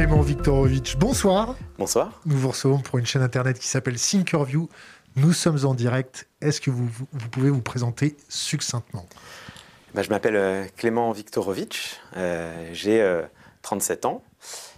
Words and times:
Clément 0.00 0.22
Viktorovitch, 0.22 0.96
bonsoir. 0.96 1.56
Bonsoir. 1.76 2.22
Nous 2.24 2.38
vous 2.38 2.48
recevons 2.48 2.78
pour 2.78 2.98
une 2.98 3.04
chaîne 3.04 3.20
internet 3.20 3.58
qui 3.58 3.68
s'appelle 3.68 3.96
Thinkerview. 3.96 4.70
Nous 5.16 5.34
sommes 5.34 5.58
en 5.66 5.74
direct. 5.74 6.26
Est-ce 6.40 6.62
que 6.62 6.70
vous, 6.70 6.88
vous 7.12 7.28
pouvez 7.28 7.50
vous 7.50 7.60
présenter 7.60 8.16
succinctement? 8.30 9.06
Ben, 9.92 10.00
Je 10.00 10.08
m'appelle 10.08 10.36
euh, 10.36 10.64
Clément 10.78 11.12
Viktorovitch. 11.12 12.00
Euh, 12.16 12.70
J'ai 12.72 13.06
37 13.60 14.06
euh, 14.06 14.08
ans. 14.08 14.22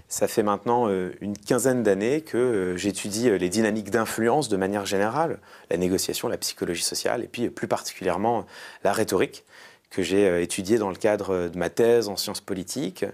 Ça 0.08 0.26
fait 0.26 0.42
maintenant 0.42 0.88
euh, 0.88 1.12
une 1.20 1.38
quinzaine 1.38 1.84
d'années 1.84 2.22
que 2.22 2.74
j'étudie 2.76 3.30
les 3.30 3.48
dynamiques 3.48 3.90
d'influence 3.90 4.48
de 4.48 4.56
manière 4.56 4.86
générale, 4.86 5.38
la 5.70 5.76
négociation, 5.76 6.26
la 6.26 6.36
psychologie 6.36 6.82
sociale, 6.82 7.22
et 7.22 7.28
puis 7.28 7.48
plus 7.48 7.68
particulièrement 7.68 8.44
la 8.82 8.92
rhétorique 8.92 9.44
que 9.92 10.02
j'ai 10.02 10.42
étudié 10.42 10.78
dans 10.78 10.88
le 10.88 10.96
cadre 10.96 11.48
de 11.48 11.56
ma 11.58 11.70
thèse 11.70 12.08
en 12.08 12.16
sciences 12.16 12.40
politiques, 12.40 13.04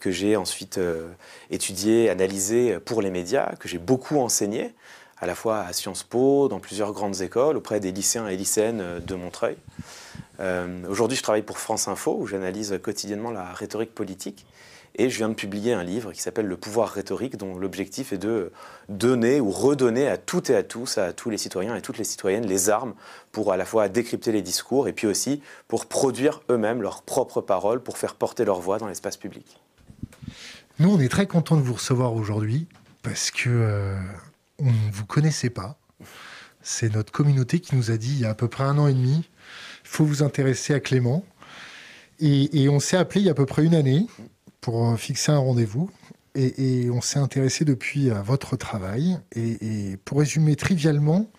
que 0.00 0.10
j'ai 0.10 0.36
ensuite 0.36 0.78
étudié, 1.50 2.10
analysé 2.10 2.78
pour 2.84 3.02
les 3.02 3.10
médias, 3.10 3.54
que 3.58 3.68
j'ai 3.68 3.78
beaucoup 3.78 4.20
enseigné 4.20 4.74
à 5.18 5.26
la 5.26 5.34
fois 5.34 5.60
à 5.60 5.72
Sciences 5.72 6.02
Po, 6.02 6.48
dans 6.48 6.60
plusieurs 6.60 6.92
grandes 6.92 7.22
écoles, 7.22 7.56
auprès 7.56 7.80
des 7.80 7.92
lycéens 7.92 8.28
et 8.28 8.36
lycéennes 8.36 9.00
de 9.00 9.14
Montreuil. 9.14 9.56
Euh, 10.40 10.84
Aujourd'hui, 10.88 11.16
je 11.16 11.22
travaille 11.22 11.42
pour 11.42 11.58
France 11.58 11.88
Info, 11.88 12.16
où 12.18 12.26
j'analyse 12.26 12.78
quotidiennement 12.82 13.30
la 13.30 13.52
rhétorique 13.52 13.94
politique. 13.94 14.44
Et 14.96 15.10
je 15.10 15.16
viens 15.16 15.28
de 15.28 15.34
publier 15.34 15.72
un 15.72 15.82
livre 15.82 16.12
qui 16.12 16.22
s'appelle 16.22 16.46
Le 16.46 16.56
pouvoir 16.56 16.88
rhétorique, 16.90 17.36
dont 17.36 17.56
l'objectif 17.56 18.12
est 18.12 18.18
de 18.18 18.52
donner 18.88 19.40
ou 19.40 19.50
redonner 19.50 20.06
à 20.06 20.16
toutes 20.16 20.50
et 20.50 20.56
à 20.56 20.62
tous, 20.62 20.98
à 20.98 21.12
tous 21.12 21.30
les 21.30 21.38
citoyens 21.38 21.74
et 21.74 21.82
toutes 21.82 21.98
les 21.98 22.04
citoyennes, 22.04 22.46
les 22.46 22.70
armes 22.70 22.94
pour 23.32 23.52
à 23.52 23.56
la 23.56 23.64
fois 23.64 23.88
décrypter 23.88 24.30
les 24.30 24.42
discours 24.42 24.86
et 24.86 24.92
puis 24.92 25.08
aussi 25.08 25.42
pour 25.66 25.86
produire 25.86 26.42
eux-mêmes 26.48 26.80
leurs 26.80 27.02
propres 27.02 27.40
paroles, 27.40 27.82
pour 27.82 27.98
faire 27.98 28.14
porter 28.14 28.44
leur 28.44 28.60
voix 28.60 28.78
dans 28.78 28.86
l'espace 28.86 29.16
public. 29.16 29.58
Nous, 30.78 30.92
on 30.92 31.00
est 31.00 31.08
très 31.08 31.26
contents 31.26 31.56
de 31.56 31.62
vous 31.62 31.74
recevoir 31.74 32.14
aujourd'hui 32.14 32.68
parce 33.02 33.30
que 33.30 33.48
euh, 33.48 33.96
on 34.58 34.66
ne 34.66 34.92
vous 34.92 35.06
connaissait 35.06 35.50
pas. 35.50 35.76
C'est 36.62 36.94
notre 36.94 37.12
communauté 37.12 37.60
qui 37.60 37.74
nous 37.74 37.90
a 37.90 37.96
dit 37.96 38.12
il 38.12 38.20
y 38.20 38.24
a 38.24 38.30
à 38.30 38.34
peu 38.34 38.48
près 38.48 38.64
un 38.64 38.78
an 38.78 38.86
et 38.86 38.94
demi, 38.94 39.24
il 39.84 39.88
faut 39.88 40.04
vous 40.04 40.22
intéresser 40.22 40.72
à 40.72 40.80
Clément. 40.80 41.24
Et, 42.20 42.68
on 42.68 42.78
s'est 42.78 42.96
appelé 42.96 43.20
il 43.20 43.26
y 43.26 43.28
a 43.28 43.32
à 43.32 43.34
peu 43.34 43.44
près 43.44 43.64
une 43.64 43.74
année 43.74 44.06
pour 44.64 44.88
euh, 44.88 44.96
fixer 44.96 45.30
un 45.30 45.38
rendez-vous. 45.38 45.90
Et, 46.34 46.88
on 46.90 47.02
s'est 47.02 47.18
intéressé 47.18 47.66
depuis 47.66 48.10
à 48.10 48.22
votre 48.22 48.56
travail. 48.56 49.18
Et, 49.36 49.98
pour 50.06 50.18
résumer 50.18 50.56
trivialement 50.56 51.30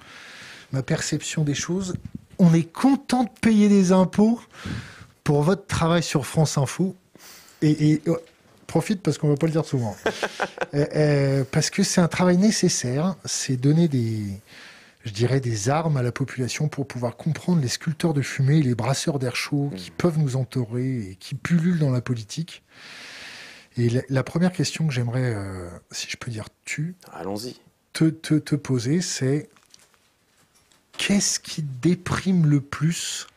ma 0.71 0.83
perception 0.83 1.43
des 1.43 1.55
choses, 1.55 1.95
on 2.37 2.53
est 2.53 2.71
content 2.71 3.23
de 3.23 3.29
payer 3.41 3.67
des 3.67 3.91
impôts 3.91 4.39
pour 5.23 5.41
votre 5.41 5.65
travail 5.65 6.03
sur 6.03 6.27
France 6.27 6.59
Info. 6.59 6.95
Et, 7.63 7.99
oh, 8.07 8.17
profite 8.67 9.01
parce 9.01 9.17
qu'on 9.17 9.27
ne 9.27 9.33
va 9.33 9.37
pas 9.37 9.47
le 9.47 9.53
dire 9.53 9.65
souvent. 9.65 9.97
Euh, 10.73 10.85
euh, 10.93 11.43
parce 11.51 11.69
que 11.69 11.83
c'est 11.83 12.01
un 12.01 12.09
travail 12.09 12.37
nécessaire, 12.37 13.15
c'est 13.23 13.55
donner 13.55 13.87
des, 13.87 14.23
je 15.05 15.11
dirais, 15.11 15.39
des 15.39 15.69
armes 15.69 15.95
à 15.95 16.01
la 16.01 16.11
population 16.11 16.67
pour 16.67 16.85
pouvoir 16.85 17.15
comprendre 17.15 17.61
les 17.61 17.69
sculpteurs 17.69 18.13
de 18.13 18.21
fumée, 18.21 18.61
les 18.61 18.75
brasseurs 18.75 19.17
d'air 19.17 19.37
chaud 19.37 19.71
qui 19.77 19.91
mmh. 19.91 19.93
peuvent 19.97 20.19
nous 20.19 20.35
entourer 20.35 21.11
et 21.11 21.17
qui 21.17 21.33
pullulent 21.33 21.79
dans 21.79 21.91
la 21.91 22.01
politique. 22.01 22.61
Et 23.77 23.89
la, 24.09 24.23
première 24.23 24.53
question 24.53 24.87
que 24.87 24.93
j'aimerais, 24.93 25.33
euh, 25.35 25.69
si 25.91 26.07
je 26.09 26.15
peux 26.15 26.31
dire 26.31 26.47
tu, 26.63 26.95
allons-y, 27.11 27.59
te, 27.91 28.05
te, 28.05 28.35
te 28.35 28.55
poser, 28.55 29.01
c'est 29.01 29.49
qu'est-ce 30.97 31.39
qui 31.39 31.61
déprime 31.61 32.45
le 32.45 32.61
plus 32.61 33.27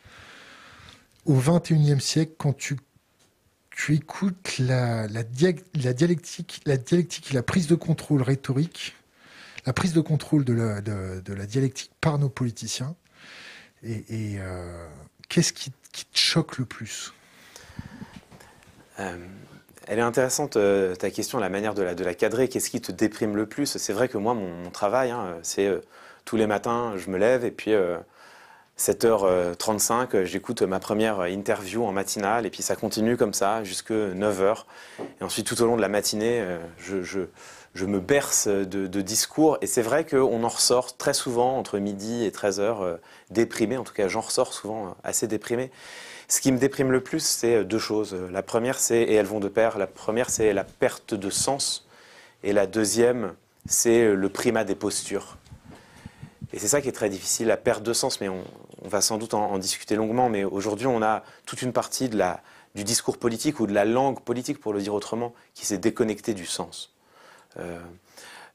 au 1.26 1.34
XXIe 1.34 2.00
siècle 2.00 2.34
quand 2.38 2.56
tu 2.56 2.76
tu 3.78 3.94
écoutes 3.94 4.58
la, 4.58 5.06
la, 5.06 5.22
dialectique, 5.22 6.60
la 6.66 6.76
dialectique 6.76 7.30
et 7.30 7.34
la 7.34 7.44
prise 7.44 7.68
de 7.68 7.76
contrôle 7.76 8.22
rhétorique, 8.22 8.96
la 9.66 9.72
prise 9.72 9.92
de 9.92 10.00
contrôle 10.00 10.44
de 10.44 10.52
la, 10.52 10.80
de, 10.80 11.32
la 11.32 11.46
dialectique 11.46 11.92
par 12.00 12.18
nos 12.18 12.28
politiciens. 12.28 12.96
Et, 13.84 14.38
euh, 14.40 14.88
qu'est-ce 15.28 15.52
qui, 15.52 15.70
te 15.70 16.18
choque 16.18 16.58
le 16.58 16.64
plus? 16.64 17.12
Euh, 18.98 19.16
Elle 19.88 19.98
est 19.98 20.02
intéressante, 20.02 20.56
euh, 20.56 20.94
ta 20.94 21.10
question, 21.10 21.38
la 21.38 21.48
manière 21.48 21.74
de 21.74 21.82
la, 21.82 21.94
de 21.94 22.04
cadrer. 22.12 22.48
Qu'est-ce 22.48 22.70
qui 22.70 22.80
te 22.80 22.92
déprime 22.92 23.36
le 23.36 23.46
plus? 23.46 23.78
C'est 23.78 23.92
vrai 23.92 24.08
que 24.08 24.18
moi, 24.18 24.34
mon, 24.34 24.70
travail, 24.70 25.10
hein, 25.10 25.38
c'est 25.42 25.68
tous 26.24 26.36
les 26.36 26.46
matins, 26.46 26.92
je 26.96 27.10
me 27.10 27.16
lève 27.16 27.44
et 27.44 27.50
puis 27.50 27.72
7h35, 28.78 30.14
euh, 30.14 30.24
j'écoute 30.24 30.62
ma 30.62 30.78
première 30.78 31.26
interview 31.26 31.84
en 31.84 31.92
matinale, 31.92 32.46
et 32.46 32.50
puis 32.50 32.62
ça 32.62 32.76
continue 32.76 33.16
comme 33.16 33.34
ça 33.34 33.64
jusque 33.64 33.90
9h. 33.90 34.64
Et 35.20 35.24
ensuite, 35.24 35.46
tout 35.46 35.60
au 35.60 35.66
long 35.66 35.76
de 35.76 35.82
la 35.82 35.88
matinée, 35.88 36.40
euh, 36.40 36.58
je, 36.78 37.84
me 37.84 37.98
berce 37.98 38.46
de, 38.46 39.00
discours. 39.00 39.58
Et 39.62 39.66
c'est 39.66 39.82
vrai 39.82 40.04
qu'on 40.04 40.44
en 40.44 40.48
ressort 40.48 40.96
très 40.96 41.12
souvent, 41.12 41.58
entre 41.58 41.78
midi 41.78 42.24
et 42.24 42.30
13h, 42.30 42.82
euh, 42.82 42.96
déprimé. 43.30 43.76
En 43.76 43.84
tout 43.84 43.94
cas, 43.94 44.06
j'en 44.06 44.20
ressors 44.20 44.52
souvent 44.52 44.96
assez 45.02 45.26
déprimé. 45.26 45.72
Ce 46.30 46.42
qui 46.42 46.52
me 46.52 46.58
déprime 46.58 46.92
le 46.92 47.00
plus, 47.02 47.24
c'est 47.24 47.64
deux 47.64 47.78
choses. 47.78 48.14
La 48.30 48.42
première, 48.42 48.78
c'est, 48.78 49.00
et 49.00 49.14
elles 49.14 49.26
vont 49.26 49.40
de 49.40 49.48
pair, 49.48 49.78
la 49.78 49.86
première, 49.86 50.28
c'est 50.28 50.52
la 50.52 50.64
perte 50.64 51.14
de 51.14 51.30
sens. 51.30 51.88
Et 52.42 52.52
la 52.52 52.66
deuxième, 52.66 53.34
c'est 53.66 54.14
le 54.14 54.28
primat 54.28 54.64
des 54.64 54.74
postures. 54.74 55.38
Et 56.52 56.58
c'est 56.58 56.68
ça 56.68 56.82
qui 56.82 56.88
est 56.88 56.92
très 56.92 57.08
difficile, 57.08 57.46
la 57.46 57.56
perte 57.56 57.82
de 57.82 57.94
sens. 57.94 58.20
Mais 58.20 58.28
on, 58.28 58.44
va 58.82 59.00
sans 59.00 59.16
doute 59.16 59.32
en, 59.32 59.58
discuter 59.58 59.96
longuement, 59.96 60.28
mais 60.28 60.44
aujourd'hui, 60.44 60.86
on 60.86 61.02
a 61.02 61.24
toute 61.46 61.62
une 61.62 61.72
partie 61.72 62.10
de 62.10 62.16
la, 62.18 62.42
du 62.74 62.84
discours 62.84 63.16
politique 63.16 63.58
ou 63.58 63.66
de 63.66 63.72
la 63.72 63.86
langue 63.86 64.20
politique, 64.20 64.60
pour 64.60 64.74
le 64.74 64.80
dire 64.80 64.94
autrement, 64.94 65.34
qui 65.54 65.64
s'est 65.64 65.78
déconnectée 65.78 66.34
du 66.34 66.46
sens. 66.46 66.94
Euh, 67.58 67.80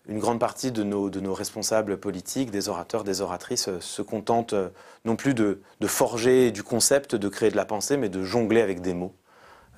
une 0.07 0.19
grande 0.19 0.39
partie 0.39 0.71
de 0.71 0.83
nos, 0.83 1.33
responsables 1.33 1.97
politiques, 1.97 2.51
des 2.51 2.69
orateurs, 2.69 3.03
des 3.03 3.21
oratrices, 3.21 3.69
euh, 3.69 3.79
se 3.79 4.01
contentent 4.01 4.53
euh, 4.53 4.69
non 5.05 5.15
plus 5.15 5.33
de, 5.33 5.59
forger 5.85 6.51
du 6.51 6.63
concept, 6.63 7.15
de 7.15 7.29
créer 7.29 7.51
de 7.51 7.55
la 7.55 7.65
pensée, 7.65 7.97
mais 7.97 8.09
de 8.09 8.23
jongler 8.23 8.61
avec 8.61 8.81
des 8.81 8.93
mots. 8.93 9.13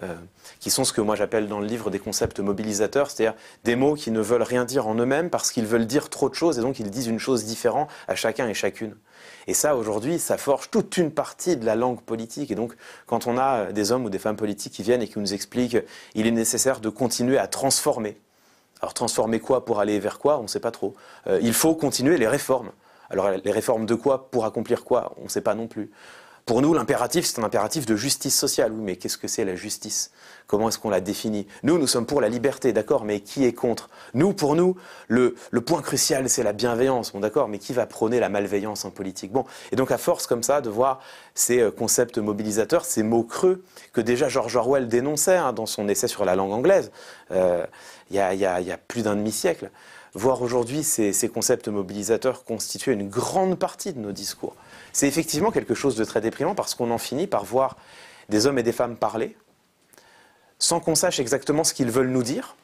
Euh, 0.04 0.14
qui 0.60 0.72
sont 0.72 0.84
ce 0.84 0.92
que 0.92 1.00
moi 1.00 1.16
j'appelle 1.16 1.48
dans 1.48 1.62
le 1.62 1.68
livre 1.68 1.90
des 1.90 2.00
concepts 2.00 2.42
mobilisateurs, 2.42 3.10
c'est-à-dire 3.10 3.40
des 3.64 3.78
mots 3.78 3.94
qui 3.94 4.12
ne 4.12 4.20
veulent 4.20 4.42
rien 4.42 4.66
dire 4.66 4.88
en 4.88 4.96
eux-mêmes 4.96 5.30
parce 5.30 5.54
qu'ils 5.54 5.66
veulent 5.66 5.88
dire 5.88 6.10
trop 6.10 6.28
de 6.28 6.36
choses 6.36 6.60
et 6.60 6.62
donc 6.62 6.82
ils 6.82 6.90
disent 6.90 7.08
une 7.08 7.20
chose 7.20 7.46
différente 7.46 7.88
à 8.10 8.16
chacun 8.16 8.50
et 8.50 8.54
chacune. 8.54 8.98
Et 9.48 9.54
ça, 9.54 9.78
aujourd'hui, 9.78 10.20
ça 10.20 10.38
forge 10.38 10.70
toute 10.70 10.98
une 10.98 11.12
partie 11.12 11.56
de 11.56 11.66
la 11.66 11.76
langue 11.76 12.02
politique. 12.02 12.52
Et 12.52 12.56
donc, 12.56 12.76
quand 13.06 13.26
on 13.26 13.38
a 13.38 13.72
des 13.72 13.94
hommes 13.94 14.04
ou 14.04 14.10
des 14.10 14.20
femmes 14.20 14.36
politiques 14.36 14.74
qui 14.74 14.84
viennent 14.84 15.02
et 15.02 15.08
qui 15.08 15.18
nous 15.18 15.34
expliquent 15.34 15.78
qu'il 16.14 16.28
est 16.28 16.32
nécessaire 16.32 16.82
de 16.82 16.90
continuer 16.90 17.38
à 17.38 17.48
transformer. 17.48 18.18
Alors, 18.82 18.94
transformer 18.94 19.40
quoi 19.40 19.66
pour 19.66 19.80
aller 19.80 20.00
vers 20.00 20.20
quoi 20.20 20.40
On 20.40 20.44
ne 20.44 20.48
sait 20.48 20.60
pas 20.60 20.72
trop. 20.72 20.96
Euh, 21.28 21.40
il 21.42 21.54
faut 21.54 21.76
continuer 21.76 22.18
les 22.18 22.28
réformes. 22.28 22.72
Alors, 23.10 23.30
les 23.30 23.52
réformes 23.52 23.86
de 23.86 23.96
quoi 23.96 24.30
Pour 24.30 24.46
accomplir 24.46 24.84
quoi 24.84 25.14
On 25.18 25.26
ne 25.26 25.30
sait 25.30 25.42
pas 25.42 25.56
non 25.56 25.68
plus. 25.68 25.92
Pour 26.46 26.62
nous, 26.62 26.76
l'impératif, 26.76 27.26
c'est 27.26 27.40
un 27.40 27.44
impératif 27.44 27.88
de 27.88 27.96
justice 27.96 28.38
sociale. 28.38 28.72
Oui, 28.72 28.82
mais 28.84 28.98
qu'est-ce 28.98 29.18
que 29.18 29.28
c'est 29.28 29.46
la 29.46 29.56
justice? 29.56 30.12
Comment 30.46 30.70
est-ce 30.70 30.78
qu'on 30.78 30.92
la 30.92 31.02
définit? 31.02 31.48
Nous, 31.64 31.80
nous 31.80 31.88
sommes 31.88 32.06
pour 32.06 32.22
la 32.22 32.30
liberté, 32.30 32.72
d'accord, 32.72 33.04
mais 33.04 33.22
qui 33.22 33.46
est 33.46 33.54
contre? 33.54 33.90
Nous, 34.14 34.32
pour 34.32 34.56
nous, 34.56 34.78
le, 35.08 35.34
point 35.66 35.82
crucial, 35.82 36.30
c'est 36.30 36.44
la 36.44 36.54
bienveillance, 36.54 37.14
bon, 37.14 37.20
d'accord, 37.20 37.48
mais 37.48 37.58
qui 37.58 37.74
va 37.74 37.88
prôner 37.88 38.20
la 38.20 38.30
malveillance 38.30 38.86
en 38.86 38.92
politique? 38.92 39.32
Bon, 39.32 39.44
et 39.72 39.76
donc 39.76 39.90
à 39.90 39.98
force 39.98 40.28
comme 40.28 40.44
ça 40.44 40.62
de 40.62 40.70
voir 40.70 41.00
ces 41.34 41.62
euh, 41.62 41.72
concepts 41.72 42.20
mobilisateurs, 42.20 42.86
ces 42.86 43.02
mots 43.02 43.24
creux 43.24 43.64
que 43.92 44.02
déjà 44.02 44.30
George 44.30 44.56
Orwell 44.56 44.88
dénonçait 44.88 45.38
hein, 45.38 45.52
dans 45.52 45.66
son 45.66 45.90
essai 45.90 46.08
sur 46.08 46.26
la 46.26 46.36
langue 46.36 46.54
anglaise, 46.54 46.92
euh, 47.32 47.66
il 48.12 48.18
y, 48.18 48.20
a, 48.20 48.78
plus 48.88 49.02
d'un 49.02 49.16
demi-siècle, 49.16 49.72
voir 50.16 50.42
aujourd'hui 50.42 50.84
ces, 50.84 51.30
concepts 51.30 51.68
mobilisateurs 51.68 52.44
constituer 52.44 52.94
une 52.94 53.08
grande 53.08 53.60
partie 53.60 53.94
de 53.94 54.00
nos 54.00 54.12
discours 54.12 54.56
c'est 54.94 55.08
effectivement 55.08 55.52
quelque 55.52 55.76
chose 55.76 55.96
de 55.96 56.04
très 56.06 56.22
déprimant 56.22 56.56
parce 56.56 56.74
qu'on 56.74 56.90
en 56.92 56.98
finit 56.98 57.28
par 57.28 57.46
voir 57.46 57.78
des 58.30 58.48
hommes 58.48 58.58
et 58.58 58.64
des 58.64 58.72
femmes 58.72 58.96
parler 58.96 59.36
sans 60.60 60.80
qu'on 60.80 60.96
sache 60.96 61.20
exactement 61.20 61.64
ce 61.64 61.74
qu'ils 61.74 61.92
veulent 61.92 62.10
nous 62.10 62.24
dire, 62.24 62.56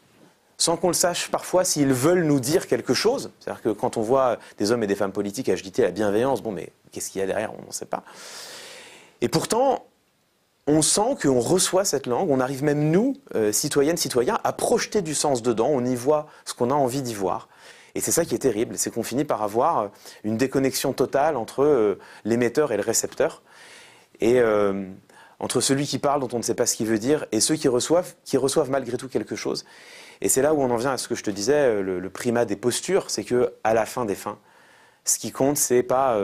sans 0.57 0.77
qu'on 0.77 0.87
le 0.87 0.93
sache 0.93 1.29
parfois 1.29 1.63
s'ils 1.63 1.93
veulent 1.93 2.23
nous 2.23 2.39
dire 2.39 2.67
quelque 2.67 2.93
chose. 2.93 3.31
C'est-à-dire 3.39 3.61
que 3.61 3.69
quand 3.69 3.97
on 3.97 4.01
voit 4.01 4.37
des 4.57 4.71
hommes 4.71 4.83
et 4.83 4.87
des 4.87 4.95
femmes 4.95 5.11
politiques 5.11 5.49
agiter 5.49 5.81
la 5.81 5.91
bienveillance, 5.91 6.41
bon, 6.41 6.51
mais 6.51 6.71
qu'est-ce 6.91 7.09
qu'il 7.09 7.19
y 7.19 7.23
a 7.23 7.27
derrière? 7.27 7.53
On 7.53 7.67
ne 7.67 7.71
sait 7.71 7.85
pas. 7.85 8.03
Et 9.21 9.27
pourtant, 9.27 9.85
on 10.67 10.81
sent 10.81 11.17
qu'on 11.21 11.39
reçoit 11.39 11.85
cette 11.85 12.07
langue, 12.07 12.29
on 12.29 12.39
arrive 12.39 12.63
même, 12.63 12.91
nous, 12.91 13.17
euh, 13.35 13.51
citoyennes, 13.51 13.97
citoyens, 13.97 14.39
à 14.43 14.53
projeter 14.53 15.01
du 15.01 15.15
sens 15.15 15.41
dedans, 15.41 15.69
on 15.69 15.83
y 15.83 15.95
voit 15.95 16.27
ce 16.45 16.53
qu'on 16.53 16.69
a 16.69 16.75
envie 16.75 17.01
d'y 17.01 17.13
voir. 17.13 17.49
Et 17.95 18.01
c'est 18.01 18.11
ça 18.11 18.25
qui 18.25 18.35
est 18.35 18.39
terrible, 18.39 18.77
c'est 18.77 18.91
qu'on 18.91 19.03
finit 19.03 19.25
par 19.25 19.41
avoir 19.41 19.79
euh, 19.79 19.87
une 20.23 20.37
déconnexion 20.37 20.93
totale 20.93 21.35
entre 21.35 21.63
euh, 21.63 21.99
l'émetteur 22.23 22.71
et 22.71 22.77
le 22.77 22.83
récepteur. 22.83 23.41
Et 24.19 24.39
euh, 24.39 24.87
entre 25.39 25.59
celui 25.61 25.85
qui 25.85 25.99
parle, 25.99 26.21
dont 26.21 26.29
on 26.33 26.37
ne 26.37 26.43
sait 26.43 26.55
pas 26.55 26.65
ce 26.65 26.75
qu'il 26.75 26.87
veut 26.87 26.99
dire, 26.99 27.25
et 27.31 27.39
ceux 27.39 27.55
qui 27.55 27.67
reçoivent, 27.67 28.15
qui 28.23 28.37
reçoivent 28.37 28.69
malgré 28.69 28.97
tout 28.97 29.09
quelque 29.09 29.35
chose. 29.35 29.65
Et 30.21 30.29
c'est 30.29 30.41
là 30.41 30.53
où 30.53 30.61
on 30.61 30.69
en 30.69 30.77
vient 30.77 30.91
à 30.91 30.97
ce 30.97 31.07
que 31.07 31.15
je 31.15 31.23
te 31.23 31.31
disais, 31.31 31.81
le, 31.81 32.09
primat 32.11 32.45
des 32.45 32.55
postures, 32.55 33.09
c'est 33.09 33.23
que 33.23 33.53
à 33.63 33.73
la 33.73 33.87
fin 33.87 34.05
des 34.05 34.13
fins, 34.13 34.37
ce 35.03 35.17
qui 35.17 35.31
compte, 35.31 35.57
c'est 35.57 35.81
pas 35.81 36.21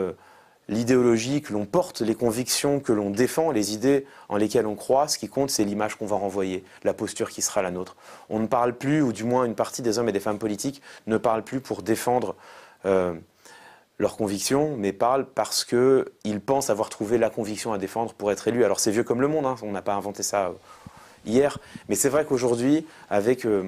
l'idéologie 0.68 1.40
que 1.40 1.52
l'on 1.52 1.64
porte, 1.64 2.00
les 2.00 2.14
convictions 2.14 2.80
que 2.80 2.92
l'on 2.92 3.10
défend, 3.10 3.50
les 3.50 3.72
idées 3.72 4.06
en 4.28 4.36
lesquelles 4.36 4.66
on 4.66 4.74
croit. 4.74 5.08
Ce 5.08 5.18
qui 5.18 5.28
compte, 5.28 5.50
c'est 5.50 5.64
l'image 5.64 5.96
qu'on 5.96 6.06
va 6.06 6.16
renvoyer, 6.16 6.64
la 6.84 6.94
posture 6.94 7.30
qui 7.30 7.42
sera 7.42 7.62
la 7.62 7.70
nôtre. 7.70 7.96
On 8.28 8.38
ne 8.38 8.46
parle 8.46 8.74
plus, 8.76 9.02
ou 9.02 9.12
du 9.12 9.24
moins 9.24 9.44
une 9.44 9.54
partie 9.54 9.82
des 9.82 9.98
hommes 9.98 10.08
et 10.08 10.12
des 10.12 10.20
femmes 10.20 10.38
politiques 10.38 10.82
ne 11.06 11.16
parle 11.16 11.42
plus 11.42 11.60
pour 11.60 11.82
défendre 11.82 12.36
euh, 12.84 13.14
leurs 13.98 14.16
convictions, 14.16 14.76
mais 14.76 14.92
parle 14.92 15.26
parce 15.26 15.64
qu'ils 15.64 16.40
pensent 16.44 16.70
avoir 16.70 16.90
trouvé 16.90 17.18
la 17.18 17.30
conviction 17.30 17.72
à 17.72 17.78
défendre 17.78 18.12
pour 18.12 18.30
être 18.30 18.46
élus. 18.48 18.64
Alors 18.64 18.78
c'est 18.78 18.90
vieux 18.90 19.04
comme 19.04 19.20
le 19.20 19.28
monde, 19.28 19.46
hein, 19.46 19.56
on 19.62 19.72
n'a 19.72 19.82
pas 19.82 19.94
inventé 19.94 20.22
ça 20.22 20.48
euh, 20.48 20.52
hier, 21.24 21.58
mais 21.88 21.94
c'est 21.94 22.08
vrai 22.10 22.24
qu'aujourd'hui, 22.24 22.86
avec... 23.08 23.46
Euh, 23.46 23.64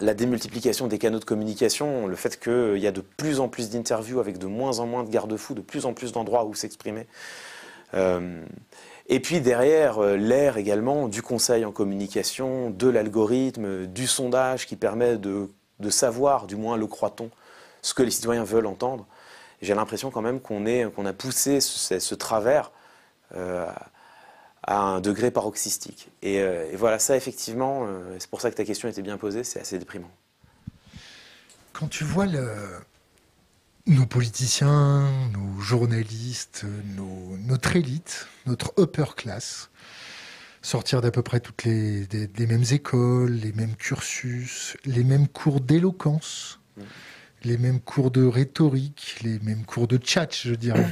la 0.00 0.14
démultiplication 0.14 0.86
des 0.86 0.98
canaux 0.98 1.18
de 1.18 1.24
communication, 1.24 2.06
le 2.06 2.16
fait 2.16 2.40
qu'il 2.40 2.78
y 2.78 2.86
a 2.86 2.92
de 2.92 3.00
plus 3.00 3.40
en 3.40 3.48
plus 3.48 3.70
d'interviews 3.70 4.20
avec 4.20 4.38
de 4.38 4.46
moins 4.46 4.78
en 4.78 4.86
moins 4.86 5.04
de 5.04 5.10
garde-fous, 5.10 5.54
de 5.54 5.60
plus 5.60 5.86
en 5.86 5.92
plus 5.92 6.12
d'endroits 6.12 6.44
où 6.44 6.54
s'exprimer. 6.54 7.06
Euh, 7.94 8.42
et 9.08 9.20
puis 9.20 9.40
derrière, 9.40 9.98
euh, 9.98 10.16
l'ère 10.16 10.56
également 10.56 11.08
du 11.08 11.22
conseil 11.22 11.64
en 11.64 11.72
communication, 11.72 12.70
de 12.70 12.88
l'algorithme, 12.88 13.86
du 13.86 14.06
sondage 14.06 14.66
qui 14.66 14.76
permet 14.76 15.16
de, 15.16 15.48
savoir, 15.90 16.46
du 16.46 16.56
moins 16.56 16.76
le 16.76 16.86
croit-on, 16.86 17.30
ce 17.82 17.92
que 17.92 18.02
les 18.02 18.10
citoyens 18.10 18.44
veulent 18.44 18.66
entendre. 18.66 19.06
J'ai 19.62 19.74
l'impression 19.74 20.10
quand 20.10 20.22
même 20.22 20.40
qu'on 20.40 20.64
a 21.06 21.12
poussé 21.12 21.60
ce, 21.60 22.14
travers 22.14 22.70
euh, 23.34 23.66
à 24.62 24.78
un 24.78 25.00
degré 25.00 25.30
paroxystique. 25.30 26.08
Et, 26.22 26.40
euh, 26.40 26.70
voilà, 26.74 26.98
ça 26.98 27.16
effectivement, 27.16 27.86
euh, 27.86 28.16
c'est 28.18 28.30
pour 28.30 28.40
ça 28.40 28.50
que 28.50 28.56
ta 28.56 28.64
question 28.64 28.88
était 28.88 29.02
bien 29.02 29.16
posée, 29.16 29.44
c'est 29.44 29.60
assez 29.60 29.78
déprimant. 29.78 30.10
Quand 31.72 31.88
tu 31.88 32.04
vois 32.04 32.26
nos 33.86 34.06
politiciens, 34.06 35.08
nos 35.32 35.60
journalistes, 35.60 36.66
notre 37.46 37.76
élite, 37.76 38.26
notre 38.46 38.74
upper 38.78 39.14
class, 39.16 39.70
sortir 40.62 41.00
d'à 41.00 41.10
peu 41.10 41.22
près 41.22 41.40
toutes 41.40 41.64
les, 41.64 42.06
mêmes 42.38 42.64
écoles, 42.70 43.32
les 43.32 43.52
mêmes 43.52 43.76
cursus, 43.76 44.76
les 44.84 45.04
mêmes 45.04 45.26
cours 45.26 45.60
d'éloquence, 45.60 46.60
mm. 46.76 46.82
les 47.44 47.58
mêmes 47.58 47.80
cours 47.80 48.10
de 48.10 48.24
rhétorique, 48.26 49.16
les 49.22 49.38
mêmes 49.40 49.64
cours 49.64 49.88
de 49.88 49.98
chat, 50.02 50.28
je 50.44 50.54
dirais. 50.54 50.88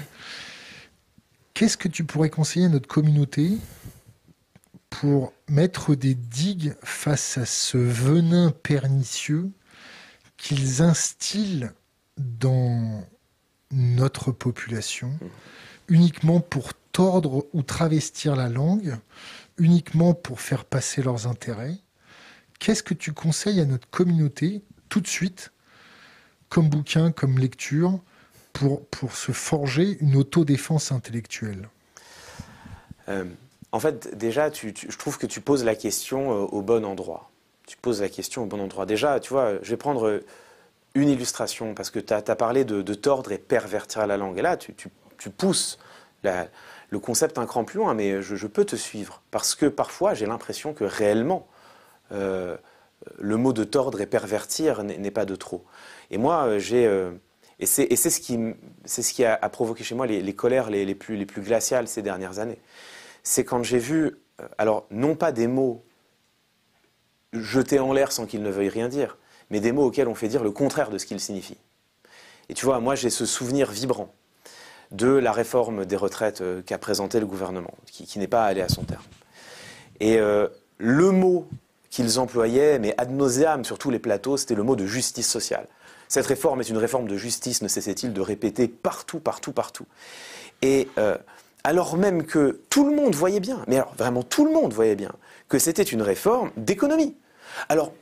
Qu'est-ce 1.58 1.76
que 1.76 1.88
tu 1.88 2.05
pourrais 2.05 2.31
conseiller 2.31 2.66
à 2.66 2.69
notre 2.69 2.87
communauté 2.87 3.58
pour 4.90 5.32
mettre 5.49 5.96
des 5.96 6.14
digues 6.14 6.76
face 6.84 7.37
à 7.37 7.46
ce 7.46 7.76
venin 7.76 8.52
pernicieux 8.52 9.50
qu'ils 10.37 10.82
instillent 10.82 11.69
dans 12.16 13.05
notre 13.72 14.31
population, 14.31 15.19
uniquement 15.88 16.38
pour 16.38 16.75
tordre 16.93 17.49
ou 17.52 17.64
travestir 17.64 18.37
la 18.37 18.49
langue, 18.49 18.96
uniquement 19.56 20.14
pour 20.14 20.40
faire 20.40 20.64
passer 20.64 21.02
leurs 21.02 21.26
intérêts? 21.26 21.76
Qu'est-ce 22.61 22.84
que 22.84 22.94
tu 22.94 23.12
conseilles 23.12 23.61
à 23.61 23.64
notre 23.64 23.90
communauté 23.90 24.62
tout 24.88 25.00
de 25.00 25.08
suite, 25.08 25.50
comme 26.50 26.69
bouquin, 26.69 27.11
comme 27.11 27.37
lecture, 27.37 28.00
pour, 28.90 29.12
se 29.12 29.32
forger 29.32 29.99
une 30.00 30.16
autodéfense 30.16 30.93
intellectuelle 30.93 31.69
euh, 33.08 33.25
En 33.72 33.81
fait, 33.81 34.16
déjà, 34.16 34.50
je 34.52 34.96
trouve 34.96 35.19
que 35.19 35.26
tu 35.26 35.40
poses 35.40 35.64
la 35.64 35.75
question 35.75 36.32
euh, 36.32 36.46
au 36.46 36.62
bon 36.62 36.84
endroit. 36.84 37.31
Tu 37.66 37.76
poses 37.76 38.00
la 38.00 38.08
question 38.08 38.43
au 38.43 38.46
bon 38.46 38.60
endroit. 38.60 38.87
Déjà, 38.87 39.20
tu 39.20 39.32
vois, 39.32 39.55
je 39.62 39.70
vais 39.70 39.76
prendre 39.76 40.22
une 40.94 41.08
illustration, 41.08 41.75
parce 41.75 41.90
que 41.90 41.99
tu 41.99 42.12
as, 42.12 42.22
parlé 42.22 42.64
de, 42.64 42.94
tordre 42.94 43.32
et 43.32 43.38
pervertir 43.38 44.06
la 44.06 44.16
langue. 44.16 44.38
Et 44.38 44.43
là, 44.43 44.56
tu, 44.56 44.75
pousses 45.37 45.78
le 46.22 46.99
concept 46.99 47.38
un 47.38 47.46
cran 47.46 47.64
plus 47.64 47.78
loin, 47.78 47.94
mais 47.94 48.22
je, 48.22 48.46
peux 48.46 48.64
te 48.64 48.76
suivre. 48.76 49.22
Parce 49.31 49.54
que 49.54 49.66
parfois, 49.66 50.14
j'ai 50.14 50.26
l'impression 50.26 50.72
que 50.72 50.84
réellement, 50.84 51.46
euh, 52.12 52.56
le 53.19 53.37
mot 53.37 53.52
de 53.52 53.64
tordre 53.64 54.00
et 54.00 54.06
pervertir 54.06 54.82
n'est 54.82 55.11
pas 55.11 55.26
de 55.26 55.37
trop. 55.37 55.64
Et 56.11 56.16
moi, 56.16 56.58
j'ai 56.58 56.88
et 57.60 57.66
c'est 57.66 58.10
ce 58.10 58.20
qui, 59.12 59.25
a, 59.25 59.37
provoqué 59.49 59.82
chez 59.82 59.94
moi 59.94 60.06
les, 60.06 60.34
colères 60.34 60.70
les, 60.70 60.94
plus, 60.94 61.16
les 61.16 61.26
plus 61.26 61.43
glaciales 61.43 61.88
ces 61.88 62.02
dernières 62.02 62.38
années. 62.38 62.58
C'est 63.25 63.44
quand 63.44 63.62
j'ai 63.62 63.78
vu, 63.78 64.16
euh, 64.40 64.49
alors 64.58 64.87
non 64.90 65.16
pas 65.16 65.32
des 65.32 65.49
mots 65.49 65.84
jetés 67.32 67.81
en 67.81 67.93
l'air 67.93 68.12
sans 68.12 68.26
qu'ils 68.26 68.43
ne 68.43 68.50
veuillent 68.50 68.69
rien 68.69 68.88
dire, 68.88 69.19
mais 69.50 69.60
des 69.60 69.72
mots 69.72 69.87
auxquels 69.87 70.08
on 70.08 70.14
fait 70.14 70.28
dire 70.28 70.44
le 70.44 70.52
contraire 70.52 70.90
de 70.90 70.99
ce 70.99 71.06
qu'ils 71.06 71.20
signifient. 71.20 71.58
Et 72.49 72.55
tu 72.55 72.64
vois, 72.64 72.78
moi 72.81 72.94
j'ai 72.94 73.10
ce 73.10 73.26
souvenir 73.26 73.70
vibrant 73.70 74.14
de 74.93 75.08
la 75.08 75.32
réforme 75.32 75.84
des 75.84 75.96
retraites 75.96 76.40
euh, 76.40 76.62
qu'a 76.62 76.78
présenté 76.78 77.20
le 77.20 77.26
gouvernement, 77.26 77.75
qui, 77.87 78.19
n'est 78.19 78.28
pas 78.28 78.44
allé 78.44 78.62
à 78.62 78.69
son 78.69 78.84
terme. 78.84 79.02
Et 80.00 80.19
euh, 80.19 80.49
le 80.78 81.11
mot 81.11 81.49
qu'ils 81.90 82.19
employaient, 82.20 82.78
mais 82.78 82.94
ad 82.96 83.11
nauseam 83.11 83.64
sur 83.64 83.78
tous 83.78 83.90
les 83.90 83.99
plateaux, 83.99 84.37
c'était 84.37 84.54
le 84.54 84.62
mot 84.62 84.76
de 84.76 84.87
justice 84.87 85.28
sociale. 85.28 85.66
Cette 86.08 86.26
réforme 86.26 86.60
est 86.60 86.69
une 86.69 86.78
réforme 86.78 87.06
de 87.06 87.16
justice, 87.16 87.62
ne 87.62 87.69
cessait-il 87.69 88.12
de 88.12 88.20
répéter 88.20 88.66
partout, 88.66 89.20
partout, 89.20 89.52
partout. 89.52 89.87
Et 90.62 90.88
euh, 90.99 91.16
alors 91.64 91.96
même 91.96 92.25
que 92.25 92.60
tout 92.70 92.88
le 92.88 92.96
monde 92.96 93.14
voyait 93.14 93.40
bien, 93.40 93.62
mais 93.69 93.76
alors 93.76 93.94
vraiment 93.96 94.22
tout 94.22 94.44
le 94.44 94.52
monde 94.52 94.72
voyait 94.72 94.96
bien, 94.96 95.12
que 95.49 95.58
c'était 95.58 95.82
une 95.82 96.02
réforme 96.02 96.50
d'économie. 96.56 97.14
Alors, 97.69 97.93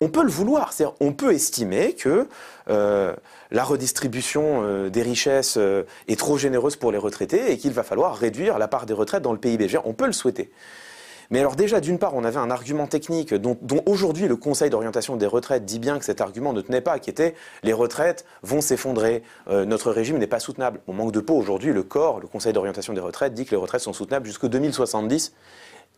on 0.00 0.08
peut 0.08 0.22
le 0.22 0.30
vouloir, 0.30 0.72
c'est-à-dire 0.72 0.96
on 1.00 1.12
peut 1.12 1.34
estimer 1.34 1.94
que 1.94 2.26
euh, 2.70 3.14
la 3.50 3.64
redistribution 3.64 4.62
euh, 4.62 4.88
des 4.88 5.02
richesses 5.02 5.58
est 6.08 6.18
trop 6.18 6.38
généreuse 6.38 6.76
pour 6.76 6.92
les 6.92 6.98
retraités 6.98 7.52
et 7.52 7.58
qu'il 7.58 7.72
va 7.72 7.82
falloir 7.82 8.16
réduire 8.16 8.58
la 8.58 8.68
part 8.68 8.86
des 8.86 8.94
retraites 8.94 9.22
dans 9.22 9.32
le 9.32 9.38
PIB. 9.38 9.68
On 9.84 9.92
peut 9.92 10.06
le 10.06 10.12
souhaiter. 10.12 10.50
Mais 11.30 11.38
alors 11.38 11.54
déjà, 11.54 11.80
d'une 11.80 11.98
part, 11.98 12.14
on 12.14 12.24
avait 12.24 12.38
un 12.38 12.50
argument 12.50 12.88
technique 12.88 13.32
dont, 13.34 13.56
aujourd'hui 13.86 14.26
le 14.26 14.36
Conseil 14.36 14.68
d'orientation 14.68 15.16
des 15.16 15.26
retraites 15.26 15.64
dit 15.64 15.78
bien 15.78 15.98
que 15.98 16.04
cet 16.04 16.20
argument 16.20 16.52
ne 16.52 16.60
tenait 16.60 16.80
pas, 16.80 16.98
qui 16.98 17.08
était 17.08 17.34
les 17.62 17.72
retraites 17.72 18.24
vont 18.42 18.60
s'effondrer, 18.60 19.22
euh, 19.48 19.64
notre 19.64 19.92
régime 19.92 20.18
n'est 20.18 20.26
pas 20.26 20.40
soutenable. 20.40 20.80
On 20.88 20.92
manque 20.92 21.12
de 21.12 21.20
peau 21.20 21.34
aujourd'hui, 21.34 21.72
le 21.72 21.84
corps, 21.84 22.20
le 22.20 22.26
Conseil 22.26 22.52
d'orientation 22.52 22.92
des 22.92 23.00
retraites 23.00 23.32
dit 23.32 23.44
que 23.44 23.52
les 23.52 23.56
retraites 23.56 23.80
sont 23.80 23.92
soutenables 23.92 24.26
jusqu'en 24.26 24.48
2070. 24.48 25.32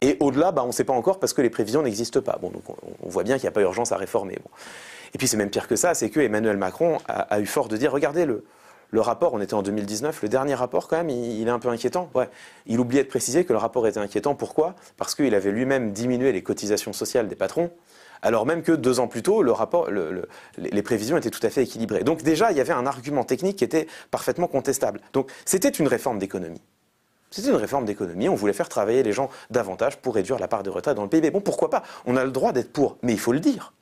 Et 0.02 0.16
au-delà, 0.20 0.52
bah, 0.52 0.62
on 0.64 0.68
ne 0.68 0.72
sait 0.72 0.84
pas 0.84 0.92
encore 0.92 1.18
parce 1.18 1.32
que 1.32 1.40
les 1.40 1.50
prévisions 1.50 1.82
n'existent 1.82 2.20
pas. 2.20 2.38
Bon, 2.42 2.50
donc 2.50 2.64
on, 3.02 3.08
voit 3.08 3.22
bien 3.22 3.36
qu'il 3.36 3.44
n'y 3.44 3.48
a 3.48 3.52
pas 3.52 3.62
urgence 3.62 3.92
à 3.92 3.96
réformer. 3.96 4.38
Et 5.14 5.18
puis 5.18 5.28
c'est 5.28 5.36
même 5.36 5.50
pire 5.50 5.68
que 5.68 5.76
ça, 5.76 5.94
c'est 5.94 6.10
que 6.10 6.20
Emmanuel 6.20 6.56
Macron 6.56 6.98
a, 7.08 7.20
a 7.20 7.40
eu 7.40 7.46
fort 7.46 7.68
de 7.68 7.76
dire, 7.76 7.92
regardez 7.92 8.26
le, 8.26 8.44
le 8.92 9.00
rapport, 9.00 9.32
on 9.32 9.40
était 9.40 9.54
en 9.54 9.62
2019, 9.62 10.22
le 10.22 10.28
dernier 10.28 10.54
rapport 10.54 10.86
quand 10.86 10.98
même, 10.98 11.08
il, 11.08 11.48
est 11.48 11.50
un 11.50 11.58
peu 11.58 11.70
inquiétant. 11.70 12.10
Ouais. 12.14 12.28
Il 12.66 12.78
oubliait 12.78 13.02
de 13.02 13.08
préciser 13.08 13.44
que 13.44 13.52
le 13.52 13.58
rapport 13.58 13.86
était 13.86 13.98
inquiétant. 13.98 14.34
Pourquoi? 14.34 14.74
Parce 14.98 15.14
qu'il 15.14 15.34
avait 15.34 15.50
lui-même 15.50 15.92
diminué 15.92 16.30
les 16.30 16.42
cotisations 16.42 16.92
sociales 16.92 17.26
des 17.26 17.34
patrons, 17.34 17.70
alors 18.20 18.44
même 18.44 18.62
que 18.62 18.72
deux 18.72 19.00
ans 19.00 19.08
plus 19.08 19.22
tôt, 19.22 19.42
les 20.58 20.82
prévisions 20.82 21.16
étaient 21.16 21.30
tout 21.30 21.44
à 21.44 21.48
fait 21.48 21.62
équilibrées. 21.62 22.04
Donc 22.04 22.22
déjà, 22.22 22.52
il 22.52 22.58
y 22.58 22.60
avait 22.60 22.74
un 22.74 22.86
argument 22.86 23.24
technique 23.24 23.56
qui 23.56 23.64
était 23.64 23.88
parfaitement 24.10 24.46
contestable. 24.46 25.00
Donc 25.14 25.32
c'était 25.46 25.70
une 25.70 25.88
réforme 25.88 26.18
d'économie. 26.18 26.62
C'était 27.30 27.48
une 27.48 27.56
réforme 27.56 27.86
d'économie, 27.86 28.28
on 28.28 28.34
voulait 28.34 28.52
faire 28.52 28.68
travailler 28.68 29.02
les 29.02 29.14
gens 29.14 29.30
davantage 29.50 29.96
pour 29.96 30.14
réduire 30.14 30.38
la 30.38 30.48
part 30.48 30.62
de 30.62 30.68
retraite 30.68 30.96
dans 30.96 31.02
le 31.02 31.08
PIB. 31.08 31.30
Bon, 31.30 31.40
pourquoi 31.40 31.70
pas? 31.70 31.82
On 32.04 32.18
a 32.18 32.24
le 32.26 32.30
droit 32.30 32.52
d'être 32.52 32.74
pour, 32.74 32.98
mais 33.00 33.14
il 33.14 33.18
faut 33.18 33.32
le 33.32 33.40
dire. 33.40 33.72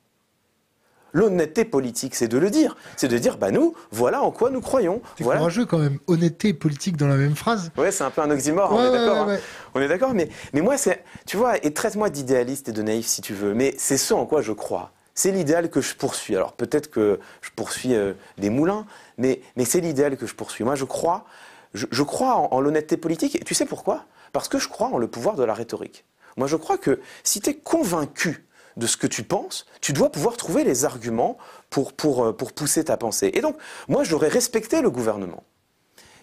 L'honnêteté 1.13 1.65
politique, 1.65 2.15
c'est 2.15 2.27
de 2.27 2.37
le 2.37 2.49
dire. 2.49 2.75
C'est 2.95 3.07
de 3.07 3.17
dire, 3.17 3.37
bah 3.37 3.51
nous, 3.51 3.75
voilà 3.91 4.21
en 4.21 4.31
quoi 4.31 4.49
nous 4.49 4.61
croyons. 4.61 5.01
C'est 5.17 5.23
voilà. 5.23 5.39
courageux 5.39 5.65
quand 5.65 5.77
même. 5.77 5.99
Honnêteté 6.07 6.49
et 6.49 6.53
politique 6.53 6.97
dans 6.97 7.07
la 7.07 7.17
même 7.17 7.35
phrase. 7.35 7.71
Ouais, 7.77 7.91
c'est 7.91 8.03
un 8.03 8.11
peu 8.11 8.21
un 8.21 8.31
oxymore, 8.31 8.71
on 8.71 8.83
est 8.83 8.91
d'accord. 8.91 9.29
Hein. 9.29 9.37
On 9.75 9.81
est 9.81 9.87
d'accord, 9.87 10.13
mais, 10.13 10.29
mais 10.53 10.61
moi, 10.61 10.77
c'est, 10.77 11.03
tu 11.25 11.37
vois, 11.37 11.63
et 11.65 11.73
traite-moi 11.73 12.09
d'idéaliste 12.09 12.69
et 12.69 12.71
de 12.71 12.81
naïf 12.81 13.07
si 13.07 13.21
tu 13.21 13.33
veux, 13.33 13.53
mais 13.53 13.75
c'est 13.77 13.97
ce 13.97 14.13
en 14.13 14.25
quoi 14.25 14.41
je 14.41 14.51
crois. 14.53 14.91
C'est 15.13 15.31
l'idéal 15.31 15.69
que 15.69 15.81
je 15.81 15.95
poursuis. 15.95 16.35
Alors 16.35 16.53
peut-être 16.53 16.89
que 16.89 17.19
je 17.41 17.49
poursuis 17.55 17.93
euh, 17.93 18.13
des 18.37 18.49
moulins, 18.49 18.85
mais, 19.17 19.41
mais 19.57 19.65
c'est 19.65 19.81
l'idéal 19.81 20.15
que 20.17 20.25
je 20.25 20.33
poursuis. 20.33 20.63
Moi, 20.63 20.75
je 20.75 20.85
crois, 20.85 21.25
je, 21.73 22.03
crois 22.03 22.35
en, 22.35 22.47
en 22.51 22.61
l'honnêteté 22.61 22.97
politique. 22.97 23.35
Et 23.35 23.43
tu 23.43 23.53
sais 23.53 23.65
pourquoi? 23.65 24.05
Parce 24.31 24.47
que 24.47 24.57
je 24.57 24.69
crois 24.69 24.87
en 24.87 24.97
le 24.97 25.07
pouvoir 25.07 25.35
de 25.35 25.43
la 25.43 25.53
rhétorique. 25.53 26.05
Moi, 26.37 26.47
je 26.47 26.55
crois 26.55 26.77
que 26.77 27.01
si 27.23 27.41
tu 27.41 27.49
es 27.49 27.55
convaincu 27.55 28.45
de 28.77 28.87
ce 28.87 28.97
que 28.97 29.07
tu 29.07 29.23
penses, 29.23 29.65
tu 29.81 29.93
dois 29.93 30.11
pouvoir 30.11 30.37
trouver 30.37 30.63
les 30.63 30.85
arguments 30.85 31.37
pour, 31.69 31.93
pour, 31.93 32.25
euh, 32.25 32.33
pour 32.33 32.53
pousser 32.53 32.83
ta 32.83 32.97
pensée. 32.97 33.31
Et 33.33 33.41
donc, 33.41 33.55
moi, 33.87 34.03
j'aurais 34.03 34.27
respecté 34.27 34.81
le 34.81 34.89
gouvernement. 34.89 35.43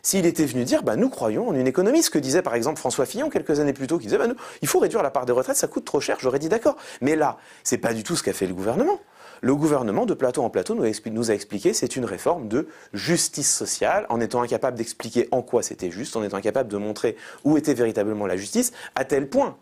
S'il 0.02 0.26
était 0.26 0.47
venu 0.47 0.64
dire, 0.64 0.83
bah, 0.83 0.97
nous 0.97 1.11
croyons 1.11 1.49
en 1.49 1.55
une 1.55 1.67
économie, 1.67 2.02
ce 2.02 2.11
que 2.11 2.19
disait 2.19 2.43
par 2.43 2.55
exemple 2.55 2.78
François 2.78 3.05
Fillon 3.05 3.31
quelques 3.31 3.61
années 3.61 3.73
plus 3.73 3.87
tôt, 3.87 3.99
qui 3.99 4.07
disait, 4.07 4.19
bah, 4.19 4.26
nous, 4.26 4.37
il 4.62 4.69
faut 4.69 4.78
réduire 4.78 5.02
la 5.02 5.11
part 5.11 5.26
des 5.26 5.33
retraites, 5.33 5.57
ça 5.57 5.67
coûte 5.67 5.85
trop 5.85 6.00
cher, 6.00 6.17
j'aurais 6.21 6.38
dit 6.38 6.49
d'accord. 6.49 6.76
Mais 7.00 7.17
là, 7.17 7.37
c'est 7.64 7.78
pas 7.78 7.93
du 7.93 8.05
tout 8.05 8.17
ce 8.17 8.23
qu'a 8.23 8.33
fait 8.33 8.47
le 8.47 8.55
gouvernement. 8.55 9.00
Le 9.40 9.55
gouvernement, 9.55 10.07
de 10.07 10.14
plateau 10.14 10.43
en 10.43 10.50
plateau, 10.50 10.75
nous 10.75 10.85
a, 10.85 10.90
nous 11.11 11.31
a 11.31 11.35
expliqué 11.35 11.73
c'est 11.73 11.95
une 11.95 12.05
réforme 12.05 12.49
de 12.49 12.69
justice 12.93 13.52
sociale, 13.55 14.07
en 14.09 14.21
étant 14.21 14.43
incapable 14.43 14.76
d'expliquer 14.76 15.28
en 15.31 15.43
quoi 15.43 15.62
c'était 15.62 15.90
juste, 15.90 16.17
en 16.17 16.23
étant 16.25 16.37
incapable 16.37 16.71
de 16.71 16.76
montrer 16.76 17.17
où 17.45 17.57
était 17.57 17.75
véritablement 17.75 18.26
la 18.26 18.37
justice, 18.37 18.73
à 18.95 19.05
tel 19.05 19.28
point 19.28 19.57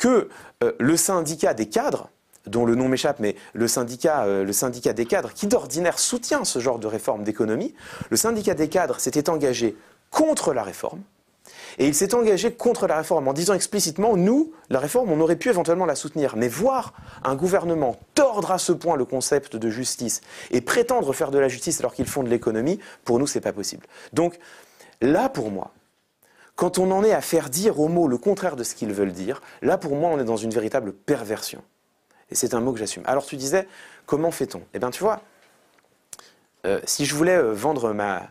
que 0.00 0.28
euh, 0.64 0.72
le 0.80 0.96
syndicat 0.96 1.52
des 1.52 1.68
cadres, 1.68 2.08
dont 2.46 2.64
le 2.64 2.74
nom 2.74 2.88
m'échappe, 2.88 3.20
mais 3.20 3.36
le 3.52 3.68
syndicat, 3.68 4.24
euh, 4.24 4.44
le 4.44 4.52
syndicat 4.52 4.94
des 4.94 5.04
cadres, 5.04 5.32
qui 5.34 5.46
d'ordinaire 5.46 5.98
soutient 5.98 6.44
ce 6.44 6.58
genre 6.58 6.78
de 6.78 6.86
réforme 6.86 7.22
d'économie, 7.22 7.74
le 8.08 8.16
syndicat 8.16 8.54
des 8.54 8.68
cadres 8.68 8.98
s'était 8.98 9.28
engagé 9.28 9.76
contre 10.10 10.54
la 10.54 10.62
réforme. 10.62 11.02
Et 11.78 11.86
il 11.86 11.94
s'est 11.94 12.14
engagé 12.14 12.50
contre 12.50 12.86
la 12.86 12.96
réforme 12.96 13.28
en 13.28 13.34
disant 13.34 13.52
explicitement, 13.52 14.16
nous, 14.16 14.52
la 14.70 14.78
réforme, 14.78 15.12
on 15.12 15.20
aurait 15.20 15.36
pu 15.36 15.50
éventuellement 15.50 15.86
la 15.86 15.94
soutenir. 15.94 16.34
Mais 16.34 16.48
voir 16.48 16.94
un 17.22 17.36
gouvernement 17.36 17.96
tordre 18.14 18.52
à 18.52 18.58
ce 18.58 18.72
point 18.72 18.96
le 18.96 19.04
concept 19.04 19.56
de 19.56 19.68
justice 19.68 20.22
et 20.50 20.62
prétendre 20.62 21.12
faire 21.12 21.30
de 21.30 21.38
la 21.38 21.48
justice 21.48 21.78
alors 21.80 21.92
qu'ils 21.92 22.06
font 22.06 22.22
de 22.22 22.30
l'économie, 22.30 22.80
pour 23.04 23.18
nous, 23.18 23.26
c'est 23.26 23.40
pas 23.40 23.52
possible. 23.52 23.86
Donc, 24.14 24.38
là, 25.02 25.28
pour 25.28 25.50
moi, 25.50 25.72
quand 26.60 26.78
on 26.78 26.90
en 26.90 27.02
est 27.02 27.14
à 27.14 27.22
faire 27.22 27.48
dire 27.48 27.80
aux 27.80 27.88
mots 27.88 28.06
le 28.06 28.18
contraire 28.18 28.54
de 28.54 28.64
ce 28.64 28.74
qu'ils 28.74 28.92
veulent 28.92 29.14
dire, 29.14 29.40
là, 29.62 29.78
pour 29.78 29.96
moi, 29.96 30.10
on 30.10 30.18
est 30.20 30.24
dans 30.24 30.36
une 30.36 30.50
véritable 30.50 30.92
perversion. 30.92 31.62
Et 32.30 32.34
c'est 32.34 32.52
un 32.52 32.60
mot 32.60 32.74
que 32.74 32.78
j'assume. 32.78 33.02
Alors, 33.06 33.24
tu 33.24 33.36
disais, 33.36 33.66
comment 34.04 34.30
fait-on? 34.30 34.60
Eh 34.74 34.78
bien, 34.78 34.90
tu 34.90 35.02
vois, 35.02 35.22
euh, 36.66 36.78
si 36.84 37.06
je 37.06 37.14
voulais 37.14 37.34
euh, 37.34 37.54
vendre, 37.54 37.94
ma, 37.94 38.28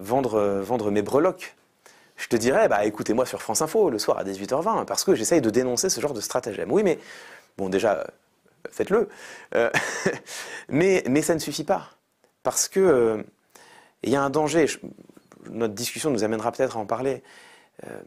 euh, 0.00 0.60
vendre 0.60 0.90
mes 0.90 1.02
breloques 1.02 1.54
je 2.16 2.26
te 2.26 2.34
dirais, 2.34 2.66
bah, 2.66 2.84
écoutez-moi 2.84 3.24
sur 3.24 3.40
France 3.40 3.62
Info 3.62 3.90
le 3.90 4.00
soir 4.00 4.18
à 4.18 4.24
18h20, 4.24 4.84
parce 4.84 5.04
que 5.04 5.14
j'essaye 5.14 5.40
de 5.40 5.50
dénoncer 5.50 5.88
ce 5.88 6.00
genre 6.00 6.14
de 6.14 6.20
stratagème. 6.20 6.72
Oui, 6.72 6.82
mais 6.82 6.98
bon, 7.56 7.68
déjà, 7.68 8.08
faites-le. 8.72 9.08
Mais, 10.68 11.22
ça 11.22 11.34
ne 11.34 11.38
suffit 11.38 11.62
pas. 11.62 11.90
Parce 12.42 12.66
que 12.66 13.24
il 14.02 14.10
y 14.10 14.16
a 14.16 14.22
un 14.22 14.30
danger. 14.30 14.66
notre 15.48 15.74
discussion 15.74 16.10
nous 16.10 16.24
amènera 16.24 16.50
peut-être 16.50 16.76
à 16.76 16.80
en 16.80 16.86
parler. 16.86 17.22
Euh, 17.86 18.00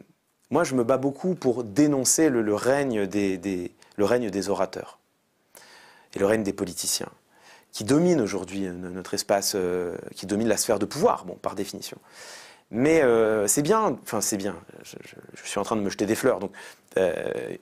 moi, 0.50 0.64
je 0.64 0.74
me 0.74 0.84
bats 0.84 0.98
beaucoup 0.98 1.34
pour 1.34 1.64
dénoncer 1.64 2.28
le, 2.28 2.54
règne 2.54 3.06
des, 3.06 4.48
orateurs 4.48 4.98
et 6.14 6.18
le 6.18 6.26
règne 6.26 6.42
des 6.42 6.52
politiciens, 6.52 7.08
qui 7.72 7.84
dominent 7.84 8.20
aujourd'hui 8.20 8.68
notre 8.68 9.14
espace, 9.14 9.56
qui 10.14 10.26
dominent 10.26 10.48
la 10.48 10.58
sphère 10.58 10.78
de 10.78 10.84
pouvoir, 10.84 11.24
bon, 11.24 11.36
par 11.36 11.54
définition. 11.54 11.98
Mais 12.74 13.02
euh, 13.02 13.46
c'est 13.48 13.60
bien, 13.60 13.98
enfin 14.02 14.22
c'est 14.22 14.38
bien, 14.38 14.56
je, 14.82 14.96
suis 15.44 15.58
en 15.60 15.62
train 15.62 15.76
de 15.76 15.82
me 15.82 15.90
jeter 15.90 16.06
des 16.06 16.14
fleurs, 16.14 16.38
donc, 16.38 16.52
euh, 16.96 17.54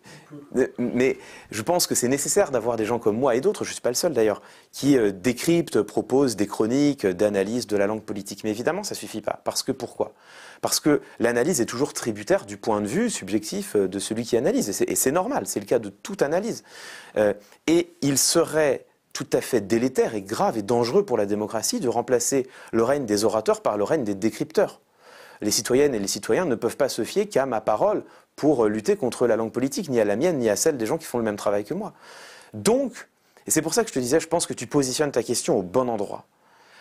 mais 0.78 1.18
je 1.50 1.62
pense 1.62 1.88
que 1.88 1.96
c'est 1.96 2.06
nécessaire 2.06 2.52
d'avoir 2.52 2.76
des 2.76 2.84
gens 2.84 3.00
comme 3.00 3.18
moi 3.18 3.34
et 3.34 3.40
d'autres, 3.40 3.64
je 3.64 3.70
ne 3.70 3.72
suis 3.72 3.82
pas 3.82 3.88
le 3.88 3.96
seul 3.96 4.12
d'ailleurs, 4.12 4.40
qui 4.70 4.96
euh, 4.96 5.10
décryptent, 5.10 5.82
proposent 5.82 6.36
des 6.36 6.46
chroniques 6.46 7.04
d'analyse 7.04 7.66
de 7.66 7.76
la 7.76 7.88
langue 7.88 8.04
politique. 8.04 8.44
Mais 8.44 8.50
évidemment, 8.50 8.84
ça 8.84 8.94
ne 8.94 8.98
suffit 8.98 9.20
pas. 9.20 9.40
Parce 9.42 9.64
que 9.64 9.72
pourquoi? 9.72 10.12
Parce 10.60 10.80
que 10.80 11.00
l'analyse 11.18 11.60
est 11.60 11.66
toujours 11.66 11.92
tributaire 11.92 12.44
du 12.44 12.56
point 12.56 12.80
de 12.80 12.86
vue 12.86 13.08
subjectif 13.10 13.76
de 13.76 13.98
celui 13.98 14.24
qui 14.24 14.36
analyse, 14.36 14.82
et 14.82 14.94
c'est 14.94 15.12
normal, 15.12 15.46
c'est 15.46 15.60
le 15.60 15.66
cas 15.66 15.78
de 15.78 15.88
toute 15.88 16.22
analyse. 16.22 16.64
et 17.66 17.94
il 18.02 18.18
serait 18.18 18.86
tout 19.12 19.26
à 19.32 19.40
fait 19.40 19.60
délétère 19.60 20.14
et 20.14 20.22
grave 20.22 20.58
et 20.58 20.62
dangereux 20.62 21.04
pour 21.04 21.16
la 21.16 21.26
démocratie 21.26 21.80
de 21.80 21.88
remplacer 21.88 22.46
le 22.72 22.84
règne 22.84 23.06
des 23.06 23.24
orateurs 23.24 23.62
par 23.62 23.76
le 23.76 23.84
règne 23.84 24.04
des 24.04 24.14
décrypteurs 24.14 24.80
les 25.40 25.50
citoyennes 25.50 25.94
et 25.94 25.98
les 25.98 26.08
citoyens 26.08 26.44
ne 26.44 26.54
peuvent 26.54 26.76
pas 26.76 26.88
se 26.88 27.04
fier 27.04 27.28
qu'à 27.28 27.46
ma 27.46 27.60
parole 27.60 28.04
pour 28.36 28.66
lutter 28.66 28.96
contre 28.96 29.26
la 29.26 29.36
langue 29.36 29.52
politique, 29.52 29.88
ni 29.88 30.00
à 30.00 30.04
la 30.04 30.16
mienne, 30.16 30.38
ni 30.38 30.48
à 30.48 30.56
celle 30.56 30.76
des 30.76 30.86
gens 30.86 30.98
qui 30.98 31.04
font 31.04 31.18
le 31.18 31.24
même 31.24 31.36
travail 31.36 31.64
que 31.64 31.74
moi. 31.74 31.92
Donc, 32.54 33.08
et 33.46 33.50
c'est 33.50 33.62
pour 33.62 33.74
ça 33.74 33.82
que 33.82 33.88
je 33.88 33.94
te 33.94 33.98
disais, 33.98 34.20
je 34.20 34.28
pense 34.28 34.46
que 34.46 34.54
tu 34.54 34.66
positionnes 34.66 35.12
ta 35.12 35.22
question 35.22 35.58
au 35.58 35.62
bon 35.62 35.88
endroit. 35.88 36.24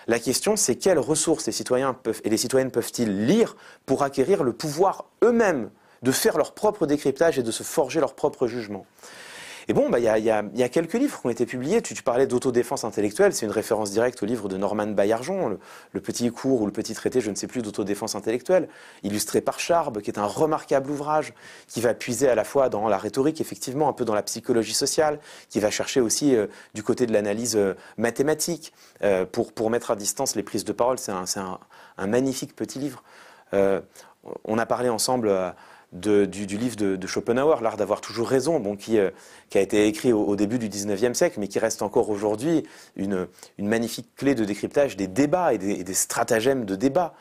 La 0.10 0.18
question, 0.18 0.56
c'est 0.56 0.76
quelles 0.76 0.98
ressources 0.98 1.46
les 1.46 1.52
citoyens 1.52 1.96
et 2.24 2.32
les 2.32 2.38
citoyennes 2.38 2.72
peuvent-ils 2.72 3.28
lire 3.28 3.56
pour 3.86 4.02
acquérir 4.02 4.42
le 4.42 4.54
pouvoir 4.54 5.06
eux-mêmes 5.24 5.70
de 6.02 6.12
faire 6.12 6.36
leur 6.36 6.56
propre 6.56 6.88
décryptage 6.88 7.38
et 7.38 7.44
de 7.44 7.52
se 7.52 7.62
forger 7.62 8.00
leur 8.00 8.16
propre 8.16 8.48
jugement? 8.48 8.88
Et 9.70 9.74
bon, 9.74 9.88
bah, 9.88 10.00
il 10.00 10.04
y, 10.04 10.32
a, 10.32 10.70
quelques 10.70 10.96
livres 10.96 11.22
qui 11.22 11.28
ont 11.28 11.30
été 11.30 11.46
publiés. 11.46 11.84
Tu, 11.84 11.94
parlais 12.02 12.26
d'autodéfense 12.26 12.86
intellectuelle, 12.86 13.36
c'est 13.36 13.46
une 13.46 13.52
référence 13.52 13.92
directe 13.92 14.24
au 14.24 14.26
livre 14.26 14.50
de 14.50 14.58
Norman 14.58 14.88
Baillargeon, 14.88 15.60
le, 15.92 16.02
petit 16.02 16.32
cours 16.32 16.64
ou 16.64 16.66
le 16.66 16.72
petit 16.72 16.96
traité, 16.96 17.22
je 17.22 17.30
ne 17.30 17.36
sais 17.36 17.46
plus, 17.46 17.62
d'autodéfense 17.62 18.16
intellectuelle, 18.16 18.68
illustré 19.04 19.42
par 19.42 19.60
Charb, 19.60 20.02
qui 20.02 20.10
est 20.10 20.18
un 20.18 20.26
remarquable 20.26 20.90
ouvrage 20.90 21.36
qui 21.68 21.82
va 21.82 21.94
puiser 21.94 22.28
à 22.28 22.34
la 22.34 22.44
fois 22.44 22.70
dans 22.70 22.90
la 22.90 22.98
rhétorique, 22.98 23.42
effectivement, 23.42 23.88
un 23.88 23.94
peu 23.94 24.06
dans 24.06 24.16
la 24.16 24.24
psychologie 24.24 24.74
sociale, 24.74 25.20
qui 25.50 25.60
va 25.60 25.70
chercher 25.70 26.02
aussi 26.02 26.36
euh, 26.36 26.48
du 26.74 26.82
côté 26.82 27.06
de 27.06 27.14
l'analyse 27.14 27.56
euh, 27.56 27.76
mathématique 27.98 28.74
euh, 29.04 29.28
pour, 29.28 29.70
mettre 29.70 29.92
à 29.92 29.96
distance 29.96 30.36
les 30.36 30.42
prises 30.42 30.66
de 30.66 30.74
parole. 30.74 30.98
C'est 30.98 31.12
un, 31.12 32.08
magnifique 32.08 32.56
petit 32.56 32.80
livre. 32.80 33.04
on 33.54 34.58
a 34.58 34.66
parlé 34.66 34.90
ensemble 34.90 35.30
du, 35.92 36.58
livre 36.58 36.76
de, 36.76 37.08
Schopenhauer, 37.08 37.62
L'art 37.62 37.78
d'avoir 37.78 38.02
toujours 38.02 38.28
raison, 38.28 38.76
qui, 38.76 39.00
euh, 39.00 39.10
qui, 39.50 39.58
a 39.58 39.62
été 39.62 39.88
écrit 39.88 40.14
au, 40.14 40.36
début 40.36 40.60
du 40.60 40.70
19e 40.70 41.14
siècle, 41.14 41.40
mais 41.40 41.48
qui 41.48 41.60
reste 41.60 41.82
encore 41.82 42.10
aujourd'hui 42.10 42.64
une, 42.96 43.28
magnifique 43.58 44.10
clé 44.16 44.36
de 44.36 44.46
décryptage 44.46 44.98
des 44.98 45.08
débats 45.08 45.54
et 45.54 45.58
des, 45.58 45.94
stratagèmes 45.94 46.66
de 46.66 46.76
débat. 46.76 47.14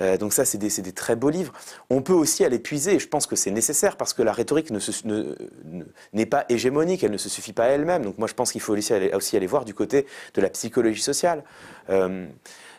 Euh, 0.00 0.16
donc 0.16 0.32
ça, 0.32 0.44
c'est 0.44 0.58
des, 0.58 0.92
très 0.92 1.16
beaux 1.16 1.30
livres. 1.30 1.52
On 1.90 2.02
peut 2.02 2.12
aussi 2.12 2.44
aller 2.44 2.58
puiser, 2.58 2.94
et 2.94 2.98
je 2.98 3.08
pense 3.08 3.26
que 3.26 3.36
c'est 3.36 3.50
nécessaire, 3.50 3.96
parce 3.96 4.12
que 4.12 4.22
la 4.22 4.32
rhétorique 4.32 4.70
n'est 6.12 6.26
pas 6.26 6.44
hégémonique, 6.48 7.02
elle 7.02 7.12
ne 7.12 7.18
se 7.18 7.28
suffit 7.28 7.52
pas 7.52 7.64
à 7.64 7.68
elle-même. 7.68 8.02
Donc 8.02 8.18
moi, 8.18 8.28
je 8.28 8.34
pense 8.34 8.52
qu'il 8.52 8.60
faut 8.60 8.76
aussi 8.76 8.92
aller, 8.92 9.12
aussi 9.12 9.36
aller, 9.36 9.46
voir 9.46 9.64
du 9.64 9.74
côté 9.74 10.06
de 10.34 10.40
la 10.40 10.50
psychologie 10.50 11.02
sociale. 11.02 11.42
Euh, 11.90 12.26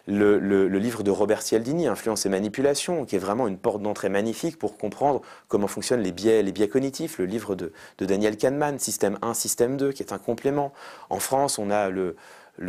le, 0.08 0.68
livre 0.68 1.04
de 1.04 1.12
Robert 1.12 1.42
Cialdini, 1.42 1.88
Influence 1.88 2.26
et 2.26 2.30
manipulation, 2.30 3.06
qui 3.06 3.16
est 3.16 3.20
vraiment 3.20 3.48
une 3.48 3.58
porte 3.58 3.82
d'entrée 3.82 4.10
magnifique 4.10 4.60
pour 4.60 4.78
comprendre 4.78 5.22
comment 5.48 5.68
fonctionnent 5.68 6.02
les 6.02 6.12
biais, 6.12 6.44
cognitifs. 6.68 7.18
Le 7.18 7.26
livre 7.26 7.56
de, 7.56 7.72
Daniel 8.00 8.38
Kahneman, 8.38 8.78
Système 8.80 9.18
1, 9.22 9.34
Système 9.34 9.78
2, 9.78 9.92
qui 9.92 10.04
est 10.04 10.14
un 10.14 10.18
complément. 10.18 10.74
En 11.10 11.20
France, 11.20 11.58
on 11.58 11.70
a 11.72 11.90
le, 11.90 12.16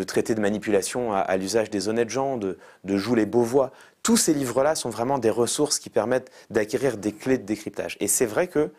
traité 0.07 0.35
de 0.35 0.41
manipulation 0.41 1.13
à, 1.13 1.37
l'usage 1.37 1.71
des 1.71 1.89
honnêtes 1.89 2.11
gens, 2.11 2.37
de, 2.39 2.59
de 2.85 2.97
Joule 2.97 3.21
et 3.21 3.27
Beauvois. 3.27 3.71
Tous 4.03 4.17
ces 4.17 4.33
livres-là 4.33 4.75
sont 4.75 4.91
vraiment 4.91 5.19
des 5.19 5.31
ressources 5.31 5.79
qui 5.79 5.91
permettent 5.91 6.31
d'acquérir 6.51 6.97
des 6.97 7.13
clés 7.13 7.39
de 7.39 7.45
décryptage. 7.45 7.97
Et 8.01 8.09
c'est 8.09 8.27
vrai 8.27 8.47
que 8.47 8.71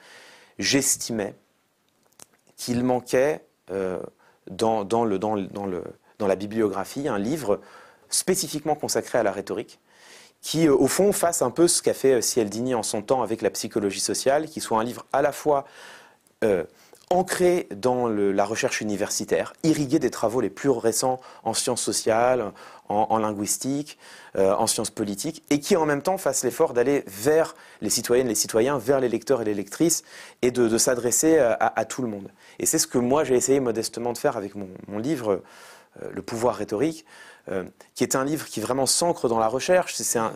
j'estimais 0.58 1.36
qu'il 2.56 2.84
manquait 2.84 3.46
euh, 3.70 4.00
dans 4.50 5.06
la 6.20 6.36
bibliographie 6.36 7.08
un 7.08 7.20
livre 7.20 7.60
spécifiquement 8.10 8.76
consacré 8.76 9.18
à 9.18 9.24
la 9.24 9.32
rhétorique, 9.32 9.80
qui, 10.42 10.68
euh, 10.68 10.76
au 10.76 10.88
fond, 10.88 11.12
fasse 11.12 11.42
un 11.42 11.52
peu 11.52 11.68
ce 11.68 11.82
qu'a 11.82 11.94
fait 11.94 12.14
euh, 12.14 12.22
Cialdini 12.22 12.76
en 12.76 12.84
son 12.84 13.02
temps 13.02 13.22
avec 13.22 13.42
la 13.42 13.50
psychologie 13.50 14.00
sociale, 14.00 14.48
qui 14.48 14.62
soit 14.62 14.80
un 14.80 14.84
livre 14.84 15.06
à 15.14 15.22
la 15.22 15.32
fois 15.32 15.66
euh, 16.44 16.64
ancré 17.10 17.68
dans 17.76 18.10
la 18.10 18.44
recherche 18.44 18.82
universitaire, 18.82 19.54
irrigué 19.64 19.98
des 19.98 20.12
travaux 20.12 20.42
les 20.42 20.50
plus 20.50 20.70
récents 20.70 21.22
en 21.44 21.54
sciences 21.54 21.82
sociales, 21.82 22.52
en, 22.90 23.18
linguistique, 23.18 23.98
en 24.36 24.68
sciences 24.68 24.90
politiques, 24.90 25.42
et 25.50 25.62
qui 25.62 25.78
en 25.78 25.86
même 25.86 26.02
temps 26.02 26.18
fasse 26.18 26.44
l'effort 26.44 26.74
d'aller 26.74 27.06
vers 27.08 27.56
les 27.80 27.90
citoyennes, 27.90 28.28
les 28.28 28.36
citoyens, 28.36 28.78
vers 28.78 29.00
les 29.00 29.08
lecteurs 29.08 29.42
et 29.42 29.46
les 29.46 29.54
lectrices, 29.54 30.04
et 30.42 30.52
de, 30.52 30.78
s'adresser 30.78 31.38
à, 31.40 31.86
tout 31.86 32.02
le 32.02 32.10
monde. 32.10 32.30
Et 32.60 32.66
c'est 32.66 32.78
ce 32.78 32.88
que 32.88 32.98
moi 32.98 33.24
j'ai 33.24 33.36
essayé 33.36 33.62
modestement 33.62 34.12
de 34.12 34.18
faire 34.18 34.36
avec 34.36 34.56
mon, 34.56 34.98
livre, 34.98 35.42
Le 36.12 36.22
pouvoir 36.22 36.58
rhétorique, 36.58 37.06
euh, 37.50 37.64
qui 37.96 38.04
est 38.04 38.16
un 38.16 38.26
livre 38.26 38.46
qui 38.46 38.60
vraiment 38.60 38.86
s'ancre 38.86 39.30
dans 39.30 39.40
la 39.40 39.48
recherche. 39.48 39.94
C'est 39.96 40.20
un, 40.20 40.34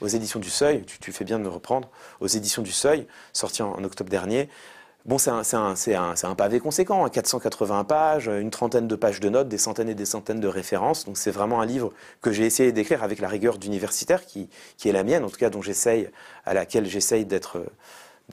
aux 0.00 0.08
éditions 0.08 0.40
du 0.40 0.50
Seuil, 0.50 0.84
tu, 0.84 1.12
fais 1.12 1.24
bien 1.24 1.38
de 1.38 1.44
me 1.44 1.48
reprendre, 1.48 1.88
aux 2.20 2.26
éditions 2.26 2.62
du 2.62 2.72
Seuil, 2.72 3.06
sorti 3.32 3.62
en, 3.62 3.82
octobre 3.84 4.10
dernier. 4.10 4.48
Bon, 5.04 5.18
c'est 5.18 5.30
un, 5.30 5.42
un, 5.54 6.14
un, 6.22 6.34
pavé 6.34 6.60
conséquent, 6.60 7.08
480 7.08 7.78
hein, 7.78 7.84
pages, 7.84 8.26
une 8.28 8.50
trentaine 8.50 8.86
de 8.86 8.94
pages 8.94 9.20
de 9.20 9.28
notes, 9.28 9.48
des 9.48 9.58
centaines 9.58 9.88
et 9.88 9.94
des 9.94 10.04
centaines 10.04 10.40
de 10.40 10.48
références. 10.48 11.04
Donc 11.04 11.16
c'est 11.16 11.32
vraiment 11.32 11.60
un 11.60 11.66
livre 11.66 11.92
que 12.20 12.30
j'ai 12.30 12.46
essayé 12.46 12.72
d'écrire 12.72 13.02
avec 13.02 13.18
la 13.18 13.28
rigueur 13.28 13.58
d'universitaire 13.58 14.26
qui, 14.26 14.48
qui, 14.76 14.88
est 14.88 14.92
la 14.92 15.02
mienne, 15.02 15.24
en 15.24 15.30
tout 15.30 15.38
cas 15.38 15.50
dont 15.50 15.62
j'essaye, 15.62 16.08
à 16.44 16.54
laquelle 16.54 16.86
j'essaye 16.86 17.24
d'être, 17.24 17.64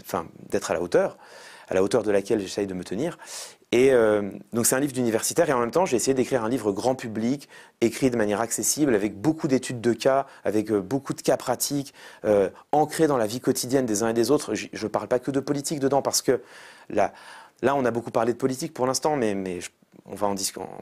enfin, 0.02 0.28
d'être 0.50 0.70
à 0.72 0.74
la 0.76 0.82
hauteur 0.82 1.18
à 1.70 1.74
la 1.74 1.84
hauteur 1.84 2.04
de 2.04 2.12
laquelle 2.12 2.40
j'essaye 2.40 2.68
de 2.68 2.74
me 2.74 2.84
tenir. 2.84 3.18
Et 3.72 3.92
euh, 3.92 4.32
donc 4.52 4.66
c'est 4.66 4.76
un 4.76 4.80
livre 4.80 4.94
d'universitaire 4.94 5.48
et 5.50 5.54
en 5.54 5.60
même 5.60 5.70
temps 5.70 5.86
j'ai 5.86 5.96
essayé 5.96 6.16
d'écrire 6.16 6.44
un 6.44 6.50
livre 6.50 6.72
grand 6.72 6.96
public, 6.96 7.48
écrit 7.82 8.10
de 8.10 8.18
manière 8.18 8.42
accessible, 8.42 8.96
avec 8.96 9.20
beaucoup 9.22 9.48
d'études 9.48 9.80
de 9.80 9.94
cas, 9.94 10.26
avec 10.44 10.72
euh, 10.72 10.82
beaucoup 10.82 11.14
de 11.14 11.22
cas 11.22 11.38
pratiques, 11.38 11.94
euh, 12.26 12.50
ancrés 12.72 13.06
dans 13.06 13.18
la 13.18 13.28
vie 13.28 13.40
quotidienne 13.40 13.86
des 13.86 14.02
uns 14.02 14.10
et 14.10 14.14
des 14.14 14.32
autres. 14.32 14.56
Je 14.56 14.68
ne 14.72 14.90
parle 14.90 15.08
pas 15.08 15.20
que 15.20 15.30
de 15.30 15.40
politique 15.40 15.80
dedans 15.80 16.02
parce 16.02 16.24
que 16.24 16.42
là, 16.90 17.14
on 17.64 17.86
a 17.86 17.92
beaucoup 17.92 18.12
parlé 18.12 18.34
de 18.34 18.38
politique 18.40 18.74
pour 18.74 18.88
l'instant, 18.88 19.16
mais, 19.16 19.36
mais 19.36 19.62
je 19.62 19.70
on 20.06 20.16
va 20.16 20.28
en, 20.28 20.36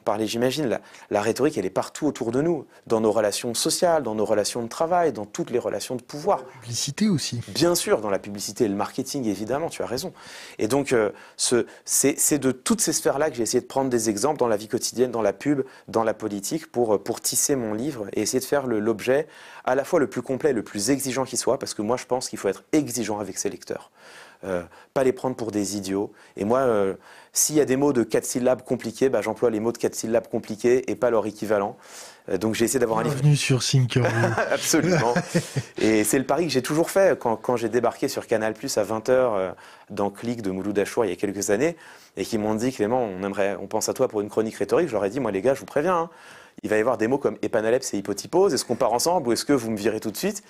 parler, 0.04 0.26
j'imagine. 0.26 0.78
La, 1.10 1.22
rhétorique, 1.22 1.58
elle 1.58 1.66
est 1.66 1.70
partout 1.70 2.06
autour 2.06 2.32
de 2.32 2.40
nous, 2.40 2.66
dans 2.86 3.00
nos 3.00 3.12
relations 3.12 3.54
sociales, 3.54 4.02
dans 4.02 4.14
nos 4.14 4.24
relations 4.24 4.62
de 4.62 4.68
travail, 4.68 5.12
dans 5.12 5.26
toutes 5.26 5.50
les 5.50 5.58
relations 5.58 5.96
de 5.96 6.02
pouvoir. 6.02 6.38
La 6.38 6.60
publicité 6.60 7.08
aussi. 7.08 7.40
Bien 7.48 7.74
sûr, 7.74 8.00
dans 8.00 8.10
la 8.10 8.18
publicité 8.18 8.64
et 8.64 8.68
le 8.68 8.74
marketing, 8.74 9.26
évidemment, 9.26 9.68
tu 9.68 9.82
as 9.82 9.86
raison. 9.86 10.12
Et 10.58 10.68
donc, 10.68 10.92
euh, 10.92 11.10
c'est 11.36 12.38
de 12.38 12.52
toutes 12.52 12.80
ces 12.80 12.92
sphères-là 12.92 13.30
que 13.30 13.36
j'ai 13.36 13.42
essayé 13.42 13.60
de 13.60 13.66
prendre 13.66 13.90
des 13.90 14.10
exemples 14.10 14.38
dans 14.38 14.48
la 14.48 14.56
vie 14.56 14.68
quotidienne, 14.68 15.10
dans 15.10 15.22
la 15.22 15.32
pub, 15.32 15.62
dans 15.88 16.04
la 16.04 16.14
politique, 16.14 16.70
pour, 16.70 16.94
euh, 16.94 16.98
pour 16.98 17.20
tisser 17.20 17.56
mon 17.56 17.74
livre 17.74 18.06
et 18.12 18.22
essayer 18.22 18.40
de 18.40 18.44
faire 18.44 18.66
l'objet 18.66 19.26
à 19.64 19.74
la 19.74 19.84
fois 19.84 20.00
le 20.00 20.08
plus 20.08 20.22
complet, 20.22 20.52
le 20.52 20.62
plus 20.62 20.90
exigeant 20.90 21.24
qui 21.24 21.36
soit, 21.36 21.58
parce 21.58 21.74
que 21.74 21.82
moi, 21.82 21.96
je 21.96 22.06
pense 22.06 22.28
qu'il 22.28 22.38
faut 22.38 22.48
être 22.48 22.64
exigeant 22.72 23.18
avec 23.18 23.38
ses 23.38 23.50
lecteurs. 23.50 23.90
pas 24.94 25.02
les 25.02 25.12
prendre 25.12 25.34
pour 25.34 25.50
des 25.50 25.76
idiots. 25.76 26.12
Et 26.36 26.44
moi, 26.44 26.94
s'il 27.38 27.56
y 27.56 27.60
a 27.60 27.64
des 27.64 27.76
mots 27.76 27.92
de 27.92 28.02
quatre 28.02 28.24
syllabes 28.24 28.62
compliqués, 28.62 29.08
bah, 29.08 29.22
j'emploie 29.22 29.50
les 29.50 29.60
mots 29.60 29.72
de 29.72 29.78
quatre 29.78 29.94
syllabes 29.94 30.28
compliqués 30.28 30.90
et 30.90 30.96
pas 30.96 31.10
leur 31.10 31.26
équivalent. 31.26 31.76
donc 32.40 32.54
j'ai 32.54 32.64
essayé 32.64 32.80
d'avoir 32.80 32.98
un 32.98 33.02
livre. 33.04 33.14
Bienvenue 33.14 33.36
sur 33.36 33.62
Thinkerview. 33.64 34.10
Absolument. 34.50 35.14
et 35.78 36.04
c'est 36.04 36.18
le 36.18 36.24
pari 36.24 36.46
que 36.46 36.52
j'ai 36.52 36.62
toujours 36.62 36.90
fait 36.90 37.18
quand, 37.18 37.36
quand 37.36 37.56
j'ai 37.56 37.68
débarqué 37.68 38.08
sur 38.08 38.26
Canal 38.26 38.54
Plus 38.54 38.76
à 38.76 38.84
20h 38.84 39.54
dans 39.90 40.10
Click 40.10 40.42
de 40.42 40.50
Mouloud 40.50 40.78
Achour 40.78 41.04
il 41.04 41.10
y 41.10 41.12
a 41.12 41.16
quelques 41.16 41.50
années 41.50 41.76
et 42.16 42.24
qui 42.24 42.38
m'ont 42.38 42.54
dit 42.54 42.72
Clément, 42.72 43.02
on 43.02 43.22
aimerait, 43.22 43.56
on 43.60 43.66
pense 43.66 43.88
à 43.88 43.94
toi 43.94 44.08
pour 44.08 44.20
une 44.20 44.28
chronique 44.28 44.56
rhétorique. 44.56 44.88
Je 44.88 44.92
leur 44.92 45.04
ai 45.04 45.10
dit 45.10 45.20
moi 45.20 45.30
les 45.30 45.40
gars, 45.40 45.54
je 45.54 45.60
vous 45.60 45.66
préviens. 45.66 45.96
Hein, 45.96 46.10
il 46.64 46.70
va 46.70 46.76
y 46.76 46.80
avoir 46.80 46.98
des 46.98 47.06
mots 47.06 47.18
comme 47.18 47.38
épanalepse 47.42 47.94
et 47.94 47.98
hypotypose. 47.98 48.52
Est-ce 48.52 48.64
qu'on 48.64 48.76
part 48.76 48.92
ensemble 48.92 49.28
ou 49.28 49.32
est-ce 49.32 49.44
que 49.44 49.52
vous 49.52 49.70
me 49.70 49.76
virez 49.76 50.00
tout 50.00 50.10
de 50.10 50.16
suite? 50.16 50.42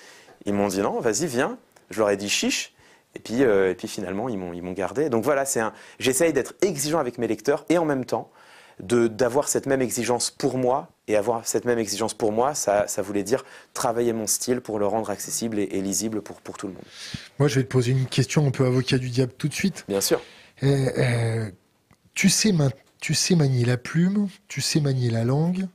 Ils 0.46 0.54
m'ont 0.54 0.68
dit 0.68 0.80
non, 0.80 1.00
vas-y, 1.00 1.26
viens. 1.26 1.58
Je 1.90 1.98
leur 1.98 2.08
ai 2.08 2.16
dit 2.16 2.30
chiche. 2.30 2.72
Et 3.14 3.20
puis, 3.20 3.42
euh, 3.42 3.70
et 3.70 3.74
puis 3.74 3.88
finalement, 3.88 4.28
ils 4.28 4.38
m'ont, 4.38 4.52
ils 4.52 4.62
m'ont 4.62 4.72
gardé. 4.72 5.08
Donc 5.08 5.24
voilà, 5.24 5.44
c'est 5.44 5.60
un, 5.60 5.72
j'essaye 5.98 6.32
d'être 6.32 6.54
exigeant 6.62 6.98
avec 6.98 7.18
mes 7.18 7.26
lecteurs 7.26 7.64
et 7.68 7.78
en 7.78 7.84
même 7.84 8.04
temps 8.04 8.30
de, 8.80 9.08
d'avoir 9.08 9.48
cette 9.48 9.66
même 9.66 9.82
exigence 9.82 10.30
pour 10.30 10.58
moi. 10.58 10.88
Et 11.10 11.16
avoir 11.16 11.46
cette 11.46 11.64
même 11.64 11.78
exigence 11.78 12.12
pour 12.12 12.32
moi, 12.32 12.54
ça, 12.54 12.86
ça 12.86 13.00
voulait 13.00 13.22
dire 13.22 13.42
travailler 13.72 14.12
mon 14.12 14.26
style 14.26 14.60
pour 14.60 14.78
le 14.78 14.86
rendre 14.86 15.08
accessible 15.08 15.58
et, 15.58 15.66
lisible 15.80 16.20
pour, 16.20 16.36
pour 16.42 16.58
tout 16.58 16.66
le 16.66 16.74
monde. 16.74 16.84
Moi, 17.38 17.48
je 17.48 17.54
vais 17.54 17.62
te 17.62 17.68
poser 17.68 17.92
une 17.92 18.04
question 18.04 18.46
un 18.46 18.50
peu 18.50 18.66
avocat 18.66 18.98
du 18.98 19.08
diable 19.08 19.32
tout 19.38 19.48
de 19.48 19.54
suite. 19.54 19.86
Bien 19.88 20.02
sûr. 20.02 20.20
Euh, 20.62 20.90
euh, 20.98 21.50
tu, 22.12 22.28
sais, 22.28 22.52
tu 23.00 23.14
sais 23.14 23.36
manier 23.36 23.64
la 23.64 23.78
plume, 23.78 24.28
tu 24.48 24.60
sais 24.60 24.80
manier 24.80 25.08
la 25.08 25.24
langue, 25.24 25.66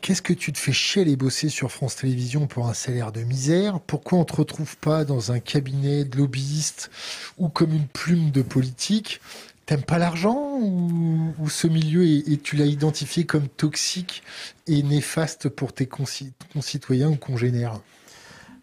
Qu'est-ce 0.00 0.22
que 0.22 0.32
tu 0.32 0.52
te 0.52 0.58
fais 0.58 0.72
chier 0.72 1.02
aller 1.02 1.16
bosser 1.16 1.48
sur 1.48 1.70
France 1.70 1.96
Télévisions 1.96 2.46
pour 2.46 2.68
un 2.68 2.74
salaire 2.74 3.12
de 3.12 3.22
misère? 3.22 3.80
Pourquoi 3.80 4.18
on 4.18 4.22
ne 4.22 4.26
te 4.26 4.36
retrouve 4.36 4.76
pas 4.78 5.04
dans 5.04 5.30
un 5.30 5.40
cabinet 5.40 6.04
de 6.04 6.16
lobbyiste 6.16 6.90
ou 7.38 7.48
comme 7.48 7.72
une 7.72 7.86
plume 7.86 8.30
de 8.30 8.42
politique? 8.42 9.20
T'aimes 9.66 9.82
pas 9.82 9.98
l'argent 9.98 10.58
ou, 10.60 11.48
ce 11.48 11.66
milieu 11.66 12.04
et, 12.04 12.38
tu 12.38 12.56
l'as 12.56 12.64
identifié 12.64 13.24
comme 13.24 13.46
toxique 13.46 14.22
et 14.66 14.82
néfaste 14.82 15.48
pour 15.48 15.72
tes 15.72 15.86
concitoyens 15.86 17.10
ou 17.10 17.16
congénères? 17.16 17.80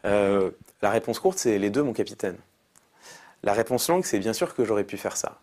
Euh, 0.05 0.51
La 0.81 0.89
réponse 0.89 1.19
courte, 1.19 1.37
c'est 1.37 1.59
les 1.59 1.69
deux, 1.69 1.83
mon 1.83 1.93
capitaine. 1.93 2.35
La 3.43 3.53
réponse 3.53 3.87
longue, 3.87 4.05
c'est 4.05 4.19
bien 4.19 4.33
sûr 4.33 4.55
que 4.55 4.65
j'aurais 4.65 4.83
pu 4.83 4.97
faire 4.97 5.15
ça. 5.15 5.39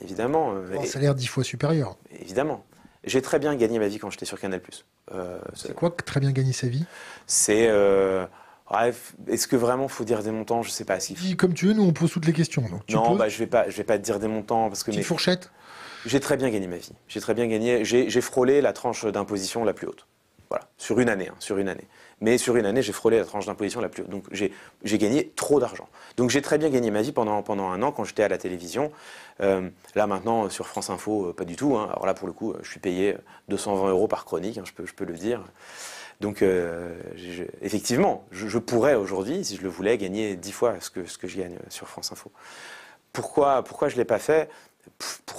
Évidemment. 0.00 0.54
Euh, 0.54 0.78
un 0.78 0.84
salaire 0.84 1.14
dix 1.14 1.26
fois 1.26 1.42
supérieur. 1.42 1.96
Évidemment. 2.20 2.64
J'ai 3.04 3.22
très 3.22 3.38
bien 3.38 3.54
gagné 3.56 3.78
ma 3.78 3.88
vie 3.88 3.98
quand 3.98 4.10
j'étais 4.10 4.26
sur 4.26 4.38
Canal+. 4.38 4.60
Euh, 5.12 5.40
c'est 5.54 5.74
quoi 5.74 5.90
très 5.90 6.20
bien 6.20 6.32
gagner 6.32 6.52
sa 6.52 6.68
vie? 6.68 6.84
C'est 7.26 7.66
euh, 7.68 8.26
est-ce 9.28 9.46
que 9.46 9.56
vraiment 9.56 9.88
faut 9.88 10.04
dire 10.04 10.22
des 10.22 10.30
montants? 10.30 10.62
Je 10.62 10.70
sais 10.70 10.84
pas. 10.84 11.00
Si... 11.00 11.36
Comme 11.36 11.54
tu 11.54 11.66
veux, 11.66 11.72
nous 11.72 11.84
on 11.84 11.92
pose 11.92 12.12
toutes 12.12 12.26
les 12.26 12.32
questions. 12.32 12.64
non, 12.90 13.16
bah, 13.16 13.28
je 13.28 13.38
vais 13.38 13.46
pas, 13.46 13.68
je 13.68 13.76
vais 13.76 13.84
pas 13.84 13.98
te 13.98 14.04
dire 14.04 14.18
des 14.18 14.28
montants 14.28 14.68
parce 14.68 14.82
que. 14.82 14.90
Petite 14.90 15.04
fourchette? 15.04 15.50
J'ai 16.06 16.20
très 16.20 16.36
bien 16.36 16.50
gagné 16.50 16.66
ma 16.66 16.76
vie. 16.76 16.92
J'ai 17.08 17.20
très 17.20 17.34
bien 17.34 17.46
gagné. 17.46 17.84
J'ai 17.84 18.20
frôlé 18.20 18.60
la 18.60 18.72
tranche 18.72 19.04
d'imposition 19.04 19.64
la 19.64 19.72
plus 19.72 19.86
haute. 19.86 20.06
Voilà, 20.48 20.68
sur 20.76 21.00
une 21.00 21.08
année, 21.08 21.28
hein, 21.28 21.36
sur 21.38 21.58
une 21.58 21.68
année. 21.68 21.86
Mais 22.22 22.38
sur 22.38 22.56
une 22.56 22.66
année, 22.66 22.82
j'ai 22.82 22.92
frôlé 22.92 23.18
la 23.18 23.24
tranche 23.24 23.46
d'imposition 23.46 23.80
la 23.80 23.88
plus 23.88 24.04
haute. 24.04 24.08
Donc 24.08 24.24
j'ai 24.30 24.98
gagné 24.98 25.32
trop 25.34 25.58
d'argent. 25.58 25.88
Donc 26.16 26.30
j'ai 26.30 26.40
très 26.40 26.56
bien 26.56 26.70
gagné 26.70 26.92
ma 26.92 27.02
vie 27.02 27.10
pendant, 27.10 27.42
pendant 27.42 27.68
un 27.68 27.82
an 27.82 27.90
quand 27.90 28.04
j'étais 28.04 28.22
à 28.22 28.28
la 28.28 28.38
télévision. 28.38 28.92
Euh, 29.40 29.68
là 29.96 30.06
maintenant, 30.06 30.48
sur 30.48 30.68
France 30.68 30.88
Info, 30.88 31.26
euh, 31.26 31.32
pas 31.32 31.44
du 31.44 31.56
tout. 31.56 31.76
Hein. 31.76 31.88
Alors 31.90 32.06
là, 32.06 32.14
pour 32.14 32.28
le 32.28 32.32
coup, 32.32 32.54
je 32.62 32.70
suis 32.70 32.78
payé 32.78 33.16
220 33.48 33.90
euros 33.90 34.06
par 34.06 34.24
chronique, 34.24 34.56
hein, 34.56 34.62
je, 34.64 34.72
peux, 34.72 34.86
je 34.86 34.94
peux 34.94 35.04
le 35.04 35.14
dire. 35.14 35.42
Donc 36.20 36.42
euh, 36.42 36.94
effectivement, 37.60 38.24
je, 38.30 38.58
pourrais 38.58 38.94
aujourd'hui, 38.94 39.44
si 39.44 39.56
je 39.56 39.62
le 39.62 39.68
voulais, 39.68 39.98
gagner 39.98 40.36
10 40.36 40.52
fois 40.52 40.76
ce 40.78 40.90
que, 40.90 41.04
ce 41.04 41.18
que 41.18 41.26
je 41.26 41.38
gagne 41.38 41.58
sur 41.70 41.88
France 41.88 42.12
Info. 42.12 42.30
Pourquoi, 43.12 43.64
pourquoi 43.64 43.88
je 43.88 43.94
ne 43.94 43.98
l'ai 43.98 44.04
pas 44.04 44.20
fait? 44.20 44.48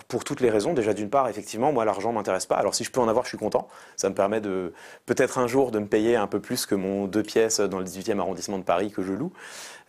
Pour, 0.07 0.23
toutes 0.23 0.41
les 0.41 0.50
raisons. 0.50 0.73
Déjà, 0.73 0.93
d'une 0.93 1.09
part, 1.09 1.27
effectivement, 1.27 1.71
moi, 1.71 1.85
l'argent 1.85 2.09
ne 2.09 2.15
m'intéresse 2.15 2.45
pas. 2.45 2.55
Alors, 2.55 2.75
si 2.75 2.83
je 2.83 2.91
peux 2.91 3.00
en 3.00 3.07
avoir, 3.07 3.25
je 3.25 3.29
suis 3.29 3.38
content. 3.38 3.67
Ça 3.95 4.09
me 4.09 4.15
permet 4.15 4.41
de, 4.41 4.73
peut-être 5.05 5.38
un 5.38 5.47
jour, 5.47 5.71
de 5.71 5.79
me 5.79 5.88
payer 5.88 6.15
un 6.15 6.27
peu 6.27 6.39
plus 6.39 6.65
que 6.65 6.75
mon 6.75 7.07
deux 7.07 7.23
pièces 7.23 7.59
dans 7.59 7.79
le 7.79 7.85
18e 7.85 8.19
arrondissement 8.19 8.57
de 8.57 8.63
Paris 8.63 8.91
que 8.91 9.03
je 9.03 9.13
loue. 9.13 9.33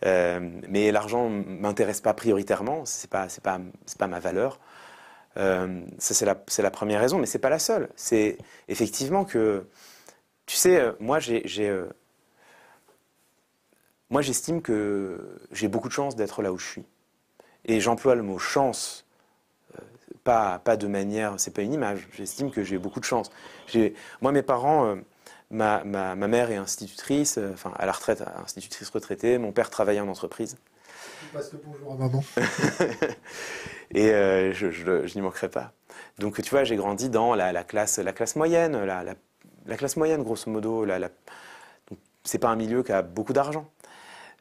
Euh, 0.05 0.39
mais 0.69 0.91
l'argent 0.91 1.29
ne 1.29 1.43
m'intéresse 1.43 2.01
pas 2.01 2.13
prioritairement. 2.13 2.85
Ce 2.85 3.05
n'est 3.05 3.09
pas, 3.09 3.27
pas, 3.43 3.59
pas 3.97 4.07
ma 4.07 4.19
valeur. 4.19 4.59
Euh, 5.37 5.81
ça, 5.99 6.13
c'est 6.13 6.25
la, 6.25 6.37
la, 6.57 6.71
première 6.71 7.01
raison, 7.01 7.17
mais 7.17 7.25
ce 7.25 7.37
n'est 7.37 7.41
pas 7.41 7.49
la 7.49 7.59
seule. 7.59 7.89
C'est 7.95 8.37
effectivement 8.67 9.25
que, 9.25 9.65
tu 10.45 10.55
sais, 10.55 10.79
euh, 10.79 10.93
moi, 10.99 11.19
j'ai. 11.19 11.43
Moi, 14.11 14.21
j'estime 14.21 14.61
que 14.61 15.39
j'ai 15.51 15.67
beaucoup 15.67 15.87
de 15.87 15.93
chance 15.93 16.15
d'être 16.15 16.41
là 16.41 16.53
où 16.53 16.57
je 16.57 16.65
suis. 16.65 16.85
Et 17.65 17.81
j'emploie 17.81 18.13
le 18.13 18.21
mot 18.21 18.37
chance 18.37 19.04
pas, 20.25 20.59
pas 20.59 20.75
de 20.75 20.87
manière, 20.87 21.35
c'est 21.37 21.53
pas 21.53 21.61
une 21.61 21.71
image. 21.71 22.09
J'estime 22.11 22.51
que 22.51 22.63
j'ai 22.63 22.77
beaucoup 22.77 22.99
de 22.99 23.05
chance. 23.05 23.29
Moi, 24.21 24.33
mes 24.33 24.41
parents, 24.41 24.87
euh, 24.87 24.95
ma, 25.51 25.83
ma, 25.85 26.15
ma, 26.15 26.27
mère 26.27 26.51
est 26.51 26.57
institutrice, 26.57 27.37
euh, 27.37 27.51
enfin 27.53 27.71
à 27.77 27.85
la 27.85 27.93
retraite, 27.93 28.23
institutrice 28.43 28.89
retraitée. 28.89 29.37
Mon 29.37 29.53
père 29.53 29.69
travaillait 29.69 30.01
en 30.01 30.09
entreprise. 30.09 30.57
Passe 31.31 31.53
le 31.53 31.61
bonjour 31.63 31.93
à 31.93 31.95
maman. 31.95 32.23
Et 33.91 34.09
euh, 34.09 34.51
je, 34.51 34.71
je, 34.71 35.05
je 35.05 35.15
n'y 35.15 35.21
manquerai 35.21 35.47
pas. 35.47 35.73
Donc, 36.17 36.41
tu 36.41 36.49
vois, 36.49 36.63
j'ai 36.63 36.75
grandi 36.75 37.09
dans 37.09 37.35
la, 37.35 37.53
la, 37.53 37.63
classe, 37.63 37.99
la 37.99 38.11
classe 38.11 38.35
moyenne, 38.35 38.83
la, 38.83 39.03
la 39.65 39.77
classe 39.77 39.95
moyenne, 39.95 40.23
grosso 40.23 40.49
modo. 40.49 40.85
La, 40.85 41.09
c'est 42.23 42.39
pas 42.39 42.49
un 42.49 42.55
milieu 42.55 42.81
qui 42.81 42.91
a 42.91 43.03
beaucoup 43.03 43.33
d'argent. 43.33 43.69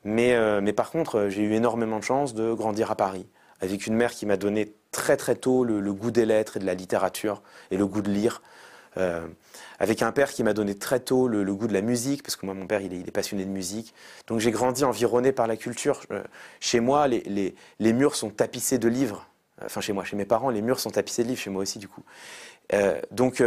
Mais, 0.04 0.36
mais 0.60 0.72
par 0.72 0.90
contre, 0.90 1.28
j'ai 1.28 1.42
eu 1.42 1.52
énormément 1.54 1.98
de 1.98 2.04
chance 2.04 2.34
de 2.34 2.52
grandir 2.52 2.90
à 2.90 2.94
Paris, 2.94 3.26
avec 3.60 3.86
une 3.86 3.94
mère 3.94 4.10
qui 4.10 4.26
m'a 4.26 4.36
donné 4.36 4.74
très 4.94 5.16
très 5.16 5.34
tôt 5.34 5.64
le, 5.64 5.92
goût 5.92 6.10
des 6.10 6.24
lettres 6.24 6.56
et 6.56 6.60
de 6.60 6.64
la 6.64 6.74
littérature 6.74 7.42
et 7.70 7.76
le 7.76 7.86
goût 7.86 8.00
de 8.00 8.10
lire. 8.10 8.40
Euh, 8.96 9.26
avec 9.80 10.02
un 10.02 10.12
père 10.12 10.30
qui 10.30 10.44
m'a 10.44 10.52
donné 10.54 10.76
très 10.76 11.00
tôt 11.00 11.26
le, 11.26 11.44
goût 11.52 11.66
de 11.66 11.72
la 11.72 11.80
musique, 11.80 12.22
parce 12.22 12.36
que 12.36 12.46
moi, 12.46 12.54
mon 12.54 12.66
père, 12.66 12.80
il 12.80 12.94
est, 12.94 13.10
passionné 13.10 13.44
de 13.44 13.50
musique. 13.50 13.92
Donc 14.28 14.38
j'ai 14.38 14.52
grandi 14.52 14.84
environné 14.84 15.32
par 15.32 15.48
la 15.48 15.56
culture. 15.56 16.00
Euh, 16.12 16.22
chez 16.60 16.78
moi, 16.78 17.08
les, 17.08 17.54
les, 17.80 17.92
murs 17.92 18.14
sont 18.14 18.30
tapissés 18.30 18.78
de 18.78 18.88
livres. 18.88 19.28
Enfin, 19.64 19.80
chez 19.80 19.92
moi, 19.92 20.04
chez 20.04 20.16
mes 20.16 20.24
parents, 20.24 20.48
les 20.48 20.62
murs 20.62 20.78
sont 20.78 20.90
tapissés 20.90 21.24
de 21.24 21.28
livres, 21.28 21.40
chez 21.40 21.50
moi 21.50 21.62
aussi, 21.62 21.78
du 21.80 21.88
coup. 21.88 22.04
Euh, 22.72 23.00
donc, 23.10 23.42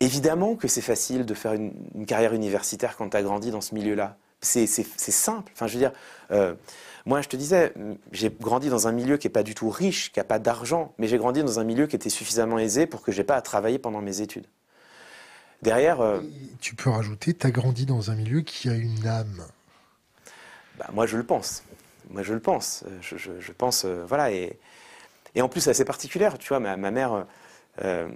évidemment 0.00 0.56
que 0.56 0.68
c'est 0.68 0.82
facile 0.82 1.24
de 1.24 1.34
faire 1.34 1.54
une, 1.54 1.72
une 1.94 2.04
carrière 2.04 2.34
universitaire 2.34 2.96
quand 2.96 3.08
tu 3.08 3.16
as 3.16 3.22
grandi 3.22 3.50
dans 3.50 3.62
ce 3.62 3.74
milieu-là. 3.74 4.18
C'est 4.44 4.66
simple. 4.66 5.52
Enfin, 5.54 5.66
je 5.66 5.74
veux 5.74 5.80
dire, 5.80 5.92
moi, 7.06 7.20
je 7.20 7.28
te 7.28 7.36
disais, 7.36 7.74
j'ai 8.12 8.30
grandi 8.30 8.70
dans 8.70 8.88
un 8.88 8.92
milieu 8.92 9.18
qui 9.18 9.26
n'est 9.26 9.32
pas 9.32 9.42
du 9.42 9.54
tout 9.54 9.68
riche, 9.68 10.10
qui 10.10 10.20
n'a 10.20 10.24
pas 10.24 10.38
d'argent, 10.38 10.94
mais 10.98 11.06
j'ai 11.06 11.18
grandi 11.18 11.42
dans 11.42 11.60
un 11.60 11.64
milieu 11.64 11.86
qui 11.86 11.96
était 11.96 12.08
suffisamment 12.08 12.58
aisé 12.58 12.86
pour 12.86 13.02
que 13.02 13.12
je 13.12 13.18
n'ai 13.18 13.24
pas 13.24 13.36
à 13.36 13.42
travailler 13.42 13.78
pendant 13.78 14.00
mes 14.00 14.22
études. 14.22 14.46
Derrière. 15.60 16.00
Euh, 16.00 16.20
tu 16.60 16.74
peux 16.74 16.90
rajouter, 16.90 17.34
tu 17.34 17.46
as 17.46 17.50
grandi 17.50 17.84
dans 17.84 18.10
un 18.10 18.14
milieu 18.14 18.40
qui 18.40 18.70
a 18.70 18.74
une 18.74 19.06
âme. 19.06 19.44
Bah, 20.78 20.88
moi, 20.92 21.06
je 21.06 21.18
le 21.18 21.24
pense. 21.24 21.62
Moi, 22.08 22.22
je 22.22 22.32
le 22.32 22.40
pense. 22.40 22.84
Je, 23.02 23.52
pense, 23.52 23.84
euh, 23.84 24.04
voilà. 24.06 24.32
Et, 24.32 24.58
et 25.34 25.42
en 25.42 25.48
plus, 25.48 25.60
c'est 25.60 25.70
assez 25.70 25.84
particulière. 25.84 26.38
Tu 26.38 26.48
vois, 26.48 26.60
ma, 26.60 26.76
mère, 26.90 27.26
euh, 27.82 28.08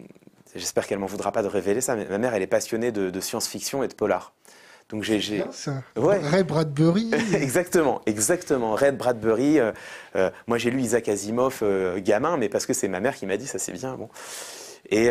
j'espère 0.55 0.87
qu'elle 0.87 0.99
m'en 0.99 1.07
voudra 1.07 1.31
pas 1.31 1.43
de 1.43 1.49
révéler 1.49 1.83
ça, 1.83 1.95
mais 1.95 2.07
ma 2.07 2.19
mère, 2.19 2.33
elle 2.33 2.43
est 2.43 2.47
passionnée 2.47 2.91
de, 2.91 3.11
de 3.11 3.21
science-fiction 3.21 3.83
et 3.83 3.88
de 3.88 3.95
polar. 3.95 4.33
Donc 4.90 5.03
j'ai. 5.03 5.44
Ouais. 5.96 6.18
Ray 6.18 6.44
Bradbury. 6.44 7.11
exactement, 7.35 8.01
exactement. 8.07 8.74
Ray 8.74 8.92
Bradbury. 8.92 9.59
Euh, 9.59 9.72
euh, 10.16 10.31
moi 10.46 10.57
j'ai 10.57 10.70
lu 10.70 10.81
Isaac 10.81 11.09
Asimov 11.09 11.59
euh, 11.62 12.01
gamin, 12.01 12.38
mais 12.38 12.48
parce 12.48 12.64
que 12.64 12.72
c'est 12.72 12.88
ma 12.88 13.01
mère 13.01 13.14
qui 13.14 13.27
m'a 13.27 13.37
dit 13.37 13.46
ça 13.46 13.59
c'est 13.59 13.72
bien. 13.72 13.94
Bon. 13.96 14.09
Et 14.90 15.11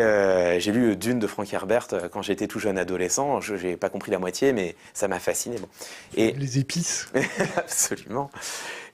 j'ai 0.58 0.72
lu 0.72 0.96
Dune 0.96 1.20
de 1.20 1.28
Frank 1.28 1.52
Herbert 1.52 1.86
quand 2.10 2.22
j'étais 2.22 2.48
tout 2.48 2.58
jeune 2.58 2.78
adolescent. 2.78 3.40
Je 3.40 3.54
n'ai 3.54 3.76
pas 3.76 3.90
compris 3.90 4.10
la 4.10 4.18
moitié, 4.18 4.52
mais 4.52 4.74
ça 4.92 5.06
m'a 5.06 5.20
fasciné. 5.20 5.56
Bon. 5.58 5.68
Et 6.16 6.32
les 6.32 6.58
épices? 6.58 7.06
Absolument. 7.56 8.28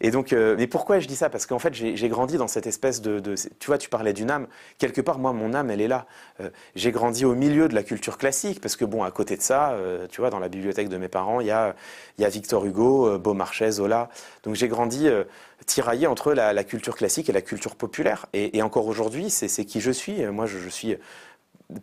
Et 0.05 0.11
donc, 0.11 0.35
euh, 0.35 0.55
mais 0.59 0.67
pourquoi 0.67 0.99
je 0.99 1.09
dis 1.09 1.17
ça? 1.17 1.31
Parce 1.31 1.47
qu'en 1.47 1.59
fait, 1.59 1.73
j'ai 1.73 2.09
grandi 2.11 2.37
dans 2.37 2.47
cette 2.47 2.67
espèce 2.67 3.01
de, 3.01 3.23
Tu 3.59 3.67
vois, 3.69 3.79
tu 3.79 3.88
parlais 3.88 4.12
d'une 4.12 4.31
âme. 4.31 4.49
Quelque 4.77 5.01
part, 5.01 5.19
moi, 5.19 5.33
mon 5.33 5.55
âme, 5.55 5.71
elle 5.71 5.81
est 5.81 5.88
là. 5.88 6.05
Euh, 6.43 6.51
j'ai 6.77 6.93
grandi 6.93 7.25
au 7.25 7.35
milieu 7.35 7.69
de 7.69 7.75
la 7.75 7.83
culture 7.83 8.19
classique, 8.19 8.61
parce 8.61 8.77
que, 8.77 8.85
bon, 8.85 9.03
à 9.03 9.11
côté 9.11 9.35
de 9.35 9.40
ça, 9.40 9.71
euh, 9.71 10.07
tu 10.11 10.21
vois, 10.21 10.29
dans 10.29 10.40
la 10.40 10.51
bibliothèque 10.51 10.90
de 10.90 10.99
mes 10.99 11.09
parents, 11.09 11.40
il 11.40 11.47
y 11.47 11.51
a, 11.51 11.75
Victor 12.19 12.67
Hugo, 12.67 13.19
Beaumarchais, 13.19 13.71
Zola. 13.71 14.11
Donc, 14.43 14.57
j'ai 14.57 14.69
grandi 14.69 15.09
tiraillé 15.64 16.07
entre 16.07 16.35
la, 16.35 16.64
culture 16.64 16.97
classique 16.97 17.31
et 17.31 17.33
la 17.33 17.40
culture 17.40 17.75
populaire. 17.75 18.27
Et, 18.35 18.61
encore 18.61 18.87
aujourd'hui, 18.87 19.31
c'est 19.31 19.64
qui 19.64 19.81
je 19.81 19.90
suis. 19.90 20.23
Moi, 20.27 20.45
je, 20.45 20.69
suis 20.69 20.99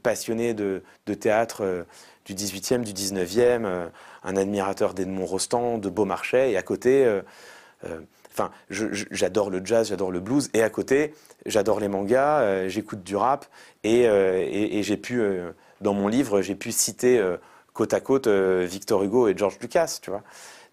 passionné 0.04 0.54
de, 0.54 0.84
de 1.08 1.14
théâtre 1.16 1.88
du 2.26 2.36
18e, 2.36 2.84
du 2.84 2.94
19e, 2.94 3.90
un 4.24 4.38
admirateur 4.38 4.94
d'Edmond 4.94 5.26
Rostand, 5.26 5.80
de 5.80 5.90
Beaumarchais, 5.90 6.52
et 6.52 6.58
à 6.58 6.62
côté, 6.62 7.22
enfin, 8.32 8.52
j'adore 8.70 9.50
le 9.50 9.62
jazz, 9.64 9.90
j'adore 9.90 10.12
le 10.12 10.20
blues, 10.20 10.50
et 10.54 10.64
à 10.64 10.70
côté, 10.70 11.14
j'adore 11.46 11.80
les 11.80 11.88
mangas, 11.88 12.42
euh, 12.42 12.70
j'écoute 12.70 13.04
du 13.04 13.16
rap, 13.16 13.46
et, 13.84 14.08
euh, 14.08 14.82
j'ai 14.82 14.98
pu, 14.98 15.22
dans 15.82 15.94
mon 15.94 16.08
livre, 16.08 16.42
j'ai 16.42 16.56
pu 16.56 16.72
citer 16.72 17.24
côte 17.74 17.94
à 17.94 18.00
côte 18.00 18.28
Victor 18.28 19.04
Hugo 19.04 19.28
et 19.28 19.38
George 19.38 19.58
Lucas, 19.62 20.00
tu 20.02 20.10
vois. 20.10 20.24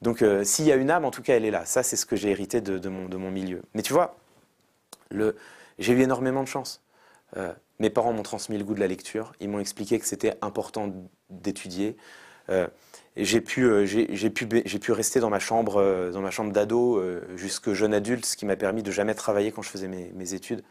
Donc 0.01 0.25
s'il 0.45 0.65
y 0.65 0.73
a 0.73 0.77
une 0.77 0.91
âme, 0.91 1.05
en 1.05 1.11
tout 1.11 1.23
cas, 1.23 1.35
elle 1.35 1.45
est 1.45 1.51
là. 1.51 1.65
Ça, 1.65 1.83
c'est 1.83 1.97
ce 1.97 2.07
que 2.07 2.17
j'ai 2.17 2.31
hérité 2.31 2.61
de 2.61 2.89
mon 2.89 3.31
milieu. 3.31 3.63
Mais 3.75 3.83
tu 3.83 3.93
vois, 3.93 4.17
j'ai 5.79 5.93
eu 5.93 6.01
énormément 6.01 6.43
de 6.43 6.49
chance. 6.49 6.83
mes 7.79 7.91
parents 7.91 8.13
m'ont 8.13 8.23
transmis 8.23 8.59
le 8.59 8.65
goût 8.65 8.75
de 8.75 8.81
la 8.81 8.87
lecture. 8.87 9.33
Ils 9.41 9.49
m'ont 9.49 9.61
expliqué 9.61 9.99
que 9.99 10.07
c'était 10.07 10.37
important 10.43 10.93
d'étudier. 11.31 11.97
J'ai 13.25 13.41
pu, 13.41 13.87
j'ai 13.87 14.31
pu, 14.31 14.47
pu, 14.47 14.93
rester 14.93 15.21
dans 15.21 15.31
ma 15.31 15.39
chambre, 15.39 16.11
dans 16.13 16.21
ma 16.21 16.31
chambre 16.31 16.53
d'ado 16.53 17.03
jusque 17.37 17.73
jeune 17.73 17.95
adulte, 17.95 18.27
ce 18.27 18.37
qui 18.37 18.47
m'a 18.47 18.57
permis 18.57 18.83
de 18.83 18.91
jamais 18.91 19.15
travailler 19.15 19.53
quand 19.53 19.63
je 19.63 19.71
faisais 19.71 19.89
mes, 19.89 20.13
mes 20.15 20.35
études. 20.35 20.63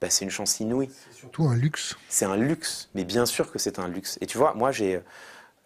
Bah, 0.00 0.08
c'est 0.08 0.24
une 0.24 0.30
chance 0.30 0.58
inouïe. 0.60 0.90
C'est 1.10 1.18
surtout 1.18 1.44
un 1.44 1.54
luxe. 1.54 1.96
C'est 2.08 2.24
un 2.24 2.36
luxe, 2.36 2.88
mais 2.94 3.04
bien 3.04 3.26
sûr 3.26 3.52
que 3.52 3.58
c'est 3.58 3.78
un 3.78 3.86
luxe. 3.86 4.16
Et 4.22 4.26
tu 4.26 4.38
vois, 4.38 4.54
moi, 4.54 4.72
j'ai, 4.72 5.02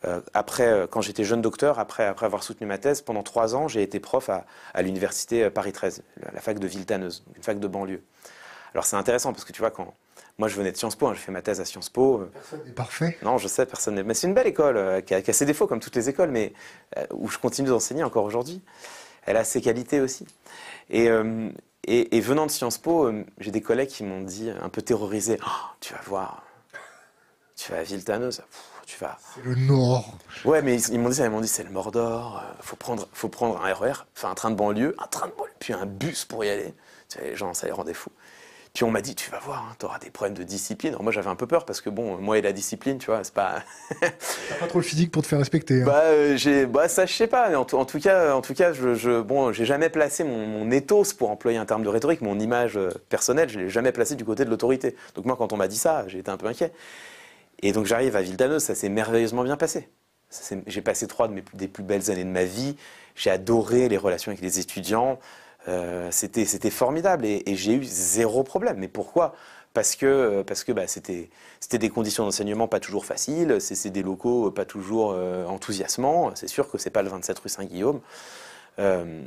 euh, 0.04 0.20
après, 0.34 0.66
euh, 0.66 0.86
quand 0.86 1.00
j'étais 1.00 1.24
jeune 1.24 1.40
docteur, 1.40 1.78
après, 1.78 2.04
après 2.04 2.26
avoir 2.26 2.42
soutenu 2.42 2.66
ma 2.66 2.78
thèse, 2.78 3.00
pendant 3.00 3.22
trois 3.22 3.54
ans, 3.54 3.68
j'ai 3.68 3.82
été 3.82 4.00
prof 4.00 4.28
à, 4.28 4.44
à 4.74 4.82
l'université 4.82 5.44
euh, 5.44 5.50
Paris 5.50 5.72
13, 5.72 6.02
la, 6.32 6.40
fac 6.40 6.58
de 6.58 6.66
Villetaneuse, 6.66 7.24
une 7.36 7.42
fac 7.42 7.58
de 7.58 7.68
banlieue. 7.68 8.02
Alors 8.72 8.84
c'est 8.84 8.96
intéressant 8.96 9.32
parce 9.32 9.44
que 9.44 9.52
tu 9.52 9.60
vois, 9.60 9.70
quand 9.70 9.94
moi 10.38 10.48
je 10.48 10.56
venais 10.56 10.72
de 10.72 10.76
Sciences 10.76 10.96
Po, 10.96 11.06
hein, 11.06 11.14
j'ai 11.14 11.20
fait 11.20 11.32
ma 11.32 11.42
thèse 11.42 11.60
à 11.60 11.64
Sciences 11.64 11.90
Po. 11.90 12.28
Personne 12.32 12.60
n'est 12.64 12.72
parfait. 12.72 13.18
Non, 13.22 13.38
je 13.38 13.48
sais, 13.48 13.66
personne 13.66 13.94
n'est. 13.94 14.02
Mais 14.02 14.14
c'est 14.14 14.26
une 14.26 14.34
belle 14.34 14.46
école 14.46 15.02
qui, 15.04 15.14
a, 15.14 15.22
qui, 15.22 15.30
a, 15.30 15.34
ses 15.34 15.46
défauts 15.46 15.66
comme 15.66 15.80
toutes 15.80 15.96
les 15.96 16.08
écoles, 16.08 16.30
mais 16.30 16.52
où 17.12 17.28
je 17.28 17.38
continue 17.38 17.68
d'enseigner 17.68 18.02
encore 18.02 18.24
aujourd'hui. 18.24 18.62
Elle 19.26 19.36
a 19.36 19.44
ses 19.44 19.60
qualités 19.60 20.00
aussi. 20.00 20.26
Et, 20.90 21.08
et, 21.86 22.20
venant 22.20 22.46
de 22.46 22.50
Sciences 22.50 22.78
Po, 22.78 23.06
euh, 23.06 23.24
j'ai 23.38 23.50
des 23.50 23.60
collègues 23.60 23.88
qui 23.88 24.04
m'ont 24.04 24.22
dit, 24.22 24.50
un 24.50 24.68
peu 24.68 24.80
terrorisés, 24.80 25.38
oh, 25.46 25.66
tu 25.80 25.92
vas 25.92 26.00
voir, 26.06 26.44
tu 27.56 27.72
vas 27.72 27.78
à 27.78 27.82
Viltaneuse, 27.82 28.42
tu 28.86 28.98
vas. 28.98 29.18
C'est 29.34 29.44
le 29.44 29.54
Nord. 29.54 30.16
Ouais, 30.44 30.62
mais 30.62 30.80
ils, 30.80 30.98
m'ont 30.98 31.10
dit 31.10 31.16
ça, 31.16 31.24
ils 31.24 31.30
m'ont 31.30 31.40
dit 31.40 31.48
c'est 31.48 31.62
le 31.62 31.70
Mordor, 31.70 32.38
euh, 32.38 32.52
faut 32.60 32.76
prendre, 32.76 33.06
faut 33.12 33.28
prendre 33.28 33.62
un 33.62 33.74
RER, 33.74 33.92
enfin 34.16 34.30
un 34.30 34.34
train 34.34 34.50
de 34.50 34.56
banlieue, 34.56 34.94
un 34.98 35.06
train 35.08 35.28
de 35.28 35.32
banlieue, 35.32 35.52
puis 35.58 35.72
un 35.74 35.86
bus 35.86 36.24
pour 36.24 36.44
y 36.44 36.48
aller. 36.48 36.74
Tu 37.08 37.18
les 37.20 37.36
gens, 37.36 37.52
ça 37.52 37.66
les 37.66 37.72
rendait 37.72 37.94
fous. 37.94 38.12
Puis 38.74 38.82
on 38.82 38.90
m'a 38.90 39.02
dit, 39.02 39.14
tu 39.14 39.30
vas 39.30 39.38
voir, 39.38 39.68
hein, 39.70 39.76
tu 39.78 39.86
auras 39.86 40.00
des 40.00 40.10
problèmes 40.10 40.36
de 40.36 40.42
discipline. 40.42 40.94
Alors 40.94 41.04
moi 41.04 41.12
j'avais 41.12 41.28
un 41.28 41.36
peu 41.36 41.46
peur 41.46 41.64
parce 41.64 41.80
que 41.80 41.90
bon, 41.90 42.16
moi 42.16 42.38
et 42.38 42.42
la 42.42 42.52
discipline, 42.52 42.98
tu 42.98 43.06
vois, 43.06 43.22
c'est 43.22 43.32
pas. 43.32 43.62
T'as 44.00 44.56
pas 44.58 44.66
trop 44.66 44.80
le 44.80 44.84
physique 44.84 45.12
pour 45.12 45.22
te 45.22 45.28
faire 45.28 45.38
respecter. 45.38 45.82
Hein. 45.82 45.86
Bah, 45.86 46.02
euh, 46.06 46.36
j'ai, 46.36 46.66
bah 46.66 46.88
ça 46.88 47.06
je 47.06 47.12
sais 47.12 47.28
pas. 47.28 47.56
En, 47.56 47.60
en, 47.60 47.84
tout 47.84 48.00
cas, 48.00 48.34
en 48.34 48.40
tout 48.40 48.52
cas, 48.52 48.72
je, 48.72 48.96
je 48.96 49.20
bon, 49.20 49.52
j'ai 49.52 49.64
jamais 49.64 49.90
placé 49.90 50.24
mon, 50.24 50.44
mon, 50.48 50.72
ethos 50.72 51.14
pour 51.16 51.30
employer 51.30 51.56
un 51.56 51.66
terme 51.66 51.84
de 51.84 51.88
rhétorique, 51.88 52.20
mon 52.20 52.40
image 52.40 52.76
euh, 52.76 52.90
personnelle, 53.10 53.48
je 53.48 53.60
l'ai 53.60 53.70
jamais 53.70 53.92
placé 53.92 54.16
du 54.16 54.24
côté 54.24 54.44
de 54.44 54.50
l'autorité. 54.50 54.96
Donc 55.14 55.24
moi, 55.24 55.36
quand 55.36 55.52
on 55.52 55.56
m'a 55.56 55.68
dit 55.68 55.78
ça, 55.78 56.04
j'ai 56.08 56.18
été 56.18 56.32
un 56.32 56.36
peu 56.36 56.48
inquiet. 56.48 56.72
Et 57.62 57.70
donc 57.70 57.86
j'arrive 57.86 58.16
à 58.16 58.22
Villetaneuse, 58.22 58.64
ça 58.64 58.74
s'est 58.74 58.88
merveilleusement 58.88 59.44
bien 59.44 59.56
passé. 59.56 59.88
J'ai 60.66 60.82
passé 60.82 61.06
trois 61.06 61.28
de 61.28 61.34
mes, 61.34 61.44
des 61.52 61.68
plus 61.68 61.84
belles 61.84 62.10
années 62.10 62.24
de 62.24 62.28
ma 62.28 62.42
vie. 62.42 62.74
J'ai 63.14 63.30
adoré 63.30 63.88
les 63.88 63.98
relations 63.98 64.32
avec 64.32 64.42
les 64.42 64.58
étudiants. 64.58 65.20
Euh, 65.68 66.08
c'était 66.10 66.70
formidable 66.70 67.24
et, 67.24 67.42
j'ai 67.56 67.74
eu 67.74 67.84
zéro 67.84 68.42
problème. 68.42 68.76
Mais 68.78 68.88
pourquoi? 68.88 69.34
Parce 69.72 69.96
que, 69.96 70.44
bah, 70.72 70.86
c'était 70.86 71.78
des 71.78 71.90
conditions 71.90 72.24
d'enseignement 72.24 72.68
pas 72.68 72.80
toujours 72.80 73.04
faciles, 73.04 73.56
c'est 73.60 73.90
des 73.90 74.02
locaux 74.02 74.50
pas 74.50 74.64
toujours 74.64 75.12
euh, 75.12 75.46
enthousiasmants, 75.46 76.30
c'est 76.34 76.48
sûr 76.48 76.70
que 76.70 76.78
c'est 76.78 76.90
pas 76.90 77.02
le 77.02 77.08
27 77.10 77.38
rue 77.40 77.48
Saint-Guillaume. 77.48 78.00
Euh, 78.78 79.22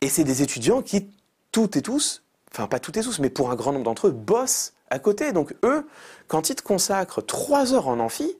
et 0.00 0.08
c'est 0.08 0.24
des 0.24 0.42
étudiants 0.42 0.80
qui, 0.82 1.10
toutes 1.52 1.76
et 1.76 1.82
tous, 1.82 2.22
enfin 2.50 2.66
pas 2.66 2.80
toutes 2.80 2.96
et 2.96 3.02
tous, 3.02 3.18
mais 3.18 3.30
pour 3.30 3.50
un 3.50 3.56
grand 3.56 3.72
nombre 3.72 3.84
d'entre 3.84 4.08
eux, 4.08 4.12
bossent 4.12 4.72
à 4.90 4.98
côté. 4.98 5.32
Donc 5.32 5.54
eux, 5.64 5.86
quand 6.28 6.50
ils 6.50 6.54
te 6.56 6.62
consacrent 6.62 7.24
trois 7.24 7.74
heures 7.74 7.88
en 7.88 7.98
amphi, 7.98 8.38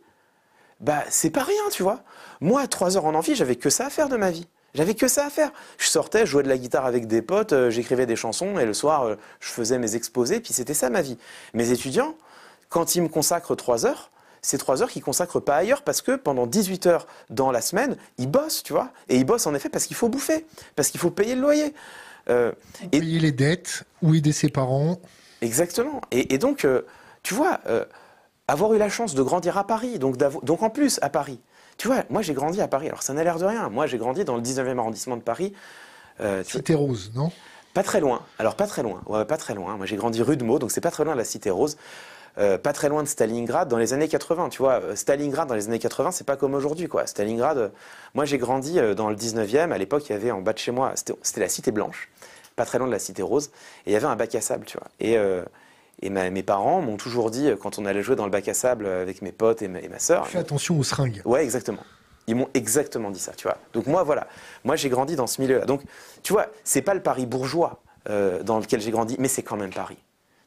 bah 0.81 1.05
c'est 1.11 1.31
pas 1.31 1.43
rien, 1.43 1.63
tu 1.73 1.83
vois. 1.83 2.03
Moi, 2.41 2.67
trois 2.69 2.97
heures 2.97 3.07
en 3.07 3.15
amphi, 3.15 3.35
j'avais 3.35 3.57
que 3.57 3.71
ça 3.71 3.87
à 3.87 3.91
faire 3.91 4.09
de 4.09 4.17
ma 4.17 4.31
vie. 4.31 4.49
J'avais 4.79 4.95
que 4.95 5.09
ça 5.09 5.27
à 5.27 5.31
faire. 5.31 5.51
Je 5.77 5.89
sortais, 5.89 6.21
je 6.21 6.31
jouais 6.31 6.45
de 6.45 6.49
la 6.49 6.57
guitare 6.57 6.87
avec 6.87 7.09
des 7.09 7.21
potes, 7.21 7.53
euh, 7.53 7.69
j'écrivais 7.69 8.07
des 8.07 8.15
chansons 8.15 8.61
et 8.61 8.65
le 8.65 8.73
soir, 8.73 9.07
euh, 9.07 9.17
je 9.41 9.49
faisais 9.49 9.77
mes 9.77 9.97
exposés, 9.97 10.39
puis 10.39 10.53
c'était 10.53 10.73
ça 10.73 10.89
ma 10.89 11.03
vie. 11.03 11.19
Mes 11.53 11.73
étudiants, 11.73 12.15
quand 12.69 12.95
ils 12.95 13.03
me 13.03 13.09
consacrent 13.09 13.57
trois 13.57 13.87
heures, 13.87 14.13
c'est 14.41 14.57
trois 14.57 14.81
heures 14.81 14.89
qu'ils 14.89 15.03
consacrent 15.03 15.41
pas 15.41 15.57
ailleurs 15.57 15.83
parce 15.83 16.01
que 16.01 16.15
pendant 16.15 16.47
18 16.47 16.87
heures 16.87 17.09
dans 17.29 17.51
la 17.51 17.61
semaine, 17.61 17.97
ils 18.19 18.31
bossent, 18.31 18.63
tu 18.63 18.73
vois. 18.73 18.93
Et 19.09 19.17
ils 19.17 19.25
bossent 19.25 19.49
en 19.49 19.55
effet 19.57 19.69
parce 19.69 19.85
qu'il 19.85 19.97
faut 19.97 20.09
bouffer, 20.09 20.47
parce 20.77 20.91
qu'il 20.91 21.01
faut 21.01 21.11
payer 21.11 21.35
le 21.35 21.41
loyer. 21.41 21.75
Euh, 22.29 22.53
et... 22.93 23.01
Payer 23.01 23.19
les 23.19 23.33
dettes 23.33 23.83
ou 24.01 24.15
aider 24.15 24.31
ses 24.31 24.49
parents. 24.49 25.01
Exactement. 25.43 26.03
Et, 26.13 26.39
donc, 26.39 26.65
tu 27.25 27.35
vois, 27.35 27.59
avoir 28.47 28.75
eu 28.75 28.79
la 28.79 28.89
chance 28.89 29.17
de 29.17 29.23
grandir 29.23 29.59
à 29.59 29.67
Paris, 29.67 29.99
donc, 29.99 30.17
donc 30.45 30.63
en 30.63 30.71
plus 30.71 31.01
à 31.03 31.09
Paris, 31.09 31.41
tu 31.79 31.87
vois, 31.87 32.05
moi 32.11 32.23
j'ai 32.23 32.35
grandi 32.35 32.61
à 32.61 32.69
Paris. 32.69 32.89
Alors 32.89 33.03
ça 33.03 33.15
n'a 33.15 33.23
l'air 33.25 33.39
de 33.39 33.45
rien. 33.45 33.69
Moi 33.69 33.87
j'ai 33.87 33.99
grandi 33.99 34.25
dans 34.25 34.37
le 34.37 34.43
19e 34.43 34.79
arrondissement 34.79 35.17
de 35.17 35.23
Paris. 35.23 35.55
Euh, 36.21 36.43
Cité 36.43 36.75
Rose, 36.75 37.13
non? 37.15 37.31
Pas 37.73 37.85
très 37.85 38.01
loin. 38.01 38.23
Alors 38.41 38.57
pas 38.57 38.67
très 38.67 38.83
loin. 38.83 39.01
Ouais, 39.07 39.25
pas 39.25 39.37
très 39.37 39.55
loin. 39.55 39.77
Moi 39.77 39.87
j'ai 39.87 39.97
grandi 39.97 40.21
rue 40.21 40.37
de 40.37 40.45
Meaux, 40.45 40.59
donc 40.59 40.73
c'est 40.73 40.81
pas 40.81 40.91
très 40.91 41.05
loin 41.05 41.15
de 41.15 41.19
la 41.19 41.25
Cité 41.25 41.51
Rose. 41.51 41.77
Euh, 42.37 42.59
pas 42.59 42.73
très 42.73 42.89
loin 42.89 43.03
de 43.05 43.09
Stalingrad 43.09 43.69
dans 43.69 43.79
les 43.79 43.93
années 43.93 44.09
80. 44.09 44.49
Tu 44.49 44.59
vois, 44.59 44.81
euh, 44.81 44.97
Stalingrad 44.97 45.49
dans 45.49 45.55
les 45.55 45.69
années 45.69 45.79
80, 45.79 46.11
c'est 46.11 46.27
pas 46.27 46.37
comme 46.37 46.55
aujourd'hui, 46.55 46.89
quoi. 46.89 47.07
Stalingrad, 47.07 47.71
moi 48.15 48.25
j'ai 48.25 48.39
grandi 48.39 48.79
dans 48.97 49.09
le 49.09 49.17
19e. 49.17 49.71
À 49.71 49.79
l'époque, 49.79 50.09
il 50.09 50.13
y 50.13 50.15
avait 50.17 50.33
en 50.33 50.41
bas 50.41 50.53
de 50.53 50.59
chez 50.59 50.73
moi, 50.73 50.95
c'était 50.97 51.41
la 51.41 51.49
Cité 51.49 51.71
Blanche, 51.71 52.09
pas 52.57 52.65
très 52.65 52.79
loin 52.79 52.89
de 52.89 52.93
la 52.93 52.99
Cité 52.99 53.23
Rose, 53.23 53.51
et 53.87 53.91
il 53.91 53.93
y 53.93 53.97
avait 53.97 54.07
un 54.07 54.17
bac 54.17 54.35
à 54.35 54.41
sable, 54.41 54.67
tu 54.67 54.79
vois. 54.79 54.89
Et 55.01 55.17
et 56.01 56.11
mes 56.11 56.43
parents 56.43 56.81
m'ont 56.81 56.97
toujours 56.97 57.31
dit, 57.31 57.51
quand 57.61 57.79
on 57.79 57.85
allait 57.85 58.03
jouer 58.03 58.17
dans 58.17 58.25
le 58.25 58.31
bac 58.31 58.47
à 58.49 58.55
sable 58.55 58.87
avec 58.87 59.23
mes 59.23 59.33
potes 59.33 59.63
et 59.63 59.69
ma, 59.69 59.81
et 59.81 59.89
ma 59.89 59.99
sœur. 59.99 60.27
Fais 60.29 60.39
attention 60.39 60.79
aux 60.79 60.85
seringues. 60.85 61.23
Ouais, 61.25 61.43
exactement. 61.45 61.83
Ils 62.29 62.37
m'ont 62.37 62.49
exactement 62.55 63.11
dit 63.11 63.19
ça, 63.19 63.33
tu 63.33 63.45
vois. 63.45 63.57
Donc 63.73 63.87
moi, 63.87 64.03
voilà. 64.03 64.29
Moi, 64.63 64.77
j'ai 64.77 64.91
grandi 64.91 65.17
dans 65.17 65.27
ce 65.27 65.41
milieu-là. 65.41 65.65
Donc, 65.65 65.83
tu 66.23 66.33
vois, 66.35 66.47
c'est 66.63 66.83
pas 66.83 66.95
le 66.95 67.03
Paris 67.03 67.27
bourgeois 67.27 67.81
euh, 68.11 68.43
dans 68.43 68.59
lequel 68.59 68.81
j'ai 68.81 68.91
grandi, 68.91 69.17
mais 69.19 69.29
c'est 69.29 69.43
quand 69.43 69.57
même 69.57 69.73
Paris. 69.73 69.99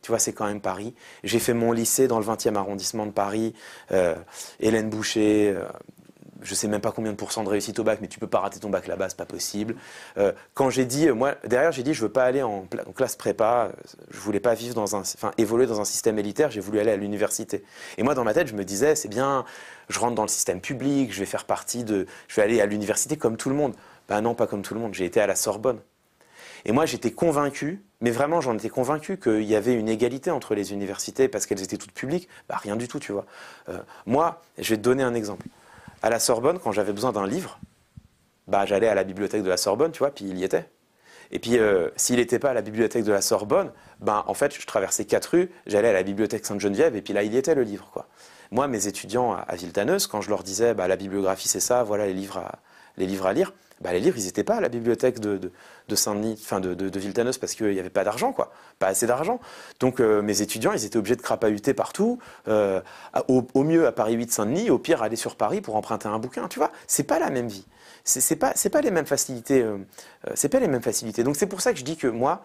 Tu 0.01 0.11
vois, 0.11 0.19
c'est 0.19 0.33
quand 0.33 0.45
même 0.45 0.61
Paris. 0.61 0.93
J'ai 1.23 1.39
fait 1.39 1.53
mon 1.53 1.71
lycée 1.71 2.07
dans 2.07 2.19
le 2.19 2.25
20e 2.25 2.55
arrondissement 2.55 3.05
de 3.05 3.11
Paris. 3.11 3.53
Euh, 3.91 4.15
Hélène 4.59 4.89
Boucher, 4.89 5.53
euh, 5.55 5.65
je 6.41 6.53
sais 6.55 6.67
même 6.67 6.81
pas 6.81 6.91
combien 6.91 7.11
de 7.11 7.17
pourcents 7.17 7.43
de 7.43 7.49
réussite 7.49 7.77
au 7.79 7.83
bac, 7.83 7.99
mais 8.01 8.07
tu 8.07 8.19
peux 8.19 8.27
pas 8.27 8.39
rater 8.39 8.59
ton 8.59 8.69
bac 8.69 8.87
là-bas, 8.87 9.09
c'est 9.09 9.17
pas 9.17 9.25
possible. 9.25 9.75
Euh, 10.17 10.31
quand 10.53 10.69
j'ai 10.69 10.85
dit, 10.85 11.09
moi, 11.09 11.35
derrière, 11.45 11.71
j'ai 11.71 11.83
dit, 11.83 11.93
je 11.93 12.01
veux 12.01 12.11
pas 12.11 12.23
aller 12.23 12.41
en, 12.41 12.65
classe 12.95 13.15
prépa, 13.15 13.71
je 14.09 14.19
voulais 14.19 14.39
pas 14.39 14.53
vivre 14.53 14.75
dans 14.75 14.95
un, 14.95 15.01
enfin, 15.01 15.31
évoluer 15.37 15.65
dans 15.67 15.81
un 15.81 15.85
système 15.85 16.17
élitaire, 16.19 16.51
j'ai 16.51 16.61
voulu 16.61 16.79
aller 16.79 16.91
à 16.91 16.97
l'université. 16.97 17.63
Et 17.97 18.03
moi, 18.03 18.15
dans 18.15 18.23
ma 18.23 18.33
tête, 18.33 18.47
je 18.47 18.55
me 18.55 18.65
disais, 18.65 18.95
c'est 18.95 19.09
bien, 19.09 19.45
je 19.89 19.99
rentre 19.99 20.15
dans 20.15 20.23
le 20.23 20.27
système 20.27 20.61
public, 20.61 21.13
je 21.13 21.19
vais 21.19 21.25
faire 21.25 21.45
partie 21.45 21.83
de, 21.83 22.05
je 22.27 22.35
vais 22.35 22.41
aller 22.41 22.61
à 22.61 22.65
l'université 22.65 23.17
comme 23.17 23.37
tout 23.37 23.49
le 23.49 23.55
monde. 23.55 23.75
Ben 24.09 24.21
non, 24.21 24.35
pas 24.35 24.47
comme 24.47 24.61
tout 24.61 24.73
le 24.73 24.79
monde. 24.79 24.93
J'ai 24.93 25.05
été 25.05 25.21
à 25.21 25.27
la 25.27 25.35
Sorbonne. 25.35 25.79
Et 26.65 26.71
moi, 26.71 26.85
j'étais 26.85 27.11
convaincu, 27.11 27.81
mais 28.01 28.11
vraiment, 28.11 28.41
j'en 28.41 28.55
étais 28.55 28.69
convaincu 28.69 29.17
qu'il 29.17 29.43
y 29.43 29.55
avait 29.55 29.73
une 29.73 29.89
égalité 29.89 30.31
entre 30.31 30.53
les 30.53 30.73
universités 30.73 31.27
parce 31.27 31.45
qu'elles 31.45 31.63
étaient 31.63 31.77
toutes 31.77 31.93
publiques. 31.93 32.27
Bah, 32.49 32.57
rien 32.61 32.75
du 32.75 32.87
tout, 32.87 32.99
tu 32.99 33.11
vois. 33.11 33.25
Euh, 33.69 33.79
moi, 34.05 34.41
je 34.57 34.69
vais 34.71 34.77
te 34.77 34.81
donner 34.81 35.03
un 35.03 35.13
exemple 35.13 35.47
à 36.01 36.09
la 36.09 36.19
Sorbonne, 36.19 36.59
quand 36.59 36.71
j'avais 36.71 36.93
besoin 36.93 37.11
d'un 37.11 37.27
livre, 37.27 37.59
bah, 38.47 38.65
j'allais 38.65 38.87
à 38.87 38.95
la 38.95 39.03
bibliothèque 39.03 39.43
de 39.43 39.49
la 39.49 39.57
Sorbonne, 39.57 39.91
tu 39.91 39.99
vois, 39.99 40.11
puis 40.11 40.25
il 40.25 40.37
y 40.37 40.43
était. 40.43 40.69
Et 41.31 41.39
puis, 41.39 41.57
euh, 41.57 41.89
s'il 41.95 42.17
n'était 42.17 42.39
pas 42.39 42.49
à 42.49 42.53
la 42.53 42.61
bibliothèque 42.61 43.05
de 43.05 43.11
la 43.11 43.21
Sorbonne, 43.21 43.71
ben, 43.99 44.23
en 44.27 44.33
fait, 44.33 44.53
je 44.53 44.65
traversais 44.65 45.05
quatre 45.05 45.27
rues, 45.27 45.49
j'allais 45.65 45.87
à 45.87 45.93
la 45.93 46.03
bibliothèque 46.03 46.45
Sainte-Geneviève, 46.45 46.95
et 46.95 47.01
puis 47.01 47.13
là, 47.13 47.23
il 47.23 47.33
y 47.33 47.37
était 47.37 47.55
le 47.55 47.63
livre, 47.63 47.89
quoi. 47.93 48.07
Moi, 48.51 48.67
mes 48.67 48.87
étudiants 48.87 49.31
à, 49.31 49.55
Viltaneuse, 49.55 50.07
quand 50.07 50.19
je 50.19 50.29
leur 50.29 50.43
disais, 50.43 50.73
bah, 50.73 50.89
la 50.89 50.97
bibliographie, 50.97 51.47
c'est 51.47 51.61
ça, 51.61 51.83
voilà 51.83 52.05
les 52.05 52.13
livres 52.13 52.37
à, 52.37 52.59
les 52.97 53.05
livres 53.05 53.25
à 53.25 53.31
lire, 53.31 53.53
bah, 53.81 53.91
les 53.93 53.99
livres, 53.99 54.17
ils 54.17 54.25
n'étaient 54.25 54.43
pas 54.43 54.55
à 54.55 54.61
la 54.61 54.69
bibliothèque 54.69 55.19
de, 55.19 55.39
de, 55.87 55.95
Saint-Denis, 55.95 56.39
enfin 56.39 56.59
de, 56.59 56.73
de, 56.75 57.39
parce 57.39 57.55
qu'il 57.55 57.71
n'y 57.71 57.79
avait 57.79 57.89
pas 57.89 58.03
d'argent, 58.03 58.31
quoi, 58.31 58.51
pas 58.79 58.87
assez 58.87 59.07
d'argent. 59.07 59.39
Donc 59.79 59.99
euh, 59.99 60.21
mes 60.21 60.41
étudiants, 60.41 60.71
ils 60.73 60.85
étaient 60.85 60.97
obligés 60.97 61.15
de 61.15 61.21
crapahuter 61.21 61.73
partout, 61.73 62.19
euh, 62.47 62.81
au, 63.27 63.63
mieux 63.63 63.87
à 63.87 63.91
Paris 63.91 64.13
8 64.13 64.31
Saint-Denis, 64.31 64.69
au 64.69 64.77
pire 64.77 65.01
aller 65.01 65.15
sur 65.15 65.35
Paris 65.35 65.61
pour 65.61 65.75
emprunter 65.75 66.07
un 66.07 66.19
bouquin. 66.19 66.47
Tu 66.47 66.59
vois, 66.59 66.71
c'est 66.85 67.03
pas 67.03 67.17
la 67.17 67.31
même 67.31 67.47
vie. 67.47 67.65
C'est 68.03 68.35
pas, 68.35 68.53
pas 68.71 68.81
les 68.81 68.91
mêmes 68.91 69.05
facilités. 69.05 69.61
Euh, 69.61 69.77
c'est 70.35 70.49
pas 70.49 70.59
les 70.59 70.67
mêmes 70.67 70.81
facilités. 70.81 71.23
Donc 71.23 71.35
c'est 71.35 71.47
pour 71.47 71.61
ça 71.61 71.73
que 71.73 71.79
je 71.79 71.83
dis 71.83 71.97
que 71.97 72.07
moi, 72.07 72.43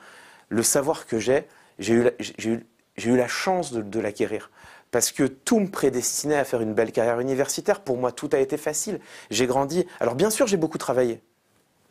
le 0.49 0.63
savoir 0.63 1.07
que 1.07 1.19
j'ai, 1.19 1.47
j'ai 1.79 1.93
eu 1.93 3.17
la 3.17 3.29
chance 3.29 3.73
de 3.73 4.01
l'acquérir 4.01 4.51
parce 4.97 5.13
que 5.13 5.25
tout 5.25 5.61
me 5.61 5.71
prédestinait 5.71 6.39
à 6.39 6.45
faire 6.45 6.63
une 6.63 6.73
belle 6.73 6.91
carrière 6.91 7.21
universitaire. 7.21 7.81
Pour 7.83 7.99
moi, 7.99 8.13
tout 8.13 8.31
a 8.33 8.39
été 8.39 8.57
facile. 8.57 8.99
J'ai 9.29 9.47
grandi. 9.47 9.85
Alors, 10.01 10.15
bien 10.15 10.31
sûr, 10.31 10.47
j'ai 10.47 10.57
beaucoup 10.57 10.79
travaillé. 10.79 11.21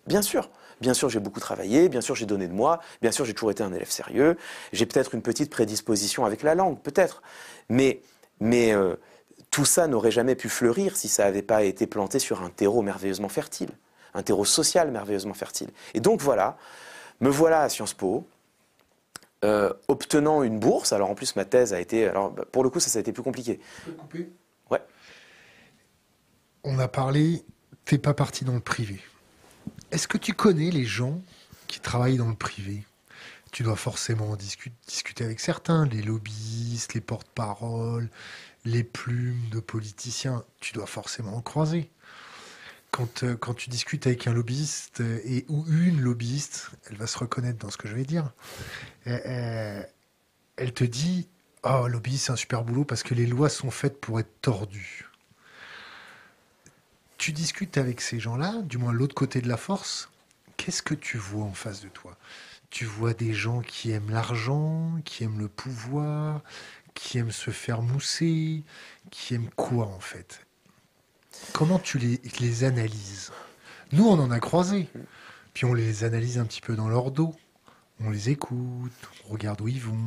Bien 0.07 0.23
sûr. 0.23 0.49
Bien 0.81 0.95
sûr, 0.95 1.07
j'ai 1.07 1.19
beaucoup 1.19 1.39
travaillé, 1.39 1.87
bien 1.87 2.01
sûr, 2.01 2.15
j'ai 2.15 2.25
donné 2.25 2.47
de 2.47 2.53
moi, 2.53 2.81
bien 3.03 3.11
sûr, 3.11 3.23
j'ai 3.23 3.35
toujours 3.35 3.51
été 3.51 3.61
un 3.61 3.71
élève 3.71 3.91
sérieux, 3.91 4.37
j'ai 4.73 4.87
peut-être 4.87 5.13
une 5.13 5.21
petite 5.21 5.51
prédisposition 5.51 6.25
avec 6.25 6.41
la 6.41 6.55
langue, 6.55 6.79
peut-être. 6.81 7.21
Mais, 7.69 8.01
mais 8.39 8.73
euh, 8.73 8.95
tout 9.51 9.65
ça 9.65 9.85
n'aurait 9.87 10.11
jamais 10.11 10.33
pu 10.33 10.49
fleurir 10.49 10.97
si 10.97 11.07
ça 11.07 11.25
n'avait 11.25 11.43
pas 11.43 11.63
été 11.63 11.85
planté 11.85 12.17
sur 12.17 12.41
un 12.41 12.49
terreau 12.49 12.81
merveilleusement 12.81 13.29
fertile, 13.29 13.69
un 14.15 14.23
terreau 14.23 14.45
social 14.45 14.89
merveilleusement 14.89 15.35
fertile. 15.35 15.69
Et 15.93 15.99
donc 15.99 16.21
voilà, 16.21 16.57
me 17.21 17.29
voilà 17.29 17.61
à 17.61 17.69
Sciences 17.69 17.93
Po, 17.93 18.27
euh, 19.45 19.71
obtenant 19.87 20.43
une 20.43 20.59
bourse. 20.59 20.91
Alors 20.91 21.09
en 21.09 21.15
plus, 21.15 21.35
ma 21.35 21.45
thèse 21.45 21.73
a 21.73 21.79
été. 21.79 22.07
Alors 22.07 22.31
bah, 22.31 22.45
pour 22.51 22.63
le 22.63 22.69
coup, 22.69 22.79
ça, 22.79 22.89
ça 22.89 22.97
a 22.97 23.01
été 23.01 23.13
plus 23.13 23.23
compliqué. 23.23 23.59
couper 23.97 24.29
Ouais. 24.71 24.81
on 26.63 26.79
a 26.79 26.87
parlé, 26.87 27.45
t'es 27.85 27.99
pas 27.99 28.13
parti 28.13 28.43
dans 28.43 28.55
le 28.55 28.59
privé. 28.59 28.99
Est-ce 29.91 30.07
que 30.07 30.17
tu 30.17 30.33
connais 30.33 30.71
les 30.71 30.85
gens 30.85 31.21
qui 31.67 31.79
travaillent 31.79 32.17
dans 32.17 32.29
le 32.29 32.35
privé? 32.35 32.83
Tu 33.51 33.63
dois 33.63 33.75
forcément 33.75 34.35
discuter 34.35 35.23
avec 35.23 35.39
certains, 35.39 35.85
les 35.85 36.01
lobbyistes, 36.01 36.93
les 36.93 37.01
porte-paroles, 37.01 38.09
les 38.65 38.83
plumes 38.83 39.49
de 39.51 39.59
politiciens. 39.59 40.43
Tu 40.59 40.73
dois 40.73 40.87
forcément 40.87 41.37
en 41.37 41.41
croiser. 41.41 41.89
Quand, 42.95 43.23
euh, 43.23 43.35
quand, 43.35 43.53
tu 43.53 43.69
discutes 43.69 44.07
avec 44.07 44.25
un 44.25 44.31
lobbyiste 44.31 45.01
euh, 45.01 45.19
et 45.25 45.43
ou 45.49 45.65
une 45.67 45.99
lobbyiste, 45.99 46.71
elle 46.89 46.95
va 46.95 47.07
se 47.07 47.17
reconnaître 47.17 47.59
dans 47.59 47.69
ce 47.69 47.75
que 47.75 47.89
je 47.89 47.93
vais 47.93 48.05
dire. 48.05 48.31
Euh, 49.07 49.83
elle 50.55 50.73
te 50.73 50.85
dit 50.85 51.27
Oh, 51.63 51.89
lobbyiste, 51.89 52.27
c'est 52.27 52.31
un 52.31 52.37
super 52.37 52.63
boulot 52.63 52.85
parce 52.85 53.03
que 53.03 53.13
les 53.13 53.25
lois 53.25 53.49
sont 53.49 53.69
faites 53.69 53.99
pour 53.99 54.21
être 54.21 54.39
tordues 54.41 55.09
tu 57.17 57.31
discutes 57.31 57.77
avec 57.79 58.01
ces 58.01 58.19
gens-là, 58.19 58.61
du 58.61 58.77
moins 58.77 58.93
l'autre 58.93 59.15
côté 59.15 59.41
de 59.41 59.47
la 59.47 59.57
force, 59.57 60.11
qu'est-ce 60.57 60.83
que 60.83 60.93
tu 60.93 61.17
vois 61.17 61.45
en 61.45 61.55
face 61.55 61.81
de 61.81 61.89
toi? 61.89 62.15
Tu 62.69 62.85
vois 62.85 63.15
des 63.15 63.33
gens 63.33 63.61
qui 63.61 63.89
aiment 63.89 64.11
l'argent, 64.11 64.99
qui 65.05 65.23
aiment 65.23 65.39
le 65.39 65.47
pouvoir, 65.47 66.41
qui 66.93 67.17
aiment 67.17 67.31
se 67.31 67.49
faire 67.49 67.81
mousser, 67.81 68.63
qui 69.09 69.33
aiment 69.33 69.49
quoi 69.55 69.87
en 69.87 69.99
fait? 69.99 70.44
Comment 71.53 71.79
tu 71.79 71.97
les, 71.97 72.21
les 72.39 72.63
analyses? 72.63 73.31
Nous, 73.91 74.05
on 74.05 74.19
en 74.19 74.31
a 74.31 74.39
croisé. 74.39 74.89
Puis 75.53 75.65
on 75.65 75.73
les 75.73 76.03
analyse 76.03 76.37
un 76.37 76.45
petit 76.45 76.61
peu 76.61 76.75
dans 76.75 76.89
leur 76.89 77.11
dos. 77.11 77.33
On 78.01 78.09
les 78.09 78.29
écoute, 78.29 78.91
on 79.25 79.31
regarde 79.31 79.61
où 79.61 79.69
ils 79.69 79.81
vont, 79.81 79.97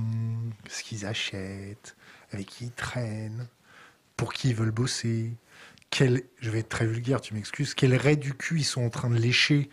ce 0.69 0.83
qu'ils 0.83 1.07
achètent, 1.07 1.97
avec 2.33 2.47
qui 2.47 2.67
ils 2.67 2.73
traînent, 2.73 3.49
pour 4.15 4.35
qui 4.35 4.51
ils 4.51 4.55
veulent 4.55 4.71
bosser, 4.71 5.39
quel, 5.89 6.23
je 6.39 6.51
vais 6.51 6.59
être 6.59 6.69
très 6.69 6.87
vulgaire, 6.87 7.23
tu 7.23 7.33
m'excuses, 7.33 7.73
quel 7.73 7.95
raie 7.95 8.17
du 8.17 8.35
cul 8.35 8.61
ils 8.61 8.65
sont 8.65 8.83
en 8.83 8.91
train 8.91 9.09
de 9.09 9.17
lécher 9.17 9.71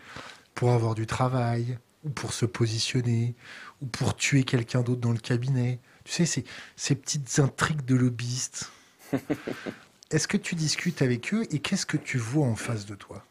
pour 0.54 0.72
avoir 0.72 0.94
du 0.94 1.06
travail, 1.06 1.78
ou 2.04 2.08
pour 2.08 2.32
se 2.32 2.46
positionner, 2.46 3.34
ou 3.82 3.86
pour 3.86 4.16
tuer 4.16 4.44
quelqu'un 4.44 4.80
d'autre 4.80 5.02
dans 5.02 5.12
le 5.12 5.18
cabinet. 5.18 5.78
Tu 6.04 6.24
sais, 6.24 6.44
ces 6.76 6.94
petites 6.94 7.38
intrigues 7.38 7.84
de 7.84 7.96
lobbyistes. 7.96 8.70
Est-ce 10.10 10.28
que 10.28 10.36
tu 10.36 10.54
discutes 10.54 11.02
avec 11.02 11.34
eux 11.34 11.44
et 11.50 11.58
qu'est-ce 11.58 11.86
que 11.86 11.96
tu 11.96 12.16
vois 12.18 12.46
en 12.46 12.54
face 12.54 12.86
de 12.86 12.94
toi? 12.94 13.24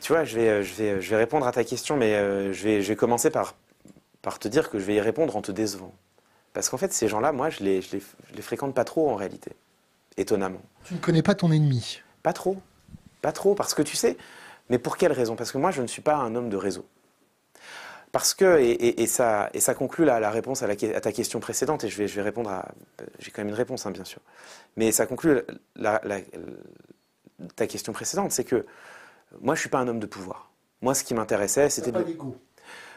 Tu 0.00 0.12
vois, 0.12 0.24
je 0.24 0.36
vais, 0.36 0.62
je, 0.64 0.74
vais, 0.74 1.00
je 1.00 1.10
vais 1.10 1.16
répondre 1.16 1.46
à 1.46 1.52
ta 1.52 1.62
question, 1.62 1.96
mais 1.96 2.14
euh, 2.14 2.52
je, 2.52 2.64
vais, 2.64 2.82
je 2.82 2.88
vais 2.88 2.96
commencer 2.96 3.30
par, 3.30 3.54
par 4.22 4.38
te 4.38 4.48
dire 4.48 4.70
que 4.70 4.78
je 4.78 4.84
vais 4.84 4.94
y 4.94 5.00
répondre 5.00 5.36
en 5.36 5.42
te 5.42 5.52
décevant. 5.52 5.94
Parce 6.54 6.68
qu'en 6.68 6.78
fait, 6.78 6.92
ces 6.92 7.06
gens-là, 7.08 7.32
moi, 7.32 7.50
je 7.50 7.62
les, 7.62 7.82
je 7.82 7.96
les, 7.96 8.00
je 8.00 8.34
les 8.34 8.42
fréquente 8.42 8.74
pas 8.74 8.84
trop 8.84 9.10
en 9.10 9.14
réalité 9.14 9.52
étonnamment. 10.16 10.62
Tu 10.84 10.94
ne 10.94 10.98
connais 11.00 11.22
pas 11.22 11.34
ton 11.34 11.50
ennemi? 11.52 12.00
Pas 12.22 12.32
trop. 12.32 12.56
Pas 13.20 13.32
trop, 13.32 13.54
parce 13.54 13.74
que 13.74 13.82
tu 13.82 13.96
sais, 13.96 14.16
mais 14.70 14.78
pour 14.78 14.96
quelle 14.96 15.12
raison? 15.12 15.36
Parce 15.36 15.52
que 15.52 15.58
moi, 15.58 15.70
je 15.70 15.82
ne 15.82 15.86
suis 15.86 16.02
pas 16.02 16.16
un 16.16 16.34
homme 16.34 16.48
de 16.48 16.56
réseau. 16.56 16.86
Parce 18.14 18.32
que, 18.32 18.60
et, 18.60 19.08
ça, 19.08 19.50
et 19.54 19.58
ça 19.58 19.74
conclut 19.74 20.04
la, 20.04 20.20
la 20.20 20.30
réponse 20.30 20.62
à, 20.62 20.68
ta 20.76 21.10
question 21.10 21.40
précédente, 21.40 21.82
et 21.82 21.88
je 21.88 21.98
vais, 21.98 22.06
je 22.06 22.14
vais 22.14 22.22
répondre 22.22 22.48
à. 22.48 22.68
J'ai 23.18 23.32
quand 23.32 23.42
même 23.42 23.48
une 23.48 23.56
réponse, 23.56 23.86
hein, 23.86 23.90
bien 23.90 24.04
sûr. 24.04 24.20
Mais 24.76 24.92
ça 24.92 25.04
conclut 25.06 25.40
ta 27.56 27.66
question 27.66 27.92
précédente, 27.92 28.30
c'est 28.30 28.44
que 28.44 28.66
moi, 29.40 29.56
je 29.56 29.58
ne 29.58 29.62
suis 29.62 29.68
pas 29.68 29.80
un 29.80 29.88
homme 29.88 29.98
de 29.98 30.06
pouvoir. 30.06 30.52
Moi, 30.80 30.94
ce 30.94 31.02
qui 31.02 31.12
m'intéressait, 31.12 31.68
c'était. 31.70 31.90
pas 31.90 32.04
d'ego 32.04 32.36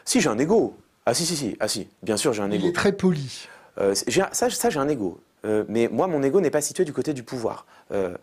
Si, 0.04 0.20
j'ai 0.20 0.28
un 0.28 0.38
ego. 0.38 0.76
Ah, 1.04 1.14
si, 1.14 1.26
si, 1.26 1.34
si. 1.34 1.56
Ah, 1.58 1.66
si, 1.66 1.88
bien 2.04 2.16
sûr, 2.16 2.32
j'ai 2.32 2.42
un 2.42 2.50
ego. 2.52 2.62
Il 2.64 2.68
est 2.68 2.72
très 2.72 2.92
poli. 2.92 3.48
Euh, 3.78 3.96
ça, 3.96 4.50
ça 4.50 4.70
j'ai 4.70 4.78
un 4.78 4.88
ego. 4.88 5.20
Euh, 5.44 5.64
mais 5.68 5.88
moi, 5.88 6.06
mon 6.06 6.22
ego 6.22 6.40
n'est 6.40 6.50
pas 6.50 6.60
situé 6.60 6.84
du 6.84 6.92
côté 6.92 7.12
du 7.12 7.22
pouvoir. 7.22 7.66
Euh, 7.92 8.16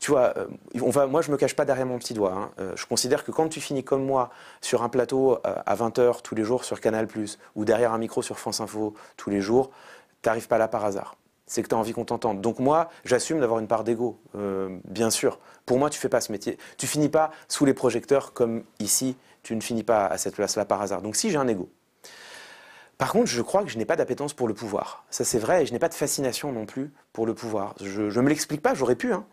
tu 0.00 0.10
vois, 0.10 0.34
euh, 0.36 0.46
on 0.80 0.90
va, 0.90 1.06
moi, 1.06 1.22
je 1.22 1.30
me 1.30 1.36
cache 1.36 1.56
pas 1.56 1.64
derrière 1.64 1.86
mon 1.86 1.98
petit 1.98 2.14
doigt. 2.14 2.32
Hein. 2.32 2.74
je 2.76 2.86
considère 2.86 3.24
que 3.24 3.30
quand 3.30 3.48
tu 3.48 3.60
finis 3.60 3.82
comme 3.82 4.04
moi 4.04 4.30
sur 4.60 4.82
un 4.82 4.88
plateau 4.88 5.38
à 5.44 5.74
20h 5.74 6.22
tous 6.22 6.34
les 6.34 6.44
jours 6.44 6.64
sur 6.64 6.80
Canal+, 6.80 7.08
ou 7.54 7.64
derrière 7.64 7.92
un 7.92 7.98
micro 7.98 8.22
sur 8.22 8.38
France 8.38 8.60
Info 8.60 8.94
tous 9.16 9.30
les 9.30 9.40
jours, 9.40 9.70
tu 10.22 10.28
n'arrives 10.28 10.48
pas 10.48 10.58
là 10.58 10.68
par 10.68 10.84
hasard. 10.84 11.16
C'est 11.46 11.62
que 11.62 11.68
tu 11.68 11.74
as 11.74 11.78
envie 11.78 11.92
qu'on 11.92 12.04
t'entende. 12.04 12.40
Donc 12.40 12.58
moi, 12.58 12.90
j'assume 13.04 13.40
d'avoir 13.40 13.60
une 13.60 13.68
part 13.68 13.84
d'ego, 13.84 14.18
bien 14.84 15.10
sûr. 15.10 15.38
Pour 15.64 15.78
moi, 15.78 15.90
tu 15.90 15.98
fais 15.98 16.08
pas 16.08 16.20
ce 16.20 16.30
métier. 16.30 16.58
Tu 16.76 16.86
finis 16.86 17.08
pas 17.08 17.30
sous 17.48 17.64
les 17.64 17.74
projecteurs 17.74 18.32
comme 18.32 18.62
ici. 18.78 19.16
Tu 19.42 19.54
ne 19.54 19.60
finis 19.60 19.84
pas 19.84 20.06
à 20.06 20.18
cette 20.18 20.36
place-là 20.36 20.64
par 20.64 20.82
hasard. 20.82 21.02
Donc 21.02 21.16
si 21.16 21.30
j'ai 21.30 21.38
un 21.38 21.48
ego, 21.48 21.68
par 22.98 23.12
contre, 23.12 23.26
je 23.26 23.42
crois 23.42 23.62
que 23.62 23.68
je 23.68 23.76
n'ai 23.76 23.84
pas 23.84 23.96
d'appétence 23.96 24.32
pour 24.32 24.48
le 24.48 24.54
pouvoir. 24.54 25.04
Ça, 25.10 25.24
c'est 25.24 25.38
vrai, 25.38 25.62
et 25.62 25.66
je 25.66 25.72
n'ai 25.72 25.78
pas 25.78 25.88
de 25.88 25.94
fascination 25.94 26.50
non 26.52 26.64
plus 26.64 26.92
pour 27.12 27.26
le 27.26 27.34
pouvoir. 27.34 27.74
Je 27.82 28.02
ne 28.02 28.20
me 28.22 28.28
l'explique 28.28 28.62
pas, 28.62 28.74
j'aurais 28.74 28.96
pu. 28.96 29.12
Hein. 29.12 29.26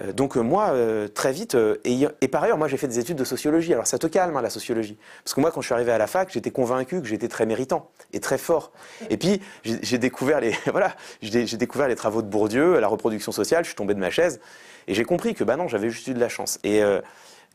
Euh, 0.00 0.12
donc 0.12 0.36
euh, 0.36 0.40
moi, 0.40 0.70
euh, 0.70 1.08
très 1.08 1.32
vite, 1.32 1.56
et, 1.84 2.28
par 2.28 2.44
ailleurs, 2.44 2.58
moi 2.58 2.68
j'ai 2.68 2.76
fait 2.76 2.86
des 2.86 2.98
études 2.98 3.16
de 3.16 3.24
sociologie. 3.24 3.72
Alors 3.72 3.86
ça 3.86 3.98
te 3.98 4.06
calme, 4.06 4.36
hein, 4.36 4.42
la 4.42 4.50
sociologie. 4.50 4.96
Parce 5.24 5.34
que 5.34 5.40
moi, 5.40 5.50
quand 5.50 5.60
je 5.60 5.66
suis 5.66 5.74
arrivé 5.74 5.92
à 5.92 5.98
la 5.98 6.06
fac, 6.06 6.30
j'étais 6.32 6.50
convaincu 6.50 7.00
que 7.00 7.08
j'étais 7.08 7.28
très 7.28 7.46
méritant 7.46 7.90
et 8.12 8.20
très 8.20 8.38
fort. 8.38 8.72
Et 9.10 9.16
puis, 9.16 9.40
j'ai 9.64 9.98
découvert, 9.98 10.40
les, 10.40 10.54
voilà, 10.66 10.94
découvert 11.22 11.88
les 11.88 11.96
travaux 11.96 12.22
de 12.22 12.28
Bourdieu, 12.28 12.78
la 12.78 12.88
reproduction 12.88 13.32
sociale, 13.32 13.64
je 13.64 13.70
suis 13.70 13.76
tombé 13.76 13.94
de 13.94 14.00
ma 14.00 14.10
chaise, 14.10 14.40
et 14.86 14.94
j'ai 14.94 15.04
compris 15.04 15.34
que 15.34 15.44
bah 15.44 15.56
non, 15.56 15.68
j'avais 15.68 15.90
juste 15.90 16.06
eu 16.06 16.14
de 16.14 16.20
la 16.20 16.28
chance. 16.28 16.58
Et 16.64 16.82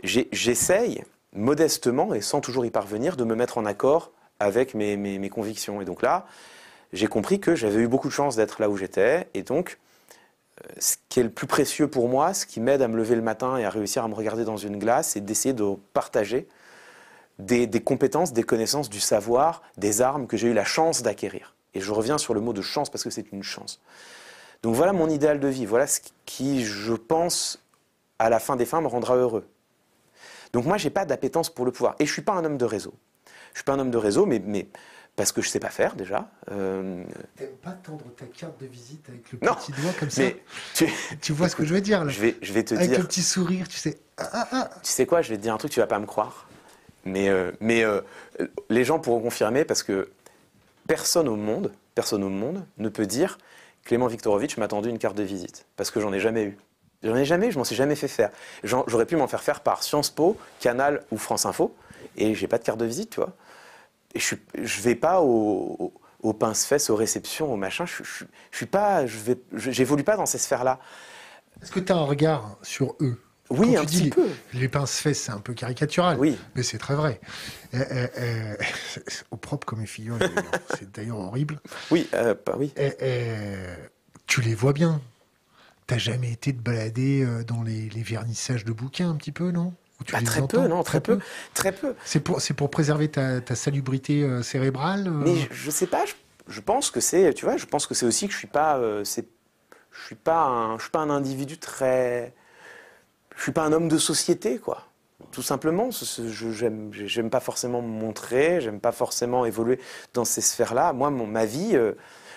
j'essaye, 0.04 1.04
modestement, 1.34 2.14
et 2.14 2.22
sans 2.22 2.42
toujours 2.42 2.66
y 2.66 2.72
parvenir, 2.72 3.16
de 3.16 3.24
me 3.24 3.36
mettre 3.36 3.58
en 3.58 3.66
accord 3.66 4.12
avec 4.40 4.74
mes, 4.74 5.30
convictions. 5.30 5.82
Et 5.82 5.86
donc 5.86 6.02
là, 6.02 6.26
j'ai 6.92 7.08
compris 7.08 7.40
que 7.40 7.56
j'avais 7.56 7.82
eu 7.82 7.88
beaucoup 7.88 8.08
de 8.08 8.14
chance 8.14 8.36
d'être 8.36 8.62
là 8.62 8.70
où 8.70 8.78
j'étais. 8.78 9.28
Et 9.34 9.44
donc, 9.44 9.80
euh, 10.62 10.74
ce 10.80 10.96
qui 11.10 11.20
est 11.20 11.24
le 11.24 11.30
plus 11.30 11.48
précieux 11.48 11.88
pour 11.88 12.10
moi, 12.10 12.34
ce 12.34 12.46
qui 12.46 12.60
m'aide 12.60 12.82
à 12.82 12.88
me 12.88 12.98
lever 12.98 13.16
le 13.16 13.22
matin 13.22 13.58
et 13.58 13.66
à 13.66 13.70
réussir 13.70 14.04
à 14.04 14.08
me 14.08 14.14
regarder 14.14 14.46
dans 14.46 14.58
une 14.58 14.78
glace, 14.78 15.10
c'est 15.10 15.22
d'essayer 15.22 15.54
de 15.54 15.76
partager 15.94 16.48
des, 17.40 17.68
compétences, 17.82 18.34
des 18.34 18.44
connaissances, 18.44 18.90
du 18.90 19.00
savoir, 19.00 19.64
des 19.78 20.02
armes 20.02 20.28
que 20.28 20.38
j'ai 20.38 20.50
eu 20.50 20.54
la 20.54 20.66
chance 20.66 21.02
d'acquérir. 21.02 21.56
Et 21.74 21.82
je 21.82 21.92
reviens 21.92 22.18
sur 22.18 22.34
le 22.34 22.42
mot 22.42 22.54
de 22.54 22.62
chance 22.62 22.90
parce 22.90 23.04
que 23.04 23.10
c'est 23.10 23.32
une 23.32 23.44
chance. 23.44 23.82
Donc 24.62 24.76
voilà 24.76 24.94
mon 24.94 25.10
idéal 25.10 25.40
de 25.40 25.48
vie. 25.48 25.66
Voilà 25.66 25.88
ce 25.88 26.00
qui, 26.26 26.64
je 26.64 26.94
pense, 26.94 27.64
à 28.20 28.30
la 28.30 28.40
fin 28.40 28.56
des 28.56 28.66
fins, 28.66 28.82
me 28.82 28.88
rendra 28.88 29.16
heureux. 29.16 29.48
Donc 30.54 30.66
moi, 30.66 30.78
je 30.78 30.86
n'ai 30.86 30.92
pas 30.92 31.06
d'appétence 31.06 31.50
pour 31.50 31.66
le 31.66 31.72
pouvoir. 31.72 31.96
Et 32.00 32.06
je 32.06 32.12
ne 32.12 32.14
suis 32.14 32.22
pas 32.22 32.34
un 32.34 32.46
homme 32.46 32.58
de 32.58 32.66
réseau. 32.66 32.94
Je 33.54 33.60
suis 33.60 33.64
pas 33.64 33.74
un 33.74 33.80
homme 33.80 33.92
de 33.92 33.98
réseau, 33.98 34.26
mais, 34.26 34.42
mais 34.44 34.68
parce 35.16 35.32
que 35.32 35.42
je 35.42 35.50
sais 35.50 35.60
pas 35.60 35.70
faire 35.70 35.96
déjà. 35.96 36.30
Euh... 36.52 37.04
T'aimes 37.36 37.50
pas 37.62 37.72
tendre 37.72 38.06
ta 38.16 38.26
carte 38.26 38.60
de 38.60 38.66
visite 38.66 39.08
avec 39.10 39.32
le 39.32 39.38
petit 39.38 39.72
doigt 39.72 39.92
comme 40.00 40.10
ça 40.10 40.24
tu... 40.74 40.88
tu... 41.22 41.34
vois 41.34 41.50
ce 41.50 41.56
que 41.56 41.66
je 41.66 41.74
veux 41.74 41.82
dire 41.82 42.04
là 42.04 42.10
je 42.10 42.20
vais, 42.20 42.36
je 42.42 42.52
vais 42.52 42.64
te 42.64 42.74
avec 42.74 42.88
dire. 42.88 42.96
Avec 42.96 43.04
le 43.04 43.08
petit 43.08 43.22
sourire, 43.22 43.68
tu 43.68 43.78
sais. 43.78 44.00
Ah, 44.18 44.30
ah, 44.34 44.48
ah. 44.52 44.70
Tu 44.82 44.92
sais 44.92 45.06
quoi 45.06 45.22
Je 45.22 45.30
vais 45.30 45.38
te 45.38 45.42
dire 45.42 45.54
un 45.54 45.58
truc, 45.58 45.72
tu 45.72 45.80
vas 45.80 45.88
pas 45.88 46.00
me 46.00 46.06
croire. 46.06 46.48
Mais, 47.06 47.30
euh, 47.30 47.52
mais 47.60 47.84
euh, 47.84 48.02
les 48.70 48.84
gens 48.84 49.00
pourront 49.00 49.20
confirmer 49.20 49.66
parce 49.66 49.84
que 49.84 50.10
personne 50.88 51.28
au 51.28 51.36
monde, 51.36 51.72
personne 51.96 52.24
au 52.24 52.30
monde 52.30 52.66
ne 52.78 52.90
peut 52.90 53.06
dire 53.06 53.38
Clément 53.84 54.08
Viktorovitch 54.08 54.58
m'a 54.58 54.68
tendu 54.68 54.90
une 54.90 54.98
carte 54.98 55.18
de 55.18 55.24
visite 55.24 55.66
parce 55.76 55.92
que 55.92 56.00
j'en 56.00 56.14
ai 56.14 56.20
jamais 56.20 56.44
eu. 56.46 56.58
J'en 57.04 57.18
ai 57.18 57.26
jamais, 57.26 57.52
je 57.52 57.58
m'en 57.58 57.66
suis 57.66 57.76
jamais 57.76 57.96
fait 57.96 58.08
faire. 58.08 58.32
J'aurais 58.64 59.06
pu 59.06 59.18
m'en 59.18 59.28
faire 59.28 59.44
faire 59.44 59.60
par 59.60 59.84
Sciences 59.84 60.10
Po, 60.10 60.38
Canal 60.62 61.04
ou 61.12 61.18
France 61.18 61.46
Info, 61.46 61.76
et 62.18 62.36
j'ai 62.36 62.48
pas 62.48 62.58
de 62.58 62.64
carte 62.64 62.80
de 62.80 62.86
visite, 62.86 63.12
tu 63.12 63.20
vois 63.20 63.36
je 64.20 64.36
ne 64.56 64.84
vais 64.84 64.96
pas 64.96 65.22
au, 65.22 65.94
au, 66.22 66.34
pince-fesses, 66.34 66.90
aux 66.90 66.96
réceptions, 66.96 67.52
au 67.52 67.58
machin. 67.58 67.86
Je, 67.86 68.04
je, 68.04 68.26
je 68.52 68.58
suis 68.58 68.66
pas, 68.66 69.06
je 69.06 69.18
vais, 69.18 69.38
j'évolue 69.56 70.04
pas 70.04 70.18
dans 70.18 70.26
ces 70.26 70.38
sphères-là. 70.38 70.80
Est-ce 71.62 71.72
que 71.72 71.80
tu 71.80 71.92
as 71.92 71.96
un 71.96 72.04
regard 72.04 72.58
sur 72.62 72.96
eux? 73.02 73.20
Oui, 73.50 73.76
un 73.76 73.86
petit 73.86 74.10
peu. 74.10 74.28
Les 74.54 74.68
pince-fesses, 74.68 75.22
c'est 75.22 75.32
un 75.32 75.40
peu 75.40 75.54
caricatural. 75.54 76.18
Oui. 76.18 76.38
Mais 76.56 76.64
c'est 76.64 76.78
très 76.78 76.96
vrai. 76.96 77.20
Eh, 77.74 77.78
eh, 77.78 78.08
eh, 78.18 79.02
au 79.32 79.38
propre 79.38 79.66
comme 79.66 79.86
figures, 79.86 80.18
c'est 80.78 80.92
d'ailleurs 80.92 81.20
horrible. 81.20 81.60
Oui, 81.92 82.08
bah 82.12 82.56
oui. 82.58 82.74
tu 84.28 84.42
les 84.42 84.56
vois 84.56 84.74
bien. 84.74 85.02
T'as 85.86 85.98
jamais 85.98 86.32
été 86.32 86.54
de 86.54 86.62
balader 86.62 87.26
euh, 87.26 87.44
dans 87.44 87.62
les, 87.62 87.90
les 87.90 88.04
vernissages 88.04 88.64
de 88.64 88.72
bouquins 88.72 89.10
un 89.10 89.16
petit 89.16 89.34
peu, 89.34 89.52
non? 89.52 89.74
Bah, 90.12 90.20
très 90.24 90.46
peu, 90.46 90.68
non, 90.68 90.84
très, 90.84 91.02
peu, 91.02 91.20
très 91.54 91.72
peu. 91.72 91.96
C'est 92.06 92.20
pour, 92.20 92.42
c'est 92.42 92.54
pour 92.54 92.70
préserver 92.70 93.08
ta, 93.10 93.42
ta 93.42 93.56
salubrité 93.56 94.24
euh, 94.24 94.42
cérébrale. 94.42 95.08
Euh 95.08 95.12
Mais 95.12 95.36
je, 95.52 95.68
ne 95.68 95.72
sais 95.72 95.88
pas. 95.88 96.04
Je, 96.48 96.62
pense 96.62 96.92
que 96.92 97.00
c'est, 97.00 97.34
tu 97.34 97.46
vois, 97.46 97.58
je 97.58 97.66
pense 97.66 97.88
que 97.88 97.94
c'est 97.94 98.06
aussi 98.06 98.28
que 98.28 98.34
je 98.34 98.38
suis 98.38 98.48
pas, 98.48 98.78
euh, 98.78 99.04
c'est, 99.04 99.28
je 99.92 100.06
suis 100.06 100.16
pas 100.16 100.44
un, 100.44 100.78
je 100.78 100.84
suis 100.84 100.92
pas 100.92 101.00
un 101.00 101.10
individu 101.10 101.58
très, 101.58 102.34
je 103.36 103.42
suis 103.42 103.52
pas 103.52 103.64
un 103.64 103.74
homme 103.74 103.88
de 103.88 103.98
société, 103.98 104.60
quoi. 104.60 104.88
Tout 105.32 105.42
simplement, 105.42 105.90
je 105.92 106.52
j'aime, 106.52 106.92
j'aime 106.92 107.30
pas 107.30 107.40
forcément 107.40 107.82
me 107.82 107.88
montrer, 107.88 108.62
j'aime 108.62 108.80
pas 108.80 108.92
forcément 108.92 109.46
évoluer 109.46 109.80
dans 110.14 110.26
ces 110.26 110.42
sphères-là. 110.42 110.94
Moi, 110.94 111.10
mon, 111.10 111.26
ma 111.26 111.46
vie. 111.46 111.80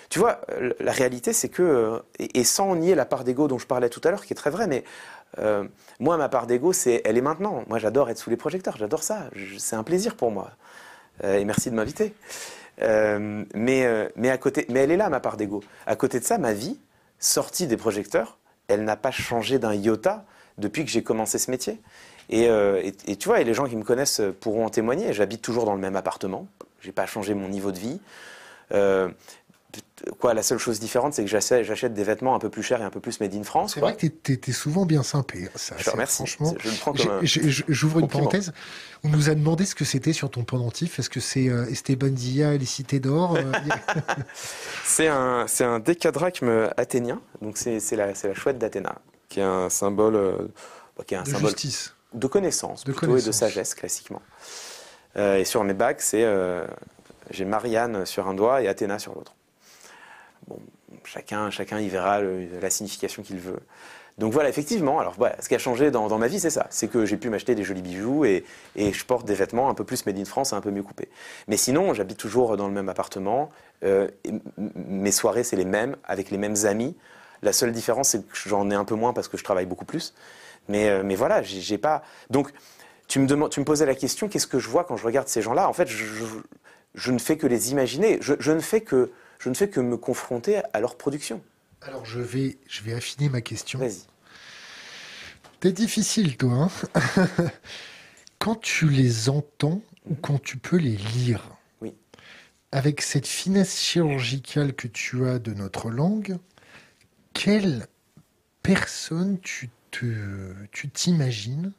tu 0.09 0.18
vois, 0.18 0.40
la 0.81 0.92
réalité, 0.92 1.33
c'est 1.33 1.48
que, 1.48 2.00
et, 2.18 2.38
et, 2.38 2.44
sans 2.44 2.74
nier 2.76 2.94
la 2.94 3.05
part 3.05 3.24
d'ego 3.24 3.48
dont 3.48 3.59
je 3.59 3.66
parlais 3.66 3.90
tout 3.90 4.00
à 4.05 4.11
l'heure, 4.11 4.24
qui 4.24 4.33
est 4.33 4.37
très 4.37 4.50
vraie, 4.50 4.66
mais 4.66 4.85
euh, 5.38 5.64
moi, 6.00 6.16
ma 6.16 6.28
part 6.28 6.46
d'ego, 6.46 6.72
c'est, 6.72 7.02
elle 7.04 7.16
est 7.16 7.22
maintenant. 7.22 7.64
Moi, 7.68 7.78
j'adore 7.78 8.10
être 8.10 8.18
sous 8.18 8.30
les 8.30 8.36
projecteurs, 8.36 8.76
j'adore 8.76 9.02
ça. 9.02 9.24
c'est 9.58 9.76
un 9.76 9.82
plaisir 9.82 10.16
pour 10.16 10.30
moi. 10.30 10.50
Euh, 11.24 11.38
et 11.38 11.44
merci 11.44 11.70
de 11.70 11.74
m'inviter. 11.74 12.14
Euh, 12.82 13.44
mais, 13.54 14.10
mais, 14.16 14.30
à 14.30 14.38
côté, 14.38 14.66
mais 14.68 14.80
elle 14.80 14.90
est 14.90 14.96
là, 14.96 15.08
ma 15.08 15.20
part 15.20 15.36
d'ego. 15.36 15.62
À 15.86 15.96
côté 15.96 16.20
de 16.20 16.24
ça, 16.24 16.38
ma 16.38 16.52
vie, 16.52 16.78
sortie 17.18 17.66
des 17.66 17.76
projecteurs, 17.76 18.38
elle 18.68 18.84
n'a 18.84 18.96
pas 18.96 19.10
changé 19.10 19.58
d'un 19.58 19.74
iota 19.74 20.24
depuis 20.58 20.84
que 20.84 20.90
j'ai 20.90 21.02
commencé 21.02 21.38
ce 21.38 21.50
métier. 21.50 21.80
Et, 22.28 22.48
tu 23.18 23.28
vois, 23.28 23.40
et 23.40 23.44
les 23.44 23.54
gens 23.54 23.66
qui 23.66 23.76
me 23.76 23.84
connaissent 23.84 24.20
pourront 24.40 24.66
en 24.66 24.70
témoigner. 24.70 25.12
J'habite 25.12 25.42
toujours 25.42 25.64
dans 25.64 25.74
le 25.74 25.80
même 25.80 25.96
appartement. 25.96 26.46
J'ai 26.80 26.92
pas 26.92 27.06
changé 27.06 27.34
mon 27.34 27.48
niveau 27.48 27.72
de 27.72 27.78
vie 27.78 28.00
quoi, 30.18 30.35
la 30.35 30.42
seule 30.42 30.59
chose 30.59 30.81
différente, 30.81 31.14
c'est 31.14 31.24
que 31.24 31.31
j'achète 31.31 31.94
des 31.94 32.05
vêtements 32.05 32.35
un 32.35 32.38
peu 32.38 32.50
plus 32.50 32.62
chers 32.62 32.81
et 32.81 32.85
un 32.85 32.90
peu 32.90 33.00
plus 33.00 33.20
made 33.20 33.35
in 33.35 33.42
France. 33.42 33.74
C'est 33.74 33.81
vrai 33.81 33.96
que 33.96 34.07
tu 34.07 34.33
es, 34.33 34.52
souvent 34.52 34.87
bien 34.87 35.02
sympé. 35.02 35.48
Ça, 35.55 35.74
je 35.79 35.90
remercie. 35.90 36.16
Franchement, 36.16 36.55
je 36.59 36.70
le 36.70 36.76
prends 36.76 36.92
comme 36.92 37.20
J'ouvre 37.22 38.00
une 38.00 38.09
parenthèse. 38.09 38.52
On 39.05 39.09
nous 39.09 39.31
a 39.31 39.35
demandé 39.35 39.64
ce 39.66 39.74
que 39.74 39.85
c'était 39.85 40.12
sur 40.12 40.31
ton 40.31 40.44
pendentif. 40.44 40.98
Est-ce 40.98 41.11
que 41.11 41.20
c'est 41.20 41.48
euh, 41.48 41.66
Esteban 41.66 42.09
Dia 42.09 42.55
et 42.55 42.59
les 42.59 42.66
cités 42.66 42.98
d'or 42.98 43.37
euh, 43.37 43.52
C'est 44.85 45.09
un, 45.09 45.46
un 45.61 45.79
décadrachme 45.79 46.70
athénien. 46.76 47.20
Donc 47.42 47.57
c'est 47.57 47.81
la, 47.92 48.07
la 48.09 48.35
chouette 48.35 48.59
d'Athéna, 48.59 48.96
qui 49.29 49.40
est 49.40 49.44
un 49.44 49.70
symbole, 49.70 50.16
euh, 50.16 50.48
qui 51.07 51.14
est 51.14 51.18
un 51.18 51.22
de 51.22 51.31
symbole 51.31 51.50
justice. 51.50 51.94
de 52.14 52.26
connaissance, 52.26 52.85
de 52.85 52.92
plutôt, 52.92 53.16
et 53.16 53.22
de 53.22 53.33
sagesse 53.33 53.74
classiquement. 53.74 54.22
et 55.16 55.44
sur 55.44 55.62
mes 55.62 55.74
bagues, 55.74 56.00
c'est 56.00 56.26
j'ai 57.31 57.44
Marianne 57.44 58.07
sur 58.07 58.29
un 58.29 58.35
doigt 58.35 58.62
et 58.62 58.68
Athéna 58.68 58.98
sur 58.98 59.14
l'autre. 59.14 59.36
Chacun, 61.05 61.51
chacun 61.51 61.81
y 61.81 61.88
verra 61.88 62.20
la 62.22 62.70
signification 62.70 63.22
qu'il 63.22 63.38
veut. 63.38 63.61
Donc 64.18 64.33
voilà, 64.33 64.49
effectivement, 64.49 64.99
alors 64.99 65.14
ce 65.40 65.49
qui 65.49 65.55
a 65.55 65.59
changé 65.59 65.90
dans, 65.90 66.18
ma 66.18 66.27
vie, 66.27 66.40
c'est 66.40 66.51
ça. 66.51 66.66
C'est 66.70 66.88
que 66.88 67.05
j'ai 67.05 67.18
pu 67.18 67.29
m'acheter 67.29 67.55
des 67.55 67.64
jolis 67.64 67.83
bijoux 67.83 68.25
et, 68.25 68.44
je 68.77 69.05
porte 69.05 69.27
des 69.27 69.35
vêtements 69.35 69.68
un 69.68 69.75
peu 69.75 69.85
plus 69.85 70.07
made 70.07 70.18
in 70.18 70.25
France 70.25 70.53
et 70.53 70.57
un 70.57 70.62
peu 70.62 70.70
mieux 70.70 70.83
coupés. 70.83 71.09
Mais 71.49 71.59
sinon, 71.59 71.92
j'habite 71.92 72.16
toujours 72.16 72.57
dans 72.57 72.66
le 72.66 72.72
même 72.72 72.88
appartement. 72.88 73.51
Euh, 73.85 74.09
mes 74.75 75.12
soirées, 75.12 75.44
c'est 75.44 75.57
les 75.57 75.66
mêmes, 75.66 75.96
avec 76.05 76.31
les 76.31 76.38
mêmes 76.38 76.57
amis. 76.64 76.96
La 77.42 77.53
seule 77.53 77.72
différence, 77.72 78.11
c'est 78.11 78.27
que 78.27 78.35
j'en 78.35 78.70
ai 78.70 78.75
un 78.75 78.87
peu 78.87 78.94
moins 78.94 79.12
parce 79.12 79.29
que 79.29 79.37
je 79.37 79.44
travaille 79.44 79.66
beaucoup 79.66 79.85
plus. 79.85 80.14
Mais, 80.68 80.88
euh, 80.88 81.03
mais 81.05 81.14
voilà, 81.14 81.42
j'ai 81.42 81.79
pas. 81.79 82.03
Donc, 82.31 82.53
tu 83.09 83.18
me, 83.18 83.49
tu 83.49 83.61
me 83.61 83.64
posais 83.66 83.85
la 83.85 83.94
question 83.94 84.29
qu'est-ce 84.29 84.46
que 84.46 84.59
je 84.59 84.68
vois 84.70 84.85
quand 84.85 84.96
je 84.96 85.05
regarde 85.05 85.29
ces 85.29 85.42
gens-là? 85.42 85.68
En 85.68 85.75
fait, 85.75 85.88
je, 85.88 87.11
ne 87.11 87.18
fais 87.18 87.37
que 87.37 87.46
les 87.46 87.70
imaginer. 87.70 88.18
je 88.22 88.53
ne 88.53 88.61
fais 88.61 88.81
que 88.81 89.11
je 89.38 89.49
ne 89.49 89.55
fais 89.55 89.68
que 89.68 89.81
me 89.81 89.96
confronter 89.96 90.61
à 90.72 90.81
leur 90.81 90.96
production. 90.96 91.42
Alors 91.83 92.05
je 92.05 92.20
vais, 92.20 92.59
je 92.68 92.83
vais 92.83 92.94
affiner 92.94 93.29
ma 93.29 93.40
question. 93.40 93.79
Vas-y. 93.79 94.07
T'es 95.61 95.72
difficile, 95.72 96.37
toi. 96.37 96.70
Hein 96.96 97.29
quand 98.38 98.57
tu 98.57 98.88
les 98.88 99.29
entends 99.29 99.83
ou 100.09 100.14
quand 100.14 100.42
tu 100.42 100.57
peux 100.57 100.77
les 100.77 100.96
lire, 100.96 101.57
oui. 101.81 101.94
avec 102.72 103.03
cette 103.03 103.27
finesse 103.27 103.81
chirurgicale 103.81 104.75
que 104.75 104.88
tu 104.88 105.27
as 105.27 105.38
de 105.38 105.53
notre 105.55 105.90
langue, 105.90 106.38
quelle 107.33 107.87
personne 108.62 109.38
tu 109.40 109.70
tu 110.72 110.90
t'imagines 110.92 111.72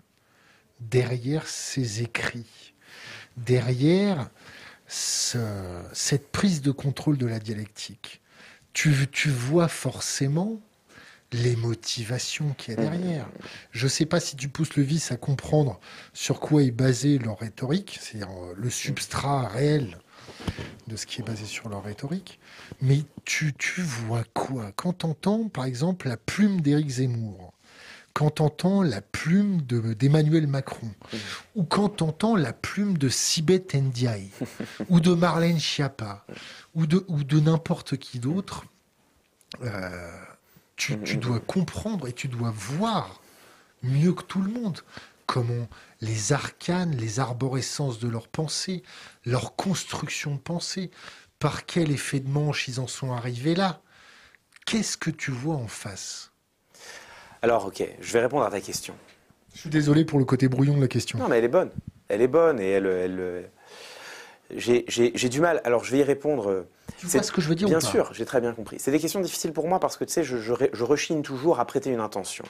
derrière 0.80 1.48
ces 1.48 2.02
écrits, 2.02 2.74
derrière 3.36 4.30
cette 4.88 6.32
prise 6.32 6.62
de 6.62 6.72
contrôle 6.72 7.18
de 7.18 7.26
la 7.26 7.40
dialectique, 7.40 8.22
tu, 8.74 8.94
tu 9.12 9.30
vois 9.30 9.68
forcément 9.68 10.60
les 11.34 11.56
motivations 11.56 12.54
qu'il 12.54 12.74
y 12.74 12.78
a 12.78 12.82
derrière. 12.82 13.28
Je 13.72 13.86
ne 13.86 13.90
sais 13.90 14.06
pas 14.06 14.20
si 14.20 14.36
tu 14.36 14.48
pousses 14.48 14.76
le 14.76 14.84
vice 14.84 15.12
à 15.12 15.18
comprendre 15.18 15.80
sur 16.14 16.40
quoi 16.40 16.64
est 16.64 16.72
basée 16.72 17.18
leur 17.18 17.40
rhétorique, 17.40 18.00
c'est-à-dire 18.02 18.32
euh, 18.32 18.54
le 18.56 18.70
substrat 18.70 19.48
réel 19.48 19.98
de 20.88 20.96
ce 20.96 21.06
qui 21.06 21.22
est 21.22 21.26
basé 21.26 21.46
sur 21.46 21.68
leur 21.68 21.84
rhétorique, 21.84 22.40
mais 22.82 23.04
tu, 23.26 23.54
tu 23.54 23.82
vois 23.82 24.24
quoi? 24.34 24.72
Quand 24.76 25.00
tu 25.00 25.06
entends, 25.06 25.50
par 25.50 25.66
exemple, 25.66 26.08
la 26.08 26.16
plume 26.16 26.62
d'Éric 26.62 26.90
Zemmour, 26.90 27.54
quand 28.18 28.42
entend 28.42 28.82
la 28.82 29.00
plume 29.00 29.62
d'Emmanuel 29.62 30.48
Macron, 30.48 30.90
ou 31.54 31.64
quand 31.64 32.02
entend 32.02 32.36
la 32.36 32.52
plume 32.52 32.98
de 32.98 33.10
Sibeth 33.10 33.76
Ndiaye, 33.76 34.32
ou 34.90 35.00
de 35.00 35.14
Marlène 35.14 35.60
Schiappa, 35.60 36.26
ou 36.74 36.88
de, 36.88 37.06
ou 37.10 37.24
de 37.24 37.40
n'importe 37.40 37.98
qui 37.98 38.18
d'autre, 38.18 38.66
euh, 39.62 40.12
tu, 40.78 40.98
dois 41.18 41.40
comprendre 41.40 42.08
et 42.08 42.12
tu 42.12 42.28
dois 42.28 42.50
voir 42.50 43.22
mieux 43.84 44.14
que 44.14 44.24
tout 44.24 44.42
le 44.42 44.52
monde 44.52 44.80
comment 45.28 45.70
les 46.02 46.34
arcanes, 46.34 46.96
les 46.96 47.20
arborescences 47.20 48.00
de 48.00 48.08
leur 48.08 48.30
pensée, 48.30 48.82
leur 49.26 49.56
construction 49.56 50.34
de 50.34 50.40
pensée, 50.40 50.90
par 51.38 51.68
quel 51.68 51.92
effet 51.92 52.20
de 52.20 52.30
manche 52.30 52.68
ils 52.68 52.80
en 52.80 52.88
sont 52.88 53.14
arrivés 53.14 53.54
là. 53.54 53.80
Qu'est-ce 54.66 54.98
que 54.98 55.12
tu 55.12 55.30
vois 55.30 55.58
en 55.58 55.68
face? 55.68 56.32
Alors, 57.42 57.68
ok, 57.68 57.88
je 58.00 58.14
vais 58.14 58.22
répondre 58.22 58.46
à 58.46 58.52
ta 58.52 58.62
question. 58.62 58.94
Je 59.54 59.62
suis 59.62 59.70
désolé 59.70 60.06
pour 60.06 60.20
le 60.20 60.26
côté 60.26 60.48
brouillon 60.48 60.76
de 60.76 60.82
la 60.82 60.88
question. 60.88 61.18
Non, 61.20 61.28
mais 61.28 61.38
elle 61.38 61.46
est 61.46 61.50
bonne. 61.50 61.70
Elle 62.10 62.22
est 62.22 62.28
bonne 62.28 62.60
et 62.60 62.70
elle. 62.70 62.86
elle 62.86 63.50
j'ai 64.56 65.30
du 65.30 65.42
mal. 65.42 65.62
Alors, 65.64 65.84
je 65.84 65.92
vais 65.92 66.00
y 66.00 66.04
répondre. 66.04 66.66
Tu 66.98 67.08
vois 67.08 67.24
ce 67.24 67.32
que 67.32 67.42
je 67.42 67.50
veux 67.50 67.56
dire 67.56 67.68
Bien 67.68 67.80
sûr, 67.80 68.14
j'ai 68.14 68.26
très 68.26 68.42
bien 68.42 68.54
compris. 68.54 68.78
C'est 68.80 68.92
des 68.92 69.00
questions 69.00 69.20
difficiles 69.20 69.54
pour 69.54 69.68
moi 69.68 69.80
parce 69.80 69.98
que, 69.98 70.04
tu 70.04 70.14
sais, 70.14 70.24
je, 70.24 70.38
je, 70.38 70.84
rechigne 70.84 71.22
toujours 71.22 71.60
à 71.60 71.66
prêter 71.66 71.90
une 71.90 72.00
intention. 72.00 72.46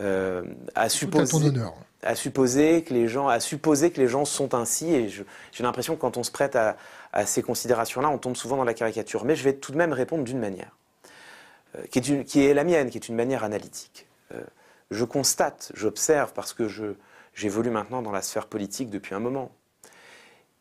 Euh, 0.00 0.42
à 0.74 0.88
supposer, 0.88 1.30
ton 1.30 1.42
honneur. 1.42 1.74
à 2.02 2.16
supposer 2.16 2.82
que 2.82 2.92
les 2.92 3.06
gens, 3.06 3.28
à 3.28 3.38
supposer 3.38 3.92
que 3.92 4.00
les 4.00 4.08
gens 4.08 4.24
sont 4.24 4.54
ainsi, 4.54 4.92
et 4.92 5.08
j'ai 5.08 5.62
l'impression 5.62 5.94
que 5.94 6.00
quand 6.00 6.16
on 6.16 6.24
se 6.24 6.32
prête 6.32 6.56
à, 6.56 6.76
à 7.12 7.26
ces 7.26 7.42
considérations-là, 7.42 8.08
on 8.08 8.18
tombe 8.18 8.36
souvent 8.36 8.56
dans 8.56 8.64
la 8.64 8.74
caricature. 8.74 9.24
Mais 9.24 9.36
je 9.36 9.44
vais 9.44 9.52
tout 9.52 9.72
de 9.72 9.76
même 9.76 9.92
répondre 9.92 10.24
d'une 10.24 10.40
manière. 10.40 10.76
Euh, 11.78 11.82
qui, 11.90 12.44
est 12.44 12.54
la 12.54 12.64
mienne, 12.64 12.90
qui 12.90 12.98
est 12.98 13.08
une 13.08 13.16
manière 13.16 13.44
analytique. 13.44 14.06
Euh, 14.32 14.42
je 14.90 15.04
constate, 15.04 15.72
j'observe, 15.74 16.32
parce 16.32 16.52
que 16.52 16.68
j'évolue 17.34 17.70
maintenant 17.70 18.02
dans 18.02 18.12
la 18.12 18.22
sphère 18.22 18.46
politique 18.46 18.90
depuis 18.90 19.14
un 19.14 19.20
moment, 19.20 19.50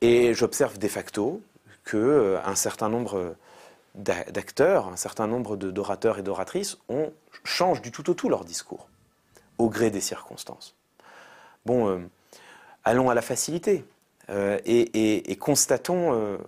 et 0.02 0.34
j'observe 0.34 0.78
de 0.78 0.88
facto 0.88 1.42
qu'un 1.86 1.98
euh, 1.98 2.56
certain 2.56 2.90
nombre 2.90 3.36
d'acteurs, 3.96 4.88
un 4.88 4.96
certain 4.96 5.28
nombre 5.28 5.56
d'orateurs 5.56 6.18
et 6.18 6.24
d'oratrices 6.24 6.78
changent 7.44 7.82
du 7.82 7.92
tout 7.92 8.10
au 8.10 8.16
tout 8.16 8.28
leur 8.28 8.44
discours, 8.44 8.88
au 9.60 9.70
gré 9.70 9.92
des 9.92 10.02
circonstances. 10.02 10.76
Bon, 11.66 12.10
allons 12.84 13.12
à 13.12 13.14
la 13.14 13.22
facilité 13.22 13.86
et, 14.66 15.38
constatons, 15.40 16.40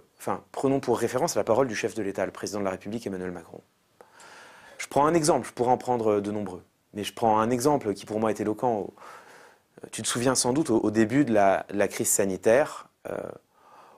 prenons 0.52 0.80
pour 0.80 0.98
référence 0.98 1.36
la 1.36 1.44
parole 1.44 1.68
du 1.68 1.76
chef 1.76 1.94
de 1.94 2.02
l'État, 2.02 2.26
le 2.26 2.32
président 2.32 2.60
de 2.60 2.66
la 2.66 2.72
République 2.72 3.06
Emmanuel 3.06 3.32
Macron. 3.32 3.62
Je 4.86 4.90
prends 4.92 5.08
un 5.08 5.16
exemple, 5.16 5.48
je 5.48 5.52
pourrais 5.52 5.72
en 5.72 5.80
prendre 5.80 6.22
de 6.22 6.32
nombreux, 6.32 6.62
mais 6.94 7.04
je 7.04 7.12
prends 7.12 7.40
un 7.40 7.50
exemple 7.50 7.96
qui 7.96 8.06
pour 8.06 8.20
moi 8.20 8.30
est 8.30 8.40
éloquent. 8.40 8.92
Tu 9.92 10.04
te 10.04 10.08
souviens 10.08 10.36
sans 10.36 10.54
doute 10.54 10.70
au, 10.70 10.92
début 10.92 11.26
de 11.26 11.34
la, 11.34 11.88
crise 11.88 12.08
sanitaire, 12.08 12.88
euh, 13.10 13.18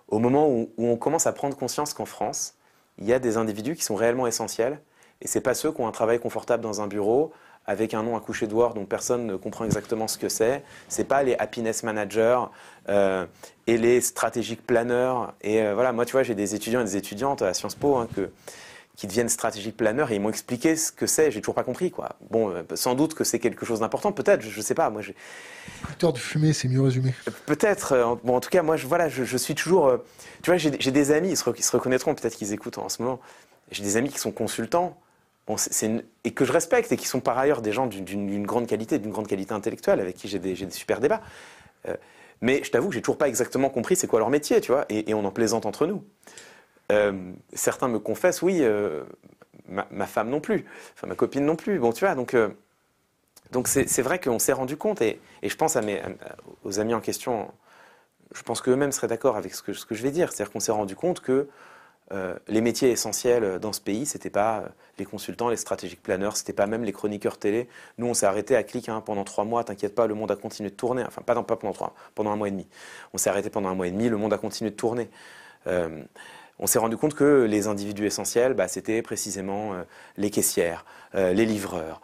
au 0.07 0.19
moment 0.19 0.47
où, 0.47 0.69
on 0.77 0.95
commence 0.95 1.27
à 1.27 1.33
prendre 1.33 1.57
conscience 1.57 1.93
qu'en 1.93 2.05
France, 2.05 2.55
il 2.99 3.03
y 3.03 3.11
a 3.11 3.19
des 3.19 3.35
individus 3.35 3.75
qui 3.75 3.83
sont 3.83 3.95
réellement 3.95 4.27
essentiels, 4.27 4.79
et 5.19 5.27
ce 5.27 5.37
n'est 5.37 5.41
pas 5.41 5.55
ceux 5.55 5.73
qui 5.73 5.81
ont 5.81 5.89
un 5.89 5.91
travail 5.91 6.21
confortable 6.21 6.63
dans 6.63 6.79
un 6.79 6.87
bureau 6.87 7.33
avec 7.65 7.93
un 7.93 8.01
nom 8.01 8.15
à 8.15 8.21
coucher 8.21 8.47
dehors 8.47 8.73
dont 8.73 8.85
personne 8.85 9.25
ne 9.25 9.35
comprend 9.35 9.65
exactement 9.65 10.07
ce 10.07 10.17
que 10.17 10.29
c'est. 10.29 10.63
Ce 10.87 11.01
n'est 11.01 11.07
pas 11.07 11.21
les 11.21 11.35
happiness 11.35 11.83
managers 11.83 12.39
euh, 12.87 13.25
et 13.67 13.77
les 13.77 13.99
stratégiques 13.99 14.65
planeurs. 14.65 15.33
Et 15.41 15.61
euh, 15.61 15.73
voilà, 15.73 15.91
moi, 15.91 16.05
tu 16.05 16.13
vois, 16.13 16.23
j'ai 16.23 16.33
des 16.33 16.55
étudiants 16.55 16.79
et 16.79 16.85
des 16.85 16.95
étudiantes 16.95 17.41
à 17.41 17.53
Sciences 17.53 17.75
Po 17.75 17.97
hein, 17.97 18.07
que 18.15 18.31
qui 18.97 19.05
deviennent 19.05 19.29
stratégiques 19.29 19.77
planeurs 19.77 20.11
et 20.11 20.15
ils 20.15 20.19
m'ont 20.19 20.29
expliqué 20.29 20.75
ce 20.75 20.91
que 20.91 21.05
c'est. 21.05 21.29
J'ai 21.29 21.39
toujours 21.39 21.53
pas 21.53 21.63
compris, 21.63 21.91
quoi. 21.91 22.15
Bon, 22.31 22.49
euh, 22.49 22.63
sans 22.73 22.95
doute 22.95 23.13
que 23.13 23.23
c'est 23.23 23.37
quelque 23.37 23.63
chose 23.63 23.79
d'important, 23.81 24.11
peut-être, 24.11 24.41
je, 24.41 24.57
ne 24.57 24.63
sais 24.63 24.73
pas. 24.73 24.89
Moi, 24.89 25.03
j'ai. 25.03 25.15
Culture 25.85 26.13
de 26.13 26.17
fumée, 26.17 26.51
c'est 26.51 26.67
mieux 26.67 26.81
résumé. 26.81 27.13
Peut-être. 27.45 27.91
Euh, 27.91 28.15
bon, 28.23 28.35
en 28.35 28.39
tout 28.39 28.49
cas, 28.49 28.63
moi, 28.63 28.75
je, 28.75 28.87
voilà, 28.87 29.07
je, 29.07 29.37
suis 29.37 29.53
toujours. 29.53 29.87
Euh, 29.87 29.97
tu 30.41 30.49
vois, 30.49 30.57
j'ai 30.57 30.71
des 30.71 31.11
amis, 31.11 31.29
ils 31.29 31.37
se, 31.37 31.43
se 31.43 31.71
reconnaîtront, 31.71 32.15
peut-être 32.15 32.35
qu'ils 32.35 32.53
écoutent 32.53 32.79
en 32.79 32.89
ce 32.89 33.03
moment. 33.03 33.19
J'ai 33.69 33.83
des 33.83 33.97
amis 33.97 34.09
qui 34.09 34.17
sont 34.17 34.31
consultants. 34.31 34.99
Bon, 35.45 35.57
c'est 35.57 36.03
et 36.23 36.31
que 36.31 36.43
je 36.43 36.51
respecte 36.51 36.91
et 36.91 36.97
qui 36.97 37.07
sont 37.07 37.19
par 37.19 37.37
ailleurs 37.37 37.61
des 37.61 37.71
gens 37.71 37.85
d'une 37.85 38.45
grande 38.45 38.65
qualité, 38.65 38.97
d'une 38.97 39.11
grande 39.11 39.27
qualité 39.27 39.53
intellectuelle, 39.53 39.99
avec 39.99 40.15
qui 40.15 40.27
j'ai 40.27 40.39
des, 40.39 40.55
des, 40.55 40.71
super 40.71 40.99
débats. 40.99 41.21
mais 42.41 42.63
je 42.65 42.71
t'avoue 42.71 42.89
que 42.89 42.95
j'ai 42.95 43.01
toujours 43.01 43.17
pas 43.17 43.29
exactement 43.29 43.69
compris 43.69 43.95
c'est 43.95 44.07
quoi 44.07 44.19
leur 44.19 44.29
métier, 44.29 44.59
tu 44.59 44.73
vois, 44.73 44.85
et, 44.89 45.09
et 45.09 45.13
on 45.13 45.23
en 45.23 45.31
plaisante 45.31 45.65
entre 45.65 45.85
nous. 45.85 46.03
Euh, 46.91 47.33
certains 47.53 47.87
me 47.89 47.99
confessent, 47.99 48.41
oui, 48.41 48.59
euh, 48.61 49.03
ma, 49.67 50.07
femme 50.07 50.29
non 50.29 50.39
plus, 50.39 50.65
enfin 50.95 51.07
ma 51.07 51.15
copine 51.15 51.45
non 51.45 51.55
plus. 51.55 51.79
Bon, 51.79 51.91
tu 51.91 52.05
vois, 52.05 52.15
donc 52.15 52.33
euh, 52.33 52.49
c'est 53.65 54.01
vrai 54.01 54.19
qu'on 54.19 54.39
s'est 54.39 54.53
rendu 54.53 54.77
compte, 54.77 55.01
et, 55.01 55.19
je 55.43 55.55
pense 55.55 55.77
aux 56.63 56.79
amis 56.79 56.93
en 56.93 57.01
question, 57.01 57.51
je 58.33 58.41
pense 58.41 58.61
qu'eux-mêmes 58.61 58.91
seraient 58.91 59.07
d'accord 59.07 59.35
avec 59.35 59.53
ce 59.53 59.61
que, 59.61 59.73
ce 59.73 59.85
que 59.85 59.95
je 59.95 60.03
vais 60.03 60.11
dire, 60.11 60.31
c'est-à-dire 60.31 60.51
qu'on 60.51 60.59
s'est 60.59 60.71
rendu 60.71 60.95
compte 60.95 61.19
que 61.19 61.49
les 62.47 62.61
métiers 62.61 62.89
essentiels 62.89 63.59
dans 63.59 63.73
ce 63.73 63.81
pays, 63.81 64.05
c'était 64.05 64.29
pas 64.29 64.63
les 64.97 65.03
consultants, 65.03 65.49
les 65.49 65.57
stratégiques 65.57 66.01
planeurs, 66.01 66.37
c'était 66.37 66.53
pas 66.53 66.65
même 66.65 66.85
les 66.85 66.93
chroniqueurs 66.93 67.37
télé. 67.37 67.67
Nous, 67.97 68.07
on 68.07 68.13
s'est 68.13 68.25
arrêté 68.25 68.55
à 68.55 68.63
clic 68.63 68.87
hein, 68.87 69.01
pendant 69.05 69.25
trois 69.25 69.43
mois. 69.43 69.65
T'inquiète 69.65 69.93
pas, 69.93 70.07
le 70.07 70.13
monde 70.13 70.31
a 70.31 70.37
continué 70.37 70.69
de 70.69 70.75
tourner. 70.75 71.03
Enfin, 71.05 71.21
pas, 71.21 71.35
pas 71.43 71.57
pendant 71.57 71.73
trois, 71.73 71.93
pendant 72.15 72.31
un 72.31 72.37
mois 72.37 72.47
et 72.47 72.51
demi. 72.51 72.65
On 73.13 73.17
s'est 73.17 73.29
arrêté 73.29 73.49
pendant 73.49 73.67
un 73.67 73.75
mois 73.75 73.87
et 73.87 73.91
demi. 73.91 74.07
Le 74.07 74.15
monde 74.15 74.31
a 74.31 74.37
continué 74.37 74.71
de 74.71 74.77
tourner. 74.77 75.09
On 76.59 76.67
s'est 76.67 76.79
rendu 76.79 76.97
compte 76.97 77.13
que 77.13 77.43
les 77.43 77.67
individus 77.67 78.05
essentiels, 78.05 78.53
bah, 78.53 78.67
c'était 78.67 79.01
précisément 79.01 79.73
les 80.17 80.29
caissières, 80.29 80.85
les 81.13 81.45
livreurs, 81.45 82.01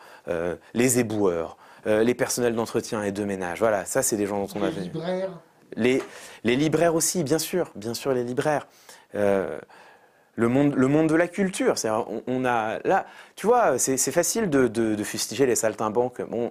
les 0.73 0.99
éboueurs, 0.99 1.57
les 1.85 2.13
personnels 2.13 2.55
d'entretien 2.55 3.03
et 3.03 3.11
de 3.11 3.23
ménage. 3.25 3.59
Voilà, 3.59 3.85
ça, 3.85 4.01
c'est 4.01 4.15
des 4.17 4.25
gens 4.25 4.39
dont 4.39 4.47
on 4.55 4.59
Les 4.59 4.65
avait. 4.67 4.81
libraires. 4.81 5.29
Les, 5.75 6.03
les 6.43 6.55
libraires 6.55 6.93
aussi, 6.95 7.23
bien 7.23 7.39
sûr, 7.39 7.71
bien 7.75 7.93
sûr, 7.95 8.13
les 8.13 8.23
libraires. 8.23 8.67
Euh, 9.15 9.57
le 10.35 10.47
monde, 10.47 10.73
le 10.75 10.87
monde 10.87 11.07
de 11.09 11.15
la 11.15 11.27
culture. 11.27 11.75
On, 11.85 12.21
on 12.27 12.45
a 12.45 12.79
là, 12.85 13.05
tu 13.35 13.45
vois, 13.47 13.77
c'est 13.77 13.97
facile 14.11 14.49
de, 14.49 14.67
de- 14.67 14.95
de 14.95 15.03
fustiger 15.03 15.45
les 15.45 15.55
saltimbanques. 15.55 16.21
Bon, 16.23 16.45
euh, 16.45 16.49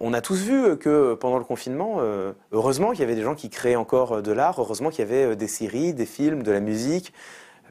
on 0.00 0.12
a 0.12 0.20
tous 0.20 0.40
vu 0.42 0.76
que 0.78 1.14
pendant 1.14 1.38
le 1.38 1.44
confinement, 1.44 1.96
euh, 1.98 2.32
heureusement 2.52 2.90
qu'il 2.90 3.00
y 3.00 3.04
avait 3.04 3.14
des 3.14 3.22
gens 3.22 3.34
qui 3.34 3.50
créaient 3.50 3.76
encore 3.76 4.22
de 4.22 4.32
l'art, 4.32 4.58
heureusement 4.60 4.90
qu'il 4.90 5.00
y 5.00 5.08
avait 5.08 5.32
euh, 5.32 5.36
des 5.36 5.48
séries, 5.48 5.94
des 5.94 6.06
films, 6.06 6.42
de 6.42 6.52
la 6.52 6.60
musique, 6.60 7.12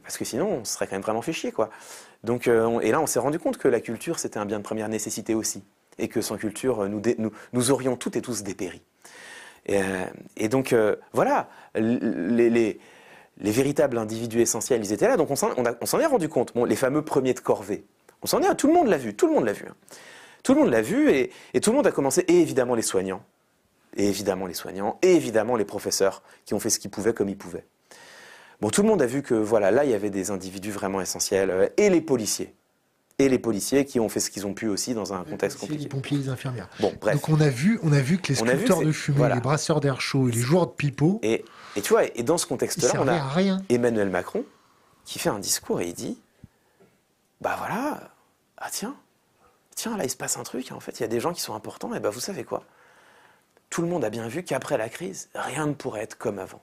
parce 0.02 0.16
que 0.16 0.24
sinon, 0.24 0.60
on 0.60 0.64
se 0.64 0.72
serait 0.74 0.86
quand 0.86 0.94
même 0.96 1.02
vraiment 1.02 1.22
fait 1.22 1.32
chier, 1.32 1.52
quoi. 1.52 1.70
Donc, 2.24 2.48
euh, 2.48 2.64
on- 2.64 2.80
et 2.80 2.90
là, 2.90 3.00
on 3.00 3.06
s'est 3.06 3.18
rendu 3.18 3.38
compte 3.38 3.58
que 3.58 3.68
la 3.68 3.80
culture, 3.80 4.18
c'était 4.18 4.38
un 4.38 4.46
bien 4.46 4.58
de 4.58 4.64
première 4.64 4.88
nécessité 4.88 5.34
aussi, 5.34 5.62
et 5.98 6.08
que 6.08 6.20
sans 6.20 6.36
culture, 6.36 6.80
euh, 6.84 6.88
nous, 6.88 7.00
nous, 7.18 7.30
nous 7.52 7.70
aurions 7.70 7.96
toutes 7.96 8.16
et 8.16 8.22
tous 8.22 8.42
dépéri. 8.42 8.82
Et, 9.66 9.80
euh, 9.82 10.48
donc, 10.48 10.72
euh, 10.72 10.96
voilà, 11.12 11.48
les, 11.74 12.50
les- 12.50 12.78
les 13.42 13.50
véritables 13.52 13.96
individus 13.98 14.40
essentiels, 14.40 14.82
ils 14.84 14.92
étaient 14.92 15.08
là. 15.08 15.16
Donc, 15.16 15.30
on 15.30 15.36
s'en 15.36 16.00
est 16.00 16.06
rendu 16.06 16.28
compte. 16.28 16.52
Bon, 16.54 16.64
les 16.64 16.76
fameux 16.76 17.02
premiers 17.02 17.32
de 17.34 17.40
corvée, 17.40 17.84
on 18.22 18.26
s'en 18.26 18.42
est, 18.42 18.54
tout 18.54 18.66
le 18.66 18.74
monde 18.74 18.88
l'a 18.88 18.98
vu, 18.98 19.14
tout 19.14 19.26
le 19.28 19.32
monde 19.32 19.44
l'a 19.44 19.52
vu. 19.54 19.64
Tout 20.42 20.54
le 20.54 20.60
monde 20.60 20.70
l'a 20.70 20.82
vu, 20.82 21.10
et, 21.10 21.30
et 21.54 21.60
tout 21.60 21.70
le 21.70 21.76
monde 21.76 21.86
a 21.86 21.92
commencé, 21.92 22.24
et 22.28 22.40
évidemment 22.40 22.74
les 22.74 22.82
soignants, 22.82 23.22
et 23.96 24.08
évidemment 24.08 24.46
les 24.46 24.54
soignants, 24.54 24.98
et 25.02 25.14
évidemment 25.14 25.56
les 25.56 25.64
professeurs 25.64 26.22
qui 26.44 26.54
ont 26.54 26.60
fait 26.60 26.70
ce 26.70 26.78
qu'ils 26.78 26.90
pouvaient 26.90 27.14
comme 27.14 27.28
ils 27.28 27.38
pouvaient. 27.38 27.64
Bon, 28.60 28.70
tout 28.70 28.82
le 28.82 28.88
monde 28.88 29.00
a 29.00 29.06
vu 29.06 29.22
que, 29.22 29.34
voilà, 29.34 29.70
là, 29.70 29.84
il 29.84 29.90
y 29.90 29.94
avait 29.94 30.10
des 30.10 30.30
individus 30.30 30.70
vraiment 30.70 31.00
essentiels, 31.00 31.50
euh, 31.50 31.68
et 31.76 31.90
les 31.90 32.00
policiers. 32.00 32.54
Et 33.18 33.28
les 33.28 33.38
policiers 33.38 33.84
qui 33.84 34.00
ont 34.00 34.08
fait 34.08 34.20
ce 34.20 34.30
qu'ils 34.30 34.46
ont 34.46 34.54
pu 34.54 34.66
aussi 34.66 34.94
dans 34.94 35.12
un 35.12 35.24
contexte 35.24 35.58
C'est 35.58 35.66
compliqué. 35.66 35.82
Les 35.82 35.88
pompiers, 35.90 36.16
les 36.16 36.28
infirmières. 36.30 36.70
Bon, 36.80 36.90
bref. 36.98 37.16
Donc 37.16 37.28
on 37.28 37.38
a 37.38 37.50
vu, 37.50 37.78
on 37.82 37.92
a 37.92 38.00
vu 38.00 38.16
que 38.16 38.28
les 38.28 38.34
sculpteurs 38.34 38.80
de 38.80 38.92
fumée, 38.92 39.18
voilà. 39.18 39.34
les 39.34 39.40
brasseurs 39.42 39.80
d'air 39.80 40.00
chaud 40.00 40.28
et 40.28 40.32
les 40.32 40.40
joueurs 40.40 40.66
de 40.68 40.72
pipeau, 40.72 41.20
Et, 41.22 41.44
et 41.76 41.82
tu 41.82 41.90
vois, 41.90 42.04
et 42.04 42.22
dans 42.22 42.38
ce 42.38 42.46
contexte-là, 42.46 42.92
on 42.98 43.06
a, 43.08 43.28
rien. 43.28 43.62
Emmanuel 43.68 44.08
Macron 44.08 44.42
qui 45.04 45.18
fait 45.18 45.28
un 45.28 45.38
discours 45.38 45.82
et 45.82 45.88
il 45.88 45.92
dit 45.92 46.18
Bah 47.42 47.56
voilà, 47.58 48.10
ah 48.56 48.68
tiens, 48.70 48.94
tiens, 49.80 49.96
là 49.96 50.04
il 50.04 50.10
se 50.10 50.16
passe 50.16 50.36
un 50.38 50.42
truc, 50.42 50.72
en 50.72 50.80
fait, 50.80 50.98
il 50.98 51.02
y 51.02 51.04
a 51.04 51.08
des 51.08 51.20
gens 51.20 51.32
qui 51.32 51.40
sont 51.40 51.54
importants, 51.54 51.94
et 51.94 52.00
bah 52.00 52.10
vous 52.10 52.20
savez 52.20 52.44
quoi? 52.44 52.64
Tout 53.70 53.82
le 53.82 53.88
monde 53.88 54.04
a 54.04 54.10
bien 54.10 54.26
vu 54.28 54.42
qu'après 54.42 54.76
la 54.78 54.88
crise, 54.88 55.28
rien 55.34 55.66
ne 55.66 55.74
pourrait 55.74 56.02
être 56.02 56.18
comme 56.18 56.38
avant. 56.38 56.60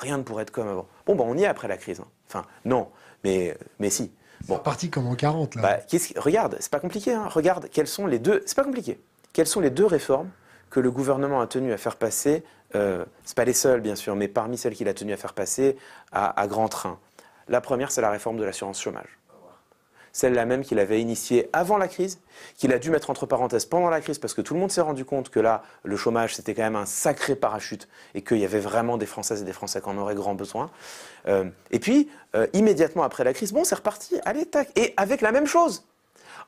Rien 0.00 0.18
ne 0.18 0.22
pourrait 0.22 0.42
être 0.44 0.50
comme 0.52 0.68
avant. 0.68 0.86
Bon, 1.06 1.14
bah 1.16 1.24
on 1.26 1.36
y 1.36 1.42
est 1.42 1.46
après 1.46 1.68
la 1.68 1.76
crise. 1.76 2.00
hein. 2.00 2.06
Enfin, 2.28 2.44
non, 2.64 2.90
mais, 3.24 3.56
mais 3.78 3.90
si. 3.90 4.12
Bon, 4.46 4.56
C'est 4.56 4.62
parti 4.62 4.90
comme 4.90 5.06
en 5.06 5.14
40 5.14 5.56
là. 5.56 5.62
bah, 5.62 5.78
regarde, 6.16 6.56
c'est 6.60 6.70
pas 6.70 6.80
compliqué. 6.80 7.12
hein. 7.12 7.26
Regarde, 7.28 7.68
quelles 7.70 7.86
sont 7.88 8.06
les 8.06 8.18
deux. 8.18 8.42
C'est 8.46 8.56
pas 8.56 8.64
compliqué. 8.64 9.00
Quelles 9.32 9.46
sont 9.46 9.60
les 9.60 9.70
deux 9.70 9.86
réformes 9.86 10.30
que 10.70 10.80
le 10.80 10.90
gouvernement 10.90 11.40
a 11.40 11.46
tenu 11.46 11.72
à 11.72 11.76
faire 11.76 11.96
passer 11.96 12.42
euh, 12.74 13.04
C'est 13.24 13.36
pas 13.36 13.44
les 13.44 13.52
seules, 13.52 13.80
bien 13.80 13.94
sûr, 13.96 14.16
mais 14.16 14.28
parmi 14.28 14.56
celles 14.56 14.74
qu'il 14.74 14.88
a 14.88 14.94
tenu 14.94 15.12
à 15.12 15.16
faire 15.16 15.34
passer 15.34 15.76
à, 16.12 16.40
à 16.40 16.46
grand 16.46 16.68
train. 16.68 16.98
La 17.48 17.60
première, 17.60 17.90
c'est 17.90 18.00
la 18.00 18.10
réforme 18.10 18.36
de 18.38 18.44
l'assurance 18.44 18.80
chômage. 18.80 19.18
Celle-là 20.12 20.44
même 20.44 20.62
qu'il 20.62 20.78
avait 20.78 21.00
initiée 21.00 21.48
avant 21.52 21.78
la 21.78 21.88
crise, 21.88 22.20
qu'il 22.56 22.72
a 22.72 22.78
dû 22.78 22.90
mettre 22.90 23.10
entre 23.10 23.26
parenthèses 23.26 23.64
pendant 23.64 23.88
la 23.88 24.00
crise, 24.00 24.18
parce 24.18 24.34
que 24.34 24.42
tout 24.42 24.54
le 24.54 24.60
monde 24.60 24.70
s'est 24.70 24.80
rendu 24.80 25.04
compte 25.04 25.30
que 25.30 25.40
là, 25.40 25.62
le 25.84 25.96
chômage, 25.96 26.36
c'était 26.36 26.54
quand 26.54 26.62
même 26.62 26.76
un 26.76 26.86
sacré 26.86 27.34
parachute, 27.34 27.88
et 28.14 28.22
qu'il 28.22 28.38
y 28.38 28.44
avait 28.44 28.60
vraiment 28.60 28.98
des 28.98 29.06
Françaises 29.06 29.42
et 29.42 29.44
des 29.44 29.52
Français 29.52 29.80
qui 29.80 29.88
en 29.88 29.96
auraient 29.96 30.14
grand 30.14 30.34
besoin. 30.34 30.70
Euh, 31.28 31.44
et 31.70 31.78
puis, 31.78 32.10
euh, 32.34 32.46
immédiatement 32.52 33.02
après 33.02 33.24
la 33.24 33.32
crise, 33.32 33.52
bon, 33.52 33.64
c'est 33.64 33.74
reparti, 33.74 34.20
allez, 34.24 34.46
tac, 34.46 34.70
et 34.76 34.94
avec 34.96 35.20
la 35.20 35.32
même 35.32 35.46
chose, 35.46 35.84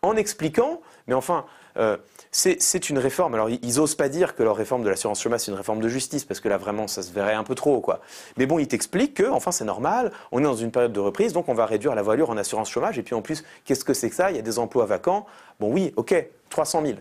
en 0.03 0.17
expliquant, 0.17 0.81
mais 1.07 1.15
enfin, 1.15 1.45
euh, 1.77 1.97
c'est 2.31 2.91
une 2.91 2.99
réforme. 2.99 3.35
Alors, 3.35 3.51
ils, 3.51 3.59
ils 3.63 3.81
osent 3.81 3.95
pas 3.95 4.09
dire 4.09 4.35
que 4.35 4.43
leur 4.43 4.57
réforme 4.57 4.83
de 4.83 4.89
l'assurance 4.89 5.21
chômage, 5.21 5.41
c'est 5.41 5.51
une 5.51 5.57
réforme 5.57 5.81
de 5.81 5.89
justice, 5.89 6.25
parce 6.25 6.41
que 6.41 6.49
là, 6.49 6.57
vraiment, 6.57 6.87
ça 6.87 7.03
se 7.03 7.13
verrait 7.13 7.35
un 7.35 7.45
peu 7.45 7.55
trop, 7.55 7.81
quoi. 7.81 8.01
Mais 8.37 8.47
bon, 8.47 8.59
ils 8.59 8.69
t'expliquent 8.69 9.15
que, 9.15 9.29
enfin, 9.31 9.53
c'est 9.53 9.65
normal, 9.65 10.13
on 10.33 10.41
est 10.41 10.45
dans 10.45 10.55
une 10.55 10.71
période 10.71 10.93
de 10.93 11.01
reprise, 11.01 11.33
donc 11.33 11.49
on 11.49 11.55
va 11.55 11.67
réduire 11.67 11.95
la 11.95 12.03
voilure 12.03 12.31
en 12.31 12.37
assurance 12.37 12.71
chômage, 12.71 12.99
et 12.99 13.03
puis 13.03 13.15
en 13.15 13.23
plus, 13.23 13.45
qu'est-ce 13.65 13.85
que 13.85 13.95
c'est 13.95 14.11
que 14.11 14.17
ça? 14.17 14.31
Il 14.31 14.37
y 14.37 14.41
a 14.41 14.43
des 14.43 14.59
emplois 14.59 14.87
vacants. 14.87 15.27
Bon, 15.61 15.73
oui, 15.73 15.93
ok, 15.97 16.15
300 16.51 16.83
000. 16.85 16.95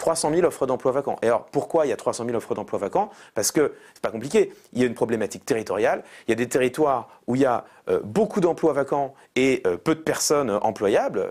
300 0.00 0.30
000 0.34 0.46
offres 0.46 0.66
d'emploi 0.66 0.92
vacants. 0.92 1.16
Et 1.22 1.26
alors, 1.26 1.44
pourquoi 1.44 1.84
il 1.84 1.90
y 1.90 1.92
a 1.92 1.96
300 1.96 2.24
000 2.24 2.36
offres 2.36 2.54
d'emploi 2.54 2.78
vacants? 2.78 3.10
Parce 3.34 3.52
que 3.52 3.74
c'est 3.92 4.02
pas 4.02 4.10
compliqué. 4.10 4.52
Il 4.72 4.80
y 4.80 4.82
a 4.82 4.86
une 4.86 4.94
problématique 4.94 5.44
territoriale. 5.44 6.02
Il 6.26 6.30
y 6.30 6.32
a 6.32 6.36
des 6.36 6.48
territoires 6.48 7.08
où 7.26 7.36
il 7.36 7.42
y 7.42 7.44
a 7.44 7.66
euh, 7.90 8.00
beaucoup 8.02 8.40
d'emplois 8.40 8.72
vacants 8.72 9.14
et 9.36 9.62
euh, 9.66 9.76
peu 9.76 9.94
de 9.94 10.00
personnes 10.00 10.48
euh, 10.48 10.58
employables, 10.60 11.30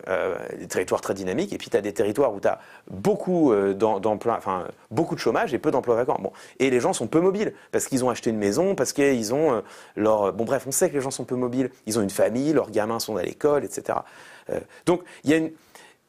des 0.58 0.68
territoires 0.68 1.02
très 1.02 1.16
dynamiques. 1.16 1.52
Et 1.52 1.58
puis, 1.58 1.72
tu 1.72 1.78
as 1.78 1.82
des 1.82 1.94
territoires 1.94 2.32
où 2.32 2.40
tu 2.40 2.48
as 2.48 2.60
beaucoup 2.92 3.54
d'em- 3.54 4.00
d'emplois, 4.00 4.36
enfin, 4.38 4.68
beaucoup 4.92 5.16
de 5.16 5.20
chômage 5.20 5.52
et 5.54 5.58
peu 5.60 5.72
d'emplois 5.72 5.96
vacants. 5.96 6.20
Bon. 6.22 6.32
Et 6.60 6.70
les 6.70 6.80
gens 6.80 6.94
sont 6.94 7.08
peu 7.08 7.20
mobiles 7.22 7.54
parce 7.72 7.88
qu'ils 7.88 8.06
ont 8.06 8.12
acheté 8.12 8.30
une 8.30 8.38
maison, 8.38 8.76
parce 8.76 8.94
qu'ils 8.94 9.34
ont 9.34 9.64
leur. 9.96 10.32
Bon, 10.32 10.46
bref, 10.46 10.66
on 10.68 10.72
sait 10.72 10.90
que 10.90 10.94
les 10.94 11.02
gens 11.02 11.12
sont 11.12 11.26
peu 11.26 11.36
mobiles. 11.36 11.72
Ils 11.88 11.98
ont 11.98 12.04
une 12.04 12.12
famille, 12.12 12.54
leurs 12.54 12.70
gamins 12.70 13.00
sont 13.00 13.18
à 13.18 13.24
l'école, 13.24 13.66
etc. 13.66 13.98
Donc, 14.86 15.02
il 15.24 15.32
y 15.32 15.34
a 15.34 15.38
une. 15.38 15.52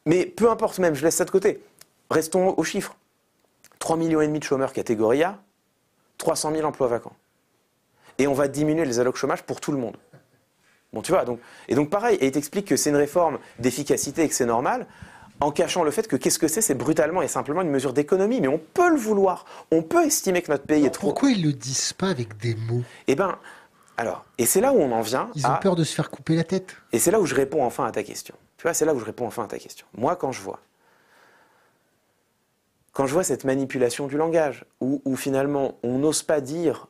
Mais 0.05 0.25
peu 0.25 0.49
importe 0.49 0.79
même, 0.79 0.95
je 0.95 1.03
laisse 1.03 1.15
ça 1.15 1.25
de 1.25 1.31
côté. 1.31 1.59
Restons 2.11 2.53
aux 2.57 2.63
chiffres. 2.63 2.95
3,5 3.79 3.97
millions 3.97 4.21
et 4.21 4.27
demi 4.27 4.39
de 4.39 4.43
chômeurs 4.43 4.73
catégorie 4.73 5.23
A, 5.23 5.39
300 6.17 6.51
000 6.53 6.67
emplois 6.67 6.87
vacants. 6.87 7.15
Et 8.17 8.27
on 8.27 8.33
va 8.33 8.49
diminuer 8.49 8.83
les 8.83 8.99
allocs 8.99 9.15
chômage 9.15 9.43
pour 9.43 9.61
tout 9.61 9.71
le 9.71 9.77
monde. 9.77 9.95
Bon, 10.91 11.01
tu 11.01 11.13
vois, 11.13 11.23
donc, 11.23 11.39
et 11.69 11.73
donc 11.73 11.89
pareil, 11.89 12.17
et 12.17 12.27
il 12.27 12.31
t'explique 12.31 12.67
que 12.67 12.75
c'est 12.75 12.89
une 12.89 12.97
réforme 12.97 13.39
d'efficacité 13.59 14.23
et 14.23 14.27
que 14.27 14.35
c'est 14.35 14.45
normal, 14.45 14.87
en 15.39 15.51
cachant 15.51 15.83
le 15.85 15.91
fait 15.91 16.05
que 16.07 16.17
qu'est-ce 16.17 16.37
que 16.37 16.49
c'est 16.49 16.61
C'est 16.61 16.75
brutalement 16.75 17.21
et 17.21 17.29
simplement 17.29 17.61
une 17.61 17.69
mesure 17.69 17.93
d'économie. 17.93 18.41
Mais 18.41 18.49
on 18.49 18.59
peut 18.59 18.89
le 18.89 18.97
vouloir. 18.97 19.45
On 19.71 19.81
peut 19.81 20.05
estimer 20.05 20.41
que 20.41 20.51
notre 20.51 20.65
pays 20.65 20.85
est 20.85 20.91
trop. 20.91 21.07
Pourquoi 21.07 21.31
ils 21.31 21.41
le 21.41 21.53
disent 21.53 21.93
pas 21.93 22.09
avec 22.09 22.37
des 22.37 22.55
mots? 22.55 22.83
Eh 23.07 23.15
ben, 23.15 23.37
alors, 23.95 24.25
et 24.37 24.45
c'est 24.45 24.59
là 24.59 24.73
où 24.73 24.77
on 24.79 24.91
en 24.91 25.01
vient. 25.01 25.29
Ils 25.35 25.47
ont 25.47 25.55
peur 25.61 25.77
de 25.77 25.85
se 25.85 25.95
faire 25.95 26.11
couper 26.11 26.35
la 26.35 26.43
tête. 26.43 26.75
et 26.91 26.99
c'est 26.99 27.11
là 27.11 27.21
où 27.21 27.25
je 27.25 27.35
réponds 27.35 27.63
enfin 27.63 27.85
à 27.85 27.91
ta 27.91 28.03
question. 28.03 28.35
Tu 28.57 28.63
vois, 28.63 28.73
c'est 28.73 28.85
là 28.85 28.93
où 28.93 28.99
je 28.99 29.05
réponds 29.05 29.25
enfin 29.25 29.45
à 29.45 29.47
ta 29.47 29.57
question. 29.57 29.87
Moi, 29.97 30.17
quand 30.17 30.33
je 30.33 30.41
vois, 30.41 30.59
quand 32.93 33.07
je 33.07 33.13
vois 33.13 33.23
cette 33.23 33.45
manipulation 33.45 34.07
du 34.07 34.17
langage, 34.17 34.65
où, 34.79 35.15
finalement 35.15 35.77
on 35.83 35.99
n'ose 35.99 36.23
pas 36.23 36.41
dire 36.41 36.87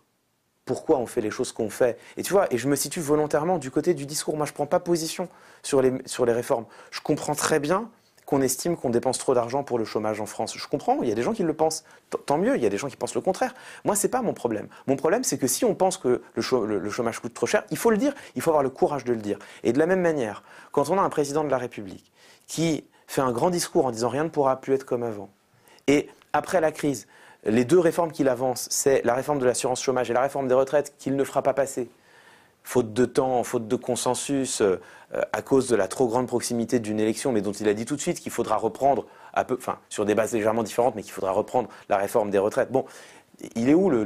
pourquoi 0.66 0.97
on 0.97 1.06
fait 1.06 1.22
les 1.22 1.32
choses 1.32 1.52
qu'on 1.52 1.70
fait, 1.70 1.97
et 2.18 2.24
tu 2.24 2.34
vois, 2.34 2.52
et 2.54 2.58
je 2.58 2.68
me 2.68 2.76
situe 2.76 3.02
volontairement 3.02 3.58
du 3.58 3.72
côté 3.72 3.93
du 3.93 4.06
discours. 4.06 4.38
Moi, 4.38 4.45
je 4.45 4.54
prends 4.54 4.68
pas 4.68 4.80
position 4.80 5.28
sur 5.64 5.82
les, 5.82 5.93
sur 6.06 6.26
les 6.26 6.34
réformes. 6.34 6.66
Je 6.91 7.02
comprends 7.02 7.36
très 7.36 7.60
bien 7.60 7.89
qu'on 8.32 8.41
estime 8.41 8.78
qu'on 8.78 8.89
dépense 8.89 9.18
trop 9.18 9.34
d'argent 9.34 9.64
pour 9.64 9.78
le 9.78 9.84
chômage 9.84 10.22
en 10.22 10.26
France. 10.26 10.56
Je 10.58 10.68
comprends, 10.68 11.02
il 11.02 11.10
y 11.10 11.12
a 11.12 11.16
des 11.16 11.22
gens 11.22 11.34
qui 11.34 11.43
le 11.43 11.54
pensent. 11.54 11.84
Tant 12.26 12.38
mieux, 12.38 12.56
il 12.56 12.64
y 12.64 12.66
a 12.66 12.70
des 12.70 12.78
gens 12.78 12.88
qui 12.88 12.95
pensent 12.95 13.16
le 13.16 13.20
contraire. 13.20 13.54
Moi, 13.84 13.95
c'est 13.95 14.08
pas 14.08 14.22
mon 14.22 14.34
problème. 14.34 14.70
Mon 14.88 14.95
problème, 14.95 15.26
c'est 15.26 15.38
que 15.38 15.47
si 15.47 15.66
on 15.66 15.76
pense 15.76 15.97
que 15.97 16.22
le 16.36 16.89
chômage 16.89 17.20
coûte 17.20 17.34
trop 17.34 17.45
cher, 17.45 17.66
il 17.72 17.78
faut 17.78 17.91
le 17.91 17.97
dire, 17.97 18.14
il 18.36 18.41
faut 18.41 18.52
avoir 18.52 18.64
le 18.64 18.70
courage 18.70 19.04
de 19.04 19.12
le 19.12 19.20
dire. 19.20 19.38
Et 19.64 19.74
de 19.74 19.80
la 19.80 19.86
même 19.86 19.99
manière, 19.99 20.43
quand 20.72 20.89
on 20.89 20.97
a 20.97 21.02
un 21.02 21.10
président 21.10 21.43
de 21.43 21.49
la 21.49 21.58
République 21.58 22.10
qui 22.47 22.86
fait 23.06 23.22
un 23.22 23.34
grand 23.34 23.49
discours 23.49 23.86
en 23.86 23.91
disant 23.91 24.08
rien 24.08 24.24
ne 24.24 24.30
pourra 24.30 24.62
plus 24.62 24.76
être 24.76 24.86
comme 24.86 25.04
avant, 25.04 25.30
et 25.88 26.09
après 26.34 26.61
la 26.61 26.71
crise, 26.71 27.07
les 27.43 27.65
deux 27.65 27.79
réformes 27.79 28.11
qu'il 28.11 28.29
avance, 28.29 28.67
c'est 28.69 29.01
la 29.03 29.15
réforme 29.15 29.39
de 29.39 29.45
l'assurance 29.45 29.82
chômage 29.82 30.09
et 30.11 30.13
la 30.13 30.21
réforme 30.21 30.47
des 30.47 30.53
retraites 30.53 30.93
qu'il 30.97 31.15
ne 31.15 31.23
fera 31.23 31.41
pas 31.41 31.53
passer 31.53 31.89
faute 32.63 32.93
de 32.93 33.05
temps, 33.05 33.43
faute 33.43 33.67
de 33.67 33.75
consensus, 33.75 34.61
euh, 34.61 34.79
à 35.34 35.41
cause 35.41 35.67
de 35.67 35.75
la 35.75 35.88
trop 35.88 36.07
grande 36.07 36.27
proximité 36.27 36.79
d'une 36.79 36.99
élection, 36.99 37.32
mais 37.32 37.41
dont 37.41 37.51
il 37.51 37.67
a 37.67 37.73
dit 37.73 37.86
tout 37.86 37.95
de 37.95 38.01
suite 38.01 38.19
qu'il 38.19 38.32
faudra 38.32 38.55
reprendre, 38.57 39.05
enfin, 39.36 39.79
sur 39.89 40.05
des 40.05 40.15
bases 40.15 40.34
légèrement 40.34 40.63
différentes, 40.63 40.95
mais 40.95 41.03
qu'il 41.03 41.11
faudra 41.11 41.32
reprendre 41.32 41.69
la 41.89 41.97
réforme 41.97 42.29
des 42.29 42.38
retraites. 42.38 42.71
Bon, 42.71 42.86
il 43.55 43.69
est 43.69 43.73
où 43.73 43.89
le, 43.89 44.03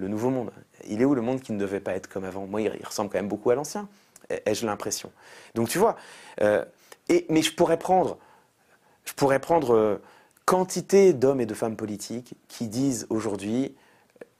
nouveau 0.00 0.30
monde? 0.30 0.50
Il 0.88 1.02
est 1.02 1.04
où 1.04 1.14
le 1.14 1.22
monde 1.22 1.40
qui 1.40 1.52
ne 1.52 1.58
devait 1.58 1.80
pas 1.80 1.92
être 1.92 2.08
comme 2.08 2.24
avant? 2.24 2.46
Moi, 2.46 2.62
il, 2.62 2.86
ressemble 2.86 3.10
quand 3.10 3.18
même 3.18 3.28
beaucoup 3.28 3.50
à 3.50 3.54
l'ancien, 3.54 3.88
ai- 4.30 4.42
ai-je 4.46 4.64
l'impression? 4.64 5.10
Donc, 5.54 5.68
tu 5.68 5.78
vois, 5.78 5.96
euh, 6.40 6.64
mais 7.28 7.42
je 7.42 7.54
pourrais 7.54 7.78
prendre, 7.78 8.18
je 9.04 9.12
pourrais 9.12 9.40
prendre 9.40 9.74
euh, 9.74 10.02
quantité 10.46 11.12
d'hommes 11.12 11.40
et 11.40 11.46
de 11.46 11.54
femmes 11.54 11.76
politiques 11.76 12.34
qui 12.48 12.68
disent 12.68 13.06
aujourd'hui 13.10 13.74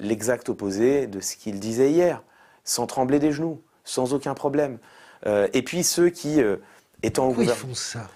l'exact 0.01 0.49
opposé 0.49 1.07
de 1.07 1.21
ce 1.21 1.37
qu'ils 1.37 1.61
disaient 1.61 1.91
hier, 1.91 2.23
sans 2.65 2.87
trembler 2.87 3.19
des 3.19 3.33
genoux, 3.33 3.61
sans 3.85 4.15
aucun 4.15 4.35
problème. 4.35 4.79
Euh, 5.27 5.49
et 5.53 5.63
puis 5.63 5.85
ceux 5.85 6.09
qui, 6.09 6.41
euh, 6.41 6.57
étant 7.03 7.25
au 7.25 7.29
Pourquoi 7.29 7.45
ils 7.45 7.47
gouvernement, 7.49 7.69
font 7.69 7.75
ça? 7.75 8.11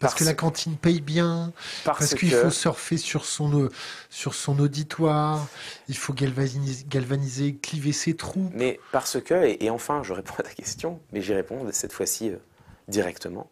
Parce 0.00 0.14
que 0.14 0.24
la 0.24 0.34
cantine 0.34 0.76
paye 0.76 1.00
bien, 1.00 1.52
parce, 1.84 1.98
parce 1.98 2.14
qu'il 2.14 2.30
que 2.30 2.42
faut 2.42 2.50
surfer 2.50 2.96
sur 2.96 3.24
son, 3.24 3.58
euh, 3.58 3.68
sur 4.10 4.34
son 4.34 4.58
auditoire, 4.58 5.46
il 5.88 5.96
faut 5.96 6.12
galvaniser, 6.12 6.84
galvaniser, 6.88 7.54
cliver 7.56 7.92
ses 7.92 8.14
troupes. 8.14 8.52
Mais 8.54 8.80
parce 8.92 9.20
que, 9.20 9.34
et, 9.44 9.64
et 9.64 9.70
enfin, 9.70 10.02
je 10.02 10.12
réponds 10.12 10.34
à 10.38 10.42
ta 10.42 10.50
question, 10.50 11.00
mais 11.12 11.22
j'y 11.22 11.32
réponds 11.32 11.66
cette 11.72 11.92
fois-ci 11.92 12.30
euh, 12.30 12.36
directement. 12.88 13.50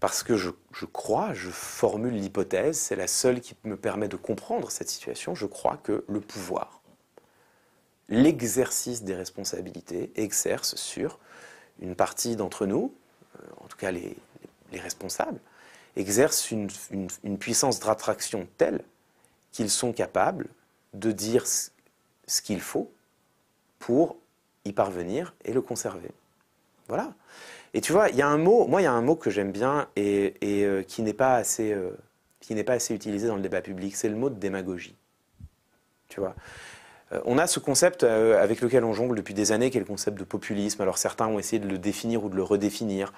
Parce 0.00 0.22
que 0.22 0.36
je, 0.36 0.50
crois, 0.92 1.32
je 1.32 1.50
formule 1.50 2.14
l'hypothèse, 2.14 2.78
c'est 2.78 2.96
la 2.96 3.06
seule 3.06 3.40
qui 3.40 3.54
me 3.64 3.76
permet 3.76 4.08
de 4.08 4.16
comprendre 4.16 4.70
cette 4.70 4.90
situation, 4.90 5.34
je 5.34 5.46
crois 5.46 5.78
que 5.78 6.04
le 6.08 6.20
pouvoir 6.20 6.82
l'exercice 8.08 9.02
des 9.02 9.14
responsabilités 9.14 10.10
exerce 10.16 10.76
sur 10.76 11.18
une 11.80 11.94
partie 11.94 12.36
d'entre 12.36 12.66
nous, 12.66 12.94
euh, 13.36 13.46
en 13.58 13.66
tout 13.66 13.76
cas 13.76 13.90
les, 13.90 14.16
responsables, 14.72 15.38
exercent 15.94 16.50
une, 16.50 16.68
puissance 17.38 17.78
d'attraction 17.78 18.48
telle 18.58 18.82
qu'ils 19.52 19.70
sont 19.70 19.92
capables 19.92 20.48
de 20.94 21.12
dire 21.12 21.46
ce 21.46 22.42
qu'il 22.42 22.60
faut 22.60 22.90
pour 23.78 24.16
y 24.64 24.72
parvenir 24.72 25.32
et 25.44 25.52
le 25.52 25.62
conserver. 25.62 26.10
Voilà. 26.88 27.14
Et 27.74 27.80
tu 27.80 27.92
vois, 27.92 28.08
il 28.08 28.16
y 28.16 28.22
a 28.22 28.28
un 28.28 28.38
mot, 28.38 28.66
moi 28.68 28.80
il 28.80 28.84
y 28.84 28.86
a 28.86 28.92
un 28.92 29.02
mot 29.02 29.16
que 29.16 29.30
j'aime 29.30 29.50
bien 29.50 29.88
et, 29.96 30.34
euh, 30.44 30.84
qui 30.84 31.02
n'est 31.02 31.12
pas 31.12 31.34
assez, 31.34 31.72
euh, 31.72 31.90
pas 32.64 32.74
assez 32.74 32.94
utilisé 32.94 33.26
dans 33.26 33.34
le 33.34 33.42
débat 33.42 33.60
public, 33.60 33.96
c'est 33.96 34.08
le 34.08 34.14
mot 34.14 34.30
de 34.30 34.38
démagogie. 34.38 34.94
Tu 36.08 36.20
vois. 36.20 36.36
Euh, 37.12 37.20
on 37.24 37.36
a 37.36 37.48
ce 37.48 37.58
concept 37.58 38.04
avec 38.04 38.60
lequel 38.60 38.84
on 38.84 38.92
jongle 38.92 39.16
depuis 39.16 39.34
des 39.34 39.50
années, 39.50 39.70
qui 39.70 39.76
est 39.76 39.80
le 39.80 39.86
concept 39.86 40.16
de 40.16 40.24
populisme. 40.24 40.80
Alors 40.82 40.98
certains 40.98 41.26
ont 41.26 41.40
essayé 41.40 41.58
de 41.58 41.68
le 41.68 41.78
définir 41.78 42.24
ou 42.24 42.28
de 42.28 42.36
le 42.36 42.44
redéfinir. 42.44 43.12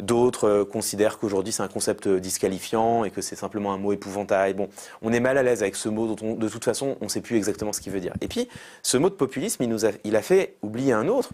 D'autres 0.00 0.64
considèrent 0.64 1.18
qu'aujourd'hui 1.18 1.52
c'est 1.52 1.62
un 1.62 1.68
concept 1.68 2.08
disqualifiant 2.08 3.04
et 3.04 3.10
que 3.10 3.22
c'est 3.22 3.36
simplement 3.36 3.72
un 3.72 3.78
mot 3.78 3.92
épouvantail. 3.92 4.52
Bon, 4.52 4.68
on 5.00 5.14
est 5.14 5.18
mal 5.18 5.38
à 5.38 5.42
l'aise 5.42 5.62
avec 5.62 5.76
ce 5.76 5.88
mot 5.88 6.14
dont 6.14 6.34
de 6.34 6.48
toute 6.48 6.64
façon 6.64 6.98
on 7.00 7.04
ne 7.04 7.10
sait 7.10 7.22
plus 7.22 7.36
exactement 7.36 7.72
ce 7.72 7.80
qu'il 7.80 7.92
veut 7.92 8.00
dire. 8.00 8.12
Et 8.20 8.28
puis, 8.28 8.48
ce 8.82 8.98
mot 8.98 9.08
de 9.08 9.14
populisme, 9.14 9.64
il 10.04 10.16
a 10.16 10.22
fait 10.22 10.56
oublier 10.62 10.92
un 10.92 11.08
autre, 11.08 11.30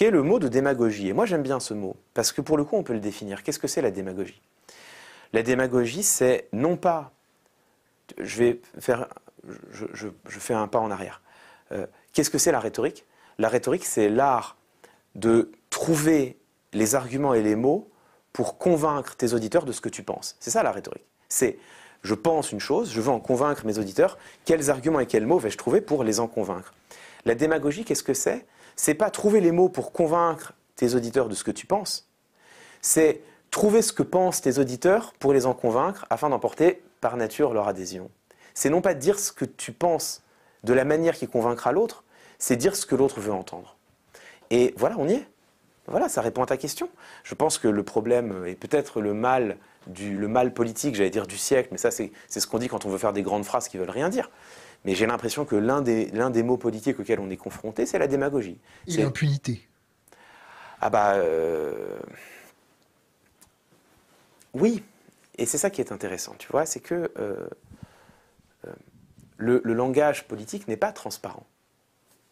qui 0.00 0.06
est 0.06 0.10
le 0.10 0.22
mot 0.22 0.38
de 0.38 0.48
démagogie. 0.48 1.10
Et 1.10 1.12
moi 1.12 1.26
j'aime 1.26 1.42
bien 1.42 1.60
ce 1.60 1.74
mot, 1.74 1.94
parce 2.14 2.32
que 2.32 2.40
pour 2.40 2.56
le 2.56 2.64
coup 2.64 2.74
on 2.74 2.82
peut 2.82 2.94
le 2.94 3.00
définir. 3.00 3.42
Qu'est-ce 3.42 3.58
que 3.58 3.68
c'est 3.68 3.82
la 3.82 3.90
démagogie? 3.90 4.40
La 5.34 5.42
démagogie, 5.42 6.02
c'est 6.02 6.48
non 6.54 6.78
pas... 6.78 7.12
Je 8.16 8.38
vais 8.38 8.60
faire... 8.78 9.08
Je, 9.44 10.08
fais 10.26 10.54
un 10.54 10.68
pas 10.68 10.78
en 10.78 10.90
arrière. 10.90 11.20
Euh, 11.72 11.86
qu'est-ce 12.14 12.30
que 12.30 12.38
c'est 12.38 12.50
la 12.50 12.60
rhétorique? 12.60 13.04
La 13.36 13.50
rhétorique, 13.50 13.84
c'est 13.84 14.08
l'art 14.08 14.56
de 15.16 15.52
trouver 15.68 16.38
les 16.72 16.94
arguments 16.94 17.34
et 17.34 17.42
les 17.42 17.54
mots 17.54 17.90
pour 18.32 18.56
convaincre 18.56 19.16
tes 19.16 19.34
auditeurs 19.34 19.66
de 19.66 19.72
ce 19.72 19.82
que 19.82 19.90
tu 19.90 20.02
penses. 20.02 20.34
C'est 20.40 20.50
ça 20.50 20.62
la 20.62 20.72
rhétorique. 20.72 21.04
C'est 21.28 21.58
je 22.04 22.14
pense 22.14 22.52
une 22.52 22.60
chose, 22.60 22.90
je 22.90 23.02
veux 23.02 23.10
en 23.10 23.20
convaincre 23.20 23.66
mes 23.66 23.76
auditeurs, 23.76 24.16
quels 24.46 24.70
arguments 24.70 25.00
et 25.00 25.06
quels 25.06 25.26
mots 25.26 25.38
vais-je 25.38 25.58
trouver 25.58 25.82
pour 25.82 26.04
les 26.04 26.20
en 26.20 26.26
convaincre? 26.26 26.72
La 27.26 27.34
démagogie, 27.34 27.84
qu'est-ce 27.84 28.02
que 28.02 28.14
c'est? 28.14 28.46
C'est 28.80 28.94
pas 28.94 29.10
trouver 29.10 29.42
les 29.42 29.52
mots 29.52 29.68
pour 29.68 29.92
convaincre 29.92 30.54
tes 30.74 30.94
auditeurs 30.94 31.28
de 31.28 31.34
ce 31.34 31.44
que 31.44 31.50
tu 31.50 31.66
penses, 31.66 32.08
c'est 32.80 33.20
trouver 33.50 33.82
ce 33.82 33.92
que 33.92 34.02
pensent 34.02 34.40
tes 34.40 34.58
auditeurs 34.58 35.12
pour 35.18 35.34
les 35.34 35.44
en 35.44 35.52
convaincre 35.52 36.06
afin 36.08 36.30
d'emporter 36.30 36.82
par 37.02 37.18
nature 37.18 37.52
leur 37.52 37.68
adhésion. 37.68 38.10
C'est 38.54 38.70
non 38.70 38.80
pas 38.80 38.94
dire 38.94 39.18
ce 39.18 39.32
que 39.32 39.44
tu 39.44 39.72
penses 39.72 40.22
de 40.64 40.72
la 40.72 40.86
manière 40.86 41.14
qui 41.14 41.28
convaincra 41.28 41.72
l'autre, 41.72 42.04
c'est 42.38 42.56
dire 42.56 42.74
ce 42.74 42.86
que 42.86 42.94
l'autre 42.94 43.20
veut 43.20 43.34
entendre. 43.34 43.76
Et 44.48 44.72
voilà, 44.78 44.96
on 44.98 45.06
y 45.06 45.12
est. 45.12 45.28
Voilà, 45.86 46.08
ça 46.08 46.22
répond 46.22 46.42
à 46.42 46.46
ta 46.46 46.56
question. 46.56 46.88
Je 47.22 47.34
pense 47.34 47.58
que 47.58 47.68
le 47.68 47.82
problème 47.82 48.46
est 48.46 48.54
peut-être 48.54 49.02
le 49.02 49.12
mal 49.12 49.58
du 49.88 50.16
le 50.16 50.28
mal 50.28 50.54
politique, 50.54 50.94
j'allais 50.94 51.10
dire 51.10 51.26
du 51.26 51.36
siècle, 51.36 51.68
mais 51.70 51.78
ça 51.78 51.90
c'est 51.90 52.12
ce 52.28 52.46
qu'on 52.46 52.58
dit 52.58 52.68
quand 52.68 52.86
on 52.86 52.88
veut 52.88 52.98
faire 52.98 53.12
des 53.12 53.22
grandes 53.22 53.44
phrases 53.44 53.68
qui 53.68 53.76
veulent 53.76 53.90
rien 53.90 54.08
dire. 54.08 54.30
Mais 54.84 54.94
j'ai 54.94 55.06
l'impression 55.06 55.44
que 55.44 55.56
l'un 55.56 55.82
des, 55.82 56.06
l'un 56.06 56.30
des 56.30 56.42
mots 56.42 56.56
politiques 56.56 56.98
auxquels 57.00 57.20
on 57.20 57.30
est 57.30 57.36
confronté, 57.36 57.84
c'est 57.86 57.98
la 57.98 58.06
démagogie. 58.06 58.58
Et 58.86 58.96
l'impunité. 58.96 59.66
Ah 60.80 60.90
bah... 60.90 61.14
Euh, 61.14 61.98
oui, 64.54 64.82
et 65.38 65.46
c'est 65.46 65.58
ça 65.58 65.70
qui 65.70 65.80
est 65.80 65.92
intéressant, 65.92 66.34
tu 66.38 66.48
vois, 66.50 66.66
c'est 66.66 66.80
que 66.80 67.10
euh, 67.18 67.46
euh, 68.66 68.72
le, 69.36 69.60
langage 69.64 70.26
politique 70.26 70.66
n'est 70.66 70.76
pas 70.76 70.92
transparent. 70.92 71.46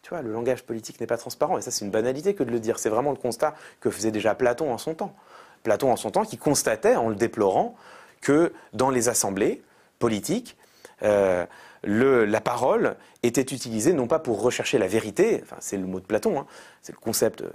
Tu 0.03 0.11
vois, 0.11 0.23
le 0.23 0.33
langage 0.33 0.65
politique 0.65 1.01
n'est 1.01 1.07
pas 1.07 1.17
transparent, 1.17 1.59
et 1.59 1.63
ça 1.63 1.71
c'est 1.71 1.85
une 1.85 1.91
banalité 1.91 2.35
que 2.35 2.43
de 2.43 2.51
le 2.51 2.61
dire. 2.61 2.79
C'est 2.79 2.89
vraiment 2.89 3.11
le 3.11 3.17
constat 3.17 3.55
que 3.81 3.91
faisait 3.91 4.11
déjà 4.11 4.35
Platon 4.35 4.73
en 4.73 4.79
son 4.79 4.95
temps. 4.95 5.15
Platon 5.63 5.93
en 5.93 5.97
son 5.97 6.11
temps 6.11 6.25
qui 6.25 6.39
constatait, 6.39 6.97
en 6.97 7.09
le 7.09 7.15
déplorant, 7.15 7.77
que 8.21 8.53
dans 8.73 8.91
les 8.91 9.09
assemblées 9.09 9.63
politiques, 9.99 10.57
la 11.03 12.41
parole 12.41 12.97
était 13.23 13.43
utilisée 13.43 13.93
non 13.93 14.07
pas 14.07 14.19
pour 14.19 14.43
rechercher 14.43 14.79
la 14.79 14.87
vérité, 14.87 15.41
enfin, 15.43 15.57
c'est 15.61 15.77
le 15.77 15.87
mot 15.87 16.01
de 16.01 16.07
Platon, 16.07 16.41
hein, 16.41 16.47
c'est 16.83 16.93
le 16.93 16.99
concept 16.99 17.43
euh, 17.43 17.51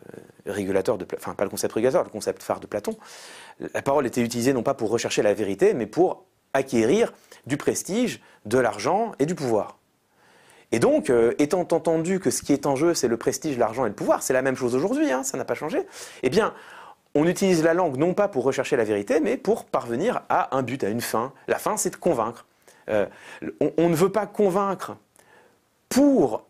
régulateur 0.46 0.98
de, 0.98 1.06
enfin 1.16 1.34
pas 1.36 1.44
le 1.44 1.50
concept 1.50 1.74
régulateur, 1.74 2.04
le 2.04 2.10
concept 2.10 2.44
phare 2.44 2.60
de 2.60 2.68
Platon. 2.68 2.98
La 3.74 3.82
parole 3.82 4.06
était 4.06 4.22
utilisée 4.22 4.54
non 4.54 4.64
pas 4.64 4.74
pour 4.74 4.90
rechercher 4.90 5.22
la 5.22 5.34
vérité, 5.34 5.74
mais 5.74 5.86
pour 5.86 6.26
acquérir 6.54 7.14
du 7.46 7.58
prestige, 7.58 8.22
de 8.46 8.58
l'argent 8.58 9.14
et 9.20 9.26
du 9.26 9.36
pouvoir. 9.36 9.78
Et 10.72 10.80
donc, 10.80 11.10
euh, 11.10 11.34
étant 11.38 11.68
entendu 11.72 12.20
que 12.20 12.32
ce 12.32 12.42
qui 12.42 12.52
est 12.52 12.66
en 12.66 12.76
jeu, 12.76 12.94
c'est 12.94 13.08
le 13.08 13.18
prestige, 13.18 13.58
l'argent 13.58 13.86
et 13.86 13.90
le 13.90 13.96
pouvoir, 13.96 14.24
c'est 14.24 14.34
la 14.34 14.42
même 14.42 14.56
chose 14.56 14.76
aujourd'hui, 14.76 15.12
hein, 15.12 15.24
ça 15.24 15.38
n'a 15.38 15.46
pas 15.46 15.56
changé, 15.56 15.80
eh 16.24 16.30
bien, 16.30 16.54
on 17.16 17.28
utilise 17.28 17.64
la 17.64 17.76
langue 17.76 17.98
non 17.98 18.14
pas 18.14 18.28
pour 18.28 18.44
rechercher 18.44 18.76
la 18.76 18.84
vérité, 18.84 19.20
mais 19.20 19.38
pour 19.38 19.66
parvenir 19.66 20.24
à 20.30 20.56
un 20.58 20.64
but, 20.64 20.84
à 20.84 20.90
une 20.90 21.02
fin. 21.02 21.32
La 21.48 21.60
fin, 21.60 21.78
c'est 21.78 21.92
de 21.92 21.96
convaincre. 21.96 22.46
Euh, 22.90 23.06
on, 23.78 23.90
ne 23.90 23.96
veut 23.96 24.12
pas 24.12 24.26
convaincre 24.26 24.98
pour 25.90 26.46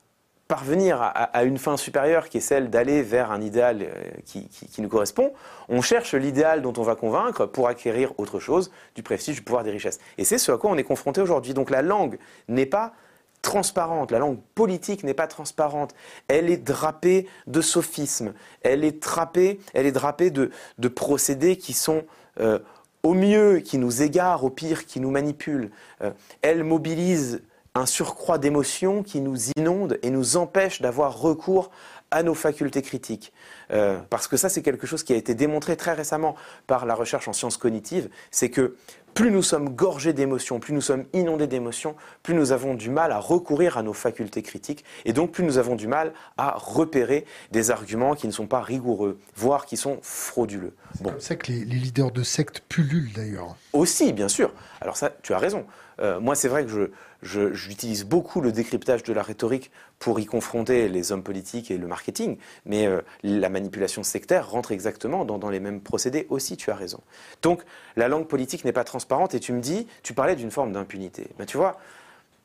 parvenir 0.47 1.01
à, 1.01 1.43
une 1.43 1.57
fin 1.57 1.77
supérieure 1.77 2.29
qui 2.29 2.37
est 2.37 2.41
celle 2.41 2.69
d'aller 2.69 3.01
vers 3.01 3.31
un 3.31 3.41
idéal 3.41 3.81
euh, 3.81 4.11
qui, 4.25 4.81
nous 4.81 4.89
correspond, 4.89 5.33
on 5.69 5.81
cherche 5.81 6.13
l'idéal 6.13 6.61
dont 6.61 6.73
on 6.77 6.83
va 6.83 6.95
convaincre 6.95 7.45
pour 7.45 7.67
acquérir 7.67 8.13
autre 8.19 8.39
chose, 8.39 8.71
du 8.93 9.03
prestige, 9.03 9.35
du 9.35 9.41
pouvoir, 9.41 9.63
des 9.63 9.71
richesses. 9.71 9.99
Et 10.17 10.25
c'est 10.25 10.37
ce 10.37 10.51
à 10.51 10.57
quoi 10.57 10.69
on 10.69 10.77
est 10.77 10.83
confronté 10.83 11.21
aujourd'hui. 11.21 11.53
Donc 11.53 11.69
la 11.69 11.81
langue 11.81 12.19
n'est 12.47 12.65
pas 12.65 12.93
transparente, 13.41 14.11
la 14.11 14.19
langue 14.19 14.39
politique 14.55 15.03
n'est 15.03 15.13
pas 15.13 15.27
transparente, 15.27 15.93
elle 16.27 16.49
est 16.49 16.57
drapée 16.57 17.27
de 17.45 17.61
sophismes, 17.61 18.33
elle 18.61 18.83
est, 18.83 19.03
drapée, 19.03 19.59
elle 19.73 19.85
est 19.85 19.91
drapée 19.91 20.31
de, 20.31 20.49
procédés 20.87 21.57
qui 21.57 21.73
sont 21.73 22.03
euh, 22.39 22.59
au 23.03 23.13
mieux 23.13 23.59
qui 23.59 23.77
nous 23.77 24.01
égare, 24.01 24.43
au 24.43 24.49
pire 24.49 24.85
qui 24.85 24.99
nous 24.99 25.11
manipule. 25.11 25.71
Euh, 26.01 26.11
elle 26.41 26.63
mobilise 26.63 27.41
un 27.75 27.85
surcroît 27.85 28.37
d'émotions 28.37 29.03
qui 29.03 29.19
nous 29.19 29.49
inonde 29.57 29.99
et 30.01 30.09
nous 30.09 30.37
empêche 30.37 30.81
d'avoir 30.81 31.19
recours 31.19 31.71
à 32.11 32.21
nos 32.21 32.35
facultés 32.35 32.83
critiques. 32.83 33.33
Euh, 33.71 33.99
parce 34.09 34.27
que 34.27 34.37
ça, 34.37 34.47
c'est 34.47 34.61
quelque 34.61 34.85
chose 34.85 35.03
qui 35.03 35.13
a 35.13 35.15
été 35.15 35.33
démontré 35.33 35.75
très 35.75 35.93
récemment 35.93 36.35
par 36.67 36.85
la 36.85 36.93
recherche 36.93 37.27
en 37.27 37.33
sciences 37.33 37.57
cognitives, 37.57 38.09
c'est 38.29 38.49
que 38.49 38.75
plus 39.13 39.31
nous 39.31 39.43
sommes 39.43 39.69
gorgés 39.69 40.13
d'émotions, 40.13 40.59
plus 40.59 40.73
nous 40.73 40.81
sommes 40.81 41.05
inondés 41.13 41.47
d'émotions, 41.47 41.95
plus 42.23 42.33
nous 42.33 42.51
avons 42.51 42.73
du 42.73 42.89
mal 42.89 43.11
à 43.11 43.19
recourir 43.19 43.77
à 43.77 43.83
nos 43.83 43.93
facultés 43.93 44.41
critiques, 44.41 44.83
et 45.05 45.13
donc 45.13 45.31
plus 45.31 45.43
nous 45.43 45.57
avons 45.57 45.75
du 45.75 45.87
mal 45.87 46.13
à 46.37 46.55
repérer 46.57 47.25
des 47.51 47.71
arguments 47.71 48.15
qui 48.15 48.27
ne 48.27 48.31
sont 48.31 48.47
pas 48.47 48.61
rigoureux, 48.61 49.19
voire 49.35 49.65
qui 49.65 49.77
sont 49.77 49.99
frauduleux. 50.01 50.73
C'est 50.95 51.03
comme 51.03 51.19
ça 51.19 51.35
que 51.35 51.51
les, 51.51 51.65
leaders 51.65 52.11
de 52.11 52.23
sectes 52.23 52.61
pullulent 52.67 53.13
d'ailleurs. 53.13 53.55
Aussi, 53.73 54.13
bien 54.13 54.27
sûr. 54.27 54.53
Alors 54.81 54.97
ça, 54.97 55.11
tu 55.21 55.33
as 55.33 55.37
raison. 55.37 55.65
Euh, 55.99 56.19
moi, 56.19 56.35
c'est 56.35 56.47
vrai 56.47 56.65
que 56.65 56.91
je, 57.21 57.53
j'utilise 57.53 58.05
beaucoup 58.05 58.41
le 58.41 58.51
décryptage 58.51 59.03
de 59.03 59.13
la 59.13 59.23
rhétorique 59.23 59.71
pour 60.03 60.19
y 60.19 60.25
confronter 60.25 60.89
les 60.89 61.13
hommes 61.13 61.23
politiques 61.23 61.71
et 61.71 61.77
le 61.77 61.87
marketing, 61.87 62.37
mais 62.65 62.87
euh, 62.87 62.99
la 63.23 63.47
manipulation 63.47 64.03
sectaire 64.03 64.49
rentre 64.49 64.73
exactement 64.73 65.23
dans, 65.23 65.49
les 65.49 65.61
mêmes 65.61 65.79
procédés 65.79 66.27
aussi, 66.29 66.57
tu 66.57 66.71
as 66.71 66.75
raison. 66.75 66.99
Donc 67.41 67.63
la 67.95 68.09
langue 68.09 68.27
politique 68.27 68.65
n'est 68.65 68.73
pas 68.73 68.83
transparente 68.83 69.33
et 69.33 69.39
tu 69.39 69.53
me 69.53 69.61
dis, 69.61 69.87
tu 70.03 70.13
parlais 70.13 70.35
d'une 70.35 70.51
forme 70.51 70.73
d'impunité. 70.73 71.29
Ben, 71.37 71.45
tu 71.45 71.55
vois, 71.55 71.79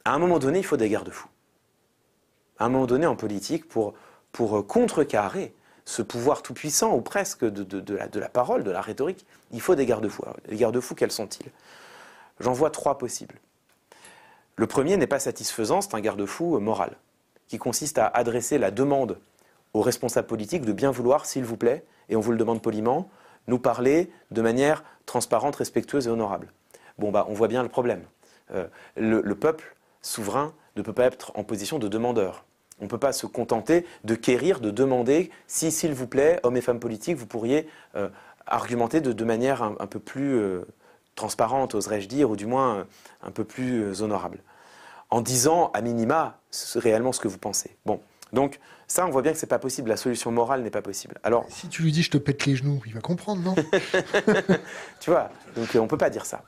à 0.04 0.12
un 0.12 0.20
moment 0.20 0.38
donné, 0.38 0.60
il 0.60 0.64
faut 0.64 0.76
des 0.76 0.88
garde-fous. 0.88 1.26
À 2.60 2.66
un 2.66 2.68
moment 2.68 2.86
donné, 2.86 3.06
en 3.06 3.16
politique, 3.16 3.68
pour, 3.68 3.94
contrecarrer 4.68 5.52
ce 5.84 6.02
pouvoir 6.02 6.42
tout-puissant, 6.42 6.94
ou 6.94 7.00
presque, 7.00 7.44
de, 7.44 7.94
la, 7.94 8.06
de 8.06 8.20
la 8.20 8.28
parole, 8.28 8.62
de 8.62 8.70
la 8.70 8.80
rhétorique, 8.80 9.26
il 9.50 9.60
faut 9.60 9.74
des 9.74 9.84
garde-fous. 9.84 10.22
Les 10.46 10.56
garde-fous, 10.56 10.94
quels 10.94 11.10
sont-ils? 11.10 11.50
J'en 12.38 12.52
vois 12.52 12.70
trois 12.70 12.98
possibles. 12.98 13.34
Le 14.54 14.68
premier 14.68 14.96
n'est 14.96 15.08
pas 15.08 15.18
satisfaisant, 15.18 15.80
c'est 15.80 15.96
un 15.96 16.00
garde-fou 16.00 16.60
moral, 16.60 16.96
qui 17.48 17.58
consiste 17.58 17.98
à 17.98 18.06
adresser 18.06 18.58
la 18.58 18.70
demande 18.70 19.18
aux 19.74 19.82
responsables 19.82 20.26
politiques 20.26 20.64
de 20.64 20.72
bien 20.72 20.90
vouloir, 20.90 21.26
s'il 21.26 21.44
vous 21.44 21.56
plaît, 21.56 21.84
et 22.08 22.16
on 22.16 22.20
vous 22.20 22.32
le 22.32 22.38
demande 22.38 22.62
poliment, 22.62 23.10
nous 23.46 23.58
parler 23.58 24.10
de 24.30 24.42
manière 24.42 24.84
transparente, 25.06 25.56
respectueuse 25.56 26.06
et 26.06 26.10
honorable. 26.10 26.52
Bon, 26.98 27.10
bah, 27.10 27.26
on 27.28 27.34
voit 27.34 27.48
bien 27.48 27.62
le 27.62 27.68
problème. 27.68 28.02
Euh, 28.52 28.66
le, 28.96 29.34
peuple 29.34 29.76
souverain 30.02 30.54
ne 30.76 30.82
peut 30.82 30.92
pas 30.92 31.04
être 31.04 31.32
en 31.34 31.44
position 31.44 31.78
de 31.78 31.88
demandeur. 31.88 32.44
On 32.80 32.84
ne 32.84 32.88
peut 32.88 32.98
pas 32.98 33.12
se 33.12 33.26
contenter 33.26 33.84
de 34.04 34.14
quérir, 34.14 34.60
de 34.60 34.70
demander 34.70 35.30
si, 35.46 35.70
s'il 35.70 35.92
vous 35.92 36.06
plaît, 36.06 36.40
hommes 36.42 36.56
et 36.56 36.60
femmes 36.60 36.80
politiques, 36.80 37.16
vous 37.16 37.26
pourriez 37.26 37.68
euh, 37.96 38.08
argumenter 38.46 39.00
de, 39.00 39.24
manière 39.24 39.62
un, 39.62 39.86
peu 39.86 39.98
plus 39.98 40.36
euh, 40.36 40.64
transparente, 41.14 41.74
oserais-je 41.74 42.08
dire, 42.08 42.30
ou 42.30 42.36
du 42.36 42.46
moins 42.46 42.86
un 43.22 43.30
peu 43.30 43.44
plus 43.44 44.00
honorable 44.02 44.38
en 45.10 45.20
disant 45.20 45.70
à 45.74 45.80
minima 45.80 46.38
réellement 46.74 47.12
ce 47.12 47.20
que 47.20 47.28
vous 47.28 47.38
pensez. 47.38 47.76
Bon, 47.86 48.00
donc 48.32 48.58
ça, 48.86 49.06
on 49.06 49.10
voit 49.10 49.22
bien 49.22 49.32
que 49.32 49.38
c'est 49.38 49.46
pas 49.46 49.58
possible. 49.58 49.88
La 49.90 49.96
solution 49.96 50.30
morale 50.30 50.62
n'est 50.62 50.70
pas 50.70 50.82
possible. 50.82 51.16
Alors, 51.22 51.46
si 51.48 51.68
tu 51.68 51.82
lui 51.82 51.92
dis 51.92 52.02
je 52.02 52.10
te 52.10 52.18
pète 52.18 52.44
les 52.46 52.56
genoux, 52.56 52.80
il 52.86 52.94
va 52.94 53.00
comprendre, 53.00 53.42
non? 53.42 53.54
Tu 55.00 55.10
vois, 55.10 55.30
donc 55.56 55.68
on 55.74 55.86
peut 55.86 55.98
pas 55.98 56.10
dire 56.10 56.26
ça. 56.26 56.42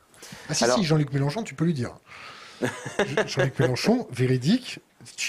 Ah 0.49 0.55
si, 0.55 0.65
si, 0.65 0.85
Jean-Luc 0.85 1.13
Mélenchon, 1.13 1.43
tu 1.43 1.55
peux 1.55 1.65
lui 1.65 1.75
dire. 1.75 1.97
Jean-Luc 3.27 3.59
Mélenchon, 3.59 4.07
véridique, 4.11 4.81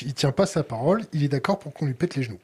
Il 0.01 0.13
tient 0.13 0.31
pas 0.31 0.45
sa 0.45 0.63
parole, 0.63 1.03
il 1.13 1.23
est 1.23 1.29
d'accord 1.29 1.59
pour 1.59 1.73
qu'on 1.73 1.85
lui 1.85 1.93
pète 1.93 2.15
les 2.15 2.23
genoux. 2.23 2.39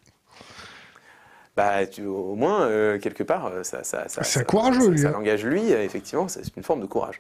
Bah, 1.56 1.80
au 2.06 2.36
moins, 2.36 2.62
euh, 2.62 3.00
quelque 3.00 3.24
part, 3.24 3.48
euh, 3.48 3.64
ça, 3.64 3.84
ça, 3.84 4.08
ça, 4.08 4.24
c'est 4.24 4.46
courageux, 4.46 4.90
lui. 4.90 5.00
Ça, 5.00 5.10
l'engage 5.10 5.44
lui, 5.44 5.72
effectivement, 5.72 6.28
c'est 6.28 6.56
une 6.56 6.64
forme 6.64 6.82
de 6.82 6.86
courage. 6.86 7.20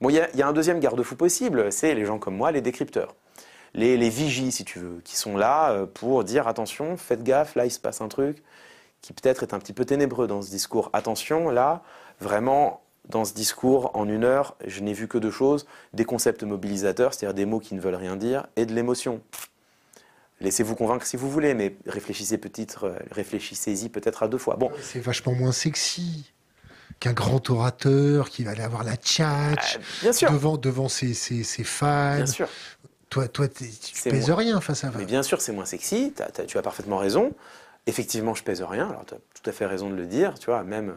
Bon, 0.00 0.08
il 0.08 0.14
y, 0.14 0.42
a 0.42 0.48
un 0.48 0.52
deuxième 0.52 0.80
garde-fou 0.80 1.14
possible, 1.14 1.70
c'est 1.72 1.94
les 1.94 2.06
gens 2.06 2.18
comme 2.18 2.36
moi, 2.36 2.52
les 2.52 2.62
décrypteurs. 2.62 3.14
Les, 3.74 3.96
les, 3.96 4.08
vigies, 4.08 4.50
si 4.50 4.64
tu 4.64 4.78
veux, 4.78 5.00
qui 5.04 5.16
sont 5.16 5.36
là 5.36 5.86
pour 5.94 6.24
dire 6.24 6.48
attention, 6.48 6.96
faites 6.96 7.22
gaffe, 7.22 7.54
là 7.54 7.66
il 7.66 7.70
se 7.70 7.78
passe 7.78 8.00
un 8.00 8.08
truc 8.08 8.42
qui 9.02 9.12
peut-être 9.12 9.42
est 9.42 9.54
un 9.54 9.58
petit 9.58 9.72
peu 9.72 9.84
ténébreux 9.84 10.26
dans 10.26 10.42
ce 10.42 10.50
discours. 10.50 10.90
Attention, 10.92 11.50
là, 11.50 11.82
vraiment, 12.20 12.82
dans 13.08 13.24
ce 13.24 13.32
discours, 13.32 13.90
en 13.94 14.08
une 14.08 14.24
heure, 14.24 14.56
je 14.66 14.80
n'ai 14.80 14.92
vu 14.92 15.08
que 15.08 15.18
deux 15.18 15.30
choses, 15.30 15.66
des 15.94 16.04
concepts 16.04 16.42
mobilisateurs, 16.42 17.14
c'est-à-dire 17.14 17.34
des 17.34 17.46
mots 17.46 17.60
qui 17.60 17.74
ne 17.74 17.80
veulent 17.80 17.94
rien 17.94 18.16
dire, 18.16 18.46
et 18.56 18.66
de 18.66 18.74
l'émotion. 18.74 19.20
Laissez-vous 20.40 20.74
convaincre 20.74 21.06
si 21.06 21.16
vous 21.16 21.30
voulez, 21.30 21.54
mais 21.54 21.76
réfléchissez 21.86 22.38
peut-être, 22.38 22.84
euh, 22.84 22.98
réfléchissez-y 23.10 23.90
peut-être 23.90 24.22
à 24.22 24.28
deux 24.28 24.38
fois. 24.38 24.56
Bon, 24.56 24.70
c'est 24.80 25.00
vachement 25.00 25.34
moins 25.34 25.52
sexy 25.52 26.32
qu'un 27.00 27.12
grand 27.12 27.48
orateur 27.50 28.28
qui 28.30 28.44
va 28.44 28.52
aller 28.52 28.62
avoir 28.62 28.84
la 28.84 28.96
tchatch 28.96 29.78
euh, 30.04 30.12
devant 30.30 30.56
devant 30.56 30.88
ses, 30.88 31.14
ses, 31.14 31.42
ses, 31.42 31.64
fans. 31.64 32.16
Bien 32.16 32.26
sûr. 32.26 32.48
Toi, 33.08 33.26
toi, 33.26 33.48
tu 33.48 33.64
pèses 34.04 34.30
rien 34.30 34.60
face 34.60 34.84
à 34.84 34.92
ça. 34.92 34.98
Mais 34.98 35.04
bien 35.04 35.22
sûr, 35.22 35.40
c'est 35.40 35.52
moins 35.52 35.64
sexy. 35.64 36.14
tu 36.46 36.58
as 36.58 36.62
parfaitement 36.62 36.98
raison. 36.98 37.32
Effectivement, 37.86 38.34
je 38.34 38.44
pèse 38.44 38.62
rien. 38.62 38.88
Alors, 38.88 39.04
tu 39.06 39.14
as 39.14 39.16
tout 39.16 39.50
à 39.50 39.52
fait 39.52 39.66
raison 39.66 39.90
de 39.90 39.96
le 39.96 40.06
dire. 40.06 40.38
Tu 40.38 40.46
vois, 40.46 40.62
même 40.62 40.94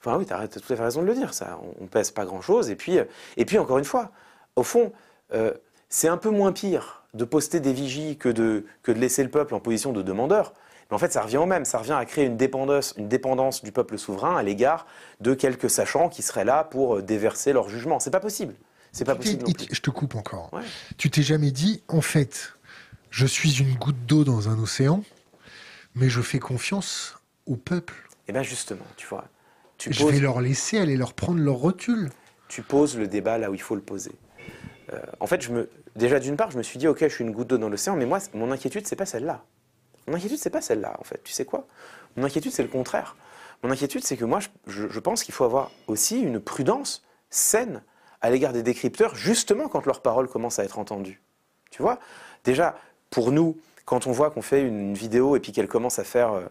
Enfin 0.00 0.18
oui, 0.18 0.26
tu 0.26 0.32
as, 0.32 0.46
tout 0.46 0.60
à 0.72 0.76
fait 0.76 0.82
raison 0.82 1.02
de 1.02 1.06
le 1.06 1.14
dire, 1.14 1.34
ça. 1.34 1.58
On, 1.80 1.84
ne 1.84 1.88
pèse 1.88 2.10
pas 2.10 2.24
grand-chose. 2.24 2.70
Et 2.70 2.76
puis, 2.76 2.98
et 3.36 3.44
puis, 3.44 3.58
encore 3.58 3.78
une 3.78 3.84
fois, 3.84 4.10
au 4.54 4.62
fond, 4.62 4.92
euh, 5.32 5.52
c'est 5.88 6.08
un 6.08 6.16
peu 6.16 6.30
moins 6.30 6.52
pire 6.52 7.02
de 7.14 7.24
poster 7.24 7.60
des 7.60 7.72
vigies 7.72 8.16
que 8.16 8.28
de, 8.28 8.64
que 8.82 8.92
de 8.92 8.98
laisser 8.98 9.22
le 9.22 9.30
peuple 9.30 9.54
en 9.54 9.60
position 9.60 9.92
de 9.92 10.02
demandeur. 10.02 10.52
Mais 10.90 10.94
en 10.94 10.98
fait, 10.98 11.12
ça 11.12 11.22
revient 11.22 11.38
au 11.38 11.46
même. 11.46 11.64
Ça 11.64 11.78
revient 11.78 11.92
à 11.98 12.04
créer 12.04 12.24
une 12.24 12.36
dépendance, 12.36 12.94
une 12.96 13.08
dépendance 13.08 13.64
du 13.64 13.72
peuple 13.72 13.98
souverain 13.98 14.36
à 14.36 14.42
l'égard 14.42 14.86
de 15.20 15.34
quelques 15.34 15.70
sachants 15.70 16.08
qui 16.08 16.22
seraient 16.22 16.44
là 16.44 16.64
pour 16.64 17.02
déverser 17.02 17.52
leur 17.52 17.68
jugement. 17.68 17.98
C'est 18.00 18.10
pas 18.10 18.20
possible. 18.20 18.54
C'est 18.92 19.04
pas 19.04 19.14
possible. 19.14 19.44
Je 19.70 19.80
te 19.80 19.90
coupe 19.90 20.14
encore. 20.14 20.50
Tu 20.96 21.10
t'es 21.10 21.22
jamais 21.22 21.50
dit, 21.50 21.82
en 21.88 22.00
fait, 22.00 22.54
je 23.10 23.26
suis 23.26 23.60
une 23.60 23.74
goutte 23.74 24.06
d'eau 24.06 24.24
dans 24.24 24.48
un 24.48 24.58
océan, 24.58 25.02
mais 25.94 26.08
je 26.08 26.20
fais 26.20 26.38
confiance 26.38 27.18
au 27.46 27.56
peuple. 27.56 27.94
Eh 28.28 28.32
bien 28.32 28.42
justement, 28.42 28.86
tu 28.96 29.06
vois, 29.06 29.24
je 29.78 30.04
vais 30.04 30.18
leur 30.18 30.40
laisser 30.40 30.78
aller 30.78 30.96
leur 30.96 31.14
prendre 31.14 31.40
leur 31.40 31.56
rotule. 31.56 32.10
Tu 32.48 32.62
poses 32.62 32.96
le 32.96 33.08
débat 33.08 33.38
là 33.38 33.50
où 33.50 33.54
il 33.54 33.60
faut 33.60 33.74
le 33.74 33.80
poser. 33.80 34.12
Euh, 34.92 35.00
en 35.20 35.26
fait, 35.26 35.42
je 35.42 35.52
me, 35.52 35.68
déjà 35.96 36.20
d'une 36.20 36.36
part, 36.36 36.50
je 36.50 36.58
me 36.58 36.62
suis 36.62 36.78
dit, 36.78 36.86
ok, 36.88 36.98
je 37.00 37.08
suis 37.08 37.24
une 37.24 37.32
goutte 37.32 37.48
d'eau 37.48 37.58
dans 37.58 37.68
l'océan, 37.68 37.96
mais 37.96 38.06
moi, 38.06 38.18
mon 38.34 38.50
inquiétude, 38.52 38.86
c'est 38.86 38.96
pas 38.96 39.06
celle-là. 39.06 39.44
Mon 40.06 40.14
inquiétude, 40.14 40.38
c'est 40.38 40.50
pas 40.50 40.60
celle-là, 40.60 40.96
en 40.98 41.04
fait. 41.04 41.20
Tu 41.24 41.32
sais 41.32 41.44
quoi? 41.44 41.66
Mon 42.16 42.24
inquiétude, 42.24 42.52
c'est 42.52 42.62
le 42.62 42.68
contraire. 42.68 43.16
Mon 43.62 43.70
inquiétude, 43.70 44.04
c'est 44.04 44.16
que 44.16 44.24
moi, 44.24 44.38
je, 44.66 45.00
pense 45.00 45.24
qu'il 45.24 45.34
faut 45.34 45.44
avoir 45.44 45.70
aussi 45.86 46.20
une 46.20 46.40
prudence 46.40 47.04
saine 47.30 47.82
à 48.20 48.30
l'égard 48.30 48.52
des 48.52 48.62
décrypteurs, 48.62 49.14
justement 49.14 49.68
quand 49.68 49.86
leurs 49.86 50.02
paroles 50.02 50.28
commencent 50.28 50.58
à 50.58 50.64
être 50.64 50.78
entendues. 50.78 51.22
Tu 51.70 51.82
vois? 51.82 51.98
Déjà, 52.44 52.78
pour 53.10 53.32
nous, 53.32 53.58
quand 53.84 54.06
on 54.06 54.12
voit 54.12 54.30
qu'on 54.30 54.42
fait 54.42 54.62
une, 54.62 54.94
vidéo 54.94 55.36
et 55.36 55.40
puis 55.40 55.52
qu'elle 55.52 55.68
commence 55.68 55.98
à 55.98 56.04
faire 56.04 56.48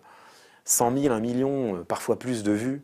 100 0.66 0.97
000, 0.97 1.14
1 1.14 1.20
million, 1.20 1.76
euh, 1.76 1.84
parfois 1.84 2.18
plus 2.18 2.43
de 2.43 2.51
vues, 2.51 2.84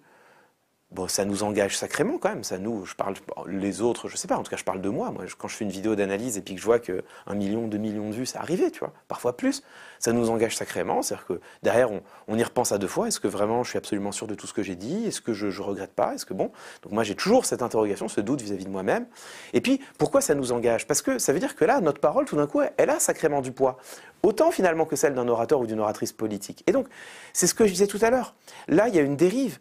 bon, 0.91 1.07
ça 1.07 1.25
nous 1.25 1.43
engage 1.43 1.77
sacrément 1.77 2.17
quand 2.17 2.29
même. 2.29 2.43
Ça 2.43 2.57
nous, 2.57 2.85
je 2.85 2.95
parle, 2.95 3.15
les 3.47 3.81
autres, 3.81 4.09
je 4.09 4.17
sais 4.17 4.27
pas. 4.27 4.37
En 4.37 4.43
tout 4.43 4.51
cas, 4.51 4.57
je 4.57 4.63
parle 4.63 4.81
de 4.81 4.89
moi. 4.89 5.11
Moi, 5.11 5.23
quand 5.37 5.47
je 5.47 5.55
fais 5.55 5.63
une 5.63 5.71
vidéo 5.71 5.95
d'analyse 5.95 6.37
et 6.37 6.41
puis 6.41 6.55
que 6.55 6.61
je 6.61 6.65
vois 6.65 6.79
que 6.79 7.03
un 7.27 7.35
million, 7.35 7.67
deux 7.67 7.77
millions 7.77 8.09
de 8.09 8.13
vues, 8.13 8.25
c'est 8.25 8.37
arrivé, 8.37 8.71
tu 8.71 8.79
vois, 8.79 8.93
parfois 9.07 9.37
plus, 9.37 9.63
ça 9.99 10.11
nous 10.13 10.29
engage 10.29 10.55
sacrément. 10.55 11.01
C'est-à-dire 11.01 11.25
que 11.25 11.41
derrière, 11.63 11.89
on, 12.27 12.37
y 12.37 12.43
repense 12.43 12.71
à 12.71 12.77
deux 12.77 12.87
fois. 12.87 13.07
Est-ce 13.07 13.19
que 13.19 13.27
vraiment, 13.27 13.63
je 13.63 13.69
suis 13.69 13.77
absolument 13.77 14.11
sûr 14.11 14.27
de 14.27 14.35
tout 14.35 14.47
ce 14.47 14.53
que 14.53 14.63
j'ai 14.63 14.75
dit? 14.75 15.05
Est-ce 15.05 15.21
que 15.21 15.33
je, 15.33 15.49
je 15.49 15.61
regrette 15.61 15.93
pas? 15.93 16.13
Est-ce 16.13 16.25
que 16.25 16.33
bon? 16.33 16.51
Donc 16.83 16.91
moi, 16.91 17.03
j'ai 17.03 17.15
toujours 17.15 17.45
cette 17.45 17.61
interrogation, 17.61 18.07
ce 18.07 18.21
doute 18.21 18.41
vis-à-vis 18.41 18.65
de 18.65 18.69
moi-même. 18.69 19.05
Et 19.53 19.61
puis, 19.61 19.79
pourquoi 19.97 20.21
ça 20.21 20.35
nous 20.35 20.51
engage? 20.51 20.87
Parce 20.87 21.01
que 21.01 21.19
ça 21.19 21.33
veut 21.33 21.39
dire 21.39 21.55
que 21.55 21.65
là, 21.65 21.79
notre 21.81 22.01
parole, 22.01 22.25
tout 22.25 22.35
d'un 22.35 22.47
coup, 22.47 22.61
elle 22.77 22.89
a 22.89 22.99
sacrément 22.99 23.41
du 23.41 23.51
poids. 23.51 23.77
Autant 24.23 24.51
finalement 24.51 24.85
que 24.85 24.95
celle 24.95 25.15
d'un 25.15 25.27
orateur 25.27 25.59
ou 25.59 25.65
d'une 25.65 25.79
oratrice 25.79 26.11
politique. 26.11 26.63
Et 26.67 26.71
donc, 26.71 26.87
c'est 27.33 27.47
ce 27.47 27.53
que 27.53 27.65
je 27.65 27.71
disais 27.71 27.87
tout 27.87 27.99
à 28.01 28.09
l'heure. 28.09 28.35
Là, 28.67 28.87
il 28.87 28.95
y 28.95 28.99
a 28.99 29.01
une 29.01 29.15
dérive 29.15 29.57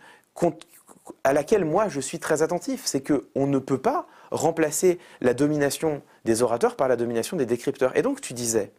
à 1.25 1.33
laquelle 1.33 1.65
moi 1.65 1.89
je 1.89 2.01
suis 2.01 2.19
très 2.19 2.43
attentif, 2.43 2.83
c'est 2.85 3.03
qu'on 3.03 3.47
ne 3.47 3.59
peut 3.59 3.79
pas 3.79 4.07
remplacer 4.31 4.99
la 5.21 5.35
domination 5.35 6.03
des 6.25 6.43
orateurs 6.43 6.77
par 6.77 6.89
la 6.89 6.97
domination 6.97 7.37
des 7.37 7.47
décrypteurs. 7.47 7.97
Et 7.97 8.03
donc 8.03 8.21
tu 8.21 8.33
disais, 8.33 8.73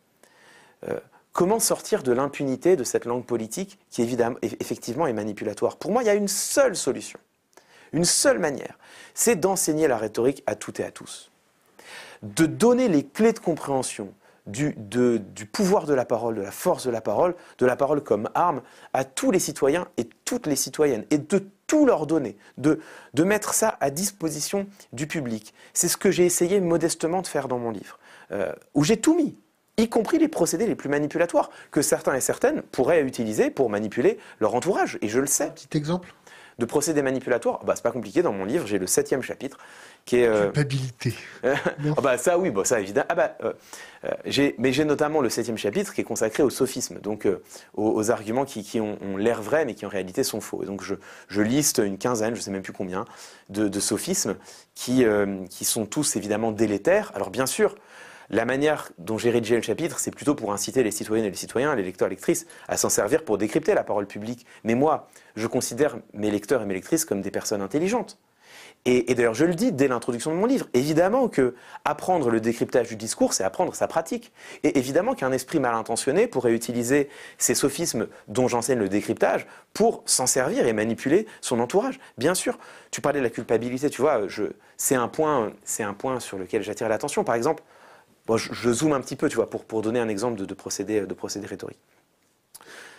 euh, 0.88 1.00
comment 1.34 1.60
sortir 1.60 2.04
de 2.04 2.12
l'impunité 2.12 2.76
de 2.76 2.84
cette 2.84 3.06
langue 3.06 3.26
politique 3.26 3.80
qui 3.90 4.02
évidemment, 4.02 4.38
effectivement 4.42 5.08
est 5.08 5.14
manipulatoire? 5.14 5.78
Pour 5.78 5.92
moi, 5.92 6.04
il 6.04 6.08
y 6.08 6.10
a 6.10 6.16
une 6.16 6.28
seule 6.28 6.76
solution, 6.76 7.20
une 7.94 8.06
seule 8.06 8.40
manière, 8.40 8.78
c'est 9.14 9.36
d'enseigner 9.36 9.88
la 9.88 9.98
rhétorique 9.98 10.44
à 10.48 10.56
toutes 10.56 10.80
et 10.80 10.86
à 10.86 10.92
tous, 10.92 11.32
de 12.24 12.46
donner 12.46 12.88
les 12.88 13.06
clés 13.06 13.34
de 13.34 13.40
compréhension 13.40 14.14
du, 14.48 14.76
du, 14.78 15.46
pouvoir 15.46 15.86
de 15.86 15.94
la 15.94 16.06
parole, 16.06 16.36
de 16.36 16.42
la 16.42 16.52
force 16.52 16.86
de 16.86 16.92
la 16.92 17.02
parole, 17.02 17.36
de 17.60 17.66
la 17.66 17.76
parole 17.76 18.02
comme 18.02 18.30
arme 18.34 18.62
à 18.94 19.06
tous 19.06 19.32
les 19.32 19.40
citoyens 19.40 19.88
et 19.98 20.10
toutes 20.26 20.48
les 20.48 20.56
citoyennes, 20.56 21.06
et 21.10 21.18
de 21.18 21.46
tout 21.72 21.86
leur 21.86 22.06
donner, 22.06 22.36
de, 22.58 22.82
de 23.14 23.24
mettre 23.24 23.54
ça 23.54 23.78
à 23.80 23.92
disposition 23.92 24.68
du 24.92 25.08
public. 25.08 25.54
C'est 25.74 25.88
ce 25.88 25.96
que 25.96 26.12
j'ai 26.12 26.26
essayé 26.26 26.60
modestement 26.60 27.22
de 27.22 27.28
faire 27.28 27.48
dans 27.48 27.60
mon 27.60 27.72
livre, 27.72 27.98
euh, 28.34 28.52
où 28.74 28.84
j'ai 28.84 28.98
tout 28.98 29.16
mis, 29.16 29.38
y 29.78 29.88
compris 29.88 30.18
les 30.20 30.28
procédés 30.28 30.68
les 30.68 30.76
plus 30.76 30.90
manipulatoires, 30.90 31.50
que 31.72 31.82
certains 31.82 32.14
et 32.14 32.20
certaines 32.20 32.62
pourraient 32.62 33.04
utiliser 33.04 33.52
pour 33.52 33.70
manipuler 33.70 34.18
leur 34.42 34.54
entourage, 34.54 35.00
et 35.02 35.08
je 35.08 35.22
le 35.22 35.28
sais. 35.28 35.50
petit 35.52 35.78
exemple? 35.78 36.14
De 36.60 36.66
procédés 36.66 37.02
manipulatoires, 37.02 37.64
bah, 37.66 37.74
c'est 37.76 37.84
pas 37.84 37.92
compliqué. 37.92 38.22
Dans 38.22 38.34
mon 38.34 38.46
livre, 38.46 38.68
j'ai 38.68 38.80
le 38.80 38.88
septième 38.88 39.22
chapitre 39.22 39.58
qui 40.06 40.18
est 40.18 40.28
euh... 40.28 40.46
culpabilité. 40.46 41.14
ah 41.44 42.02
bah 42.02 42.18
ça 42.18 42.38
oui, 42.38 42.50
bon 42.50 42.64
ça 42.66 42.80
évidemment. 42.80 43.08
Ah 43.10 43.16
bah 43.16 43.38
euh, 43.44 43.54
euh 44.06 44.52
mais 44.58 44.74
j'ai 44.74 44.86
notamment 44.86 45.22
le 45.22 45.30
septième 45.30 45.58
chapitre 45.58 45.94
qui 45.94 46.02
est 46.02 46.06
consacré 46.06 46.44
au 46.44 46.50
sophisme, 46.50 47.00
donc 47.00 47.28
aux, 47.76 48.12
arguments 48.12 48.46
qui, 48.46 48.64
qui 48.64 48.80
ont, 48.80 48.98
ont 49.02 49.18
l'air 49.18 49.42
vrais 49.42 49.66
mais 49.66 49.76
qui 49.76 49.86
en 49.86 49.90
réalité 49.90 50.24
sont 50.24 50.42
faux. 50.42 50.64
Et 50.64 50.66
donc 50.66 50.84
je, 50.84 50.96
je, 51.28 51.42
liste 51.42 51.80
une 51.80 51.98
quinzaine, 51.98 52.36
je 52.36 52.42
sais 52.42 52.52
même 52.52 52.64
plus 52.64 52.74
combien, 52.74 53.06
de, 53.50 53.68
de 53.68 53.80
sophismes 53.80 54.36
qui 54.74 55.06
qui 55.50 55.66
sont 55.66 55.86
tous 55.86 56.16
évidemment 56.16 56.52
délétères. 56.52 57.12
Alors 57.16 57.30
bien 57.30 57.46
sûr. 57.46 57.76
La 58.34 58.46
manière 58.46 58.94
dont 58.98 59.18
j'ai 59.18 59.30
rédigé 59.30 59.58
le 59.58 59.62
chapitre, 59.62 60.00
c'est 60.00 60.10
plutôt 60.10 60.36
pour 60.36 60.54
inciter 60.54 60.84
les 60.84 60.92
citoyennes 60.92 61.26
et 61.26 61.30
les 61.30 61.36
citoyens, 61.36 61.76
les 61.76 61.84
lecteurs 61.84 62.08
et 62.08 62.12
lectrices, 62.12 62.48
à 62.70 62.78
s'en 62.78 62.88
servir 62.88 63.26
pour 63.26 63.38
décrypter 63.38 63.74
la 63.74 63.84
parole 63.84 64.08
publique. 64.08 64.46
Mais 64.64 64.74
moi, 64.74 65.10
je 65.36 65.48
considère 65.48 65.98
mes 66.14 66.32
lecteurs 66.32 66.62
et 66.62 66.66
mes 66.66 66.74
lectrices 66.74 67.04
comme 67.04 67.22
des 67.22 67.30
personnes 67.30 67.62
intelligentes. 67.62 68.18
Et, 68.86 69.14
d'ailleurs, 69.14 69.34
je 69.34 69.46
le 69.46 69.54
dis 69.54 69.74
dès 69.74 69.90
l'introduction 69.90 70.32
de 70.32 70.38
mon 70.38 70.46
livre, 70.46 70.68
évidemment 70.74 71.28
que 71.28 71.56
apprendre 71.84 72.30
le 72.30 72.40
décryptage 72.40 72.88
du 72.88 72.96
discours, 72.96 73.34
c'est 73.34 73.44
apprendre 73.44 73.76
sa 73.76 73.88
pratique. 73.88 74.32
Et 74.64 74.80
évidemment 74.80 75.14
qu'un 75.14 75.34
esprit 75.34 75.60
mal 75.60 75.76
intentionné 75.76 76.26
pourrait 76.26 76.54
utiliser 76.54 77.10
ces 77.38 77.54
sophismes 77.54 78.08
dont 78.30 78.48
j'enseigne 78.48 78.80
le 78.80 78.90
décryptage 78.90 79.46
pour 79.74 80.04
s'en 80.06 80.26
servir 80.26 80.66
et 80.66 80.74
manipuler 80.74 81.28
son 81.42 81.60
entourage. 81.60 82.00
Bien 82.18 82.34
sûr, 82.34 82.58
tu 82.92 83.02
parlais 83.02 83.20
de 83.20 83.24
la 83.26 83.30
culpabilité, 83.30 83.90
tu 83.90 84.02
vois, 84.02 84.22
c'est 84.78 84.96
un 84.96 85.10
point, 85.10 85.52
c'est 85.64 85.84
un 85.84 85.94
point 85.94 86.20
sur 86.20 86.38
lequel 86.40 86.64
j'attire 86.64 86.90
l'attention. 86.90 87.24
Par 87.24 87.36
exemple, 87.36 87.62
je, 88.38 88.72
zoome 88.72 88.94
un 88.94 89.02
petit 89.02 89.16
peu, 89.16 89.30
tu 89.30 89.36
vois, 89.36 89.50
pour, 89.50 89.82
donner 89.82 90.00
un 90.00 90.10
exemple 90.10 90.40
de, 90.40 90.46
de, 90.46 90.54
procédé, 90.54 91.02
de 91.02 91.14
procédé 91.14 91.48
rhétorique. 91.48 91.80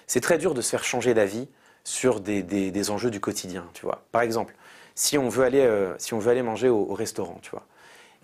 C'est 0.06 0.20
très 0.20 0.38
dur 0.38 0.54
de 0.54 0.60
se 0.60 0.70
faire 0.70 0.84
changer 0.84 1.14
d'avis 1.14 1.48
sur 1.84 2.20
des, 2.20 2.90
enjeux 2.90 3.10
du 3.10 3.20
quotidien, 3.20 3.66
tu 3.74 3.82
vois. 3.84 4.04
Par 4.12 4.22
exemple, 4.22 4.54
si 4.94 5.18
on 5.18 5.28
veut 5.28 5.44
aller, 5.44 5.60
euh, 5.60 6.42
manger 6.42 6.68
au, 6.68 6.94
restaurant, 6.94 7.38
tu 7.42 7.50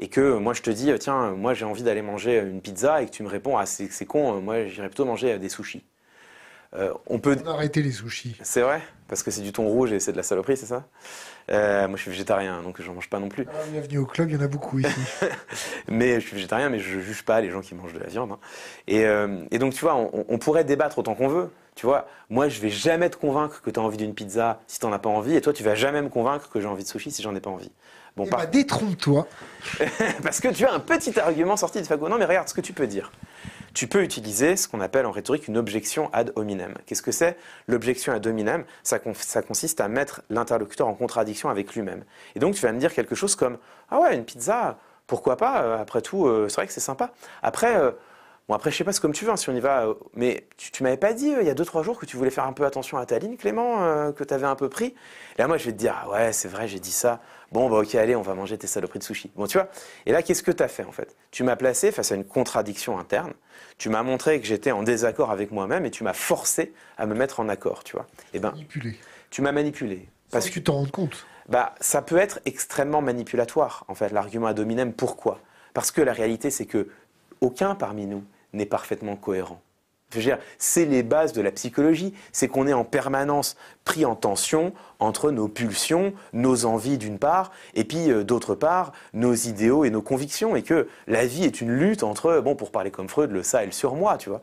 et 0.00 0.08
que 0.08 0.36
moi 0.38 0.54
je 0.54 0.62
te 0.62 0.70
dis, 0.70 0.92
tiens, 1.00 1.32
moi 1.32 1.54
j'ai 1.54 1.64
envie 1.64 1.82
d'aller 1.82 2.02
manger 2.02 2.38
une 2.38 2.60
pizza, 2.60 3.02
et 3.02 3.06
que 3.06 3.10
tu 3.10 3.24
me 3.24 3.28
réponds, 3.28 3.56
ah 3.56 3.66
c'est 3.66 4.06
con, 4.06 4.40
moi 4.40 4.66
j'irais 4.66 4.88
plutôt 4.88 5.04
manger 5.04 5.38
des 5.38 5.48
sushis. 5.48 5.82
Euh, 6.74 6.92
on 7.06 7.18
peut 7.18 7.36
arrêter 7.46 7.82
les 7.82 7.92
sushis. 7.92 8.36
C'est 8.42 8.60
vrai 8.60 8.82
Parce 9.08 9.22
que 9.22 9.30
c'est 9.30 9.40
du 9.40 9.52
thon 9.52 9.66
rouge 9.66 9.92
et 9.92 10.00
c'est 10.00 10.12
de 10.12 10.18
la 10.18 10.22
saloperie, 10.22 10.56
c'est 10.56 10.66
ça? 10.66 10.84
Euh, 11.50 11.88
Moi, 11.88 11.96
je 11.96 12.02
suis 12.02 12.10
végétarien, 12.10 12.62
donc 12.62 12.82
j'en 12.82 12.92
mange 12.92 13.08
pas 13.08 13.18
non 13.18 13.30
plus. 13.30 13.46
Ah, 13.48 13.64
bienvenue 13.70 13.98
au 13.98 14.04
club, 14.04 14.28
il 14.28 14.36
y 14.36 14.38
en 14.38 14.44
a 14.44 14.48
beaucoup 14.48 14.78
ici. 14.78 14.90
mais 15.88 16.20
je 16.20 16.26
suis 16.26 16.34
végétarien, 16.34 16.68
mais 16.68 16.78
je 16.78 17.00
juge 17.00 17.24
pas 17.24 17.40
les 17.40 17.50
gens 17.50 17.62
qui 17.62 17.74
mangent 17.74 17.94
de 17.94 17.98
la 17.98 18.08
viande. 18.08 18.32
Hein. 18.32 18.38
Et, 18.86 19.06
euh, 19.06 19.44
et, 19.50 19.58
donc, 19.58 19.72
tu 19.72 19.80
vois, 19.80 19.96
on, 19.96 20.26
on 20.28 20.38
pourrait 20.38 20.64
débattre 20.64 20.98
autant 20.98 21.14
qu'on 21.14 21.28
veut. 21.28 21.50
Tu 21.74 21.86
vois, 21.86 22.06
moi, 22.28 22.48
je 22.48 22.60
vais 22.60 22.70
jamais 22.70 23.08
te 23.08 23.16
convaincre 23.16 23.62
que 23.62 23.70
tu 23.70 23.80
as 23.80 23.82
envie 23.82 23.96
d'une 23.96 24.12
pizza 24.12 24.60
si 24.66 24.78
tu 24.78 24.84
n'en 24.84 24.92
as 24.92 24.98
pas 24.98 25.08
envie, 25.08 25.36
et 25.36 25.40
toi, 25.40 25.52
tu 25.52 25.62
vas 25.62 25.74
jamais 25.74 26.02
me 26.02 26.08
convaincre 26.08 26.50
que 26.50 26.60
j'ai 26.60 26.66
envie 26.66 26.82
de 26.82 26.88
sushi 26.88 27.10
si 27.10 27.22
j'en 27.22 27.34
ai 27.34 27.40
pas 27.40 27.50
envie. 27.50 27.70
Bon, 28.16 28.24
eh 28.26 28.30
par... 28.30 28.40
bah, 28.40 28.46
détrompe-toi. 28.46 29.26
Parce 30.22 30.40
que 30.40 30.48
tu 30.48 30.66
as 30.66 30.72
un 30.72 30.80
petit 30.80 31.18
argument 31.18 31.56
sorti 31.56 31.80
de 31.80 31.86
Fago. 31.86 32.08
Non, 32.08 32.18
mais 32.18 32.24
regarde 32.26 32.48
ce 32.48 32.54
que 32.54 32.60
tu 32.60 32.72
peux 32.72 32.88
dire 32.88 33.10
tu 33.74 33.86
peux 33.86 34.02
utiliser 34.02 34.56
ce 34.56 34.68
qu'on 34.68 34.80
appelle 34.80 35.06
en 35.06 35.10
rhétorique 35.10 35.48
une 35.48 35.56
objection 35.56 36.10
ad 36.12 36.32
hominem. 36.36 36.74
Qu'est-ce 36.86 37.02
que 37.02 37.12
c'est 37.12 37.36
L'objection 37.66 38.12
ad 38.12 38.26
hominem, 38.26 38.64
ça, 38.82 38.98
consiste 38.98 39.80
à 39.80 39.88
mettre 39.88 40.22
l'interlocuteur 40.30 40.86
en 40.86 40.94
contradiction 40.94 41.48
avec 41.48 41.74
lui-même. 41.74 42.04
Et 42.34 42.38
donc 42.38 42.54
tu 42.54 42.62
vas 42.62 42.72
me 42.72 42.78
dire 42.78 42.92
quelque 42.92 43.14
chose 43.14 43.36
comme 43.36 43.58
Ah 43.90 44.00
ouais, 44.00 44.14
une 44.14 44.24
pizza, 44.24 44.78
pourquoi 45.06 45.36
pas 45.36 45.62
euh, 45.62 45.80
Après 45.80 46.02
tout, 46.02 46.26
euh, 46.26 46.48
c'est 46.48 46.56
vrai 46.56 46.66
que 46.66 46.72
c'est 46.72 46.80
sympa. 46.80 47.12
Après, 47.42 47.76
euh, 47.76 47.92
Bon, 48.48 48.54
après, 48.54 48.70
je 48.70 48.78
sais 48.78 48.84
pas, 48.84 48.92
c'est 48.92 49.02
comme 49.02 49.12
tu 49.12 49.26
veux, 49.26 49.30
hein, 49.30 49.36
si 49.36 49.50
on 49.50 49.54
y 49.54 49.60
va. 49.60 49.88
mais 50.14 50.46
tu, 50.56 50.70
tu 50.70 50.82
m'avais 50.82 50.96
pas 50.96 51.12
dit, 51.12 51.34
il 51.38 51.46
y 51.46 51.50
a 51.50 51.54
2-3 51.54 51.82
jours, 51.82 51.98
que 51.98 52.06
tu 52.06 52.16
voulais 52.16 52.30
faire 52.30 52.46
un 52.46 52.54
peu 52.54 52.64
attention 52.64 52.96
à 52.96 53.04
ta 53.04 53.18
ligne, 53.18 53.36
Clément, 53.36 54.10
que 54.12 54.24
tu 54.24 54.32
avais 54.32 54.46
un 54.46 54.54
peu 54.54 54.70
pris? 54.70 54.86
Et 55.36 55.42
là, 55.42 55.48
moi, 55.48 55.58
je 55.58 55.66
vais 55.66 55.72
te 55.72 55.76
dire, 55.76 55.94
ah 56.02 56.08
ouais, 56.08 56.32
c'est 56.32 56.48
vrai, 56.48 56.66
j'ai 56.66 56.78
dit 56.80 56.90
ça. 56.90 57.20
Bon, 57.50 57.70
bah 57.70 57.78
ok, 57.78 57.94
allez, 57.94 58.14
on 58.14 58.22
va 58.22 58.34
manger 58.34 58.58
tes 58.58 58.66
saloperies 58.66 58.98
de 58.98 59.04
sushi. 59.04 59.30
Bon, 59.34 59.46
tu 59.46 59.56
vois. 59.58 59.68
Et 60.04 60.12
là, 60.12 60.22
qu'est-ce 60.22 60.42
que 60.42 60.50
tu 60.50 60.62
as 60.62 60.68
fait, 60.68 60.84
en 60.84 60.92
fait? 60.92 61.16
Tu 61.30 61.44
m'as 61.44 61.56
placé 61.56 61.92
face 61.92 62.12
à 62.12 62.14
une 62.14 62.24
contradiction 62.24 62.98
interne. 62.98 63.32
Tu 63.78 63.88
m'as 63.88 64.02
montré 64.02 64.38
que 64.40 64.46
j'étais 64.46 64.70
en 64.70 64.82
désaccord 64.82 65.30
avec 65.30 65.50
moi-même 65.50 65.86
et 65.86 65.90
tu 65.90 66.04
m'as 66.04 66.12
forcé 66.12 66.74
à 66.98 67.06
me 67.06 67.14
mettre 67.14 67.40
en 67.40 67.48
accord, 67.48 67.84
tu 67.84 67.96
vois. 67.96 68.06
Et 68.34 68.38
ben, 68.38 68.50
Manipulé. 68.50 68.96
tu 69.30 69.40
m'as 69.40 69.52
manipulé. 69.52 70.08
Parce 70.30 70.46
que 70.48 70.52
tu 70.52 70.62
t'en 70.62 70.74
rends 70.74 70.86
compte. 70.86 71.26
Bah, 71.48 71.74
ça 71.80 72.02
peut 72.02 72.18
être 72.18 72.40
extrêmement 72.44 73.00
manipulatoire, 73.00 73.84
en 73.88 73.94
fait, 73.94 74.10
l'argument 74.10 74.48
ad 74.48 74.58
hominem. 74.60 74.92
Pourquoi? 74.92 75.40
Parce 75.72 75.90
que 75.90 76.02
la 76.02 76.12
réalité, 76.12 76.50
c'est 76.50 76.66
que 76.66 76.88
aucun 77.40 77.74
parmi 77.74 78.06
nous 78.06 78.24
n'est 78.52 78.66
parfaitement 78.66 79.16
cohérent. 79.16 79.62
C'est 80.58 80.84
les 80.86 81.02
bases 81.02 81.32
de 81.32 81.42
la 81.42 81.50
psychologie. 81.50 82.14
C'est 82.32 82.48
qu'on 82.48 82.66
est 82.66 82.72
en 82.72 82.84
permanence 82.84 83.56
pris 83.84 84.04
en 84.04 84.14
tension 84.14 84.72
entre 84.98 85.30
nos 85.30 85.48
pulsions, 85.48 86.12
nos 86.32 86.66
envies 86.66 86.98
d'une 86.98 87.18
part, 87.18 87.52
et 87.74 87.84
puis 87.84 88.10
euh, 88.10 88.24
d'autre 88.24 88.54
part, 88.54 88.92
nos 89.14 89.32
idéaux 89.32 89.84
et 89.84 89.90
nos 89.90 90.02
convictions. 90.02 90.56
Et 90.56 90.62
que 90.62 90.88
la 91.06 91.24
vie 91.24 91.44
est 91.44 91.60
une 91.60 91.70
lutte 91.70 92.02
entre, 92.02 92.40
bon, 92.40 92.54
pour 92.54 92.70
parler 92.70 92.90
comme 92.90 93.08
Freud, 93.08 93.30
le 93.30 93.42
ça 93.42 93.62
et 93.62 93.66
le 93.66 93.72
surmoi, 93.72 94.18
tu 94.18 94.28
vois. 94.28 94.40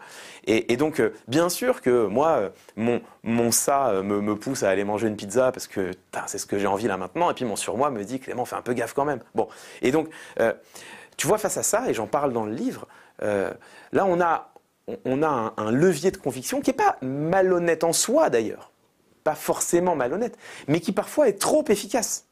Et, 0.48 0.78
donc, 0.78 1.00
euh, 1.00 1.14
bien 1.28 1.50
sûr 1.50 1.82
que 1.82 2.06
moi, 2.06 2.52
euh, 2.78 3.00
mon, 3.24 3.52
ça 3.52 4.02
me, 4.04 4.36
pousse 4.36 4.64
à 4.64 4.70
aller 4.70 4.84
manger 4.84 5.08
une 5.08 5.16
pizza 5.16 5.52
parce 5.52 5.68
que 5.68 5.92
c'est 6.28 6.38
ce 6.38 6.46
que 6.46 6.60
j'ai 6.60 6.68
envie 6.68 6.88
là 6.88 6.98
maintenant. 6.98 7.32
Et 7.32 7.34
puis 7.34 7.46
mon 7.46 7.56
surmoi 7.56 7.90
me 7.90 8.04
dit, 8.04 8.20
Clément, 8.20 8.46
fais 8.46 8.56
un 8.56 8.62
peu 8.62 8.74
gaffe 8.74 8.94
quand 8.94 9.06
même. 9.06 9.20
Bon. 9.34 9.48
Et 9.82 9.92
donc, 9.92 10.10
tu 11.18 11.28
vois, 11.28 11.38
face 11.38 11.58
à 11.58 11.64
ça, 11.64 11.90
et 11.90 11.94
j'en 11.94 12.08
parle 12.08 12.34
dans 12.34 12.46
le 12.46 12.54
livre, 12.54 12.88
là, 13.22 14.06
on 14.06 14.22
a, 14.22 14.50
on- 14.88 15.24
a 15.24 15.54
un, 15.58 15.72
levier 15.72 16.12
de 16.12 16.18
conviction 16.18 16.62
qui 16.62 16.70
n'est 16.70 16.76
pas 16.76 16.98
malhonnête 17.02 17.84
en 17.84 17.94
soi 17.94 18.30
d'ailleurs, 18.30 18.72
pas 19.24 19.36
forcément 19.36 19.96
malhonnête, 19.96 20.38
mais 20.68 20.80
qui 20.80 20.92
parfois 20.92 21.28
est 21.28 21.40
trop 21.40 21.64
efficace. 21.70 22.26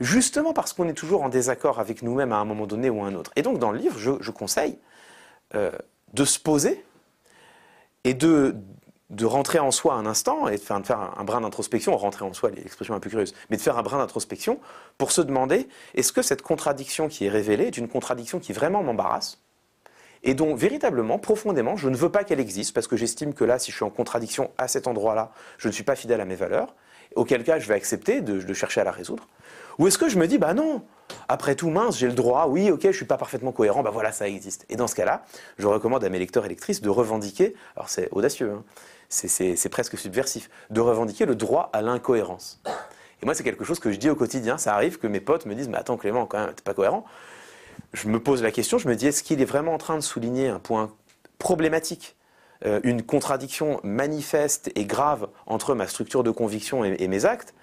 Justement 0.00 0.52
parce 0.52 0.72
qu'on 0.72 0.88
est 0.88 0.94
toujours 0.94 1.22
en 1.22 1.28
désaccord 1.28 1.78
avec 1.78 2.02
nous-mêmes 2.02 2.32
à 2.32 2.36
un 2.36 2.44
moment 2.44 2.66
donné 2.66 2.90
ou 2.90 3.02
à 3.02 3.06
un 3.06 3.14
autre. 3.14 3.30
Et 3.36 3.42
donc, 3.42 3.58
dans 3.58 3.70
le 3.70 3.78
livre, 3.78 3.98
je, 3.98 4.30
conseille 4.30 4.78
euh, 5.54 5.70
de 6.14 6.24
se 6.24 6.38
poser 6.38 6.84
et 8.02 8.14
de, 8.14 8.56
rentrer 9.22 9.60
en 9.60 9.70
soi 9.70 9.94
un 9.94 10.06
instant 10.06 10.48
et 10.48 10.56
de 10.56 10.60
faire, 10.60 10.76
un 11.16 11.24
brin 11.24 11.42
d'introspection, 11.42 11.96
rentrer 11.96 12.24
en 12.24 12.32
soi, 12.32 12.50
l'expression 12.50 12.94
un 12.94 13.00
peu 13.00 13.08
curieuse, 13.08 13.34
mais 13.50 13.56
de 13.56 13.62
faire 13.62 13.78
un 13.78 13.82
brin 13.82 13.98
d'introspection 13.98 14.58
pour 14.98 15.12
se 15.12 15.20
demander 15.20 15.68
est-ce 15.94 16.12
que 16.12 16.22
cette 16.22 16.42
contradiction 16.42 17.08
qui 17.08 17.26
est 17.26 17.30
révélée 17.30 17.66
est 17.66 17.78
une 17.78 17.88
contradiction 17.88 18.40
qui 18.40 18.52
vraiment 18.52 18.82
m'embarrasse 18.82 19.43
et 20.24 20.34
dont 20.34 20.54
véritablement, 20.54 21.18
profondément, 21.18 21.76
je 21.76 21.88
ne 21.88 21.96
veux 21.96 22.08
pas 22.08 22.24
qu'elle 22.24 22.40
existe 22.40 22.74
parce 22.74 22.88
que 22.88 22.96
j'estime 22.96 23.34
que 23.34 23.44
là, 23.44 23.58
si 23.58 23.70
je 23.70 23.76
suis 23.76 23.84
en 23.84 23.90
contradiction 23.90 24.50
à 24.58 24.68
cet 24.68 24.86
endroit-là, 24.86 25.30
je 25.58 25.68
ne 25.68 25.72
suis 25.72 25.84
pas 25.84 25.94
fidèle 25.94 26.20
à 26.20 26.24
mes 26.24 26.34
valeurs, 26.34 26.74
auquel 27.14 27.44
cas 27.44 27.58
je 27.58 27.68
vais 27.68 27.74
accepter 27.74 28.22
de, 28.22 28.52
chercher 28.54 28.80
à 28.80 28.84
la 28.84 28.90
résoudre. 28.90 29.28
Ou 29.78 29.86
est-ce 29.86 29.98
que 29.98 30.08
je 30.08 30.18
me 30.18 30.26
dis, 30.26 30.38
bah 30.38 30.54
non, 30.54 30.82
après 31.28 31.54
tout, 31.54 31.68
mince, 31.68 31.98
j'ai 31.98 32.06
le 32.06 32.14
droit, 32.14 32.46
oui, 32.48 32.70
ok, 32.70 32.82
je 32.84 32.92
suis 32.92 33.04
pas 33.04 33.18
parfaitement 33.18 33.52
cohérent, 33.52 33.82
bah 33.82 33.90
voilà, 33.90 34.12
ça 34.12 34.26
existe. 34.26 34.64
Et 34.70 34.76
dans 34.76 34.86
ce 34.86 34.94
cas-là, 34.94 35.24
je 35.58 35.66
recommande 35.66 36.02
à 36.04 36.08
mes 36.08 36.18
lecteurs 36.18 36.46
et 36.46 36.48
lectrices 36.48 36.80
de 36.80 36.88
revendiquer, 36.88 37.54
alors 37.76 37.88
c'est 37.88 38.08
audacieux, 38.12 38.52
hein, 38.52 38.64
c'est 39.08 39.68
presque 39.68 39.98
subversif, 39.98 40.48
de 40.70 40.80
revendiquer 40.80 41.26
le 41.26 41.34
droit 41.34 41.70
à 41.72 41.82
l'incohérence. 41.82 42.60
Et 43.22 43.26
moi, 43.26 43.34
c'est 43.34 43.44
quelque 43.44 43.64
chose 43.64 43.78
que 43.78 43.90
je 43.92 43.96
dis 43.96 44.10
au 44.10 44.14
quotidien. 44.14 44.58
Ça 44.58 44.74
arrive 44.74 44.98
que 44.98 45.06
mes 45.06 45.20
potes 45.20 45.46
me 45.46 45.54
disent, 45.54 45.68
mais 45.68 45.78
attends, 45.78 45.96
Clément, 45.96 46.26
quand 46.26 46.38
même, 46.38 46.54
t'es 46.54 46.62
pas 46.62 46.74
cohérent. 46.74 47.04
Je 47.94 48.08
me 48.08 48.20
pose 48.20 48.42
la 48.42 48.50
question, 48.50 48.76
je 48.76 48.88
me 48.88 48.96
dis, 48.96 49.06
est-ce 49.06 49.22
qu'il 49.22 49.40
est 49.40 49.44
vraiment 49.46 49.72
en 49.72 49.78
train 49.78 49.94
de 49.96 50.02
souligner 50.02 50.48
un 50.48 50.58
point 50.58 50.92
problématique 51.38 52.16
euh, 52.66 52.80
une 52.82 53.02
contradiction 53.02 53.80
manifeste 53.82 54.70
et 54.74 54.84
grave 54.84 55.28
entre 55.46 55.74
ma 55.74 55.86
structure 55.86 56.22
de 56.22 56.30
conviction 56.30 56.84
et, 56.84 56.96
et 56.98 57.08
mes 57.08 57.24
actes 57.24 57.54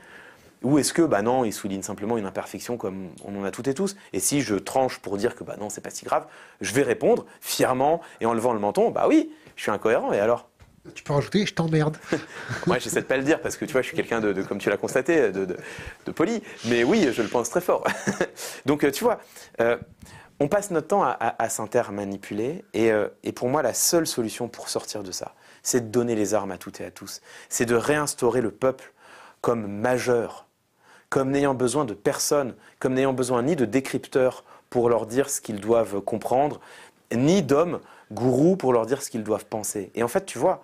Ou 0.63 0.79
est-ce 0.79 0.93
que, 0.93 1.01
bah 1.01 1.21
non, 1.21 1.43
il 1.43 1.51
souligne 1.53 1.82
simplement 1.82 2.17
une 2.17 2.25
imperfection 2.25 2.77
comme 2.77 3.09
on 3.25 3.39
en 3.39 3.43
a 3.43 3.51
toutes 3.51 3.67
et 3.67 3.73
tous 3.73 3.95
Et 4.13 4.19
si 4.19 4.41
je 4.41 4.55
tranche 4.55 4.99
pour 4.99 5.17
dire 5.17 5.36
que, 5.36 5.43
bah 5.43 5.55
non, 5.59 5.69
c'est 5.69 5.82
pas 5.82 5.89
si 5.89 6.05
grave, 6.05 6.25
je 6.61 6.73
vais 6.73 6.84
répondre 6.84 7.25
fièrement 7.41 8.01
et 8.21 8.25
en 8.25 8.34
levant 8.34 8.53
le 8.53 8.59
menton, 8.59 8.89
bah 8.89 9.05
oui, 9.07 9.32
je 9.57 9.63
suis 9.63 9.71
incohérent, 9.71 10.13
et 10.13 10.19
alors? 10.19 10.47
Tu 10.95 11.03
peux 11.03 11.13
rajouter, 11.13 11.45
je 11.45 11.53
t'emmerde. 11.53 11.97
Moi, 12.67 12.79
j'essaie 12.79 13.01
de 13.01 13.05
pas 13.05 13.17
le 13.17 13.23
dire 13.23 13.39
parce 13.39 13.55
que 13.55 13.65
tu 13.65 13.71
vois, 13.73 13.82
je 13.84 13.88
suis 13.88 13.95
quelqu'un 13.95 14.19
de, 14.19 14.34
de- 14.34 14.41
comme 14.41 14.57
tu 14.57 14.67
l'as 14.69 14.77
constaté, 14.77 15.32
de, 15.32 15.45
de- 15.45 15.57
de 16.07 16.11
poli. 16.11 16.41
Mais 16.65 16.84
oui, 16.84 17.07
je 17.13 17.21
le 17.21 17.27
pense 17.27 17.51
très 17.51 17.61
fort. 17.61 17.84
Donc, 18.65 18.84
euh, 18.84 18.89
tu 18.91 19.03
vois, 19.03 19.19
euh, 19.61 19.77
on 20.41 20.47
passe 20.47 20.71
notre 20.71 20.87
temps 20.87 21.03
à, 21.03 21.11
à, 21.11 21.43
à 21.43 21.49
s'intermanipuler. 21.49 22.65
Et, 22.73 22.91
euh, 22.91 23.07
et 23.23 23.31
pour 23.31 23.47
moi, 23.47 23.61
la 23.61 23.75
seule 23.75 24.07
solution 24.07 24.47
pour 24.47 24.69
sortir 24.69 25.03
de 25.03 25.11
ça, 25.11 25.35
c'est 25.61 25.81
de 25.81 25.91
donner 25.91 26.15
les 26.15 26.33
armes 26.33 26.49
à 26.49 26.57
toutes 26.57 26.81
et 26.81 26.85
à 26.85 26.89
tous. 26.89 27.21
C'est 27.47 27.67
de 27.67 27.75
réinstaurer 27.75 28.41
le 28.41 28.49
peuple 28.49 28.91
comme 29.41 29.67
majeur, 29.67 30.47
comme 31.09 31.29
n'ayant 31.29 31.53
besoin 31.53 31.85
de 31.85 31.93
personne, 31.93 32.55
comme 32.79 32.95
n'ayant 32.95 33.13
besoin 33.13 33.43
ni 33.43 33.55
de 33.55 33.65
décrypteurs 33.65 34.43
pour 34.71 34.89
leur 34.89 35.05
dire 35.05 35.29
ce 35.29 35.41
qu'ils 35.41 35.59
doivent 35.59 36.01
comprendre, 36.01 36.59
ni 37.13 37.43
d'hommes 37.43 37.79
gourous 38.11 38.55
pour 38.55 38.73
leur 38.73 38.87
dire 38.87 39.03
ce 39.03 39.11
qu'ils 39.11 39.23
doivent 39.23 39.45
penser. 39.45 39.91
Et 39.93 40.01
en 40.01 40.07
fait, 40.07 40.25
tu 40.25 40.39
vois, 40.39 40.63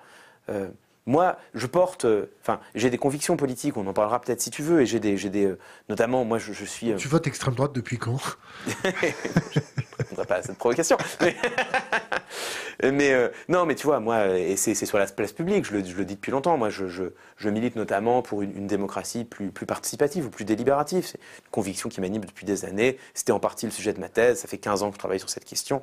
euh, 0.49 0.69
moi, 1.08 1.38
je 1.55 1.66
porte, 1.66 2.05
euh, 2.05 2.26
enfin, 2.41 2.60
j'ai 2.76 2.89
des 2.91 2.97
convictions 2.99 3.38
politiques. 3.38 3.78
On 3.78 3.88
en 3.88 3.93
parlera 3.93 4.20
peut-être 4.22 4.41
si 4.41 4.51
tu 4.51 4.62
veux. 4.62 4.82
Et 4.82 4.86
j'ai 4.86 4.99
des, 4.99 5.18
j'ai 5.18 5.30
des, 5.30 5.45
euh, 5.45 5.58
notamment, 5.89 6.24
moi, 6.26 6.38
je, 6.38 6.53
je 6.53 6.66
suis. 6.66 6.91
euh, 6.91 6.97
Tu 6.97 7.08
votes 7.08 7.26
extrême 7.26 7.55
droite 7.55 7.74
depuis 7.74 7.97
quand? 7.97 8.20
Je 8.68 8.89
ne 8.89 10.03
répondrai 10.03 10.26
pas 10.28 10.36
à 10.36 10.43
cette 10.43 10.58
provocation. 10.58 10.97
Mais, 11.22 11.36
mais, 12.84 13.13
euh, 13.13 13.30
non, 13.49 13.65
mais 13.65 13.75
tu 13.75 13.88
vois, 13.88 13.99
moi, 13.99 14.38
et 14.38 14.55
c'est 14.55 14.73
sur 14.73 14.97
la 14.97 15.05
place 15.07 15.32
publique, 15.32 15.65
je 15.65 15.73
le, 15.73 15.84
je 15.84 15.95
le 15.95 16.05
dis 16.05 16.15
depuis 16.15 16.32
longtemps, 16.32 16.57
moi, 16.57 16.69
je, 16.69 16.88
je, 16.88 17.03
je 17.38 17.49
milite 17.49 17.75
notamment 17.75 18.21
pour 18.21 18.41
une, 18.41 18.55
une 18.55 18.67
démocratie 18.67 19.25
plus, 19.25 19.51
plus 19.51 19.65
participative 19.65 20.25
ou 20.25 20.30
plus 20.30 20.45
délibérative. 20.45 21.05
C'est 21.05 21.17
une 21.17 21.51
conviction 21.51 21.89
qui 21.89 22.01
m'anime 22.01 22.25
depuis 22.25 22.45
des 22.45 22.65
années. 22.65 22.97
C'était 23.13 23.32
en 23.32 23.39
partie 23.39 23.65
le 23.65 23.71
sujet 23.71 23.93
de 23.93 23.99
ma 23.99 24.09
thèse. 24.09 24.39
Ça 24.39 24.47
fait 24.47 24.57
15 24.57 24.84
ans 24.84 24.89
que 24.89 24.95
je 24.95 24.99
travaille 24.99 25.19
sur 25.19 25.30
cette 25.30 25.45
question. 25.45 25.82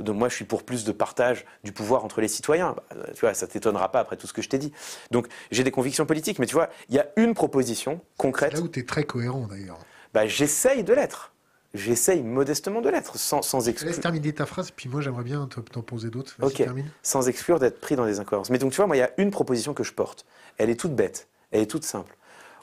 Donc 0.00 0.16
moi, 0.16 0.28
je 0.28 0.34
suis 0.34 0.44
pour 0.44 0.62
plus 0.62 0.84
de 0.84 0.92
partage 0.92 1.44
du 1.62 1.72
pouvoir 1.72 2.04
entre 2.04 2.20
les 2.20 2.28
citoyens. 2.28 2.74
Bah, 2.90 3.06
tu 3.14 3.20
vois, 3.20 3.34
ça 3.34 3.46
t'étonnera 3.46 3.90
pas 3.90 4.00
après 4.00 4.16
tout 4.16 4.26
ce 4.26 4.32
que 4.32 4.42
je 4.42 4.48
t'ai 4.48 4.58
dit. 4.58 4.72
Donc 5.10 5.28
j'ai 5.50 5.64
des 5.64 5.70
convictions 5.70 6.06
politiques, 6.06 6.38
mais 6.38 6.46
tu 6.46 6.54
vois, 6.54 6.68
il 6.88 6.94
y 6.94 6.98
a 6.98 7.06
une 7.16 7.34
proposition 7.34 8.00
concrète. 8.16 8.54
Là 8.54 8.60
où 8.60 8.68
tu 8.68 8.80
es 8.80 8.84
très 8.84 9.04
cohérent 9.04 9.46
d'ailleurs. 9.46 9.78
Bah, 10.12 10.26
j'essaye 10.26 10.84
de 10.84 10.92
l'être. 10.92 11.33
J'essaye 11.74 12.22
modestement 12.22 12.80
de 12.80 12.88
l'être, 12.88 13.18
sans, 13.18 13.42
sans 13.42 13.68
exclure 13.68 13.90
laisse 13.90 14.00
terminer 14.00 14.32
ta 14.32 14.46
phrase, 14.46 14.70
puis 14.70 14.88
moi 14.88 15.00
j'aimerais 15.00 15.24
bien 15.24 15.46
te- 15.46 15.58
t'en 15.58 15.82
poser 15.82 16.08
d'autres. 16.08 16.36
Ok. 16.40 16.54
termine. 16.54 16.88
sans 17.02 17.28
exclure 17.28 17.58
d'être 17.58 17.80
pris 17.80 17.96
dans 17.96 18.06
des 18.06 18.20
incohérences. 18.20 18.50
Mais 18.50 18.58
donc, 18.58 18.70
tu 18.70 18.76
vois, 18.76 18.86
moi, 18.86 18.96
il 18.96 19.00
y 19.00 19.02
a 19.02 19.10
une 19.18 19.32
proposition 19.32 19.74
que 19.74 19.82
je 19.82 19.92
porte. 19.92 20.24
Elle 20.56 20.70
est 20.70 20.78
toute 20.78 20.94
bête, 20.94 21.26
elle 21.50 21.62
est 21.62 21.66
toute 21.66 21.82
simple. 21.84 22.16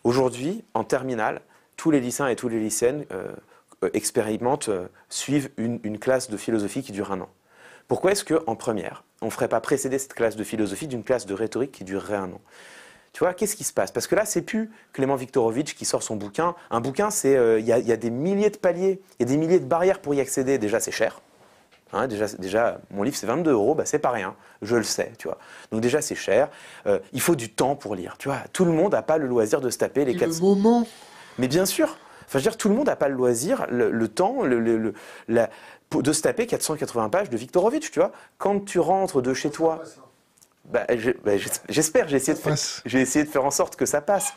Aujourd'hui, 0.06 0.64
en 0.74 0.86
terminale, 0.86 1.42
tous 1.76 1.92
les 1.92 2.00
lycéens 2.00 2.28
et 2.30 2.36
toutes 2.38 2.52
les 2.54 2.60
lycéennes 2.60 3.06
euh, 3.12 3.32
euh, 3.84 3.90
expérimentent, 3.94 4.70
euh, 4.70 4.88
suivent 5.10 5.50
une, 5.58 5.80
une 5.84 6.00
classe 6.00 6.30
de 6.30 6.38
philosophie 6.38 6.82
qui 6.82 6.94
dure 6.94 7.12
un 7.12 7.20
an. 7.22 7.30
Pourquoi 7.90 8.14
est-ce 8.14 8.24
qu'en 8.24 8.56
première, 8.56 9.04
on 9.22 9.26
ne 9.26 9.32
ferait 9.32 9.50
pas 9.50 9.60
précéder 9.60 10.00
cette 10.00 10.14
classe 10.14 10.38
de 10.38 10.44
philosophie 10.46 10.88
d'une 10.88 11.04
classe 11.04 11.26
de 11.26 11.34
rhétorique 11.34 11.74
qui 11.74 11.84
durerait 11.84 12.16
un 12.16 12.32
an? 12.32 12.42
Tu 13.14 13.20
vois, 13.20 13.34
qu'est-ce 13.34 13.56
qui 13.56 13.64
se 13.64 13.74
passe? 13.74 13.92
Parce 13.92 14.08
que 14.08 14.16
là, 14.16 14.26
c'est 14.26 14.42
plus 14.42 14.72
Clément 14.94 15.16
Viktorovitch 15.16 15.76
qui 15.76 15.86
sort 15.86 16.02
son 16.04 16.16
bouquin. 16.16 16.56
Un 16.70 16.80
bouquin, 16.82 17.10
c'est 17.10 17.36
euh, 17.36 17.60
il 17.60 17.66
y, 17.66 17.74
a- 17.74 17.80
il 17.80 17.88
y 17.88 17.92
a 17.92 17.98
des 17.98 18.10
milliers 18.10 18.50
de 18.50 18.58
paliers, 18.58 19.02
il 19.20 19.24
y 19.28 19.30
a 19.30 19.32
des 19.32 19.38
milliers 19.38 19.60
de 19.60 19.66
barrières 19.66 20.00
pour 20.00 20.14
y 20.14 20.22
accéder. 20.22 20.58
Déjà, 20.58 20.80
c'est 20.80 20.92
cher. 20.92 21.22
Hein, 21.94 22.08
déjà, 22.08 22.28
déjà, 22.40 22.80
mon 22.92 23.04
livre, 23.04 23.18
c'est 23.18 23.28
22 23.28 23.52
euros, 23.52 23.76
bah, 23.76 23.84
c'est 23.86 24.00
pas 24.00 24.12
rien. 24.12 24.34
Je 24.62 24.78
le 24.78 24.84
sais, 24.84 25.12
tu 25.18 25.28
vois. 25.28 25.38
Donc 25.74 25.82
déjà, 25.82 26.02
c'est 26.02 26.16
cher. 26.16 26.50
Euh, 26.88 27.00
il 27.12 27.20
faut 27.20 27.36
du 27.36 27.50
temps 27.52 27.76
pour 27.76 27.96
lire. 27.96 28.16
Tu 28.18 28.30
vois, 28.30 28.38
tout 28.54 28.64
le 28.64 28.72
monde 28.72 28.94
n'a 28.94 29.02
pas 29.02 29.18
le 29.18 29.28
loisir 29.28 29.60
de 29.60 29.70
se 29.70 29.78
taper 29.78 30.06
les 30.06 30.14
Et 30.14 30.16
400. 30.16 30.40
le 30.40 30.42
moment, 30.56 30.88
Mais 31.38 31.50
bien 31.50 31.66
sûr. 31.66 31.88
Enfin, 31.88 31.98
je 32.30 32.38
veux 32.38 32.42
dire, 32.44 32.56
tout 32.56 32.70
le 32.70 32.76
monde 32.76 32.86
n'a 32.88 32.96
pas 32.96 33.10
le 33.10 33.16
loisir, 33.16 33.66
le, 33.70 33.92
le 33.92 34.08
temps, 34.08 34.42
le, 34.44 34.94
la- 35.28 35.50
de 35.94 36.14
se 36.14 36.22
taper 36.22 36.48
480 36.48 37.10
pages 37.10 37.30
de 37.30 37.36
Viktorovitch, 37.36 37.92
tu 37.92 38.00
vois. 38.00 38.14
Quand 38.38 38.64
tu 38.64 38.80
rentres 38.80 39.22
de 39.22 39.34
chez 39.34 39.50
toi, 39.50 39.82
bah, 40.66 40.86
je- 40.96 41.12
bah, 41.24 41.38
j'es- 41.38 41.50
j'espère, 41.70 42.08
j'ai 42.08 42.18
essayé, 42.18 42.34
de 42.38 42.40
essayé 43.00 43.26
de 43.26 43.30
faire 43.30 43.46
en 43.46 43.52
sorte 43.52 43.76
que 43.76 43.86
ça 43.86 44.02
passe. 44.02 44.34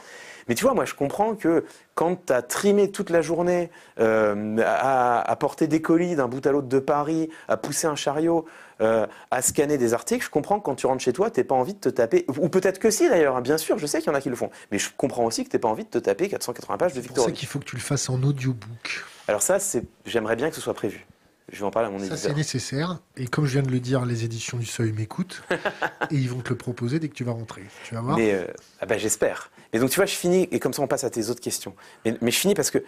Mais 0.48 0.54
tu 0.54 0.64
vois, 0.64 0.74
moi, 0.74 0.84
je 0.84 0.94
comprends 0.94 1.34
que 1.34 1.64
quand 1.94 2.26
tu 2.26 2.32
as 2.32 2.42
trimé 2.42 2.90
toute 2.90 3.08
la 3.08 3.22
journée 3.22 3.70
euh, 3.98 4.58
à, 4.62 5.20
à 5.22 5.36
porter 5.36 5.66
des 5.68 5.80
colis 5.80 6.16
d'un 6.16 6.28
bout 6.28 6.46
à 6.46 6.52
l'autre 6.52 6.68
de 6.68 6.78
Paris, 6.78 7.30
à 7.48 7.56
pousser 7.56 7.86
un 7.86 7.96
chariot, 7.96 8.44
euh, 8.82 9.06
à 9.30 9.40
scanner 9.40 9.78
des 9.78 9.94
articles, 9.94 10.22
je 10.24 10.30
comprends 10.30 10.58
que 10.58 10.64
quand 10.64 10.74
tu 10.74 10.86
rentres 10.86 11.02
chez 11.02 11.14
toi, 11.14 11.30
tu 11.30 11.42
pas 11.44 11.54
envie 11.54 11.72
de 11.74 11.78
te 11.80 11.88
taper. 11.88 12.26
Ou 12.38 12.48
peut-être 12.50 12.78
que 12.78 12.90
si, 12.90 13.08
d'ailleurs, 13.08 13.36
hein, 13.36 13.40
bien 13.40 13.56
sûr, 13.56 13.78
je 13.78 13.86
sais 13.86 14.00
qu'il 14.00 14.08
y 14.08 14.10
en 14.10 14.14
a 14.14 14.20
qui 14.20 14.28
le 14.28 14.36
font. 14.36 14.50
Mais 14.70 14.78
je 14.78 14.90
comprends 14.94 15.24
aussi 15.24 15.44
que 15.44 15.50
tu 15.50 15.58
pas 15.58 15.68
envie 15.68 15.84
de 15.84 15.90
te 15.90 15.98
taper 15.98 16.28
480 16.28 16.76
pages 16.76 16.92
de 16.92 17.00
c'est 17.00 17.06
pour 17.08 17.16
ça 17.16 17.22
Victor. 17.22 17.38
qu'il 17.38 17.48
faut 17.48 17.58
que 17.60 17.64
tu 17.64 17.76
le 17.76 17.82
fasses 17.82 18.10
en 18.10 18.22
audiobook. 18.22 19.04
Alors, 19.28 19.40
ça, 19.40 19.56
j'aimerais 20.04 20.36
bien 20.36 20.50
que 20.50 20.56
ce 20.56 20.60
soit 20.60 20.74
prévu. 20.74 21.06
Je 21.52 21.58
vais 21.58 21.64
en 21.64 21.70
parler 21.70 21.88
à 21.88 21.90
mon 21.90 21.98
Ça, 21.98 22.04
c'est 22.08 22.12
éditeur. 22.14 22.36
nécessaire. 22.36 22.98
Et 23.16 23.26
comme 23.26 23.44
je 23.46 23.52
viens 23.52 23.62
de 23.62 23.70
le 23.70 23.80
dire, 23.80 24.04
les 24.04 24.24
éditions 24.24 24.56
du 24.58 24.66
Seuil 24.66 24.92
m'écoutent. 24.92 25.42
et 26.10 26.14
ils 26.14 26.28
vont 26.28 26.40
te 26.40 26.50
le 26.50 26.56
proposer 26.56 26.98
dès 26.98 27.08
que 27.08 27.14
tu 27.14 27.24
vas 27.24 27.32
rentrer. 27.32 27.62
Tu 27.84 27.94
vas 27.94 28.00
voir. 28.00 28.16
Mais 28.16 28.32
euh, 28.32 28.46
ah 28.80 28.86
bah, 28.86 28.98
j'espère. 28.98 29.50
Mais 29.72 29.78
donc 29.78 29.90
tu 29.90 29.96
vois, 29.96 30.06
je 30.06 30.14
finis, 30.14 30.48
et 30.50 30.58
comme 30.58 30.72
ça 30.72 30.82
on 30.82 30.86
passe 30.86 31.04
à 31.04 31.10
tes 31.10 31.28
autres 31.28 31.40
questions. 31.40 31.74
Mais, 32.04 32.16
mais 32.20 32.30
je 32.30 32.38
finis 32.38 32.54
parce 32.54 32.70
que, 32.70 32.78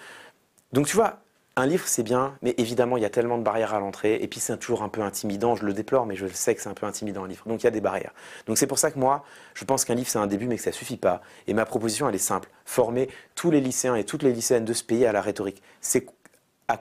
donc 0.73 0.87
tu 0.87 0.97
vois, 0.97 1.21
un 1.59 1.67
livre, 1.67 1.85
c'est 1.87 2.03
bien, 2.03 2.37
mais 2.43 2.55
évidemment, 2.59 2.99
il 2.99 3.03
y 3.03 3.07
a 3.07 3.11
tellement 3.11 3.39
de 3.39 3.43
barrières 3.43 3.73
à 3.73 3.81
l'entrée, 3.81 4.19
et 4.21 4.29
puis 4.29 4.41
c'est 4.41 4.59
toujours 4.59 4.83
un 4.83 4.91
peu 4.91 5.01
intimidant, 5.01 5.57
je 5.57 5.65
le 5.65 5.73
déplore, 5.73 6.05
mais 6.05 6.15
je 6.15 6.27
sais 6.27 6.55
que 6.55 6.61
c'est 6.61 6.69
un 6.69 6.75
peu 6.75 6.85
intimidant 6.85 7.25
un 7.25 7.29
livre. 7.29 7.45
Donc 7.49 7.63
il 7.63 7.65
y 7.65 7.67
a 7.67 7.71
des 7.71 7.81
barrières. 7.81 8.13
Donc 8.47 8.59
c'est 8.59 8.67
pour 8.67 8.79
ça 8.79 8.91
que 8.91 8.99
moi, 8.99 9.25
je 9.55 9.65
pense 9.65 9.87
qu'un 9.87 9.95
livre, 9.95 10.09
c'est 10.09 10.19
un 10.19 10.27
début, 10.27 10.47
mais 10.47 10.57
que 10.57 10.63
ça 10.63 10.71
ne 10.71 10.75
suffit 10.75 10.99
pas. 10.99 11.23
Et 11.47 11.55
ma 11.55 11.65
proposition, 11.65 12.09
elle 12.09 12.15
est 12.15 12.19
simple. 12.19 12.51
Former 12.67 13.09
tous 13.35 13.51
les 13.51 13.63
lycéens 13.63 13.95
et 13.95 14.05
toutes 14.05 14.23
les 14.23 14.33
lycéennes 14.33 14.67
de 14.67 14.75
ce 14.75 14.85
pays 14.85 15.07
à 15.07 15.13
la 15.13 15.23
rhétorique. 15.23 15.63
C'est 15.81 16.07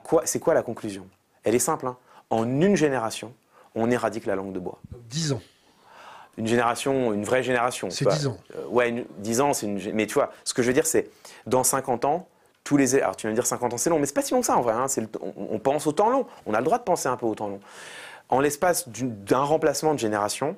quoi, 0.04 0.26
quoi 0.42 0.54
la 0.54 0.64
conclusion? 0.64 1.08
Elle 1.46 1.56
est 1.56 1.60
simple. 1.60 1.88
Hein. 1.88 1.98
en 2.30 2.44
une 2.44 2.76
génération, 2.76 3.34
on 3.76 3.90
éradique 3.90 4.26
la 4.26 4.36
langue 4.36 4.52
de 4.52 4.60
bois. 4.60 4.80
Dix 5.10 5.32
ans 5.32 5.42
une 6.38 6.48
génération, 6.48 7.14
une 7.14 7.24
vraie 7.24 7.44
génération. 7.44 7.90
C'est 7.90 8.08
dix 8.08 8.28
ans. 8.28 8.38
Euh, 8.56 8.66
ouais, 8.68 9.06
dix 9.20 9.42
ans, 9.42 9.54
c'est 9.54 9.68
une. 9.68 9.80
Mais 9.94 10.06
tu 10.06 10.16
vois, 10.16 10.32
ce 10.44 10.54
que 10.54 10.62
je 10.62 10.68
veux 10.68 10.74
dire, 10.74 10.86
c'est 10.86 11.10
dans 11.46 11.64
50 11.64 12.06
ans, 12.06 12.28
tous 12.64 12.78
les. 12.78 12.96
Alors 12.96 13.16
tu 13.16 13.28
vas 13.28 13.32
me 13.32 13.36
dire 13.36 13.46
50 13.46 13.74
ans, 13.74 13.78
c'est 13.78 13.90
long, 13.90 14.00
mais 14.00 14.06
c'est 14.06 14.14
pas 14.14 14.22
si 14.22 14.34
long 14.34 14.42
que 14.42 14.46
ça 14.46 14.58
en 14.58 14.62
vrai. 14.62 14.74
Hein. 14.74 14.88
on, 15.36 15.60
pense 15.60 15.88
au 15.88 15.92
temps 15.92 16.10
long. 16.10 16.26
On 16.46 16.54
a 16.54 16.60
le 16.60 16.66
droit 16.66 16.78
de 16.78 16.84
penser 16.84 17.08
un 17.08 17.18
peu 17.18 17.26
au 17.26 17.36
temps 17.36 17.48
long. 17.48 17.60
En 18.30 18.40
l'espace 18.40 18.90
d'un 18.90 19.44
remplacement 19.44 19.94
de 19.94 20.00
génération, 20.00 20.58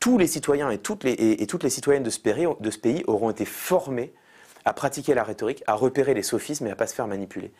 tous 0.00 0.18
les 0.18 0.28
citoyens 0.28 0.70
et 0.70 0.78
toutes 0.78 1.04
les, 1.04 1.12
et, 1.12 1.46
toutes 1.46 1.64
les 1.64 1.70
citoyennes 1.70 2.04
de 2.04 2.10
ce, 2.10 2.20
pays, 2.20 2.46
de 2.60 2.70
ce 2.70 2.78
pays 2.78 3.02
auront 3.06 3.30
été 3.30 3.44
formés 3.44 4.12
à 4.68 4.74
pratiquer 4.74 5.14
la 5.14 5.24
rhétorique, 5.24 5.64
à 5.66 5.72
repérer 5.72 6.12
les 6.12 6.22
sophismes 6.22 6.66
et 6.66 6.70
à 6.70 6.76
pas 6.76 6.86
se 6.86 6.94
faire 6.94 7.06
manipuler. 7.06 7.52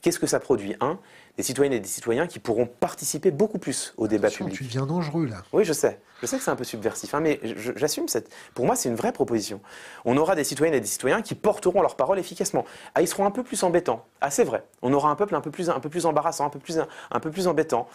Qu'est-ce 0.00 0.18
que 0.18 0.26
ça 0.26 0.40
produit 0.40 0.74
Un, 0.80 0.98
des 1.36 1.42
citoyennes 1.42 1.72
et 1.72 1.80
des 1.80 1.88
citoyens 1.88 2.26
qui 2.26 2.38
pourront 2.38 2.66
participer 2.66 3.30
beaucoup 3.30 3.58
plus 3.58 3.94
au 3.96 4.08
débat 4.08 4.30
public. 4.30 4.56
Tu 4.56 4.64
deviens 4.64 4.86
dangereux 4.86 5.26
là. 5.26 5.42
Oui, 5.52 5.64
je 5.64 5.72
sais. 5.72 6.00
Je 6.20 6.26
sais 6.26 6.38
que 6.38 6.44
c'est 6.44 6.50
un 6.50 6.56
peu 6.56 6.64
subversif, 6.64 7.14
hein, 7.14 7.20
mais 7.20 7.40
j'assume 7.76 8.06
cette. 8.06 8.32
Pour 8.54 8.64
moi, 8.64 8.76
c'est 8.76 8.88
une 8.88 8.94
vraie 8.94 9.12
proposition. 9.12 9.60
On 10.04 10.16
aura 10.16 10.36
des 10.36 10.44
citoyennes 10.44 10.74
et 10.74 10.80
des 10.80 10.86
citoyens 10.86 11.20
qui 11.20 11.34
porteront 11.34 11.82
leur 11.82 11.96
parole 11.96 12.18
efficacement. 12.18 12.64
Ah, 12.94 13.02
ils 13.02 13.08
seront 13.08 13.26
un 13.26 13.32
peu 13.32 13.42
plus 13.42 13.64
embêtants. 13.64 14.04
Ah, 14.20 14.30
c'est 14.30 14.44
vrai. 14.44 14.64
On 14.82 14.92
aura 14.92 15.10
un 15.10 15.16
peuple 15.16 15.34
un 15.34 15.40
peu 15.40 15.50
plus, 15.50 15.68
un 15.68 15.80
peu 15.80 15.88
plus 15.88 16.06
embarrassant, 16.06 16.46
un 16.46 16.50
peu 16.50 16.60
plus, 16.60 16.78
un 17.10 17.20
peu 17.20 17.30
plus 17.30 17.48
embêtant 17.48 17.88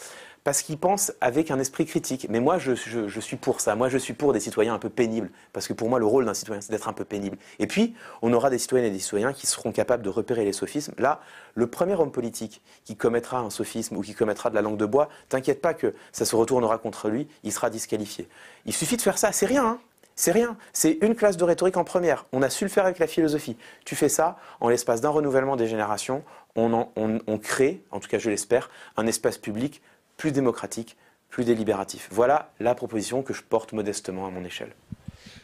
parce 0.48 0.62
qu'ils 0.62 0.78
pensent 0.78 1.12
avec 1.20 1.52
un 1.52 1.60
esprit 1.60 1.86
critique. 1.86 2.28
Mais 2.30 2.40
moi, 2.40 2.58
je, 2.58 2.72
suis 3.20 3.36
pour 3.36 3.60
ça. 3.60 3.76
Moi, 3.76 3.90
je 3.90 3.98
suis 3.98 4.14
pour 4.14 4.32
des 4.32 4.40
citoyens 4.40 4.74
un 4.74 4.80
peu 4.80 4.90
pénibles, 4.90 5.30
parce 5.52 5.68
que 5.68 5.74
pour 5.74 5.90
moi, 5.90 6.00
le 6.00 6.06
rôle 6.06 6.24
d'un 6.24 6.34
citoyen, 6.34 6.62
c'est 6.62 6.72
d'être 6.72 6.88
un 6.88 6.94
peu 6.94 7.04
pénible. 7.04 7.38
Et 7.60 7.68
puis, 7.68 7.96
on 8.22 8.32
aura 8.32 8.50
des 8.50 8.58
citoyennes 8.58 8.88
et 8.88 8.90
des 8.90 9.00
citoyens 9.00 9.34
qui 9.34 9.46
seront 9.46 9.74
capables 9.74 10.04
de 10.04 10.10
repérer 10.10 10.46
les 10.46 10.54
sophismes. 10.54 10.94
Là, 11.00 11.20
le 11.56 11.68
premier 11.68 11.96
homme 11.96 12.14
politique 12.14 12.62
qui 12.86 12.96
commettra 12.96 13.40
un 13.40 13.50
sophisme 13.50 13.98
ou 13.98 14.02
qui 14.02 14.14
commettra 14.14 14.50
de 14.50 14.56
la 14.56 14.62
langue 14.62 14.78
de 14.78 14.86
bois, 14.86 15.10
t'inquiète 15.28 15.62
pas 15.62 15.74
que 15.74 15.94
ça 16.14 16.24
se 16.24 16.34
retournera 16.34 16.78
contre 16.78 17.10
lui, 17.10 17.28
il 17.44 17.52
sera 17.52 17.70
disqualifié. 17.70 18.30
Il 18.66 18.72
suffit 18.72 18.96
de 18.96 19.02
faire 19.02 19.18
ça, 19.18 19.34
c'est 19.34 19.48
rien. 19.48 19.66
Hein 19.66 19.80
c'est 20.16 20.32
rien. 20.32 20.56
C'est 20.72 20.98
une 21.02 21.14
classe 21.14 21.36
de 21.36 21.44
rhétorique 21.44 21.76
en 21.76 21.84
première. 21.84 22.26
On 22.32 22.42
a 22.42 22.50
su 22.50 22.64
le 22.64 22.70
faire 22.70 22.86
avec 22.86 23.00
la 23.00 23.08
philosophie. 23.08 23.58
Tu 23.84 23.98
fais 23.98 24.10
ça, 24.10 24.38
en 24.62 24.70
l'espace 24.70 25.02
d'un 25.02 25.10
renouvellement 25.10 25.58
des 25.58 25.68
générations, 25.68 26.24
on, 26.56 26.88
on 26.96 27.38
crée, 27.38 27.84
en 27.92 28.00
tout 28.00 28.08
cas 28.08 28.18
je 28.18 28.30
l'espère, 28.30 28.72
un 28.96 29.06
espace 29.06 29.38
public 29.38 29.82
plus 30.18 30.32
démocratique, 30.32 30.98
plus 31.30 31.46
délibératif. 31.46 32.10
Voilà 32.12 32.52
la 32.60 32.76
proposition 32.76 33.22
que 33.22 33.34
je 33.34 33.44
porte 33.44 33.74
modestement 33.74 34.28
à 34.28 34.32
mon 34.32 34.44
échelle. 34.44 34.74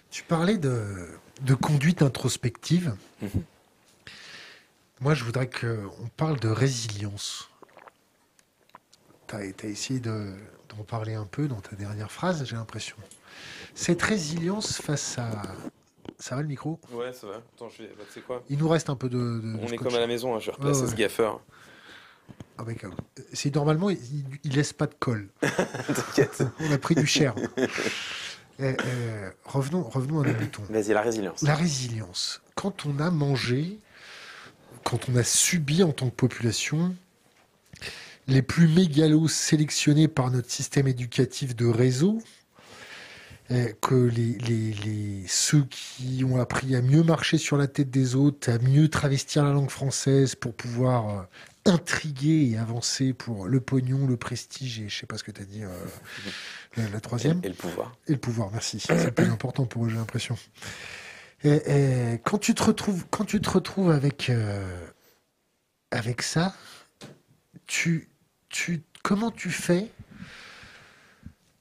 Tu 0.10 0.24
parlais 0.24 0.58
de, 0.58 1.08
conduite 1.62 2.02
introspective. 2.02 2.96
Mhm. 3.22 3.44
Moi, 5.02 5.14
je 5.14 5.24
voudrais 5.24 5.50
qu'on 5.50 6.08
parle 6.18 6.40
de 6.40 6.50
résilience. 6.50 7.50
Tu 9.28 9.36
as, 9.36 9.66
essayé 9.66 10.00
d'en 10.00 10.84
parler 10.88 11.14
un 11.14 11.26
peu 11.26 11.48
dans 11.48 11.62
ta 11.62 11.76
dernière 11.76 12.12
phrase, 12.12 12.46
j'ai 12.46 12.56
l'impression. 12.56 12.96
Cette 13.76 14.02
résilience 14.02 14.82
face 14.82 15.18
à... 15.18 15.30
Ça 16.20 16.36
va 16.36 16.42
le 16.42 16.48
micro? 16.48 16.80
Ouais, 16.92 17.12
ça 17.12 17.28
va. 17.28 17.38
Attends, 17.56 17.70
je... 17.70 17.84
Bah, 17.84 18.04
quoi? 18.26 18.44
Il 18.50 18.60
nous 18.60 18.70
reste 18.70 18.90
un 18.90 18.96
peu 18.96 19.10
de... 19.10 19.42
On 19.62 19.68
est 19.68 19.78
comme 19.78 19.96
à 19.96 20.00
la 20.00 20.08
maison, 20.08 20.36
hein, 20.36 20.40
je 20.40 20.52
replace 20.52 20.86
ce 20.86 20.96
gaffeur. 20.96 21.42
Ah 22.58 22.64
c'est 23.34 23.54
normalement, 23.56 23.90
il, 23.90 24.00
ne 24.46 24.56
laisse 24.56 24.74
pas 24.74 24.88
de 24.88 24.94
colle. 24.94 25.28
On 26.60 26.72
a 26.72 26.78
pris 26.78 26.96
du 26.96 27.08
cher. 27.08 27.34
Eh, 28.60 28.66
eh, 28.66 28.76
revenons, 29.46 29.82
revenons 29.84 30.22
à 30.22 30.28
nos 30.28 30.34
boutons. 30.34 30.62
Vas-y, 30.70 30.94
la 30.94 31.02
résilience. 31.02 31.42
La 31.42 31.56
résilience. 31.56 32.42
Quand 32.54 32.86
on 32.86 33.00
a 33.00 33.10
mangé, 33.10 33.80
quand 34.84 35.10
on 35.10 35.16
a 35.16 35.24
subi 35.24 35.82
en 35.82 35.92
tant 35.92 36.10
que 36.10 36.16
population 36.16 36.96
les 38.28 38.42
plus 38.42 38.68
mégalos 38.68 39.28
sélectionnés 39.28 40.08
par 40.08 40.32
notre 40.32 40.50
système 40.50 40.88
éducatif 40.88 41.56
de 41.56 41.66
réseau, 41.66 42.22
eh, 43.50 43.76
que 43.82 43.96
les, 43.96 44.38
les, 44.38 45.24
ceux 45.28 45.66
qui 45.70 46.24
ont 46.24 46.40
appris 46.40 46.76
à 46.76 46.82
mieux 46.82 47.04
marcher 47.04 47.38
sur 47.38 47.58
la 47.58 47.68
tête 47.68 47.90
des 47.90 48.16
autres, 48.16 48.50
à 48.50 48.58
mieux 48.60 48.88
travestir 48.88 49.44
la 49.44 49.52
langue 49.52 49.70
française 49.70 50.36
pour 50.36 50.54
pouvoir 50.54 51.10
euh, 51.10 51.24
intrigué 51.66 52.50
et 52.52 52.58
avancé 52.58 53.14
pour 53.14 53.48
le 53.48 53.60
pognon, 53.62 54.06
le 54.06 54.18
prestige 54.18 54.80
et 54.80 54.90
je 54.90 55.00
sais 55.00 55.06
pas 55.06 55.18
ce 55.18 55.24
que 55.24 55.32
tu 55.32 55.42
as 55.42 55.46
dit, 55.46 55.64
euh, 55.64 55.70
la, 56.92 57.00
troisième. 57.00 57.40
Et, 57.44 57.50
le 57.50 57.54
pouvoir. 57.54 57.96
Et 58.08 58.14
le 58.14 58.18
pouvoir, 58.18 58.52
merci. 58.52 58.80
C'est 58.80 59.06
le 59.06 59.12
plus 59.12 59.30
important 59.30 59.66
pour 59.66 59.86
eux, 59.86 59.90
j'ai 59.90 59.96
l'impression. 59.96 60.38
Et, 61.44 62.20
quand 62.24 62.38
tu 62.38 62.54
te 62.54 62.64
retrouves, 62.64 63.06
quand 63.10 63.26
tu 63.26 63.42
te 63.42 63.50
retrouves 63.50 63.92
avec, 63.92 64.30
euh, 64.30 64.88
avec 65.92 66.22
ça, 66.22 66.56
tu, 67.68 68.10
tu, 68.50 68.84
comment 69.04 69.32
tu 69.32 69.50
fais 69.50 69.90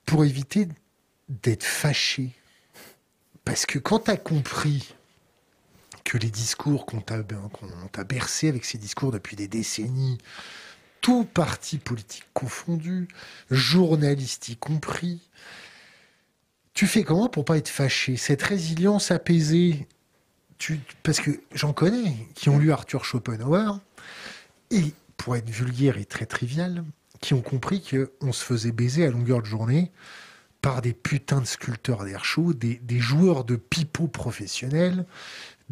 pour 0.06 0.24
éviter 0.24 0.68
d'être 1.28 1.64
fâché? 1.64 2.30
Parce 3.44 3.66
que 3.66 3.78
quand 3.78 4.00
tu 4.00 4.10
as 4.10 4.16
compris 4.16 4.94
que 6.04 6.18
les 6.18 6.30
discours 6.30 6.86
qu'on 6.86 7.00
t'a 7.00 8.04
bercé 8.04 8.48
avec 8.48 8.64
ces 8.64 8.78
discours 8.78 9.12
depuis 9.12 9.36
des 9.36 9.48
décennies, 9.48 10.18
tout 11.00 11.24
parti 11.24 11.78
politique 11.78 12.26
confondu, 12.32 13.08
journalistes 13.50 14.56
compris, 14.58 15.20
tu 16.74 16.86
fais 16.86 17.02
comment 17.02 17.28
pour 17.28 17.44
pas 17.44 17.58
être 17.58 17.68
fâché? 17.68 18.16
Cette 18.16 18.42
résilience 18.42 19.10
apaisée, 19.10 19.86
parce 21.02 21.20
que 21.20 21.30
j'en 21.54 21.72
connais 21.72 22.14
qui 22.34 22.48
ont 22.48 22.58
lu 22.58 22.72
Arthur 22.72 23.04
Schopenhauer, 23.04 23.80
et 24.70 24.94
pour 25.16 25.36
être 25.36 25.50
vulgaire 25.50 25.98
et 25.98 26.04
très 26.04 26.26
trivial, 26.26 26.84
qui 27.20 27.34
ont 27.34 27.42
compris 27.42 27.82
qu'on 27.82 28.32
se 28.32 28.44
faisait 28.44 28.72
baiser 28.72 29.04
à 29.06 29.10
longueur 29.10 29.42
de 29.42 29.46
journée 29.46 29.92
par 30.60 30.80
des 30.80 30.92
putains 30.92 31.40
de 31.40 31.46
sculpteurs 31.46 32.04
d'air 32.04 32.24
chaud, 32.24 32.52
des, 32.52 32.76
des 32.76 33.00
joueurs 33.00 33.44
de 33.44 33.56
pipeaux 33.56 34.06
professionnels, 34.06 35.04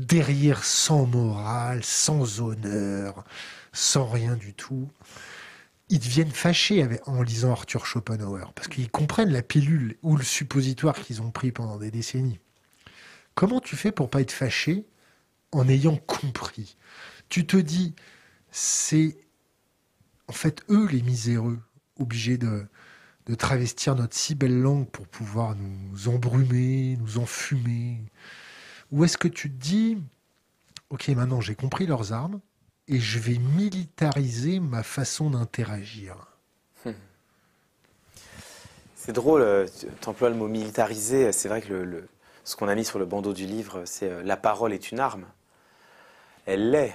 derrière 0.06 0.64
sans 0.64 1.06
morale, 1.06 1.84
sans 1.84 2.40
honneur, 2.40 3.24
sans 3.72 4.06
rien 4.08 4.34
du 4.34 4.54
tout, 4.54 4.88
ils 5.88 5.98
deviennent 5.98 6.30
fâchés 6.30 6.86
en 7.06 7.22
lisant 7.22 7.52
Arthur 7.52 7.84
Schopenhauer, 7.84 8.52
parce 8.54 8.68
qu'ils 8.68 8.90
comprennent 8.90 9.32
la 9.32 9.42
pilule 9.42 9.96
ou 10.02 10.16
le 10.16 10.22
suppositoire 10.24 10.94
qu'ils 10.94 11.20
ont 11.20 11.30
pris 11.30 11.52
pendant 11.52 11.76
des 11.78 11.90
décennies. 11.90 12.38
Comment 13.34 13.60
tu 13.60 13.76
fais 13.76 13.92
pour 13.92 14.08
pas 14.10 14.20
être 14.20 14.32
fâché 14.32 14.86
en 15.52 15.68
ayant 15.68 15.96
compris? 15.96 16.76
Tu 17.28 17.46
te 17.46 17.56
dis, 17.56 17.94
c'est 18.50 19.16
en 20.28 20.32
fait 20.32 20.62
eux 20.70 20.86
les 20.86 21.02
miséreux, 21.02 21.58
obligés 21.98 22.38
de, 22.38 22.66
de 23.26 23.34
travestir 23.34 23.96
notre 23.96 24.16
si 24.16 24.34
belle 24.34 24.60
langue 24.60 24.88
pour 24.88 25.06
pouvoir 25.08 25.56
nous 25.56 26.08
embrumer, 26.08 26.96
nous 27.00 27.18
enfumer, 27.18 28.00
ou 28.92 29.04
est-ce 29.04 29.18
que 29.18 29.28
tu 29.28 29.50
te 29.50 29.62
dis, 29.62 29.98
ok, 30.90 31.08
maintenant 31.08 31.40
j'ai 31.40 31.54
compris 31.54 31.86
leurs 31.86 32.12
armes 32.12 32.40
et 32.88 32.98
je 32.98 33.18
vais 33.18 33.38
militariser 33.38 34.60
ma 34.60 34.82
façon 34.82 35.30
d'interagir? 35.30 36.16
Hmm. 36.84 36.92
C'est 38.96 39.12
drôle, 39.12 39.40
euh, 39.40 39.66
tu 40.02 40.08
emploies 40.08 40.28
le 40.28 40.36
mot 40.36 40.46
militariser. 40.46 41.32
C'est 41.32 41.48
vrai 41.48 41.62
que 41.62 41.72
le, 41.72 42.06
ce 42.44 42.54
qu'on 42.54 42.68
a 42.68 42.74
mis 42.74 42.84
sur 42.84 42.98
le 42.98 43.06
bandeau 43.06 43.32
du 43.32 43.46
livre, 43.46 43.82
c'est 43.86 44.10
euh, 44.10 44.22
la 44.22 44.36
parole 44.36 44.74
est 44.74 44.90
une 44.92 45.00
arme. 45.00 45.24
Elle 46.44 46.70
l'est. 46.70 46.94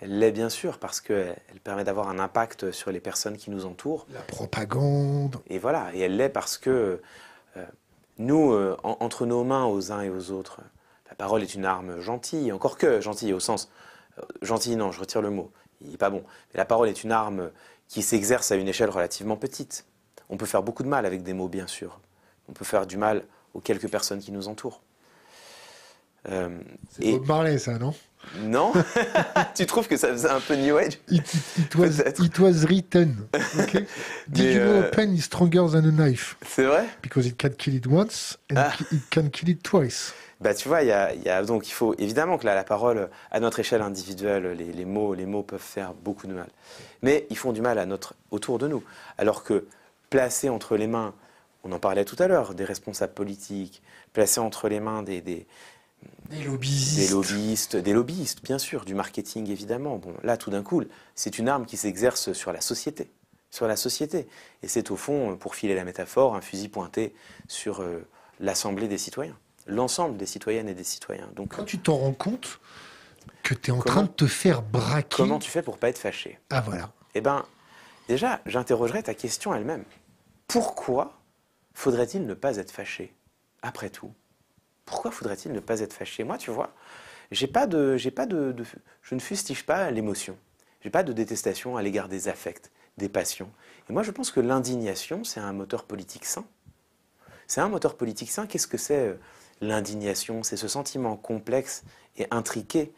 Elle 0.00 0.20
l'est 0.20 0.30
bien 0.30 0.48
sûr 0.48 0.78
parce 0.78 1.00
qu'elle 1.00 1.36
permet 1.64 1.82
d'avoir 1.82 2.08
un 2.08 2.20
impact 2.20 2.70
sur 2.70 2.92
les 2.92 3.00
personnes 3.00 3.36
qui 3.36 3.50
nous 3.50 3.66
entourent. 3.66 4.06
La 4.12 4.20
propagande. 4.20 5.40
Et 5.48 5.58
voilà, 5.58 5.90
et 5.92 5.98
elle 5.98 6.16
l'est 6.16 6.28
parce 6.28 6.56
que 6.56 7.02
euh, 7.56 7.64
nous, 8.18 8.54
entre 8.82 9.26
nos 9.26 9.42
mains 9.44 9.64
aux 9.64 9.92
uns 9.92 10.02
et 10.02 10.08
aux 10.08 10.30
autres, 10.30 10.60
la 11.10 11.16
parole 11.16 11.42
est 11.42 11.54
une 11.54 11.64
arme 11.64 12.00
gentille, 12.00 12.52
encore 12.52 12.78
que 12.78 13.00
gentille 13.00 13.32
au 13.32 13.40
sens. 13.40 13.70
Euh, 14.18 14.22
gentille, 14.42 14.76
non, 14.76 14.92
je 14.92 15.00
retire 15.00 15.20
le 15.20 15.30
mot, 15.30 15.50
il 15.82 15.90
n'est 15.90 15.96
pas 15.96 16.10
bon. 16.10 16.22
Mais 16.52 16.58
la 16.58 16.64
parole 16.64 16.88
est 16.88 17.04
une 17.04 17.12
arme 17.12 17.50
qui 17.88 18.02
s'exerce 18.02 18.50
à 18.52 18.56
une 18.56 18.68
échelle 18.68 18.90
relativement 18.90 19.36
petite. 19.36 19.84
On 20.28 20.36
peut 20.36 20.46
faire 20.46 20.62
beaucoup 20.62 20.82
de 20.82 20.88
mal 20.88 21.06
avec 21.06 21.22
des 21.22 21.32
mots, 21.32 21.48
bien 21.48 21.66
sûr. 21.66 22.00
On 22.48 22.52
peut 22.52 22.64
faire 22.64 22.86
du 22.86 22.96
mal 22.96 23.24
aux 23.54 23.60
quelques 23.60 23.88
personnes 23.88 24.20
qui 24.20 24.32
nous 24.32 24.48
entourent. 24.48 24.80
c'est 26.24 26.50
et... 27.00 27.18
Bob 27.18 27.26
Marley, 27.26 27.58
ça, 27.58 27.78
non? 27.78 27.94
Non 28.38 28.72
Tu 29.54 29.66
trouves 29.66 29.88
que 29.88 29.96
ça 29.96 30.08
faisait 30.08 30.28
un 30.28 30.40
peu 30.40 30.54
New 30.54 30.76
Age? 30.76 30.98
It, 31.10 31.74
was, 31.74 32.00
it, 32.00 32.38
was, 32.38 32.64
written. 32.66 33.28
Okay? 33.58 33.86
Did 34.28 34.54
you 34.54 34.60
know 34.60 34.80
a 34.80 34.90
pen 34.90 35.14
is 35.14 35.22
stronger 35.22 35.68
than 35.68 35.84
a 35.86 35.92
knife? 35.92 36.36
C'est 36.46 36.64
vrai? 36.64 36.86
Because 37.02 37.26
it 37.26 37.36
can 37.36 37.50
kill 37.50 37.74
it 37.74 37.86
once 37.86 38.38
and 38.50 38.58
ah. 38.58 38.76
it 38.92 39.10
can 39.10 39.30
kill 39.30 39.48
it 39.48 39.62
twice. 39.62 40.12
Bah, 40.40 40.54
tu 40.54 40.68
vois, 40.68 40.82
y 40.82 40.90
a, 40.90 41.14
y 41.14 41.28
a, 41.28 41.42
donc 41.42 41.68
il 41.68 41.72
faut 41.72 41.94
évidemment 41.98 42.38
que 42.38 42.46
là, 42.46 42.54
la 42.54 42.64
parole, 42.64 43.10
à 43.30 43.40
notre 43.40 43.60
échelle 43.60 43.82
individuelle, 43.82 44.52
les, 44.52 44.72
les, 44.72 44.84
mots, 44.86 45.12
les 45.12 45.26
mots 45.26 45.42
peuvent 45.42 45.60
faire 45.60 45.92
beaucoup 45.92 46.26
de 46.26 46.32
mal. 46.32 46.48
Mais 47.02 47.26
ils 47.28 47.36
font 47.36 47.52
du 47.52 47.60
mal 47.60 47.78
à 47.78 47.84
notre, 47.84 48.14
autour 48.30 48.58
de 48.58 48.66
nous. 48.66 48.82
Alors 49.18 49.44
que 49.44 49.66
placés 50.08 50.48
entre 50.48 50.76
les 50.76 50.86
mains, 50.86 51.14
on 51.62 51.72
en 51.72 51.78
parlait 51.78 52.06
tout 52.06 52.16
à 52.18 52.26
l'heure, 52.26 52.54
des 52.54 52.64
responsables 52.64 53.12
politiques, 53.12 53.82
placés 54.14 54.40
entre 54.40 54.70
les 54.70 54.80
mains 54.80 55.02
des, 55.02 55.20
des, 55.20 55.46
des 56.30 56.42
lobbyistes. 56.42 56.98
Des 56.98 57.08
lobbyistes, 57.08 57.76
des 57.76 57.92
lobbyistes, 57.92 58.42
bien 58.42 58.58
sûr, 58.58 58.86
du 58.86 58.94
marketing 58.94 59.50
évidemment. 59.50 59.98
Bon, 59.98 60.14
là, 60.22 60.38
tout 60.38 60.50
d'un 60.50 60.62
coup, 60.62 60.82
c'est 61.14 61.38
une 61.38 61.50
arme 61.50 61.66
qui 61.66 61.76
s'exerce 61.76 62.32
sur 62.32 62.50
la 62.54 62.62
société, 62.62 63.10
sur 63.50 63.66
la 63.66 63.76
société. 63.76 64.26
Et 64.62 64.68
c'est 64.68 64.90
au 64.90 64.96
fond, 64.96 65.36
pour 65.36 65.54
filer 65.54 65.74
la 65.74 65.84
métaphore, 65.84 66.34
un 66.34 66.40
fusil 66.40 66.70
pointé 66.70 67.14
sur 67.46 67.82
euh, 67.82 68.06
l'assemblée 68.38 68.88
des 68.88 68.96
citoyens 68.96 69.36
l'ensemble 69.66 70.16
des 70.16 70.26
citoyennes 70.26 70.68
et 70.68 70.74
des 70.74 70.84
citoyens. 70.84 71.28
Donc, 71.34 71.54
Quand 71.56 71.64
tu 71.64 71.78
t'en 71.78 71.96
rends 71.96 72.12
compte 72.12 72.60
que 73.42 73.54
tu 73.54 73.70
es 73.70 73.74
en 73.74 73.80
train 73.80 74.02
de 74.02 74.08
te 74.08 74.26
faire 74.26 74.62
braquer. 74.62 75.16
Comment 75.16 75.38
tu 75.38 75.50
fais 75.50 75.62
pour 75.62 75.78
pas 75.78 75.88
être 75.88 75.98
fâché 75.98 76.38
Ah 76.50 76.60
voilà. 76.60 76.92
Eh 77.14 77.20
bien, 77.20 77.44
déjà, 78.08 78.40
j'interrogerai 78.46 79.02
ta 79.02 79.14
question 79.14 79.54
elle-même. 79.54 79.84
Pourquoi 80.46 81.18
faudrait-il 81.74 82.26
ne 82.26 82.34
pas 82.34 82.56
être 82.56 82.70
fâché 82.70 83.14
Après 83.62 83.90
tout, 83.90 84.12
pourquoi 84.84 85.10
faudrait-il 85.10 85.52
ne 85.52 85.60
pas 85.60 85.80
être 85.80 85.92
fâché 85.92 86.24
Moi, 86.24 86.36
tu 86.36 86.50
vois, 86.50 86.74
j'ai 87.30 87.46
pas 87.46 87.66
de, 87.66 87.96
j'ai 87.96 88.10
pas 88.10 88.26
de, 88.26 88.54
je 89.02 89.14
ne 89.14 89.20
fustige 89.20 89.64
pas 89.64 89.90
l'émotion. 89.90 90.36
J'ai 90.82 90.90
pas 90.90 91.02
de 91.02 91.12
détestation 91.12 91.76
à 91.76 91.82
l'égard 91.82 92.08
des 92.08 92.28
affects, 92.28 92.70
des 92.96 93.08
passions. 93.08 93.50
Et 93.88 93.92
moi, 93.92 94.02
je 94.02 94.10
pense 94.10 94.30
que 94.30 94.40
l'indignation, 94.40 95.24
c'est 95.24 95.40
un 95.40 95.52
moteur 95.52 95.84
politique 95.84 96.24
sain. 96.24 96.44
C'est 97.46 97.60
un 97.60 97.68
moteur 97.68 97.96
politique 97.96 98.30
sain. 98.30 98.46
Qu'est-ce 98.46 98.66
que 98.66 98.78
c'est 98.78 99.08
euh, 99.08 99.14
l'indignation, 99.60 100.42
c'est 100.42 100.56
ce 100.56 100.68
sentiment 100.68 101.16
complexe 101.16 101.84
et 102.16 102.26
intriqué 102.30 102.92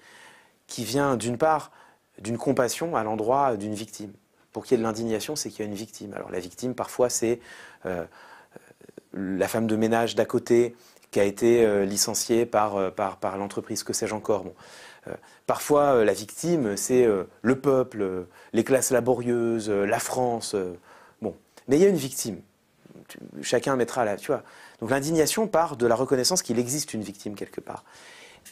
qui 0.67 0.85
vient 0.85 1.17
d'une 1.17 1.39
part 1.39 1.71
d'une 2.19 2.39
compassion 2.39 2.97
à 2.97 3.03
l'endroit 3.03 3.57
d'une 3.57 3.75
victime. 3.75 4.13
Pour 4.53 4.65
qu'il 4.65 4.73
y 4.73 4.75
ait 4.75 4.83
de 4.83 4.87
l'indignation, 4.87 5.35
c'est 5.35 5.51
qu'il 5.51 5.61
y 5.61 5.63
a 5.63 5.69
une 5.69 5.77
victime. 5.77 6.13
Alors 6.15 6.31
la 6.31 6.41
victime, 6.41 6.75
parfois, 6.75 7.09
c'est 7.09 7.41
euh, 7.87 8.05
la 9.13 9.49
femme 9.49 9.67
de 9.67 9.77
ménage 9.77 10.15
d'à 10.15 10.25
côté 10.25 10.77
qui 11.11 11.21
a 11.21 11.25
été 11.25 11.65
euh, 11.65 11.85
licenciée 11.85 12.47
par, 12.47 12.77
euh, 12.77 12.91
par, 12.91 13.37
l'entreprise, 13.37 13.83
que 13.83 13.93
sais-je 13.93 14.15
encore. 14.15 14.45
Parfois, 15.47 16.05
la 16.05 16.13
victime, 16.13 16.77
c'est 16.77 17.09
le 17.43 17.61
peuple, 17.61 18.27
les 18.53 18.63
classes 18.63 18.93
laborieuses, 18.93 19.69
la 19.69 19.99
France. 19.99 20.55
Mais 21.69 21.77
il 21.77 21.83
y 21.83 21.85
a 21.85 21.89
une 21.89 21.97
victime. 21.97 22.41
Chacun 23.41 23.77
mettra 23.77 24.05
la... 24.05 24.17
Tu 24.17 24.29
vois, 24.29 24.43
donc 24.83 24.91
l'indignation 24.91 25.47
part 25.47 25.77
de 25.77 25.87
la 25.87 25.95
reconnaissance 25.95 26.43
qu'il 26.43 26.59
existe 26.59 26.93
une 26.93 27.03
victime 27.03 27.37
quelque 27.37 27.61
part. 27.61 27.85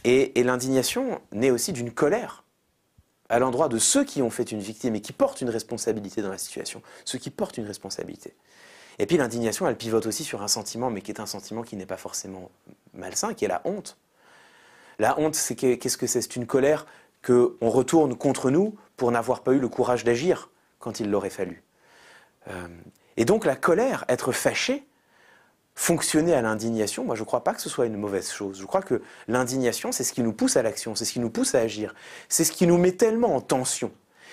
Et, 0.05 0.33
l'indignation 0.45 1.21
naît 1.33 1.51
aussi 1.51 1.73
d'une 1.73 1.91
colère 1.91 2.45
à 3.29 3.41
l'endroit 3.41 3.69
de 3.69 3.79
ceux 3.79 4.05
qui 4.05 4.23
ont 4.23 4.31
fait 4.31 4.53
une 4.53 4.61
victime 4.61 4.95
et 4.95 5.01
qui 5.01 5.13
portent 5.13 5.41
une 5.41 5.51
responsabilité 5.51 6.23
dans 6.23 6.31
la 6.31 6.39
situation, 6.39 6.83
ceux 7.05 7.19
qui 7.19 7.31
portent 7.31 7.59
une 7.59 7.67
responsabilité. 7.67 8.37
Et 9.01 9.07
puis 9.07 9.17
l'indignation, 9.17 9.67
elle 9.67 9.77
pivote 9.77 10.07
aussi 10.07 10.23
sur 10.23 10.41
un 10.41 10.47
sentiment, 10.47 10.89
mais 10.89 11.01
qui 11.01 11.11
est 11.11 11.19
un 11.19 11.27
sentiment 11.27 11.63
qui 11.63 11.75
n'est 11.75 11.85
pas 11.85 11.97
forcément 11.97 12.53
malsain, 12.95 13.35
qui 13.35 13.45
est 13.45 13.49
la 13.49 13.61
honte. 13.65 13.97
La 15.01 15.19
honte, 15.19 15.35
c'est 15.35 15.57
qu'est-ce 15.57 15.97
que 15.97 16.07
c'est? 16.07 16.23
C'est 16.23 16.37
une 16.37 16.47
colère 16.47 16.87
qu'on 17.27 17.71
retourne 17.71 18.15
contre 18.15 18.51
nous 18.53 18.77
pour 18.97 19.11
n'avoir 19.11 19.43
pas 19.43 19.51
eu 19.51 19.59
le 19.59 19.69
courage 19.69 20.05
d'agir 20.05 20.49
quand 20.79 21.01
il 21.01 21.11
l'aurait 21.11 21.29
fallu. 21.29 21.65
Euh, 22.47 22.69
et 23.17 23.25
donc 23.25 23.45
la 23.45 23.57
colère, 23.57 24.05
être 24.09 24.31
fâché, 24.31 24.87
fonctionner 25.81 26.35
à 26.35 26.43
l'indignation, 26.43 27.05
moi 27.05 27.15
je 27.15 27.23
ne 27.23 27.25
crois 27.25 27.43
pas 27.43 27.55
que 27.55 27.63
ce 27.63 27.71
soit 27.71 27.87
une 27.87 27.97
mauvaise 27.97 28.31
chose. 28.31 28.61
Je 28.61 28.67
crois 28.67 28.83
que 28.83 29.01
l'indignation, 29.29 29.93
c'est 29.93 30.05
ce 30.05 30.13
qui 30.13 30.23
nous 30.23 30.35
pousse 30.35 30.59
à 30.59 30.63
l'action, 30.63 30.95
c'est 30.95 31.07
ce 31.07 31.13
qui 31.15 31.21
nous 31.21 31.31
pousse 31.31 31.55
à 31.55 31.61
agir, 31.61 31.95
c'est 32.29 32.45
ce 32.45 32.53
qui 32.53 32.67
nous 32.67 32.77
met 32.77 32.93
tellement 32.93 33.35
en 33.35 33.41
tension, 33.41 33.91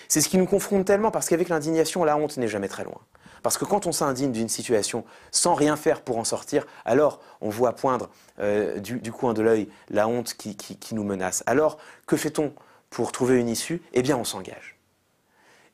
c'est 0.10 0.20
ce 0.20 0.28
qui 0.28 0.38
nous 0.38 0.46
confronte 0.46 0.84
tellement, 0.84 1.10
parce 1.10 1.30
qu'avec 1.30 1.48
l'indignation, 1.48 2.04
la 2.04 2.18
honte 2.18 2.36
n'est 2.36 2.50
jamais 2.50 2.68
très 2.68 2.84
loin. 2.84 3.00
Parce 3.44 3.58
que 3.58 3.64
quand 3.64 3.88
on 3.88 3.94
s'indigne 3.94 4.34
d'une 4.34 4.50
situation 4.50 5.06
sans 5.32 5.54
rien 5.54 5.78
faire 5.78 6.02
pour 6.02 6.18
en 6.18 6.26
sortir, 6.26 6.68
alors 6.84 7.22
on 7.40 7.50
voit 7.50 7.78
poindre 7.78 8.10
euh, 8.40 8.80
du, 8.80 9.12
coin 9.14 9.34
de 9.34 9.42
l'œil 9.42 9.70
la 9.90 10.10
honte 10.10 10.34
qui, 10.34 10.58
qui 10.58 10.96
nous 10.96 11.06
menace. 11.06 11.44
Alors 11.46 11.78
que 12.08 12.18
fait-on 12.18 12.52
pour 12.90 13.14
trouver 13.14 13.40
une 13.40 13.48
issue? 13.48 13.82
Eh 13.94 14.02
bien 14.02 14.18
on 14.18 14.26
s'engage. 14.26 14.77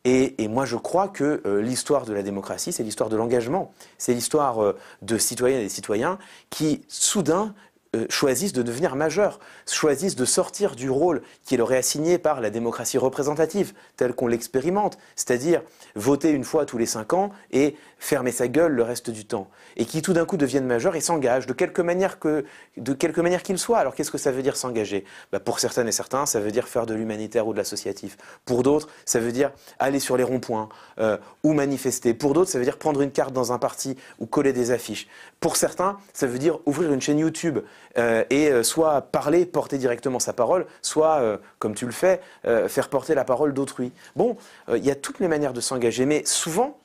Et, 0.05 0.47
moi, 0.49 0.65
je 0.65 0.75
crois 0.75 1.07
que 1.07 1.41
euh, 1.45 1.61
l'histoire 1.61 2.05
de 2.05 2.13
la 2.13 2.23
démocratie, 2.23 2.73
c'est 2.73 2.83
l'histoire 2.83 3.09
de 3.09 3.15
l'engagement. 3.15 3.73
C'est 3.97 4.13
l'histoire 4.13 4.61
euh, 4.61 4.77
de 5.01 5.17
citoyennes 5.17 5.61
et 5.61 5.69
citoyens 5.69 6.19
qui, 6.49 6.83
soudain, 6.89 7.55
euh, 7.95 8.05
choisissent 8.09 8.53
de 8.53 8.63
devenir 8.63 8.95
majeurs, 8.95 9.39
choisissent 9.65 10.15
de 10.15 10.25
sortir 10.25 10.75
du 10.75 10.89
rôle 10.89 11.21
qui 11.45 11.55
leur 11.55 11.71
est 11.71 11.77
assigné 11.77 12.17
par 12.17 12.41
la 12.41 12.49
démocratie 12.49 12.97
représentative, 12.97 13.73
telle 13.95 14.13
qu'on 14.13 14.27
l'expérimente, 14.27 14.97
c'est-à-dire 15.15 15.61
voter 15.95 16.31
une 16.31 16.43
fois 16.43 16.65
tous 16.65 16.79
les 16.79 16.87
cinq 16.87 17.13
ans 17.13 17.29
et 17.51 17.77
fermer 18.03 18.33
sa 18.33 18.49
gueule 18.49 18.73
le 18.73 18.83
reste 18.83 19.09
du 19.09 19.25
temps, 19.25 19.47
et 19.77 19.85
qui 19.85 20.01
tout 20.01 20.11
d'un 20.11 20.25
coup 20.25 20.35
deviennent 20.35 20.65
majeurs 20.65 20.97
et 20.97 21.01
s'engagent 21.01 21.47
de 21.47 21.53
quelque 21.53 21.81
manière 21.81 22.19
que, 22.19 22.43
de 22.75 22.93
quelque 22.93 23.21
manière 23.21 23.43
qu'il 23.43 23.57
soit. 23.57 23.77
Alors 23.77 23.95
qu'est-ce 23.95 24.11
que 24.11 24.17
ça 24.17 24.31
veut 24.31 24.41
dire 24.41 24.57
s'engager? 24.57 25.05
Bah, 25.31 25.39
Pour 25.39 25.59
certaines 25.59 25.87
et 25.87 25.93
certains, 25.93 26.25
ça 26.25 26.41
veut 26.41 26.51
dire 26.51 26.67
faire 26.67 26.85
de 26.85 26.93
l'humanitaire 26.93 27.47
ou 27.47 27.53
de 27.53 27.57
l'associatif. 27.57 28.17
Pour 28.43 28.61
d'autres, 28.61 28.89
ça 29.05 29.19
veut 29.19 29.31
dire 29.31 29.51
aller 29.79 30.01
sur 30.01 30.17
les 30.17 30.23
ronds-points 30.23 30.67
euh, 30.99 31.17
ou 31.43 31.53
manifester. 31.53 32.13
Pour 32.13 32.33
d'autres, 32.33 32.51
ça 32.51 32.59
veut 32.59 32.65
dire 32.65 32.77
prendre 32.77 33.01
une 33.01 33.11
carte 33.11 33.31
dans 33.31 33.53
un 33.53 33.57
parti 33.57 33.95
ou 34.19 34.25
coller 34.25 34.51
des 34.51 34.71
affiches. 34.71 35.07
Pour 35.39 35.55
certains, 35.55 35.97
ça 36.11 36.27
veut 36.27 36.39
dire 36.39 36.59
ouvrir 36.65 36.91
une 36.91 37.01
chaîne 37.01 37.19
YouTube 37.19 37.59
euh, 37.97 38.25
et 38.29 38.51
euh, 38.51 38.63
soit 38.63 38.99
parler, 39.01 39.45
porter 39.45 39.77
directement 39.77 40.19
sa 40.19 40.33
parole, 40.33 40.65
soit, 40.81 41.39
comme 41.59 41.73
tu 41.73 41.85
le 41.85 41.93
fais, 41.93 42.19
faire 42.67 42.89
porter 42.89 43.15
la 43.15 43.23
parole 43.23 43.53
d'autrui. 43.53 43.91
Bon, 44.15 44.35
il 44.69 44.83
y 44.83 44.91
a 44.91 44.95
toutes 44.95 45.19
les 45.19 45.27
manières 45.27 45.53
de 45.53 45.61
s'engager, 45.61 46.05
mais 46.05 46.23
souvent, 46.25 46.77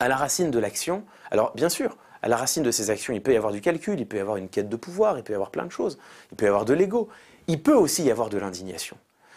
à 0.00 0.08
la 0.08 0.16
racine 0.16 0.50
de 0.50 0.58
l'action, 0.58 1.04
alors 1.30 1.54
bien 1.54 1.68
sûr, 1.68 1.96
à 2.22 2.28
la 2.28 2.36
racine 2.36 2.62
de 2.62 2.70
ces 2.70 2.90
actions, 2.90 3.14
il 3.14 3.22
peut 3.22 3.32
y 3.32 3.36
avoir 3.36 3.52
du 3.52 3.60
calcul, 3.60 4.00
il 4.00 4.06
peut 4.06 4.16
y 4.16 4.20
avoir 4.20 4.36
une 4.36 4.48
quête 4.48 4.68
de 4.68 4.76
pouvoir, 4.76 5.16
il 5.16 5.22
peut 5.22 5.32
y 5.32 5.36
avoir 5.36 5.50
plein 5.50 5.64
de 5.64 5.70
choses, 5.70 5.98
il 6.32 6.36
peut 6.36 6.46
y 6.46 6.48
avoir 6.48 6.64
de 6.64 6.74
l'ego, 6.74 7.08
il 7.46 7.62
peut 7.62 7.74
aussi 7.74 8.02
y 8.02 8.10
avoir 8.10 8.28
de 8.28 8.38
l'indignation. 8.38 8.96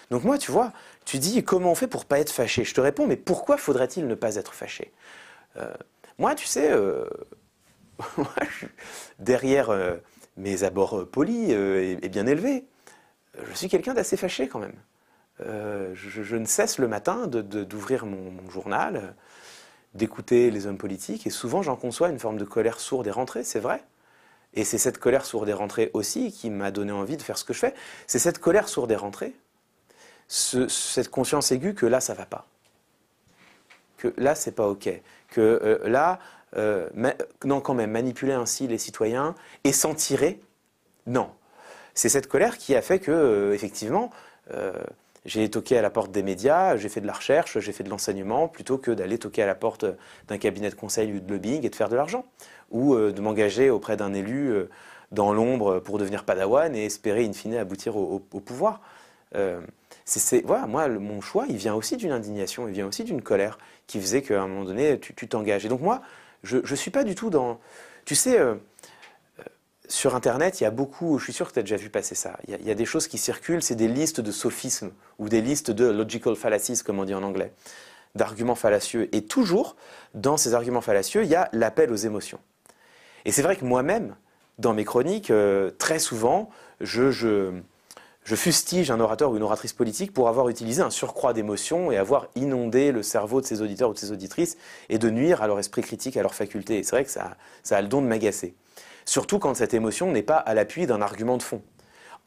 Donc 0.09 0.23
moi, 0.23 0.37
tu 0.37 0.51
vois, 0.51 0.73
tu 1.05 1.19
dis 1.19 1.43
comment 1.43 1.71
on 1.71 1.75
fait 1.75 1.87
pour 1.87 2.05
pas 2.05 2.19
être 2.19 2.31
fâché? 2.31 2.63
Je 2.63 2.73
te 2.73 2.81
réponds, 2.81 3.07
mais 3.07 3.15
pourquoi 3.15 3.57
faudrait-il 3.57 4.07
ne 4.07 4.15
pas 4.15 4.35
être 4.35 4.53
fâché? 4.53 4.91
Moi, 6.17 6.35
tu 6.35 6.45
sais, 6.47 6.71
derrière 9.19 9.71
mes 10.37 10.63
abords 10.63 10.99
euh, 10.99 11.05
polis 11.05 11.49
euh, 11.51 11.97
et, 12.01 12.09
bien 12.09 12.25
élevés, 12.25 12.65
je 13.47 13.53
suis 13.53 13.67
quelqu'un 13.67 13.93
d'assez 13.93 14.17
fâché 14.17 14.47
quand 14.47 14.59
même. 14.59 14.75
Euh, 15.41 15.91
je, 15.95 16.35
ne 16.35 16.45
cesse 16.45 16.77
le 16.77 16.87
matin 16.87 17.25
d'ouvrir 17.27 18.05
mon, 18.05 18.49
journal, 18.49 19.15
d'écouter 19.93 20.51
les 20.51 20.65
hommes 20.67 20.77
politiques, 20.77 21.27
et 21.27 21.29
souvent 21.29 21.61
j'en 21.61 21.75
conçois 21.75 22.09
une 22.09 22.19
forme 22.19 22.37
de 22.37 22.45
colère 22.45 22.79
sourde 22.79 23.07
et 23.07 23.11
rentrée, 23.11 23.43
c'est 23.43 23.59
vrai. 23.59 23.83
Et 24.55 24.63
c'est 24.63 24.77
cette 24.77 24.99
colère 24.99 25.25
sourde 25.25 25.49
et 25.49 25.53
rentrée 25.53 25.89
aussi 25.93 26.31
qui 26.31 26.49
m'a 26.49 26.71
donné 26.71 26.91
envie 26.91 27.17
de 27.17 27.21
faire 27.21 27.37
ce 27.37 27.43
que 27.43 27.53
je 27.53 27.59
fais. 27.59 27.73
C'est 28.05 28.19
cette 28.19 28.39
colère 28.39 28.67
sourde 28.67 28.91
et 28.91 28.95
rentrée, 28.95 29.33
cette 30.27 31.09
conscience 31.09 31.51
aiguë 31.51 31.73
que 31.73 31.85
là, 31.85 31.99
ça 31.99 32.13
va 32.13 32.25
pas. 32.25 32.45
Que 33.97 34.13
là, 34.17 34.35
c'est 34.35 34.51
pas 34.51 34.67
OK. 34.67 34.89
Que 35.29 35.81
là, 35.85 36.19
euh, 36.57 36.89
non, 37.45 37.61
quand 37.61 37.73
même, 37.73 37.91
manipuler 37.91 38.33
ainsi 38.33 38.67
les 38.67 38.77
citoyens 38.77 39.35
et 39.63 39.71
s'en 39.71 39.95
tirer, 39.95 40.39
non. 41.07 41.29
C'est 41.93 42.09
cette 42.09 42.27
colère 42.27 42.57
qui 42.57 42.75
a 42.75 42.81
fait 42.81 42.99
que, 42.99 43.11
euh, 43.11 43.53
effectivement, 43.53 44.09
euh, 44.53 44.73
j'ai 45.25 45.49
toqué 45.49 45.77
à 45.77 45.81
la 45.81 45.89
porte 45.89 46.11
des 46.11 46.23
médias, 46.23 46.77
j'ai 46.77 46.89
fait 46.89 47.01
de 47.01 47.07
la 47.07 47.13
recherche, 47.13 47.59
j'ai 47.59 47.71
fait 47.71 47.83
de 47.83 47.89
l'enseignement, 47.89 48.47
plutôt 48.47 48.77
que 48.77 48.91
d'aller 48.91 49.17
toquer 49.17 49.43
à 49.43 49.45
la 49.45 49.55
porte 49.55 49.85
d'un 50.27 50.37
cabinet 50.37 50.69
de 50.69 50.75
conseil 50.75 51.13
ou 51.13 51.19
de 51.19 51.31
lobbying 51.31 51.65
et 51.65 51.69
de 51.69 51.75
faire 51.75 51.89
de 51.89 51.95
l'argent, 51.95 52.25
ou 52.71 52.95
de 52.95 53.21
m'engager 53.21 53.69
auprès 53.69 53.95
d'un 53.95 54.13
élu 54.13 54.53
dans 55.11 55.31
l'ombre 55.31 55.79
pour 55.79 55.97
devenir 55.97 56.25
padawan 56.25 56.75
et 56.75 56.85
espérer 56.85 57.25
in 57.25 57.33
fine 57.33 57.55
aboutir 57.55 57.95
au, 57.95 58.19
pouvoir. 58.19 58.81
c'est, 60.05 60.45
voilà, 60.45 60.67
moi, 60.67 60.87
mon 60.89 61.21
choix, 61.21 61.45
il 61.47 61.55
vient 61.55 61.75
aussi 61.75 61.95
d'une 61.95 62.11
indignation, 62.11 62.67
il 62.67 62.73
vient 62.73 62.87
aussi 62.87 63.03
d'une 63.03 63.21
colère 63.21 63.57
qui 63.87 63.99
faisait 63.99 64.21
qu'à 64.21 64.41
un 64.41 64.47
moment 64.47 64.63
donné, 64.63 64.99
tu, 64.99 65.27
t'engages. 65.27 65.65
Et 65.65 65.69
donc 65.69 65.81
moi, 65.81 66.01
je 66.43 66.57
ne 66.57 66.75
suis 66.75 66.91
pas 66.91 67.03
du 67.03 67.15
tout 67.15 67.29
dans... 67.29 67.59
Tu 68.05 68.15
sais, 68.15 68.39
euh, 68.39 68.55
euh, 68.55 68.55
sur 69.89 70.15
Internet, 70.15 70.61
il 70.61 70.63
y 70.63 70.67
a 70.67 70.71
beaucoup, 70.71 71.17
je 71.19 71.25
suis 71.25 71.33
sûr 71.33 71.47
que 71.47 71.53
tu 71.53 71.59
as 71.59 71.63
déjà 71.63 71.75
vu 71.75 71.89
passer 71.89 72.15
ça, 72.15 72.37
il 72.47 72.65
y, 72.65 72.71
a, 72.71 72.75
des 72.75 72.85
choses 72.85 73.07
qui 73.07 73.17
circulent, 73.17 73.61
c'est 73.61 73.75
des 73.75 73.87
listes 73.87 74.21
de 74.21 74.31
sophismes 74.31 74.91
ou 75.19 75.27
des 75.27 75.41
listes 75.41 75.71
de 75.71 75.85
logical 75.85 76.35
fallacies, 76.35 76.83
comme 76.83 76.99
on 76.99 77.05
dit 77.05 77.13
en 77.13 77.23
anglais, 77.23 77.51
d'arguments 78.15 78.55
fallacieux. 78.55 79.13
Et 79.13 79.25
toujours, 79.25 79.75
dans 80.13 80.37
ces 80.37 80.53
arguments 80.53 80.81
fallacieux, 80.81 81.23
il 81.23 81.29
y 81.29 81.35
a 81.35 81.49
l'appel 81.51 81.91
aux 81.91 81.97
émotions. 81.97 82.39
Et 83.25 83.31
c'est 83.31 83.41
vrai 83.41 83.55
que 83.55 83.65
moi-même, 83.65 84.15
dans 84.57 84.73
mes 84.73 84.85
chroniques, 84.85 85.31
euh, 85.31 85.71
très 85.77 85.99
souvent, 85.99 86.49
je, 86.79 87.51
fustige 88.23 88.89
un 88.89 88.99
orateur 89.01 89.31
ou 89.31 89.37
une 89.37 89.43
oratrice 89.43 89.73
politique 89.73 90.13
pour 90.13 90.29
avoir 90.29 90.47
utilisé 90.47 90.81
un 90.81 90.89
surcroît 90.89 91.33
d'émotions 91.33 91.91
et 91.91 91.97
avoir 91.97 92.27
inondé 92.35 92.91
le 92.91 93.03
cerveau 93.03 93.41
de 93.41 93.45
ses 93.45 93.61
auditeurs 93.61 93.89
ou 93.89 93.93
de 93.93 93.99
ses 93.99 94.11
auditrices 94.11 94.57
et 94.87 94.97
de 94.97 95.09
nuire 95.09 95.41
à 95.41 95.47
leur 95.47 95.59
esprit 95.59 95.81
critique, 95.81 96.15
à 96.15 96.21
leur 96.21 96.35
faculté. 96.35 96.77
Et 96.77 96.83
c'est 96.83 96.95
vrai 96.95 97.03
que 97.03 97.11
ça 97.11 97.35
a 97.69 97.81
le 97.81 97.87
don 97.87 98.01
de 98.01 98.07
m'agacer. 98.07 98.55
Surtout 99.05 99.39
quand 99.39 99.53
cette 99.53 99.73
émotion 99.73 100.11
n'est 100.11 100.23
pas 100.23 100.37
à 100.37 100.53
l'appui 100.53 100.87
d'un 100.87 101.01
argument 101.01 101.37
de 101.37 101.43
fond. 101.43 101.61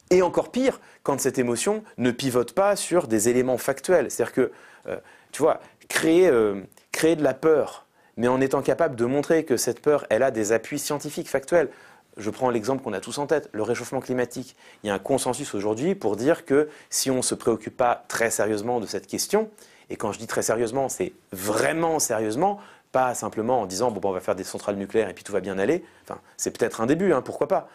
Et 0.09 0.21
encore 0.21 0.51
pire, 0.51 0.79
quand 1.03 1.19
cette 1.19 1.37
émotion 1.37 1.83
ne 1.97 2.11
pivote 2.11 2.53
pas 2.53 2.75
sur 2.75 3.07
des 3.07 3.29
éléments 3.29 3.57
factuels. 3.57 4.09
C'est-à-dire 4.09 4.33
que, 4.33 4.51
euh, 4.87 4.97
tu 5.31 5.41
vois, 5.41 5.59
créer, 5.89 6.27
euh, 6.27 6.61
créer 6.91 7.15
de 7.15 7.23
la 7.23 7.33
peur, 7.33 7.85
mais 8.15 8.27
en 8.27 8.39
étant 8.39 8.61
capable 8.61 8.95
de 8.95 9.05
montrer 9.05 9.43
que 9.43 9.57
cette 9.57 9.81
peur, 9.81 10.05
elle 10.09 10.23
a 10.23 10.31
des 10.31 10.51
appuis 10.51 10.79
scientifiques, 10.79 11.29
factuels. 11.29 11.69
Je 12.15 12.29
prends 12.29 12.49
l'exemple 12.49 12.83
qu'on 12.83 12.93
a 12.93 12.99
tous 12.99 13.17
en 13.19 13.27
tête, 13.27 13.49
le 13.51 13.61
réchauffement 13.63 13.99
climatique. 13.99 14.55
Il 14.83 14.87
y 14.87 14.89
a 14.89 14.93
un 14.93 14.99
consensus 14.99 15.53
aujourd'hui 15.53 15.93
pour 15.93 16.15
dire 16.15 16.45
que 16.45 16.69
si 16.89 17.11
on 17.11 17.17
ne 17.17 17.21
se 17.21 17.35
préoccupe 17.35 17.77
pas 17.77 18.05
très 18.07 18.31
sérieusement 18.31 18.79
de 18.79 18.87
cette 18.87 19.05
question, 19.05 19.51
et 19.89 19.95
quand 19.95 20.11
je 20.11 20.19
dis 20.19 20.27
très 20.27 20.41
sérieusement, 20.41 20.89
c'est 20.89 21.13
vraiment 21.31 21.99
sérieusement, 21.99 22.59
pas 22.97 23.13
simplement 23.13 23.61
en 23.61 23.67
disant 23.67 23.91
bon, 23.91 24.01
on 24.09 24.11
va 24.11 24.19
faire 24.21 24.35
des 24.35 24.43
centrales 24.43 24.75
nucléaires 24.75 25.07
et 25.07 25.13
puis 25.13 25.23
tout 25.23 25.31
va 25.31 25.39
bien 25.39 25.59
aller. 25.59 25.85
Enfin, 26.03 26.19
c'est 26.35 26.49
peut-être 26.57 26.81
un 26.81 26.87
début, 26.87 27.13
hein, 27.13 27.21
pourquoi 27.21 27.47
pas. 27.47 27.69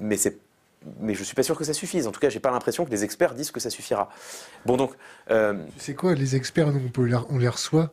Mais 0.00 0.16
c'est 0.16 0.38
mais 1.00 1.12
je 1.14 1.20
ne 1.20 1.24
suis 1.24 1.34
pas 1.34 1.42
sûr 1.42 1.58
que 1.58 1.64
ça 1.64 1.74
suffise. 1.74 2.06
En 2.06 2.12
tout 2.12 2.20
cas, 2.20 2.30
je 2.30 2.36
n'ai 2.36 2.40
pas 2.40 2.50
l'impression 2.50 2.86
que 2.86 2.90
les 2.90 3.04
experts 3.04 3.34
disent 3.34 3.50
que 3.50 3.60
ça 3.60 3.68
suffira. 3.68 4.08
Bon, 4.64 4.78
donc. 4.78 4.94
Euh... 5.30 5.66
Tu 5.76 5.80
sais 5.80 5.94
quoi, 5.94 6.14
les 6.14 6.34
experts, 6.34 6.68
on, 7.28 7.38
les 7.38 7.48
reçoit, 7.48 7.92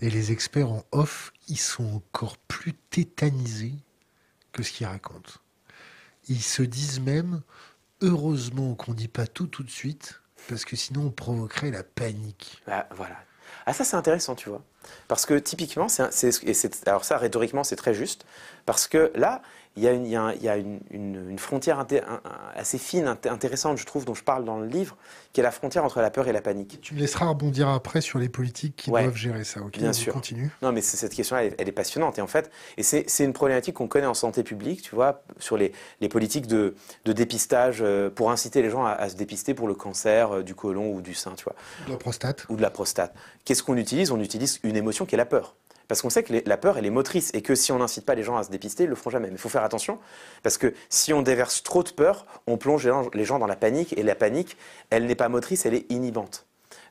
et 0.00 0.08
les 0.08 0.30
experts 0.30 0.70
en 0.70 0.84
off, 0.92 1.32
ils 1.48 1.58
sont 1.58 1.96
encore 1.96 2.36
plus 2.36 2.74
tétanisés 2.74 3.74
que 4.52 4.62
ce 4.62 4.70
qu'ils 4.70 4.86
racontent. 4.86 5.40
Ils 6.28 6.42
se 6.42 6.62
disent 6.62 7.00
même, 7.00 7.42
heureusement 8.00 8.76
qu'on 8.76 8.92
ne 8.92 8.96
dit 8.96 9.08
pas 9.08 9.26
tout 9.26 9.48
tout 9.48 9.64
de 9.64 9.70
suite, 9.70 10.20
parce 10.48 10.64
que 10.64 10.76
sinon 10.76 11.06
on 11.06 11.10
provoquerait 11.10 11.72
la 11.72 11.82
panique. 11.82 12.62
Ah, 12.68 12.88
voilà. 12.94 13.16
Ah, 13.66 13.72
ça, 13.72 13.84
c'est 13.84 13.96
intéressant, 13.96 14.34
tu 14.36 14.48
vois. 14.48 14.62
Parce 15.08 15.26
que 15.26 15.34
typiquement, 15.34 15.88
c'est, 15.88 16.88
alors 16.88 17.04
ça, 17.04 17.18
rhétoriquement, 17.18 17.64
c'est 17.64 17.76
très 17.76 17.94
juste. 17.94 18.24
Parce 18.64 18.86
que 18.86 19.10
là, 19.16 19.42
il 19.76 19.82
y 19.82 19.88
a, 19.88 20.56
une, 20.56 21.38
frontière 21.38 21.84
assez 22.54 22.78
fine, 22.78 23.16
intéressante, 23.28 23.76
je 23.76 23.84
trouve, 23.84 24.06
dont 24.06 24.14
je 24.14 24.24
parle 24.24 24.44
dans 24.44 24.58
le 24.58 24.66
livre, 24.66 24.96
qui 25.32 25.40
est 25.40 25.42
la 25.42 25.50
frontière 25.50 25.84
entre 25.84 26.00
la 26.00 26.10
peur 26.10 26.28
et 26.28 26.32
la 26.32 26.40
panique. 26.40 26.78
Tu 26.80 26.94
me 26.94 27.00
laisseras 27.00 27.26
rebondir 27.26 27.68
après 27.68 28.00
sur 28.00 28.18
les 28.18 28.30
politiques 28.30 28.76
qui 28.76 28.90
doivent 28.90 29.14
gérer 29.14 29.44
ça, 29.44 29.60
ok 29.60 29.76
Bien 29.78 29.92
sûr. 29.92 30.14
Continue. 30.14 30.50
Non, 30.62 30.72
mais 30.72 30.80
cette 30.80 31.14
question-là, 31.14 31.50
elle, 31.58 31.68
est 31.68 31.72
passionnante. 31.72 32.18
Et 32.18 32.22
en 32.22 32.26
fait, 32.26 32.50
et 32.78 32.82
c'est 32.82 33.24
une 33.24 33.34
problématique 33.34 33.74
qu'on 33.74 33.88
connaît 33.88 34.06
en 34.06 34.14
santé 34.14 34.42
publique, 34.42 34.80
tu 34.80 34.94
vois, 34.94 35.22
sur 35.38 35.58
les, 35.58 35.72
politiques 36.08 36.46
de, 36.46 36.74
dépistage 37.04 37.78
euh, 37.82 38.08
pour 38.08 38.30
inciter 38.30 38.62
les 38.62 38.70
gens 38.70 38.84
à, 38.86 39.08
se 39.08 39.16
dépister 39.16 39.52
pour 39.52 39.68
le 39.68 39.74
cancer 39.74 40.36
euh, 40.36 40.42
du 40.42 40.54
côlon 40.54 40.90
ou 40.90 41.02
du 41.02 41.14
sein, 41.14 41.34
tu 41.36 41.44
vois. 41.44 41.54
De 41.86 41.92
la 41.92 41.98
prostate. 41.98 42.46
Ou 42.48 42.56
de 42.56 42.62
la 42.62 42.70
prostate. 42.70 43.14
Qu'est-ce 43.44 43.62
qu'on 43.62 43.76
utilise? 43.76 44.10
On 44.10 44.20
utilise 44.20 44.58
une 44.62 44.76
émotion 44.76 45.04
qui 45.04 45.14
est 45.14 45.18
la 45.18 45.26
peur. 45.26 45.54
Parce 45.88 46.02
qu'on 46.02 46.10
sait 46.10 46.22
que 46.22 46.32
la 46.44 46.56
peur, 46.56 46.78
elle 46.78 46.86
est 46.86 46.90
motrice 46.90 47.30
et 47.34 47.42
que 47.42 47.54
si 47.54 47.70
on 47.72 47.78
n'incite 47.78 48.04
pas 48.04 48.14
les 48.14 48.22
gens 48.22 48.36
à 48.36 48.42
se 48.42 48.50
dépister, 48.50 48.84
ils 48.84 48.90
le 48.90 48.96
feront 48.96 49.10
jamais. 49.10 49.28
Mais 49.28 49.34
il 49.34 49.38
faut 49.38 49.48
faire 49.48 49.64
attention 49.64 49.98
parce 50.42 50.58
que 50.58 50.74
si 50.88 51.12
on 51.12 51.22
déverse 51.22 51.62
trop 51.62 51.82
de 51.82 51.90
peur, 51.90 52.26
on 52.46 52.56
plonge 52.56 52.88
les 53.14 53.24
gens 53.24 53.38
dans 53.38 53.46
la 53.46 53.56
panique 53.56 53.96
et 53.96 54.02
la 54.02 54.14
panique, 54.14 54.56
elle 54.90 55.06
n'est 55.06 55.14
pas 55.14 55.28
motrice, 55.28 55.66
elle 55.66 55.74
est 55.74 55.90
inhibante. 55.90 56.46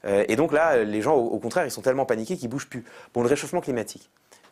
Euh, 0.06 0.24
et 0.28 0.36
donc 0.36 0.52
là, 0.54 0.84
les 0.84 1.02
gens, 1.02 1.16
au, 1.16 1.40
contraire, 1.40 1.66
ils 1.66 1.72
sont 1.72 1.82
tellement 1.82 2.06
paniqués 2.06 2.38
qu'ils 2.38 2.50
bougent 2.50 2.70
plus. 2.70 2.86
Bon, 3.14 3.22
le 3.22 3.28
réchauffement 3.28 3.62
climatique, 3.62 4.10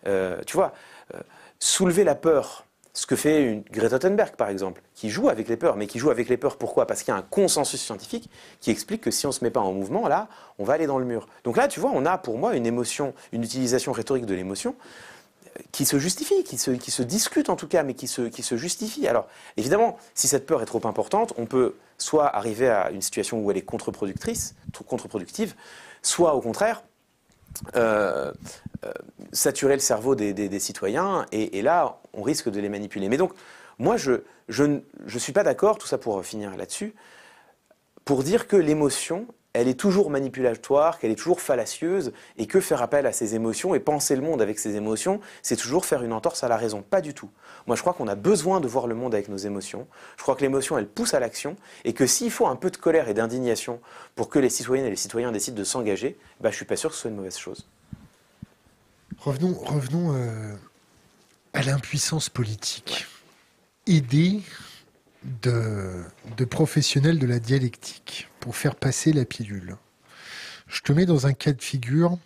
euh, 0.08 0.42
tu 0.46 0.58
vois, 0.58 0.74
euh, 1.14 1.20
soulever 1.60 2.04
la 2.04 2.16
peur 2.16 2.66
ce 2.94 3.08
que 3.08 3.16
fait 3.16 3.44
une 3.44 3.64
Greta 3.72 3.98
Thunberg, 3.98 4.36
par 4.36 4.50
exemple, 4.50 4.82
qui 4.94 5.10
joue 5.10 5.28
avec 5.28 5.48
les 5.48 5.58
peurs. 5.58 5.76
Mais 5.76 5.88
qui 5.88 5.98
joue 5.98 6.12
avec 6.12 6.30
les 6.30 6.38
peurs, 6.38 6.58
pourquoi? 6.58 6.86
Parce 6.86 7.02
qu'il 7.02 7.12
y 7.12 7.18
a 7.18 7.20
un 7.20 7.24
consensus 7.24 7.82
scientifique 7.82 8.30
qui 8.62 8.70
explique 8.70 9.02
que 9.02 9.12
si 9.12 9.26
on 9.26 9.30
ne 9.30 9.34
se 9.34 9.44
met 9.44 9.50
pas 9.50 9.62
en 9.62 9.74
mouvement, 9.74 10.08
là, 10.08 10.28
on 10.60 10.64
va 10.64 10.74
aller 10.74 10.86
dans 10.86 11.00
le 11.00 11.06
mur. 11.06 11.28
Donc 11.44 11.58
là, 11.58 11.68
tu 11.68 11.80
vois, 11.80 11.92
on 11.94 12.06
a 12.06 12.20
pour 12.20 12.38
moi 12.38 12.56
une 12.56 12.68
émotion, 12.68 13.16
une 13.32 13.44
utilisation 13.44 13.92
rhétorique 13.94 14.28
de 14.28 14.36
l'émotion 14.36 14.76
euh, 15.48 15.62
qui 15.72 15.86
se 15.86 15.98
justifie, 15.98 16.44
qui 16.44 16.60
se, 16.60 16.70
qui 16.70 16.92
se 16.92 17.02
discute 17.02 17.50
en 17.50 17.56
tout 17.56 17.68
cas, 17.68 17.82
mais 17.82 17.96
qui 17.96 18.08
se, 18.08 18.30
justifie. 18.58 19.08
Alors, 19.08 19.28
évidemment, 19.58 19.98
si 20.14 20.28
cette 20.28 20.46
peur 20.46 20.62
est 20.62 20.68
trop 20.68 20.86
importante, 20.86 21.34
on 21.38 21.48
peut 21.48 21.76
soit 21.98 22.28
arriver 22.36 22.70
à 22.70 22.92
une 22.92 23.02
situation 23.02 23.40
où 23.40 23.50
elle 23.50 23.58
est 23.58 23.64
contre-productive, 23.64 25.56
soit 26.04 26.36
au 26.36 26.42
contraire, 26.42 26.84
euh, 27.76 28.32
euh, 28.86 28.92
saturer 29.32 29.74
le 29.74 29.80
cerveau 29.80 30.14
des, 30.14 30.60
citoyens, 30.60 31.26
et, 31.32 31.62
là, 31.64 31.98
on 32.14 32.22
risque 32.22 32.50
de 32.50 32.60
les 32.60 32.70
manipuler. 32.70 33.10
Mais 33.10 33.18
donc, 33.18 33.34
moi, 33.80 33.98
je 33.98 34.22
ne 34.50 34.80
je, 35.06 35.18
suis 35.18 35.34
pas 35.34 35.44
d'accord, 35.44 35.78
tout 35.78 35.88
ça 35.88 35.98
pour 35.98 36.24
finir 36.24 36.56
là-dessus, 36.56 36.94
pour 38.06 38.24
dire 38.24 38.48
que 38.48 38.56
l'émotion, 38.56 39.28
elle 39.54 39.68
est 39.68 39.80
toujours 39.80 40.10
manipulatoire, 40.10 41.00
qu'elle 41.00 41.12
est 41.12 41.16
toujours 41.16 41.42
fallacieuse, 41.42 42.12
et 42.38 42.48
que 42.48 42.60
faire 42.60 42.82
appel 42.82 43.06
à 43.06 43.12
ses 43.12 43.36
émotions 43.36 43.76
et 43.76 43.80
penser 43.80 44.16
le 44.16 44.22
monde 44.22 44.42
avec 44.42 44.60
ses 44.60 44.76
émotions, 44.76 45.22
c'est 45.42 45.56
toujours 45.56 45.86
faire 45.86 46.04
une 46.04 46.14
entorse 46.14 46.44
à 46.44 46.48
la 46.48 46.58
raison. 46.58 46.82
Pas 46.82 47.02
du 47.02 47.14
tout. 47.14 47.30
Moi, 47.68 47.76
je 47.76 47.82
crois 47.82 47.94
qu'on 47.94 48.08
a 48.08 48.16
besoin 48.16 48.60
de 48.60 48.68
voir 48.68 48.88
le 48.88 48.96
monde 48.96 49.14
avec 49.14 49.30
nos 49.30 49.38
émotions. 49.38 49.88
Je 50.18 50.24
crois 50.24 50.36
que 50.36 50.42
l'émotion, 50.42 50.78
elle 50.78 50.88
pousse 50.88 51.14
à 51.14 51.20
l'action, 51.20 51.56
et 51.86 51.94
que 51.94 52.08
s'il 52.08 52.32
faut 52.32 52.48
un 52.48 52.56
peu 52.56 52.72
de 52.72 52.78
colère 52.78 53.10
et 53.10 53.14
d'indignation 53.14 53.80
pour 54.16 54.30
que 54.30 54.40
les 54.40 54.50
citoyennes 54.50 54.86
et 54.86 54.90
les 54.90 54.96
citoyens 54.96 55.32
décident 55.32 55.58
de 55.58 55.64
s'engager, 55.64 56.18
bah, 56.42 56.50
je 56.50 56.56
suis 56.56 56.66
pas 56.66 56.76
sûr 56.76 56.90
que 56.90 56.96
ce 56.96 57.02
soit 57.02 57.10
une 57.12 57.18
mauvaise 57.18 57.38
chose. 57.38 57.68
Revenons, 59.20 59.54
revenons 59.54 60.14
euh, 60.16 60.56
à 61.54 61.62
l'impuissance 61.62 62.30
politique. 62.30 63.06
Aider 63.88 64.42
de, 65.42 66.04
de 66.38 66.46
professionnels 66.46 67.20
de 67.20 67.28
la 67.28 67.40
dialectique 67.40 68.28
pour 68.40 68.56
faire 68.56 68.76
passer 68.76 69.14
la 69.14 69.26
pilule. 69.26 69.78
Je 70.68 70.82
te 70.82 70.92
mets 70.92 71.06
dans 71.06 71.28
un 71.28 71.34
cas 71.34 71.54
de 71.54 71.62
figure 71.62 72.18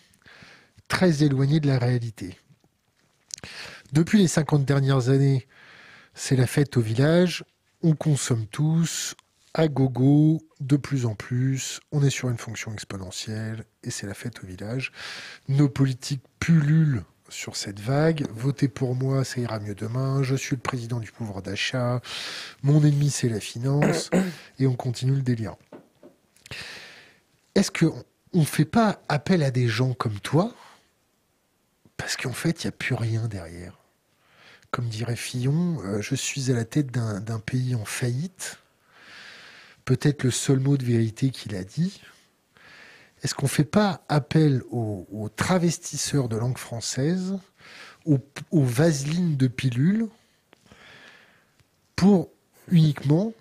très 0.87 1.23
éloigné 1.23 1.59
de 1.59 1.67
la 1.67 1.77
réalité. 1.77 2.37
Depuis 3.93 4.19
les 4.19 4.27
50 4.27 4.65
dernières 4.65 5.09
années, 5.09 5.47
c'est 6.13 6.35
la 6.35 6.47
fête 6.47 6.77
au 6.77 6.81
village, 6.81 7.43
on 7.83 7.93
consomme 7.93 8.47
tous, 8.47 9.15
à 9.53 9.67
gogo, 9.67 10.41
de 10.59 10.77
plus 10.77 11.05
en 11.05 11.15
plus, 11.15 11.79
on 11.91 12.03
est 12.03 12.09
sur 12.09 12.29
une 12.29 12.37
fonction 12.37 12.73
exponentielle, 12.73 13.65
et 13.83 13.91
c'est 13.91 14.07
la 14.07 14.13
fête 14.13 14.43
au 14.43 14.47
village. 14.47 14.91
Nos 15.47 15.69
politiques 15.69 16.23
pullulent 16.39 17.03
sur 17.29 17.55
cette 17.55 17.79
vague. 17.79 18.25
Votez 18.31 18.67
pour 18.67 18.95
moi, 18.95 19.23
ça 19.23 19.39
ira 19.39 19.59
mieux 19.59 19.75
demain. 19.75 20.23
Je 20.23 20.35
suis 20.35 20.55
le 20.55 20.61
président 20.61 20.99
du 20.99 21.11
pouvoir 21.11 21.41
d'achat. 21.41 22.01
Mon 22.63 22.83
ennemi, 22.83 23.09
c'est 23.09 23.29
la 23.29 23.39
finance. 23.39 24.09
Et 24.59 24.67
on 24.67 24.75
continue 24.75 25.15
le 25.15 25.21
délire. 25.21 25.55
Est-ce 27.55 27.71
qu'on 27.71 28.03
ne 28.33 28.45
fait 28.45 28.65
pas 28.65 29.01
appel 29.09 29.43
à 29.43 29.51
des 29.51 29.67
gens 29.67 29.93
comme 29.93 30.19
toi? 30.19 30.53
Parce 31.97 32.15
qu'en 32.15 32.33
fait, 32.33 32.63
il 32.63 32.67
n'y 32.67 32.69
a 32.69 32.73
plus 32.73 32.95
rien 32.95 33.27
derrière. 33.27 33.79
Comme 34.69 34.87
dirait 34.89 35.15
Fillon, 35.15 35.81
euh, 35.83 36.01
je 36.01 36.13
suis 36.13 36.51
à 36.51 36.55
la 36.55 36.65
tête 36.65 36.91
d'un 36.91 37.39
pays 37.39 37.73
en 37.73 37.85
faillite. 37.85 38.59
Peut-être 39.85 40.23
le 40.23 40.31
seul 40.31 40.59
mot 40.59 40.77
de 40.77 40.85
vérité 40.85 41.29
qu'il 41.29 41.55
a 41.55 41.63
dit. 41.63 42.01
Est-ce 43.23 43.33
qu'on 43.33 43.45
ne 43.45 43.51
fait 43.51 43.63
pas 43.63 44.03
appel 44.09 44.61
aux, 44.71 45.29
travestisseurs 45.35 46.29
de 46.29 46.37
langue 46.37 46.57
française, 46.57 47.37
aux, 48.05 48.19
vaselines 48.51 49.37
de 49.37 49.47
pilules, 49.47 50.07
pour 51.95 52.29
uniquement 52.69 53.33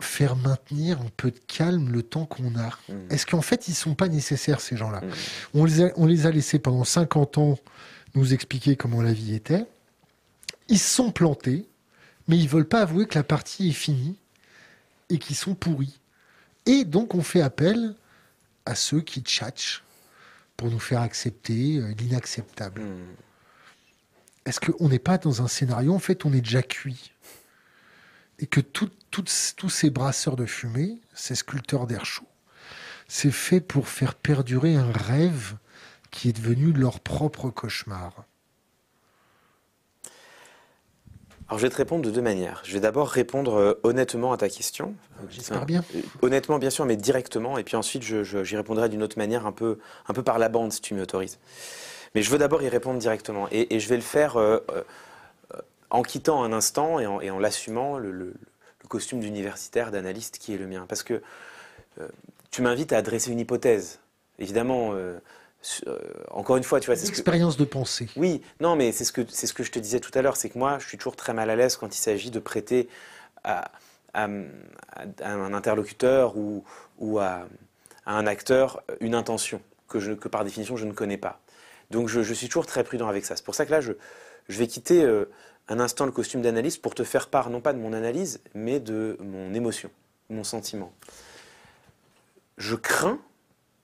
faire 0.00 0.36
maintenir 0.36 1.00
un 1.00 1.10
peu 1.16 1.30
de 1.30 1.38
calme 1.46 1.90
le 1.90 2.02
temps 2.02 2.26
qu'on 2.26 2.56
a 2.56 2.68
mmh. 2.68 3.10
Est-ce 3.10 3.24
qu'en 3.24 3.40
fait, 3.40 3.68
ils 3.68 3.72
ne 3.72 3.76
sont 3.76 3.94
pas 3.94 4.08
nécessaires, 4.08 4.60
ces 4.60 4.76
gens-là 4.76 5.00
mmh. 5.00 5.10
on, 5.54 5.64
les 5.64 5.82
a, 5.82 5.92
on 5.96 6.06
les 6.06 6.26
a 6.26 6.30
laissés 6.30 6.58
pendant 6.58 6.84
50 6.84 7.38
ans 7.38 7.58
nous 8.14 8.34
expliquer 8.34 8.76
comment 8.76 9.00
la 9.00 9.12
vie 9.12 9.34
était. 9.34 9.64
Ils 10.68 10.78
se 10.78 10.94
sont 10.94 11.12
plantés, 11.12 11.66
mais 12.28 12.36
ils 12.36 12.44
ne 12.44 12.48
veulent 12.48 12.68
pas 12.68 12.82
avouer 12.82 13.06
que 13.06 13.14
la 13.14 13.24
partie 13.24 13.70
est 13.70 13.72
finie 13.72 14.16
et 15.08 15.18
qu'ils 15.18 15.36
sont 15.36 15.54
pourris. 15.54 15.98
Et 16.66 16.84
donc, 16.84 17.14
on 17.14 17.22
fait 17.22 17.40
appel 17.40 17.94
à 18.66 18.74
ceux 18.74 19.00
qui 19.00 19.20
tchatchent 19.20 19.82
pour 20.56 20.70
nous 20.70 20.78
faire 20.78 21.00
accepter 21.00 21.78
euh, 21.78 21.94
l'inacceptable. 21.98 22.82
Hmm. 22.82 23.14
Est-ce 24.44 24.60
qu'on 24.60 24.88
n'est 24.88 24.98
pas 24.98 25.18
dans 25.18 25.42
un 25.42 25.48
scénario, 25.48 25.94
en 25.94 25.98
fait, 25.98 26.24
on 26.24 26.32
est 26.32 26.40
déjà 26.40 26.62
cuit 26.62 27.12
Et 28.38 28.46
que 28.46 28.60
tous 28.60 29.68
ces 29.68 29.90
brasseurs 29.90 30.36
de 30.36 30.46
fumée, 30.46 30.98
ces 31.14 31.36
sculpteurs 31.36 31.86
d'air 31.86 32.04
chaud, 32.04 32.26
c'est 33.06 33.30
fait 33.30 33.60
pour 33.60 33.88
faire 33.88 34.14
perdurer 34.14 34.74
un 34.74 34.90
rêve 34.90 35.56
qui 36.10 36.28
est 36.28 36.32
devenu 36.32 36.72
leur 36.72 37.00
propre 37.00 37.50
cauchemar 37.50 38.24
Alors 41.52 41.58
je 41.58 41.66
vais 41.66 41.70
te 41.70 41.76
répondre 41.76 42.02
de 42.02 42.10
deux 42.10 42.22
manières. 42.22 42.62
Je 42.64 42.72
vais 42.72 42.80
d'abord 42.80 43.10
répondre 43.10 43.56
euh, 43.56 43.74
honnêtement 43.82 44.32
à 44.32 44.38
ta 44.38 44.48
question. 44.48 44.94
J'espère 45.28 45.66
bien. 45.66 45.84
Euh, 45.94 46.00
honnêtement, 46.22 46.58
bien 46.58 46.70
sûr, 46.70 46.86
mais 46.86 46.96
directement. 46.96 47.58
Et 47.58 47.62
puis 47.62 47.76
ensuite, 47.76 48.02
j'y 48.02 48.56
répondrai 48.56 48.88
d'une 48.88 49.02
autre 49.02 49.18
manière, 49.18 49.46
un 49.46 49.52
peu, 49.52 49.78
un 50.08 50.14
peu 50.14 50.22
par 50.22 50.38
la 50.38 50.48
bande, 50.48 50.72
si 50.72 50.80
tu 50.80 50.94
m'autorises. 50.94 51.38
Mais 52.14 52.22
je 52.22 52.30
veux 52.30 52.38
d'abord 52.38 52.62
y 52.62 52.70
répondre 52.70 52.98
directement. 52.98 53.48
Et, 53.50 53.78
je 53.78 53.88
vais 53.90 53.96
le 53.96 54.02
faire 54.02 54.38
euh, 54.38 54.60
en 55.90 56.00
quittant 56.00 56.42
un 56.42 56.54
instant 56.54 56.98
et 56.98 57.06
en, 57.06 57.38
l'assumant 57.38 57.98
le, 57.98 58.32
costume 58.88 59.20
d'universitaire, 59.20 59.90
d'analyste 59.90 60.38
qui 60.38 60.54
est 60.54 60.58
le 60.58 60.66
mien. 60.66 60.86
Parce 60.88 61.02
que 61.02 61.20
tu 62.50 62.62
m'invites 62.62 62.94
à 62.94 62.96
adresser 62.96 63.30
une 63.30 63.40
hypothèse. 63.40 64.00
Évidemment, 64.38 64.94
encore 66.30 66.56
une 66.56 66.64
fois, 66.64 66.80
tu 66.80 66.86
vois, 66.86 66.96
c'est 66.96 67.08
expérience 67.08 67.56
de 67.56 67.64
pensée. 67.64 68.08
Oui, 68.16 68.42
non, 68.60 68.76
mais 68.76 68.92
c'est 68.92 69.04
ce 69.04 69.12
que 69.12 69.22
c'est 69.28 69.46
ce 69.46 69.54
que 69.54 69.62
je 69.62 69.70
te 69.70 69.78
disais 69.78 70.00
tout 70.00 70.10
à 70.14 70.22
l'heure, 70.22 70.36
c'est 70.36 70.48
que 70.48 70.58
moi, 70.58 70.78
je 70.80 70.88
suis 70.88 70.98
toujours 70.98 71.16
très 71.16 71.34
mal 71.34 71.50
à 71.50 71.56
l'aise 71.56 71.76
quand 71.76 71.94
il 71.94 72.00
s'agit 72.00 72.30
de 72.30 72.38
prêter 72.38 72.88
à, 73.44 73.70
un 74.14 75.54
interlocuteur 75.54 76.36
ou, 76.36 76.64
ou 76.98 77.18
à, 77.18 77.46
un 78.06 78.26
acteur 78.26 78.82
une 79.00 79.14
intention 79.14 79.60
que, 79.88 80.00
je, 80.00 80.12
que 80.12 80.28
par 80.28 80.44
définition 80.44 80.76
je 80.76 80.86
ne 80.86 80.92
connais 80.92 81.16
pas. 81.16 81.40
Donc 81.90 82.08
je, 82.08 82.32
suis 82.32 82.48
toujours 82.48 82.66
très 82.66 82.84
prudent 82.84 83.08
avec 83.08 83.24
ça. 83.24 83.36
C'est 83.36 83.44
pour 83.44 83.54
ça 83.54 83.66
que 83.66 83.70
là, 83.70 83.80
je, 83.80 83.92
je 84.48 84.58
vais 84.58 84.66
quitter 84.66 85.02
euh, 85.02 85.26
un 85.68 85.78
instant 85.78 86.06
le 86.06 86.12
costume 86.12 86.42
d'analyste 86.42 86.80
pour 86.82 86.94
te 86.94 87.04
faire 87.04 87.28
part 87.28 87.50
non 87.50 87.60
pas 87.60 87.72
de 87.72 87.78
mon 87.78 87.92
analyse, 87.92 88.40
mais 88.54 88.80
de 88.80 89.16
mon 89.20 89.54
émotion, 89.54 89.90
mon 90.30 90.44
sentiment. 90.44 90.92
Je 92.56 92.74
crains 92.74 93.18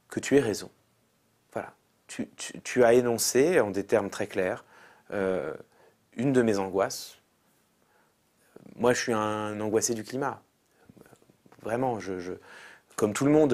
que 0.09 0.21
tu 0.21 0.37
aies 0.37 0.41
raison. 0.41 0.71
Tu, 2.09 2.85
as 2.85 2.95
énoncé 2.95 3.61
en 3.61 3.71
des 3.71 3.85
termes 3.85 4.11
très 4.11 4.27
clairs 4.27 4.65
euh, 5.13 5.55
une 6.17 6.33
de 6.33 6.43
mes 6.43 6.59
angoisses. 6.59 7.19
Moi, 8.77 8.93
je 8.93 9.01
suis 9.01 9.13
un 9.13 9.61
angoissé 9.61 9.95
du 9.95 10.05
climat. 10.05 10.43
Vraiment, 11.63 11.99
comme 12.97 13.13
tout 13.13 13.25
le 13.25 13.31
monde, 13.31 13.53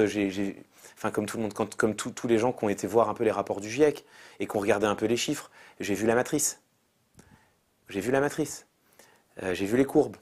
enfin 0.96 1.10
comme 1.10 1.26
tout 1.26 1.36
le 1.36 1.42
monde, 1.42 1.52
comme 1.52 1.94
tous 1.94 2.28
les 2.28 2.38
gens 2.38 2.52
qui 2.52 2.64
ont 2.64 2.68
été 2.68 2.86
voir 2.86 3.08
un 3.08 3.14
peu 3.14 3.24
les 3.24 3.30
rapports 3.30 3.60
du 3.60 3.68
GIEC 3.68 4.04
et 4.38 4.46
qui 4.46 4.56
ont 4.56 4.60
regardé 4.60 4.86
un 4.86 4.94
peu 4.94 5.06
les 5.06 5.16
chiffres, 5.16 5.50
j'ai 5.80 5.94
vu 5.94 6.06
la 6.06 6.14
matrice. 6.14 6.60
J'ai 7.88 8.00
vu 8.00 8.10
la 8.10 8.20
matrice. 8.20 8.66
Euh, 9.42 9.54
j'ai 9.54 9.66
vu 9.66 9.76
les 9.76 9.84
courbes. 9.84 10.16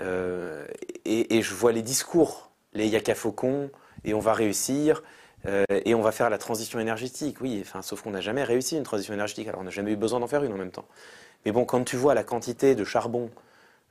Euh, 0.00 0.66
et, 1.04 1.40
je 1.42 1.54
vois 1.54 1.72
les 1.72 1.82
discours, 1.82 2.50
les 2.72 2.88
yaka 2.88 3.14
faucons, 3.14 3.70
et 4.04 4.12
on 4.12 4.20
va 4.20 4.34
réussir, 4.34 5.02
euh, 5.46 5.64
et 5.70 5.94
on 5.94 6.02
va 6.02 6.12
faire 6.12 6.30
la 6.30 6.38
transition 6.38 6.78
énergétique. 6.78 7.40
Oui, 7.40 7.58
enfin, 7.60 7.82
sauf 7.82 8.02
qu'on 8.02 8.10
n'a 8.10 8.20
jamais 8.20 8.44
réussi 8.44 8.76
une 8.76 8.82
transition 8.82 9.14
énergétique, 9.14 9.48
alors 9.48 9.60
on 9.60 9.64
n'a 9.64 9.70
jamais 9.70 9.92
eu 9.92 9.96
besoin 9.96 10.20
d'en 10.20 10.26
faire 10.26 10.42
une 10.44 10.52
en 10.52 10.56
même 10.56 10.70
temps. 10.70 10.86
Mais 11.44 11.52
bon, 11.52 11.64
quand 11.64 11.84
tu 11.84 11.96
vois 11.96 12.14
la 12.14 12.24
quantité 12.24 12.74
de 12.74 12.84
charbon 12.84 13.30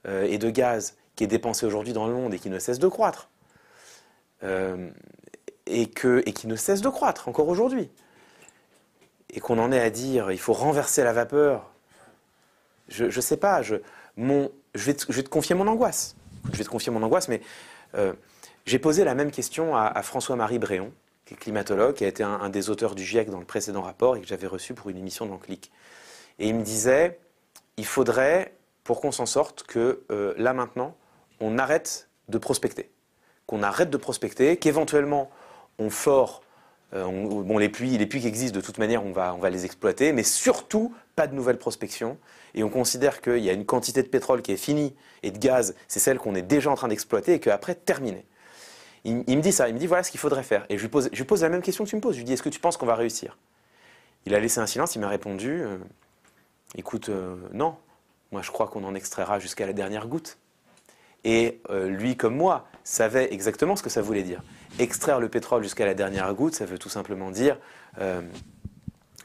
et 0.07 0.37
de 0.37 0.51
gaz 0.51 0.97
qui 1.15 1.23
est 1.23 1.27
dépensée 1.27 1.65
aujourd'hui 1.65 1.91
dans 1.91 2.05
le 2.05 2.13
monde 2.13 2.33
et 2.33 2.37
qui 2.37 2.51
ne 2.51 2.59
cesse 2.59 2.77
de 2.77 2.87
croître, 2.87 3.29
et, 5.67 5.87
que, 5.87 6.21
et 6.25 6.33
qui 6.33 6.47
ne 6.47 6.55
cesse 6.55 6.81
de 6.81 6.89
croître 6.89 7.27
encore 7.27 7.47
aujourd'hui. 7.47 7.89
Et 9.31 9.39
qu'on 9.39 9.59
en 9.59 9.71
est 9.71 9.79
à 9.79 9.89
dire 9.89 10.31
il 10.31 10.39
faut 10.39 10.53
renverser 10.53 11.03
la 11.03 11.13
vapeur. 11.13 11.71
Je 12.87 13.05
ne 13.05 13.21
sais 13.21 13.37
pas, 13.37 13.61
je, 13.61 13.75
vais 14.75 14.93
te, 14.93 15.29
confier 15.29 15.55
mon 15.55 15.67
angoisse. 15.67 16.15
Je 16.51 16.57
vais 16.57 16.63
te 16.63 16.69
confier 16.69 16.91
mon 16.91 17.01
angoisse, 17.01 17.27
mais 17.27 17.41
euh, 17.95 18.13
j'ai 18.65 18.77
posé 18.77 19.03
la 19.03 19.15
même 19.15 19.31
question 19.31 19.75
à, 19.75 20.01
François-Marie 20.03 20.59
Bréon, 20.59 20.91
qui 21.25 21.33
est 21.33 21.37
climatologue, 21.37 21.95
qui 21.95 22.05
a 22.05 22.07
été 22.07 22.23
un, 22.23 22.49
des 22.49 22.69
auteurs 22.69 22.95
du 22.95 23.03
GIEC 23.03 23.29
dans 23.29 23.39
le 23.39 23.45
précédent 23.45 23.81
rapport 23.81 24.15
et 24.15 24.21
que 24.21 24.27
j'avais 24.27 24.47
reçu 24.47 24.73
pour 24.73 24.89
une 24.89 24.97
émission 24.97 25.25
dans 25.25 25.37
Clic. 25.37 25.71
Et 26.39 26.47
il 26.47 26.55
me 26.55 26.63
disait 26.63 27.19
il 27.77 27.85
faudrait, 27.85 28.53
pour 28.83 29.01
qu'on 29.01 29.11
s'en 29.11 29.25
sorte, 29.25 29.63
que 29.63 30.03
euh, 30.11 30.33
là 30.37 30.53
maintenant, 30.53 30.95
on 31.39 31.57
arrête 31.57 32.09
de 32.29 32.37
prospecter. 32.37 32.89
Qu'on 33.47 33.63
arrête 33.63 33.89
de 33.89 33.97
prospecter, 33.97 34.57
qu'éventuellement 34.57 35.29
on 35.79 35.89
fort. 35.89 36.41
Euh, 36.93 37.05
bon, 37.05 37.57
les 37.57 37.69
puits, 37.69 37.97
les 37.97 38.05
puits 38.05 38.21
qui 38.21 38.27
existent, 38.27 38.55
de 38.55 38.63
toute 38.63 38.77
manière, 38.77 39.03
on 39.03 39.11
va, 39.11 39.33
on 39.33 39.39
va 39.39 39.49
les 39.49 39.65
exploiter, 39.65 40.13
mais 40.13 40.23
surtout, 40.23 40.93
pas 41.15 41.27
de 41.27 41.35
nouvelles 41.35 41.57
prospections. 41.57 42.17
Et 42.53 42.63
on 42.63 42.69
considère 42.69 43.21
qu'il 43.21 43.39
y 43.39 43.49
a 43.49 43.53
une 43.53 43.65
quantité 43.65 44.01
de 44.01 44.07
pétrole 44.07 44.41
qui 44.41 44.51
est 44.53 44.57
finie 44.57 44.95
et 45.23 45.31
de 45.31 45.37
gaz, 45.37 45.75
c'est 45.87 45.99
celle 45.99 46.19
qu'on 46.19 46.35
est 46.35 46.41
déjà 46.41 46.69
en 46.71 46.75
train 46.75 46.87
d'exploiter 46.87 47.33
et 47.33 47.39
qu'après, 47.39 47.75
terminé. 47.75 48.25
Il, 49.05 49.37
me 49.37 49.41
dit 49.41 49.51
ça, 49.51 49.69
il 49.69 49.75
me 49.75 49.79
dit 49.79 49.87
voilà 49.87 50.03
ce 50.03 50.11
qu'il 50.11 50.19
faudrait 50.19 50.43
faire. 50.43 50.65
Et 50.69 50.77
je 50.77 50.83
lui, 50.83 50.89
pose, 50.89 51.41
la 51.41 51.49
même 51.49 51.61
question 51.61 51.83
que 51.83 51.89
tu 51.89 51.95
me 51.95 52.01
poses. 52.01 52.15
Je 52.15 52.19
lui 52.19 52.25
dis 52.25 52.33
est-ce 52.33 52.43
que 52.43 52.49
tu 52.49 52.59
penses 52.59 52.75
qu'on 52.75 52.85
va 52.85 52.95
réussir? 52.95 53.37
Il 54.25 54.33
a 54.33 54.39
laissé 54.39 54.59
un 54.59 54.65
silence, 54.65 54.95
il 54.95 54.99
m'a 54.99 55.07
répondu 55.09 55.61
euh, 55.61 55.77
écoute, 56.75 57.09
euh, 57.09 57.35
non, 57.53 57.77
moi 58.31 58.41
je 58.41 58.51
crois 58.51 58.67
qu'on 58.67 58.83
en 58.83 58.95
extraira 58.95 59.39
jusqu'à 59.39 59.65
la 59.65 59.73
dernière 59.73 60.07
goutte. 60.07 60.37
Et 61.23 61.59
lui, 61.71 62.15
comme 62.17 62.35
moi, 62.35 62.67
savait 62.83 63.33
exactement 63.33 63.75
ce 63.75 63.81
que 63.81 63.89
ça 63.89 64.03
voulait 64.03 64.21
dire 64.21 64.43
extraire 64.79 65.19
le 65.19 65.29
pétrole 65.29 65.63
jusqu'à 65.63 65.85
la 65.85 65.93
dernière 65.93 66.33
goutte, 66.33 66.55
ça 66.55 66.65
veut 66.65 66.77
tout 66.77 66.89
simplement 66.89 67.31
dire 67.31 67.57
euh, 67.99 68.21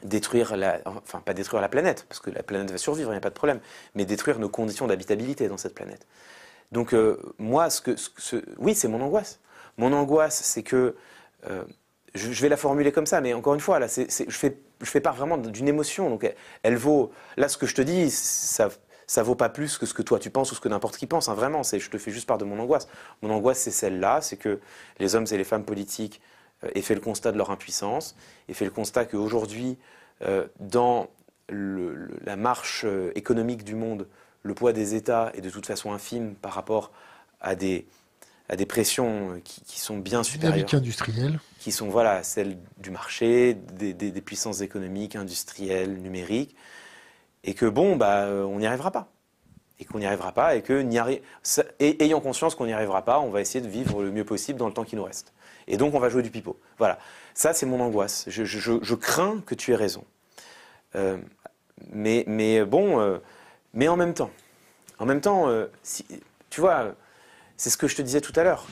détruire 0.03 0.55
la, 0.55 0.79
enfin 0.85 1.19
pas 1.19 1.33
détruire 1.33 1.61
la 1.61 1.69
planète, 1.69 2.05
parce 2.07 2.19
que 2.19 2.29
la 2.29 2.43
planète 2.43 2.71
va 2.71 2.77
survivre, 2.77 3.09
il 3.09 3.13
n'y 3.13 3.17
a 3.17 3.21
pas 3.21 3.29
de 3.29 3.35
problème, 3.35 3.59
mais 3.95 4.05
détruire 4.05 4.39
nos 4.39 4.49
conditions 4.49 4.87
d'habitabilité 4.87 5.47
dans 5.47 5.57
cette 5.57 5.75
planète. 5.75 6.07
Donc 6.71 6.93
euh, 6.93 7.17
moi, 7.37 7.69
ce 7.69 7.81
que, 7.81 7.95
oui, 8.57 8.75
c'est 8.75 8.87
mon 8.87 9.01
angoisse. 9.01 9.39
Mon 9.77 9.93
angoisse, 9.93 10.41
c'est 10.43 10.63
que 10.63 10.95
euh, 11.49 11.63
je, 12.13 12.41
vais 12.41 12.49
la 12.49 12.57
formuler 12.57 12.91
comme 12.91 13.05
ça, 13.05 13.21
mais 13.21 13.33
encore 13.33 13.53
une 13.53 13.59
fois, 13.59 13.79
là, 13.79 13.87
je 13.87 14.05
fais, 14.29 14.57
fais 14.83 15.01
part 15.01 15.15
vraiment 15.15 15.37
d'une 15.37 15.67
émotion. 15.67 16.09
Donc 16.09 16.31
elle, 16.63 16.75
vaut, 16.75 17.11
là, 17.37 17.47
ce 17.47 17.57
que 17.57 17.65
je 17.65 17.75
te 17.75 17.81
dis, 17.81 18.11
ça 18.11 18.69
ça 19.11 19.23
vaut 19.23 19.35
pas 19.35 19.49
plus 19.49 19.77
que 19.77 19.85
ce 19.85 19.93
que 19.93 20.01
toi 20.01 20.19
tu 20.19 20.29
penses 20.29 20.53
ou 20.53 20.55
ce 20.55 20.61
que 20.61 20.69
n'importe 20.69 20.95
qui 20.95 21.05
pense. 21.05 21.27
Hein, 21.27 21.33
vraiment, 21.33 21.63
je 21.63 21.89
te 21.89 21.97
fais 21.97 22.11
juste 22.11 22.27
part 22.27 22.37
de 22.37 22.45
mon 22.45 22.57
angoisse. 22.59 22.87
Mon 23.21 23.29
angoisse, 23.29 23.59
c'est 23.59 23.69
celle-là, 23.71 24.21
c'est 24.21 24.37
que 24.37 24.61
les 24.99 25.15
hommes 25.15 25.25
et 25.29 25.37
les 25.37 25.43
femmes 25.43 25.65
politiques 25.65 26.21
euh, 26.63 26.69
aient 26.75 26.81
fait 26.81 26.95
le 26.95 27.01
constat 27.01 27.33
de 27.33 27.37
leur 27.37 27.51
impuissance, 27.51 28.15
aient 28.47 28.53
fait 28.53 28.63
le 28.63 28.71
constat 28.71 29.03
qu'aujourd'hui, 29.03 29.77
euh, 30.21 30.47
dans 30.61 31.09
la 31.49 32.37
marche 32.37 32.85
euh, 32.85 33.11
économique 33.15 33.65
du 33.65 33.75
monde, 33.75 34.07
le 34.43 34.53
poids 34.53 34.71
des 34.71 34.95
États 34.95 35.33
est 35.35 35.41
de 35.41 35.49
toute 35.49 35.65
façon 35.65 35.91
infime 35.91 36.35
par 36.35 36.53
rapport 36.53 36.93
à 37.41 37.55
des, 37.55 37.85
à 38.51 38.55
des 38.55 38.67
pressions 38.67 39.41
qui, 39.43 39.79
sont 39.79 39.97
bien 39.97 40.21
supérieures. 40.21 40.67
industrielles. 40.75 41.39
Qui 41.57 41.71
sont 41.71 41.87
voilà, 41.87 42.21
celles 42.21 42.57
du 42.77 42.91
marché, 42.91 43.55
des, 43.55 43.93
des 43.93 44.21
puissances 44.21 44.61
économiques, 44.61 45.15
industrielles, 45.15 45.93
numériques 45.99 46.55
et 47.43 47.53
que 47.53 47.65
bon, 47.65 47.95
bah, 47.95 48.25
euh, 48.25 48.43
on 48.43 48.59
n'y 48.59 48.67
arrivera 48.67 48.91
pas. 48.91 49.07
Et 49.79 49.85
qu'on 49.85 49.97
n'y 49.97 50.05
arrivera 50.05 50.31
pas, 50.31 50.55
et 50.55 50.61
que, 50.61 50.85
ayant 51.79 52.21
conscience 52.21 52.53
qu'on 52.53 52.67
n'y 52.67 52.73
arrivera 52.73 53.03
pas, 53.03 53.19
on 53.19 53.31
va 53.31 53.41
essayer 53.41 53.61
de 53.61 53.69
vivre 53.69 54.03
le 54.03 54.11
mieux 54.11 54.23
possible 54.23 54.59
dans 54.59 54.67
le 54.67 54.73
temps 54.73 54.83
qui 54.83 54.95
nous 54.95 55.03
reste. 55.03 55.33
Et 55.67 55.75
donc, 55.75 55.95
on 55.95 55.99
va 55.99 56.09
jouer 56.09 56.21
du 56.21 56.29
pipeau. 56.29 56.59
Voilà. 56.77 56.99
Ça, 57.33 57.53
c'est 57.53 57.65
mon 57.65 57.79
angoisse. 57.79 58.25
Je, 58.27 58.95
crains 58.95 59.41
que 59.43 59.55
tu 59.55 59.71
aies 59.71 59.75
raison. 59.75 60.03
Euh, 60.95 61.17
mais, 61.91 62.23
mais 62.27 62.63
bon, 62.63 62.99
euh, 62.99 63.17
mais 63.73 63.87
en 63.87 63.97
même 63.97 64.13
temps, 64.13 64.29
en 64.99 65.05
même 65.07 65.21
temps, 65.21 65.49
si, 65.81 66.05
tu 66.51 66.61
vois, 66.61 66.93
c'est 67.61 67.69
ce 67.69 67.77
que 67.77 67.87
je 67.87 67.95
te 67.95 68.01
disais 68.01 68.21
tout 68.21 68.33
à 68.37 68.43
l'heure 68.43 68.65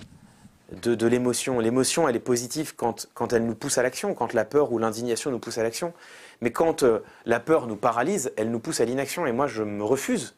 de, 0.71 0.95
de 0.95 1.05
l'émotion. 1.05 1.59
L'émotion, 1.59 2.09
elle 2.09 2.15
est 2.15 2.19
positive 2.19 2.73
quand, 2.75 3.07
quand 3.13 3.33
elle 3.33 3.45
nous 3.45 3.53
pousse 3.53 3.77
à 3.77 3.83
l'action, 3.83 4.15
quand 4.15 4.33
la 4.33 4.45
peur 4.45 4.71
ou 4.71 4.79
l'indignation 4.79 5.29
nous 5.29 5.37
pousse 5.37 5.59
à 5.59 5.63
l'action. 5.63 5.93
Mais 6.41 6.49
quand 6.49 6.81
euh, 6.81 6.97
la 7.27 7.39
peur 7.39 7.67
nous 7.67 7.75
paralyse, 7.75 8.31
elle 8.35 8.49
nous 8.49 8.59
pousse 8.59 8.79
à 8.81 8.85
l'inaction. 8.85 9.27
Et 9.27 9.31
moi, 9.31 9.45
je 9.45 9.61
me 9.61 9.83
refuse 9.83 10.33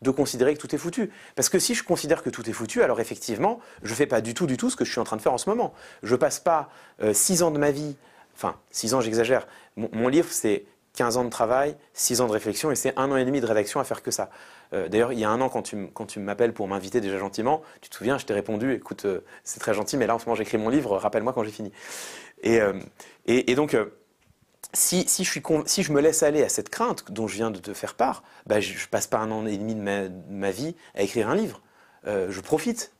de 0.00 0.10
considérer 0.10 0.54
que 0.54 0.58
tout 0.58 0.74
est 0.74 0.78
foutu. 0.78 1.10
Parce 1.34 1.50
que 1.50 1.58
si 1.58 1.74
je 1.74 1.84
considère 1.84 2.22
que 2.22 2.30
tout 2.30 2.48
est 2.48 2.54
foutu, 2.54 2.82
alors 2.82 2.98
effectivement, 2.98 3.60
je 3.82 3.90
ne 3.90 3.96
fais 3.96 4.06
pas 4.06 4.22
du 4.22 4.32
tout, 4.32 4.46
du 4.46 4.56
tout 4.56 4.70
ce 4.70 4.76
que 4.76 4.86
je 4.86 4.90
suis 4.90 5.00
en 5.00 5.04
train 5.04 5.18
de 5.18 5.22
faire 5.22 5.34
en 5.34 5.38
ce 5.38 5.50
moment. 5.50 5.74
Je 6.02 6.16
passe 6.16 6.40
pas 6.40 6.70
euh, 7.02 7.12
six 7.12 7.42
ans 7.42 7.50
de 7.50 7.58
ma 7.58 7.72
vie, 7.72 7.96
enfin, 8.34 8.56
six 8.70 8.94
ans, 8.94 9.02
j'exagère. 9.02 9.46
Mon, 9.76 10.08
livre, 10.08 10.28
c'est 10.30 10.64
15 10.94 11.16
ans 11.16 11.24
de 11.24 11.30
travail, 11.30 11.76
6 11.94 12.20
ans 12.20 12.26
de 12.26 12.32
réflexion, 12.32 12.70
et 12.70 12.74
c'est 12.74 12.98
un 12.98 13.10
an 13.10 13.16
et 13.16 13.24
demi 13.24 13.40
de 13.40 13.46
rédaction 13.46 13.80
à 13.80 13.84
faire 13.84 14.02
que 14.02 14.10
ça. 14.10 14.30
Euh, 14.72 14.88
d'ailleurs, 14.88 15.12
il 15.12 15.18
y 15.18 15.24
a 15.24 15.30
un 15.30 15.40
an, 15.40 15.48
quand 15.48 15.62
tu, 15.62 16.20
m'appelles 16.20 16.52
pour 16.52 16.68
m'inviter 16.68 17.00
déjà 17.00 17.18
gentiment, 17.18 17.62
tu 17.80 17.90
te 17.90 17.96
souviens, 17.96 18.18
je 18.18 18.26
t'ai 18.26 18.34
répondu, 18.34 18.74
écoute, 18.74 19.06
c'est 19.44 19.60
très 19.60 19.74
gentil, 19.74 19.96
mais 19.96 20.06
là, 20.06 20.14
en 20.14 20.18
ce 20.18 20.26
moment, 20.26 20.36
j'écris 20.36 20.58
mon 20.58 20.68
livre, 20.68 20.96
rappelle-moi 20.96 21.32
quand 21.32 21.44
j'ai 21.44 21.50
fini. 21.50 21.72
Et, 22.42 22.58
et, 23.26 23.50
et 23.50 23.54
donc, 23.54 23.76
si, 24.74 25.04
si, 25.08 25.24
je 25.24 25.30
suis, 25.30 25.42
si, 25.66 25.82
je 25.82 25.92
me 25.92 26.00
laisse 26.00 26.22
aller 26.22 26.42
à 26.42 26.48
cette 26.48 26.70
crainte 26.70 27.10
dont 27.10 27.28
je 27.28 27.34
viens 27.34 27.50
de 27.50 27.58
te 27.58 27.74
faire 27.74 27.94
part, 27.94 28.22
bah, 28.46 28.60
je, 28.60 28.72
ne 28.72 28.88
passe 28.90 29.06
pas 29.06 29.18
un 29.18 29.30
an 29.30 29.46
et 29.46 29.56
demi 29.56 29.74
de 29.74 29.80
ma, 30.30 30.50
vie 30.50 30.74
à 30.94 31.02
écrire 31.02 31.28
un 31.28 31.34
livre. 31.34 31.60
Euh, 32.06 32.30
je 32.30 32.40
profite. 32.40 32.91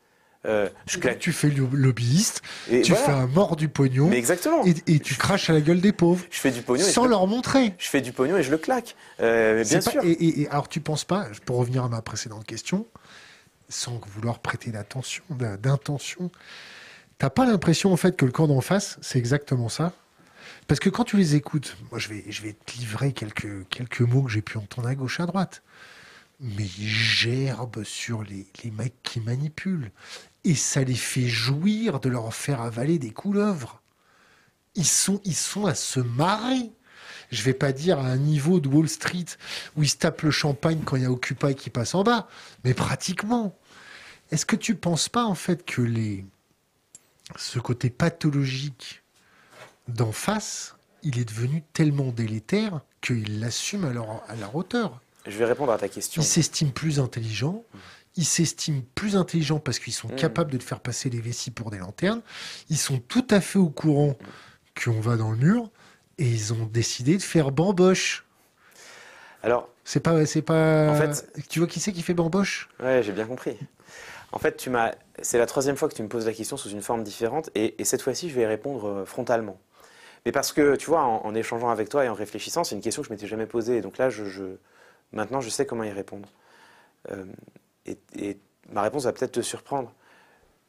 Euh, 0.45 0.67
je 0.87 0.99
Tu 1.19 1.31
fais 1.31 1.49
le 1.49 1.65
lobbyiste, 1.71 2.41
tu 2.67 2.93
fais 2.93 3.11
un 3.11 3.27
mort 3.27 3.55
du 3.55 3.69
pognon, 3.69 4.11
exactement. 4.11 4.63
Et, 4.65 4.99
tu 4.99 5.15
craches 5.15 5.49
à 5.49 5.53
la 5.53 5.61
gueule 5.61 5.79
des 5.79 5.93
pauvres. 5.93 6.25
Je 6.29 6.39
fais 6.39 6.51
du 6.51 6.61
pognon 6.61 6.83
sans 6.83 7.05
leur 7.05 7.27
montrer. 7.27 7.73
Je 7.77 7.87
fais 7.87 8.01
du 8.01 8.11
pognon 8.11 8.37
et 8.37 8.43
je 8.43 8.51
le 8.51 8.57
claque, 8.57 8.95
euh, 9.21 9.63
bien 9.63 9.81
sûr. 9.81 10.01
et, 10.03 10.47
alors 10.49 10.67
tu 10.67 10.81
penses 10.81 11.05
pas, 11.05 11.27
pour 11.45 11.57
revenir 11.57 11.83
à 11.83 11.89
ma 11.89 12.01
précédente 12.01 12.45
question, 12.45 12.85
sans 13.69 14.01
vouloir 14.15 14.39
prêter 14.39 14.71
d'attention, 14.71 15.23
d'intention, 15.29 16.29
t'as 17.17 17.29
pas 17.29 17.45
l'impression 17.45 17.93
en 17.93 17.97
fait 17.97 18.17
que 18.17 18.25
le 18.25 18.31
camp 18.31 18.47
d'en 18.47 18.61
face, 18.61 18.97
c'est 19.01 19.19
exactement 19.19 19.69
ça? 19.69 19.93
Parce 20.67 20.79
que 20.79 20.89
quand 20.89 21.03
tu 21.03 21.17
les 21.17 21.35
écoutes, 21.35 21.77
moi 21.89 21.99
je 21.99 22.09
vais, 22.09 22.25
je 22.29 22.41
vais 22.41 22.53
te 22.53 22.77
livrer 22.77 23.13
quelques, 23.13 23.67
quelques 23.69 24.01
mots 24.01 24.23
que 24.23 24.31
j'ai 24.31 24.41
pu 24.41 24.57
entendre 24.57 24.87
à 24.87 24.95
gauche, 24.95 25.19
à 25.19 25.25
droite. 25.25 25.63
Mais 26.39 26.65
ils 26.77 26.89
gerbent 26.89 27.83
sur 27.83 28.23
les, 28.23 28.47
les 28.63 28.71
mecs 28.71 29.01
qui 29.03 29.19
manipulent. 29.19 29.91
Et 30.43 30.55
ça 30.55 30.83
les 30.83 30.95
fait 30.95 31.27
jouir 31.27 31.99
de 31.99 32.09
leur 32.09 32.33
faire 32.33 32.61
avaler 32.61 32.99
des 32.99 33.11
couleuvres. 33.11 33.81
Ils 34.75 34.85
sont, 34.85 35.21
ils 35.23 35.35
sont 35.35 35.65
à 35.65 35.75
se 35.75 35.99
marrer. 35.99 36.71
je 37.31 37.43
vais 37.43 37.53
pas 37.53 37.71
dire 37.71 37.99
à 37.99 38.07
un 38.07 38.17
niveau 38.17 38.59
de 38.59 38.67
Wall 38.67 38.89
Street 38.89 39.25
où 39.75 39.83
ils 39.83 39.89
se 39.89 39.97
tapent 39.97 40.23
le 40.23 40.31
champagne 40.31 40.81
quand 40.83 40.95
il 40.95 41.03
y 41.03 41.05
a 41.05 41.11
Occupy 41.11 41.55
qui 41.55 41.69
passe 41.69 41.95
en 41.95 42.03
bas, 42.03 42.27
mais 42.63 42.73
pratiquement. 42.73 43.57
Est-ce 44.31 44.45
que 44.45 44.55
tu 44.55 44.75
penses 44.75 45.09
pas 45.09 45.25
en 45.25 45.35
fait 45.35 45.63
que 45.65 45.81
les 45.81 46.25
ce 47.37 47.59
côté 47.59 47.89
pathologique 47.89 49.03
d'en 49.87 50.11
face, 50.11 50.75
il 51.03 51.19
est 51.19 51.25
devenu 51.25 51.63
tellement 51.73 52.11
délétère 52.11 52.81
qu'ils 53.01 53.39
l'assument 53.39 53.87
à 53.87 53.93
leur, 53.93 54.23
à 54.29 54.35
leur 54.35 54.55
hauteur? 54.55 55.01
Je 55.25 55.37
vais 55.37 55.45
répondre 55.45 55.71
à 55.71 55.77
ta 55.77 55.87
question. 55.87 56.21
Ils 56.21 56.25
s'estiment 56.25 56.71
plus 56.71 56.99
intelligents. 56.99 57.63
Ils 58.15 58.25
s'estiment 58.25 58.81
plus 58.95 59.15
intelligents 59.15 59.59
parce 59.59 59.79
qu'ils 59.79 59.93
sont 59.93 60.09
Mmh. 60.09 60.15
capables 60.15 60.51
de 60.51 60.57
te 60.57 60.63
faire 60.63 60.79
passer 60.79 61.09
les 61.09 61.21
vessies 61.21 61.51
pour 61.51 61.71
des 61.71 61.79
lanternes. 61.79 62.21
Ils 62.69 62.77
sont 62.77 62.99
tout 62.99 63.25
à 63.29 63.41
fait 63.41 63.59
au 63.59 63.69
courant 63.69 64.15
qu'on 64.83 64.99
va 65.01 65.17
dans 65.17 65.31
le 65.31 65.37
mur 65.37 65.69
et 66.19 66.27
ils 66.29 66.53
ont 66.53 66.65
décidé 66.65 67.17
de 67.17 67.23
faire 67.23 67.51
bamboche. 67.51 68.25
Alors, 69.43 69.69
C'est 69.83 69.99
pas, 69.99 70.25
c'est 70.25 70.41
pas. 70.41 70.89
En 70.91 70.95
fait- 70.95 71.27
tu 71.49 71.59
vois 71.59 71.67
qui 71.67 71.79
c'est 71.79 71.91
qui 71.91 72.01
fait 72.01 72.13
bamboche? 72.13 72.69
Ouais, 72.79 73.03
j'ai 73.03 73.11
bien 73.11 73.25
compris. 73.25 73.57
En 74.31 74.39
fait, 74.39 74.57
tu 74.57 74.69
m'as. 74.69 74.93
C'est 75.21 75.37
la 75.37 75.45
troisième 75.45 75.77
fois 75.77 75.89
que 75.89 75.95
tu 75.95 76.03
me 76.03 76.07
poses 76.09 76.25
la 76.25 76.33
question 76.33 76.57
sous 76.57 76.69
une 76.69 76.81
forme 76.81 77.03
différente, 77.03 77.49
et, 77.55 77.75
et 77.81 77.85
cette 77.85 78.01
fois-ci, 78.01 78.29
je 78.29 78.35
vais 78.35 78.43
y 78.43 78.45
répondre 78.45 78.87
euh, 78.87 79.05
frontalement. 79.05 79.59
Mais 80.25 80.31
parce 80.33 80.53
que, 80.53 80.75
tu 80.77 80.87
vois, 80.87 81.03
en, 81.03 81.25
en 81.25 81.35
échangeant 81.35 81.69
avec 81.69 81.89
toi 81.89 82.05
et 82.05 82.09
en 82.09 82.13
réfléchissant, 82.15 82.63
c'est 82.63 82.75
une 82.75 82.81
question 82.81 83.01
que 83.03 83.09
je 83.09 83.13
m'étais 83.13 83.27
jamais 83.27 83.47
posée. 83.47 83.77
Et 83.77 83.81
donc 83.81 83.97
là, 83.99 84.09
je, 84.09 84.25
je- 84.25 84.57
maintenant, 85.13 85.41
je 85.41 85.49
sais 85.49 85.65
comment 85.65 85.83
y 85.83 85.91
répondre. 85.91 86.29
Euh, 87.11 87.25
et, 87.85 87.97
et 88.15 88.37
ma 88.71 88.81
réponse 88.81 89.03
va 89.03 89.13
peut-être 89.13 89.33
te 89.33 89.41
surprendre. 89.41 89.93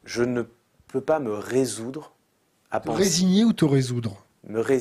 Je 0.05 0.23
ne 0.23 0.43
peux 0.89 1.01
pas 1.01 1.19
me 1.19 1.32
résoudre 1.32 2.12
à 2.70 2.81
penser. 2.81 2.99
résigner 3.03 3.45
ou 3.45 3.53
te 3.53 3.65
résoudre? 3.65 4.24
Me 4.45 4.61
rés... 4.61 4.81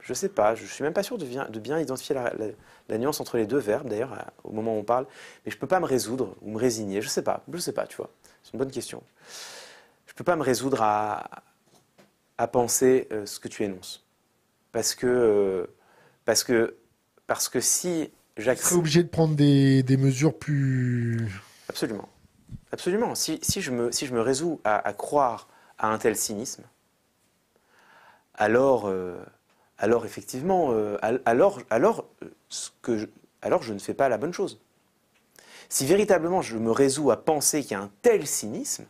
Je 0.00 0.14
sais 0.14 0.30
pas, 0.30 0.54
je 0.54 0.64
suis 0.64 0.82
même 0.82 0.94
pas 0.94 1.02
sûr 1.02 1.18
de 1.18 1.26
bien, 1.26 1.46
de 1.50 1.60
bien 1.60 1.78
identifier 1.78 2.14
la, 2.14 2.32
la- 2.34 2.46
la 2.88 2.96
nuance 2.98 3.20
entre 3.20 3.36
les 3.36 3.46
deux 3.46 3.58
verbes, 3.58 3.88
d'ailleurs, 3.88 4.16
au 4.42 4.52
moment 4.52 4.74
où 4.74 4.78
on 4.78 4.84
parle. 4.84 5.06
Mais 5.44 5.52
je 5.52 5.58
peux 5.58 5.66
pas 5.66 5.80
me 5.80 5.84
résoudre 5.84 6.34
ou 6.40 6.50
me 6.52 6.56
résigner, 6.56 7.02
je 7.02 7.08
sais 7.08 7.22
pas, 7.22 7.42
je 7.52 7.58
sais 7.58 7.72
pas, 7.72 7.86
tu 7.86 7.98
vois. 7.98 8.08
C'est 8.42 8.54
une 8.54 8.58
bonne 8.58 8.70
question. 8.70 9.02
Je 10.06 10.14
peux 10.14 10.24
pas 10.24 10.36
me 10.36 10.42
résoudre 10.42 10.80
à, 10.80 11.42
à 12.38 12.48
penser 12.48 13.06
euh, 13.12 13.26
ce 13.26 13.38
que 13.38 13.48
tu 13.48 13.64
énonces. 13.64 14.06
Parce 14.72 14.94
que, 14.94 15.06
euh, 15.06 15.66
parce 16.24 16.42
que, 16.42 16.76
parce 17.26 17.50
que 17.50 17.60
si 17.60 18.10
Tu 18.38 18.56
serais 18.56 18.76
obligé 18.76 19.02
de 19.02 19.08
prendre 19.08 19.34
des, 19.34 19.82
des 19.82 19.96
mesures 19.96 20.38
plus. 20.38 21.28
Absolument. 21.68 22.08
Absolument. 22.72 23.14
Si, 23.14 23.40
si 23.42 23.60
je, 23.60 23.70
me, 23.70 23.90
si 23.92 24.06
je 24.06 24.14
me 24.14 24.20
résous 24.20 24.60
à, 24.64 24.86
à 24.86 24.92
croire 24.92 25.48
à 25.78 25.88
un 25.88 25.98
tel 25.98 26.16
cynisme, 26.16 26.62
alors, 28.34 28.86
euh, 28.86 29.16
alors 29.78 30.06
effectivement, 30.06 30.68
euh, 30.72 30.96
al- 31.02 31.20
alors, 31.24 31.60
alors, 31.70 32.04
euh, 32.22 32.28
ce 32.48 32.70
que 32.82 32.96
je, 32.98 33.06
alors 33.42 33.62
je 33.62 33.72
ne 33.72 33.78
fais 33.78 33.94
pas 33.94 34.08
la 34.08 34.18
bonne 34.18 34.32
chose. 34.32 34.60
Si 35.68 35.84
véritablement 35.86 36.40
je 36.40 36.56
me 36.56 36.70
résous 36.70 37.10
à 37.10 37.16
penser 37.24 37.62
qu'il 37.62 37.72
y 37.72 37.74
a 37.74 37.80
un 37.80 37.90
tel 38.02 38.26
cynisme, 38.26 38.84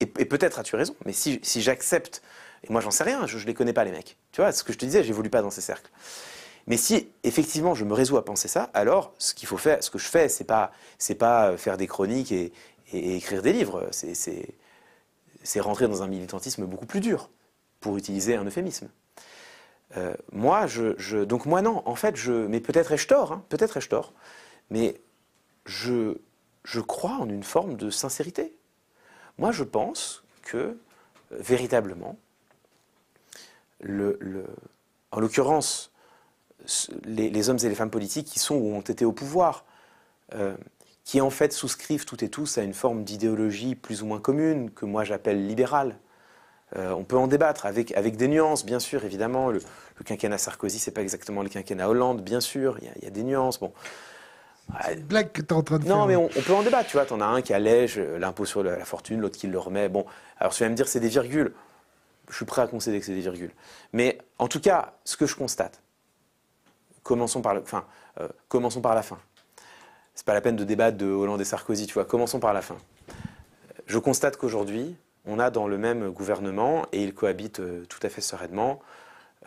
et, 0.00 0.04
et 0.04 0.24
peut-être 0.24 0.58
as-tu 0.58 0.76
raison, 0.76 0.94
mais 1.04 1.12
si, 1.12 1.40
si 1.42 1.60
j'accepte, 1.62 2.22
et 2.64 2.72
moi 2.72 2.80
j'en 2.80 2.90
sais 2.90 3.04
rien, 3.04 3.26
je 3.26 3.36
ne 3.38 3.44
les 3.44 3.54
connais 3.54 3.72
pas 3.72 3.84
les 3.84 3.92
mecs, 3.92 4.16
tu 4.32 4.40
vois, 4.40 4.52
ce 4.52 4.64
que 4.64 4.72
je 4.72 4.78
te 4.78 4.84
disais, 4.86 5.04
j'évolue 5.04 5.30
pas 5.30 5.42
dans 5.42 5.50
ces 5.50 5.60
cercles. 5.60 5.90
Mais 6.66 6.76
si 6.76 7.08
effectivement 7.22 7.74
je 7.74 7.84
me 7.84 7.94
résous 7.94 8.16
à 8.16 8.24
penser 8.24 8.48
ça, 8.48 8.70
alors 8.74 9.14
ce 9.18 9.34
qu'il 9.34 9.46
faut 9.48 9.56
faire, 9.56 9.82
ce 9.82 9.90
que 9.90 9.98
je 9.98 10.08
fais, 10.08 10.28
c'est 10.28 10.44
pas, 10.44 10.72
c'est 10.98 11.14
pas 11.14 11.50
euh, 11.50 11.56
faire 11.56 11.76
des 11.76 11.86
chroniques 11.86 12.32
et, 12.32 12.52
écrire 12.92 13.42
des 13.42 13.52
livres, 13.52 13.88
c'est, 13.90 15.60
rentrer 15.60 15.88
dans 15.88 16.02
un 16.02 16.06
militantisme 16.06 16.66
beaucoup 16.66 16.86
plus 16.86 17.00
dur, 17.00 17.30
pour 17.80 17.96
utiliser 17.96 18.36
un 18.36 18.44
euphémisme. 18.44 18.88
Euh, 19.96 20.14
moi, 20.32 20.66
je, 20.66 21.24
donc 21.24 21.46
moi 21.46 21.62
non, 21.62 21.82
en 21.84 21.94
fait, 21.96 22.16
je, 22.16 22.32
mais 22.32 22.60
peut-être 22.60 22.92
ai-je 22.92 23.08
tort, 23.08 23.32
hein, 23.32 23.44
peut-être 23.48 23.76
ai-je 23.76 23.88
tort, 23.88 24.12
mais 24.70 25.00
je, 25.64 26.18
je 26.64 26.80
crois 26.80 27.16
en 27.18 27.28
une 27.28 27.42
forme 27.42 27.76
de 27.76 27.90
sincérité. 27.90 28.56
Moi, 29.38 29.52
je 29.52 29.64
pense 29.64 30.24
que 30.42 30.56
euh, 30.56 30.76
véritablement, 31.30 32.16
le, 33.80 34.16
le- 34.20 34.46
en 35.10 35.20
l'occurrence, 35.20 35.70
ce- 35.80 35.95
les, 37.04 37.30
les 37.30 37.50
hommes 37.50 37.58
et 37.62 37.68
les 37.68 37.74
femmes 37.74 37.90
politiques 37.90 38.26
qui 38.26 38.38
sont 38.38 38.56
ou 38.56 38.74
ont 38.74 38.80
été 38.80 39.04
au 39.04 39.12
pouvoir, 39.12 39.64
euh, 40.34 40.54
qui 41.04 41.20
en 41.20 41.30
fait 41.30 41.52
souscrivent 41.52 42.04
toutes 42.04 42.22
et 42.22 42.28
tous 42.28 42.58
à 42.58 42.62
une 42.62 42.74
forme 42.74 43.04
d'idéologie 43.04 43.74
plus 43.74 44.02
ou 44.02 44.06
moins 44.06 44.20
commune, 44.20 44.70
que 44.70 44.84
moi 44.84 45.04
j'appelle 45.04 45.46
libérale. 45.46 45.96
Euh, 46.76 46.90
on 46.90 47.04
peut 47.04 47.16
en 47.16 47.28
débattre 47.28 47.64
avec, 47.64 47.92
avec 47.96 48.16
des 48.16 48.26
nuances, 48.26 48.66
bien 48.66 48.80
sûr, 48.80 49.04
évidemment. 49.04 49.50
Le, 49.50 49.60
le 49.98 50.04
quinquennat 50.04 50.36
Sarkozy, 50.38 50.80
c'est 50.80 50.90
pas 50.90 51.02
exactement 51.02 51.42
le 51.44 51.48
quinquennat 51.48 51.88
Hollande, 51.88 52.22
bien 52.22 52.40
sûr, 52.40 52.76
il 52.80 52.86
y 52.86 52.88
a- 52.88 52.92
il 52.96 53.04
y, 53.04 53.06
a 53.06 53.10
des 53.10 53.22
nuances. 53.22 53.60
Bon. 53.60 53.72
Ah, 54.74 54.92
Une 54.92 55.04
blague 55.04 55.30
que 55.30 55.42
tu 55.42 55.46
es 55.46 55.52
en 55.52 55.62
train 55.62 55.78
de 55.78 55.84
faire. 55.84 55.96
non, 55.96 56.06
mais 56.06 56.16
on, 56.16 56.24
on 56.24 56.42
peut 56.42 56.52
en 56.52 56.62
débattre, 56.64 56.88
tu 56.90 56.96
vois. 56.96 57.06
T'en 57.06 57.20
as 57.20 57.26
un 57.26 57.40
qui 57.40 57.54
allège 57.54 57.98
euh, 57.98 58.18
l'impôt 58.18 58.44
sur 58.44 58.64
la, 58.64 58.76
la 58.76 58.84
fortune, 58.84 59.20
l'autre 59.20 59.38
qui 59.38 59.46
le 59.46 59.58
remet. 59.60 59.88
Bon, 59.88 60.04
alors 60.40 60.52
tu 60.52 60.64
vas 60.64 60.68
me 60.68 60.74
dire 60.74 60.88
c'est 60.88 60.98
des 61.00 61.08
virgules. 61.08 61.52
Je 62.28 62.34
suis 62.34 62.44
prêt 62.44 62.62
à 62.62 62.66
concéder 62.66 62.98
que 62.98 63.06
c'est 63.06 63.14
des 63.14 63.20
virgules. 63.20 63.52
Mais 63.92 64.18
en 64.40 64.48
tout 64.48 64.58
cas, 64.60 64.94
ce 65.04 65.16
que 65.16 65.26
je 65.26 65.36
constate, 65.36 65.80
euh, 67.10 68.28
commençons 68.48 68.80
par 68.80 68.94
la 68.94 69.02
fin. 69.02 69.18
C'est 70.14 70.26
pas 70.26 70.34
la 70.34 70.40
peine 70.40 70.56
de 70.56 70.64
débattre 70.64 70.96
de 70.96 71.06
Hollande 71.06 71.40
et 71.40 71.44
Sarkozy, 71.44 71.86
tu 71.86 71.94
vois. 71.94 72.04
Commençons 72.04 72.40
par 72.40 72.52
la 72.52 72.62
fin. 72.62 72.76
Je 73.86 73.98
constate 73.98 74.36
qu'aujourd'hui, 74.36 74.96
on 75.26 75.38
a 75.38 75.50
dans 75.50 75.68
le 75.68 75.78
même 75.78 76.10
gouvernement, 76.10 76.86
et 76.92 77.02
ils 77.02 77.14
cohabitent 77.14 77.60
euh, 77.60 77.84
tout 77.86 78.00
à 78.02 78.08
fait 78.08 78.20
sereinement, 78.20 78.80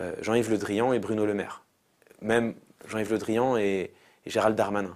euh, 0.01 0.13
Jean-Yves 0.21 0.49
Le 0.49 0.57
Drian 0.57 0.93
et 0.93 0.99
Bruno 0.99 1.25
Le 1.25 1.33
Maire. 1.33 1.63
Même 2.21 2.53
Jean-Yves 2.87 3.11
Le 3.11 3.17
Drian 3.17 3.57
et- 3.57 3.93
Gérald 4.25 4.55
Darmanin 4.55 4.95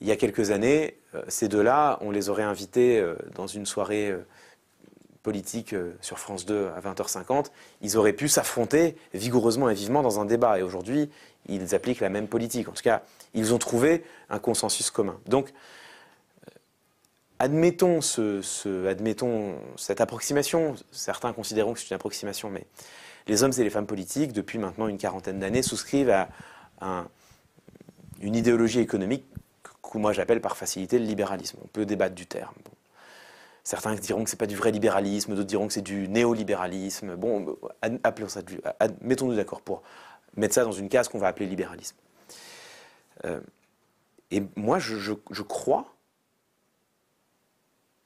il 0.00 0.08
y 0.08 0.10
a 0.10 0.16
quelques 0.16 0.50
années, 0.50 0.98
ces 1.28 1.46
deux-là, 1.46 1.96
on 2.00 2.10
les 2.10 2.28
aurait 2.28 2.42
invités 2.42 3.00
dans 3.36 3.46
une 3.46 3.66
soirée 3.66 4.12
politique 5.22 5.72
euh, 5.72 5.92
sur 6.00 6.18
France 6.18 6.44
2 6.46 6.70
à 6.76 6.80
20h50. 6.80 7.46
Ils 7.80 7.96
auraient 7.96 8.12
pu 8.12 8.28
s'affronter 8.28 8.96
vigoureusement 9.14 9.70
et 9.70 9.74
vivement 9.74 10.02
dans 10.02 10.20
un 10.20 10.24
débat. 10.24 10.58
Et 10.58 10.62
aujourd'hui, 10.62 11.10
ils 11.48 11.74
appliquent 11.74 12.00
la 12.00 12.08
même 12.08 12.28
politique. 12.28 12.68
En 12.68 12.72
tout 12.72 12.82
cas, 12.82 13.02
ils 13.34 13.54
ont 13.54 13.58
trouvé 13.58 14.04
un 14.30 14.38
consensus 14.38 14.90
commun. 14.90 15.18
Donc, 15.26 15.50
euh, 15.50 16.50
admettons, 17.38 18.00
ce- 18.00 18.42
ce- 18.42 18.86
admettons 18.86 19.54
cette 19.76 20.00
approximation. 20.00 20.74
Certains 20.90 21.32
considéreront 21.32 21.72
que 21.74 21.80
c'est 21.80 21.90
une 21.90 21.96
approximation, 21.96 22.50
mais 22.50 22.64
les 23.28 23.42
hommes 23.42 23.52
et 23.56 23.62
les 23.64 23.70
femmes 23.70 23.86
politiques, 23.86 24.32
depuis 24.32 24.58
maintenant 24.58 24.88
une 24.88 24.98
quarantaine 24.98 25.38
d'années, 25.38 25.62
souscrivent 25.62 26.10
à 26.10 26.28
un- 26.80 27.06
une 28.20 28.34
idéologie 28.36 28.80
économique 28.80 29.24
que 29.82 29.98
moi 29.98 30.12
j'appelle 30.12 30.40
par 30.40 30.56
facilité 30.56 30.98
le 30.98 31.04
libéralisme. 31.04 31.58
On 31.62 31.66
peut 31.68 31.84
débattre 31.86 32.14
du 32.14 32.26
terme. 32.26 32.54
Certains 33.64 33.94
diront 33.94 34.24
que 34.24 34.30
c'est 34.30 34.36
pas 34.36 34.46
du 34.46 34.56
vrai 34.56 34.72
libéralisme, 34.72 35.34
d'autres 35.34 35.46
diront 35.46 35.68
que 35.68 35.72
c'est 35.72 35.82
du 35.82 36.08
néolibéralisme. 36.08 37.14
Bon, 37.16 37.56
appelons 38.02 38.28
ça 38.28 38.40
mettons-nous 39.00 39.36
d'accord 39.36 39.62
pour 39.62 39.82
mettre 40.36 40.54
ça 40.54 40.64
dans 40.64 40.72
une 40.72 40.88
case 40.88 41.08
qu'on 41.08 41.18
va 41.18 41.28
appeler 41.28 41.46
libéralisme. 41.46 41.96
Euh, 43.24 43.40
et 44.30 44.42
moi, 44.56 44.78
je 44.78 45.42
crois 45.42 45.94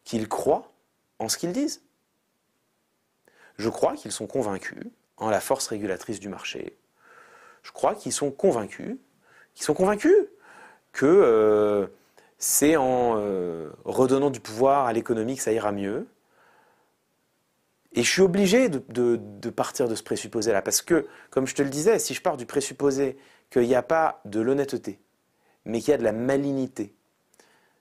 qu'ils 0.05 0.29
croient 0.29 0.73
en 1.19 1.29
ce 1.29 1.39
qu'ils 1.39 1.53
disent. 1.53 1.83
Je 3.59 3.69
crois 3.69 3.95
qu'ils 3.95 4.13
sont 4.13 4.27
convaincus 4.27 4.85
en 5.17 5.31
la 5.31 5.41
force 5.41 5.67
régulatrice 5.69 6.21
du 6.21 6.29
marché. 6.29 6.77
Je 7.63 7.73
crois 7.73 7.95
qu'ils 7.95 8.13
sont 8.13 8.31
convaincus, 8.31 8.97
qu'ils 9.55 9.65
sont 9.65 9.75
convaincus 9.75 10.15
que 10.93 11.07
euh, 11.07 11.87
c'est 12.39 12.77
en 12.77 13.15
euh, 13.17 13.71
redonnant 13.85 14.31
du 14.31 14.41
pouvoir 14.41 14.87
à 14.87 14.93
l'économie 14.93 15.37
que 15.37 15.43
ça 15.43 15.53
ira 15.53 15.73
mieux. 15.73 16.07
Et 17.93 18.03
je 18.03 18.11
suis 18.11 18.23
obligé 18.23 18.69
de, 18.69 18.83
de- 18.91 19.19
de 19.19 19.51
partir 19.51 19.89
de 19.89 19.95
ce 19.95 20.03
présupposé-là, 20.03 20.61
parce 20.61 20.83
que, 20.83 21.07
comme 21.31 21.47
je 21.47 21.55
te 21.55 21.63
le 21.63 21.71
disais, 21.71 21.99
si 21.99 22.13
je 22.15 22.21
pars 22.21 22.37
du 22.37 22.45
présupposé 22.45 23.17
qu'il 23.51 23.63
n'y 23.63 23.75
a 23.75 23.83
pas 23.83 24.21
de 24.27 24.41
l'honnêteté, 24.41 24.99
mais 25.65 25.81
qu'il 25.81 25.91
y 25.91 25.95
a 25.95 25.99
de 25.99 26.05
la 26.05 26.13
malignité, 26.13 26.93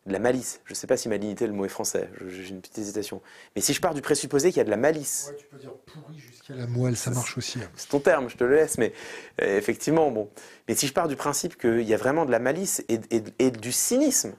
de 0.05 0.13
la 0.13 0.19
malice, 0.19 0.61
je 0.65 0.71
ne 0.71 0.75
sais 0.75 0.87
pas 0.87 0.95
si 0.95 1.09
malignité, 1.09 1.47
le 1.47 1.53
mot 1.53 1.65
est 1.65 1.69
français, 1.69 2.09
j'ai 2.29 2.49
une 2.49 2.61
petite 2.61 2.77
hésitation, 2.77 3.21
mais 3.55 3.61
si 3.61 3.73
je 3.73 3.81
pars 3.81 3.93
du 3.93 4.01
présupposé 4.01 4.49
qu'il 4.51 4.57
y 4.57 4.61
a 4.61 4.63
de 4.63 4.69
la 4.69 4.77
malice, 4.77 5.27
Ouais, 5.31 5.35
tu 5.37 5.47
peux 5.47 5.57
dire 5.57 5.73
pourri 5.85 6.17
jusqu'à 6.17 6.53
la 6.55 6.67
moelle, 6.67 6.95
ça 6.95 7.09
marche 7.11 7.37
aussi. 7.37 7.57
hein. 7.59 7.69
c'est 7.75 7.89
ton 7.89 7.99
terme, 7.99 8.29
je 8.29 8.37
te 8.37 8.43
le 8.45 8.55
laisse, 8.55 8.77
mais 8.77 8.93
euh, 9.41 9.57
effectivement, 9.57 10.11
bon. 10.11 10.29
Mais 10.69 10.75
si 10.75 10.87
je 10.87 10.93
pars 10.93 11.07
du 11.09 11.15
principe 11.17 11.57
qu'il 11.57 11.81
y 11.81 11.93
a 11.93 11.97
vraiment 11.97 12.25
de 12.25 12.31
la 12.31 12.39
malice 12.39 12.85
et, 12.87 12.99
et- 13.11 13.23
et 13.39 13.51
du 13.51 13.71
cynisme 13.73 14.33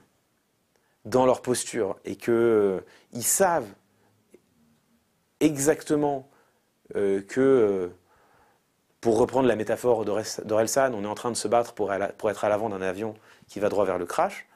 dans 1.09 1.25
leur 1.25 1.41
posture 1.41 1.97
et 2.05 2.15
qu'ils 2.15 2.83
savent 3.21 3.69
exactement 5.39 6.29
euh, 6.95 7.21
que, 7.21 7.39
euh, 7.39 7.87
pour 9.01 9.17
reprendre 9.17 9.47
la 9.47 9.55
métaphore 9.55 10.05
d'Orelsan, 10.05 10.93
on 10.93 11.03
est 11.03 11.07
en 11.07 11.15
train 11.15 11.31
de 11.31 11.37
se 11.37 11.47
battre 11.47 11.73
pour, 11.73 11.93
être 11.93 12.45
à 12.45 12.49
l'avant 12.49 12.69
d'un 12.69 12.81
avion 12.81 13.15
qui 13.47 13.59
va 13.59 13.69
droit 13.69 13.85
vers 13.85 13.97
le 13.97 14.05
crash, 14.05 14.47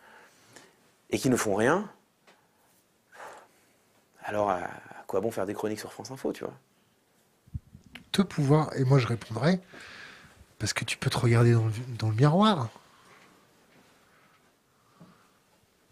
et 1.09 1.17
qui 1.17 1.29
ne 1.29 1.35
font 1.35 1.55
rien, 1.55 1.89
alors 4.23 4.49
à, 4.49 4.61
quoi 5.07 5.21
bon 5.21 5.31
faire 5.31 5.45
des 5.45 5.53
chroniques 5.53 5.79
sur 5.79 5.93
France 5.93 6.11
Info, 6.11 6.33
tu 6.33 6.43
vois? 6.43 6.53
Te 8.11 8.21
pouvoir, 8.21 8.75
et 8.75 8.83
moi 8.83 8.99
je 8.99 9.07
répondrai, 9.07 9.59
Parce 10.59 10.73
que 10.73 10.83
tu 10.83 10.97
peux 10.97 11.09
te 11.09 11.17
regarder 11.17 11.55
dans 11.97 12.09
le 12.09 12.15
miroir. 12.15 12.69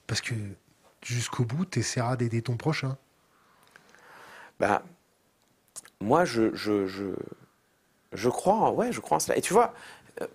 Parce 0.10 0.20
que 0.22 0.34
jusqu'au 1.06 1.46
bout, 1.46 1.66
tu 1.66 1.80
essaieras 1.80 2.18
d'aider 2.18 2.42
ton 2.42 2.58
prochain. 2.58 2.98
Bah, 4.60 4.84
moi, 6.02 6.26
je, 6.26 6.54
je, 6.56 6.86
je, 6.88 7.06
je 8.14 8.30
crois, 8.30 8.72
ouais, 8.72 8.92
je 8.92 9.00
crois 9.00 9.18
en 9.18 9.20
cela. 9.20 9.38
Et 9.38 9.42
tu 9.42 9.54
vois, 9.54 9.74
euh, 10.22 10.28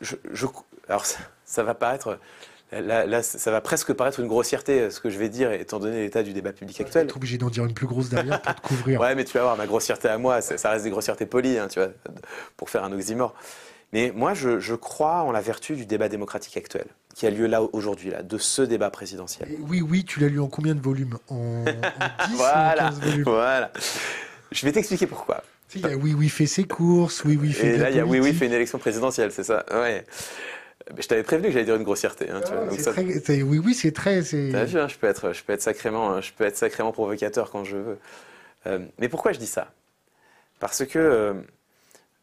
je, 0.00 0.16
je- 0.32 0.46
alors 0.88 1.06
ça, 1.06 1.18
ça 1.44 1.62
va 1.62 1.74
paraître, 1.74 2.18
là, 2.72 3.06
là, 3.06 3.22
ça 3.22 3.50
va 3.50 3.60
presque 3.60 3.92
paraître 3.92 4.20
une 4.20 4.26
grossièreté 4.26 4.80
euh, 4.80 4.90
ce 4.90 5.00
que 5.00 5.10
je 5.10 5.18
vais 5.18 5.28
dire, 5.28 5.52
étant 5.52 5.78
donné 5.78 6.00
l'état 6.02 6.22
du 6.22 6.32
débat 6.32 6.52
public 6.52 6.74
Tu 6.76 6.82
actuel. 6.82 7.04
être 7.04 7.16
obligé 7.16 7.38
d'en 7.38 7.50
dire 7.50 7.64
une 7.64 7.74
plus 7.74 7.86
grosse 7.86 8.08
derrière 8.08 8.40
pour 8.42 8.54
te 8.54 8.60
couvrir. 8.62 9.00
Ouais, 9.02 9.14
mais 9.14 9.24
tu 9.24 9.34
vas 9.36 9.44
voir, 9.44 9.56
ma 9.56 9.66
grossièreté 9.66 10.08
à 10.08 10.18
moi, 10.18 10.40
ça, 10.40 10.58
ça 10.58 10.70
reste 10.70 10.84
des 10.84 10.90
grossièretés 10.90 11.26
polies, 11.26 11.58
hein, 11.58 11.68
tu 11.68 11.78
vois, 11.78 11.90
pour 12.56 12.70
faire 12.70 12.82
un 12.84 12.92
oxymore. 12.92 13.34
Mais 13.92 14.10
moi, 14.12 14.34
je, 14.34 14.58
je 14.58 14.74
crois 14.74 15.22
en 15.22 15.30
la 15.30 15.40
vertu 15.40 15.76
du 15.76 15.86
débat 15.86 16.08
démocratique 16.08 16.56
actuel, 16.56 16.86
qui 17.14 17.26
a 17.26 17.30
lieu 17.30 17.46
là 17.46 17.62
aujourd'hui, 17.72 18.10
là, 18.10 18.22
de 18.22 18.38
ce 18.38 18.62
débat 18.62 18.90
présidentiel. 18.90 19.48
Et 19.50 19.58
oui, 19.68 19.80
oui, 19.80 20.04
tu 20.04 20.20
l'as 20.20 20.28
lu 20.28 20.40
en 20.40 20.48
combien 20.48 20.74
de 20.74 20.80
volumes? 20.80 21.16
En, 21.28 21.36
en 21.36 21.64
10 22.28 22.32
ou 22.32 22.34
en 22.34 22.36
Voilà, 22.36 22.88
15 22.90 23.00
volumes? 23.00 23.22
Voilà. 23.24 23.72
Je 24.50 24.66
vais 24.66 24.72
t'expliquer 24.72 25.06
pourquoi. 25.06 25.42
Il 25.76 25.80
y 25.80 25.86
a 25.86 25.96
Oui, 25.96 26.14
oui, 26.14 26.28
fait 26.28 26.46
ses 26.46 26.64
courses, 26.64 27.24
Oui, 27.24 27.36
oui, 27.40 27.52
fait 27.52 27.74
Et 27.74 27.76
de 27.78 27.82
là, 27.82 27.90
il 27.90 27.96
y 27.96 28.00
a 28.00 28.06
oui, 28.06 28.20
oui, 28.20 28.32
fait 28.32 28.46
une 28.46 28.52
élection 28.52 28.78
présidentielle, 28.78 29.32
c'est 29.32 29.42
ça? 29.44 29.64
Ouais. 29.72 30.04
Je 30.98 31.06
t'avais 31.06 31.22
prévenu 31.22 31.48
que 31.48 31.52
j'allais 31.54 31.64
dire 31.64 31.76
une 31.76 31.82
grossièreté. 31.82 32.30
Hein, 32.30 32.40
tu 32.44 32.52
vois, 32.52 32.62
Ah, 32.62 32.66
donc 32.68 32.74
c'est 32.76 32.82
ça- 32.84 32.92
très- 32.92 33.20
c'est- 33.24 33.42
oui, 33.42 33.58
oui, 33.64 33.74
c'est 33.74 33.92
très. 33.92 34.22
T'as 34.22 34.64
vu, 34.64 34.78
hein, 34.78 34.86
je 34.88 34.96
peux 34.96 35.06
être, 35.06 35.32
je 35.32 35.42
peux 35.42 35.52
être 35.54 35.62
sacrément, 35.62 36.20
je 36.20 36.32
peux 36.32 36.44
être 36.44 36.56
sacrément 36.58 36.92
provocateur 36.92 37.50
quand 37.50 37.64
je 37.64 37.76
veux. 37.76 37.98
Euh, 38.66 38.78
mais 38.98 39.08
pourquoi 39.08 39.32
je 39.32 39.38
dis 39.38 39.46
ça? 39.46 39.72
Parce 40.60 40.84
que, 40.84 40.98
euh, 40.98 41.34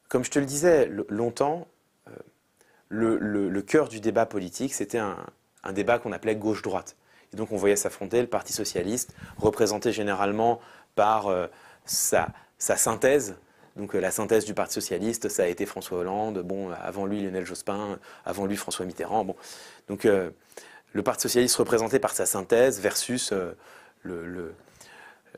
comme 0.09 0.23
je 0.23 0.29
te 0.31 0.39
le 0.39 0.45
disais 0.45 0.89
longtemps, 1.09 1.67
le, 2.91 3.61
cœur 3.61 3.87
du 3.87 3.99
débat 3.99 4.25
politique, 4.25 4.73
c'était 4.73 4.99
un, 4.99 5.17
débat 5.73 5.99
qu'on 5.99 6.11
appelait 6.11 6.35
gauche-droite. 6.35 6.95
Et 7.33 7.37
donc 7.37 7.51
on 7.51 7.55
voyait 7.55 7.75
s'affronter 7.77 8.19
le 8.21 8.27
Parti 8.27 8.51
socialiste, 8.51 9.15
représenté 9.37 9.91
généralement 9.91 10.59
par 10.95 11.27
euh, 11.27 11.47
sa, 11.85 12.27
synthèse. 12.57 13.37
Donc 13.77 13.95
euh, 13.95 14.01
la 14.01 14.11
synthèse 14.11 14.43
du 14.43 14.53
Parti 14.53 14.73
socialiste, 14.73 15.29
ça 15.29 15.43
a 15.43 15.47
été 15.47 15.65
François 15.65 15.99
Hollande, 15.99 16.39
bon, 16.39 16.71
avant 16.71 17.05
lui 17.05 17.21
Lionel 17.21 17.45
Jospin, 17.45 17.97
avant 18.25 18.45
lui 18.45 18.57
François 18.57 18.85
Mitterrand. 18.85 19.23
Bon. 19.23 19.35
Donc 19.87 20.05
euh, 20.05 20.29
le 20.91 21.03
Parti 21.03 21.23
socialiste 21.23 21.55
représenté 21.55 21.99
par 21.99 22.11
sa 22.11 22.25
synthèse 22.25 22.81
versus 22.81 23.31
le, 24.03 24.53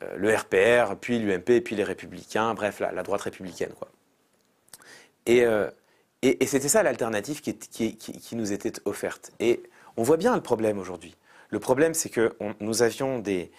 RPR, 0.02 0.96
puis 1.00 1.20
l'UMP, 1.20 1.62
puis 1.64 1.76
les 1.76 1.84
Républicains, 1.84 2.56
bref, 2.56 2.80
la, 2.80 2.92
la 2.92 3.04
droite 3.04 3.22
républicaine. 3.22 3.74
Quoi. 3.78 3.90
Et, 5.28 5.46
et, 6.24 6.46
c'était 6.48 6.70
ça 6.70 6.84
l'alternative 6.84 7.42
qui, 7.42 8.36
nous 8.36 8.54
était 8.54 8.74
offerte. 8.86 9.32
Et 9.40 9.62
on 9.98 10.04
voit 10.04 10.18
bien 10.18 10.36
le 10.36 10.42
problème 10.42 10.80
aujourd'hui. 10.80 11.16
Le 11.50 11.60
problème, 11.60 11.94
c'est 11.94 12.10
que 12.10 12.34
nous 12.62 12.82
avions 12.82 13.20
des, 13.20 13.52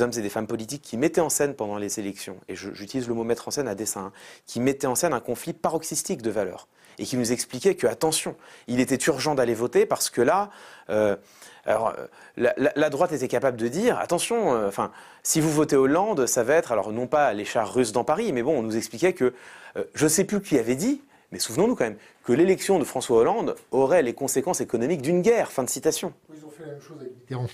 hommes 0.00 0.12
et 0.16 0.22
des 0.22 0.30
femmes 0.30 0.46
politiques 0.46 0.82
qui 0.82 0.96
mettaient 0.96 1.20
en 1.20 1.28
scène 1.28 1.54
pendant 1.54 1.76
les 1.76 1.98
élections, 1.98 2.38
et 2.48 2.54
j'utilise 2.54 3.08
le 3.08 3.14
mot 3.14 3.24
mettre 3.24 3.48
en 3.48 3.50
scène 3.50 3.68
à 3.68 3.74
dessein, 3.74 4.06
hein, 4.06 4.12
qui 4.46 4.60
mettaient 4.60 4.86
en 4.86 4.94
scène 4.94 5.12
un 5.12 5.20
conflit 5.20 5.52
paroxystique 5.52 6.22
de 6.22 6.30
valeurs, 6.30 6.68
et 6.98 7.04
qui 7.04 7.16
nous 7.16 7.32
expliquaient 7.32 7.74
que, 7.74 7.86
attention, 7.86 8.36
il 8.68 8.80
était 8.80 8.98
urgent 9.06 9.34
d'aller 9.34 9.54
voter 9.54 9.84
parce 9.84 10.08
que 10.08 10.22
là, 10.22 10.50
euh, 10.88 11.16
alors, 11.64 11.94
la 12.36 12.90
droite 12.90 13.12
était 13.12 13.28
capable 13.28 13.56
de 13.56 13.68
dire, 13.68 13.98
attention, 13.98 14.54
euh, 14.54 14.68
enfin, 14.68 14.90
si 15.22 15.40
vous 15.40 15.50
votez 15.50 15.76
Hollande, 15.76 16.26
ça 16.26 16.42
va 16.42 16.54
être, 16.54 16.72
alors 16.72 16.92
non 16.92 17.06
pas 17.06 17.32
les 17.34 17.44
chars 17.44 17.72
russes 17.72 17.92
dans 17.92 18.04
Paris, 18.04 18.32
mais 18.32 18.42
bon, 18.42 18.58
on 18.58 18.62
nous 18.62 18.76
expliquait 18.76 19.12
que, 19.12 19.34
euh, 19.76 19.84
je 19.94 20.04
ne 20.04 20.08
sais 20.08 20.24
plus 20.24 20.40
qui 20.40 20.58
avait 20.58 20.74
dit, 20.74 21.02
mais 21.32 21.38
souvenons-nous 21.38 21.74
quand 21.74 21.84
même, 21.84 21.96
que 22.24 22.32
l'élection 22.32 22.78
de 22.78 22.84
François 22.84 23.18
Hollande 23.18 23.56
aurait 23.70 24.02
les 24.02 24.12
conséquences 24.12 24.60
économiques 24.60 25.02
d'une 25.02 25.22
guerre. 25.22 25.50
Fin 25.50 25.64
de 25.64 25.70
citation. 25.70 26.12
Ils 26.32 26.44
ont 26.44 26.50
fait 26.50 26.62
la 26.62 26.72
même 26.72 26.80
chose 26.80 26.98
avec 27.00 27.14
Mitterrand. 27.16 27.46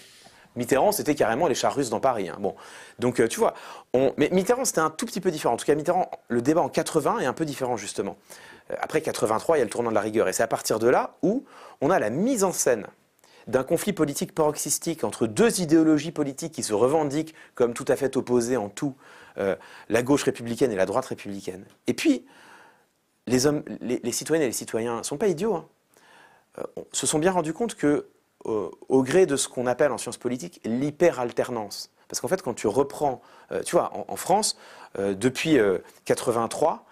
Mitterrand, 0.57 0.93
c'était 0.93 1.15
carrément 1.15 1.47
les 1.47 1.55
chars 1.55 1.75
russes 1.75 1.91
dans 1.91 2.01
Paris. 2.01 2.29
hein. 2.29 2.37
Bon, 2.41 2.57
donc 2.99 3.21
euh, 3.21 3.29
tu 3.29 3.39
vois, 3.39 3.55
on... 3.95 4.13
mais 4.17 4.29
Mitterrand, 4.33 4.65
c'était 4.65 4.81
un 4.81 4.91
tout 4.91 5.07
petit 5.07 5.21
peu 5.21 5.31
différent. 5.31 5.55
En 5.55 5.57
tout 5.57 5.67
cas, 5.67 5.77
Mitterrand, 5.77 6.11
le 6.29 6.43
débat 6.43 6.61
en 6.61 6.69
80 6.69 7.21
est 7.21 7.27
un 7.27 7.33
peu 7.33 7.45
différent 7.45 7.77
justement. 7.77 8.17
Euh, 8.71 8.75
après 8.81 9.01
83, 9.01 9.57
il 9.57 9.61
y 9.61 9.63
a 9.63 9.65
le 9.65 9.71
tournant 9.71 9.91
de 9.91 9.95
la 9.95 10.01
rigueur, 10.01 10.29
et 10.29 10.33
c'est 10.33 10.43
à 10.43 10.49
partir 10.49 10.81
de 10.81 10.89
là 10.89 11.17
où 11.23 11.45
on 11.81 11.91
a 11.91 11.99
la 12.01 12.11
mise 12.11 12.43
en 12.43 12.53
scène 12.53 12.87
d'un 13.47 13.63
conflit 13.63 13.93
politique 13.93 14.35
paroxystique 14.35 15.05
entre 15.05 15.27
deux 15.27 15.61
idéologies 15.61 16.13
politiques 16.13 16.53
qui 16.53 16.63
se 16.63 16.75
revendiquent 16.75 17.35
comme 17.55 17.73
tout 17.73 17.87
à 17.89 17.97
fait 17.97 18.17
opposées 18.17 18.57
en 18.59 18.69
tout, 18.69 18.95
euh, 19.39 19.57
la 19.89 20.03
gauche 20.03 20.25
républicaine 20.25 20.73
et 20.73 20.77
la 20.77 20.87
droite 20.87 21.07
républicaine. 21.07 21.65
Et 21.87 21.95
puis, 21.95 22.27
les, 23.29 24.13
citoyennes 24.13 24.43
et 24.45 24.47
les 24.49 24.53
citoyens 24.53 24.99
ne 24.99 25.03
sont 25.03 25.17
pas 25.19 25.29
idiots. 25.29 25.55
hein. 25.55 25.67
Euh, 26.59 26.63
se 26.93 27.07
sont 27.07 27.19
bien 27.19 27.31
rendus 27.33 27.53
compte 27.53 27.75
que, 27.75 28.07
euh, 28.47 28.69
au 28.89 29.03
gré 29.03 29.27
de 29.27 29.37
ce 29.37 29.49
qu'on 29.49 29.67
appelle 29.67 29.93
en 29.93 29.99
sciences 29.99 30.17
politiques 30.17 30.61
l'hyperalternance, 30.65 31.91
parce 32.09 32.21
qu'en 32.21 32.29
fait, 32.29 32.43
quand 32.43 32.55
tu 32.55 32.67
reprends, 32.67 33.21
euh, 33.53 33.63
tu 33.63 33.77
vois, 33.77 33.93
en, 34.09 34.17
France, 34.17 34.57
depuis 34.99 35.59
euh, 35.59 35.79
83, 36.07 36.87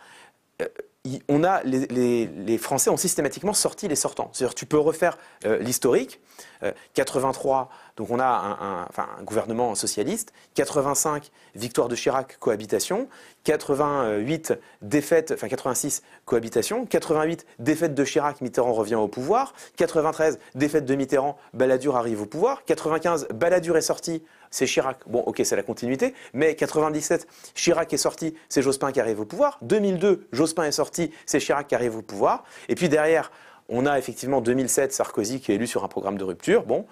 euh, 0.62 0.68
il- 1.04 1.22
on 1.28 1.42
a, 1.44 1.62
les, 1.62 2.58
Français 2.58 2.90
ont 2.90 2.96
systématiquement 2.96 3.54
sorti 3.54 3.88
les 3.88 3.96
sortants. 3.96 4.30
C'est-à-dire, 4.32 4.54
tu 4.54 4.66
peux 4.66 4.78
refaire 4.78 5.18
l'historique. 5.44 6.20
Euh, 6.62 6.72
83, 6.94 7.68
donc 7.96 8.10
on 8.10 8.20
a 8.20 8.86
un 8.98 9.22
gouvernement 9.22 9.74
socialiste. 9.74 10.32
85, 10.54 11.30
victoire 11.54 11.88
de 11.88 11.96
Chirac, 11.96 12.38
cohabitation. 12.38 13.08
88, 13.44 14.54
défaite, 14.82 15.32
enfin 15.32 15.48
86, 15.48 16.02
cohabitation. 16.24 16.84
88, 16.84 17.46
défaite 17.58 17.94
de 17.94 18.04
Chirac, 18.04 18.40
Mitterrand 18.40 18.72
revient 18.72 18.96
au 18.96 19.08
pouvoir. 19.08 19.54
93, 19.76 20.38
défaite 20.54 20.84
de 20.84 20.94
Mitterrand, 20.94 21.38
Balladur 21.54 21.96
arrive 21.96 22.22
au 22.22 22.26
pouvoir. 22.26 22.64
95, 22.64 23.28
Balladur 23.32 23.76
est 23.76 23.82
sorti, 23.82 24.22
c'est 24.50 24.66
Chirac. 24.66 24.98
Bon, 25.06 25.20
ok, 25.20 25.42
c'est 25.44 25.56
la 25.56 25.62
continuité. 25.62 26.14
Mais 26.32 26.56
97, 26.56 27.26
Chirac 27.54 27.92
est 27.92 27.98
sorti, 27.98 28.34
c'est 28.48 28.62
Jospin 28.62 28.90
qui 28.90 29.00
arrive 29.00 29.20
au 29.20 29.24
pouvoir. 29.24 29.58
2002, 29.62 30.26
Jospin 30.32 30.64
est 30.64 30.72
sorti, 30.72 31.12
c'est 31.24 31.38
Chirac 31.38 31.68
qui 31.68 31.74
arrive 31.74 31.96
au 31.96 32.02
pouvoir. 32.02 32.44
Et 32.68 32.74
puis 32.74 32.88
derrière, 32.88 33.30
on 33.68 33.86
a 33.86 33.98
effectivement 33.98 34.40
2007, 34.40 34.92
Sarkozy 34.92 35.40
qui 35.40 35.52
est 35.52 35.56
élu 35.56 35.66
sur 35.66 35.84
un 35.84 35.88
programme 35.88 36.18
de 36.18 36.24
rupture. 36.24 36.64
Bon, 36.64 36.86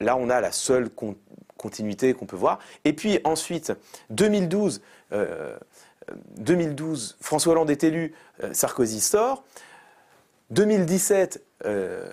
là, 0.00 0.16
on 0.16 0.28
a 0.30 0.40
la 0.40 0.52
seule 0.52 0.90
con- 0.90 1.16
continuité 1.56 2.12
qu'on 2.14 2.26
peut 2.26 2.36
voir. 2.36 2.58
Et 2.84 2.92
puis 2.92 3.20
ensuite, 3.24 3.72
2012, 4.10 4.80
euh, 5.12 5.56
2012, 6.38 7.16
François 7.20 7.52
Hollande 7.52 7.70
est 7.70 7.84
élu, 7.84 8.14
euh, 8.42 8.52
Sarkozy 8.52 9.00
sort. 9.00 9.44
2017, 10.50 11.42
euh, 11.64 12.12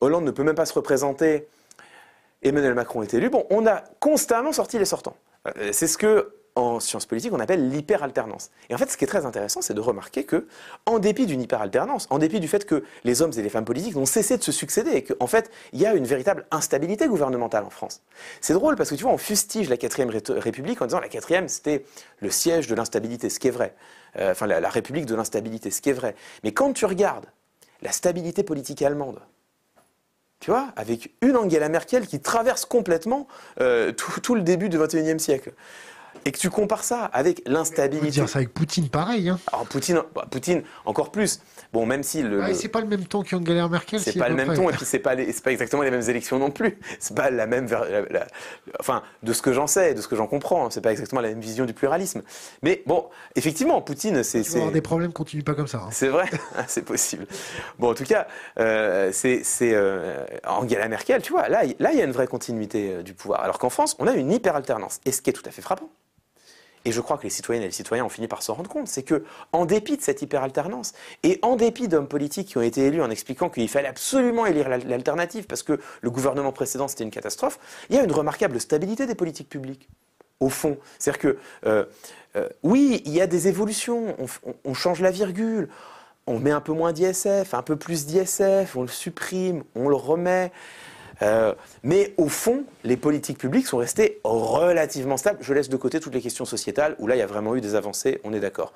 Hollande 0.00 0.24
ne 0.24 0.30
peut 0.30 0.42
même 0.42 0.54
pas 0.54 0.66
se 0.66 0.74
représenter. 0.74 1.46
Emmanuel 2.42 2.74
Macron 2.74 3.02
est 3.02 3.12
élu. 3.14 3.28
Bon, 3.30 3.46
on 3.50 3.66
a 3.66 3.84
constamment 4.00 4.52
sorti 4.52 4.78
les 4.78 4.84
sortants. 4.84 5.16
Euh, 5.46 5.70
C'est 5.72 5.86
ce 5.86 5.98
que, 5.98 6.34
en 6.60 6.80
sciences 6.80 7.06
politiques, 7.06 7.32
on 7.32 7.40
appelle 7.40 7.68
l'hyperalternance. 7.70 8.50
Et 8.68 8.74
en 8.74 8.78
fait, 8.78 8.90
ce 8.90 8.96
qui 8.96 9.04
est 9.04 9.08
très 9.08 9.26
intéressant, 9.26 9.62
c'est 9.62 9.74
de 9.74 9.80
remarquer 9.80 10.24
que, 10.24 10.46
en 10.86 10.98
dépit 10.98 11.26
d'une 11.26 11.40
hyperalternance, 11.40 12.06
en 12.10 12.18
dépit 12.18 12.40
du 12.40 12.48
fait 12.48 12.64
que 12.66 12.84
les 13.04 13.22
hommes 13.22 13.32
et 13.36 13.42
les 13.42 13.48
femmes 13.48 13.64
politiques 13.64 13.94
n'ont 13.96 14.06
cessé 14.06 14.36
de 14.36 14.42
se 14.42 14.52
succéder 14.52 14.90
et 14.90 15.04
qu'en 15.04 15.26
fait, 15.26 15.50
il 15.72 15.80
y 15.80 15.86
a 15.86 15.94
une 15.94 16.04
véritable 16.04 16.46
instabilité 16.50 17.06
gouvernementale 17.08 17.64
en 17.64 17.70
France. 17.70 18.02
C'est 18.40 18.54
drôle 18.54 18.76
parce 18.76 18.90
que 18.90 18.94
tu 18.94 19.02
vois, 19.04 19.12
on 19.12 19.18
fustige 19.18 19.68
la 19.68 19.76
quatrième 19.76 20.10
Ré- 20.10 20.22
République 20.28 20.80
en 20.82 20.86
disant 20.86 21.00
la 21.00 21.08
quatrième, 21.08 21.48
c'était 21.48 21.84
le 22.20 22.30
siège 22.30 22.66
de 22.66 22.74
l'instabilité, 22.74 23.30
ce 23.30 23.40
qui 23.40 23.48
est 23.48 23.52
vrai. 23.52 23.74
Euh, 24.18 24.32
enfin, 24.32 24.46
la, 24.46 24.60
la 24.60 24.68
République 24.68 25.06
de 25.06 25.14
l'instabilité, 25.14 25.70
ce 25.70 25.80
qui 25.80 25.90
est 25.90 25.94
vrai. 25.94 26.14
Mais 26.44 26.52
quand 26.52 26.72
tu 26.72 26.84
regardes 26.84 27.26
la 27.82 27.92
stabilité 27.92 28.42
politique 28.42 28.82
allemande, 28.82 29.20
tu 30.40 30.50
vois, 30.50 30.72
avec 30.76 31.14
une 31.20 31.36
Angela 31.36 31.68
Merkel 31.68 32.06
qui 32.06 32.18
traverse 32.20 32.64
complètement 32.64 33.28
euh, 33.60 33.92
tout, 33.92 34.20
tout 34.20 34.34
le 34.34 34.40
début 34.40 34.70
du 34.70 34.78
XXIe 34.78 35.20
siècle. 35.20 35.52
Et 36.26 36.32
que 36.32 36.38
tu 36.38 36.50
compares 36.50 36.84
ça 36.84 37.04
avec 37.06 37.42
l'instabilité. 37.46 38.10
dire 38.10 38.28
ça 38.28 38.38
avec 38.40 38.52
Poutine, 38.52 38.88
pareil. 38.88 39.28
Hein. 39.30 39.38
Alors 39.52 39.64
Poutine, 39.66 40.02
bah, 40.14 40.26
Poutine 40.30 40.62
encore 40.84 41.10
plus. 41.10 41.40
Bon, 41.72 41.86
même 41.86 42.02
si 42.02 42.22
le, 42.22 42.40
le- 42.46 42.54
c'est 42.54 42.68
pas 42.68 42.80
le 42.80 42.86
même 42.88 43.04
temps 43.06 43.22
qu'Angela 43.22 43.68
Merkel. 43.68 44.00
c'est 44.00 44.12
si, 44.12 44.18
pas 44.18 44.28
le 44.28 44.34
même 44.34 44.52
ton 44.54 44.68
et 44.68 44.72
puis 44.72 44.84
c'est 44.84 44.98
pas 44.98 45.14
les- 45.14 45.32
pas 45.32 45.52
exactement 45.52 45.82
les 45.82 45.90
mêmes 45.90 46.08
élections 46.08 46.38
non 46.38 46.50
plus. 46.50 46.78
C'est 47.00 47.16
pas 47.16 47.30
la 47.30 47.46
même 47.46 47.66
ver- 47.66 47.84
la- 47.88 48.02
la- 48.02 48.26
enfin 48.80 49.02
de 49.22 49.32
ce 49.32 49.40
que 49.40 49.52
j'en 49.52 49.66
sais, 49.66 49.94
de 49.94 50.00
ce 50.02 50.08
que 50.08 50.16
j'en 50.16 50.26
comprends, 50.26 50.66
hein, 50.66 50.68
c'est 50.70 50.80
pas 50.80 50.90
exactement 50.90 51.20
la 51.20 51.28
même 51.28 51.40
vision 51.40 51.64
du 51.64 51.72
pluralisme. 51.72 52.22
Mais 52.62 52.82
bon, 52.86 53.06
effectivement, 53.36 53.80
Poutine, 53.80 54.22
c'est 54.24 54.42
des 54.72 54.80
problèmes, 54.82 55.12
continue 55.12 55.42
pas 55.42 55.54
comme 55.54 55.66
ça. 55.68 55.78
hein. 55.78 55.88
c'est 55.92 56.08
vrai, 56.08 56.26
Ah, 56.56 56.64
c'est 56.66 56.82
possible. 56.84 57.26
Bon, 57.78 57.90
en 57.90 57.94
tout 57.94 58.04
cas, 58.04 58.26
euh, 58.58 59.10
c'est 59.12 59.42
euh, 59.62 60.24
Angela 60.46 60.88
Merkel, 60.88 61.22
tu 61.22 61.32
vois, 61.32 61.48
là, 61.48 61.64
il- 61.64 61.76
là, 61.78 61.92
y 61.92 62.00
a 62.00 62.04
une 62.04 62.12
vraie 62.12 62.26
continuité 62.26 62.90
euh, 62.92 63.02
du 63.02 63.14
pouvoir. 63.14 63.40
Alors 63.42 63.58
qu'en 63.58 63.70
France, 63.70 63.96
on 63.98 64.06
a 64.06 64.12
une 64.12 64.30
hyper-alternance. 64.32 65.00
Et 65.06 65.12
ce 65.12 65.22
qui 65.22 65.30
est 65.30 65.32
tout 65.32 65.42
à 65.46 65.50
fait 65.50 65.62
frappant, 65.62 65.88
et 66.84 66.92
je 66.92 67.00
crois 67.00 67.18
que 67.18 67.24
les 67.24 67.30
citoyennes 67.30 67.62
et 67.62 67.66
les 67.66 67.72
citoyens 67.72 68.04
ont 68.04 68.08
fini 68.08 68.28
par 68.28 68.42
s'en 68.42 68.54
rendre 68.54 68.70
compte, 68.70 68.88
c'est 68.88 69.02
que, 69.02 69.24
en 69.52 69.66
dépit 69.66 69.96
de 69.96 70.02
cette 70.02 70.22
hyper-alternance, 70.22 70.92
et 71.22 71.38
en 71.42 71.56
dépit 71.56 71.88
d'hommes 71.88 72.08
politiques 72.08 72.48
qui 72.48 72.58
ont 72.58 72.62
été 72.62 72.86
élus 72.86 73.02
en 73.02 73.10
expliquant 73.10 73.48
qu'il 73.50 73.68
fallait 73.68 73.88
absolument 73.88 74.46
élire 74.46 74.68
l'al- 74.68 74.86
l'alternative 74.86 75.46
parce 75.46 75.62
que 75.62 75.80
le 76.00 76.10
gouvernement 76.10 76.52
précédent 76.52 76.88
c'était 76.88 77.04
une 77.04 77.10
catastrophe, 77.10 77.58
il 77.90 77.96
y 77.96 77.98
a 77.98 78.04
une 78.04 78.12
remarquable 78.12 78.60
stabilité 78.60 79.06
des 79.06 79.14
politiques 79.14 79.48
publiques 79.48 79.88
au 80.40 80.48
fond. 80.48 80.78
C'est-à-dire 80.98 81.20
que, 81.20 81.38
euh, 81.66 81.84
euh, 82.36 82.48
oui, 82.62 83.02
il 83.04 83.12
y 83.12 83.20
a 83.20 83.26
des 83.26 83.48
évolutions, 83.48 84.16
on 84.64 84.74
change 84.74 85.00
la 85.00 85.10
virgule, 85.10 85.68
on 86.26 86.38
met 86.38 86.50
un 86.50 86.60
peu 86.60 86.72
moins 86.72 86.92
d'ISF, 86.92 87.52
un 87.54 87.62
peu 87.62 87.76
plus 87.76 88.06
d'ISF, 88.06 88.76
on 88.76 88.82
le 88.82 88.88
supprime, 88.88 89.64
on 89.74 89.88
le 89.88 89.96
remet. 89.96 90.52
Euh, 91.22 91.54
mais 91.82 92.14
au 92.16 92.28
fond, 92.28 92.64
les 92.84 92.96
politiques 92.96 93.38
publiques 93.38 93.66
sont 93.66 93.76
restées 93.76 94.20
relativement 94.24 95.16
stables. 95.16 95.38
Je 95.40 95.52
laisse 95.52 95.68
de 95.68 95.76
côté 95.76 96.00
toutes 96.00 96.14
les 96.14 96.20
questions 96.20 96.44
sociétales, 96.44 96.96
où 96.98 97.06
là, 97.06 97.16
il 97.16 97.18
y 97.18 97.22
a 97.22 97.26
vraiment 97.26 97.54
eu 97.56 97.60
des 97.60 97.74
avancées, 97.74 98.20
on 98.24 98.32
est 98.32 98.40
d'accord. 98.40 98.72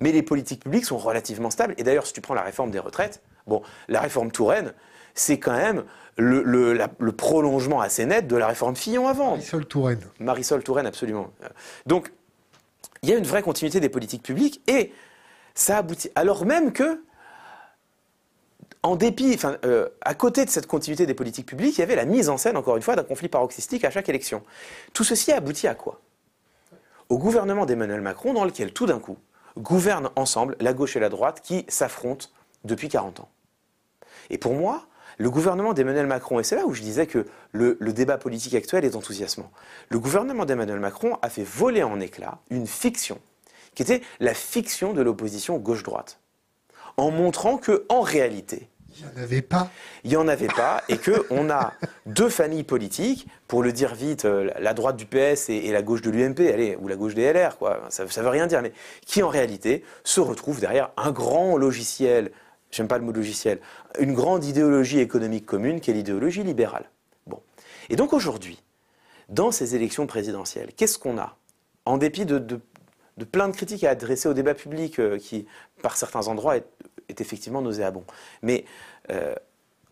Mais 0.00 0.12
les 0.12 0.22
politiques 0.22 0.62
publiques 0.62 0.84
sont 0.84 0.98
relativement 0.98 1.50
stables. 1.50 1.74
Et 1.78 1.82
d'ailleurs, 1.82 2.06
si 2.06 2.12
tu 2.12 2.20
prends 2.20 2.34
la 2.34 2.42
réforme 2.42 2.70
des 2.70 2.78
retraites, 2.78 3.22
bon, 3.46 3.62
la 3.88 4.00
réforme 4.00 4.30
Touraine, 4.30 4.72
c'est 5.14 5.38
quand 5.38 5.56
même 5.56 5.84
le, 6.18 6.42
le, 6.42 7.12
prolongement 7.12 7.80
assez 7.80 8.04
net 8.04 8.26
de 8.26 8.36
la 8.36 8.48
réforme 8.48 8.76
Fillon 8.76 9.08
avant. 9.08 9.32
Marisol 9.32 9.66
Touraine. 9.66 10.00
Marisol 10.20 10.62
Touraine, 10.62 10.86
absolument. 10.86 11.30
Donc, 11.86 12.12
il 13.02 13.10
y 13.10 13.12
a 13.12 13.16
une 13.16 13.24
vraie 13.24 13.42
continuité 13.42 13.80
des 13.80 13.88
politiques 13.88 14.22
publiques 14.22 14.60
et 14.66 14.92
ça 15.54 15.78
aboutit. 15.78 16.10
Alors 16.14 16.44
même 16.44 16.72
que 16.72 17.02
en 18.86 18.96
dépit, 18.96 19.36
euh, 19.64 19.88
à 20.00 20.14
côté 20.14 20.44
de 20.44 20.50
cette 20.50 20.66
continuité 20.66 21.06
des 21.06 21.14
politiques 21.14 21.46
publiques, 21.46 21.78
il 21.78 21.80
y 21.80 21.84
avait 21.84 21.96
la 21.96 22.04
mise 22.04 22.28
en 22.28 22.36
scène, 22.36 22.56
encore 22.56 22.76
une 22.76 22.82
fois, 22.82 22.94
d'un 22.94 23.02
conflit 23.02 23.28
paroxystique 23.28 23.84
à 23.84 23.90
chaque 23.90 24.08
élection. 24.08 24.42
Tout 24.92 25.02
ceci 25.02 25.32
a 25.32 25.38
abouti 25.38 25.66
à 25.66 25.74
quoi? 25.74 26.00
Au 27.08 27.18
gouvernement 27.18 27.66
d'Emmanuel 27.66 28.00
Macron, 28.00 28.32
dans 28.32 28.44
lequel 28.44 28.72
tout 28.72 28.86
d'un 28.86 29.00
coup 29.00 29.18
gouvernent 29.58 30.10
ensemble 30.14 30.56
la 30.60 30.72
gauche 30.72 30.96
et 30.96 31.00
la 31.00 31.08
droite 31.08 31.40
qui 31.42 31.64
s'affrontent 31.68 32.26
depuis 32.64 32.88
40 32.88 33.20
ans. 33.20 33.28
Et 34.30 34.38
pour 34.38 34.54
moi, 34.54 34.86
le 35.18 35.30
gouvernement 35.30 35.72
d'Emmanuel 35.72 36.06
Macron, 36.06 36.38
et 36.38 36.44
c'est 36.44 36.56
là 36.56 36.66
où 36.66 36.74
je 36.74 36.82
disais 36.82 37.06
que 37.06 37.26
le, 37.52 37.76
le 37.80 37.92
débat 37.92 38.18
politique 38.18 38.54
actuel 38.54 38.84
est 38.84 38.94
enthousiasmant, 38.94 39.50
le 39.88 39.98
gouvernement 39.98 40.44
d'Emmanuel 40.44 40.78
Macron 40.78 41.18
a 41.22 41.30
fait 41.30 41.44
voler 41.44 41.82
en 41.82 42.00
éclats 42.00 42.38
une 42.50 42.66
fiction 42.66 43.18
qui 43.74 43.82
était 43.82 44.02
la 44.20 44.34
fiction 44.34 44.92
de 44.92 45.02
l'opposition 45.02 45.58
gauche-droite, 45.58 46.20
en 46.96 47.10
montrant 47.10 47.58
que, 47.58 47.84
en 47.88 48.00
réalité, 48.00 48.68
il 48.98 49.04
n'y 49.04 49.12
en 49.12 49.22
avait 49.22 49.42
pas. 49.42 49.70
Il 50.04 50.10
n'y 50.10 50.16
en 50.16 50.28
avait 50.28 50.46
pas, 50.46 50.82
et 50.88 50.96
qu'on 50.98 51.50
a 51.50 51.72
deux 52.06 52.28
familles 52.28 52.62
politiques, 52.64 53.26
pour 53.48 53.62
le 53.62 53.72
dire 53.72 53.94
vite, 53.94 54.24
euh, 54.24 54.50
la 54.58 54.74
droite 54.74 54.96
du 54.96 55.06
PS 55.06 55.48
et, 55.48 55.70
la 55.72 55.82
gauche 55.82 56.02
de 56.02 56.10
l'UMP, 56.10 56.78
ou 56.80 56.88
la 56.88 56.96
gauche 56.96 57.14
des 57.14 57.32
LR, 57.32 57.58
quoi. 57.58 57.80
Ça 57.90 58.04
ne 58.04 58.08
veut 58.08 58.28
rien 58.28 58.46
dire, 58.46 58.62
mais 58.62 58.72
qui 59.04 59.22
en 59.22 59.28
réalité 59.28 59.84
se 60.04 60.20
retrouvent 60.20 60.60
derrière 60.60 60.90
un 60.96 61.10
grand 61.10 61.56
logiciel, 61.56 62.30
j'aime 62.70 62.88
pas 62.88 62.98
le 62.98 63.04
mot 63.04 63.12
logiciel, 63.12 63.60
une 63.98 64.14
grande 64.14 64.44
idéologie 64.44 65.00
économique 65.00 65.46
commune 65.46 65.80
qui 65.80 65.90
est 65.90 65.94
l'idéologie 65.94 66.42
libérale. 66.42 66.90
Bon. 67.26 67.40
Et 67.90 67.96
donc 67.96 68.12
aujourd'hui, 68.12 68.62
dans 69.28 69.50
ces 69.50 69.74
élections 69.74 70.06
présidentielles, 70.06 70.70
qu'est-ce 70.76 70.98
qu'on 70.98 71.18
a? 71.18 71.36
En 71.84 71.98
dépit 71.98 72.26
de, 72.26 72.38
de, 72.38 72.60
plein 73.24 73.48
de 73.48 73.54
critiques 73.54 73.84
à 73.84 73.90
adresser 73.90 74.28
au 74.28 74.34
débat 74.34 74.54
public 74.54 74.98
euh, 74.98 75.18
qui, 75.18 75.46
par 75.82 75.96
certains 75.96 76.26
endroits, 76.26 76.56
est, 76.56 76.66
est 77.08 77.20
effectivement 77.20 77.62
nauséabond. 77.62 78.04
Mais 78.42 78.64
euh, 79.10 79.34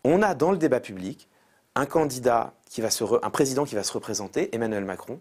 on 0.03 0.21
a 0.21 0.35
dans 0.35 0.51
le 0.51 0.57
débat 0.57 0.79
public 0.79 1.27
un 1.75 1.85
candidat 1.85 2.53
qui 2.69 2.81
va 2.81 2.89
se 2.89 3.03
un 3.23 3.29
président 3.29 3.65
qui 3.65 3.75
va 3.75 3.83
se 3.83 3.93
représenter, 3.93 4.53
Emmanuel 4.55 4.85
Macron. 4.85 5.19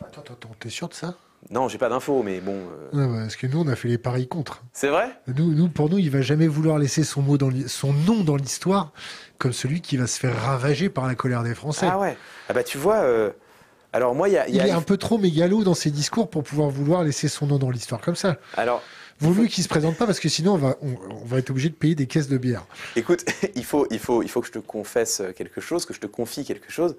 Attends, 0.00 0.22
attends, 0.22 0.50
t'es 0.58 0.68
sûr 0.68 0.88
de 0.88 0.94
ça? 0.94 1.16
Non, 1.50 1.68
j'ai 1.68 1.78
pas 1.78 1.88
d'infos, 1.88 2.22
mais 2.22 2.40
bon. 2.40 2.56
Euh... 2.94 3.22
parce 3.22 3.36
que 3.36 3.46
nous, 3.46 3.60
on 3.60 3.68
a 3.68 3.74
fait 3.74 3.88
les 3.88 3.98
paris 3.98 4.28
contre. 4.28 4.62
C'est 4.72 4.88
vrai? 4.88 5.10
Nous, 5.26 5.52
nous, 5.52 5.68
pour 5.68 5.90
nous, 5.90 5.98
il 5.98 6.10
va 6.10 6.22
jamais 6.22 6.46
vouloir 6.46 6.78
laisser 6.78 7.02
son, 7.02 7.20
mot 7.20 7.36
dans 7.36 7.50
son 7.66 7.92
nom 7.92 8.22
dans 8.22 8.36
l'histoire 8.36 8.92
comme 9.38 9.52
celui 9.52 9.80
qui 9.80 9.96
va 9.96 10.06
se 10.06 10.20
faire 10.20 10.36
ravager 10.36 10.88
par 10.88 11.06
la 11.06 11.16
colère 11.16 11.42
des 11.42 11.54
Français. 11.54 11.88
Ah 11.90 11.98
ouais 11.98 12.16
Ah 12.48 12.52
bah 12.52 12.62
tu 12.62 12.78
vois. 12.78 12.98
Euh, 12.98 13.30
alors 13.92 14.14
moi, 14.14 14.28
il 14.28 14.34
y 14.34 14.38
a, 14.38 14.48
Il 14.48 14.56
est 14.56 14.70
un 14.70 14.82
peu 14.82 14.96
trop 14.96 15.18
mégalo 15.18 15.64
dans 15.64 15.74
ses 15.74 15.90
discours 15.90 16.30
pour 16.30 16.44
pouvoir 16.44 16.70
vouloir 16.70 17.02
laisser 17.02 17.26
son 17.28 17.46
nom 17.46 17.58
dans 17.58 17.70
l'histoire 17.70 18.00
comme 18.00 18.14
ça. 18.14 18.36
Alors, 18.56 18.82
Vaut 19.22 19.40
mieux 19.40 19.46
qu'il 19.46 19.62
se 19.62 19.68
présente 19.68 19.96
pas 19.96 20.06
parce 20.06 20.20
que 20.20 20.28
sinon 20.28 20.54
on 20.54 20.58
va, 20.58 20.76
on, 20.82 21.24
va 21.24 21.38
être 21.38 21.50
obligé 21.50 21.68
de 21.68 21.74
payer 21.74 21.94
des 21.94 22.06
caisses 22.06 22.28
de 22.28 22.38
bière. 22.38 22.66
Écoute, 22.96 23.24
il 23.54 23.64
faut, 23.64 23.86
il, 23.90 23.98
faut, 23.98 24.22
il 24.22 24.28
faut 24.28 24.40
que 24.40 24.48
je 24.48 24.52
te 24.52 24.58
confesse 24.58 25.22
quelque 25.36 25.60
chose, 25.60 25.86
que 25.86 25.94
je 25.94 26.00
te 26.00 26.06
confie 26.06 26.44
quelque 26.44 26.70
chose. 26.70 26.96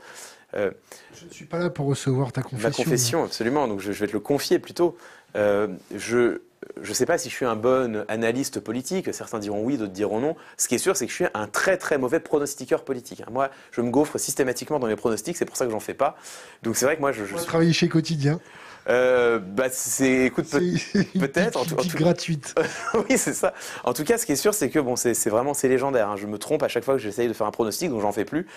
Euh, 0.56 0.72
je 1.20 1.26
ne 1.26 1.32
suis 1.32 1.46
pas 1.46 1.60
là 1.60 1.70
pour 1.70 1.88
recevoir 1.88 2.32
ta 2.32 2.42
confession. 2.42 2.70
Ma 2.70 2.72
confession, 2.72 3.24
absolument. 3.24 3.68
Donc 3.68 3.80
je, 3.80 3.92
vais 3.92 4.08
te 4.08 4.14
le 4.14 4.20
confier 4.20 4.60
plutôt. 4.60 4.98
Euh, 5.36 5.68
je 5.96 6.40
ne 6.78 6.94
sais 6.94 7.06
pas 7.06 7.18
si 7.18 7.30
je 7.30 7.36
suis 7.36 7.46
un 7.46 7.56
bon 7.56 8.06
analyste 8.08 8.60
politique. 8.60 9.14
Certains 9.14 9.40
diront 9.40 9.64
oui, 9.64 9.78
d'autres 9.78 9.94
diront 9.94 10.20
non. 10.20 10.36
Ce 10.58 10.68
qui 10.68 10.76
est 10.76 10.80
sûr, 10.80 10.96
c'est 10.96 11.06
que 11.06 11.12
je 11.12 11.16
suis 11.16 11.26
un 11.34 11.48
très 11.48 11.78
très 11.78 11.98
mauvais 11.98 12.20
pronostiqueur 12.20 12.84
politique. 12.84 13.24
Moi, 13.32 13.50
je 13.72 13.82
me 13.82 13.90
gaufre 13.90 14.20
systématiquement 14.20 14.80
dans 14.80 14.88
mes 14.88 14.96
pronostics. 14.96 15.38
C'est 15.38 15.46
pour 15.46 15.58
ça 15.58 15.66
que 15.66 15.72
j'en 15.72 15.80
fais 15.80 15.96
pas. 15.96 16.18
Donc 16.62 16.78
c'est 16.78 16.86
vrai 16.86 16.96
que 16.96 17.02
moi, 17.02 17.12
je, 17.12 17.26
je 17.26 17.36
suis... 17.36 17.46
travailler 17.46 17.74
chez 17.74 17.90
Quotidien. 17.90 18.40
Euh, 18.90 19.40
bah, 19.40 19.68
c'est, 19.72 20.26
écoute, 20.26 20.50
peut-être. 21.20 21.58
En 21.58 21.66
tout, 21.66 21.76
gratuite. 21.96 22.56
oui, 22.94 23.18
c'est 23.18 23.34
ça. 23.34 23.54
En 23.84 23.94
tout 23.94 24.04
cas, 24.04 24.18
ce 24.18 24.26
qui 24.26 24.34
est 24.34 24.38
sûr, 24.38 24.54
c'est 24.54 24.70
que 24.70 24.80
bon, 24.80 24.96
c'est, 24.96 25.14
vraiment 25.30 25.54
c'est 25.54 25.70
légendaire. 25.70 26.10
Hein. 26.10 26.16
Je 26.18 26.28
me 26.28 26.38
trompe 26.38 26.64
à 26.64 26.68
chaque 26.68 26.84
fois 26.84 26.96
que 26.96 27.00
j'essaye 27.02 27.28
de 27.28 27.34
faire 27.34 27.48
un 27.48 27.52
pronostic, 27.52 27.90
donc 27.90 28.02
j'en 28.02 28.12
fais 28.12 28.26
plus. 28.26 28.48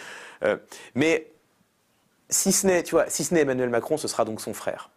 Euh, 0.43 0.57
mais 0.95 1.31
si 2.29 2.53
ce 2.53 2.67
n'est, 2.67 2.83
tu 2.83 2.93
vois, 2.93 3.09
si 3.09 3.25
ce 3.25 3.35
n'est 3.35 3.41
Emmanuel 3.41 3.71
Macron, 3.71 3.97
ce 3.97 4.09
sera 4.09 4.25
donc 4.25 4.41
son 4.41 4.55
frère. 4.55 4.91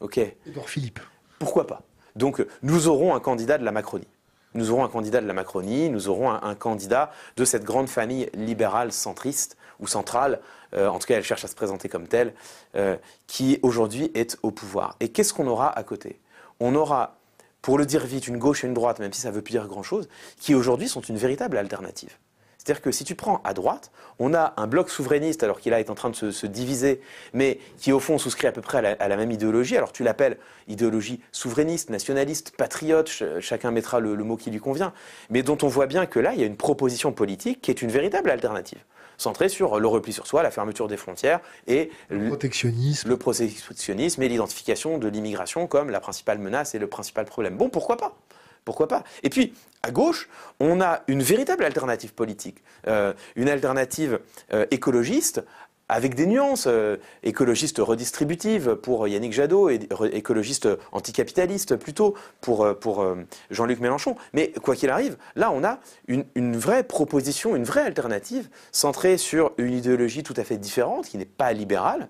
Ok? 0.00 0.18
Edouard 0.46 0.68
Philippe. 0.68 1.00
Pourquoi 1.38 1.66
pas? 1.66 1.82
Donc, 2.16 2.44
nous 2.62 2.88
aurons 2.88 3.14
un 3.14 3.20
candidat 3.20 3.58
de 3.58 3.64
la 3.64 3.72
Macronie. 3.72 4.06
Nous 4.54 4.70
aurons 4.70 4.84
un 4.84 4.88
candidat 4.88 5.20
de 5.20 5.26
la 5.26 5.32
Macronie, 5.32 5.90
nous 5.90 6.08
aurons 6.08 6.30
un 6.30 6.54
candidat 6.54 7.10
de 7.36 7.44
cette 7.44 7.64
grande 7.64 7.88
famille 7.88 8.30
libérale 8.34 8.92
centriste 8.92 9.56
ou 9.80 9.88
centrale, 9.88 10.40
euh, 10.76 10.88
en 10.88 10.98
tout 10.98 11.06
cas 11.06 11.16
elle 11.16 11.24
cherche 11.24 11.44
à 11.44 11.48
se 11.48 11.54
présenter 11.54 11.88
comme 11.88 12.08
telle, 12.08 12.34
euh, 12.76 12.96
qui 13.26 13.58
aujourd'hui 13.62 14.10
est 14.14 14.36
au 14.42 14.50
pouvoir. 14.50 14.96
Et 15.00 15.08
qu'est-ce 15.08 15.32
qu'on 15.32 15.46
aura 15.46 15.76
à 15.76 15.82
côté? 15.82 16.20
On 16.60 16.74
aura, 16.74 17.16
pour 17.62 17.78
le 17.78 17.86
dire 17.86 18.04
vite, 18.04 18.28
une 18.28 18.38
gauche 18.38 18.64
et 18.64 18.66
une 18.66 18.74
droite, 18.74 18.98
même 18.98 19.12
si 19.12 19.20
ça 19.20 19.30
ne 19.30 19.34
veut 19.34 19.42
plus 19.42 19.52
dire 19.52 19.66
grand-chose, 19.66 20.08
qui 20.38 20.54
aujourd'hui 20.54 20.88
sont 20.88 21.00
une 21.00 21.16
véritable 21.16 21.56
alternative. 21.56 22.16
C'est-à-dire 22.64 22.80
que 22.80 22.92
si 22.92 23.04
tu 23.04 23.14
prends 23.14 23.42
à 23.44 23.52
droite, 23.52 23.90
on 24.18 24.32
a 24.32 24.54
un 24.56 24.66
bloc 24.66 24.88
souverainiste, 24.88 25.42
alors 25.42 25.60
qu'il 25.60 25.74
est 25.74 25.90
en 25.90 25.94
train 25.94 26.08
de 26.08 26.14
se, 26.30 26.46
diviser, 26.46 27.02
mais 27.34 27.58
qui 27.76 27.92
au 27.92 28.00
fond 28.00 28.16
souscrit 28.16 28.46
à 28.46 28.52
peu 28.52 28.62
près 28.62 28.78
à 28.98 29.08
la, 29.08 29.16
même 29.16 29.30
idéologie. 29.30 29.76
Alors 29.76 29.92
tu 29.92 30.02
l'appelles 30.02 30.38
idéologie 30.66 31.20
souverainiste, 31.30 31.90
nationaliste, 31.90 32.56
patriote, 32.56 33.10
chacun 33.40 33.70
mettra 33.70 34.00
le, 34.00 34.16
mot 34.16 34.38
qui 34.38 34.50
lui 34.50 34.60
convient, 34.60 34.94
mais 35.28 35.42
dont 35.42 35.58
on 35.60 35.68
voit 35.68 35.86
bien 35.86 36.06
que 36.06 36.18
là, 36.18 36.32
il 36.32 36.40
y 36.40 36.42
a 36.42 36.46
une 36.46 36.56
proposition 36.56 37.12
politique 37.12 37.60
qui 37.60 37.70
est 37.70 37.82
une 37.82 37.90
véritable 37.90 38.30
alternative 38.30 38.78
centrée 39.18 39.48
sur 39.48 39.80
le 39.80 39.88
repli 39.88 40.12
sur 40.12 40.26
soi, 40.26 40.42
la 40.42 40.50
fermeture 40.50 40.88
des 40.88 40.96
frontières 40.96 41.40
et 41.66 41.90
le 42.08 42.28
protectionnisme, 42.28 43.08
le 43.08 43.16
protectionnisme 43.16 44.22
et 44.22 44.28
l'identification 44.28 44.98
de 44.98 45.08
l'immigration 45.08 45.66
comme 45.66 45.90
la 45.90 46.00
principale 46.00 46.38
menace 46.38 46.74
et 46.74 46.78
le 46.78 46.86
principal 46.86 47.24
problème. 47.24 47.56
Bon, 47.56 47.68
pourquoi 47.68 47.96
pas? 47.96 48.16
Pourquoi 48.64 48.88
pas? 48.88 49.04
Et 49.22 49.28
puis, 49.28 49.52
à 49.82 49.90
gauche, 49.90 50.28
on 50.58 50.80
a 50.80 51.02
une 51.06 51.22
véritable 51.22 51.64
alternative 51.64 52.14
politique, 52.14 52.62
euh, 52.86 53.12
une 53.36 53.50
alternative 53.50 54.20
euh, 54.54 54.64
écologiste 54.70 55.44
avec 55.88 56.14
des 56.14 56.26
nuances 56.26 56.66
euh, 56.66 56.96
écologistes 57.22 57.78
redistributives 57.78 58.74
pour 58.76 59.06
Yannick 59.06 59.32
Jadot 59.32 59.70
et 59.70 59.80
écologistes 60.12 60.68
anticapitalistes 60.92 61.76
plutôt 61.76 62.14
pour, 62.40 62.78
pour 62.78 63.06
Jean-Luc 63.50 63.80
Mélenchon. 63.80 64.16
Mais 64.32 64.52
quoi 64.62 64.76
qu'il 64.76 64.90
arrive, 64.90 65.16
là 65.36 65.50
on 65.50 65.64
a 65.64 65.78
une, 66.08 66.24
une, 66.34 66.56
vraie 66.56 66.84
proposition, 66.84 67.56
une 67.56 67.64
vraie 67.64 67.82
alternative 67.82 68.48
centrée 68.72 69.18
sur 69.18 69.52
une 69.58 69.74
idéologie 69.74 70.22
tout 70.22 70.34
à 70.36 70.44
fait 70.44 70.56
différente, 70.56 71.06
qui 71.06 71.18
n'est 71.18 71.24
pas 71.24 71.52
libérale, 71.52 72.08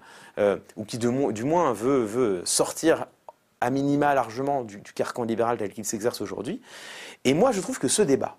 ou 0.77 0.85
qui 0.85 0.99
du 0.99 1.09
moins 1.09 1.73
veut, 1.73 2.05
veut 2.05 2.43
sortir 2.45 3.07
à 3.65 3.71
minima 3.71 4.15
largement 4.15 4.63
du, 4.63 4.81
carcan 4.83 5.25
libéral 5.25 5.57
tel 5.57 5.73
qu'il 5.73 5.85
s'exerce 5.85 6.21
aujourd'hui. 6.21 6.61
Et 7.25 7.33
moi, 7.33 7.51
je 7.51 7.61
trouve 7.61 7.79
que 7.79 7.89
ce 7.89 8.03
débat 8.03 8.37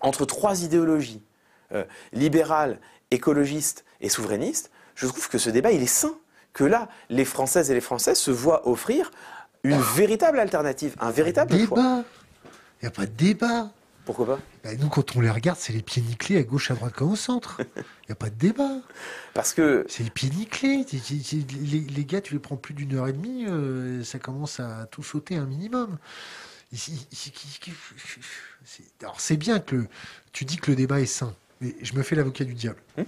entre 0.00 0.24
trois 0.24 0.62
idéologies, 0.62 1.22
euh, 1.72 1.84
libérales, 2.12 2.78
écologistes 3.10 3.84
et 4.02 4.08
souverainistes, 4.08 4.70
je 4.94 5.06
trouve 5.06 5.28
que 5.28 5.38
ce 5.38 5.48
débat, 5.48 5.72
il 5.72 5.82
est 5.82 5.86
sain. 5.86 6.14
Que 6.52 6.64
là, 6.64 6.88
les 7.08 7.24
Françaises 7.24 7.70
et 7.70 7.74
les 7.74 7.80
Français 7.80 8.14
se 8.14 8.30
voient 8.30 8.68
offrir 8.68 9.10
une 9.64 9.80
véritable 9.80 10.38
alternative, 10.38 10.94
un 11.00 11.10
véritable 11.10 11.52
débat. 11.52 11.66
choix. 11.66 12.04
Il 12.44 12.84
n'y 12.84 12.88
a 12.88 12.90
pas 12.90 13.06
de 13.06 13.12
débat. 13.12 13.70
Pourquoi 14.04 14.26
pas 14.26 14.38
bah, 14.64 14.70
Nous, 14.78 14.88
quand 14.88 15.16
on 15.16 15.20
les 15.20 15.30
regarde, 15.30 15.56
c'est 15.58 15.72
les 15.72 15.80
pieds 15.80 16.02
nickelés 16.02 16.40
à 16.40 16.42
gauche, 16.42 16.70
à 16.70 16.74
droite, 16.74 16.92
comme 16.92 17.12
au 17.12 17.16
centre. 17.16 17.58
Il 17.76 18.08
n'y 18.08 18.12
a 18.12 18.16
pas 18.16 18.28
de 18.28 18.34
débat. 18.34 18.80
Parce 19.32 19.54
que. 19.54 19.86
C'est 19.88 20.02
les 20.02 20.10
pieds 20.10 20.28
nickelés. 20.30 20.84
Les, 21.94 22.04
gars, 22.04 22.20
tu 22.20 22.34
les 22.34 22.40
prends 22.40 22.56
plus 22.56 22.74
d'une 22.74 22.96
heure 22.96 23.08
et 23.08 23.12
demie, 23.12 23.46
euh, 23.46 24.02
ça 24.04 24.18
commence 24.18 24.60
à 24.60 24.86
tout 24.90 25.04
sauter 25.04 25.36
un 25.36 25.46
minimum. 25.46 25.96
Alors, 29.02 29.20
c'est 29.20 29.36
bien 29.36 29.60
que 29.60 29.86
tu 30.32 30.44
dis 30.44 30.56
que 30.56 30.70
le 30.70 30.76
débat 30.76 31.00
est 31.00 31.06
sain, 31.06 31.34
mais 31.60 31.76
je 31.82 31.94
me 31.94 32.02
fais 32.02 32.16
l'avocat 32.16 32.44
du 32.44 32.54
diable. 32.54 32.82
Hum 32.98 33.04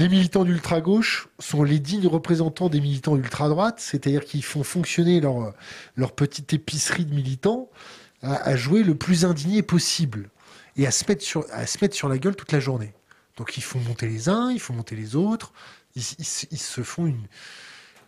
les 0.00 0.08
militants 0.08 0.44
d'ultra-gauche 0.44 1.28
sont 1.38 1.62
les 1.62 1.78
dignes 1.78 2.06
représentants 2.06 2.70
des 2.70 2.80
militants 2.80 3.16
ultra-droite, 3.16 3.80
c'est-à-dire 3.80 4.24
qu'ils 4.24 4.42
font 4.42 4.64
fonctionner 4.64 5.20
leur, 5.20 6.12
petite 6.12 6.54
épicerie 6.54 7.04
de 7.04 7.14
militants 7.14 7.68
à, 8.22 8.56
jouer 8.56 8.82
le 8.82 8.94
plus 8.94 9.26
indigné 9.26 9.60
possible 9.60 10.30
et 10.76 10.86
à 10.86 10.90
se, 10.90 11.04
mettre 11.06 11.22
sur, 11.22 12.08
la 12.08 12.18
gueule 12.18 12.34
toute 12.34 12.52
la 12.52 12.60
journée. 12.60 12.94
Donc 13.36 13.58
ils 13.58 13.62
font 13.62 13.78
monter 13.80 14.08
les 14.08 14.30
uns, 14.30 14.50
ils 14.50 14.58
font 14.58 14.72
monter 14.72 14.96
les 14.96 15.16
autres, 15.16 15.52
ils, 15.94 16.02
se 16.02 16.80
font 16.82 17.04
une, 17.04 17.26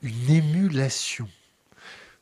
une 0.00 0.30
émulation. 0.30 1.28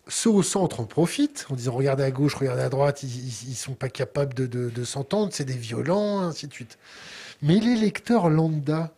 ceux 0.08 0.30
au 0.30 0.42
centre 0.42 0.80
en 0.80 0.84
profitent 0.84 1.46
en 1.48 1.54
disant 1.54 1.74
regardez 1.74 2.02
à 2.02 2.10
gauche, 2.10 2.34
regardez 2.34 2.62
à 2.62 2.70
droite, 2.70 3.04
ils, 3.04 3.50
ne 3.50 3.54
sont 3.54 3.74
pas 3.74 3.88
capables 3.88 4.34
de, 4.34 4.84
s'entendre, 4.84 5.32
c'est 5.32 5.44
des 5.44 5.54
violents, 5.54 6.22
ainsi 6.22 6.48
de 6.48 6.52
suite. 6.52 6.76
Mais 7.40 7.60
l'électeur 7.60 8.28
lambda 8.28 8.92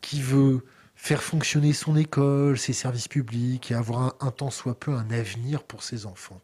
qui 0.00 0.20
veut 0.22 0.64
faire 0.94 1.22
fonctionner 1.22 1.72
son 1.72 1.96
école, 1.96 2.58
ses 2.58 2.72
services 2.72 3.08
publics 3.08 3.70
et 3.70 3.74
avoir 3.74 4.14
un, 4.20 4.30
temps 4.30 4.50
soit 4.50 4.78
peu 4.78 4.92
un 4.92 5.10
avenir 5.10 5.62
pour 5.64 5.82
ses 5.82 6.06
enfants, 6.06 6.40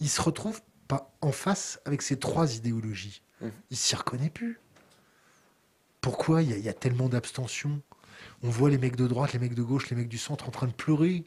il 0.00 0.08
se 0.08 0.20
retrouve 0.20 0.62
pas 0.88 1.12
en 1.20 1.32
face 1.32 1.80
avec 1.84 2.02
ces 2.02 2.18
trois 2.18 2.56
idéologies. 2.56 3.22
Mmh. 3.40 3.48
Il 3.70 3.76
s'y 3.76 3.94
reconnaît 3.94 4.30
plus. 4.30 4.58
Pourquoi? 6.00 6.42
Il 6.42 6.58
y, 6.58 6.68
a 6.68 6.72
tellement 6.72 7.08
d'abstention 7.08 7.80
On 8.42 8.48
voit 8.48 8.70
les 8.70 8.78
mecs 8.78 8.96
de 8.96 9.06
droite, 9.06 9.34
les 9.34 9.38
mecs 9.38 9.54
de 9.54 9.62
gauche, 9.62 9.88
les 9.90 9.96
mecs 9.96 10.08
du 10.08 10.18
centre 10.18 10.48
en 10.48 10.50
train 10.50 10.66
de 10.66 10.72
pleurer. 10.72 11.24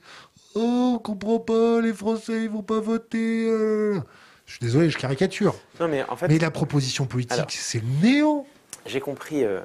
Oh, 0.53 0.95
on 0.95 0.99
comprend 0.99 1.39
pas, 1.39 1.79
les 1.81 1.93
Français, 1.93 2.43
ils 2.43 2.49
vont 2.49 2.63
pas 2.63 2.81
voter. 2.81 3.47
Euh. 3.47 4.01
Je 4.45 4.53
suis 4.53 4.59
désolé, 4.59 4.89
je 4.89 4.97
caricature. 4.97 5.55
Non, 5.79 5.87
mais 5.87 6.03
en 6.03 6.15
fait. 6.17 6.27
Mais 6.27 6.39
la 6.39 6.51
proposition 6.51 7.05
politique, 7.05 7.51
c'est 7.51 7.83
néo. 8.01 8.45
J'ai 8.85 8.99
compris. 8.99 9.43
Euh, 9.43 9.61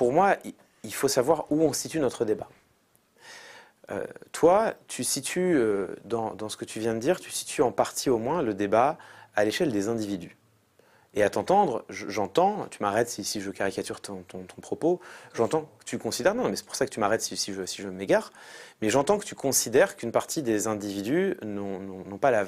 pour 0.00 0.14
moi, 0.14 0.38
il 0.82 0.94
faut 0.94 1.08
savoir 1.08 1.44
où 1.50 1.60
on 1.60 1.74
situe 1.74 2.00
notre 2.00 2.24
débat. 2.24 2.48
Euh, 3.90 4.06
toi, 4.32 4.72
tu 4.88 5.04
situes, 5.04 5.60
dans, 6.06 6.34
dans, 6.34 6.48
ce 6.48 6.56
que 6.56 6.64
tu 6.64 6.80
viens 6.80 6.94
de 6.94 7.00
dire, 7.00 7.20
tu 7.20 7.30
situes 7.30 7.60
en 7.60 7.70
partie 7.70 8.08
au 8.08 8.16
moins 8.16 8.40
le 8.40 8.54
débat 8.54 8.96
à 9.36 9.44
l'échelle 9.44 9.70
des 9.70 9.88
individus. 9.88 10.38
Et 11.12 11.22
à 11.22 11.28
t'entendre, 11.28 11.84
j'entends, 11.90 12.66
tu 12.70 12.82
m'arrêtes 12.82 13.10
si, 13.10 13.42
je 13.42 13.50
caricature 13.50 14.00
ton, 14.00 14.24
propos, 14.62 15.00
j'entends 15.34 15.68
que 15.80 15.84
tu 15.84 15.98
considères, 15.98 16.34
non, 16.34 16.48
mais 16.48 16.56
c'est 16.56 16.64
pour 16.64 16.76
ça 16.76 16.86
que 16.86 16.90
tu 16.90 16.98
m'arrêtes 16.98 17.20
si, 17.20 17.52
je, 17.52 17.66
si 17.66 17.82
je 17.82 17.88
m'égare, 17.88 18.32
mais 18.80 18.88
j'entends 18.88 19.18
que 19.18 19.26
tu 19.26 19.34
considères 19.34 19.96
qu'une 19.96 20.12
partie 20.12 20.40
des 20.40 20.66
individus 20.66 21.36
n'ont 21.44 22.18
pas 22.18 22.30
la, 22.30 22.46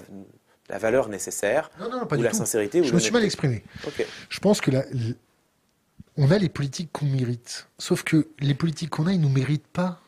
valeur 0.79 1.11
nécessaire, 1.11 1.71
ou 1.79 2.15
la 2.15 2.33
sincérité. 2.33 2.83
je 2.83 2.95
me 2.95 2.99
suis 2.99 3.13
mal 3.13 3.25
exprimé. 3.25 3.63
Je 4.31 4.41
pense 4.41 4.63
que 4.63 4.71
la, 4.71 4.85
on 6.17 6.31
a 6.31 6.39
les 6.39 6.49
politiques 6.49 6.91
qu'on 6.93 7.07
mérite, 7.07 7.69
sauf 7.79 8.03
que 8.03 8.29
les 8.41 8.55
politiques 8.55 8.91
qu'on 8.91 9.07
a, 9.07 9.13
ils 9.13 9.19
ne 9.21 9.25
nous 9.25 9.33
méritent 9.33 9.67
pas. 9.67 10.01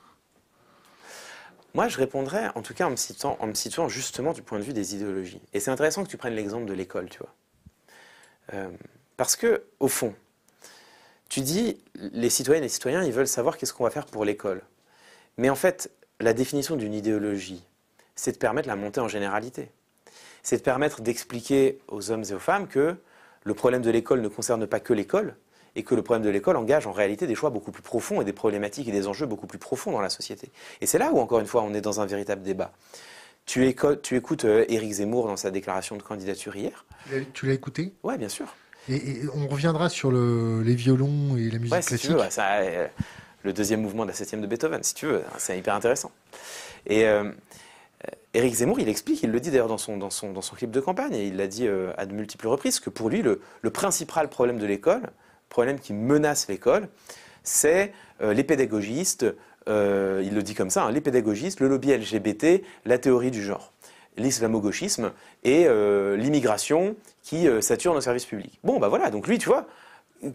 Moi, 1.74 1.88
je 1.88 1.96
répondrais, 1.96 2.50
en 2.54 2.62
tout 2.62 2.74
cas 2.74 2.86
en 2.86 2.90
me, 2.90 3.46
me 3.46 3.54
situant 3.54 3.88
justement 3.88 4.32
du 4.32 4.42
point 4.42 4.58
de 4.58 4.64
vue 4.64 4.72
des 4.72 4.94
idéologies. 4.94 5.40
Et 5.52 5.60
c'est 5.60 5.70
intéressant 5.70 6.04
que 6.04 6.08
tu 6.08 6.16
prennes 6.16 6.34
l'exemple 6.34 6.66
de 6.66 6.72
l'école, 6.72 7.08
tu 7.08 7.18
vois. 7.18 7.34
Euh, 8.52 8.70
parce 9.16 9.34
que, 9.34 9.64
au 9.80 9.88
fond, 9.88 10.14
tu 11.28 11.40
dis, 11.40 11.82
les 11.94 12.30
citoyennes 12.30 12.62
et 12.62 12.66
les 12.66 12.72
citoyens, 12.72 13.02
ils 13.02 13.12
veulent 13.12 13.26
savoir 13.26 13.56
qu'est-ce 13.56 13.72
qu'on 13.72 13.84
va 13.84 13.90
faire 13.90 14.06
pour 14.06 14.24
l'école. 14.24 14.62
Mais 15.36 15.50
en 15.50 15.56
fait, 15.56 15.90
la 16.20 16.32
définition 16.32 16.76
d'une 16.76 16.94
idéologie, 16.94 17.64
c'est 18.14 18.32
de 18.32 18.38
permettre 18.38 18.68
la 18.68 18.76
montée 18.76 19.00
en 19.00 19.08
généralité. 19.08 19.70
C'est 20.44 20.58
de 20.58 20.62
permettre 20.62 21.00
d'expliquer 21.00 21.80
aux 21.88 22.12
hommes 22.12 22.22
et 22.22 22.34
aux 22.34 22.38
femmes 22.38 22.68
que 22.68 22.96
le 23.42 23.54
problème 23.54 23.82
de 23.82 23.90
l'école 23.90 24.20
ne 24.20 24.28
concerne 24.28 24.66
pas 24.66 24.78
que 24.78 24.92
l'école, 24.92 25.34
et 25.76 25.82
que 25.82 25.94
le 25.94 26.02
problème 26.02 26.24
de 26.24 26.30
l'école 26.30 26.56
engage 26.56 26.86
en 26.86 26.92
réalité 26.92 27.26
des 27.26 27.34
choix 27.34 27.50
beaucoup 27.50 27.72
plus 27.72 27.82
profonds 27.82 28.20
et 28.20 28.24
des 28.24 28.32
problématiques 28.32 28.88
et 28.88 28.92
des 28.92 29.08
enjeux 29.08 29.26
beaucoup 29.26 29.46
plus 29.46 29.58
profonds 29.58 29.92
dans 29.92 30.00
la 30.00 30.10
société. 30.10 30.50
Et 30.80 30.86
c'est 30.86 30.98
là 30.98 31.10
où, 31.12 31.18
encore 31.18 31.40
une 31.40 31.46
fois, 31.46 31.62
on 31.62 31.74
est 31.74 31.80
dans 31.80 32.00
un 32.00 32.06
véritable 32.06 32.42
débat. 32.42 32.72
Tu, 33.46 33.66
écoutes 33.66 34.44
euh, 34.44 34.64
Éric 34.68 34.92
Zemmour 34.92 35.26
dans 35.26 35.36
sa 35.36 35.50
déclaration 35.50 35.96
de 35.96 36.02
candidature 36.02 36.56
hier. 36.56 36.84
Tu 37.34 37.46
l'as 37.46 37.52
écouté? 37.52 37.92
Oui, 38.02 38.16
bien 38.16 38.28
sûr. 38.28 38.46
Et, 38.88 39.20
on 39.34 39.48
reviériera 39.48 39.88
sur 39.88 40.10
les 40.12 40.74
violons 40.74 41.36
et 41.36 41.50
la 41.50 41.58
musique 41.58 41.70
classique. 41.70 41.98
Si 41.98 42.06
tu 42.06 42.12
veux, 42.14 42.20
euh, 42.20 42.86
le 43.42 43.52
deuxième 43.52 43.82
mouvement 43.82 44.04
de 44.04 44.08
la 44.08 44.14
septième 44.14 44.40
de 44.40 44.46
Beethoven, 44.46 44.82
si 44.82 44.94
tu 44.94 45.06
veux, 45.06 45.22
c'est 45.36 45.58
hyper 45.58 45.74
intéressant. 45.74 46.10
Et 46.86 47.04
euh, 47.04 47.30
Éric 48.32 48.54
Zemmour, 48.54 48.80
il 48.80 48.88
explique, 48.88 49.22
il 49.22 49.30
le 49.30 49.40
dit 49.40 49.50
d'ailleurs 49.50 49.68
dans 49.68 49.78
son, 49.78 49.98
dans, 49.98 50.10
son, 50.10 50.32
dans 50.32 50.42
son 50.42 50.56
clip 50.56 50.70
de 50.70 50.80
campagne, 50.80 51.14
et 51.14 51.26
il 51.26 51.36
l'a 51.36 51.46
dit 51.46 51.68
à 51.96 52.06
de 52.06 52.12
multiples 52.12 52.48
reprises, 52.48 52.80
que 52.80 52.90
pour 52.90 53.10
lui, 53.10 53.22
le, 53.22 53.40
le 53.62 53.70
principal 53.70 54.28
problème 54.28 54.58
de 54.58 54.66
l'école, 54.66 55.10
problème 55.48 55.78
qui 55.78 55.92
menace 55.92 56.48
l'école, 56.48 56.88
c'est 57.42 57.92
les 58.20 58.44
pédagogistes, 58.44 59.26
euh, 59.68 60.22
il 60.24 60.34
le 60.34 60.42
dit 60.42 60.54
comme 60.54 60.70
ça, 60.70 60.84
hein, 60.84 60.92
les 60.92 61.00
pédagogistes, 61.00 61.60
le 61.60 61.68
lobby 61.68 61.94
LGBT, 61.96 62.62
la 62.84 62.98
théorie 62.98 63.30
du 63.30 63.42
genre, 63.42 63.72
l'islamo-gauchisme 64.16 65.12
et 65.42 65.66
euh, 65.66 66.16
l'immigration 66.16 66.96
qui 67.22 67.48
euh, 67.48 67.60
sature 67.60 67.94
nos 67.94 68.00
services 68.00 68.26
publics. 68.26 68.58
Bon, 68.62 68.78
bah 68.78 68.88
voilà, 68.88 69.10
donc 69.10 69.26
lui, 69.26 69.38
tu 69.38 69.48
vois, 69.48 69.66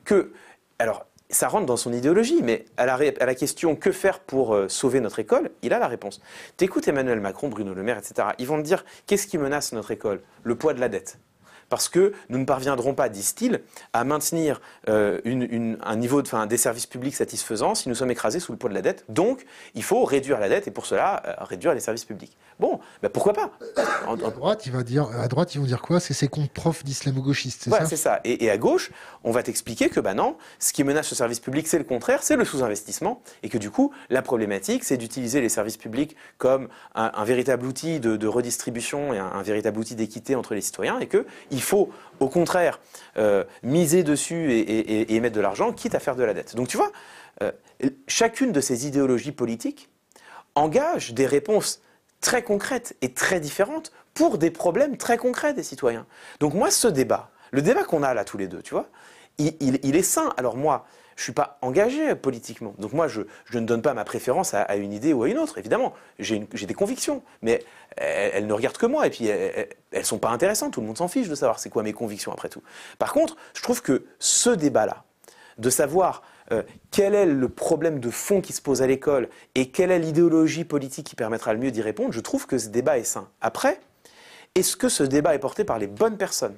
que. 0.04 0.32
Alors, 0.80 1.06
ça 1.30 1.48
rentre 1.48 1.68
dans 1.68 1.78
son 1.78 1.94
idéologie, 1.94 2.42
mais 2.42 2.66
à 2.78 2.86
la 2.88 3.36
question 3.36 3.76
que 3.76 3.92
faire 3.92 4.20
pour 4.20 4.58
sauver 4.68 5.00
notre 5.00 5.20
école, 5.20 5.52
il 5.62 5.74
a 5.74 5.80
la 5.80 5.88
réponse. 5.88 6.22
T'écoutes 6.58 6.88
Emmanuel 6.88 7.20
Macron, 7.20 7.50
Bruno 7.50 7.76
Le 7.76 7.84
Maire, 7.84 8.00
etc. 8.00 8.30
Ils 8.40 8.48
vont 8.48 8.58
te 8.58 8.64
dire 8.64 8.84
qu'est-ce 9.06 9.28
qui 9.28 9.38
menace 9.38 9.72
notre 9.72 9.92
école? 9.92 10.22
Le 10.42 10.56
poids 10.56 10.74
de 10.74 10.80
la 10.80 10.90
dette 10.90 11.20
parce 11.70 11.90
que 11.90 12.14
nous 12.30 12.38
ne 12.38 12.46
parviendrons 12.46 12.94
pas, 12.94 13.10
disent-ils, 13.10 13.62
à 13.94 14.04
maintenir 14.04 14.62
euh, 14.88 15.20
un 15.82 15.96
niveau 15.96 16.22
de, 16.22 16.46
des 16.46 16.58
services 16.58 16.86
publics 16.86 17.16
satisfaisant 17.16 17.76
si 17.76 17.90
nous 17.90 17.96
sommes 17.96 18.12
écrasés 18.12 18.40
sous 18.40 18.52
le 18.52 18.58
poids 18.58 18.70
de 18.70 18.76
la 18.76 18.82
dette. 18.82 19.06
Donc, 19.10 19.46
il 19.76 19.84
faut 19.84 20.04
réduire 20.04 20.40
la 20.40 20.50
dette 20.50 20.68
et 20.68 20.72
pour 20.72 20.86
cela, 20.86 21.24
euh, 21.26 21.34
réduire 21.44 21.74
les 21.74 21.80
services 21.80 22.06
publics. 22.06 22.36
Bon, 22.60 22.80
ben 23.02 23.10
pourquoi 23.10 23.34
pas? 23.34 23.52
À, 24.06 24.16
droite, 24.16 24.66
il 24.66 24.74
va 24.74 24.84
dire, 24.84 25.10
à 25.18 25.30
droite, 25.30 25.56
ils 25.56 25.60
vont 25.60 25.66
dire 25.66 25.82
quoi? 25.82 26.02
C'est 26.02 26.14
ces 26.14 26.28
comptes 26.28 26.52
profs 26.52 26.84
d'islamo-gauchistes, 26.84 27.64
c'est 27.64 27.70
ça? 27.70 27.86
c'est 27.86 27.96
ça. 27.96 28.20
Et, 28.26 28.50
à 28.50 28.58
gauche, 28.58 28.92
on 29.24 29.32
va 29.32 29.44
t'expliquer 29.44 29.90
que, 29.90 30.02
ben 30.02 30.14
non, 30.14 30.36
ce 30.60 30.74
qui 30.74 30.84
menace 30.84 31.10
le 31.10 31.16
service 31.16 31.40
public, 31.40 31.68
c'est 31.68 31.78
le 31.78 31.86
contraire, 31.86 32.22
c'est 32.22 32.36
le 32.36 32.44
sous-investissement, 32.44 33.22
et 33.44 33.50
que 33.50 33.58
du 33.58 33.72
coup, 33.72 33.94
la 34.10 34.22
problématique, 34.22 34.84
c'est 34.84 34.98
d'utiliser 34.98 35.40
les 35.40 35.48
services 35.48 35.78
publics 35.78 36.18
comme 36.38 36.68
un, 36.96 37.24
véritable 37.24 37.66
outil 37.66 38.02
de, 38.02 38.28
redistribution 38.28 39.14
et 39.14 39.20
un, 39.20 39.42
véritable 39.42 39.80
outil 39.80 39.96
d'équité 39.96 40.36
entre 40.36 40.54
les 40.54 40.62
citoyens, 40.62 41.00
et 41.00 41.08
que 41.08 41.26
il 41.52 41.59
faut, 41.62 41.90
au 42.20 42.28
contraire, 42.28 42.80
euh, 43.18 43.44
miser 43.64 44.04
dessus 44.04 44.52
et, 44.52 45.16
et, 45.16 45.20
mettre 45.20 45.36
de 45.36 45.42
l'argent, 45.42 45.72
quitte 45.72 45.96
à 45.96 46.00
faire 46.00 46.16
de 46.16 46.24
la 46.24 46.34
dette. 46.34 46.56
Donc 46.56 46.68
tu 46.68 46.78
vois, 46.78 46.92
euh, 47.42 47.52
chacune 48.08 48.52
de 48.52 48.62
ces 48.62 48.88
idéologies 48.88 49.32
politiques 49.32 49.90
engage 50.56 51.14
des 51.14 51.26
réponses 51.26 51.82
très 52.22 52.44
concrètes 52.44 52.96
et 53.02 53.14
très 53.14 53.40
différentes 53.40 53.92
pour 54.14 54.38
des 54.38 54.52
problèmes 54.52 54.98
très 54.98 55.18
concrets 55.18 55.54
des 55.54 55.64
citoyens. 55.64 56.06
Donc 56.40 56.54
moi, 56.54 56.72
ce 56.72 56.88
débat, 56.88 57.32
le 57.52 57.62
débat 57.62 57.84
qu'on 57.84 58.04
a 58.04 58.14
là 58.14 58.26
tous 58.26 58.38
les 58.38 58.48
deux, 58.48 58.62
tu 58.62 58.74
vois, 58.74 58.90
il 59.38 59.96
est 59.96 60.04
sain. 60.04 60.34
Alors 60.36 60.58
moi, 60.58 60.86
je 61.20 61.24
ne 61.24 61.26
suis 61.26 61.34
pas 61.34 61.58
engagé 61.62 62.16
politiquement. 62.16 62.74
Donc 62.78 62.94
moi, 62.94 63.10
je, 63.10 63.24
ne 63.54 63.66
donne 63.66 63.82
pas 63.82 63.94
ma 63.94 64.06
préférence 64.06 64.54
à, 64.54 64.78
une 64.78 64.94
idée 64.94 65.12
ou 65.12 65.24
à 65.24 65.28
une 65.28 65.38
autre, 65.38 65.58
évidemment. 65.58 65.94
J'ai 66.18 66.40
des 66.40 66.74
convictions, 66.74 67.24
mais 67.42 67.62
elles, 67.98 68.48
ne 68.48 68.54
regardent 68.54 68.78
que 68.78 68.86
moi, 68.86 69.06
et 69.06 69.10
puis 69.10 69.28
elles 69.28 69.68
ne 69.94 70.02
sont 70.02 70.18
pas 70.18 70.30
intéressantes. 70.30 70.72
Tout 70.72 70.80
le 70.80 70.88
monde 70.88 70.98
s'en 70.98 71.10
fiche 71.10 71.28
de 71.28 71.36
savoir 71.36 71.60
c'est 71.60 71.70
quoi 71.70 71.84
mes 71.84 71.92
convictions 71.92 72.32
après 72.32 72.48
tout. 72.48 72.64
Par 73.00 73.12
contre, 73.12 73.36
je 73.54 73.62
trouve 73.62 73.82
que 73.82 74.06
ce 74.20 74.50
débat-là, 74.50 75.04
de 75.58 75.70
savoir 75.70 76.24
euh, 76.54 76.64
quel 76.90 77.14
est 77.14 77.26
le 77.26 77.50
problème 77.50 78.00
de 78.00 78.10
fond 78.10 78.40
qui 78.40 78.54
se 78.54 78.62
pose 78.62 78.82
à 78.82 78.88
l'école 78.88 79.28
et 79.56 79.72
quelle 79.72 79.92
est 79.92 80.00
l'idéologie 80.00 80.64
politique 80.64 81.06
qui 81.06 81.18
permettra 81.18 81.52
le 81.52 81.60
mieux 81.60 81.72
d'y 81.72 81.82
répondre, 81.82 82.14
je 82.14 82.22
trouve 82.22 82.48
que 82.48 82.58
ce 82.58 82.70
débat 82.70 82.98
est 82.98 83.04
sain. 83.04 83.28
Après, 83.42 83.82
est-ce 84.56 84.78
que 84.78 84.88
ce 84.88 85.04
débat 85.04 85.36
est 85.36 85.40
porté 85.40 85.66
par 85.66 85.80
les 85.80 85.88
bonnes 85.88 86.16
personnes? 86.16 86.56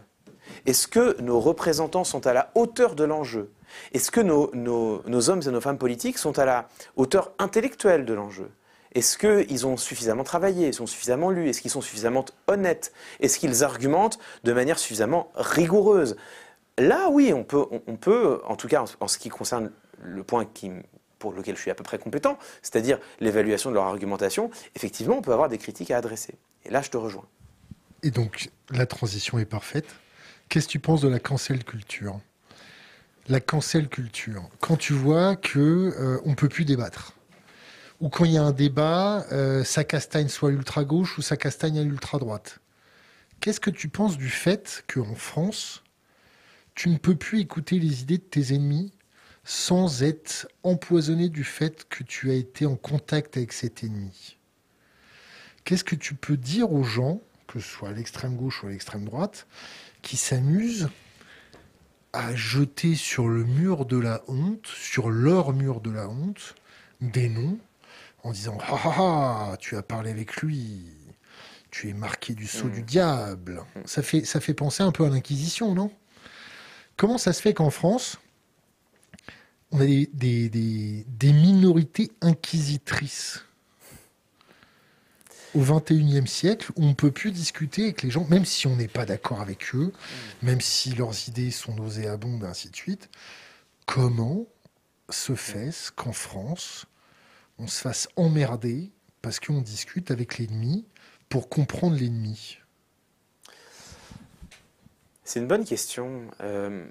Est-ce 0.68 0.88
que 0.88 1.20
nos 1.20 1.40
représentants 1.40 2.04
sont 2.04 2.28
à 2.28 2.34
la 2.34 2.52
hauteur 2.54 2.94
de 2.94 3.06
l'enjeu? 3.06 3.50
Est-ce 3.94 4.12
que 4.12 4.22
nos, 4.22 5.30
hommes 5.30 5.42
et 5.46 5.52
nos 5.52 5.62
femmes 5.62 5.78
politiques 5.78 6.18
sont 6.18 6.40
à 6.40 6.46
la 6.46 6.70
hauteur 6.96 7.32
intellectuelle 7.40 8.06
de 8.06 8.14
l'enjeu? 8.14 8.50
Est-ce 8.94 9.18
qu'ils 9.18 9.66
ont 9.68 9.78
suffisamment 9.78 10.24
travaillé? 10.24 10.70
Qu'ils 10.72 10.82
ont 10.82 10.88
suffisamment 10.88 11.30
lu 11.30 11.48
Est-ce 11.50 11.62
qu'ils 11.62 11.72
sont 11.72 11.82
suffisamment 11.82 12.26
honnêtes? 12.48 12.92
Est-ce 13.22 13.40
qu'ils 13.40 13.64
argumentent 13.64 14.20
de 14.44 14.52
manière 14.52 14.80
suffisamment 14.80 15.32
rigoureuse? 15.36 16.18
Là, 16.78 17.10
oui, 17.10 17.34
on 17.34 17.44
peut, 17.44 18.42
en 18.46 18.56
tout 18.56 18.68
cas 18.68 18.84
en, 19.00 19.08
ce 19.08 19.18
qui 19.18 19.30
concerne 19.30 19.72
le 20.02 20.24
point 20.24 20.46
pour 21.20 21.32
lequel 21.34 21.56
je 21.56 21.62
suis 21.62 21.72
à 21.72 21.76
peu 21.76 21.84
près 21.84 22.00
compétent, 22.00 22.38
c'est-à-dire 22.62 23.00
l'évaluation 23.20 23.70
de 23.70 23.76
leur 23.76 23.86
argumentation, 23.86 24.50
effectivement, 24.76 25.18
on 25.18 25.22
peut 25.22 25.34
avoir 25.34 25.48
des 25.48 25.58
critiques 25.58 25.92
à 25.92 25.98
adresser. 25.98 26.36
Et 26.66 26.72
là, 26.72 26.82
je 26.82 26.90
te 26.90 26.98
rejoins. 26.98 27.26
Et 28.04 28.10
donc, 28.10 28.50
la 28.72 28.86
transition 28.86 29.38
est 29.38 29.46
parfaite. 29.46 29.86
Qu'est-ce 30.50 30.66
que 30.66 30.72
tu 30.72 30.80
penses 30.80 31.02
de 31.02 31.08
la 31.08 31.20
cancel 31.20 31.64
culture? 31.64 32.20
La 33.32 33.40
cancel 33.40 33.88
culture. 33.88 34.50
Quand 34.60 34.76
tu 34.76 34.92
vois 34.92 35.38
que 35.38 35.60
euh, 35.60 36.20
on 36.26 36.36
peut 36.36 36.50
plus 36.50 36.66
débattre, 36.66 37.14
ou 38.02 38.10
quand 38.10 38.26
il 38.26 38.34
y 38.34 38.38
a 38.38 38.44
un 38.44 38.52
débat, 38.52 39.26
euh, 39.32 39.64
ça 39.64 39.86
castagne 39.86 40.28
soit 40.28 40.52
l'ultra 40.52 40.84
gauche 40.84 41.18
ou 41.18 41.22
ça 41.22 41.38
castagne 41.38 41.80
à 41.80 41.84
l'ultra 41.84 42.20
droite. 42.20 42.60
Qu'est-ce 43.40 43.62
que 43.62 43.70
tu 43.70 43.88
penses 43.88 44.18
du 44.18 44.30
fait 44.30 44.84
qu'en 44.94 45.16
France, 45.16 45.82
tu 46.76 46.90
ne 46.90 46.98
peux 46.98 47.16
plus 47.16 47.40
écouter 47.40 47.80
les 47.80 48.02
idées 48.02 48.18
de 48.18 48.24
tes 48.24 48.54
ennemis 48.54 48.92
sans 49.46 50.04
être 50.04 50.48
empoisonné 50.64 51.30
du 51.30 51.46
fait 51.46 51.88
que 51.88 52.04
tu 52.04 52.32
as 52.32 52.36
été 52.36 52.66
en 52.66 52.76
contact 52.76 53.38
avec 53.38 53.54
cet 53.54 53.84
ennemi? 53.84 54.38
Qu'est-ce 55.64 55.86
que 55.86 55.96
tu 55.96 56.16
peux 56.16 56.38
dire 56.38 56.74
aux 56.74 56.84
gens, 56.84 57.22
que 57.48 57.62
ce 57.62 57.68
soit 57.68 57.90
à 57.90 57.94
l'extrême 57.94 58.36
gauche 58.36 58.62
ou 58.64 58.68
à 58.68 58.72
l'extrême 58.72 59.06
droite, 59.06 59.48
qui 60.02 60.18
s'amusent 60.18 60.90
à 62.14 62.36
jeter 62.36 62.96
sur 62.96 63.28
le 63.28 63.44
mur 63.44 63.86
de 63.86 63.98
la 63.98 64.22
honte, 64.28 64.68
sur 64.68 65.10
leur 65.10 65.54
mur 65.54 65.82
de 65.82 65.92
la 65.92 66.10
honte, 66.10 66.56
des 67.00 67.30
noms, 67.30 67.58
en 68.24 68.32
disant 68.32 68.58
Ah 68.62 68.80
ah 68.84 68.96
ah, 68.98 69.58
tu 69.60 69.76
as 69.76 69.82
parlé 69.82 70.12
avec 70.12 70.38
lui. 70.38 70.86
tu 71.72 71.90
es 71.90 71.94
marqué 71.94 72.34
du 72.34 72.48
sceau 72.48 72.68
du 72.68 72.84
diable. 72.84 73.64
Ça 73.86 74.02
fait, 74.02 74.26
ça 74.26 74.40
fait 74.40 74.54
penser 74.54 74.84
un 74.84 74.92
peu 74.92 75.06
à 75.06 75.10
l'Inquisition, 75.10 75.74
non? 75.74 75.92
Comment 76.98 77.18
ça 77.18 77.34
se 77.34 77.42
fait 77.42 77.54
qu'en 77.54 77.70
France, 77.70 78.20
on 79.72 79.80
a 79.80 79.86
des, 79.86 80.10
des, 80.12 81.34
minorités 81.34 82.12
inquisitrices? 82.22 83.46
Au 85.56 85.62
XXIe 85.62 86.28
siècle 86.28 86.72
où 86.76 86.84
on 86.84 86.90
ne 86.90 86.94
peut 86.94 87.12
plus 87.12 87.32
discuter 87.32 87.84
avec 87.84 88.04
les 88.04 88.12
gens, 88.12 88.26
même 88.30 88.46
si 88.46 88.68
on 88.68 88.76
n'est 88.76 88.88
pas 88.88 89.06
d'accord 89.06 89.42
avec 89.42 89.76
eux, 89.76 89.92
même 90.42 90.62
si 90.62 90.92
leurs 90.96 91.28
idées 91.28 91.52
sont 91.52 91.76
nauséabondes, 91.76 92.44
ainsi 92.44 92.70
de 92.70 92.76
suite. 92.76 93.10
Comment 93.86 94.46
se 95.10 95.36
fait-ce 95.36 95.92
qu'en 95.92 96.14
France, 96.14 96.86
on 97.58 97.68
se 97.68 97.82
fasse 97.82 98.08
emmerder 98.16 98.92
parce 99.22 99.40
qu'on 99.40 99.62
discute 99.62 100.12
avec 100.12 100.38
l'ennemi 100.38 100.86
pour 101.30 101.50
comprendre 101.50 101.98
l'ennemi? 101.98 102.58
C'est 105.24 105.40
une 105.40 105.48
bonne 105.48 105.66
question. 105.66 106.28
Euh, 106.42 106.86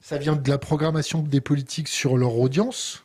ça 0.00 0.18
vient 0.18 0.34
de 0.34 0.48
la 0.48 0.58
programmation 0.58 1.22
des 1.22 1.40
politiques 1.40 1.88
sur 1.88 2.16
leur 2.16 2.36
audience, 2.36 3.04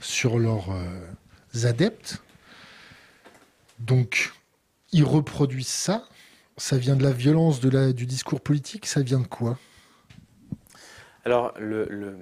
sur 0.00 0.38
leurs 0.38 0.70
euh, 0.70 1.66
adeptes. 1.66 2.22
Donc, 3.78 4.32
ils 4.92 5.04
reproduisent 5.04 5.66
ça. 5.66 6.08
Ça 6.56 6.78
vient 6.78 6.96
de 6.96 7.02
la 7.02 7.12
violence 7.12 7.60
de 7.60 7.68
la, 7.68 7.92
du 7.92 8.06
discours 8.06 8.40
politique. 8.40 8.86
Ça 8.86 9.02
vient 9.02 9.20
de 9.20 9.26
quoi? 9.26 9.58
Alors, 11.24 11.52
le, 11.58 12.16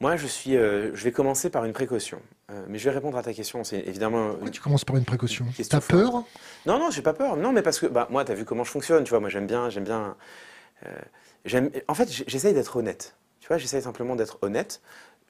moi, 0.00 0.16
je, 0.16 0.26
suis, 0.26 0.56
euh, 0.56 0.94
je 0.94 1.04
vais 1.04 1.12
commencer 1.12 1.50
par 1.50 1.64
une 1.64 1.72
précaution. 1.72 2.22
Euh, 2.50 2.64
mais 2.68 2.78
je 2.78 2.84
vais 2.84 2.94
répondre 2.94 3.18
à 3.18 3.22
ta 3.22 3.34
question. 3.34 3.64
C'est 3.64 3.80
évidemment. 3.80 4.30
Pourquoi 4.30 4.50
tu 4.50 4.60
commences 4.60 4.84
par 4.84 4.96
une 4.96 5.04
précaution? 5.04 5.46
T'as 5.68 5.80
peur? 5.80 6.24
Non, 6.66 6.78
non, 6.78 6.90
j'ai 6.90 7.02
pas 7.02 7.14
peur. 7.14 7.36
Non, 7.36 7.52
mais 7.52 7.62
parce 7.62 7.78
que 7.78 7.86
bah, 7.86 8.08
moi, 8.10 8.24
tu 8.24 8.32
as 8.32 8.34
vu 8.34 8.44
comment 8.44 8.64
je 8.64 8.70
fonctionne. 8.70 9.04
Tu 9.04 9.10
vois, 9.10 9.20
moi, 9.20 9.28
j'aime 9.28 9.46
bien, 9.46 9.68
j'aime 9.70 9.84
bien 9.84 10.16
en 11.88 11.94
fait, 11.94 12.10
j'essaye 12.26 12.54
d'être 12.54 12.76
honnête. 12.76 13.14
Tu 13.40 13.48
vois, 13.48 13.58
j'essaye 13.58 13.82
simplement 13.82 14.16
d'être 14.16 14.38
honnête. 14.42 14.80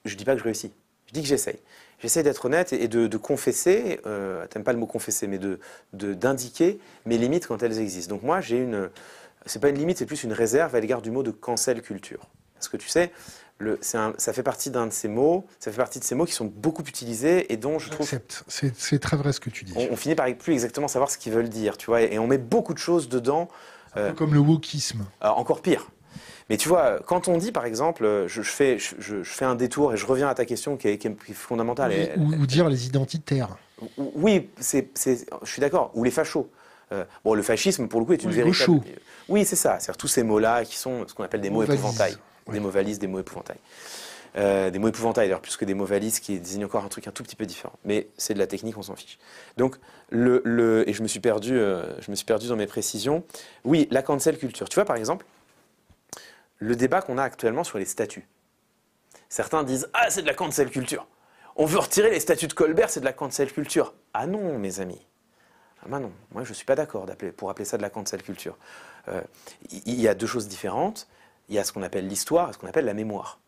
Je 0.05 0.15
dis 0.15 0.23
pas 0.23 0.33
que 0.33 0.39
je 0.39 0.43
réussis. 0.43 0.71
Je 1.07 1.13
dis 1.13 1.21
que 1.21 1.27
j'essaye. 1.27 1.59
J'essaye 1.99 2.23
d'être 2.23 2.45
honnête 2.45 2.73
et 2.73 2.87
de, 2.87 3.17
confesser, 3.17 3.99
euh, 4.05 4.45
t'aimes 4.47 4.63
pas 4.63 4.73
le 4.73 4.79
mot 4.79 4.85
confesser, 4.85 5.27
mais 5.27 5.37
de 5.37 5.59
d'indiquer 5.93 6.79
mes 7.05 7.17
limites 7.17 7.47
quand 7.47 7.63
elles 7.63 7.79
existent. 7.79 8.15
Donc 8.15 8.23
moi, 8.23 8.41
j'ai 8.41 8.57
une, 8.57 8.89
c'est 9.45 9.59
pas 9.59 9.69
une 9.69 9.77
limite, 9.77 9.97
c'est 9.97 10.05
plus 10.05 10.23
une 10.23 10.33
réserve 10.33 10.75
à 10.75 10.79
l'égard 10.79 11.01
du 11.01 11.11
mot 11.11 11.23
de 11.23 11.31
cancel 11.31 11.81
culture. 11.81 12.27
Parce 12.55 12.67
que 12.67 12.77
tu 12.77 12.89
sais, 12.89 13.11
le, 13.57 13.79
un, 13.93 14.13
ça 14.17 14.33
fait 14.33 14.43
partie 14.43 14.69
d'un 14.71 14.87
de 14.87 14.91
ces 14.91 15.07
mots, 15.07 15.45
ça 15.59 15.71
fait 15.71 15.77
partie 15.77 15.99
de 15.99 16.03
ces 16.03 16.15
mots 16.15 16.25
qui 16.25 16.33
sont 16.33 16.45
beaucoup 16.45 16.83
utilisés 16.83 17.51
et 17.53 17.57
dont 17.57 17.79
je 17.79 17.89
trouve. 17.89 18.09
C'est 18.47 18.99
très 18.99 19.17
vrai 19.17 19.33
ce 19.33 19.39
que 19.39 19.49
tu 19.49 19.65
dis. 19.65 19.73
On, 19.75 19.95
finit 19.95 20.15
par 20.15 20.27
plus 20.35 20.53
exactement 20.53 20.87
savoir 20.87 21.09
ce 21.09 21.17
qu'ils 21.17 21.31
veulent 21.31 21.49
dire, 21.49 21.77
tu 21.77 21.87
vois, 21.87 22.01
et, 22.01 22.19
on 22.19 22.27
met 22.27 22.37
beaucoup 22.37 22.73
de 22.73 22.79
choses 22.79 23.07
dedans. 23.07 23.49
Un 23.93 23.95
peu 23.95 24.07
euh, 24.07 24.13
comme 24.13 24.33
le 24.33 24.39
wokisme. 24.39 25.05
encore 25.21 25.61
pire. 25.61 25.89
Mais 26.49 26.57
tu 26.57 26.69
vois, 26.69 26.99
quand 27.05 27.27
on 27.27 27.37
dit, 27.37 27.51
par 27.51 27.65
exemple, 27.65 28.25
je, 28.27 28.41
fais, 28.41 28.77
je, 28.77 29.23
fais 29.23 29.45
un 29.45 29.55
détour 29.55 29.93
et 29.93 29.97
je 29.97 30.05
reviens 30.05 30.29
à 30.29 30.35
ta 30.35 30.45
question 30.45 30.77
qui 30.77 30.87
est, 30.87 31.33
fondamentale. 31.33 31.91
ou, 32.17 32.45
dire 32.45 32.69
les 32.69 32.85
identitaires. 32.85 33.57
Oui, 33.97 34.49
c'est, 34.59 34.89
je 34.95 35.49
suis 35.49 35.59
d'accord. 35.59 35.91
Ou 35.95 36.03
les 36.03 36.11
fachos. 36.11 36.49
Euh, 36.91 37.03
bon, 37.23 37.33
le 37.33 37.41
fascisme, 37.41 37.87
pour 37.87 37.99
le 37.99 38.05
coup, 38.05 38.13
est 38.13 38.23
une 38.23 38.29
oui, 38.29 38.35
véritable. 38.35 38.81
Oui, 39.27 39.45
c'est 39.45 39.55
ça. 39.55 39.79
C'est-à-dire 39.79 39.97
tous 39.97 40.07
ces 40.07 40.23
mots-là 40.23 40.65
qui 40.65 40.77
sont 40.77 41.07
ce 41.07 41.13
qu'on 41.13 41.23
appelle 41.23 41.41
des 41.41 41.49
mots 41.49 41.63
épouvantails. 41.63 42.17
Des 42.51 42.59
mots 42.59 42.69
valises, 42.69 42.99
des 42.99 43.07
mots 43.07 43.19
épouvantails. 43.19 43.57
Euh, 44.37 44.69
des 44.69 44.79
mots 44.79 44.89
épouvantails, 44.89 45.27
d'ailleurs, 45.27 45.41
plus 45.41 45.57
que 45.57 45.65
des 45.65 45.73
mots 45.73 45.85
valises 45.85 46.19
qui 46.19 46.39
désignent 46.39 46.65
encore 46.65 46.83
un 46.83 46.89
truc 46.89 47.07
un 47.07 47.11
tout 47.11 47.23
petit 47.23 47.35
peu 47.35 47.45
différent. 47.45 47.73
Mais 47.85 48.07
c'est 48.17 48.33
de 48.33 48.39
la 48.39 48.47
technique, 48.47 48.77
on 48.77 48.83
s'en 48.83 48.95
fiche. 48.95 49.17
Donc, 49.57 49.77
le, 50.09 50.41
le, 50.45 50.87
et 50.87 50.93
je 50.93 51.01
me, 51.01 51.07
suis 51.07 51.21
perdu, 51.21 51.57
euh, 51.57 51.83
je 52.01 52.11
me 52.11 52.15
suis 52.15 52.25
perdu 52.25 52.47
dans 52.47 52.55
mes 52.55 52.67
précisions. 52.67 53.23
Oui, 53.63 53.87
la 53.91 54.01
cancel 54.01 54.37
culture. 54.37 54.69
Tu 54.69 54.75
vois, 54.75 54.85
par 54.85 54.97
exemple, 54.97 55.25
le 56.57 56.75
débat 56.75 57.01
qu'on 57.01 57.17
a 57.17 57.23
actuellement 57.23 57.63
sur 57.63 57.77
les 57.77 57.85
statuts. 57.85 58.27
Certains 59.29 59.63
disent 59.63 59.89
Ah, 59.93 60.09
c'est 60.09 60.21
de 60.21 60.27
la 60.27 60.33
cancel 60.33 60.69
culture. 60.69 61.07
On 61.55 61.65
veut 61.65 61.79
retirer 61.79 62.11
les 62.11 62.19
statuts 62.19 62.47
de 62.47 62.53
Colbert, 62.53 62.89
c'est 62.89 62.99
de 62.99 63.05
la 63.05 63.13
cancel 63.13 63.51
culture. 63.51 63.93
Ah 64.13 64.27
non, 64.27 64.57
mes 64.59 64.79
amis. 64.79 65.05
Ah 65.81 65.87
ben 65.87 65.99
non, 65.99 66.11
moi 66.31 66.43
je 66.43 66.49
ne 66.49 66.55
suis 66.55 66.65
pas 66.65 66.75
d'accord 66.75 67.05
pour 67.37 67.49
appeler 67.49 67.65
ça 67.65 67.77
de 67.77 67.81
la 67.81 67.89
cancel 67.89 68.23
culture. 68.23 68.57
Euh, 69.07 69.21
il 69.71 70.01
y 70.01 70.07
a 70.07 70.15
deux 70.15 70.27
choses 70.27 70.47
différentes. 70.47 71.07
Il 71.47 71.55
y 71.55 71.59
a 71.59 71.63
ce 71.63 71.71
qu'on 71.71 71.83
appelle 71.83 72.07
l'histoire 72.07 72.49
et 72.49 72.53
ce 72.53 72.57
qu'on 72.57 72.67
appelle 72.67 72.85
la 72.85 72.95
mémoire. 72.95 73.39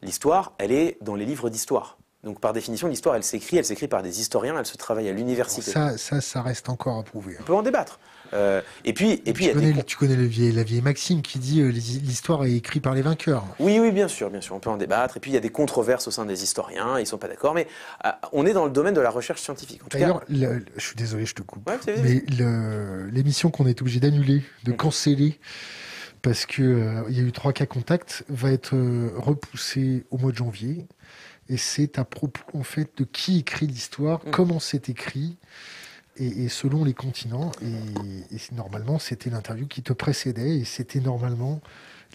L'histoire, 0.00 0.54
elle 0.58 0.72
est 0.72 0.96
dans 1.02 1.14
les 1.14 1.26
livres 1.26 1.50
d'histoire. 1.50 1.98
Donc 2.24 2.40
par 2.40 2.52
définition, 2.52 2.88
l'histoire, 2.88 3.16
elle 3.16 3.22
s'écrit, 3.22 3.58
elle 3.58 3.64
s'écrit 3.64 3.88
par 3.88 4.02
des 4.02 4.20
historiens, 4.20 4.58
elle 4.58 4.66
se 4.66 4.76
travaille 4.76 5.08
à 5.08 5.12
l'université. 5.12 5.72
Ça, 5.72 5.98
ça, 5.98 6.20
ça 6.20 6.42
reste 6.42 6.68
encore 6.68 6.98
à 6.98 7.02
prouver. 7.02 7.36
On 7.40 7.42
peut 7.42 7.54
en 7.54 7.62
débattre. 7.62 7.98
Euh, 8.34 8.60
et 8.84 8.92
puis, 8.92 9.22
et 9.26 9.32
puis, 9.32 9.48
tu, 9.48 9.52
connais, 9.52 9.82
tu 9.84 9.96
connais 9.96 10.16
la 10.16 10.62
vieille 10.62 10.82
Maxime 10.82 11.22
qui 11.22 11.38
dit 11.38 11.60
euh, 11.60 11.68
l'histoire 11.68 12.44
est 12.44 12.52
écrite 12.52 12.82
par 12.82 12.94
les 12.94 13.02
vainqueurs. 13.02 13.44
Oui, 13.58 13.78
oui, 13.78 13.90
bien 13.92 14.08
sûr, 14.08 14.30
bien 14.30 14.40
sûr, 14.40 14.54
on 14.54 14.60
peut 14.60 14.70
en 14.70 14.76
débattre. 14.76 15.16
Et 15.16 15.20
puis 15.20 15.30
il 15.30 15.34
y 15.34 15.36
a 15.36 15.40
des 15.40 15.50
controverses 15.50 16.08
au 16.08 16.10
sein 16.10 16.24
des 16.24 16.42
historiens, 16.42 16.98
ils 16.98 17.06
sont 17.06 17.18
pas 17.18 17.28
d'accord, 17.28 17.54
mais 17.54 17.66
euh, 18.04 18.10
on 18.32 18.46
est 18.46 18.52
dans 18.52 18.64
le 18.64 18.70
domaine 18.70 18.94
de 18.94 19.00
la 19.00 19.10
recherche 19.10 19.40
scientifique. 19.40 19.80
D'ailleurs, 19.90 20.22
je 20.28 20.60
suis 20.78 20.96
désolé, 20.96 21.26
je 21.26 21.34
te 21.34 21.42
coupe, 21.42 21.68
mais 21.86 22.24
l'émission 23.10 23.50
qu'on 23.50 23.66
est 23.66 23.80
obligé 23.80 24.00
d'annuler, 24.00 24.42
de 24.64 24.72
mm. 24.72 24.76
canceller. 24.76 25.38
Parce 26.22 26.46
qu'il 26.46 27.04
il 27.08 27.16
y 27.16 27.20
a 27.20 27.24
eu 27.24 27.32
trois 27.32 27.52
cas 27.52 27.66
contacts, 27.66 28.22
va 28.28 28.52
être 28.52 28.76
repoussée 29.16 30.04
au 30.12 30.18
mois 30.18 30.30
de 30.30 30.36
janvier. 30.36 30.86
Et 31.48 31.56
c'est 31.56 31.98
à 31.98 32.04
propos 32.04 32.44
en 32.56 32.62
fait 32.62 32.88
de 32.96 33.04
qui 33.04 33.40
écrit 33.40 33.66
l'histoire, 33.66 34.20
mm. 34.24 34.30
comment 34.30 34.60
c'est 34.60 34.88
écrit, 34.88 35.36
et, 36.16 36.48
selon 36.48 36.84
les 36.84 36.94
continents. 36.94 37.52
Et, 37.62 38.54
normalement, 38.54 38.98
c'était 38.98 39.30
l'interview 39.30 39.66
qui 39.66 39.82
te 39.82 39.92
précédait 39.92 40.58
et 40.58 40.64
c'était 40.64 41.00
normalement 41.00 41.60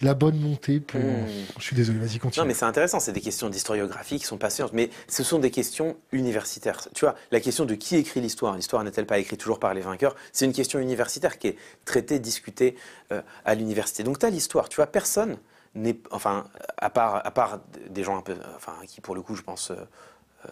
la 0.00 0.14
bonne 0.14 0.38
montée 0.38 0.78
pour. 0.80 1.00
Hmm. 1.00 1.26
Je 1.58 1.62
suis 1.62 1.74
désolé, 1.74 1.98
vas-y, 1.98 2.18
continue. 2.18 2.42
Non, 2.42 2.46
mais 2.46 2.54
c'est 2.54 2.64
intéressant, 2.64 3.00
c'est 3.00 3.12
des 3.12 3.20
questions 3.20 3.48
d'historiographie 3.48 4.18
qui 4.18 4.26
sont 4.26 4.38
passionnantes, 4.38 4.72
mais 4.72 4.90
ce 5.08 5.24
sont 5.24 5.38
des 5.38 5.50
questions 5.50 5.96
universitaires. 6.12 6.86
Tu 6.94 7.04
vois, 7.04 7.16
la 7.32 7.40
question 7.40 7.64
de 7.64 7.74
qui 7.74 7.96
écrit 7.96 8.20
l'histoire, 8.20 8.54
l'histoire 8.54 8.84
n'est-elle 8.84 9.06
pas 9.06 9.18
écrite 9.18 9.40
toujours 9.40 9.58
par 9.58 9.74
les 9.74 9.80
vainqueurs, 9.80 10.14
c'est 10.32 10.44
une 10.44 10.52
question 10.52 10.78
universitaire 10.78 11.38
qui 11.38 11.48
est 11.48 11.56
traitée, 11.84 12.20
discutée 12.20 12.76
euh, 13.12 13.22
à 13.44 13.54
l'université. 13.54 14.04
Donc, 14.04 14.20
tu 14.20 14.26
as 14.26 14.30
l'histoire, 14.30 14.68
tu 14.68 14.76
vois, 14.76 14.86
personne 14.86 15.36
n'est. 15.74 15.98
Enfin, 16.12 16.44
à 16.76 16.90
part, 16.90 17.26
à 17.26 17.30
part 17.32 17.60
des 17.90 18.04
gens 18.04 18.16
un 18.16 18.22
peu. 18.22 18.36
Enfin, 18.56 18.74
qui, 18.86 19.00
pour 19.00 19.16
le 19.16 19.22
coup, 19.22 19.34
je 19.34 19.42
pense, 19.42 19.72
euh, 19.72 19.74
euh, 19.74 19.84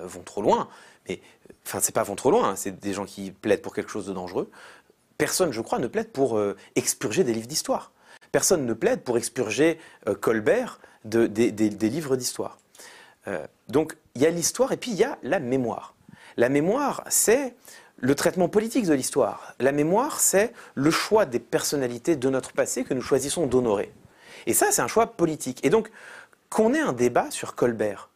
vont 0.01 0.23
trop 0.23 0.43
loin, 0.43 0.69
mais 1.09 1.21
enfin, 1.65 1.81
c'est 1.81 1.95
pas 1.95 2.03
vont 2.03 2.17
trop 2.17 2.31
loin, 2.31 2.51
hein, 2.51 2.57
c'est 2.57 2.79
des 2.79 2.93
gens 2.93 3.05
qui 3.05 3.31
plaident 3.31 3.63
pour 3.63 3.75
quelque 3.75 3.91
chose 3.91 4.07
de 4.07 4.13
dangereux. 4.13 4.51
Personne, 5.19 5.53
je 5.53 5.61
crois, 5.61 5.79
ne 5.79 5.87
plaide 5.87 6.11
pour 6.11 6.37
euh, 6.37 6.57
expurger 6.75 7.25
des 7.25 7.33
livres 7.33 7.47
d'histoire. 7.47 7.93
Personne 8.33 8.67
ne 8.67 8.75
plaide 8.75 9.03
pour 9.03 9.17
expurger 9.17 9.79
euh, 10.09 10.15
Colbert 10.15 10.81
de, 11.05 11.27
des 11.27 11.89
livres 11.89 12.17
d'histoire. 12.17 12.59
Euh, 13.29 13.47
donc, 13.69 13.97
il 14.15 14.23
y 14.23 14.27
a 14.27 14.31
l'histoire 14.31 14.73
et 14.73 14.77
puis 14.77 14.91
il 14.91 14.97
y 14.97 15.05
a 15.05 15.19
la 15.23 15.39
mémoire. 15.39 15.95
La 16.37 16.49
mémoire, 16.49 17.05
c'est 17.09 17.55
le 17.99 18.15
traitement 18.15 18.49
politique 18.49 18.87
de 18.87 18.93
l'histoire. 18.93 19.55
La 19.59 19.73
mémoire, 19.73 20.21
c'est 20.21 20.53
le 20.75 20.91
choix 20.91 21.25
des 21.25 21.39
personnalités 21.39 22.17
de 22.17 22.29
notre 22.29 22.53
passé 22.53 22.85
que 22.85 22.93
nous 22.93 23.01
choisissons 23.01 23.47
d'honorer. 23.47 23.93
Et 24.47 24.53
ça, 24.53 24.71
c'est 24.71 24.83
un 24.83 24.89
choix 24.89 25.07
politique. 25.07 25.65
Et 25.65 25.71
donc, 25.71 25.91
qu'on 26.51 26.75
ait 26.75 26.81
un 26.81 26.93
débat 26.93 27.31
sur 27.31 27.55
Colbert, 27.55 28.11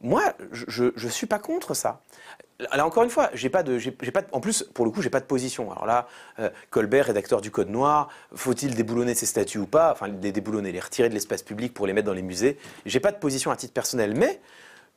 moi, 0.00 0.34
je 0.52 0.84
ne 0.84 1.10
suis 1.10 1.26
pas 1.26 1.38
contre 1.38 1.74
ça. 1.74 2.02
Là 2.72 2.84
encore 2.84 3.04
une 3.04 3.10
fois, 3.10 3.30
j'ai 3.34 3.50
pas 3.50 3.62
de, 3.62 3.78
j'ai, 3.78 3.92
pas 3.92 4.22
en 4.32 4.40
plus 4.40 4.64
pour 4.74 4.84
le 4.84 4.90
coup, 4.90 5.00
j'ai 5.00 5.10
pas 5.10 5.20
de 5.20 5.24
position. 5.24 5.70
Alors 5.70 5.86
là, 5.86 6.08
euh, 6.40 6.50
Colbert, 6.70 7.06
rédacteur 7.06 7.40
du 7.40 7.52
Code 7.52 7.68
Noir, 7.68 8.08
faut-il 8.34 8.74
déboulonner 8.74 9.14
ces 9.14 9.26
statues 9.26 9.58
ou 9.58 9.66
pas? 9.66 9.92
Enfin, 9.92 10.08
les 10.08 10.32
déboulonner, 10.32 10.72
les 10.72 10.80
retirer 10.80 11.08
de 11.08 11.14
l'espace 11.14 11.42
public 11.42 11.72
pour 11.72 11.86
les 11.86 11.92
mettre 11.92 12.06
dans 12.06 12.14
les 12.14 12.22
musées. 12.22 12.58
J'ai 12.84 12.98
pas 12.98 13.12
de 13.12 13.18
position 13.18 13.52
à 13.52 13.56
titre 13.56 13.72
personnel, 13.72 14.14
mais 14.16 14.40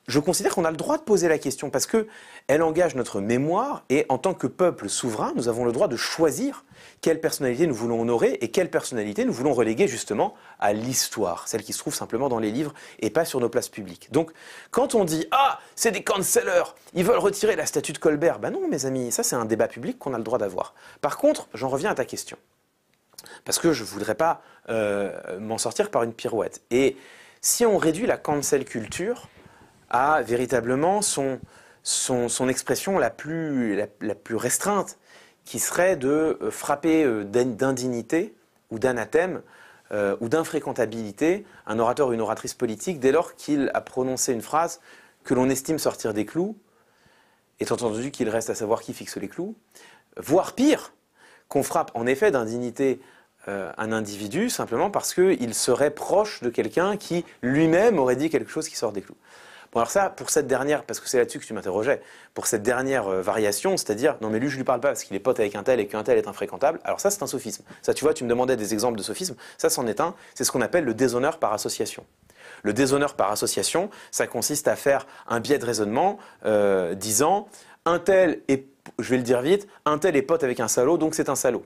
je 0.07 0.19
considère 0.19 0.55
qu'on 0.55 0.65
a 0.65 0.71
le 0.71 0.77
droit 0.77 0.97
de 0.97 1.03
poser 1.03 1.27
la 1.27 1.37
question 1.37 1.69
parce 1.69 1.85
que 1.85 2.07
elle 2.47 2.63
engage 2.63 2.95
notre 2.95 3.21
mémoire 3.21 3.83
et 3.89 4.07
en 4.09 4.17
tant 4.17 4.33
que 4.33 4.47
peuple 4.47 4.89
souverain, 4.89 5.31
nous 5.35 5.47
avons 5.47 5.63
le 5.63 5.71
droit 5.71 5.87
de 5.87 5.97
choisir 5.97 6.65
quelle 7.01 7.19
personnalité 7.19 7.65
nous 7.65 7.73
voulons 7.73 7.99
honorer 7.99 8.37
et 8.41 8.51
quelle 8.51 8.69
personnalité 8.69 9.25
nous 9.25 9.33
voulons 9.33 9.53
reléguer 9.53 9.87
justement 9.87 10.35
à 10.59 10.71
l'histoire, 10.71 11.47
celle 11.47 11.63
qui 11.63 11.73
se 11.73 11.79
trouve 11.79 11.95
simplement 11.95 12.29
dans 12.29 12.37
les 12.37 12.51
livres 12.51 12.73
et 12.99 13.09
pas 13.09 13.25
sur 13.25 13.39
nos 13.39 13.49
places 13.49 13.69
publiques. 13.69 14.09
Donc, 14.11 14.31
quand 14.69 14.93
on 14.93 15.03
dit 15.03 15.25
ah 15.31 15.59
c'est 15.75 15.91
des 15.91 16.03
cancellers, 16.03 16.75
ils 16.93 17.03
veulent 17.03 17.17
retirer 17.17 17.55
la 17.55 17.65
statue 17.65 17.91
de 17.91 17.97
Colbert, 17.97 18.39
ben 18.39 18.51
non 18.51 18.67
mes 18.67 18.85
amis, 18.85 19.11
ça 19.11 19.23
c'est 19.23 19.35
un 19.35 19.45
débat 19.45 19.67
public 19.67 19.97
qu'on 19.97 20.13
a 20.13 20.17
le 20.17 20.23
droit 20.23 20.37
d'avoir. 20.37 20.75
Par 21.01 21.17
contre, 21.17 21.49
j'en 21.55 21.69
reviens 21.69 21.89
à 21.89 21.95
ta 21.95 22.05
question 22.05 22.37
parce 23.45 23.59
que 23.59 23.73
je 23.73 23.83
voudrais 23.83 24.15
pas 24.15 24.41
euh, 24.69 25.39
m'en 25.39 25.57
sortir 25.57 25.89
par 25.89 26.03
une 26.03 26.13
pirouette. 26.13 26.61
Et 26.69 26.97
si 27.41 27.65
on 27.65 27.77
réduit 27.77 28.05
la 28.05 28.17
cancel 28.17 28.65
culture 28.65 29.27
à 29.89 30.21
véritablement 30.21 31.01
son, 31.01 31.39
expression 32.47 32.99
la, 32.99 33.09
plus 33.09 33.85
restreinte, 34.31 34.97
qui 35.51 35.59
serait 35.59 35.97
de 35.97 36.37
euh, 36.41 36.49
frapper 36.49 37.03
euh, 37.03 37.25
d'indignité 37.25 38.33
ou 38.69 38.79
d'anathème 38.79 39.41
euh, 39.91 40.15
ou 40.21 40.29
d'infréquentabilité 40.29 41.45
un 41.67 41.77
orateur 41.77 42.07
ou 42.07 42.13
une 42.13 42.21
oratrice 42.21 42.53
politique 42.53 43.01
dès 43.01 43.11
lors 43.11 43.35
qu'il 43.35 43.69
a 43.73 43.81
prononcé 43.81 44.31
une 44.31 44.41
phrase 44.41 44.79
que 45.25 45.33
l'on 45.33 45.49
estime 45.49 45.77
sortir 45.77 46.13
des 46.13 46.25
clous, 46.25 46.55
étant 47.59 47.75
entendu 47.75 48.11
qu'il 48.11 48.29
reste 48.29 48.49
à 48.49 48.55
savoir 48.55 48.81
qui 48.81 48.93
fixe 48.93 49.17
les 49.17 49.27
clous, 49.27 49.53
voire 50.15 50.53
pire, 50.53 50.93
qu'on 51.49 51.63
frappe 51.63 51.91
en 51.95 52.07
effet 52.07 52.31
d'indignité 52.31 53.01
un 53.45 53.91
individu 53.91 54.49
simplement 54.49 54.89
parce 54.89 55.13
qu'il 55.13 55.53
serait 55.53 55.91
proche 55.91 56.41
de 56.41 56.49
quelqu'un 56.49 56.95
qui 56.95 57.25
lui-même 57.41 57.99
aurait 57.99 58.15
dit 58.15 58.29
quelque 58.29 58.51
chose 58.51 58.69
qui 58.69 58.77
sort 58.77 58.93
des 58.93 59.01
clous. 59.01 59.17
Bon, 59.73 59.79
alors 59.79 59.89
ça, 59.89 60.09
pour 60.09 60.29
cette 60.29 60.47
dernière, 60.47 60.83
parce 60.83 60.99
que 60.99 61.07
c'est 61.07 61.17
là-dessus 61.17 61.39
que 61.39 61.45
tu 61.45 61.53
m'interrogeais, 61.53 62.01
pour 62.33 62.45
cette 62.45 62.61
dernière 62.61 63.07
euh, 63.07 63.21
variation, 63.21 63.77
c'est-à-dire, 63.77 64.17
non 64.19 64.29
mais 64.29 64.39
lui, 64.39 64.49
je 64.49 64.57
lui 64.57 64.65
parle 64.65 64.81
pas 64.81 64.89
parce 64.89 65.05
qu'il 65.05 65.15
est 65.15 65.21
pote 65.21 65.39
avec 65.39 65.55
un 65.55 65.63
tel 65.63 65.79
et 65.79 65.87
qu'un 65.87 66.03
tel 66.03 66.17
est 66.17 66.27
infréquentable, 66.27 66.81
alors 66.83 66.99
ça, 66.99 67.09
c'est 67.09 67.23
un 67.23 67.27
sophisme. 67.27 67.63
Ça, 67.81 67.93
tu 67.93 68.03
vois, 68.03 68.13
tu 68.13 68.25
me 68.25 68.29
demandais 68.29 68.57
des 68.57 68.73
exemples 68.73 68.97
de 68.97 69.03
sophisme, 69.03 69.35
ça, 69.57 69.69
c'en 69.69 69.87
est 69.87 70.01
un, 70.01 70.13
c'est 70.35 70.43
ce 70.43 70.51
qu'on 70.51 70.59
appelle 70.59 70.83
le 70.83 70.93
déshonneur 70.93 71.39
par 71.39 71.53
association. 71.53 72.05
Le 72.63 72.73
déshonneur 72.73 73.15
par 73.15 73.31
association, 73.31 73.89
ça 74.11 74.27
consiste 74.27 74.67
à 74.67 74.75
faire 74.75 75.07
un 75.27 75.39
biais 75.39 75.57
de 75.57 75.65
raisonnement 75.65 76.17
euh, 76.45 76.93
disant, 76.93 77.47
un 77.85 77.99
tel 77.99 78.41
est, 78.49 78.65
je 78.99 79.09
vais 79.09 79.17
le 79.17 79.23
dire 79.23 79.41
vite, 79.41 79.67
un 79.85 79.99
tel 79.99 80.17
est 80.17 80.21
pote 80.21 80.43
avec 80.43 80.59
un 80.59 80.67
salaud, 80.67 80.97
donc 80.97 81.15
c'est 81.15 81.29
un 81.29 81.35
salaud. 81.35 81.65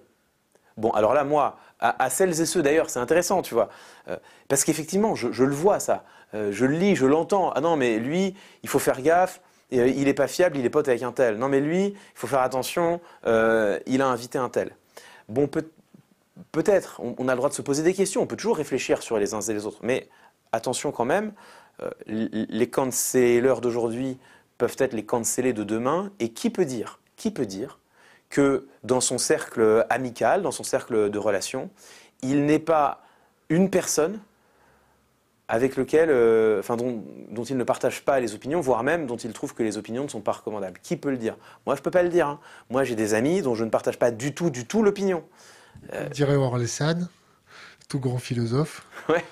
Bon, 0.78 0.92
alors 0.92 1.14
là, 1.14 1.24
moi, 1.24 1.58
à, 1.90 2.10
celles 2.10 2.40
et 2.42 2.46
ceux 2.46 2.62
d'ailleurs, 2.62 2.90
c'est 2.90 3.00
intéressant, 3.00 3.42
tu 3.42 3.54
vois. 3.54 3.70
Euh, 4.08 4.18
parce 4.48 4.64
qu'effectivement, 4.64 5.16
je, 5.16 5.44
le 5.44 5.54
vois, 5.54 5.80
ça. 5.80 6.04
Euh, 6.34 6.52
je 6.52 6.66
le 6.66 6.76
lis, 6.76 6.96
je 6.96 7.06
l'entends. 7.06 7.52
Ah 7.52 7.62
non, 7.62 7.76
mais 7.76 7.98
lui, 8.00 8.36
il 8.64 8.70
faut 8.70 8.80
faire 8.80 9.02
gaffe. 9.02 9.42
Euh, 9.74 9.88
il 9.88 10.06
n'est 10.06 10.14
pas 10.14 10.28
fiable, 10.28 10.58
il 10.58 10.66
est 10.66 10.70
pote 10.70 10.88
avec 10.88 11.04
un 11.04 11.12
tel. 11.12 11.38
Non, 11.38 11.50
mais 11.50 11.60
lui, 11.60 11.88
il 11.88 11.96
faut 12.16 12.28
faire 12.28 12.42
attention, 12.42 13.02
il 13.26 14.02
a 14.02 14.08
invité 14.08 14.38
un 14.38 14.50
tel. 14.50 14.76
Bon, 15.28 15.48
peut, 15.48 15.66
être 16.66 17.02
on, 17.02 17.28
a 17.28 17.32
le 17.32 17.38
droit 17.38 17.50
de 17.50 17.56
se 17.56 17.62
poser 17.62 17.82
des 17.84 17.94
questions, 17.94 18.22
on 18.22 18.28
peut 18.28 18.36
toujours 18.36 18.58
réfléchir 18.58 19.02
sur 19.02 19.18
les 19.18 19.34
uns 19.34 19.42
et 19.42 19.54
les 19.54 19.66
autres. 19.66 19.80
Mais 19.82 20.08
attention 20.52 20.92
quand 20.92 21.06
même, 21.06 21.34
les 22.06 22.70
cancelleurs 22.70 23.60
d'aujourd'hui 23.60 24.20
peuvent 24.58 24.76
être 24.78 24.94
les 24.94 25.06
cancellés 25.06 25.54
de 25.54 25.64
demain. 25.64 26.12
Et 26.20 26.30
qui 26.30 26.50
peut 26.50 26.66
dire, 26.66 27.00
qui 27.16 27.32
peut 27.32 27.48
dire 27.48 27.80
que 28.30 28.68
dans 28.84 29.02
son 29.02 29.18
cercle 29.18 29.86
amical, 29.90 30.42
dans 30.42 30.52
son 30.52 30.64
cercle 30.64 31.10
de 31.10 31.20
relations, 31.20 31.70
il 32.22 32.46
n'est 32.46 32.60
pas 32.60 33.02
une 33.50 33.70
personne 33.70 34.20
avec 35.48 35.76
lequel, 35.76 36.10
euh, 36.10 36.60
enfin, 36.60 36.76
dont, 36.76 37.44
il 37.44 37.58
ne 37.58 37.64
partage 37.64 38.04
pas 38.04 38.20
les 38.20 38.34
opinions, 38.34 38.62
voire 38.62 38.84
même 38.84 39.06
dont 39.06 39.18
il 39.18 39.32
trouve 39.32 39.54
que 39.54 39.62
les 39.62 39.78
opinions 39.78 40.04
ne 40.04 40.10
sont 40.10 40.22
pas 40.22 40.32
recommandables. 40.32 40.80
Qui 40.82 40.98
peut 40.98 41.12
le 41.12 41.18
dire? 41.18 41.38
Moi, 41.66 41.76
je 41.76 41.82
ne 41.82 41.84
peux 41.84 41.92
pas 41.92 42.02
le 42.02 42.10
dire. 42.10 42.28
Hein. 42.28 42.40
Moi, 42.72 42.84
j'ai 42.84 42.96
des 42.96 43.14
amis 43.14 43.42
dont 43.42 43.54
je 43.54 43.64
ne 43.64 43.70
partage 43.70 44.00
pas 44.00 44.10
du 44.10 44.34
tout, 44.34 44.50
du 44.50 44.66
tout 44.66 44.82
l'opinion. 44.82 45.24
Euh... 45.94 46.10
Dirait 46.10 46.36
Orlessan, 46.36 47.08
tout 47.88 48.00
grand 48.00 48.18
philosophe. 48.18 48.86
Ouais. 49.08 49.24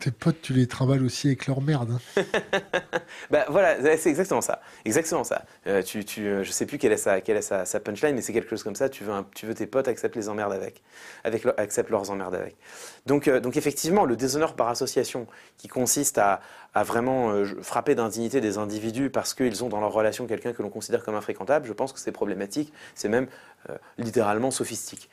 Tes 0.00 0.10
potes, 0.10 0.42
tu 0.42 0.52
les 0.52 0.66
travailles 0.66 1.00
aussi 1.00 1.28
avec 1.28 1.46
leur 1.46 1.62
merde. 1.62 1.98
bah 3.30 3.46
voilà, 3.48 3.96
c'est 3.96 4.10
exactement 4.10 4.42
ça. 4.42 4.60
Exactement 4.84 5.24
ça. 5.24 5.46
Euh, 5.66 5.80
tu, 5.80 6.04
tu, 6.04 6.26
euh, 6.26 6.44
je 6.44 6.50
sais 6.50 6.66
plus 6.66 6.76
quelle 6.76 6.92
est 6.92 6.98
sa, 6.98 7.22
quelle 7.22 7.38
est 7.38 7.64
sa, 7.64 7.80
punchline, 7.80 8.14
mais 8.14 8.20
c'est 8.20 8.34
quelque 8.34 8.50
chose 8.50 8.62
comme 8.62 8.74
ça. 8.74 8.90
Tu 8.90 9.02
veux, 9.02 9.12
tu 9.34 9.46
veux 9.46 9.54
tes 9.54 9.66
potes 9.66 9.88
acceptent 9.88 10.16
les 10.16 10.28
emmerdes 10.28 10.52
avec, 10.52 10.82
avec 11.24 11.46
acceptent 11.56 11.88
leurs 11.88 12.10
emmerdes 12.10 12.34
avec. 12.34 12.56
Donc, 13.06 13.28
euh, 13.28 13.40
donc 13.40 13.56
effectivement, 13.56 14.04
le 14.04 14.14
déshonneur 14.14 14.56
par 14.56 14.68
association, 14.68 15.26
qui 15.56 15.68
consiste 15.68 16.18
à, 16.18 16.40
à 16.74 16.82
vraiment 16.82 17.32
frapper 17.62 17.94
d'indignité 17.94 18.40
des 18.40 18.58
individus 18.58 19.10
parce 19.10 19.34
qu'ils 19.34 19.62
ont 19.62 19.68
dans 19.68 19.80
leur 19.80 19.92
relation 19.92 20.26
quelqu'un 20.26 20.52
que 20.52 20.62
l'on 20.62 20.70
considère 20.70 21.04
comme 21.04 21.14
infréquentable, 21.14 21.66
je 21.66 21.72
pense 21.72 21.92
que 21.92 21.98
c'est 21.98 22.12
problématique. 22.12 22.72
C'est 22.94 23.08
même 23.08 23.28
littéralement 23.96 24.50
sophistique. 24.50 25.08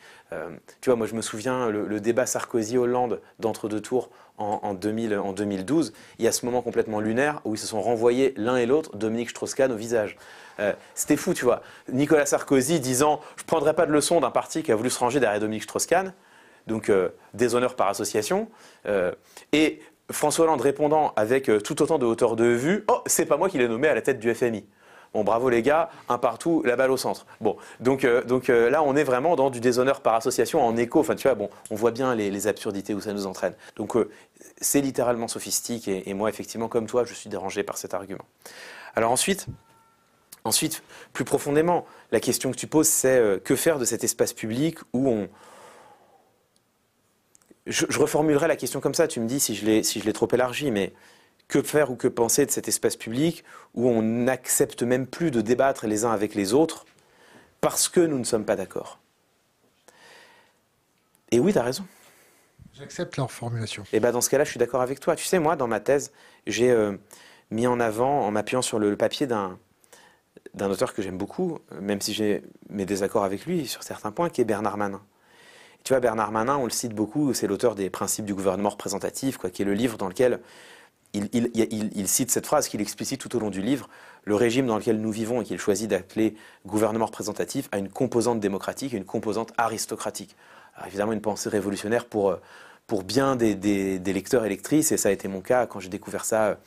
tu 0.82 0.90
vois, 0.90 0.96
moi 0.96 1.08
je 1.08 1.14
me 1.14 1.22
souviens 1.22 1.70
le, 1.70 2.00
débat 2.00 2.26
Sarkozy-Hollande 2.26 3.22
d'entre 3.40 3.70
deux 3.70 3.80
tours 3.80 4.10
en, 4.42 4.74
2012, 4.74 5.94
il 6.20 6.26
y 6.26 6.28
a 6.28 6.32
ce 6.32 6.46
moment 6.46 6.62
complètement 6.62 7.00
lunaire 7.00 7.42
où 7.46 7.56
ils 7.56 7.58
se 7.58 7.68
sont 7.68 7.82
renvoyés 7.82 8.34
l'un 8.38 8.58
et 8.58 8.66
l'autre 8.66 8.96
Dominique 8.96 9.30
Strauss-Kahn 9.30 9.72
au 9.72 9.76
visage. 9.76 10.18
Euh, 10.60 10.74
c'était 10.96 11.18
fou, 11.18 11.34
tu 11.34 11.46
vois. 11.46 11.62
Nicolas 11.92 12.26
Sarkozy 12.26 12.80
disant 12.80 13.22
Je 13.38 13.44
prendrai 13.44 13.74
pas 13.74 13.86
de 13.86 13.92
leçon 13.92 14.20
d'un 14.20 14.32
parti 14.32 14.64
qui 14.64 14.72
a 14.72 14.76
voulu 14.76 14.90
se 14.90 15.00
ranger 15.00 15.20
derrière 15.20 15.40
Dominique 15.40 15.64
Strauss-Kahn, 15.64 16.14
donc 16.68 16.90
euh, 16.90 17.10
déshonneur 17.34 17.76
par 17.76 17.88
association. 17.88 18.50
Euh, 18.86 19.12
et 19.52 19.82
François 20.12 20.46
Hollande 20.46 20.62
répondant 20.62 21.14
avec 21.16 21.50
tout 21.64 21.82
autant 21.82 21.98
de 21.98 22.06
hauteur 22.06 22.36
de 22.36 22.46
vue 22.46 22.86
Oh, 22.88 23.02
c'est 23.06 23.26
pas 23.26 23.38
moi 23.38 23.50
qui 23.50 23.58
l'ai 23.58 23.68
nommé 23.68 23.88
à 23.88 23.96
la 23.96 24.02
tête 24.02 24.20
du 24.20 24.34
FMI. 24.34 24.66
Bon, 25.14 25.26
bravo 25.26 25.50
les 25.50 25.62
gars, 25.62 25.90
un 26.08 26.18
partout, 26.18 26.64
la 26.66 26.78
balle 26.78 26.90
au 26.90 26.96
centre. 26.96 27.26
Bon, 27.42 27.58
donc, 27.82 28.06
euh, 28.06 28.24
donc 28.24 28.50
euh, 28.50 28.70
là, 28.70 28.82
on 28.82 28.96
est 28.96 29.04
vraiment 29.04 29.36
dans 29.36 29.50
du 29.50 29.60
déshonneur 29.60 30.00
par 30.00 30.16
association 30.16 30.66
en 30.66 30.78
écho. 30.78 31.02
Enfin, 31.02 31.16
tu 31.16 31.28
vois, 31.28 31.36
bon, 31.36 31.50
on 31.70 31.76
voit 31.76 31.92
bien 31.92 32.16
les, 32.16 32.48
absurdités 32.48 32.94
où 32.94 33.02
ça 33.02 33.12
nous 33.12 33.28
entraîne. 33.28 33.54
Donc, 33.76 33.98
euh, 33.98 34.10
c'est 34.62 34.80
littéralement 34.80 35.28
sophistique 35.28 35.90
et, 35.90 36.14
moi, 36.14 36.30
effectivement, 36.30 36.70
comme 36.70 36.88
toi, 36.88 37.04
je 37.04 37.14
suis 37.14 37.30
dérangé 37.30 37.64
par 37.64 37.78
cet 37.78 37.94
argument. 37.94 38.24
Alors 38.96 39.12
ensuite, 39.12 39.48
ensuite, 40.44 40.82
plus 41.14 41.26
profondément, 41.26 41.86
la 42.12 42.20
question 42.20 42.52
que 42.52 42.58
tu 42.58 42.68
poses, 42.68 42.88
c'est 42.88 43.42
que 43.44 43.56
faire 43.56 43.80
de 43.80 43.86
cet 43.86 44.04
espace 44.04 44.34
public 44.34 44.78
où 44.94 45.10
on, 45.10 45.30
je, 47.72 47.85
je, 47.89 47.99
reformulerai 47.99 48.48
la 48.48 48.56
question 48.56 48.80
comme 48.80 48.93
ça, 48.93 49.07
tu 49.07 49.19
me 49.19 49.27
dis 49.27 49.39
si 49.39 49.56
je 49.56 49.65
l'ai 49.65 49.84
si 49.84 50.02
trop 50.14 50.27
élargi, 50.31 50.72
mais 50.72 50.93
que 51.48 51.61
faire 51.61 51.91
ou 51.91 51.95
que 51.95 52.07
penser 52.07 52.45
de 52.45 52.52
cet 52.52 52.68
espace 52.68 52.95
public 52.95 53.43
où 53.73 53.89
on 53.89 54.02
n'accepte 54.02 54.84
même 54.84 55.06
plus 55.06 55.31
de 55.31 55.41
débattre 55.41 55.85
les 55.85 56.06
uns 56.06 56.11
avec 56.11 56.34
les 56.34 56.53
autres 56.53 56.85
parce 57.60 57.89
que 57.89 57.99
nous 57.99 58.18
ne 58.18 58.23
sommes 58.23 58.45
pas 58.45 58.56
d'accord? 58.56 58.99
Et 61.31 61.39
oui, 61.39 61.53
tu 61.53 61.60
as 61.60 61.64
raison. 61.64 61.85
J'accepte 62.73 63.18
leur 63.18 63.31
formulation. 63.31 63.84
Et 63.93 63.99
bien 63.99 64.11
dans 64.11 64.22
ce 64.22 64.30
cas-là, 64.30 64.43
je 64.43 64.49
suis 64.49 64.60
d'accord 64.60 64.81
avec 64.81 64.99
toi. 64.99 65.15
Tu 65.15 65.26
sais, 65.26 65.39
moi, 65.39 65.56
dans 65.56 65.68
ma 65.68 65.80
thèse, 65.80 66.11
j'ai 66.48 66.72
euh, 66.72 66.98
mis 67.52 67.68
en 67.68 67.80
avant, 67.80 68.26
en 68.26 68.31
m'appuyant 68.31 68.61
sur 68.61 68.80
le, 68.80 68.95
papier 68.95 69.27
d'un 69.27 69.60
d'un 70.53 70.69
auteur 70.69 70.93
que 70.93 71.02
j'aime 71.02 71.18
beaucoup, 71.18 71.60
même 71.80 72.02
si 72.02 72.14
j'ai 72.14 72.43
mes 72.69 72.85
désaccords 72.85 73.23
avec 73.23 73.45
lui 73.45 73.68
sur 73.68 73.84
certains 73.84 74.11
points, 74.11 74.30
qui 74.30 74.41
est 74.41 74.45
Bernard 74.45 74.76
Manin. 74.76 75.02
Tu 75.84 75.94
vois, 75.94 75.99
Bernard 75.99 76.32
Manin, 76.32 76.58
on 76.58 76.66
le 76.66 76.70
cite 76.70 76.94
beaucoup, 76.94 77.34
c'est 77.34 77.48
l'auteur 77.48 77.76
des 77.76 77.90
Principes 77.90 78.26
du 78.26 78.34
gouvernement 78.34 78.70
représentatif, 78.70 79.38
quoi, 79.38 79.49
qui 79.49 79.62
est 79.62 79.66
le 79.66 79.74
livre 79.74 79.98
dans 79.98 80.08
lequel 80.08 80.40
il, 81.14 82.08
cite 82.08 82.32
cette 82.32 82.45
phrase 82.45 82.68
qu'il 82.68 82.82
explicite 82.82 83.20
tout 83.20 83.36
au 83.36 83.40
long 83.40 83.49
du 83.49 83.62
livre. 83.62 83.90
Le 84.24 84.36
régime 84.36 84.68
dans 84.68 84.78
lequel 84.78 85.02
nous 85.02 85.12
vivons 85.12 85.41
et 85.41 85.44
qu'il 85.44 85.60
choisit 85.60 85.90
d'appeler 85.90 86.36
gouvernement 86.66 87.08
représentatif 87.08 87.68
a 87.72 87.80
une 87.80 87.90
composante 87.90 88.40
démocratique 88.40 88.94
et 88.94 88.98
une 88.98 89.06
composante 89.06 89.52
aristocratique. 89.58 90.36
évidemment, 90.86 91.12
une 91.12 91.22
pensée 91.22 91.49
révolutionnaire 91.49 92.06
pour, 92.06 92.30
euh, 92.30 92.38
pour 92.88 93.03
bien 93.03 93.36
des, 93.36 93.99
lecteurs 93.99 94.45
et 94.45 94.49
lectrices, 94.49 94.91
et 94.91 94.98
ça 94.98 95.10
a 95.10 95.12
été 95.12 95.28
mon 95.28 95.41
cas 95.41 95.66
quand 95.66 95.80
j'ai 95.80 95.90
découvert 95.90 96.24
ça 96.24 96.60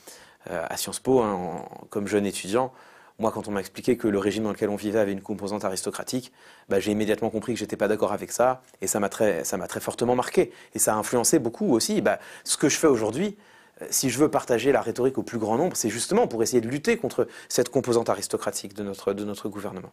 euh, 0.51 0.65
à 0.69 0.77
Sciences 0.77 0.99
Po, 0.99 1.21
hein, 1.21 1.65
comme 1.89 2.07
jeune 2.07 2.25
étudiant. 2.25 2.71
Moi, 3.17 3.31
quand 3.31 3.47
on 3.47 3.51
m'a 3.51 3.61
expliqué 3.61 3.95
que 3.95 4.07
le 4.07 4.19
régime 4.19 4.43
dans 4.43 4.51
lequel 4.51 4.69
on 4.69 4.75
vivait 4.75 4.99
avait 4.99 5.13
une 5.13 5.21
composante 5.21 5.63
aristocratique, 5.63 6.33
bah, 6.67 6.79
j'ai 6.79 6.91
immédiatement 6.91 7.29
compris 7.29 7.53
que 7.53 7.59
j'étais 7.59 7.77
pas 7.77 7.87
d'accord 7.87 8.11
avec 8.11 8.31
ça, 8.31 8.61
et 8.81 8.87
ça 8.87 8.99
m'a 8.99 9.09
très, 9.09 9.43
fortement 9.79 10.15
marqué. 10.15 10.51
Et 10.73 10.79
ça 10.79 10.93
a 10.93 10.97
influencé 10.97 11.39
beaucoup 11.39 11.73
aussi 11.73 12.01
bah, 12.01 12.19
ce 12.43 12.57
que 12.57 12.67
je 12.67 12.77
fais 12.77 12.87
aujourd'hui 12.87 13.37
si 13.89 14.09
je 14.09 14.17
veux 14.19 14.29
partager 14.29 14.71
la 14.71 14.81
rhétorique 14.81 15.17
au 15.17 15.23
plus 15.23 15.37
grand 15.37 15.57
nombre, 15.57 15.75
c'est 15.75 15.89
justement 15.89 16.27
pour 16.27 16.41
essayer 16.43 16.61
de 16.61 16.67
lutter 16.67 16.97
contre 16.97 17.27
cette 17.49 17.69
composante 17.69 18.09
aristocratique 18.09 18.73
de 18.73 18.83
notre, 18.83 19.49
gouvernement. 19.49 19.91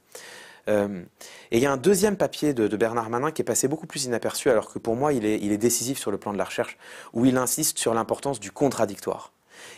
Euh, 0.68 1.02
et 1.50 1.56
il 1.56 1.62
y 1.62 1.66
a 1.66 1.72
un 1.72 1.76
deuxième 1.76 2.16
papier 2.16 2.54
de, 2.54 2.76
Bernard 2.76 3.10
Manin 3.10 3.32
qui 3.32 3.42
est 3.42 3.44
passé 3.44 3.66
beaucoup 3.66 3.86
plus 3.86 4.04
inaperçu, 4.04 4.50
alors 4.50 4.72
que 4.72 4.78
pour 4.78 4.94
moi, 4.94 5.12
il 5.12 5.24
est, 5.24 5.38
il 5.40 5.50
est 5.50 5.58
décisif 5.58 5.98
sur 5.98 6.12
le 6.12 6.18
plan 6.18 6.32
de 6.32 6.38
la 6.38 6.44
recherche, 6.44 6.78
où 7.12 7.24
il 7.24 7.36
insiste 7.36 7.78
sur 7.78 7.92
l'importance 7.94 8.38
du 8.38 8.52
contradictoire. 8.52 9.32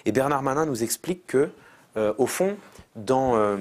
Et 0.04 0.12
Bernard 0.12 0.42
Manin 0.42 0.66
nous 0.66 0.82
explique 0.82 1.26
que, 1.26 1.50
euh, 1.96 2.12
au 2.18 2.26
fond, 2.26 2.56
dans, 2.96 3.36
euh, 3.36 3.58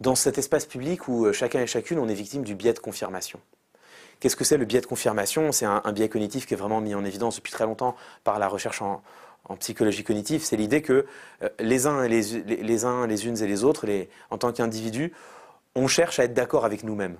dans 0.00 0.14
cet 0.14 0.38
espace 0.38 0.66
public 0.66 1.08
où 1.08 1.32
chacun 1.32 1.60
et 1.60 1.66
chacune, 1.66 1.98
on 1.98 2.08
est 2.08 2.14
victime 2.14 2.42
du 2.42 2.54
biais 2.54 2.72
de 2.72 2.78
confirmation. 2.78 3.40
Qu'est-ce 4.20 4.36
que 4.36 4.44
c'est 4.44 4.56
le 4.56 4.64
biais 4.64 4.80
de 4.80 4.86
confirmation? 4.86 5.52
C'est 5.52 5.66
un, 5.66 5.92
biais 5.92 6.08
cognitif 6.08 6.46
qui 6.46 6.54
est 6.54 6.56
vraiment 6.56 6.80
mis 6.80 6.94
en 6.94 7.04
évidence 7.04 7.36
depuis 7.36 7.52
très 7.52 7.64
longtemps 7.64 7.96
par 8.24 8.38
la 8.38 8.48
recherche 8.48 8.82
en, 8.82 9.02
psychologie 9.60 10.02
cognitive. 10.02 10.42
C'est 10.42 10.56
l'idée 10.56 10.82
que 10.82 11.06
euh, 11.42 11.48
les 11.60 11.86
uns, 11.86 12.08
les, 12.08 12.22
les, 12.22 13.26
unes 13.26 13.38
et 13.40 13.46
les 13.46 13.62
autres, 13.62 13.86
en 14.30 14.38
tant 14.38 14.52
qu'individus, 14.52 15.12
on 15.76 15.86
cherche 15.86 16.18
à 16.18 16.24
être 16.24 16.34
d'accord 16.34 16.64
avec 16.64 16.82
nous-mêmes. 16.82 17.16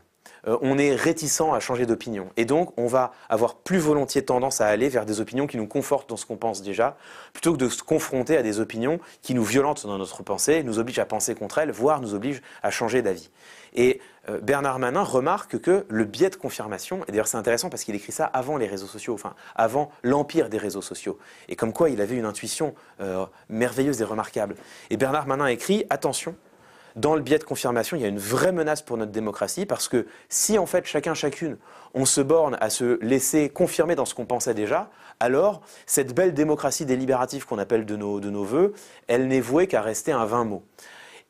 Euh, 0.46 0.56
on 0.60 0.78
est 0.78 0.94
réticent 0.94 1.40
à 1.54 1.60
changer 1.60 1.86
d'opinion. 1.86 2.28
Et 2.36 2.44
donc, 2.44 2.72
on 2.76 2.86
va 2.86 3.12
avoir 3.28 3.56
plus 3.56 3.78
volontiers 3.78 4.24
tendance 4.24 4.60
à 4.60 4.66
aller 4.66 4.88
vers 4.88 5.06
des 5.06 5.20
opinions 5.20 5.46
qui 5.46 5.56
nous 5.56 5.66
confortent 5.66 6.08
dans 6.08 6.16
ce 6.16 6.26
qu'on 6.26 6.36
pense 6.36 6.62
déjà, 6.62 6.96
plutôt 7.32 7.52
que 7.52 7.58
de 7.58 7.68
se 7.68 7.82
confronter 7.82 8.36
à 8.36 8.42
des 8.42 8.60
opinions 8.60 9.00
qui 9.22 9.34
nous 9.34 9.44
violentent 9.44 9.86
dans 9.86 9.98
notre 9.98 10.22
pensée, 10.22 10.62
nous 10.62 10.78
obligent 10.78 11.00
à 11.00 11.06
penser 11.06 11.34
contre 11.34 11.58
elles, 11.58 11.70
voire 11.70 12.00
nous 12.00 12.14
obligent 12.14 12.42
à 12.62 12.70
changer 12.70 13.02
d'avis. 13.02 13.30
Et 13.74 14.00
euh, 14.28 14.40
Bernard 14.40 14.78
Manin 14.78 15.02
remarque 15.02 15.58
que 15.58 15.84
le 15.88 16.04
biais 16.04 16.30
de 16.30 16.36
confirmation, 16.36 17.04
et 17.06 17.12
d'ailleurs 17.12 17.28
c'est 17.28 17.36
intéressant 17.36 17.68
parce 17.68 17.84
qu'il 17.84 17.94
écrit 17.94 18.12
ça 18.12 18.24
avant 18.24 18.56
les 18.56 18.66
réseaux 18.66 18.86
sociaux, 18.86 19.14
enfin 19.14 19.34
avant 19.54 19.90
l'empire 20.02 20.48
des 20.48 20.58
réseaux 20.58 20.82
sociaux, 20.82 21.18
et 21.48 21.56
comme 21.56 21.72
quoi 21.72 21.90
il 21.90 22.00
avait 22.00 22.16
une 22.16 22.24
intuition 22.24 22.74
euh, 23.00 23.26
merveilleuse 23.48 24.00
et 24.00 24.04
remarquable. 24.04 24.56
Et 24.90 24.96
Bernard 24.96 25.26
Manin 25.26 25.46
écrit, 25.46 25.84
attention, 25.90 26.34
dans 26.96 27.14
le 27.14 27.20
biais 27.20 27.38
de 27.38 27.44
confirmation, 27.44 27.96
il 27.96 28.02
y 28.02 28.06
a 28.06 28.08
une 28.08 28.18
vraie 28.18 28.52
menace 28.52 28.80
pour 28.80 28.96
notre 28.96 29.12
démocratie 29.12 29.66
parce 29.66 29.86
que 29.86 30.06
si 30.30 30.58
en 30.58 30.66
fait 30.66 30.86
chacun, 30.86 31.14
chacune, 31.14 31.58
on 31.94 32.06
se 32.06 32.22
borne 32.22 32.56
à 32.60 32.70
se 32.70 32.98
laisser 33.04 33.50
confirmer 33.50 33.94
dans 33.94 34.06
ce 34.06 34.14
qu'on 34.14 34.24
pensait 34.24 34.54
déjà, 34.54 34.90
alors 35.20 35.60
cette 35.84 36.14
belle 36.14 36.32
démocratie 36.32 36.86
délibérative 36.86 37.46
qu'on 37.46 37.58
appelle 37.58 37.84
de 37.84 37.96
nos, 37.96 38.18
de 38.18 38.30
nos 38.30 38.44
voeux, 38.44 38.72
elle 39.08 39.28
n'est 39.28 39.40
vouée 39.40 39.66
qu'à 39.66 39.82
rester 39.82 40.10
un 40.10 40.24
vain 40.24 40.44
mot. 40.44 40.64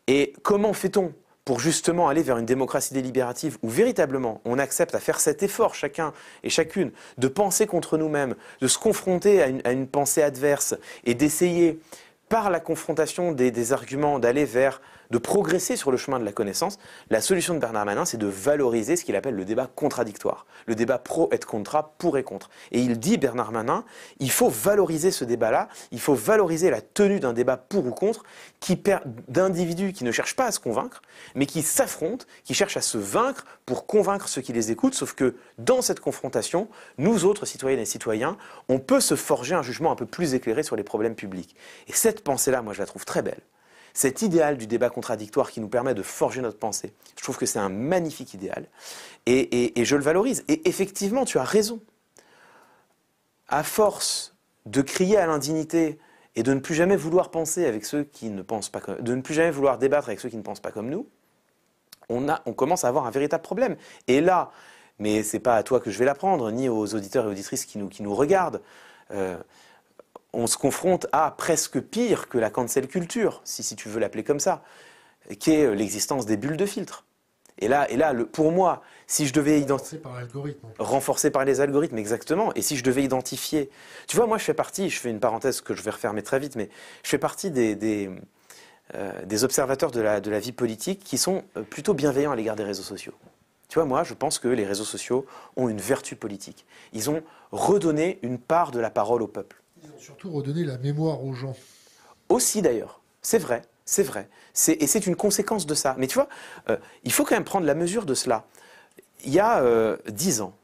Et 0.07 0.33
comment 0.43 0.73
fait-on 0.73 1.13
pour 1.45 1.61
justement 1.61 2.09
aller 2.09 2.23
vers 2.23 2.39
une 2.39 2.47
démocratie 2.47 2.95
délibérative 2.95 3.59
où 3.63 3.69
véritablement 3.69 4.41
on 4.45 4.59
accepte 4.59 4.95
à 4.95 5.01
faire 5.01 5.21
cet 5.21 5.43
effort 5.43 5.75
chacun 5.75 6.13
et 6.43 6.51
chacune 6.51 6.91
de 7.19 7.29
penser 7.29 7.67
contre 7.67 7.99
nous-mêmes, 7.99 8.35
de 8.61 8.69
se 8.69 8.79
confronter 8.79 9.43
à 9.43 9.73
une, 9.73 9.87
pensée 9.87 10.23
adverse 10.23 10.75
et 11.05 11.15
d'essayer 11.15 11.81
par 12.29 12.51
la 12.51 12.59
confrontation 12.59 13.31
des 13.31 13.73
arguments 13.73 14.19
d'aller 14.19 14.45
vers 14.45 14.81
de 15.11 15.19
progresser 15.19 15.77
sur 15.77 15.91
le 15.91 15.97
chemin 15.97 16.19
de 16.19 16.25
la 16.25 16.33
connaissance, 16.33 16.79
la 17.11 17.21
solution 17.21 17.55
de 17.55 17.59
Bernard 17.59 17.85
Manin, 17.85 18.05
c'est 18.05 18.17
de 18.17 18.27
valoriser 18.27 18.97
ce 18.97 19.05
qu'il 19.05 19.17
appelle 19.17 19.35
le 19.35 19.45
débat 19.45 19.67
contradictoire, 19.67 20.47
le 20.67 20.75
débat 20.75 20.99
pro 20.99 21.29
et 21.33 21.39
contra, 21.39 21.95
pour 21.99 22.19
et 22.19 22.23
contre. 22.23 22.51
Et 22.73 22.81
il 22.81 22.99
dit, 22.99 23.19
Bernard 23.19 23.53
Manin, 23.53 23.85
il 24.19 24.31
faut 24.31 24.49
valoriser 24.49 25.11
ce 25.11 25.25
débat-là, 25.25 25.69
il 25.91 26.01
faut 26.01 26.15
valoriser 26.15 26.71
la 26.71 26.81
tenue 26.81 27.21
d'un 27.21 27.33
débat 27.33 27.57
pour 27.57 27.87
ou 27.87 27.91
contre, 27.91 28.25
qui 28.61 28.81
d'individus 29.29 29.93
qui 29.93 30.05
ne 30.05 30.13
cherchent 30.13 30.37
pas 30.37 30.47
à 30.47 30.53
se 30.53 30.61
convaincre, 30.61 31.03
mais 31.35 31.47
qui 31.47 31.63
s'affrontent, 31.63 32.27
qui 32.45 32.55
cherchent 32.55 32.77
à 32.77 32.83
se 32.83 32.99
vaincre 32.99 33.45
pour 33.65 33.87
convaincre 33.87 34.29
ceux 34.29 34.43
qui 34.43 34.53
les 34.53 34.71
écoutent, 34.71 34.95
sauf 34.95 35.15
que 35.15 35.35
dans 35.59 35.83
cette 35.83 36.01
confrontation, 36.01 36.69
nous 36.99 37.25
autres 37.25 37.47
citoyennes 37.47 37.81
et 37.81 37.85
citoyens, 37.85 38.37
on 38.69 38.79
peut 38.79 39.01
se 39.01 39.17
forger 39.17 39.55
un 39.55 39.63
jugement 39.63 39.93
un 39.93 39.97
peu 39.97 40.07
plus 40.07 40.35
éclairé 40.35 40.63
sur 40.63 40.77
les 40.77 40.85
problèmes 40.85 41.15
publics. 41.15 41.57
Et 41.89 41.93
cette 41.93 42.23
pensée-là, 42.23 42.63
moi, 42.63 42.73
je 42.73 42.81
la 42.81 42.87
trouve 42.87 43.05
très 43.05 43.23
belle 43.23 43.41
cet 43.97 44.21
idéal 44.21 44.59
du 44.59 44.67
débat 44.67 44.91
contradictoire 44.91 45.51
qui 45.51 45.59
nous 45.59 45.69
permet 45.69 45.95
de 45.95 46.03
forger 46.03 46.43
notre 46.43 46.59
pensée. 46.59 46.93
Je 47.17 47.23
trouve 47.23 47.39
que 47.39 47.47
c'est 47.47 47.59
un 47.59 47.71
magnifique 47.71 48.35
idéal 48.35 48.69
et, 49.25 49.73
je 49.75 49.97
le 49.97 50.03
valorise. 50.03 50.45
Et 50.49 50.69
effectivement, 50.69 51.25
tu 51.25 51.39
as 51.39 51.45
raison. 51.45 51.81
À 53.49 53.63
force 53.63 54.35
de 54.67 54.83
crier 54.83 55.17
à 55.17 55.27
l'indignité 55.27 55.99
et 56.35 56.43
de 56.43 56.53
ne 56.53 56.61
plus 56.61 56.75
jamais 56.75 56.97
vouloir 56.97 57.31
penser 57.31 57.65
avec 57.65 57.87
ceux 57.87 58.05
qui 58.05 58.29
ne 58.29 58.43
pensent 58.43 58.69
pas 58.69 58.81
comme, 58.81 59.01
de 59.01 59.15
ne 59.15 59.23
plus 59.23 59.33
jamais 59.33 59.51
vouloir 59.51 59.79
débattre 59.79 60.09
avec 60.09 60.21
ceux 60.21 60.29
qui 60.29 60.37
ne 60.37 60.43
pensent 60.43 60.61
pas 60.61 60.73
comme 60.73 60.91
nous, 60.91 61.09
on, 62.11 62.27
commence 62.53 62.85
à 62.85 62.89
avoir 62.89 63.07
un 63.07 63.11
véritable 63.11 63.43
problème. 63.43 63.77
Et 64.09 64.21
là, 64.21 64.51
mais 64.99 65.23
c'est 65.23 65.41
pas 65.41 65.57
à 65.57 65.63
toi 65.63 65.81
que 65.81 65.91
je 65.91 65.99
vais 65.99 66.05
l'apprendre, 66.05 66.51
ni 66.51 66.69
aux 66.69 66.95
auditeurs 66.95 67.25
et 67.25 67.29
auditrices 67.29 67.65
qui 67.65 67.79
nous, 67.79 67.89
qui 67.89 68.03
nous 68.03 68.15
regardent. 68.15 68.61
Euh, 69.13 69.39
on 70.37 70.47
se 70.47 70.59
confronte 70.59 71.07
à 71.13 71.31
presque 71.31 71.81
pire 71.81 72.29
que 72.29 72.37
la 72.39 72.51
cancel 72.51 72.87
culture, 72.89 73.41
si, 73.45 73.75
tu 73.75 73.89
veux 73.89 73.99
l'appeler 73.99 74.23
comme 74.23 74.39
ça, 74.41 74.63
qui 75.41 75.53
est 75.53 75.75
l'existence 75.75 76.27
des 76.27 76.37
bulles 76.37 76.59
de 76.59 76.67
filtre. 76.67 77.05
Et 77.59 77.69
là, 77.69 77.91
et 77.91 77.97
là 77.97 78.15
pour 78.33 78.53
moi, 78.53 78.83
si 79.07 79.27
je 79.27 79.33
devais 79.33 79.59
identifier. 79.59 79.99
par 79.99 80.15
l'algorithme. 80.15 80.69
Renforcé 80.79 81.31
par 81.31 81.47
les 81.47 81.63
algorithmes, 81.63 81.97
exactement. 81.97 82.53
Et 82.55 82.61
si 82.61 82.77
je 82.77 82.85
devais 82.85 83.03
identifier. 83.03 83.71
Tu 84.07 84.17
vois, 84.17 84.27
moi, 84.27 84.37
je 84.37 84.45
fais 84.45 84.55
partie, 84.55 84.91
je 84.91 85.01
fais 85.01 85.09
une 85.09 85.21
parenthèse 85.21 85.63
que 85.63 85.75
je 85.75 85.83
vais 85.83 85.91
refermer 85.91 86.23
très 86.23 86.39
vite, 86.39 86.55
mais 86.55 86.69
je 87.03 87.09
fais 87.09 87.19
partie 87.19 87.51
des, 87.51 87.75
des, 87.75 88.11
euh, 88.95 89.43
observateurs 89.43 89.91
de 89.91 90.03
la, 90.03 90.21
de 90.21 90.31
la 90.31 90.39
vie 90.39 90.53
politique 90.53 91.03
qui 91.03 91.17
sont 91.17 91.45
euh, 91.57 91.63
plutôt 91.63 91.95
bienveillants 91.95 92.33
à 92.33 92.37
l'égard 92.37 92.57
des 92.57 92.65
réseaux 92.65 92.83
sociaux. 92.83 93.15
Tu 93.69 93.79
vois, 93.79 93.87
moi, 93.87 94.05
je 94.05 94.13
pense 94.13 94.39
que 94.39 94.49
les 94.49 94.67
réseaux 94.67 94.85
sociaux 94.85 95.25
ont 95.57 95.71
une 95.71 95.81
vertu 95.81 96.15
politique. 96.15 96.67
Ils 96.93 97.09
ont 97.09 97.23
redonné 97.53 98.19
une 98.23 98.39
part 98.39 98.71
de 98.71 98.81
la 98.81 98.91
parole 98.91 99.23
au 99.23 99.27
peuple 99.27 99.63
surtout 99.99 100.31
redonner 100.31 100.65
la 100.65 100.79
mémoire 100.79 101.23
aux 101.25 101.33
gens. 101.33 101.57
Aussi 102.29 102.63
d'ailleurs, 102.63 103.01
c'est 103.23 103.39
vrai, 103.39 103.63
c'est 103.85 104.03
vrai. 104.03 104.29
Et 104.69 104.87
c'est 104.87 105.07
une 105.07 105.17
conséquence 105.17 105.67
de 105.67 105.75
ça. 105.75 105.95
Mais 105.99 106.07
tu 106.07 106.15
vois, 106.15 106.29
euh, 106.69 106.77
il 107.05 107.13
faut 107.13 107.25
quand 107.25 107.35
même 107.35 107.45
prendre 107.45 107.67
la 107.67 107.75
mesure 107.75 108.07
de 108.07 108.15
cela. 108.15 108.45
Il 109.25 109.33
y 109.33 109.41
a 109.41 109.61
euh, 109.63 109.97
dix 110.09 110.41
ans, 110.41 110.55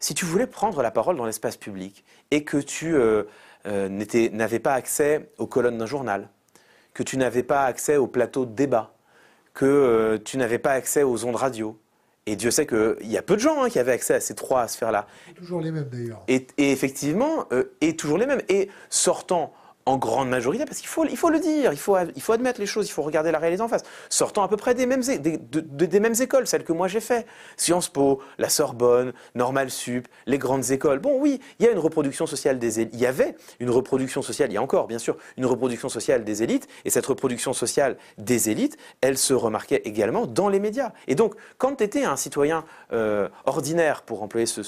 si 0.00 0.14
tu 0.14 0.24
voulais 0.24 0.46
prendre 0.46 0.82
la 0.82 0.90
parole 0.90 1.16
dans 1.16 1.26
l'espace 1.26 1.56
public 1.56 2.04
et 2.30 2.44
que 2.44 2.56
tu 2.56 2.94
euh, 2.94 3.24
n'avais 3.64 4.58
pas 4.58 4.74
accès 4.74 5.30
aux 5.38 5.46
colonnes 5.46 5.78
d'un 5.78 5.86
journal, 5.86 6.28
que 6.94 7.02
tu 7.02 7.16
n'avais 7.16 7.42
pas 7.42 7.64
accès 7.64 7.96
au 7.96 8.06
plateau 8.06 8.44
de 8.44 8.52
débat, 8.52 8.94
que 9.54 10.20
tu 10.24 10.36
n'avais 10.36 10.58
pas 10.58 10.72
accès 10.72 11.02
aux 11.02 11.24
ondes 11.24 11.36
radio, 11.36 11.78
et 12.26 12.36
Dieu 12.36 12.50
sait 12.50 12.66
qu'il 12.66 13.10
y 13.10 13.16
a 13.16 13.22
peu 13.22 13.34
de 13.34 13.40
gens 13.40 13.62
hein, 13.62 13.68
qui 13.68 13.78
avaient 13.78 13.92
accès 13.92 14.14
à 14.14 14.20
ces 14.20 14.34
trois 14.34 14.68
sphères-là. 14.68 15.06
Toujours 15.34 15.60
les 15.60 15.72
mêmes 15.72 15.88
d'ailleurs. 15.90 16.22
Et, 16.28 16.46
effectivement, 16.56 17.46
euh, 17.52 17.74
et 17.80 17.96
toujours 17.96 18.18
les 18.18 18.26
mêmes. 18.26 18.42
Et 18.48 18.68
sortant 18.90 19.52
en 19.86 19.96
grande 19.96 20.28
majorité, 20.28 20.64
parce 20.64 20.78
qu'il 20.78 20.88
faut, 20.88 21.04
le 21.04 21.40
dire, 21.40 21.72
il 21.72 21.78
faut, 21.78 21.94
admettre 22.32 22.60
les 22.60 22.66
choses, 22.66 22.86
il 22.88 22.92
faut 22.92 23.02
regarder 23.02 23.32
la 23.32 23.38
réalité 23.38 23.62
en 23.62 23.68
face, 23.68 23.82
sortant 24.08 24.42
à 24.42 24.48
peu 24.48 24.56
près 24.56 24.74
des 24.74 24.86
mêmes, 24.86 25.02
des, 25.02 25.38
des 25.38 26.00
mêmes 26.00 26.14
écoles, 26.20 26.46
celles 26.46 26.64
que 26.64 26.72
moi 26.72 26.88
j'ai 26.88 27.00
fait. 27.00 27.26
Sciences 27.56 27.88
Po, 27.88 28.20
la 28.38 28.48
Sorbonne, 28.48 29.12
Normal 29.34 29.70
Sup, 29.70 30.06
les 30.26 30.38
grandes 30.38 30.70
écoles. 30.70 31.00
Bon, 31.00 31.18
oui, 31.18 31.40
il 31.58 31.66
y 31.66 31.68
a 31.68 31.72
une 31.72 31.78
reproduction 31.78 32.26
sociale 32.26 32.58
des 32.58 32.80
élites. 32.80 32.94
Il 32.94 33.00
y 33.00 33.06
avait 33.06 33.34
une 33.60 33.70
reproduction 33.70 34.22
sociale, 34.22 34.50
il 34.50 34.54
y 34.54 34.58
a 34.58 34.62
encore, 34.62 34.86
bien 34.86 34.98
sûr, 34.98 35.16
une 35.36 35.46
reproduction 35.46 35.88
sociale 35.88 36.24
des 36.24 36.42
élites, 36.42 36.68
et 36.84 36.90
cette 36.90 37.06
reproduction 37.06 37.52
sociale 37.52 37.96
des 38.18 38.50
élites, 38.50 38.76
elle 39.00 39.18
se 39.18 39.34
remarquait 39.34 39.82
également 39.84 40.26
dans 40.26 40.48
les 40.48 40.60
médias. 40.60 40.92
Et 41.08 41.14
donc, 41.14 41.34
quand 41.58 41.76
tu 41.76 41.84
étais 41.84 42.04
un 42.04 42.16
citoyen 42.16 42.64
euh, 42.92 43.28
ordinaire, 43.46 44.02
pour 44.02 44.22
employer 44.22 44.46
ce, 44.46 44.62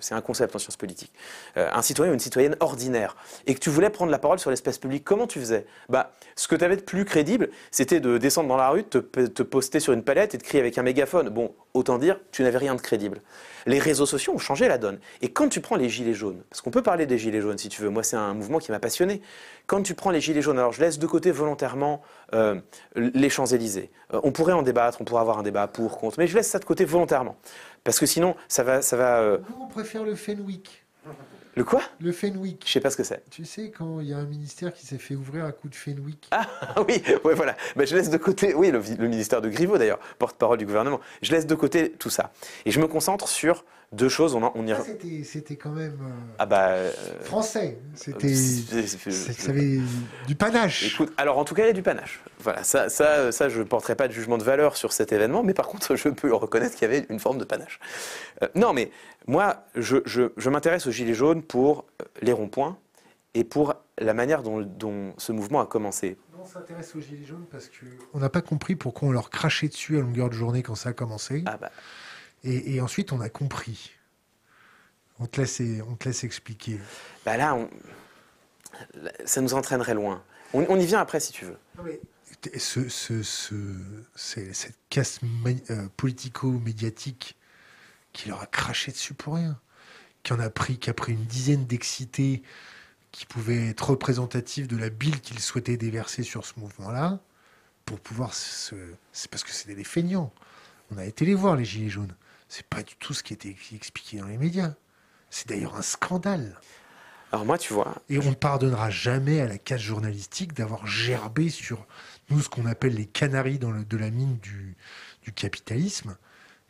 c'est 0.00 0.14
un 0.14 0.20
concept 0.20 0.54
en 0.54 0.58
sciences 0.58 0.76
politiques, 0.76 1.12
euh, 1.56 1.68
un 1.72 1.82
citoyen 1.82 2.12
ou 2.12 2.14
une 2.14 2.20
citoyenne 2.20 2.56
ordinaire, 2.60 3.16
et 3.46 3.54
que 3.54 3.60
tu 3.60 3.70
voulais 3.70 3.90
prendre 3.90 4.10
la 4.10 4.18
parole 4.18 4.38
sur 4.44 4.50
l'espace 4.50 4.76
public, 4.76 5.04
comment 5.04 5.26
tu 5.26 5.40
faisais? 5.40 5.66
Bah, 5.88 6.12
Ce 6.36 6.48
que 6.48 6.54
tu 6.54 6.64
avais 6.64 6.76
de 6.76 6.82
plus 6.82 7.06
crédible, 7.06 7.48
c'était 7.70 7.98
de 7.98 8.18
descendre 8.18 8.48
dans 8.48 8.58
la 8.58 8.68
rue, 8.68 8.84
te, 8.84 8.98
te 8.98 9.42
poster 9.42 9.80
sur 9.80 9.94
une 9.94 10.02
palette 10.02 10.34
et 10.34 10.38
de 10.38 10.42
crier 10.42 10.60
avec 10.60 10.76
un 10.76 10.82
mégaphone. 10.82 11.30
Bon, 11.30 11.54
autant 11.72 11.96
dire, 11.96 12.20
tu 12.30 12.42
n'avais 12.42 12.58
rien 12.58 12.74
de 12.74 12.80
crédible. 12.82 13.22
Les 13.64 13.78
réseaux 13.78 14.04
sociaux 14.04 14.34
ont 14.34 14.38
changé 14.38 14.68
la 14.68 14.76
donne. 14.76 14.98
Et 15.22 15.32
quand 15.32 15.48
tu 15.48 15.62
prends 15.62 15.76
les 15.76 15.88
gilets 15.88 16.12
jaunes, 16.12 16.42
parce 16.50 16.60
qu'on 16.60 16.70
peut 16.70 16.82
parler 16.82 17.06
des 17.06 17.16
gilets 17.16 17.40
jaunes 17.40 17.56
si 17.56 17.70
tu 17.70 17.80
veux, 17.80 17.88
moi 17.88 18.02
c'est 18.02 18.16
un 18.16 18.34
mouvement 18.34 18.58
qui 18.58 18.70
m'a 18.70 18.80
passionné. 18.80 19.22
Quand 19.66 19.82
tu 19.82 19.94
prends 19.94 20.10
les 20.10 20.20
gilets 20.20 20.42
jaunes, 20.42 20.58
alors 20.58 20.72
je 20.72 20.80
laisse 20.80 20.98
de 20.98 21.06
côté 21.06 21.30
volontairement 21.30 22.02
euh, 22.34 22.60
les 22.96 23.30
Champs-Élysées. 23.30 23.90
Euh, 24.12 24.20
on 24.24 24.30
pourrait 24.30 24.52
en 24.52 24.60
débattre, 24.62 25.00
on 25.00 25.04
pourrait 25.04 25.22
avoir 25.22 25.38
un 25.38 25.42
débat 25.42 25.68
pour, 25.68 25.96
contre, 25.96 26.16
mais 26.18 26.26
je 26.26 26.36
laisse 26.36 26.48
ça 26.48 26.58
de 26.58 26.66
côté 26.66 26.84
volontairement. 26.84 27.36
Parce 27.82 27.98
que 27.98 28.04
sinon, 28.04 28.36
ça 28.48 28.62
va... 28.62 28.82
Ça 28.82 28.96
euh, 29.20 29.38
on 29.58 29.68
préfère 29.68 30.04
le 30.04 30.14
Fenwick. 30.14 30.84
Le 31.56 31.62
quoi? 31.62 31.82
Le 32.00 32.10
Fenwick. 32.10 32.64
Je 32.66 32.72
sais 32.72 32.80
pas 32.80 32.90
ce 32.90 32.96
que 32.96 33.04
c'est. 33.04 33.22
Tu 33.30 33.44
sais, 33.44 33.70
quand 33.70 34.00
il 34.00 34.08
y 34.08 34.12
a 34.12 34.18
un 34.18 34.24
ministère 34.24 34.74
qui 34.74 34.84
s'est 34.84 34.98
fait 34.98 35.14
ouvrir 35.14 35.44
à 35.44 35.52
coup 35.52 35.68
de 35.68 35.74
Fenwick. 35.74 36.28
Ah 36.32 36.46
oui, 36.88 37.02
ouais, 37.24 37.34
voilà. 37.34 37.56
Ben, 37.76 37.86
je 37.86 37.94
laisse 37.94 38.10
de 38.10 38.16
côté, 38.16 38.54
oui, 38.54 38.72
le, 38.72 38.80
ministère 39.06 39.40
de 39.40 39.48
Griveaux 39.48 39.78
d'ailleurs, 39.78 40.00
porte-parole 40.18 40.58
du 40.58 40.66
gouvernement. 40.66 41.00
Je 41.22 41.30
laisse 41.30 41.46
de 41.46 41.54
côté 41.54 41.92
tout 41.92 42.10
ça. 42.10 42.32
Et 42.66 42.72
je 42.72 42.80
me 42.80 42.88
concentre 42.88 43.28
sur 43.28 43.64
deux 43.94 44.08
choses. 44.08 44.34
On, 44.34 44.52
on 44.54 44.66
y... 44.66 44.74
c'était 45.24 45.56
quand 45.56 45.70
même 45.70 45.98
euh, 46.02 46.34
ah 46.38 46.46
bah, 46.46 46.68
euh, 46.70 46.92
français. 47.22 47.78
C'était, 47.94 48.34
ça 48.34 49.50
avait 49.50 49.80
du 50.26 50.34
panache. 50.34 50.92
Écoute, 50.92 51.12
alors 51.16 51.38
en 51.38 51.44
tout 51.44 51.54
cas, 51.54 51.64
il 51.64 51.68
y 51.68 51.70
a 51.70 51.74
du 51.74 51.82
panache. 51.82 52.20
Voilà, 52.40 52.64
ça, 52.64 52.88
ça, 52.88 53.32
ça 53.32 53.48
je 53.48 53.60
ne 53.60 53.64
porterai 53.64 53.94
pas 53.94 54.08
de 54.08 54.12
jugement 54.12 54.38
de 54.38 54.42
valeur 54.42 54.76
sur 54.76 54.92
cet 54.92 55.12
événement, 55.12 55.42
mais 55.42 55.54
par 55.54 55.68
contre, 55.68 55.96
je 55.96 56.08
peux 56.08 56.34
reconnaître 56.34 56.74
qu'il 56.74 56.82
y 56.82 56.92
avait 56.92 57.06
une 57.08 57.20
forme 57.20 57.38
de 57.38 57.44
panache. 57.44 57.80
Euh, 58.42 58.48
non, 58.54 58.72
mais 58.72 58.90
moi, 59.26 59.64
je, 59.74 60.48
m'intéresse 60.48 60.86
aux 60.86 60.90
Gilets 60.90 61.14
jaunes 61.14 61.42
pour 61.42 61.86
les 62.20 62.32
ronds-points 62.32 62.76
et 63.34 63.44
pour 63.44 63.74
la 63.98 64.14
manière 64.14 64.42
dont, 64.42 65.14
ce 65.16 65.32
mouvement 65.32 65.60
a 65.60 65.66
commencé. 65.66 66.18
On 66.40 66.46
s'intéresse 66.46 66.94
aux 66.94 67.00
Gilets 67.00 67.24
jaunes 67.24 67.46
parce 67.50 67.70
qu'on 67.70 68.18
n'a 68.18 68.28
pas 68.28 68.42
compris 68.42 68.76
pourquoi 68.76 69.08
on 69.08 69.12
leur 69.12 69.30
crachait 69.30 69.68
dessus 69.68 69.96
à 69.96 70.00
longueur 70.00 70.28
de 70.28 70.34
journée 70.34 70.62
quand 70.62 70.74
ça 70.74 70.90
a 70.90 70.92
commencé. 70.92 71.42
Ah 71.46 71.56
bah. 71.58 71.70
Et, 72.44 72.80
ensuite, 72.80 73.12
on 73.12 73.20
a 73.20 73.28
compris. 73.28 73.92
On 75.18 75.26
te 75.26 75.40
laisse, 75.40 75.62
on 75.88 75.94
te 75.94 76.08
laisse 76.08 76.24
expliquer. 76.24 76.78
Bah 77.24 77.36
là, 77.36 77.56
ça 79.24 79.40
nous 79.40 79.54
entraînerait 79.54 79.94
loin. 79.94 80.22
On, 80.52 80.78
y 80.78 80.86
vient 80.86 81.00
après 81.00 81.20
si 81.20 81.32
tu 81.32 81.46
veux. 81.46 81.58
ce, 82.58 82.88
cette 84.14 84.78
casse 84.88 85.20
euh, 85.70 85.88
politico-médiatique 85.96 87.36
qui 88.12 88.28
leur 88.28 88.40
a 88.40 88.46
craché 88.46 88.92
dessus 88.92 89.14
pour 89.14 89.34
rien, 89.34 89.58
qui 90.22 90.32
en 90.32 90.40
a 90.40 90.50
pris, 90.50 90.78
qui 90.78 90.90
a 90.90 90.94
pris 90.94 91.12
une 91.12 91.24
dizaine 91.24 91.66
d'excités 91.66 92.42
qui 93.10 93.26
pouvaient 93.26 93.68
être 93.68 93.90
représentatifs 93.90 94.68
de 94.68 94.76
la 94.76 94.90
bile 94.90 95.20
qu'ils 95.20 95.40
souhaitaient 95.40 95.76
déverser 95.76 96.22
sur 96.22 96.44
ce 96.44 96.58
mouvement-là, 96.58 97.20
pour 97.84 98.00
pouvoir 98.00 98.34
se... 98.34 98.74
C'est 99.12 99.30
parce 99.30 99.44
que 99.44 99.50
c'était 99.50 99.74
des 99.74 99.84
feignants. 99.84 100.32
On 100.90 100.98
a 100.98 101.04
été 101.04 101.24
les 101.24 101.34
voir, 101.34 101.56
les 101.56 101.64
Gilets 101.64 101.90
jaunes. 101.90 102.14
C'est 102.56 102.68
pas 102.68 102.84
du 102.84 102.94
tout 102.94 103.14
ce 103.14 103.24
qui 103.24 103.32
était 103.32 103.56
expliqué 103.74 104.18
dans 104.18 104.28
les 104.28 104.38
médias. 104.38 104.74
C'est 105.28 105.48
d'ailleurs 105.48 105.74
un 105.74 105.82
scandale. 105.82 106.60
Alors 107.32 107.44
moi, 107.44 107.58
tu 107.58 107.72
vois... 107.72 108.00
Et 108.08 108.20
on 108.20 108.30
ne 108.30 108.34
pardonnera 108.36 108.90
jamais 108.90 109.40
à 109.40 109.48
la 109.48 109.58
case 109.58 109.80
journalistique 109.80 110.52
d'avoir 110.52 110.86
gerbé 110.86 111.48
sur 111.48 111.84
nous 112.30 112.40
ce 112.40 112.48
qu'on 112.48 112.66
appelle 112.66 112.94
les 112.94 113.06
canaries 113.06 113.58
dans 113.58 113.72
le, 113.72 113.84
de 113.84 113.96
la 113.96 114.10
mine 114.10 114.38
du, 114.38 114.76
du 115.22 115.32
capitalisme 115.32 116.16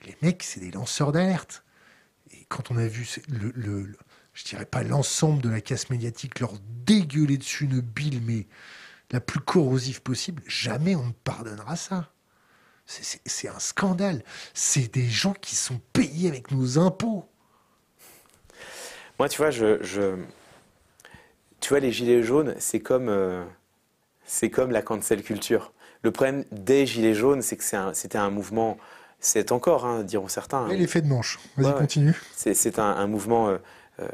les 0.07 0.17
mecs, 0.23 0.43
c'est 0.43 0.61
des 0.61 0.71
lanceurs 0.71 1.13
d'alerte. 1.13 1.65
Et 2.31 2.47
quand 2.49 2.71
on 2.71 2.79
a 2.79 2.87
vu 2.87 3.07
le, 3.29 3.53
le, 3.55 3.95
je 4.33 4.45
dirais 4.45 4.65
pas 4.65 4.85
l'ensemble 4.85 5.43
de 5.43 5.51
la 5.51 5.61
casse 5.61 5.91
médiatique 5.91 6.41
leur 6.41 6.55
dégueuler 6.87 7.37
dessus 7.37 7.65
une 7.65 7.83
bile, 7.83 8.23
mais 8.23 8.47
la 9.11 9.21
plus 9.21 9.41
corrosive 9.41 10.01
possible, 10.01 10.43
jamais 10.47 10.97
on 10.97 11.09
ne 11.09 11.13
pardonnera 11.13 11.77
ça. 11.77 12.14
C'est 12.87 13.49
un 13.49 13.59
scandale. 13.59 14.23
C'est 14.53 14.93
des 14.93 15.09
gens 15.09 15.33
qui 15.33 15.57
sont 15.57 15.81
payés 15.93 16.29
avec 16.29 16.51
nos 16.51 16.79
impôts. 16.79 17.25
Moi, 19.19 19.29
tu 19.29 19.39
vois, 19.39 19.51
je, 19.51 20.17
tu 21.61 21.69
vois, 21.71 21.81
les 21.81 21.93
gilets 21.93 22.23
jaunes, 22.23 22.55
c'est 22.59 22.81
comme, 22.81 23.09
euh, 23.09 23.45
c'est 24.27 24.51
comme 24.51 24.71
la 24.71 24.83
cancel 24.83 25.23
culture. 25.23 25.73
Le 26.05 26.11
problème 26.11 26.45
des 26.53 26.85
Gilets 26.85 27.15
jaunes, 27.15 27.41
c'est 27.41 27.57
que 27.57 27.65
c'était 27.95 28.19
un, 28.19 28.29
mouvement, 28.29 28.77
c'est 29.21 29.53
encore, 29.53 29.87
hein, 29.87 30.03
diront 30.03 30.29
certains. 30.29 30.69
Et 30.69 30.77
l'effet 30.77 31.01
de 31.01 31.07
manche. 31.07 31.41
Vas-y, 31.57 31.75
continue. 31.75 32.15
C'est 32.35 32.79
un, 32.79 33.07
mouvement 33.07 33.49
euh, 33.49 33.57
euh, 34.01 34.09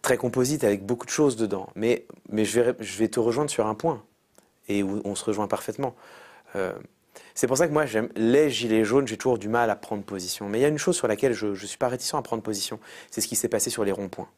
très 0.00 0.16
composite 0.16 0.62
avec 0.62 0.86
beaucoup 0.86 1.04
de 1.04 1.10
choses 1.10 1.34
dedans. 1.34 1.68
Mais, 1.74 2.06
mais 2.28 2.44
je, 2.44 2.60
vais, 2.60 2.74
je 2.78 2.98
vais 2.98 3.08
te 3.08 3.18
rejoindre 3.18 3.50
sur 3.50 3.66
un 3.66 3.74
point, 3.74 4.04
et 4.68 4.84
où 4.84 5.02
on 5.04 5.16
se 5.16 5.24
rejoint 5.24 5.48
parfaitement. 5.48 5.96
Euh, 6.54 6.72
c'est 7.34 7.46
pour 7.46 7.56
ça 7.56 7.66
que 7.66 7.72
moi, 7.72 7.86
j'aime 7.86 8.08
les 8.16 8.50
gilets 8.50 8.84
jaunes, 8.84 9.06
j'ai 9.06 9.16
toujours 9.16 9.38
du 9.38 9.48
mal 9.48 9.70
à 9.70 9.76
prendre 9.76 10.02
position. 10.02 10.48
Mais 10.48 10.58
il 10.58 10.62
y 10.62 10.64
a 10.64 10.68
une 10.68 10.78
chose 10.78 10.96
sur 10.96 11.08
laquelle 11.08 11.32
je 11.32 11.46
ne 11.48 11.54
suis 11.54 11.78
pas 11.78 11.88
réticent 11.88 12.14
à 12.14 12.22
prendre 12.22 12.42
position, 12.42 12.78
c'est 13.10 13.20
ce 13.20 13.28
qui 13.28 13.36
s'est 13.36 13.48
passé 13.48 13.70
sur 13.70 13.84
les 13.84 13.92
ronds-points. 13.92 14.28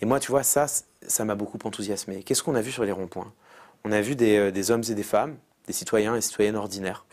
Et 0.00 0.06
moi, 0.06 0.20
tu 0.20 0.30
vois, 0.30 0.42
ça, 0.42 0.66
ça 1.06 1.24
m'a 1.24 1.34
beaucoup 1.34 1.58
enthousiasmé. 1.64 2.22
Qu'est-ce 2.22 2.42
qu'on 2.42 2.54
a 2.54 2.60
vu 2.60 2.72
sur 2.72 2.84
les 2.84 2.92
ronds-points? 2.92 3.32
On 3.84 3.92
a 3.92 4.00
vu 4.00 4.16
des, 4.16 4.50
des, 4.50 4.70
hommes 4.70 4.82
et 4.88 4.94
des 4.94 5.02
femmes, 5.02 5.36
des 5.66 5.72
citoyens 5.72 6.16
et 6.16 6.20
citoyennes 6.20 6.56
ordinaires, 6.56 7.04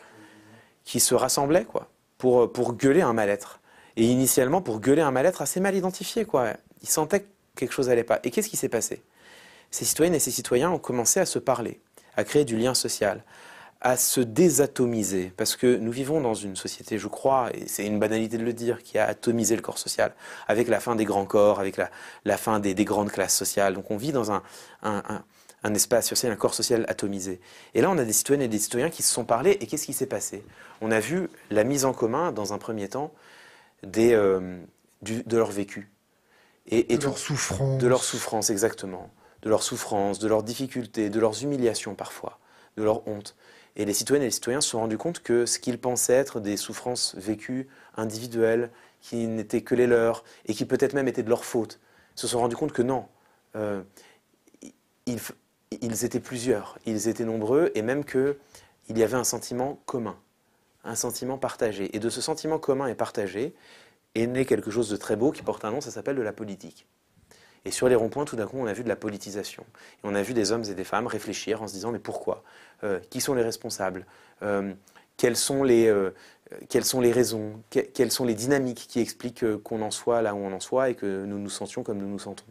qui 0.84 0.99
se 0.99 1.14
rassemblaient, 1.14 1.65
quoi, 1.65 1.89
pour, 2.18 2.52
pour 2.52 2.73
gueuler 2.73 3.02
un 3.02 3.14
mal-être. 3.14 3.60
Et 3.98 4.06
initialement, 4.06 4.61
pour 4.61 4.80
gueuler 4.80 5.02
un 5.02 5.11
mal-être 5.11 5.41
assez 5.41 5.60
mal 5.60 5.76
identifié, 5.76 6.26
quoi. 6.26 6.53
Ils 6.81 6.89
sentaient 6.89 7.22
que 7.22 7.27
quelque 7.56 7.73
chose 7.73 7.89
n'allait 7.89 8.03
pas. 8.03 8.19
Et 8.23 8.31
qu'est-ce 8.31 8.49
qui 8.49 8.57
s'est 8.57 8.69
passé? 8.69 9.03
Ces 9.69 9.85
citoyennes 9.85 10.15
et 10.15 10.19
ces 10.19 10.31
citoyens 10.31 10.72
ont 10.72 10.80
commencé 10.80 11.19
à 11.19 11.26
se 11.26 11.39
parler, 11.39 11.80
à 12.18 12.23
créer 12.23 12.45
du 12.45 12.57
lien 12.57 12.73
social, 12.73 13.23
à 13.81 13.97
se 13.97 14.21
désatomiser, 14.21 15.33
parce 15.35 15.55
que 15.55 15.75
nous 15.77 15.91
vivons 15.91 16.21
dans 16.21 16.35
une 16.35 16.55
société, 16.55 16.99
je 16.99 17.07
crois, 17.07 17.49
et 17.55 17.67
c'est 17.67 17.85
une 17.85 17.97
banalité 17.97 18.37
de 18.37 18.43
le 18.43 18.53
dire, 18.53 18.83
qui 18.83 18.99
a 18.99 19.07
atomisé 19.07 19.55
le 19.55 19.63
corps 19.63 19.79
social, 19.79 20.13
avec 20.47 20.67
la 20.67 20.79
fin 20.79 20.95
des 20.95 21.03
grands 21.03 21.25
corps, 21.25 21.59
avec 21.59 21.77
la, 21.77 21.89
la 22.23 22.37
fin 22.37 22.59
des, 22.59 22.75
des, 22.75 22.85
grandes 22.85 23.11
classes 23.11 23.35
sociales. 23.35 23.73
Donc 23.73 23.89
on 23.89 23.97
vit 23.97 24.11
dans 24.11 24.31
un, 24.31 24.43
un, 24.83 25.01
un, 25.09 25.23
un, 25.63 25.73
espace 25.73 26.07
social, 26.07 26.31
un 26.31 26.35
corps 26.35 26.53
social 26.53 26.85
atomisé. 26.89 27.41
Et 27.73 27.81
là, 27.81 27.89
on 27.89 27.97
a 27.97 28.05
des 28.05 28.13
citoyennes 28.13 28.43
et 28.43 28.47
des 28.47 28.59
citoyens 28.59 28.91
qui 28.91 29.01
se 29.01 29.11
sont 29.11 29.25
parlé, 29.25 29.57
et 29.59 29.65
qu'est-ce 29.65 29.87
qui 29.87 29.93
s'est 29.93 30.05
passé? 30.05 30.43
On 30.79 30.91
a 30.91 30.99
vu 30.99 31.27
la 31.49 31.63
mise 31.63 31.83
en 31.83 31.93
commun, 31.93 32.31
dans 32.31 32.53
un 32.53 32.59
premier 32.59 32.87
temps, 32.87 33.11
des, 33.81 34.13
euh, 34.13 34.59
du, 35.01 35.23
de 35.23 35.37
leur 35.37 35.49
vécu. 35.49 35.89
Et, 36.67 36.93
et 36.93 36.97
de 36.99 37.05
leur 37.05 37.17
souffrance. 37.17 37.81
De 37.81 37.87
leur 37.87 38.03
souffrance, 38.03 38.51
exactement. 38.51 39.09
De 39.41 39.49
leur 39.49 39.63
souffrance, 39.63 40.19
de 40.19 40.27
leurs 40.27 40.43
difficultés, 40.43 41.09
de 41.09 41.19
leurs 41.19 41.41
humiliations 41.41 41.95
parfois, 41.95 42.37
de 42.77 42.83
leur 42.83 43.07
honte. 43.07 43.35
Et 43.76 43.85
les 43.85 43.93
citoyennes 43.93 44.23
et 44.23 44.27
les 44.27 44.31
citoyens 44.31 44.61
se 44.61 44.69
sont 44.69 44.80
rendus 44.80 44.98
compte 44.98 45.22
que 45.22 45.45
ce 45.45 45.60
qu'ils 45.60 45.80
pensaient 45.80 46.14
être 46.14 46.39
des 46.39 46.57
souffrances 46.57 47.15
vécues 47.15 47.68
individuelles, 47.95 48.69
qui 49.02 49.27
n'étaient 49.27 49.61
que 49.61 49.76
les 49.76 49.88
leurs, 49.88 50.23
et 50.45 50.53
qui 50.53 50.65
peut-être 50.65 50.93
même 50.93 51.07
étaient 51.07 51.23
de 51.23 51.30
leur 51.30 51.45
faute, 51.45 51.80
se 52.15 52.27
sont 52.27 52.39
rendus 52.39 52.56
compte 52.56 52.72
que 52.72 52.81
non, 52.81 53.06
euh, 53.56 53.81
ils, 55.06 55.19
ils, 55.81 56.06
étaient 56.06 56.19
plusieurs, 56.19 56.77
ils 56.85 57.07
étaient 57.07 57.26
nombreux, 57.26 57.72
et 57.73 57.81
même 57.81 58.06
qu'il 58.06 58.35
y 58.89 59.03
avait 59.03 59.18
un 59.18 59.23
sentiment 59.23 59.80
commun, 59.85 60.18
un 60.84 60.95
sentiment 60.95 61.38
partagé. 61.38 61.95
Et 61.95 61.99
de 61.99 62.10
ce 62.10 62.22
sentiment 62.22 62.60
commun 62.60 62.88
et 62.88 62.95
partagé 62.95 63.56
est 64.15 64.27
né 64.27 64.45
quelque 64.45 64.69
chose 64.69 64.89
de 64.89 64.98
très 64.98 65.15
beau 65.15 65.31
qui 65.31 65.41
porte 65.41 65.65
un 65.65 65.72
nom, 65.72 65.81
ça 65.81 65.91
s'appelle 65.91 66.18
de 66.18 66.22
la 66.22 66.34
politique. 66.34 66.85
Et 67.65 67.71
sur 67.71 67.88
les 67.88 67.95
ronds-points, 67.95 68.25
tout 68.25 68.35
d'un 68.35 68.47
coup, 68.47 68.57
on 68.57 68.65
a 68.65 68.73
vu 68.73 68.83
de 68.83 68.89
la 68.89 68.95
politisation. 68.95 69.63
Et 69.97 69.99
on 70.03 70.15
a 70.15 70.21
vu 70.21 70.33
des 70.33 70.51
hommes 70.51 70.63
et 70.69 70.73
des 70.73 70.83
femmes 70.83 71.07
réfléchir 71.07 71.61
en 71.61 71.67
se 71.67 71.73
disant 71.73 71.91
mais 71.91 71.99
pourquoi? 71.99 72.43
Euh, 72.83 72.99
Qui 73.09 73.21
sont 73.21 73.33
les 73.33 73.43
responsables? 73.43 74.05
Euh, 74.41 74.73
quelles, 75.17 75.35
sont 75.35 75.63
les, 75.63 75.88
euh, 75.88 76.11
quelles 76.69 76.85
sont 76.85 77.01
les 77.01 77.11
raisons? 77.11 77.61
Quelles 77.69 78.11
sont 78.11 78.25
les 78.25 78.33
dynamiques 78.33 78.88
qui 78.89 78.99
expliquent 78.99 79.45
qu'on 79.57 79.81
en 79.83 79.91
soit 79.91 80.21
là 80.21 80.33
où 80.33 80.39
on 80.39 80.51
en 80.51 80.59
soit 80.59 80.89
et 80.89 80.95
que 80.95 81.25
nous 81.25 81.38
nous 81.38 81.49
sentions 81.49 81.83
comme 81.83 81.99
nous 81.99 82.09
nous 82.09 82.19
sentons? 82.19 82.45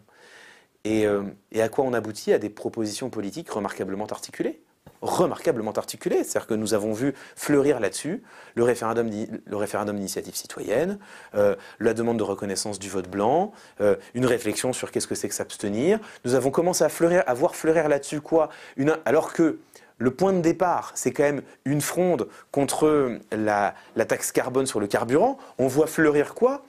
Et 0.84 1.06
à 1.06 1.68
quoi 1.68 1.84
on 1.84 1.92
aboutit? 1.92 2.32
À 2.32 2.38
des 2.38 2.48
propositions 2.48 3.10
politiques 3.10 3.50
remarquablement 3.50 4.06
articulées 4.06 4.62
remarquablement 5.02 5.72
articulé. 5.72 6.24
C'est-à-dire 6.24 6.46
que 6.46 6.54
nous 6.54 6.74
avons 6.74 6.92
vu 6.92 7.14
fleurir 7.36 7.80
là-dessus 7.80 8.22
le 8.54 8.64
référendum, 8.64 9.10
le 9.46 9.56
référendum 9.56 9.96
d'initiative 9.96 10.34
citoyenne, 10.34 10.98
euh, 11.34 11.56
la 11.78 11.94
demande 11.94 12.18
de 12.18 12.22
reconnaissance 12.22 12.78
du 12.78 12.88
vote 12.88 13.08
blanc, 13.08 13.52
euh, 13.80 13.96
une 14.14 14.26
réflexion 14.26 14.72
sur 14.72 14.90
qu'est-ce 14.90 15.06
que 15.06 15.14
c'est 15.14 15.28
que 15.28 15.34
s'abstenir. 15.34 15.98
Nous 16.24 16.34
avons 16.34 16.50
commencé 16.50 16.84
à, 16.84 16.88
fleurir, 16.88 17.22
à 17.26 17.34
voir 17.34 17.54
fleurir 17.56 17.88
là-dessus 17.88 18.20
quoi? 18.20 18.50
Alors 19.04 19.32
que 19.32 19.58
le 19.98 20.10
point 20.10 20.32
de 20.32 20.40
départ, 20.40 20.92
c'est 20.94 21.12
quand 21.12 21.22
même 21.22 21.42
une 21.64 21.82
fronde 21.82 22.26
contre 22.52 23.18
la, 23.32 23.74
la 23.96 24.04
taxe 24.06 24.32
carbone 24.32 24.66
sur 24.66 24.80
le 24.80 24.86
carburant. 24.86 25.36
On 25.58 25.66
voit 25.66 25.86
fleurir 25.86 26.34
quoi? 26.34 26.64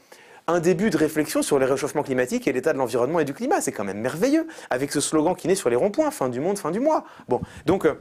Un 0.47 0.59
début 0.59 0.89
de 0.89 0.97
réflexion 0.97 1.41
sur 1.41 1.57
les 1.57 1.65
réchauffements 1.65 2.03
climatiques 2.03 2.47
et 2.47 2.51
l'état 2.51 2.73
de 2.73 2.77
l'environnement 2.77 3.21
et 3.21 3.25
du 3.25 3.33
climat. 3.33 3.61
C'est 3.61 3.71
quand 3.71 3.85
même 3.85 4.01
merveilleux, 4.01 4.47
avec 4.69 4.91
ce 4.91 4.99
slogan 4.99 5.33
qui 5.35 5.47
naît 5.47 5.55
sur 5.55 5.69
les 5.69 5.77
ronds-points, 5.77 6.11
fin 6.11 6.27
du 6.27 6.41
monde, 6.41 6.57
fin 6.57 6.71
du 6.71 6.81
mois. 6.81 7.05
Bon, 7.29 7.39
donc 7.65 7.85
euh, 7.85 7.93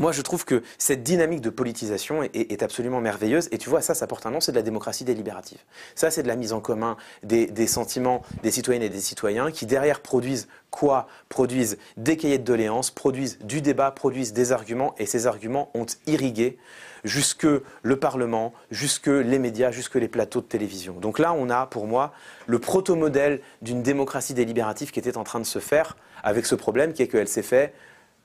moi, 0.00 0.12
je 0.12 0.22
trouve 0.22 0.46
que 0.46 0.62
cette 0.78 1.02
dynamique 1.02 1.42
de 1.42 1.50
politisation 1.50 2.22
est, 2.22 2.62
absolument 2.62 3.02
merveilleuse. 3.02 3.48
Et 3.52 3.58
tu 3.58 3.68
vois, 3.68 3.82
ça, 3.82 3.94
ça 3.94 4.06
porte 4.06 4.24
un 4.24 4.30
nom, 4.30 4.40
c'est 4.40 4.50
de 4.50 4.56
la 4.56 4.62
démocratie 4.62 5.04
délibérative. 5.04 5.58
Ça, 5.94 6.10
c'est 6.10 6.22
de 6.22 6.28
la 6.28 6.36
mise 6.36 6.54
en 6.54 6.60
commun 6.60 6.96
des, 7.22 7.66
sentiments 7.66 8.22
des 8.42 8.50
citoyennes 8.50 8.82
et 8.82 8.88
des 8.88 9.00
citoyens 9.00 9.50
qui, 9.50 9.66
derrière, 9.66 10.00
produisent 10.00 10.48
quoi? 10.70 11.06
Produisent 11.28 11.76
des 11.98 12.16
cahiers 12.16 12.38
de 12.38 12.44
doléances, 12.44 12.90
produisent 12.90 13.38
du 13.40 13.60
débat, 13.60 13.90
produisent 13.90 14.32
des 14.32 14.52
arguments. 14.52 14.94
Et 14.98 15.04
ces 15.04 15.26
arguments 15.26 15.70
ont 15.74 15.86
irrigué 16.06 16.56
jusque 17.04 17.46
le 17.82 17.96
Parlement, 17.96 18.54
jusque 18.70 19.08
les 19.08 19.38
médias, 19.38 19.70
jusque 19.70 19.96
les 19.96 20.08
plateaux 20.08 20.40
de 20.40 20.46
télévision. 20.46 20.94
Donc 20.94 21.18
là, 21.18 21.34
on 21.34 21.50
a, 21.50 21.66
pour 21.66 21.86
moi, 21.86 22.14
le 22.46 22.58
proto-modèle 22.58 23.42
d'une 23.60 23.82
démocratie 23.82 24.32
délibérative 24.32 24.92
qui 24.92 24.98
était 24.98 25.18
en 25.18 25.24
train 25.24 25.40
de 25.40 25.44
se 25.44 25.58
faire 25.58 25.98
avec 26.22 26.46
ce 26.46 26.54
problème 26.54 26.94
qui 26.94 27.02
est 27.02 27.08
qu'elle 27.08 27.28
s'est 27.28 27.42
faite 27.42 27.74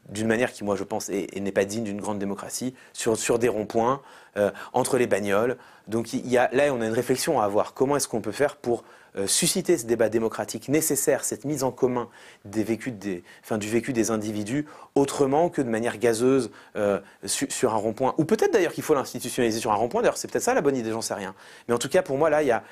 d'une 0.09 0.27
manière 0.27 0.51
qui, 0.51 0.63
moi, 0.63 0.75
je 0.75 0.83
pense, 0.83 1.09
n'est 1.09 1.51
pas 1.51 1.65
digne 1.65 1.83
d'une 1.83 1.99
grande 1.99 2.19
démocratie, 2.19 2.73
sur, 2.93 3.39
des 3.39 3.49
ronds-points, 3.49 4.01
euh, 4.37 4.51
entre 4.73 4.97
les 4.97 5.07
bagnoles. 5.07 5.57
Donc 5.87 6.13
y 6.13 6.37
a, 6.37 6.49
là, 6.51 6.73
on 6.73 6.81
a 6.81 6.85
une 6.85 6.93
réflexion 6.93 7.39
à 7.39 7.45
avoir. 7.45 7.73
Comment 7.73 7.95
est-ce 7.97 8.07
qu'on 8.07 8.21
peut 8.21 8.31
faire 8.31 8.55
pour 8.57 8.83
euh, 9.17 9.27
susciter 9.27 9.77
ce 9.77 9.85
débat 9.85 10.09
démocratique 10.09 10.67
nécessaire, 10.67 11.23
cette 11.23 11.45
mise 11.45 11.63
en 11.63 11.71
commun 11.71 12.09
des 12.43 12.63
vécus 12.63 12.91
des, 12.91 13.23
enfin, 13.43 13.57
du 13.57 13.69
vécu 13.69 13.93
des 13.93 14.11
individus, 14.11 14.65
autrement 14.93 15.49
que 15.49 15.61
de 15.61 15.69
manière 15.69 15.97
gazeuse 15.97 16.51
euh, 16.75 16.99
sur 17.25 17.73
un 17.73 17.77
rond-point? 17.77 18.13
Ou 18.17 18.25
peut-être 18.25 18.51
d'ailleurs 18.51 18.73
qu'il 18.73 18.83
faut 18.83 18.93
l'institutionnaliser 18.93 19.59
sur 19.59 19.71
un 19.71 19.75
rond-point. 19.75 20.01
D'ailleurs, 20.01 20.17
c'est 20.17 20.29
peut-être 20.29 20.43
ça 20.43 20.53
la 20.53 20.61
bonne 20.61 20.75
idée, 20.75 20.91
j'en 20.91 21.01
sais 21.01 21.13
rien. 21.13 21.33
Mais 21.67 21.73
en 21.73 21.79
tout 21.79 21.89
cas, 21.89 22.01
pour 22.01 22.17
moi, 22.17 22.29
là, 22.29 22.43
il 22.43 22.47
y 22.47 22.51
a, 22.51 22.63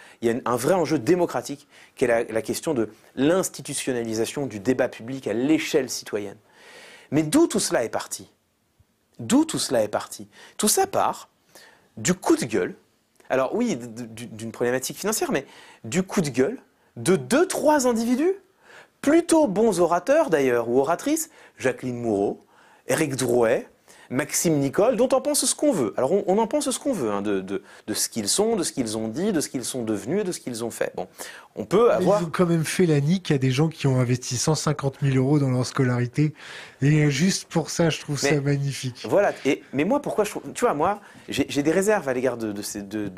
un 0.46 0.56
vrai 0.56 0.74
enjeu 0.74 1.00
démocratique 1.00 1.68
qui 1.96 2.06
est 2.06 2.32
la 2.32 2.42
question 2.42 2.74
de 2.74 2.90
l'institutionnalisation 3.16 4.46
du 4.46 4.60
débat 4.60 4.90
public 4.90 5.28
à 5.28 5.34
l'échelle 5.34 5.90
citoyenne. 5.90 6.38
Mais 7.14 7.22
d'où 7.22 7.46
tout 7.46 7.60
cela 7.60 7.84
est 7.84 7.90
parti? 7.90 8.28
D'où 9.20 9.46
tout 9.46 9.60
cela 9.60 9.84
est 9.84 9.88
parti? 9.88 10.28
Tout 10.58 10.68
ça 10.68 10.88
part 10.88 11.30
du 11.96 12.16
coup 12.16 12.36
de 12.36 12.46
gueule, 12.46 12.76
alors 13.30 13.54
oui, 13.54 13.78
d'une 13.78 14.52
problématique 14.52 14.98
financière, 14.98 15.32
mais 15.32 15.46
du 15.84 16.02
coup 16.02 16.22
de 16.22 16.30
gueule 16.30 16.58
de 16.98 17.16
deux, 17.16 17.48
trois 17.48 17.86
individus, 17.86 18.34
plutôt 19.00 19.46
bons 19.46 19.80
orateurs 19.80 20.32
d'ailleurs, 20.32 20.70
ou 20.70 20.80
oratrices, 20.80 21.30
Jacqueline 21.60 22.02
Moureau, 22.02 22.44
Éric 22.88 23.16
Drouet, 23.16 23.70
Maxime 24.14 24.60
Nicole, 24.60 24.96
dont 24.96 25.10
on 25.12 25.22
pense 25.22 25.44
ce 25.44 25.56
qu'on 25.56 25.72
veut. 25.72 25.96
Alors 25.98 26.12
on, 26.28 26.38
en 26.38 26.46
pense 26.46 26.70
ce 26.70 26.78
qu'on 26.78 26.94
veut, 26.94 27.10
hein, 27.10 27.24
de, 27.24 27.64
ce 27.92 28.10
qu'ils 28.10 28.30
sont, 28.30 28.56
de 28.56 28.62
ce 28.62 28.72
qu'ils 28.72 28.96
ont 28.96 29.08
dit, 29.08 29.34
de 29.34 29.42
ce 29.42 29.50
qu'ils 29.50 29.66
sont 29.66 29.82
devenus 29.82 30.22
et 30.22 30.24
de 30.24 30.32
ce 30.32 30.40
qu'ils 30.40 30.64
ont 30.64 30.70
fait. 30.70 30.94
Bon, 30.96 31.08
on 31.56 31.66
peut 31.66 31.92
avoir... 31.92 32.22
ils 32.22 32.26
ont 32.26 32.30
quand 32.30 32.46
même 32.46 32.64
fait 32.64 32.86
la 32.86 33.02
nique 33.02 33.32
à 33.32 33.40
des 33.40 33.50
gens 33.50 33.70
qui 33.70 33.88
ont 33.88 34.00
investi 34.00 34.38
150 34.38 34.98
000 35.02 35.18
euros 35.18 35.40
dans 35.40 35.50
leur 35.50 35.66
scolarité. 35.66 36.36
Et 36.84 37.10
juste 37.10 37.46
pour 37.46 37.72
ça, 37.72 37.90
je 37.90 38.00
trouve 38.02 38.20
ça 38.20 38.40
magnifique. 38.40 39.04
Voilà. 39.10 39.34
Et, 39.46 39.64
mais 39.74 39.84
moi, 39.84 40.00
pourquoi 40.00 40.26
je 40.26 40.30
trouve... 40.30 40.44
Tu 40.54 40.64
vois, 40.64 40.76
moi, 40.76 41.02
j'ai 41.28 41.64
des 41.64 41.72
réserves 41.72 42.08
à 42.08 42.14
l'égard 42.14 42.38
de, 42.38 42.62
ces, 42.62 42.84
de, 42.84 43.12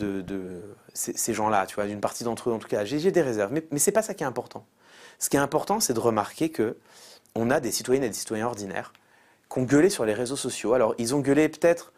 ces, 0.93 1.33
gens-là, 1.33 1.65
tu 1.65 1.75
vois, 1.75 1.87
d'une 1.87 1.99
partie 1.99 2.23
d'entre 2.23 2.49
eux 2.49 2.53
en 2.53 2.59
tout 2.59 2.69
cas. 2.69 2.85
J'ai 2.85 3.11
des 3.11 3.21
réserves. 3.21 3.51
Mais, 3.51 3.65
mais 3.69 3.79
c'est 3.79 3.91
pas 3.91 4.01
ça 4.01 4.13
qui 4.13 4.23
est 4.23 4.27
important. 4.27 4.65
Ce 5.19 5.29
qui 5.29 5.35
est 5.35 5.41
important, 5.41 5.81
c'est 5.81 5.93
de 5.93 5.99
remarquer 5.99 6.49
que 6.49 6.77
on 7.35 7.49
a 7.49 7.59
des 7.59 7.71
citoyennes 7.71 8.05
et 8.05 8.09
des 8.09 8.15
citoyens 8.15 8.47
ordinaires 8.47 8.93
qui 9.51 9.59
ont 9.59 9.63
gueulé 9.63 9.89
sur 9.89 10.05
les 10.05 10.13
réseaux 10.13 10.35
sociaux. 10.35 10.73
Alors, 10.73 10.95
ils 10.97 11.15
ont 11.15 11.19
gueulé 11.19 11.49
peut-être 11.49 11.93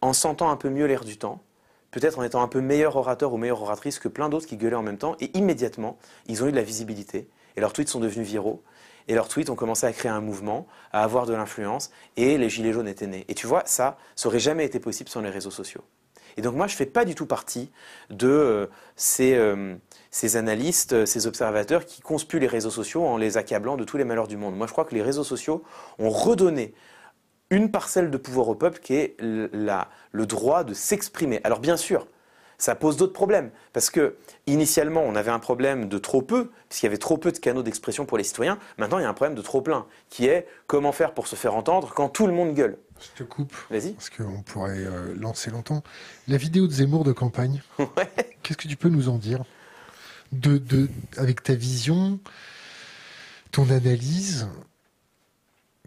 en 0.00 0.12
sentant 0.12 0.50
un 0.50 0.56
peu 0.56 0.68
mieux 0.68 0.86
l'air 0.86 1.04
du 1.04 1.16
temps, 1.16 1.42
peut-être 1.90 2.18
en 2.18 2.22
étant 2.22 2.42
un 2.42 2.48
peu 2.48 2.60
meilleur 2.60 2.96
orateur 2.96 3.32
ou 3.32 3.38
meilleure 3.38 3.62
oratrice 3.62 3.98
que 3.98 4.08
plein 4.08 4.28
d'autres 4.28 4.46
qui 4.46 4.56
gueulaient 4.56 4.76
en 4.76 4.82
même 4.82 4.98
temps, 4.98 5.16
et 5.20 5.30
immédiatement, 5.36 5.98
ils 6.26 6.42
ont 6.42 6.46
eu 6.46 6.50
de 6.50 6.56
la 6.56 6.62
visibilité, 6.62 7.28
et 7.56 7.60
leurs 7.60 7.72
tweets 7.72 7.88
sont 7.88 8.00
devenus 8.00 8.26
viraux, 8.26 8.62
et 9.08 9.14
leurs 9.14 9.28
tweets 9.28 9.50
ont 9.50 9.54
commencé 9.54 9.86
à 9.86 9.92
créer 9.92 10.10
un 10.10 10.20
mouvement, 10.20 10.66
à 10.92 11.02
avoir 11.02 11.26
de 11.26 11.34
l'influence, 11.34 11.90
et 12.16 12.38
les 12.38 12.48
Gilets 12.50 12.72
jaunes 12.72 12.88
étaient 12.88 13.06
nés. 13.06 13.24
Et 13.28 13.34
tu 13.34 13.46
vois, 13.46 13.62
ça, 13.66 13.96
ça 14.16 14.28
aurait 14.28 14.40
jamais 14.40 14.64
été 14.64 14.80
possible 14.80 15.08
sans 15.08 15.20
les 15.20 15.30
réseaux 15.30 15.50
sociaux. 15.50 15.84
Et 16.36 16.42
donc 16.42 16.54
moi, 16.54 16.66
je 16.66 16.74
ne 16.74 16.76
fais 16.78 16.86
pas 16.86 17.04
du 17.04 17.14
tout 17.14 17.26
partie 17.26 17.70
de 18.10 18.28
euh, 18.28 18.66
ces, 18.96 19.34
euh, 19.34 19.76
ces 20.14 20.36
analystes, 20.36 21.06
ces 21.06 21.26
observateurs 21.26 21.84
qui 21.84 22.00
conspuent 22.00 22.38
les 22.38 22.46
réseaux 22.46 22.70
sociaux 22.70 23.04
en 23.04 23.16
les 23.16 23.36
accablant 23.36 23.76
de 23.76 23.82
tous 23.82 23.96
les 23.96 24.04
malheurs 24.04 24.28
du 24.28 24.36
monde. 24.36 24.54
Moi, 24.56 24.68
je 24.68 24.72
crois 24.72 24.84
que 24.84 24.94
les 24.94 25.02
réseaux 25.02 25.24
sociaux 25.24 25.64
ont 25.98 26.08
redonné 26.08 26.72
une 27.50 27.72
parcelle 27.72 28.12
de 28.12 28.16
pouvoir 28.16 28.48
au 28.48 28.54
peuple 28.54 28.78
qui 28.78 28.94
est 28.94 29.16
la, 29.20 29.88
le 30.12 30.24
droit 30.24 30.62
de 30.62 30.72
s'exprimer. 30.72 31.40
Alors 31.42 31.58
bien 31.58 31.76
sûr, 31.76 32.06
ça 32.58 32.76
pose 32.76 32.96
d'autres 32.96 33.12
problèmes. 33.12 33.50
Parce 33.72 33.90
que, 33.90 34.14
initialement, 34.46 35.02
on 35.02 35.16
avait 35.16 35.32
un 35.32 35.40
problème 35.40 35.88
de 35.88 35.98
trop 35.98 36.22
peu, 36.22 36.52
puisqu'il 36.68 36.86
y 36.86 36.90
avait 36.90 36.96
trop 36.96 37.18
peu 37.18 37.32
de 37.32 37.38
canaux 37.38 37.64
d'expression 37.64 38.06
pour 38.06 38.16
les 38.16 38.22
citoyens. 38.22 38.60
Maintenant, 38.78 39.00
il 39.00 39.02
y 39.02 39.06
a 39.06 39.08
un 39.08 39.14
problème 39.14 39.36
de 39.36 39.42
trop 39.42 39.62
plein, 39.62 39.84
qui 40.10 40.26
est 40.26 40.46
comment 40.68 40.92
faire 40.92 41.12
pour 41.12 41.26
se 41.26 41.34
faire 41.34 41.56
entendre 41.56 41.92
quand 41.92 42.08
tout 42.08 42.28
le 42.28 42.32
monde 42.32 42.54
gueule. 42.54 42.78
Je 43.00 43.24
te 43.24 43.28
coupe. 43.28 43.52
Vas-y. 43.68 43.94
Parce 43.94 44.10
qu'on 44.10 44.42
pourrait 44.42 44.78
euh, 44.78 45.12
lancer 45.18 45.50
longtemps. 45.50 45.82
La 46.28 46.36
vidéo 46.36 46.68
de 46.68 46.72
Zemmour 46.72 47.02
de 47.02 47.10
campagne, 47.10 47.62
Ouais. 47.80 48.38
qu'est-ce 48.44 48.56
que 48.58 48.68
tu 48.68 48.76
peux 48.76 48.88
nous 48.90 49.08
en 49.08 49.18
dire? 49.18 49.42
De, 50.40 50.58
de, 50.58 50.88
Avec 51.16 51.42
ta 51.42 51.54
vision, 51.54 52.18
ton 53.50 53.68
analyse, 53.70 54.48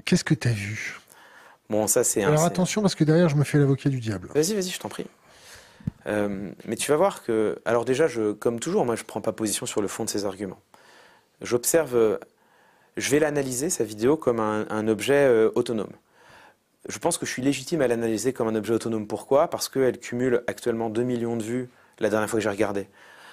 qu'est-ce 0.06 0.24
que 0.24 0.34
tu 0.34 0.48
as 0.48 0.54
vu? 0.54 1.00
Bon, 1.70 1.88
ça, 1.88 2.04
c'est. 2.04 2.24
Alors 2.24 2.46
attention, 2.46 2.82
parce 2.82 2.96
que 2.96 3.04
derrière, 3.04 3.30
je 3.30 3.36
me 3.36 3.44
fais 3.44 3.58
l'avocat 3.58 3.90
du 3.90 4.00
diable. 4.00 4.30
Vas-y, 4.34 4.54
vas-y, 4.54 4.70
je 4.70 4.80
t'en 4.80 4.90
prie. 4.90 5.06
Euh, 6.08 6.50
mais 6.66 6.76
tu 6.76 6.92
vas 6.92 6.98
voir 6.98 7.24
que, 7.24 7.60
alors 7.66 7.86
déjà, 7.86 8.08
je, 8.08 8.32
comme 8.32 8.60
toujours, 8.60 8.86
moi, 8.86 8.96
je 8.96 9.04
prends 9.04 9.22
pas 9.22 9.34
position 9.34 9.66
sur 9.66 9.82
le 9.82 9.88
fond 9.88 10.06
de 10.06 10.10
ses 10.10 10.26
arguments. 10.26 10.60
J'observe, 11.42 11.96
euh, 11.96 12.18
je 12.96 13.10
vais 13.12 13.20
l'analyser 13.20 13.70
sa 13.70 13.84
vidéo 13.84 14.18
comme 14.18 14.40
un, 14.40 14.66
un 14.70 14.88
objet 14.88 15.28
euh, 15.28 15.52
autonome. 15.56 15.92
Je 16.88 17.00
pense 17.00 17.18
que 17.18 17.26
je 17.26 17.32
suis 17.32 17.42
légitime 17.42 17.82
à 17.82 17.88
l'analyser 17.88 18.32
comme 18.32 18.48
un 18.48 18.56
objet 18.56 18.74
autonome. 18.74 19.08
Pourquoi? 19.08 19.50
Parce 19.50 19.68
qu'elle 19.68 20.00
cumule 20.00 20.44
actuellement 20.48 20.90
2 20.90 21.04
millions 21.04 21.36
de 21.36 21.44
vues 21.44 21.70
la 22.00 22.10
dernière 22.10 22.30
fois 22.30 22.40
que 22.40 22.44
j'ai 22.44 22.50
regardé. 22.50 22.88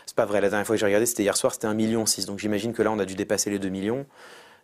C'est 0.06 0.16
pas 0.16 0.26
vrai, 0.26 0.40
la 0.40 0.50
dernière 0.50 0.66
fois 0.66 0.76
que 0.76 0.80
j'ai 0.80 0.86
regardé, 0.86 1.06
c'était 1.06 1.22
hier 1.22 1.36
soir, 1.36 1.52
c'était 1.52 1.66
1,6 1.66 1.74
million. 1.74 2.04
Donc 2.26 2.38
j'imagine 2.38 2.72
que 2.72 2.82
là, 2.82 2.92
on 2.92 2.98
a 2.98 3.04
dû 3.04 3.14
dépasser 3.14 3.50
les 3.50 3.58
2 3.58 3.68
millions 3.68 4.06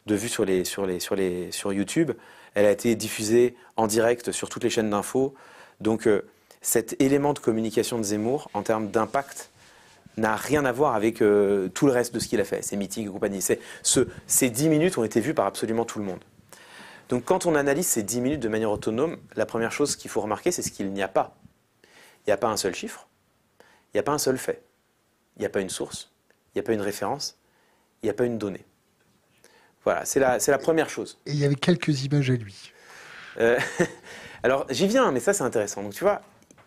de 0.06 0.14
vues 0.14 0.28
sur, 0.28 0.44
les, 0.44 0.64
sur, 0.64 0.86
les, 0.86 1.00
sur, 1.00 1.14
les, 1.14 1.50
sur 1.52 1.72
YouTube. 1.72 2.12
Elle 2.54 2.66
a 2.66 2.70
été 2.70 2.94
diffusée 2.94 3.54
en 3.76 3.86
direct 3.86 4.32
sur 4.32 4.48
toutes 4.48 4.64
les 4.64 4.70
chaînes 4.70 4.90
d'infos. 4.90 5.34
Donc 5.80 6.06
euh, 6.06 6.22
cet 6.62 7.00
élément 7.00 7.32
de 7.32 7.38
communication 7.38 7.98
de 7.98 8.02
Zemmour, 8.02 8.50
en 8.54 8.62
termes 8.62 8.90
d'impact, 8.90 9.50
n'a 10.16 10.36
rien 10.36 10.64
à 10.64 10.72
voir 10.72 10.94
avec 10.94 11.22
euh, 11.22 11.68
tout 11.68 11.86
le 11.86 11.92
reste 11.92 12.12
de 12.12 12.18
ce 12.18 12.28
qu'il 12.28 12.40
a 12.40 12.44
fait, 12.44 12.62
ses 12.62 12.76
meetings 12.76 13.06
et 13.06 13.10
compagnie. 13.10 13.40
Ce- 13.82 14.06
ces 14.26 14.50
10 14.50 14.68
minutes 14.68 14.98
ont 14.98 15.04
été 15.04 15.20
vues 15.20 15.34
par 15.34 15.46
absolument 15.46 15.84
tout 15.84 15.98
le 15.98 16.04
monde. 16.04 16.20
Donc 17.08 17.24
quand 17.24 17.46
on 17.46 17.54
analyse 17.54 17.86
ces 17.86 18.02
10 18.02 18.20
minutes 18.20 18.40
de 18.40 18.48
manière 18.48 18.70
autonome, 18.70 19.16
la 19.36 19.46
première 19.46 19.72
chose 19.72 19.96
qu'il 19.96 20.10
faut 20.10 20.20
remarquer, 20.20 20.52
c'est 20.52 20.62
ce 20.62 20.70
qu'il 20.70 20.92
n'y 20.92 21.02
a 21.02 21.08
pas. 21.08 21.36
Il 21.84 22.30
n'y 22.30 22.32
a 22.32 22.36
pas 22.36 22.48
un 22.48 22.56
seul 22.56 22.74
chiffre, 22.74 23.08
il 23.60 23.96
n'y 23.96 24.00
a 24.00 24.02
pas 24.02 24.12
un 24.12 24.18
seul 24.18 24.36
fait, 24.36 24.62
il 25.40 25.44
n'y 25.44 25.46
a 25.46 25.50
pas 25.50 25.62
une 25.62 25.70
source, 25.70 26.10
il 26.54 26.58
n'y 26.58 26.60
a 26.60 26.62
pas 26.64 26.74
une 26.74 26.82
référence, 26.82 27.38
il 28.02 28.06
n'y 28.06 28.10
a 28.10 28.12
pas 28.12 28.26
une 28.26 28.36
donnée. 28.36 28.62
Voilà, 29.84 30.04
c'est 30.04 30.20
la, 30.20 30.38
c'est 30.38 30.50
la 30.50 30.58
première 30.58 30.90
chose. 30.90 31.18
Et 31.24 31.30
il 31.30 31.38
y 31.38 31.46
avait 31.46 31.54
quelques 31.54 32.04
images 32.04 32.28
à 32.28 32.34
lui. 32.34 32.72
Euh, 33.38 33.58
alors 34.42 34.66
j'y 34.68 34.86
viens, 34.86 35.10
mais 35.12 35.20
ça 35.20 35.32
c'est 35.32 35.42
intéressant. 35.42 35.82
Donc 35.82 35.94
tu 35.94 36.04
vois, 36.04 36.20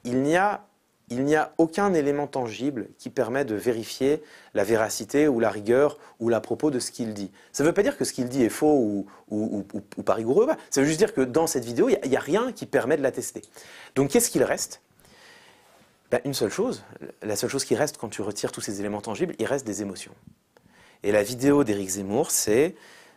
il 0.06 0.24
n'y 0.24 0.36
a, 0.36 0.66
a 1.12 1.54
aucun 1.60 1.94
élément 1.94 2.26
tangible 2.26 2.88
qui 2.98 3.12
permet 3.12 3.46
de 3.46 3.54
vérifier 3.54 4.24
la 4.56 4.64
véracité 4.64 5.28
ou 5.28 5.40
la 5.40 5.52
rigueur 5.52 6.00
ou 6.20 6.30
la 6.30 6.42
propos 6.42 6.72
de 6.72 6.80
ce 6.80 6.90
qu'il 6.90 7.14
dit. 7.14 7.30
Ça 7.52 7.62
ne 7.64 7.68
veut 7.68 7.76
pas 7.76 7.84
dire 7.84 7.96
que 7.96 8.06
ce 8.06 8.12
qu'il 8.14 8.28
dit 8.28 8.42
est 8.42 8.50
faux 8.50 8.74
ou, 8.74 9.06
ou- 9.30 9.64
ou- 9.72 9.82
ou 9.98 10.02
pas 10.02 10.16
rigoureux. 10.16 10.48
Ça 10.72 10.82
veut 10.82 10.88
juste 10.88 10.98
dire 10.98 11.14
que 11.14 11.22
dans 11.22 11.46
cette 11.46 11.66
vidéo, 11.66 11.90
il 11.90 12.10
n'y 12.10 12.18
a, 12.18 12.20
rien 12.20 12.52
qui 12.52 12.66
permet 12.66 12.98
de 12.98 13.04
l'attester. 13.04 13.44
Donc 13.94 14.10
qu'est-ce 14.10 14.32
qu'il 14.32 14.44
reste? 14.44 14.82
Ben, 16.14 16.22
Une 16.26 16.36
seule 16.36 16.52
chose. 16.52 16.84
La 17.24 17.36
seule 17.36 17.50
chose 17.50 17.66
qui 17.66 17.74
reste 17.74 17.98
quand 17.98 18.08
tu 18.08 18.22
retires 18.22 18.52
tous 18.52 18.62
ces 18.62 18.80
éléments 18.80 19.02
tangibles, 19.02 19.34
il 19.40 19.48
reste 19.48 19.66
des 19.66 19.82
émotions. 19.82 20.14
Et 21.02 21.12
la 21.12 21.24
vidéo 21.24 21.64
d'Éric 21.64 21.90
Zemmour, 21.90 22.30
c'est 22.30 22.76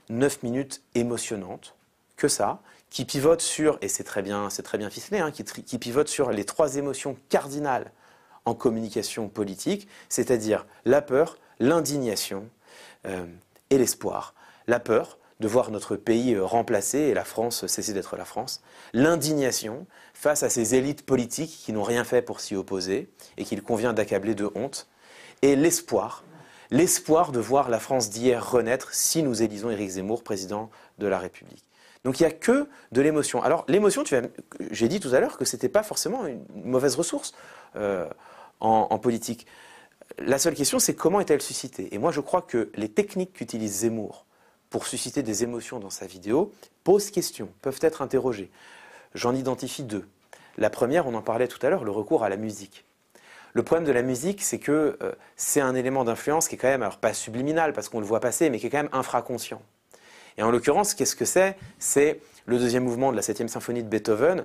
9 0.09 0.43
minutes 0.43 0.83
émotionnantes, 0.95 1.75
que 2.17 2.27
ça, 2.27 2.63
qui 2.89 3.05
pivote 3.05 3.43
sur, 3.43 3.77
et 3.83 3.89
c'est 3.89 4.03
très 4.03 4.23
bien, 4.23 4.49
bien 4.79 4.89
ficelé, 4.89 5.19
hein, 5.19 5.31
qui 5.31 5.79
pivote 5.79 6.09
sur 6.09 6.31
les 6.31 6.47
trois 6.47 6.77
émotions 6.77 7.19
cardinales 7.29 7.93
en 8.47 8.55
communication 8.55 9.29
politique, 9.29 9.89
c'est-à-dire 10.09 10.65
la 10.87 11.03
peur, 11.03 11.37
l'indignation 11.61 12.49
euh, 13.05 13.27
et 13.69 13.77
l'espoir. 13.77 14.33
La 14.69 14.81
peur 14.81 15.19
de 15.41 15.49
voir 15.49 15.71
notre 15.71 15.97
pays 15.97 16.35
euh, 16.35 16.45
remplacé 16.45 16.99
et 16.99 17.15
la 17.15 17.25
France 17.25 17.67
cesser 17.67 17.93
d'être 17.93 18.17
la 18.17 18.25
France. 18.25 18.63
L'indignation 18.93 19.87
face 20.15 20.43
à 20.43 20.51
ces 20.51 20.75
élites 20.75 21.05
politiques 21.05 21.61
qui 21.65 21.73
n'ont 21.73 21.83
rien 21.83 22.05
fait 22.05 22.23
pour 22.23 22.41
s'y 22.41 22.55
opposer 22.57 23.11
et 23.37 23.45
qu'il 23.45 23.63
convient 23.63 23.93
d'accabler 23.93 24.35
de 24.35 24.51
honte. 24.55 24.89
Et 25.43 25.57
l'espoir, 25.57 26.25
l'espoir 26.71 27.33
de 27.33 27.41
voir 27.41 27.69
la 27.69 27.79
France 27.79 28.11
d'hier 28.11 28.51
renaître 28.51 28.95
si 28.95 29.23
nous 29.23 29.43
élisons 29.43 29.71
Éric 29.71 29.91
Zemmour 29.91 30.23
président 30.23 30.71
de 30.99 31.07
la 31.07 31.19
République. 31.19 31.65
Donc 32.05 32.21
il 32.21 32.23
n'y 32.23 32.29
a 32.29 32.33
que 32.33 32.69
de 32.93 33.01
l'émotion. 33.01 33.43
Alors 33.43 33.65
l'émotion, 33.69 34.05
tu 34.05 34.17
j'ai 34.71 34.89
dit 34.89 35.01
tout 35.01 35.13
à 35.13 35.21
l'heure 35.21 35.37
que 35.37 35.45
ce 35.45 35.57
n'était 35.57 35.69
pas 35.69 35.83
forcément 35.83 36.27
une 36.27 36.45
mauvaise 36.55 36.95
ressource 36.95 37.35
euh, 37.75 38.09
en 38.61 38.99
politique. 38.99 39.47
La 40.19 40.39
seule 40.39 40.55
question, 40.55 40.79
c'est 40.79 40.95
comment 40.95 41.21
est-elle 41.21 41.43
suscitée? 41.43 41.95
Et 41.95 41.99
moi, 41.99 42.11
je 42.11 42.21
crois 42.21 42.43
que 42.43 42.71
les 42.75 42.89
techniques 42.89 43.35
qu'utilise 43.35 43.81
Zemmour 43.81 44.26
pour 44.77 44.87
susciter 44.87 45.23
des 45.23 45.43
émotions 45.43 45.79
dans 45.79 45.89
sa 45.89 46.07
vidéo 46.07 46.53
posent 46.85 47.11
question, 47.11 47.49
peuvent 47.63 47.79
être 47.81 48.03
interrogées. 48.03 48.51
J'en 49.15 49.35
identifie 49.35 49.85
deux. 49.85 50.07
La 50.59 50.69
première, 50.69 51.07
on 51.07 51.15
en 51.15 51.23
parlait 51.23 51.49
tout 51.49 51.59
à 51.67 51.71
l'heure, 51.71 51.83
le 51.83 51.91
recours 51.91 52.23
à 52.25 52.29
la 52.29 52.37
musique. 52.37 52.85
Le 53.55 53.63
problème 53.63 53.87
de 53.87 53.93
la 53.93 54.03
musique, 54.03 54.43
c'est 54.43 54.59
que 54.59 54.99
euh, 55.03 55.13
c'est 55.35 55.63
un 55.63 55.75
élément 55.75 56.05
d'influence 56.05 56.47
qui 56.47 56.57
est 56.57 56.59
quand 56.59 56.69
même, 56.69 56.83
alors 56.83 56.99
pas 56.99 57.15
subliminal 57.15 57.73
parce 57.73 57.89
qu'on 57.89 58.01
le 58.01 58.05
voit 58.05 58.21
passer, 58.21 58.51
mais 58.51 58.59
qui 58.59 58.67
est 58.67 58.69
quand 58.69 58.77
même 58.83 58.91
infraconscient. 58.93 59.63
Et 60.37 60.43
en 60.43 60.51
l'occurrence, 60.51 60.93
qu'est-ce 60.93 61.17
que 61.17 61.25
c'est? 61.25 61.57
C'est 61.79 62.21
le 62.45 62.59
deuxième 62.59 62.85
mouvement 62.85 63.13
de 63.13 63.17
la 63.17 63.23
septième 63.23 63.49
symphonie 63.49 63.83
de 63.83 63.89
Beethoven. 63.89 64.45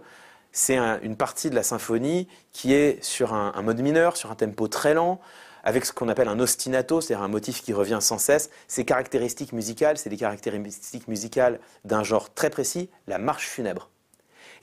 C'est 0.53 0.77
un- 0.77 1.01
une 1.01 1.17
partie 1.17 1.49
de 1.49 1.55
la 1.55 1.63
symphonie 1.63 2.29
qui 2.53 2.73
est 2.73 3.03
sur 3.03 3.33
un 3.33 3.61
mode 3.63 3.81
mineur, 3.81 4.15
sur 4.15 4.31
un 4.31 4.35
tempo 4.35 4.69
très 4.69 4.93
lent, 4.93 5.19
avec 5.63 5.85
ce 5.85 5.93
qu'on 5.93 6.09
appelle 6.09 6.27
un 6.27 6.39
ostinato, 6.39 7.01
c'est-à-dire 7.01 7.23
un 7.23 7.27
motif 7.27 7.61
qui 7.61 7.73
revient 7.73 7.99
sans 8.01 8.17
cesse. 8.17 8.49
Ces 8.67 8.85
caractéristiques 8.85 9.53
musicales, 9.53 9.97
c'est 9.97 10.09
des 10.09 10.17
caractéristiques 10.17 11.07
musicales 11.07 11.59
d'un 11.85 12.03
genre 12.03 12.33
très 12.33 12.49
précis, 12.49 12.89
la 13.07 13.17
marche 13.17 13.47
funèbre. 13.47 13.89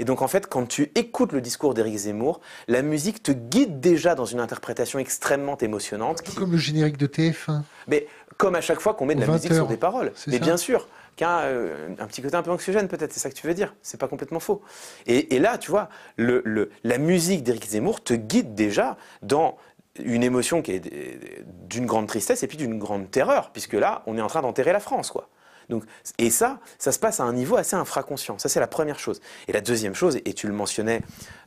Et 0.00 0.04
donc 0.04 0.22
en 0.22 0.28
fait, 0.28 0.46
quand 0.46 0.64
tu 0.66 0.92
écoutes 0.94 1.32
le 1.32 1.40
discours 1.40 1.74
d'Éric 1.74 1.96
Zemmour, 1.96 2.40
la 2.68 2.82
musique 2.82 3.20
te 3.22 3.32
guide 3.32 3.80
déjà 3.80 4.14
dans 4.14 4.26
une 4.26 4.38
interprétation 4.38 5.00
extrêmement 5.00 5.58
émotionnante. 5.58 6.22
Qui- 6.22 6.36
comme 6.36 6.52
le 6.52 6.58
générique 6.58 6.96
de 6.98 7.06
TF1. 7.06 7.62
mais 7.88 8.06
comme 8.36 8.54
à 8.54 8.60
chaque 8.60 8.78
fois 8.80 8.94
qu'on 8.94 9.06
met 9.06 9.16
de 9.16 9.20
la 9.20 9.26
20 9.26 9.32
musique 9.32 9.52
sur 9.54 9.66
des 9.66 9.76
paroles. 9.76 10.12
Mais 10.28 10.34
ça 10.34 10.38
bien 10.38 10.56
sûr, 10.56 10.86
qu'un 11.16 11.40
euh, 11.40 11.88
un 11.98 12.06
petit 12.06 12.22
côté 12.22 12.36
un 12.36 12.42
peu 12.42 12.52
anxiogène 12.52 12.86
peut-être, 12.86 13.12
c'est 13.12 13.18
ça 13.18 13.28
que 13.28 13.34
tu 13.34 13.48
veux 13.48 13.54
dire. 13.54 13.74
C'est 13.82 13.98
pas 13.98 14.06
complètement 14.06 14.38
faux. 14.38 14.62
Et, 15.08 15.34
et 15.34 15.40
là, 15.40 15.58
tu 15.58 15.72
vois, 15.72 15.88
le, 16.16 16.42
le- 16.44 16.70
la 16.84 16.98
musique 16.98 17.42
d'Éric 17.42 17.66
Zemmour 17.66 18.00
te 18.00 18.14
guide 18.14 18.54
déjà 18.54 18.96
dans 19.22 19.56
une 20.04 20.22
émotion 20.22 20.62
qui 20.62 20.72
est 20.72 21.44
d'une 21.68 21.86
grande 21.86 22.06
tristesse 22.06 22.42
et 22.42 22.46
puis 22.46 22.56
d'une 22.56 22.78
grande 22.78 23.10
terreur, 23.10 23.50
puisque 23.52 23.74
là, 23.74 24.02
on 24.06 24.16
est 24.16 24.20
en 24.20 24.26
train 24.26 24.42
d'enterrer 24.42 24.72
la 24.72 24.80
France, 24.80 25.10
quoi. 25.10 25.28
Donc, 25.68 25.84
et 26.16 26.30
ça, 26.30 26.60
ça 26.78 26.92
se 26.92 26.98
passe 26.98 27.20
à 27.20 27.24
un 27.24 27.32
niveau 27.32 27.56
assez 27.56 27.76
infraconscient. 27.76 28.38
Ça, 28.38 28.48
c'est 28.48 28.60
la 28.60 28.66
première 28.66 28.98
chose. 28.98 29.20
Et 29.48 29.52
la 29.52 29.60
deuxième 29.60 29.94
chose, 29.94 30.18
et 30.24 30.32
tu 30.32 30.46
le 30.46 30.54
mentionnais 30.54 31.02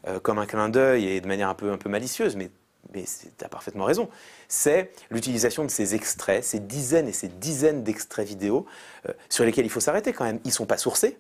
euh, 0.08 0.20
comme 0.20 0.38
un 0.38 0.46
clin 0.46 0.70
d'œil 0.70 1.08
et 1.08 1.22
de 1.22 1.28
manière 1.28 1.50
un 1.50 1.56
peu, 1.56 1.72
un 1.72 1.78
peu 1.78 1.90
malicieuse, 1.90 2.36
mais, 2.36 2.52
mais 2.94 3.04
tu 3.04 3.44
as 3.44 3.50
parfaitement 3.50 3.86
raison, 3.86 4.10
c'est 4.48 4.92
l'utilisation 5.10 5.64
de 5.64 5.72
ces 5.72 5.96
extraits, 5.96 6.44
ces 6.44 6.60
dizaines 6.60 7.08
et 7.08 7.14
ces 7.14 7.30
dizaines 7.30 7.84
d'extraits 7.84 8.28
vidéo 8.28 8.66
euh, 9.10 9.14
sur 9.30 9.44
lesquels 9.44 9.66
il 9.66 9.72
faut 9.72 9.80
s'arrêter 9.80 10.14
quand 10.14 10.26
même. 10.26 10.40
Ils 10.44 10.50
ne 10.50 10.54
sont 10.54 10.68
pas 10.68 10.78
sourcés. 10.78 11.18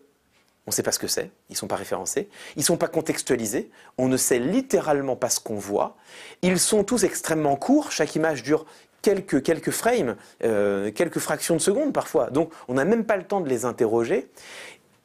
On 0.67 0.69
ne 0.69 0.73
sait 0.73 0.83
pas 0.83 0.91
ce 0.91 0.99
que 0.99 1.07
c'est, 1.07 1.31
ils 1.49 1.53
ne 1.53 1.57
sont 1.57 1.67
pas 1.67 1.75
référencés, 1.75 2.29
ils 2.55 2.59
ne 2.59 2.65
sont 2.65 2.77
pas 2.77 2.88
contextualisés, 2.88 3.71
on 3.97 4.07
ne 4.07 4.17
sait 4.17 4.38
littéralement 4.38 5.15
pas 5.15 5.29
ce 5.29 5.39
qu'on 5.39 5.55
voit. 5.55 5.97
Ils 6.43 6.59
sont 6.59 6.83
tous 6.83 7.03
extrêmement 7.03 7.55
courts, 7.55 7.91
chaque 7.91 8.15
image 8.15 8.43
dure 8.43 8.65
quelques, 9.01 9.71
frames, 9.71 10.15
euh, 10.43 10.91
quelques 10.91 11.19
fractions 11.19 11.55
de 11.55 11.61
secondes 11.61 11.93
parfois. 11.93 12.29
Donc 12.29 12.51
on 12.67 12.75
n'a 12.75 12.85
même 12.85 13.05
pas 13.05 13.17
le 13.17 13.23
temps 13.23 13.41
de 13.41 13.49
les 13.49 13.65
interroger. 13.65 14.29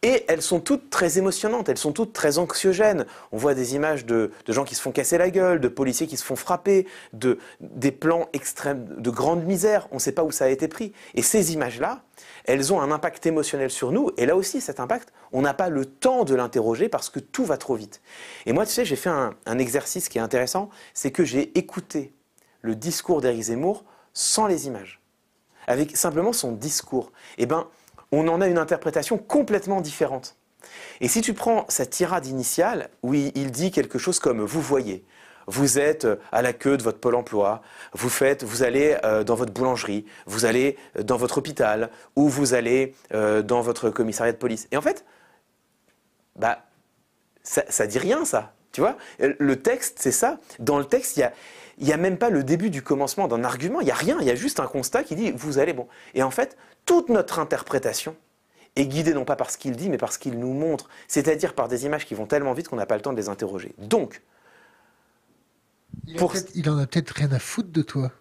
Et 0.02 0.24
elles 0.28 0.42
sont 0.42 0.60
toutes 0.60 0.90
très 0.90 1.18
émotionnantes, 1.18 1.68
elles 1.68 1.78
sont 1.78 1.92
toutes 1.92 2.12
très 2.12 2.38
anxiogènes. 2.38 3.06
On 3.32 3.38
voit 3.38 3.54
des 3.54 3.74
images 3.74 4.04
de, 4.04 4.30
gens 4.46 4.64
qui 4.64 4.74
se 4.74 4.82
font 4.82 4.92
casser 4.92 5.18
la 5.18 5.30
gueule, 5.30 5.58
de 5.58 5.68
policiers 5.68 6.06
qui 6.06 6.16
se 6.16 6.24
font 6.24 6.36
frapper, 6.36 6.86
de, 7.12 7.38
des 7.60 7.90
plans 7.92 8.28
extrêmes, 8.32 8.84
de 8.98 9.10
grande 9.10 9.44
misère. 9.44 9.88
On 9.90 9.96
ne 9.96 10.00
sait 10.00 10.12
pas 10.12 10.22
où 10.22 10.30
ça 10.30 10.44
a 10.44 10.48
été 10.48 10.68
pris. 10.68 10.92
Et 11.14 11.22
ces 11.22 11.54
images-là, 11.54 12.02
elles 12.44 12.72
ont 12.72 12.80
un 12.80 12.90
impact 12.90 13.24
émotionnel 13.26 13.70
sur 13.70 13.90
nous. 13.90 14.10
Et 14.16 14.26
là 14.26 14.36
aussi, 14.36 14.60
cet 14.60 14.80
impact, 14.80 15.12
on 15.32 15.42
n'a 15.42 15.54
pas 15.54 15.70
le 15.70 15.86
temps 15.86 16.24
de 16.24 16.34
l'interroger 16.34 16.88
parce 16.88 17.08
que 17.08 17.18
tout 17.18 17.44
va 17.44 17.56
trop 17.56 17.74
vite. 17.74 18.02
Et 18.44 18.52
moi, 18.52 18.66
tu 18.66 18.72
sais, 18.72 18.84
j'ai 18.84 18.96
fait 18.96 19.10
un, 19.10 19.34
un 19.46 19.58
exercice 19.58 20.08
qui 20.08 20.18
est 20.18 20.22
intéressant, 20.22 20.68
c'est 20.92 21.10
que 21.10 21.24
j'ai 21.24 21.58
écouté 21.58 22.12
le 22.60 22.74
discours 22.74 23.20
d'Éric 23.20 23.42
Zemmour 23.42 23.84
sans 24.12 24.46
les 24.46 24.66
images, 24.66 25.00
avec 25.66 25.96
simplement 25.96 26.32
son 26.32 26.52
discours. 26.52 27.12
Eh 27.38 27.46
ben, 27.46 27.66
on 28.12 28.28
en 28.28 28.40
a 28.40 28.46
une 28.46 28.58
interprétation 28.58 29.18
complètement 29.18 29.80
différente. 29.80 30.36
Et 31.00 31.08
si 31.08 31.20
tu 31.20 31.34
prends 31.34 31.64
sa 31.68 31.86
tirade 31.86 32.26
initiale, 32.26 32.88
où 33.02 33.14
il 33.14 33.50
dit 33.50 33.70
quelque 33.70 33.98
chose 33.98 34.18
comme 34.18 34.42
vous 34.42 34.60
voyez, 34.60 35.04
vous 35.46 35.78
êtes 35.78 36.06
à 36.32 36.42
la 36.42 36.52
queue 36.52 36.76
de 36.76 36.82
votre 36.82 36.98
pôle 36.98 37.14
emploi, 37.14 37.62
vous 37.92 38.08
faites, 38.08 38.42
vous 38.42 38.62
allez 38.62 38.96
euh, 39.04 39.24
dans 39.24 39.34
votre 39.34 39.52
boulangerie, 39.52 40.04
vous 40.26 40.44
allez 40.44 40.76
euh, 40.98 41.02
dans 41.02 41.16
votre 41.16 41.38
hôpital, 41.38 41.90
ou 42.16 42.28
vous 42.28 42.54
allez 42.54 42.94
euh, 43.14 43.42
dans 43.42 43.60
votre 43.60 43.90
commissariat 43.90 44.32
de 44.32 44.38
police. 44.38 44.66
Et 44.72 44.76
en 44.76 44.82
fait, 44.82 45.04
bah, 46.34 46.64
ça, 47.42 47.62
ça 47.68 47.86
dit 47.86 47.98
rien, 47.98 48.24
ça. 48.24 48.52
Tu 48.72 48.80
vois, 48.80 48.96
le 49.18 49.56
texte, 49.62 49.98
c'est 50.00 50.12
ça. 50.12 50.38
Dans 50.58 50.78
le 50.78 50.84
texte, 50.84 51.16
il 51.16 51.20
y 51.20 51.22
a, 51.22 51.32
il 51.78 51.86
n'y 51.86 51.94
a 51.94 51.96
même 51.96 52.18
pas 52.18 52.28
le 52.28 52.44
début 52.44 52.68
du 52.68 52.82
commencement 52.82 53.26
d'un 53.26 53.42
argument, 53.42 53.80
il 53.80 53.84
n'y 53.84 53.90
a 53.90 53.94
rien, 53.94 54.18
il 54.20 54.26
y 54.26 54.30
a 54.30 54.34
juste 54.34 54.60
un 54.60 54.66
constat 54.66 55.02
qui 55.02 55.14
dit 55.14 55.30
vous 55.30 55.58
allez 55.58 55.72
bon. 55.72 55.86
Et 56.14 56.22
en 56.22 56.30
fait, 56.30 56.58
toute 56.86 57.08
notre 57.10 57.38
interprétation 57.38 58.16
est 58.76 58.86
guidée 58.86 59.12
non 59.12 59.24
pas 59.24 59.36
par 59.36 59.50
ce 59.50 59.58
qu'il 59.58 59.76
dit, 59.76 59.90
mais 59.90 59.98
par 59.98 60.12
ce 60.12 60.18
qu'il 60.18 60.38
nous 60.38 60.52
montre, 60.52 60.88
c'est-à-dire 61.08 61.54
par 61.54 61.68
des 61.68 61.84
images 61.84 62.06
qui 62.06 62.14
vont 62.14 62.26
tellement 62.26 62.52
vite 62.52 62.68
qu'on 62.68 62.76
n'a 62.76 62.86
pas 62.86 62.96
le 62.96 63.02
temps 63.02 63.12
de 63.12 63.18
les 63.18 63.28
interroger. 63.28 63.74
Donc, 63.78 64.22
il, 66.06 66.16
il 66.54 66.70
en 66.70 66.78
a 66.78 66.86
peut-être 66.86 67.10
rien 67.10 67.32
à 67.32 67.38
foutre 67.38 67.70
de 67.70 67.82
toi. 67.82 68.12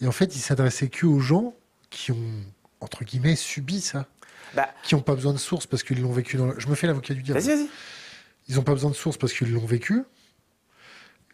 Et 0.00 0.06
en 0.06 0.12
fait, 0.12 0.36
il 0.36 0.40
s'adressait 0.40 0.88
que 0.88 1.06
aux 1.06 1.20
gens 1.20 1.54
qui 1.90 2.12
ont, 2.12 2.44
entre 2.80 3.04
guillemets, 3.04 3.36
subi 3.36 3.80
ça. 3.80 4.06
Bah. 4.54 4.68
qui 4.84 4.94
n'ont 4.94 5.00
pas 5.00 5.14
besoin 5.16 5.32
de 5.32 5.38
sources 5.38 5.66
parce 5.66 5.82
qu'ils 5.82 6.00
l'ont 6.00 6.12
vécu 6.12 6.36
dans. 6.36 6.56
Je 6.58 6.68
me 6.68 6.76
fais 6.76 6.86
l'avocat 6.86 7.14
du 7.14 7.22
diable. 7.22 7.40
Vas-y, 7.40 7.56
vas-y. 7.56 7.68
Ils 8.48 8.56
n'ont 8.56 8.62
pas 8.62 8.74
besoin 8.74 8.90
de 8.90 8.94
sources 8.94 9.16
parce 9.16 9.32
qu'ils 9.32 9.52
l'ont 9.52 9.64
vécu. 9.64 10.04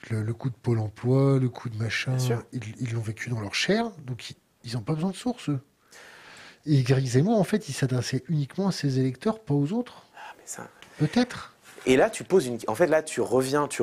Le, 0.09 0.33
coup 0.33 0.49
de 0.49 0.55
Pôle 0.55 0.79
emploi, 0.79 1.39
le 1.39 1.51
coup 1.51 1.69
de 1.69 1.77
machin, 1.77 2.17
ils 2.53 2.93
l'ont 2.93 3.03
vécu 3.03 3.29
dans 3.29 3.41
leur 3.41 3.55
chair, 3.55 3.91
donc 4.07 4.33
ils 4.65 4.73
n'ont 4.73 4.81
pas 4.81 4.95
besoin 4.95 5.11
de 5.11 5.17
sources. 5.17 5.51
Et 6.67 6.85
Zemmour, 6.85 7.39
en 7.39 7.45
fait, 7.45 7.69
il 7.69 7.73
s'adressait 7.73 8.23
uniquement 8.29 8.69
à 8.69 8.73
ses 8.73 8.99
électeurs, 8.99 9.41
pas 9.41 9.55
aux 9.55 9.73
autres. 9.73 10.05
Ah, 10.17 10.35
mais 10.37 10.45
ça... 10.45 10.69
Peut-être. 10.99 11.55
Et 11.87 11.97
là, 11.97 12.11
tu 12.11 12.25
poses 12.25 12.47
une. 12.47 12.59
En 12.67 12.75
fait, 12.75 12.87
là, 12.87 13.03
tu 13.03 13.23
reviens, 13.23 13.67
tu, 13.67 13.83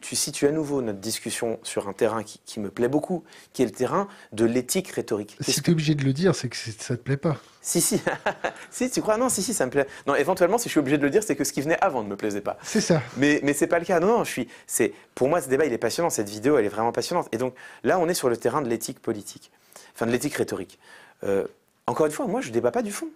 tu, 0.00 0.16
situes 0.16 0.48
à 0.48 0.50
nouveau 0.50 0.82
notre 0.82 0.98
discussion 0.98 1.60
sur 1.62 1.88
un 1.88 1.92
terrain 1.92 2.24
qui, 2.24 2.58
me 2.58 2.70
plaît 2.70 2.88
beaucoup, 2.88 3.22
qui 3.52 3.62
est 3.62 3.66
le 3.66 3.70
terrain 3.70 4.08
de 4.32 4.44
l'éthique 4.44 4.88
rhétorique. 4.88 5.36
Si 5.40 5.62
tu 5.62 5.70
es 5.70 5.72
obligé 5.72 5.94
de 5.94 6.04
le 6.04 6.12
dire, 6.12 6.34
c'est 6.34 6.48
que 6.48 6.56
ça 6.56 6.96
te 6.96 7.02
plaît 7.02 7.16
pas. 7.16 7.36
Si, 7.62 7.80
si. 7.80 8.00
si, 8.70 8.90
tu 8.90 9.00
crois? 9.00 9.16
Non, 9.16 9.28
si, 9.28 9.42
si, 9.42 9.54
ça 9.54 9.64
me 9.64 9.70
plaît. 9.70 9.86
Non, 10.08 10.16
éventuellement, 10.16 10.58
si 10.58 10.64
je 10.64 10.70
suis 10.70 10.80
obligé 10.80 10.98
de 10.98 11.02
le 11.04 11.10
dire, 11.10 11.22
c'est 11.22 11.36
que 11.36 11.44
ce 11.44 11.52
qui 11.52 11.60
venait 11.60 11.78
avant 11.80 12.02
ne 12.02 12.08
me 12.08 12.16
plaisait 12.16 12.40
pas. 12.40 12.58
C'est 12.62 12.80
ça. 12.80 13.00
Mais, 13.16 13.38
mais 13.44 13.52
c'est 13.52 13.68
pas 13.68 13.78
le 13.78 13.84
cas. 13.84 14.00
Non, 14.00 14.08
non, 14.08 14.24
je 14.24 14.30
suis. 14.30 14.48
C'est 14.66 14.92
pour 15.14 15.28
moi, 15.28 15.40
ce 15.40 15.48
débat, 15.48 15.66
il 15.66 15.72
est 15.72 15.78
passionnant. 15.78 16.10
Cette 16.10 16.28
vidéo, 16.28 16.58
elle 16.58 16.64
est 16.64 16.70
vraiment 16.70 16.92
passionnante. 16.92 17.28
Et 17.30 17.38
donc, 17.38 17.54
là, 17.84 18.00
on 18.00 18.08
est 18.08 18.14
sur 18.14 18.28
le 18.28 18.36
terrain 18.36 18.60
de 18.60 18.68
l'éthique 18.68 18.98
politique, 18.98 19.52
enfin 19.94 20.06
de 20.06 20.10
l'éthique 20.10 20.34
rhétorique. 20.34 20.80
Euh, 21.22 21.46
encore 21.86 22.06
une 22.06 22.12
fois, 22.12 22.26
moi, 22.26 22.40
je 22.40 22.50
débat 22.50 22.70
pas 22.70 22.82
du 22.82 22.92
fond. 22.92 23.08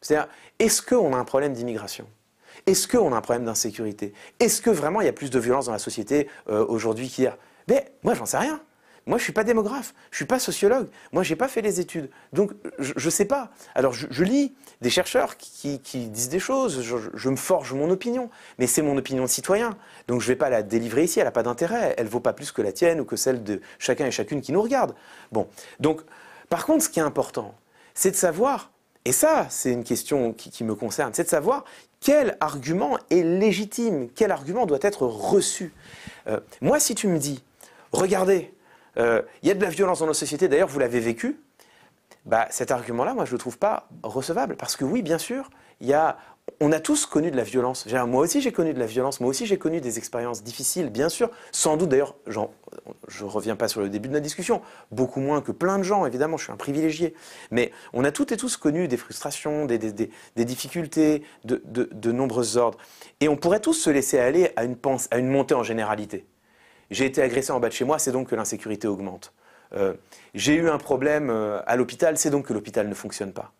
C'est-à-dire, 0.00 0.28
est-ce 0.58 0.82
qu'on 0.82 1.14
a 1.14 1.16
un 1.16 1.24
problème 1.24 1.52
d'immigration? 1.52 2.06
Est-ce 2.66 2.88
qu'on 2.88 3.12
a 3.12 3.16
un 3.16 3.20
problème 3.20 3.44
d'insécurité? 3.44 4.14
Est-ce 4.40 4.60
que 4.60 4.70
vraiment 4.70 5.00
il 5.00 5.04
y 5.04 5.08
a 5.08 5.12
plus 5.12 5.30
de 5.30 5.38
violence 5.38 5.66
dans 5.66 5.72
la 5.72 5.78
société 5.78 6.28
euh, 6.48 6.64
aujourd'hui 6.66 7.08
qu'hier 7.08 7.36
Mais 7.68 7.92
moi, 8.02 8.14
j'en 8.14 8.26
sais 8.26 8.38
rien. 8.38 8.60
Moi, 9.06 9.18
je 9.18 9.22
ne 9.22 9.24
suis 9.24 9.32
pas 9.32 9.44
démographe, 9.44 9.94
je 10.10 10.14
ne 10.14 10.16
suis 10.16 10.24
pas 10.24 10.40
sociologue, 10.40 10.88
moi, 11.12 11.22
je 11.22 11.30
n'ai 11.30 11.36
pas 11.36 11.46
fait 11.46 11.62
les 11.62 11.78
études. 11.78 12.10
Donc, 12.32 12.50
je 12.80 12.92
ne 13.04 13.10
sais 13.10 13.24
pas. 13.24 13.52
Alors, 13.76 13.92
je, 13.92 14.24
lis 14.24 14.52
des 14.80 14.90
chercheurs 14.90 15.36
qui, 15.36 15.78
disent 15.78 16.28
des 16.28 16.40
choses, 16.40 16.82
je, 16.82 17.28
me 17.28 17.36
forge 17.36 17.72
mon 17.72 17.88
opinion, 17.90 18.30
mais 18.58 18.66
c'est 18.66 18.82
mon 18.82 18.96
opinion 18.96 19.22
de 19.22 19.28
citoyen. 19.28 19.76
Donc, 20.08 20.22
je 20.22 20.26
ne 20.26 20.32
vais 20.32 20.36
pas 20.36 20.50
la 20.50 20.64
délivrer 20.64 21.04
ici, 21.04 21.20
elle 21.20 21.26
n'a 21.26 21.30
pas 21.30 21.44
d'intérêt, 21.44 21.94
elle 21.96 22.06
ne 22.06 22.10
vaut 22.10 22.18
pas 22.18 22.32
plus 22.32 22.50
que 22.50 22.62
la 22.62 22.72
tienne 22.72 23.00
ou 23.00 23.04
que 23.04 23.14
celle 23.14 23.44
de 23.44 23.60
chacun 23.78 24.06
et 24.06 24.10
chacune 24.10 24.40
qui 24.40 24.50
nous 24.50 24.60
regarde. 24.62 24.96
Bon, 25.30 25.46
donc, 25.78 26.00
par 26.48 26.66
contre, 26.66 26.82
ce 26.82 26.88
qui 26.88 26.98
est 26.98 27.04
important, 27.04 27.54
c'est 27.96 28.12
de 28.12 28.16
savoir, 28.16 28.70
et 29.04 29.10
ça, 29.10 29.46
c'est 29.50 29.72
une 29.72 29.82
question 29.82 30.32
qui 30.32 30.62
me 30.62 30.76
concerne, 30.76 31.12
c'est 31.12 31.24
de 31.24 31.28
savoir 31.28 31.64
quel 32.00 32.36
argument 32.38 32.98
est 33.10 33.22
légitime, 33.22 34.08
quel 34.14 34.30
argument 34.30 34.66
doit 34.66 34.78
être 34.82 35.06
reçu. 35.06 35.72
Euh, 36.28 36.38
moi, 36.60 36.78
si 36.78 36.94
tu 36.94 37.08
me 37.08 37.18
dis, 37.18 37.42
regardez, 37.90 38.54
euh, 38.98 39.22
il 39.42 39.48
y 39.48 39.50
a 39.50 39.54
de 39.54 39.62
la 39.62 39.70
violence 39.70 39.98
dans 39.98 40.06
nos 40.06 40.14
sociétés, 40.14 40.46
d'ailleurs 40.46 40.68
vous 40.68 40.78
l'avez 40.78 41.00
vécu, 41.00 41.40
bah, 42.24 42.46
cet 42.50 42.70
argument-là, 42.70 43.14
moi 43.14 43.24
je 43.24 43.30
ne 43.30 43.34
le 43.34 43.38
trouve 43.38 43.58
pas 43.58 43.88
recevable. 44.02 44.56
Parce 44.56 44.76
que 44.76 44.84
oui, 44.84 45.02
bien 45.02 45.18
sûr, 45.18 45.50
il 45.80 45.88
y 45.88 45.94
a, 45.94 46.18
on 46.60 46.72
a 46.72 46.80
tous 46.80 47.06
connu 47.06 47.30
de 47.30 47.36
la 47.36 47.42
violence. 47.42 47.86
Moi 47.86 48.22
aussi, 48.22 48.40
j'ai 48.40 48.52
connu 48.52 48.72
de 48.72 48.78
la 48.78 48.86
violence. 48.86 49.20
Moi 49.20 49.28
aussi, 49.28 49.46
j'ai 49.46 49.58
connu 49.58 49.80
des 49.80 49.98
expériences 49.98 50.42
difficiles, 50.42 50.90
bien 50.90 51.08
sûr. 51.08 51.30
Sans 51.52 51.76
doute, 51.76 51.90
d'ailleurs, 51.90 52.14
je 52.26 53.24
ne 53.24 53.28
reviens 53.28 53.56
pas 53.56 53.68
sur 53.68 53.80
le 53.80 53.88
début 53.88 54.08
de 54.08 54.14
notre 54.14 54.22
discussion, 54.22 54.62
beaucoup 54.90 55.20
moins 55.20 55.42
que 55.42 55.52
plein 55.52 55.78
de 55.78 55.82
gens, 55.82 56.06
évidemment, 56.06 56.36
je 56.36 56.44
suis 56.44 56.52
un 56.52 56.56
privilégié. 56.56 57.14
Mais 57.50 57.72
on 57.92 58.04
a 58.04 58.12
toutes 58.12 58.32
et 58.32 58.36
tous 58.36 58.56
connu 58.56 58.88
des 58.88 58.96
frustrations, 58.96 59.66
des, 59.66 59.78
difficultés 60.36 61.22
de, 61.44 61.60
de, 61.64 62.12
nombreux 62.12 62.56
ordres. 62.56 62.78
Et 63.20 63.28
on 63.28 63.36
pourrait 63.36 63.60
tous 63.60 63.74
se 63.74 63.90
laisser 63.90 64.18
aller 64.18 64.52
à 64.56 64.64
une, 64.64 64.76
à 65.10 65.18
une 65.18 65.28
montée 65.28 65.54
en 65.54 65.62
généralité. 65.62 66.26
J'ai 66.90 67.04
été 67.04 67.20
agressé 67.20 67.50
en 67.50 67.60
bas 67.60 67.68
de 67.68 67.74
chez 67.74 67.84
moi, 67.84 67.98
c'est 67.98 68.12
donc 68.12 68.28
que 68.28 68.36
l'insécurité 68.36 68.86
augmente. 68.86 69.32
Euh, 69.74 69.94
j'ai 70.34 70.54
eu 70.54 70.70
un 70.70 70.78
problème 70.78 71.28
euh, 71.28 71.60
à 71.66 71.76
l'hôpital, 71.76 72.16
c'est 72.16 72.30
donc 72.30 72.46
que 72.46 72.52
l'hôpital 72.52 72.88
ne 72.88 72.94
fonctionne 72.94 73.32
pas. 73.32 73.52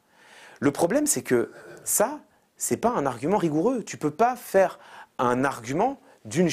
Le 0.61 0.71
problème, 0.71 1.07
c'est 1.07 1.23
que 1.23 1.51
ça, 1.85 2.21
c'est 2.57 2.77
pas 2.77 2.91
un 2.91 3.07
argument 3.07 3.39
rigoureux. 3.39 3.83
Tu 3.83 3.97
peux 3.97 4.11
pas 4.11 4.37
faire 4.37 4.79
un 5.19 5.45
argument 5.45 6.01
d'une 6.25 6.49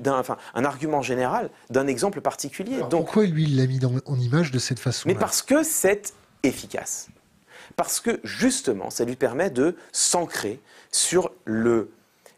d'un, 0.00 0.18
enfin, 0.18 0.36
un 0.54 0.64
argument 0.64 1.02
général 1.02 1.50
d'un 1.70 1.86
exemple 1.86 2.20
particulier. 2.20 2.78
Donc, 2.90 3.06
pourquoi 3.06 3.24
lui 3.24 3.44
il 3.44 3.56
l'a 3.56 3.66
mis 3.66 3.80
en 3.84 4.18
image 4.18 4.50
de 4.50 4.58
cette 4.58 4.78
façon 4.78 5.08
Mais 5.08 5.14
parce 5.14 5.42
que 5.42 5.62
c'est 5.62 6.12
efficace. 6.42 7.08
Parce 7.76 8.00
que 8.00 8.20
justement, 8.24 8.90
ça 8.90 9.04
lui 9.04 9.16
permet 9.16 9.50
de 9.50 9.76
s'ancrer 9.92 10.60
sur 10.92 11.32
le, 11.44 11.90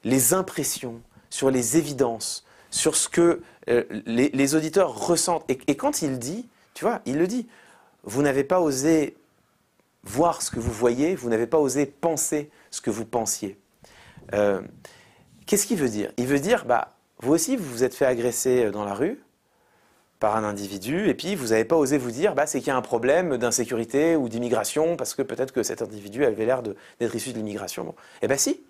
les 0.04 0.34
impressions, 0.34 1.00
sur 1.30 1.50
les 1.50 1.76
évidences, 1.76 2.44
sur 2.70 2.96
ce 2.96 3.08
que 3.08 3.42
euh, 3.68 3.84
les, 4.06 4.54
auditeurs 4.54 4.94
ressentent. 4.94 5.44
Et, 5.48 5.58
et 5.66 5.76
quand 5.76 6.02
il 6.02 6.18
dit, 6.18 6.48
tu 6.74 6.84
vois, 6.84 7.02
il 7.06 7.18
le 7.18 7.26
dit, 7.26 7.46
vous 8.04 8.22
n'avez 8.22 8.44
pas 8.44 8.60
osé 8.60 9.16
voir 10.04 10.42
ce 10.42 10.50
que 10.50 10.60
vous 10.60 10.72
voyez, 10.72 11.14
vous 11.14 11.28
n'avez 11.28 11.46
pas 11.46 11.58
osé 11.58 11.86
penser 11.86 12.50
ce 12.70 12.80
que 12.80 12.90
vous 12.90 13.04
pensiez. 13.04 13.58
Euh, 14.34 14.60
qu'est-ce 15.46 15.66
qu'il 15.66 15.78
veut 15.78 15.88
dire? 15.88 16.12
Il 16.16 16.26
veut 16.26 16.40
dire, 16.40 16.64
bah, 16.64 16.96
vous 17.20 17.32
aussi, 17.32 17.56
vous 17.56 17.68
vous 17.68 17.84
êtes 17.84 17.94
fait 17.94 18.06
agresser 18.06 18.64
euh, 18.64 18.70
dans 18.70 18.84
la 18.84 18.94
rue 18.94 19.20
par 20.20 20.36
un 20.36 20.42
individu, 20.42 21.08
et 21.08 21.14
puis 21.14 21.36
vous 21.36 21.48
n'avez 21.48 21.64
pas 21.64 21.76
osé 21.76 21.96
vous 21.96 22.10
dire, 22.10 22.34
bah, 22.34 22.46
c'est 22.46 22.58
qu'il 22.58 22.68
y 22.68 22.70
a 22.72 22.76
un 22.76 22.82
problème 22.82 23.36
d'insécurité 23.36 24.16
ou 24.16 24.28
d'immigration, 24.28 24.96
parce 24.96 25.14
que 25.14 25.22
peut-être 25.22 25.52
que 25.52 25.62
cet 25.62 25.80
individu 25.80 26.24
avait 26.24 26.44
l'air 26.44 26.62
d'être 26.62 27.14
issu 27.14 27.32
de 27.32 27.36
l'immigration. 27.36 27.84
Bon. 27.84 27.94
Eh 28.22 28.26
bien 28.26 28.36
si, 28.36 28.60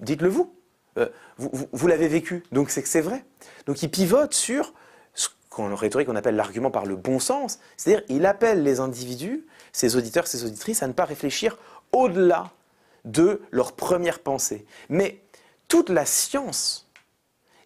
dites-le 0.00 0.28
vous. 0.28 0.54
Euh, 0.98 1.08
vous, 1.38 1.50
vous 1.72 1.86
l'avez 1.86 2.08
vécu, 2.08 2.42
donc 2.52 2.70
c'est 2.70 3.00
vrai. 3.00 3.24
Donc 3.66 3.82
il 3.82 3.90
pivote 3.90 4.34
sur 4.34 4.74
ce 5.14 5.28
qu'en 5.48 5.74
rhétorique 5.74 6.08
on 6.08 6.16
appelle 6.16 6.36
l'argument 6.36 6.70
par 6.70 6.84
le 6.84 6.96
bon 6.96 7.20
sens, 7.20 7.60
c'est-à-dire 7.76 8.04
il 8.08 8.26
appelle 8.26 8.62
les 8.62 8.80
individus, 8.80 9.46
ses 9.72 9.96
auditeurs, 9.96 10.26
ses 10.26 10.44
auditrices, 10.44 10.82
à 10.82 10.88
ne 10.88 10.92
pas 10.92 11.04
réfléchir 11.04 11.56
au-delà 11.92 12.50
de 13.04 13.42
leur 13.50 13.72
première 13.72 14.20
pensée. 14.20 14.66
Mais 14.88 15.22
toute 15.68 15.88
la 15.88 16.06
science 16.06 16.88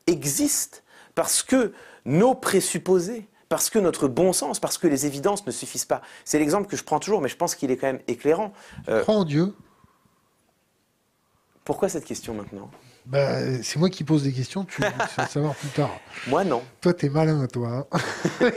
existe 0.06 0.84
parce 1.14 1.42
que 1.42 1.72
nos 2.04 2.34
présupposés, 2.34 3.28
parce 3.48 3.70
que 3.70 3.78
notre 3.78 4.08
bon 4.08 4.32
sens, 4.32 4.60
parce 4.60 4.78
que 4.78 4.86
les 4.86 5.06
évidences 5.06 5.46
ne 5.46 5.52
suffisent 5.52 5.84
pas. 5.84 6.02
C'est 6.24 6.38
l'exemple 6.38 6.68
que 6.68 6.76
je 6.76 6.84
prends 6.84 7.00
toujours, 7.00 7.20
mais 7.20 7.28
je 7.28 7.36
pense 7.36 7.54
qu'il 7.54 7.70
est 7.70 7.76
quand 7.76 7.86
même 7.86 8.02
éclairant. 8.08 8.52
Euh, 8.88 9.04
en 9.06 9.24
Dieu. 9.24 9.54
Pourquoi 11.64 11.88
cette 11.88 12.04
question 12.04 12.34
maintenant? 12.34 12.70
Bah, 13.06 13.62
c'est 13.62 13.78
moi 13.78 13.90
qui 13.90 14.02
pose 14.02 14.22
des 14.22 14.32
questions, 14.32 14.64
tu 14.64 14.80
vas 14.80 15.26
savoir 15.26 15.54
plus 15.54 15.68
tard. 15.68 15.90
Moi, 16.26 16.42
non. 16.44 16.62
Toi, 16.80 16.94
t'es 16.94 17.10
malin, 17.10 17.46
toi. 17.46 17.86
Hein. 17.92 17.98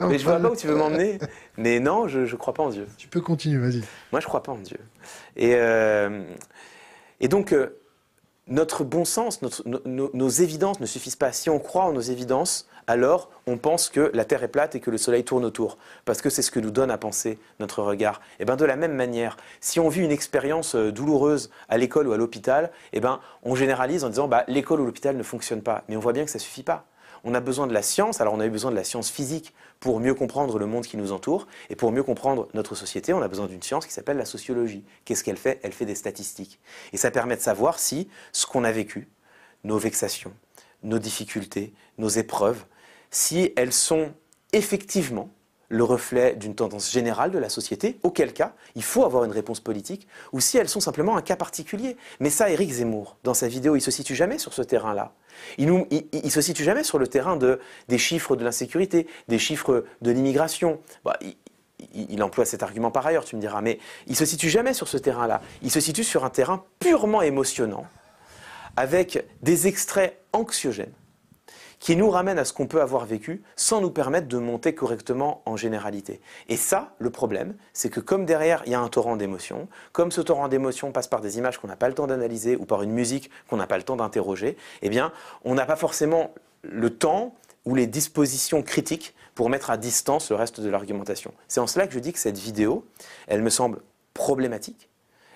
mais 0.00 0.18
je 0.18 0.24
vois 0.24 0.38
pas 0.38 0.50
où 0.50 0.56
tu 0.56 0.68
veux 0.68 0.76
m'emmener. 0.76 1.18
Mais 1.56 1.80
non, 1.80 2.06
je 2.06 2.20
ne 2.20 2.36
crois 2.36 2.54
pas 2.54 2.62
en 2.62 2.70
Dieu. 2.70 2.86
Tu 2.96 3.08
peux 3.08 3.20
continuer, 3.20 3.58
vas-y. 3.58 3.82
Moi, 4.12 4.20
je 4.20 4.26
crois 4.26 4.42
pas 4.42 4.52
en 4.52 4.58
Dieu. 4.58 4.78
Et, 5.36 5.54
euh, 5.54 6.22
et 7.18 7.26
donc, 7.26 7.52
euh, 7.52 7.79
notre 8.50 8.82
bon 8.82 9.04
sens, 9.04 9.40
nos, 9.64 10.28
évidences 10.28 10.80
ne 10.80 10.86
suffisent 10.86 11.16
pas. 11.16 11.32
Si 11.32 11.48
on 11.48 11.60
croit 11.60 11.84
en 11.84 11.92
nos 11.92 12.00
évidences, 12.00 12.66
alors 12.88 13.30
on 13.46 13.56
pense 13.56 13.88
que 13.88 14.10
la 14.12 14.24
Terre 14.24 14.42
est 14.42 14.48
plate 14.48 14.74
et 14.74 14.80
que 14.80 14.90
le 14.90 14.98
Soleil 14.98 15.24
tourne 15.24 15.44
autour, 15.44 15.78
parce 16.04 16.20
que 16.20 16.28
c'est 16.28 16.42
ce 16.42 16.50
que 16.50 16.58
nous 16.58 16.72
donne 16.72 16.90
à 16.90 16.98
penser 16.98 17.38
notre 17.60 17.82
regard. 17.82 18.20
Et 18.40 18.44
bien 18.44 18.56
de 18.56 18.64
la 18.64 18.74
même 18.74 18.94
manière, 18.94 19.36
si 19.60 19.78
on 19.78 19.88
vit 19.88 20.02
une 20.02 20.10
expérience 20.10 20.74
euh, 20.74 20.90
douloureuse 20.90 21.50
à 21.68 21.78
l'école 21.78 22.08
ou 22.08 22.12
à 22.12 22.16
l'hôpital, 22.16 22.70
et 22.92 22.98
ben 22.98 23.20
on 23.44 23.54
généralise 23.54 24.02
en 24.02 24.08
disant 24.08 24.26
bah, 24.26 24.44
l'école 24.48 24.80
ou 24.80 24.86
l'hôpital 24.86 25.16
ne 25.16 25.22
fonctionnent 25.22 25.62
pas. 25.62 25.84
Mais 25.88 25.96
on 25.96 26.00
voit 26.00 26.12
bien 26.12 26.24
que 26.24 26.30
ça 26.30 26.40
suffit 26.40 26.64
pas. 26.64 26.86
On 27.22 27.34
a 27.34 27.40
besoin 27.40 27.66
de 27.66 27.72
la 27.72 27.82
science, 27.82 28.20
alors 28.20 28.34
on 28.34 28.40
a 28.40 28.46
eu 28.46 28.50
besoin 28.50 28.72
de 28.72 28.76
la 28.76 28.84
science 28.84 29.10
physique 29.10 29.54
pour 29.80 29.98
mieux 29.98 30.14
comprendre 30.14 30.58
le 30.58 30.66
monde 30.66 30.86
qui 30.86 30.98
nous 30.98 31.10
entoure, 31.10 31.46
et 31.70 31.76
pour 31.76 31.90
mieux 31.90 32.02
comprendre 32.02 32.48
notre 32.52 32.74
société, 32.74 33.12
on 33.14 33.22
a 33.22 33.28
besoin 33.28 33.46
d'une 33.46 33.62
science 33.62 33.86
qui 33.86 33.92
s'appelle 33.92 34.18
la 34.18 34.26
sociologie. 34.26 34.84
Qu'est-ce 35.04 35.24
qu'elle 35.24 35.38
fait? 35.38 35.58
Elle 35.62 35.72
fait 35.72 35.86
des 35.86 35.94
statistiques. 35.94 36.60
Et 36.92 36.98
ça 36.98 37.10
permet 37.10 37.36
de 37.36 37.40
savoir 37.40 37.78
si 37.78 38.08
ce 38.32 38.46
qu'on 38.46 38.64
a 38.64 38.72
vécu, 38.72 39.08
nos 39.64 39.78
vexations, 39.78 40.34
nos 40.82 40.98
difficultés, 40.98 41.72
nos 41.98 42.08
épreuves, 42.08 42.64
si 43.10 43.52
elles 43.56 43.72
sont 43.72 44.12
effectivement 44.52 45.30
le 45.70 45.84
reflet 45.84 46.34
d'une 46.34 46.54
tendance 46.54 46.90
générale 46.90 47.30
de 47.30 47.38
la 47.38 47.48
société, 47.48 47.98
auquel 48.02 48.32
cas 48.32 48.52
il 48.74 48.82
faut 48.82 49.04
avoir 49.04 49.24
une 49.24 49.30
réponse 49.30 49.60
politique, 49.60 50.06
ou 50.32 50.40
si 50.40 50.58
elles 50.58 50.68
sont 50.68 50.80
simplement 50.80 51.16
un 51.16 51.22
cas 51.22 51.36
particulier. 51.36 51.96
Mais 52.18 52.28
ça, 52.28 52.50
Éric 52.50 52.70
Zemmour, 52.70 53.16
dans 53.22 53.34
sa 53.34 53.48
vidéo, 53.48 53.76
il 53.76 53.80
se 53.80 53.92
situe 53.92 54.16
jamais 54.16 54.38
sur 54.38 54.52
ce 54.52 54.62
terrain-là. 54.62 55.14
Il, 55.58 55.72
ne 55.72 56.28
se 56.28 56.40
situe 56.40 56.64
jamais 56.64 56.82
sur 56.82 56.98
le 56.98 57.06
terrain 57.06 57.38
des 57.88 57.98
chiffres 57.98 58.34
de 58.34 58.44
l'insécurité, 58.44 59.06
des 59.28 59.38
chiffres 59.38 59.84
de 60.02 60.10
l'immigration. 60.10 60.80
Bah, 61.04 61.16
il, 61.94 62.22
emploie 62.22 62.44
cet 62.44 62.64
argument 62.64 62.90
par 62.90 63.06
ailleurs, 63.06 63.24
tu 63.24 63.36
me 63.36 63.40
diras, 63.40 63.60
mais 63.60 63.78
il 64.08 64.16
se 64.16 64.24
situe 64.24 64.50
jamais 64.50 64.74
sur 64.74 64.88
ce 64.88 64.98
terrain-là. 64.98 65.40
Il 65.62 65.70
se 65.70 65.80
situe 65.80 66.04
sur 66.04 66.24
un 66.24 66.30
terrain 66.30 66.64
purement 66.80 67.22
émotionnant, 67.22 67.86
avec 68.76 69.24
des 69.40 69.68
extraits 69.68 70.20
anxiogènes 70.32 70.92
qui 71.80 71.96
nous 71.96 72.10
ramènent 72.10 72.38
à 72.38 72.44
ce 72.44 72.52
qu'on 72.52 72.66
peut 72.66 72.80
avoir 72.80 73.06
vécu 73.06 73.42
sans 73.56 73.80
nous 73.80 73.90
permettre 73.90 74.28
de 74.28 74.38
monter 74.38 74.74
correctement 74.74 75.42
en 75.46 75.56
généralité. 75.56 76.20
Et 76.48 76.56
ça, 76.56 76.94
le 76.98 77.10
problème, 77.10 77.56
c'est 77.72 77.88
que 77.88 78.00
comme 78.00 78.26
derrière, 78.26 78.62
il 78.66 78.72
y 78.72 78.74
a 78.74 78.80
un 78.80 78.88
torrent 78.88 79.16
d'émotions, 79.16 79.66
comme 79.92 80.12
ce 80.12 80.20
torrent 80.20 80.48
d'émotions 80.48 80.92
passe 80.92 81.08
par 81.08 81.22
des 81.22 81.38
images 81.38 81.58
qu'on 81.58 81.68
n'a 81.68 81.76
pas 81.76 81.88
le 81.88 81.94
temps 81.94 82.06
d'analyser 82.06 82.54
ou 82.54 82.66
par 82.66 82.82
une 82.82 82.92
musique 82.92 83.30
qu'on 83.48 83.56
n'a 83.56 83.66
pas 83.66 83.78
le 83.78 83.82
temps 83.82 83.96
d'interroger, 83.96 84.56
eh 84.82 84.90
bien, 84.90 85.12
on 85.44 85.54
n'a 85.54 85.66
pas 85.66 85.76
forcément 85.76 86.34
le 86.62 86.90
temps 86.90 87.34
ou 87.64 87.74
les 87.74 87.86
dispositions 87.86 88.62
critiques 88.62 89.14
pour 89.34 89.48
mettre 89.48 89.70
à 89.70 89.78
distance 89.78 90.30
le 90.30 90.36
reste 90.36 90.60
de 90.60 90.68
l'argumentation. 90.68 91.32
C'est 91.48 91.60
en 91.60 91.66
cela 91.66 91.86
que 91.86 91.94
je 91.94 91.98
dis 91.98 92.12
que 92.12 92.18
cette 92.18 92.38
vidéo, 92.38 92.84
elle 93.26 93.42
me 93.42 93.50
semble 93.50 93.80
problématique, 94.12 94.89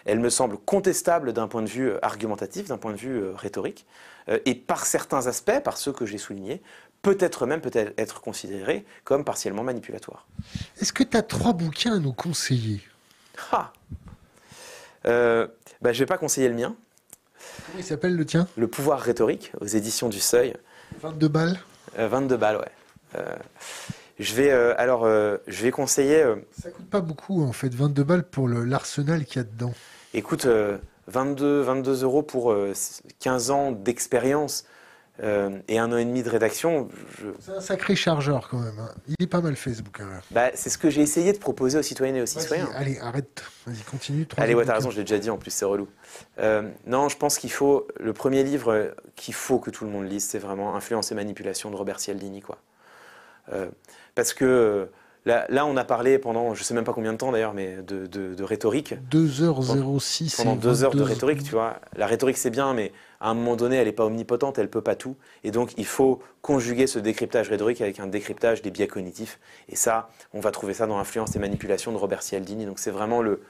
elle 0.04 0.20
me 0.20 0.30
semble 0.30 0.58
contestable 0.58 1.32
d'un 1.32 1.48
point 1.48 1.62
de 1.62 1.68
vue 1.68 1.90
euh, 1.90 2.04
argumentatif, 2.04 2.68
d'un 2.68 2.78
point 2.78 2.92
de 2.92 2.96
vue 2.96 3.16
euh, 3.16 3.32
rhétorique, 3.34 3.86
euh, 4.28 4.38
et 4.44 4.54
par 4.54 4.86
certains 4.86 5.26
aspects, 5.26 5.60
par 5.62 5.76
ceux 5.76 5.92
que 5.92 6.06
j'ai 6.06 6.18
soulignés, 6.18 6.62
peut-être 7.02 7.46
même 7.46 7.60
peut-être 7.60 7.92
être 7.98 8.20
considérée 8.20 8.84
comme 9.04 9.24
partiellement 9.24 9.62
manipulatoire. 9.62 10.26
Est-ce 10.80 10.92
que 10.92 11.04
tu 11.04 11.16
as 11.16 11.22
trois 11.22 11.52
bouquins 11.52 11.96
à 11.96 11.98
nous 11.98 12.12
conseiller? 12.12 12.80
Ah 13.52 13.72
bah, 15.04 15.48
Je 15.84 15.88
ne 15.88 15.92
vais 15.92 16.06
pas 16.06 16.18
conseiller 16.18 16.48
le 16.48 16.54
mien. 16.54 16.74
Comment 17.66 17.78
il 17.78 17.84
s'appelle 17.84 18.16
le 18.16 18.24
tien? 18.24 18.48
Le 18.56 18.68
pouvoir 18.68 19.00
rhétorique, 19.00 19.52
aux 19.60 19.66
éditions 19.66 20.08
du 20.08 20.20
Seuil. 20.20 20.54
22 21.02 21.28
balles? 21.28 21.60
22 21.98 22.36
balles, 22.36 22.56
ouais. 22.56 23.20
Je 24.18 24.34
vais 24.34 24.50
euh, 24.50 24.74
alors, 24.78 25.04
euh, 25.04 25.38
je 25.48 25.62
vais 25.62 25.70
conseiller. 25.70 26.22
Euh, 26.22 26.36
ça 26.60 26.70
coûte 26.70 26.88
pas 26.88 27.00
beaucoup 27.00 27.42
en 27.42 27.52
fait, 27.52 27.74
22 27.74 28.04
balles 28.04 28.24
pour 28.24 28.48
l'arsenal 28.48 29.24
qu'il 29.24 29.36
y 29.36 29.40
a 29.40 29.44
dedans. 29.44 29.74
Écoute, 30.16 30.46
22, 31.08 31.62
22 31.62 32.04
euros 32.04 32.22
pour 32.22 32.54
15 33.18 33.50
ans 33.50 33.72
d'expérience 33.72 34.64
et 35.22 35.78
un 35.78 35.92
an 35.92 35.96
et 35.96 36.04
demi 36.04 36.22
de 36.22 36.30
rédaction. 36.30 36.88
C'est 37.40 37.50
un 37.50 37.60
sacré 37.60 37.96
chargeur 37.96 38.48
quand 38.48 38.58
même. 38.58 38.78
Hein. 38.78 38.90
Il 39.08 39.16
est 39.24 39.26
pas 39.26 39.40
mal 39.40 39.56
fait 39.56 39.74
ce 39.74 39.82
bouquin. 39.82 40.06
Bah, 40.30 40.50
c'est 40.54 40.70
ce 40.70 40.78
que 40.78 40.88
j'ai 40.88 41.02
essayé 41.02 41.32
de 41.32 41.38
proposer 41.38 41.78
aux 41.78 41.82
citoyennes 41.82 42.14
et 42.14 42.22
aux 42.22 42.26
citoyens. 42.26 42.68
Allez, 42.76 42.98
arrête. 43.00 43.42
Vas-y, 43.66 43.82
continue. 43.82 44.28
Allez, 44.36 44.54
ouais, 44.54 44.64
t'as 44.64 44.74
raison, 44.74 44.90
je 44.90 44.98
l'ai 44.98 45.02
déjà 45.02 45.18
dit 45.18 45.30
en 45.30 45.36
plus, 45.36 45.50
c'est 45.50 45.64
relou. 45.64 45.88
non, 46.86 47.08
je 47.08 47.16
pense 47.16 47.36
qu'il 47.36 47.50
faut. 47.50 47.88
Le 47.98 48.12
premier 48.12 48.44
livre 48.44 48.94
qu'il 49.16 49.34
faut 49.34 49.58
que 49.58 49.70
tout 49.70 49.84
le 49.84 49.90
monde 49.90 50.08
lise, 50.08 50.24
c'est 50.24 50.38
vraiment 50.38 50.76
Influence 50.76 51.10
et 51.10 51.16
manipulation 51.16 51.72
de 51.72 51.76
Robert 51.76 51.98
Cialdini, 51.98 52.40
quoi. 52.40 52.58
Parce 54.14 54.32
que 54.32 54.88
là, 55.26 55.66
on 55.66 55.76
a 55.76 55.84
parlé 55.84 56.18
pendant, 56.18 56.54
je 56.54 56.60
ne 56.60 56.64
sais 56.64 56.74
même 56.74 56.84
pas 56.84 56.92
combien 56.92 57.12
de 57.12 57.18
temps 57.18 57.32
d'ailleurs, 57.32 57.54
mais 57.54 57.78
de, 57.82 58.42
rhétorique. 58.42 58.94
2h06. 59.10 60.36
Pendant 60.36 60.56
deux 60.56 60.84
heures 60.84 60.94
de 60.94 61.02
rhétorique, 61.02 61.42
tu 61.42 61.52
vois. 61.52 61.80
La 61.96 62.06
rhétorique, 62.06 62.36
c'est 62.36 62.50
bien, 62.50 62.74
mais 62.74 62.92
à 63.20 63.30
un 63.30 63.34
moment 63.34 63.56
donné, 63.56 63.76
elle 63.76 63.86
n'est 63.86 63.92
pas 63.92 64.04
omnipotente, 64.04 64.58
elle 64.58 64.66
ne 64.66 64.70
peut 64.70 64.82
pas 64.82 64.96
tout. 64.96 65.16
Et 65.42 65.50
donc, 65.50 65.72
il 65.78 65.86
faut 65.86 66.20
conjuguer 66.42 66.86
ce 66.86 66.98
décryptage 66.98 67.48
rhétorique 67.48 67.80
avec 67.80 68.00
un 68.00 68.06
décryptage 68.06 68.62
des 68.62 68.70
biais 68.70 68.86
cognitifs. 68.86 69.40
Et 69.68 69.76
ça, 69.76 70.10
on 70.32 70.40
va 70.40 70.50
trouver 70.50 70.74
ça 70.74 70.86
dans 70.86 70.98
Influence 70.98 71.34
et 71.36 71.38
manipulation 71.38 71.92
de 71.92 71.96
Robert 71.96 72.22
Cialdini. 72.22 72.66
Donc, 72.66 72.78
c'est 72.78 72.90
vraiment 72.90 73.22
le, 73.22 73.40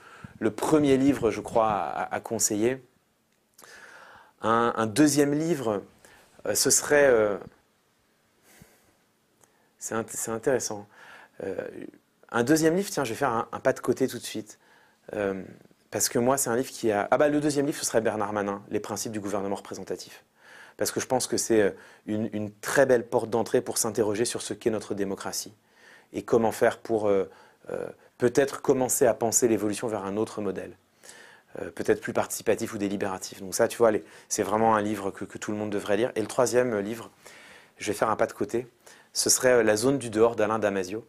premier 0.50 0.96
livre, 0.96 1.30
je 1.30 1.40
crois, 1.40 1.70
à, 1.70 2.20
conseiller. 2.20 2.82
Un, 4.42 4.86
deuxième 4.86 5.32
livre, 5.32 5.82
euh, 6.46 6.54
ce 6.54 6.68
serait 6.70 7.06
euh, 7.06 7.38
c'est 9.78 10.30
intéressant. 10.30 10.86
Euh, 11.42 11.68
un 12.30 12.42
deuxième 12.42 12.76
livre, 12.76 12.90
tiens, 12.90 13.04
je 13.04 13.10
vais 13.10 13.18
faire 13.18 13.30
un, 13.30 13.60
pas 13.60 13.72
de 13.72 13.80
côté 13.80 14.08
tout 14.08 14.18
de 14.18 14.24
suite. 14.24 14.58
Euh, 15.14 15.42
parce 15.90 16.08
que 16.08 16.18
moi, 16.18 16.36
c'est 16.36 16.50
un 16.50 16.56
livre 16.56 16.70
qui 16.70 16.90
a. 16.90 17.08
Ah, 17.10 17.18
bah, 17.18 17.28
le 17.28 17.40
deuxième 17.40 17.66
livre, 17.66 17.78
ce 17.78 17.84
serait 17.84 18.00
Bernard 18.00 18.32
Manin, 18.32 18.62
Les 18.70 18.80
principes 18.80 19.12
du 19.12 19.20
gouvernement 19.20 19.56
représentatif. 19.56 20.24
Parce 20.76 20.90
que 20.90 20.98
je 21.00 21.06
pense 21.06 21.26
que 21.26 21.36
c'est 21.36 21.62
euh, 21.62 21.70
une, 22.06 22.50
très 22.60 22.86
belle 22.86 23.06
porte 23.06 23.30
d'entrée 23.30 23.60
pour 23.60 23.78
s'interroger 23.78 24.24
sur 24.24 24.42
ce 24.42 24.54
qu'est 24.54 24.70
notre 24.70 24.94
démocratie. 24.94 25.54
Et 26.12 26.22
comment 26.22 26.52
faire 26.52 26.78
pour 26.78 27.10
peut-être 28.18 28.62
commencer 28.62 29.06
à 29.06 29.14
penser 29.14 29.48
l'évolution 29.48 29.88
vers 29.88 30.04
un 30.04 30.16
autre 30.16 30.40
modèle. 30.40 30.76
peut-être 31.74 32.00
plus 32.00 32.12
participatif 32.12 32.72
ou 32.72 32.78
délibératif. 32.78 33.40
Donc, 33.40 33.52
ça, 33.52 33.66
tu 33.66 33.78
vois, 33.78 33.90
c'est 34.28 34.44
vraiment 34.44 34.76
un 34.76 34.82
livre 34.82 35.10
que, 35.10 35.24
tout 35.38 35.50
le 35.50 35.56
monde 35.56 35.70
devrait 35.70 35.96
lire. 35.96 36.12
Et 36.14 36.20
le 36.20 36.28
troisième 36.28 36.78
livre, 36.78 37.10
je 37.78 37.90
vais 37.90 37.98
faire 37.98 38.10
un 38.10 38.16
pas 38.16 38.26
de 38.26 38.32
côté 38.32 38.68
ce 39.14 39.30
serait 39.30 39.62
La 39.64 39.76
zone 39.76 39.96
du 39.96 40.10
dehors 40.10 40.36
d'Alain 40.36 40.58
Damasio. 40.58 41.06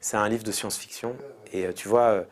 C'est 0.00 0.16
un 0.16 0.28
livre 0.28 0.44
de 0.44 0.52
science-fiction. 0.52 1.16
Et 1.52 1.66
euh, 1.66 1.72
tu 1.72 1.88
vois. 1.88 2.08
Euh, 2.08 2.22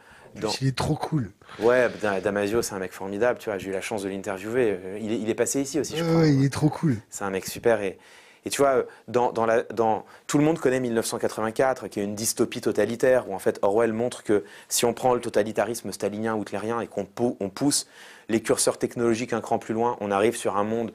il 0.61 0.69
est 0.69 0.77
trop 0.77 0.95
cool. 0.95 1.31
Ouais, 1.59 1.91
Damasio, 2.23 2.63
c'est 2.63 2.75
un 2.75 2.79
mec 2.79 2.93
formidable. 2.93 3.39
Tu 3.39 3.49
vois, 3.49 3.59
j'ai 3.59 3.71
eu 3.71 3.73
la 3.73 3.81
chance 3.81 4.03
de 4.03 4.09
l'interviewer. 4.09 4.79
Il, 5.01 5.29
est 5.29 5.35
passé 5.35 5.61
ici 5.61 5.81
aussi, 5.81 5.97
je 5.97 6.05
crois. 6.05 6.21
Ouais, 6.21 6.35
il 6.35 6.45
est 6.45 6.53
trop 6.53 6.69
cool. 6.69 6.97
C'est 7.11 7.25
un 7.25 7.31
mec 7.31 7.47
super. 7.47 7.81
Et, 7.81 7.99
et 8.45 8.51
tu 8.51 8.63
vois, 8.63 8.85
dans, 9.09 9.33
la, 9.47 9.63
dans, 9.63 10.05
tout 10.27 10.39
le 10.39 10.45
monde 10.45 10.59
connaît 10.59 10.81
1984, 10.81 11.89
qui 11.89 12.01
est 12.01 12.05
une 12.05 12.15
dystopie 12.15 12.61
totalitaire, 12.61 13.29
où 13.29 13.35
en 13.35 13.39
fait 13.39 13.59
Orwell 13.63 13.93
montre 13.93 14.23
que 14.23 14.45
si 14.69 14.85
on 14.85 14.95
prend 14.95 15.15
le 15.15 15.21
totalitarisme 15.21 15.93
stalinien 15.93 16.35
ou 16.35 16.43
hitlérien 16.43 16.81
et 16.81 16.87
qu'on 16.87 17.05
pousse 17.05 17.89
les 18.29 18.43
curseurs 18.43 18.79
technologiques 18.79 19.33
un 19.33 19.41
cran 19.41 19.59
plus 19.59 19.75
loin, 19.75 19.97
on 20.01 20.11
arrive 20.11 20.37
sur 20.37 20.57
un 20.57 20.65
monde 20.65 20.93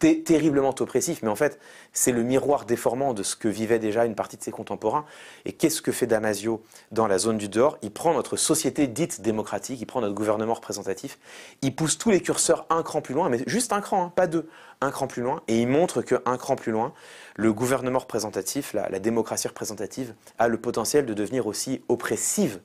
terriblement 0.00 0.74
oppressif, 0.80 1.22
mais 1.22 1.28
en 1.28 1.36
fait, 1.36 1.58
c'est 1.92 2.10
le 2.10 2.22
miroir 2.22 2.64
déformant 2.64 3.14
de 3.14 3.22
ce 3.22 3.36
que 3.36 3.48
vivait 3.48 3.78
déjà 3.78 4.06
une 4.06 4.14
partie 4.14 4.36
de 4.36 4.42
ses 4.42 4.50
contemporains. 4.50 5.04
Et 5.44 5.52
qu'est-ce 5.52 5.82
que 5.82 5.92
fait 5.92 6.06
Damasio 6.06 6.62
dans 6.90 7.06
la 7.06 7.18
zone 7.18 7.38
du 7.38 7.48
dehors? 7.48 7.78
Il 7.82 7.90
prend 7.90 8.14
notre 8.14 8.36
société 8.36 8.86
dite 8.86 9.20
démocratique, 9.20 9.80
il 9.80 9.86
prend 9.86 10.00
notre 10.00 10.14
gouvernement 10.14 10.54
représentatif, 10.54 11.18
il 11.62 11.74
pousse 11.74 11.98
tous 11.98 12.10
les 12.10 12.20
curseurs 12.20 12.66
un 12.70 12.82
cran 12.82 13.02
plus 13.02 13.14
loin, 13.14 13.28
mais 13.28 13.42
juste 13.46 13.72
un 13.72 13.80
cran, 13.80 14.04
hein, 14.04 14.12
pas 14.14 14.26
deux, 14.26 14.48
un 14.80 14.90
cran 14.90 15.06
plus 15.06 15.22
loin, 15.22 15.42
et 15.48 15.60
il 15.60 15.68
montre 15.68 16.02
qu'un 16.02 16.36
cran 16.36 16.56
plus 16.56 16.72
loin, 16.72 16.92
le 17.36 17.52
gouvernement 17.52 17.98
représentatif, 17.98 18.72
la 18.72 18.98
démocratie 18.98 19.48
représentative, 19.48 20.14
a 20.38 20.48
le 20.48 20.58
potentiel 20.58 21.06
de 21.06 21.14
devenir 21.14 21.46
aussi 21.46 21.82
oppressive 21.88 22.60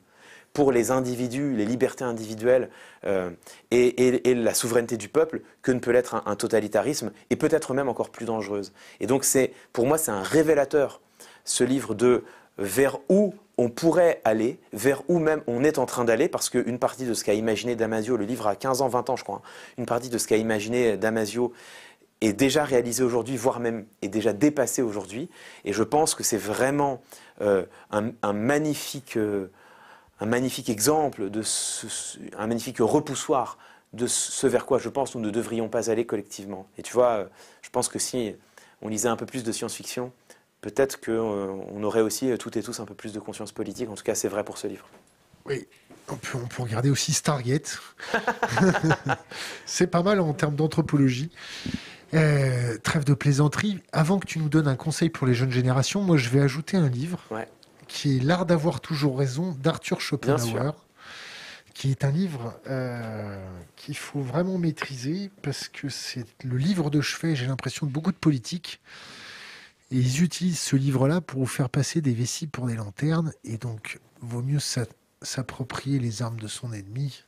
pour 0.55 0.71
les 0.71 0.89
individus, 0.89 1.53
les 1.53 1.65
libertés 1.65 2.05
individuelles 2.05 2.69
euh, 3.05 3.29
et, 3.71 4.33
la 4.33 4.53
souveraineté 4.53 4.95
du 4.95 5.09
peuple 5.09 5.41
que 5.61 5.71
ne 5.71 5.79
peut 5.79 5.91
l'être 5.91 6.23
un, 6.25 6.35
totalitarisme, 6.35 7.11
et 7.29 7.35
peut-être 7.35 7.73
même 7.73 7.89
encore 7.89 8.09
plus 8.09 8.25
dangereuse. 8.25 8.73
Et 9.01 9.05
donc, 9.05 9.25
pour 9.73 9.85
moi, 9.85 9.97
c'est 9.97 10.11
un 10.11 10.23
révélateur, 10.23 11.01
ce 11.43 11.65
livre, 11.65 11.93
de 11.93 12.23
vers 12.57 12.99
où 13.09 13.35
on 13.57 13.69
pourrait 13.69 14.21
aller, 14.23 14.57
vers 14.71 15.03
où 15.09 15.19
même 15.19 15.41
on 15.45 15.63
est 15.65 15.77
en 15.77 15.85
train 15.85 16.05
d'aller, 16.05 16.29
parce 16.29 16.49
qu'une 16.49 16.79
partie 16.79 17.05
de 17.05 17.13
ce 17.13 17.25
qu'a 17.25 17.33
imaginé 17.33 17.75
Damasio, 17.75 18.15
le 18.15 18.25
livre 18.25 18.47
a 18.47 18.55
15 18.55 18.81
ans, 18.81 18.87
20 18.87 19.09
ans, 19.09 19.15
je 19.17 19.25
crois, 19.25 19.41
hein, 19.43 19.49
une 19.77 19.85
partie 19.85 20.09
de 20.09 20.17
ce 20.17 20.25
qu'a 20.25 20.37
imaginé 20.37 20.95
Damasio 20.95 21.51
est 22.21 22.31
déjà 22.31 22.63
réalisé 22.63 23.03
aujourd'hui, 23.03 23.35
voire 23.35 23.59
même 23.59 23.85
est 24.01 24.07
déjà 24.07 24.31
dépassé 24.31 24.81
aujourd'hui. 24.81 25.29
Et 25.65 25.73
je 25.73 25.83
pense 25.83 26.15
que 26.15 26.23
c'est 26.23 26.37
vraiment 26.37 27.01
euh, 27.41 27.65
un, 27.91 28.33
magnifique. 28.33 29.17
Euh, 29.17 29.51
un 30.19 30.25
magnifique 30.25 30.69
exemple, 30.69 31.29
de 31.29 31.41
un 32.37 32.47
magnifique 32.47 32.77
repoussoir 32.79 33.57
de 33.93 34.07
ce 34.07 34.47
vers 34.47 34.65
quoi 34.65 34.77
je 34.77 34.89
pense 34.89 35.15
nous 35.15 35.21
ne 35.21 35.29
devrions 35.29 35.69
pas 35.69 35.89
aller 35.89 36.05
collectivement. 36.05 36.67
Et 36.77 36.83
tu 36.83 36.93
vois, 36.93 37.29
je 37.61 37.69
pense 37.69 37.87
que 37.87 37.99
si 37.99 38.35
on 38.81 38.89
lisait 38.89 39.09
un 39.09 39.15
peu 39.15 39.25
plus 39.25 39.43
de 39.43 39.51
science-fiction, 39.51 40.11
peut-être 40.61 40.99
qu'on 40.99 41.11
euh, 41.11 41.83
aurait 41.83 42.01
aussi 42.01 42.31
euh, 42.31 42.37
toutes 42.37 42.57
et 42.57 42.63
tous 42.63 42.79
un 42.79 42.85
peu 42.85 42.93
plus 42.93 43.13
de 43.13 43.19
conscience 43.19 43.51
politique. 43.51 43.89
En 43.89 43.95
tout 43.95 44.03
cas, 44.03 44.15
c'est 44.15 44.27
vrai 44.27 44.43
pour 44.43 44.57
ce 44.57 44.67
livre. 44.67 44.87
Oui, 45.45 45.67
on 46.09 46.15
peut, 46.15 46.37
on 46.43 46.47
peut 46.47 46.63
regarder 46.63 46.89
aussi 46.89 47.13
Stargate. 47.13 47.79
c'est 49.65 49.87
pas 49.87 50.01
mal 50.01 50.19
en 50.19 50.33
termes 50.33 50.55
d'anthropologie. 50.55 51.29
Euh, 52.13 52.77
trêve 52.83 53.03
de 53.03 53.13
plaisanterie. 53.13 53.79
Avant 53.91 54.19
que 54.19 54.25
tu 54.25 54.39
nous 54.39 54.49
donnes 54.49 54.67
un 54.67 54.75
conseil 54.75 55.09
pour 55.09 55.27
les 55.27 55.33
jeunes 55.33 55.51
générations, 55.51 56.01
moi 56.01 56.17
je 56.17 56.29
vais 56.29 56.41
ajouter 56.41 56.77
un 56.77 56.89
livre. 56.89 57.19
Ouais 57.29 57.47
qui 57.95 58.17
est 58.17 58.19
L'art 58.19 58.45
d'avoir 58.45 58.81
toujours 58.81 59.17
raison 59.17 59.53
d'Arthur 59.53 60.01
Schopenhauer, 60.01 60.73
qui 61.73 61.91
est 61.91 62.03
un 62.03 62.11
livre 62.11 62.59
euh, 62.67 63.41
qu'il 63.77 63.95
faut 63.95 64.19
vraiment 64.19 64.57
maîtriser 64.57 65.31
parce 65.41 65.69
que 65.69 65.87
c'est 65.87 66.25
le 66.43 66.57
livre 66.57 66.89
de 66.89 66.99
chevet, 66.99 67.37
j'ai 67.37 67.47
l'impression, 67.47 67.87
de 67.87 67.91
beaucoup 67.91 68.11
de 68.11 68.17
politiques. 68.17 68.81
Et 69.91 69.97
ils 69.97 70.23
utilisent 70.23 70.59
ce 70.59 70.75
livre-là 70.75 71.21
pour 71.21 71.39
vous 71.39 71.45
faire 71.45 71.69
passer 71.69 72.01
des 72.01 72.13
vessies 72.13 72.47
pour 72.47 72.67
des 72.67 72.75
lanternes. 72.75 73.31
Et 73.45 73.57
donc, 73.57 73.99
vaut 74.19 74.41
mieux 74.41 74.59
s'approprier 75.21 75.97
les 75.99 76.21
armes 76.21 76.39
de 76.39 76.49
son 76.49 76.73
ennemi, 76.73 77.23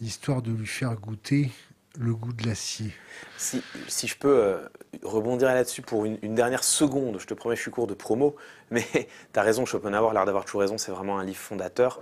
histoire 0.00 0.40
de 0.40 0.52
lui 0.52 0.66
faire 0.66 0.94
goûter 0.94 1.50
le 1.98 2.14
goût 2.14 2.32
de 2.32 2.46
l'acier. 2.46 2.92
Si, 3.36 3.62
si, 3.88 4.06
je 4.06 4.16
peux 4.16 4.36
euh, 4.36 4.68
rebondir 5.02 5.48
là-dessus 5.48 5.82
pour 5.82 6.04
une, 6.04 6.34
dernière 6.34 6.64
seconde, 6.64 7.18
je 7.18 7.26
te 7.26 7.34
promets, 7.34 7.56
je 7.56 7.62
suis 7.62 7.70
court 7.70 7.86
de 7.86 7.94
promo, 7.94 8.36
mais 8.70 8.86
tu 8.92 9.38
as 9.38 9.42
raison, 9.42 9.64
Schopenhauer, 9.66 10.12
l'art 10.12 10.26
d'avoir 10.26 10.44
toujours 10.44 10.62
raison, 10.62 10.78
c'est 10.78 10.92
vraiment 10.92 11.18
un 11.18 11.24
livre 11.24 11.38
fondateur. 11.38 12.00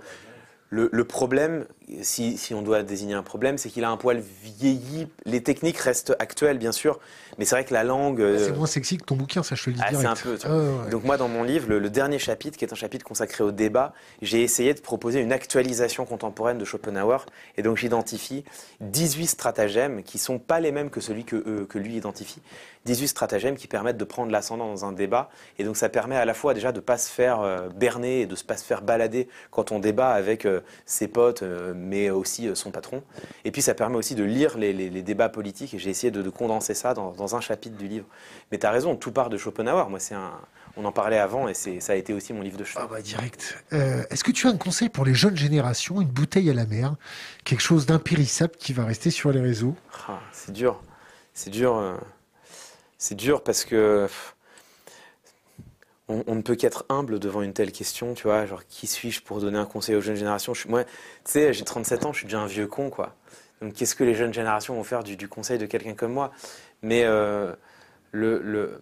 Le, 0.73 1.03
problème, 1.03 1.65
si, 2.01 2.53
on 2.53 2.61
doit 2.61 2.81
désigner 2.81 3.13
un 3.13 3.23
problème, 3.23 3.57
c'est 3.57 3.69
qu'il 3.69 3.83
a 3.83 3.89
un 3.89 3.97
poil 3.97 4.23
vieilli. 4.41 5.05
Les 5.25 5.43
techniques 5.43 5.77
restent 5.77 6.15
actuelles, 6.17 6.59
bien 6.59 6.71
sûr, 6.71 6.97
mais 7.37 7.43
c'est 7.43 7.55
vrai 7.55 7.65
que 7.65 7.73
la 7.73 7.83
langue. 7.83 8.21
Ah, 8.21 8.39
c'est 8.39 8.55
moins 8.55 8.67
sexy 8.67 8.97
que 8.97 9.03
ton 9.03 9.17
bouquin, 9.17 9.43
ça 9.43 9.55
je 9.55 9.65
te 9.65 9.69
le 9.69 9.75
dis 9.75 9.81
ah, 9.83 9.89
C'est 9.93 10.05
un 10.05 10.15
peu. 10.15 10.37
Ah, 10.45 10.89
Donc 10.89 11.03
moi, 11.03 11.17
dans 11.17 11.27
mon 11.27 11.43
livre, 11.43 11.67
le, 11.69 11.89
dernier 11.89 12.19
chapitre, 12.19 12.57
qui 12.57 12.63
est 12.63 12.71
un 12.71 12.77
chapitre 12.77 13.03
consacré 13.03 13.43
au 13.43 13.51
débat, 13.51 13.93
j'ai 14.21 14.43
essayé 14.43 14.73
de 14.73 14.79
proposer 14.79 15.19
une 15.19 15.33
actualisation 15.33 16.05
contemporaine 16.05 16.57
de 16.57 16.63
Schopenhauer, 16.63 17.25
et 17.57 17.63
donc 17.63 17.75
j'identifie 17.75 18.45
18 18.79 19.27
stratagèmes 19.27 20.03
qui 20.03 20.19
sont 20.19 20.39
pas 20.39 20.61
les 20.61 20.71
mêmes 20.71 20.89
que 20.89 21.01
celui 21.01 21.25
que, 21.25 21.35
euh, 21.35 21.65
que 21.65 21.79
lui 21.79 21.97
identifie. 21.97 22.41
18 22.85 23.09
stratagèmes 23.09 23.55
qui 23.57 23.67
permettent 23.67 23.97
de 23.97 24.05
prendre 24.05 24.31
l'ascendant 24.31 24.67
dans 24.67 24.85
un 24.85 24.91
débat, 24.91 25.29
et 25.59 25.63
donc 25.63 25.77
ça 25.77 25.89
permet 25.89 26.15
à 26.15 26.25
la 26.25 26.33
fois 26.33 26.53
déjà 26.53 26.71
de 26.71 26.79
pas 26.79 26.97
se 26.97 27.11
faire 27.11 27.41
euh, 27.41 27.69
berner 27.69 28.21
et 28.21 28.25
de 28.25 28.35
pas 28.35 28.57
se 28.57 28.63
faire 28.63 28.81
balader 28.81 29.27
quand 29.51 29.71
on 29.71 29.79
débat 29.79 30.11
avec 30.11 30.45
euh, 30.45 30.60
ses 30.85 31.07
potes, 31.07 31.43
euh, 31.43 31.73
mais 31.75 32.09
aussi 32.09 32.47
euh, 32.47 32.55
son 32.55 32.71
patron. 32.71 33.03
Et 33.45 33.51
puis 33.51 33.61
ça 33.61 33.73
permet 33.73 33.97
aussi 33.97 34.15
de 34.15 34.23
lire 34.23 34.57
les, 34.57 34.89
débats 35.01 35.29
politiques, 35.29 35.73
et 35.73 35.79
j'ai 35.79 35.89
essayé 35.89 36.11
de, 36.11 36.29
condenser 36.29 36.73
ça 36.73 36.93
dans, 36.93 37.35
un 37.35 37.41
chapitre 37.41 37.77
du 37.77 37.87
livre. 37.87 38.05
Mais 38.51 38.57
tu 38.57 38.65
as 38.65 38.71
raison, 38.71 38.95
tout 38.95 39.11
part 39.11 39.29
de 39.29 39.37
Schopenhauer. 39.37 39.89
Moi, 39.89 39.99
c'est 39.99 40.15
un, 40.15 40.31
on 40.77 40.85
en 40.85 40.91
parlait 40.91 41.17
avant, 41.17 41.47
et 41.47 41.53
ça 41.53 41.93
a 41.93 41.95
été 41.95 42.13
aussi 42.13 42.33
mon 42.33 42.41
livre 42.41 42.57
de 42.57 42.63
chevet. 42.63 42.85
Ah 42.85 42.87
bah 42.89 43.01
direct. 43.01 43.63
Est-ce 43.71 44.23
que 44.23 44.31
tu 44.31 44.47
as 44.47 44.49
un 44.49 44.57
conseil 44.57 44.89
pour 44.89 45.05
les 45.05 45.13
jeunes 45.13 45.37
générations, 45.37 46.01
une 46.01 46.07
bouteille 46.07 46.49
à 46.49 46.53
la 46.53 46.65
mer, 46.65 46.95
quelque 47.43 47.61
chose 47.61 47.85
d'impérissable 47.85 48.53
qui 48.57 48.73
va 48.73 48.85
rester 48.85 49.11
sur 49.11 49.31
les 49.31 49.41
réseaux? 49.41 49.75
Ah, 50.07 50.19
C'est 50.31 50.51
dur. 50.51 50.81
C'est 51.33 51.49
dur. 51.49 51.97
C'est 52.97 53.15
dur 53.15 53.43
parce 53.43 53.65
que 53.65 54.07
on, 56.27 56.35
ne 56.35 56.41
peut 56.41 56.55
qu'être 56.55 56.85
humble 56.89 57.19
devant 57.19 57.41
une 57.41 57.53
telle 57.53 57.71
question, 57.71 58.13
tu 58.13 58.23
vois, 58.23 58.45
genre 58.45 58.65
qui 58.67 58.87
suis-je 58.87 59.21
pour 59.21 59.39
donner 59.39 59.57
un 59.57 59.65
conseil 59.65 59.95
aux 59.95 60.01
jeunes 60.01 60.15
générations? 60.15 60.53
Moi, 60.67 60.83
tu 60.83 60.91
sais, 61.25 61.53
j'ai 61.53 61.63
37 61.63 62.05
ans, 62.05 62.13
je 62.13 62.19
suis 62.19 62.27
déjà 62.27 62.39
un 62.39 62.47
vieux 62.47 62.67
con, 62.67 62.89
quoi. 62.89 63.15
Donc 63.61 63.73
qu'est-ce 63.73 63.95
que 63.95 64.03
les 64.03 64.15
jeunes 64.15 64.33
générations 64.33 64.75
vont 64.75 64.83
faire 64.83 65.03
du, 65.03 65.27
conseil 65.27 65.57
de 65.57 65.65
quelqu'un 65.65 65.93
comme 65.93 66.13
moi? 66.13 66.31
Mais 66.81 67.03
euh, 67.05 67.53
le, 68.11 68.81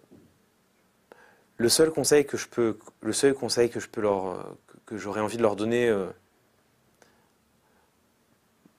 seul 1.68 1.91
conseil 1.91 2.26
que 2.26 2.38
je 2.38 2.47
peux, 2.47 2.77
le 3.01 3.14
seul 3.14 3.34
conseil 3.34 3.69
que 3.69 3.80
je 3.80 3.89
peux 3.89 4.01
leur, 4.01 4.56
que 4.85 4.97
j'aurais 4.97 5.22
envie 5.22 5.38
de 5.38 5.41
leur 5.41 5.56
donner, 5.56 5.89
euh, 5.89 6.07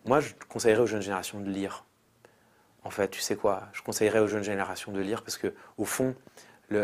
moi, 0.06 0.20
je 0.20 0.32
conseillerais 0.48 0.81
aux 0.81 0.86
jeunes 0.86 1.02
générations 1.02 1.40
de 1.40 1.51
lire. 1.51 1.85
En 2.82 2.90
fait, 2.90 3.09
tu 3.09 3.20
sais 3.20 3.36
quoi? 3.36 3.68
Je 3.74 3.82
conseillerais 3.82 4.20
aux 4.20 4.27
jeunes 4.27 4.43
générations 4.43 4.90
de 4.90 5.01
lire 5.01 5.22
parce 5.22 5.36
que, 5.36 5.52
au 5.77 5.85
fond, 5.85 6.14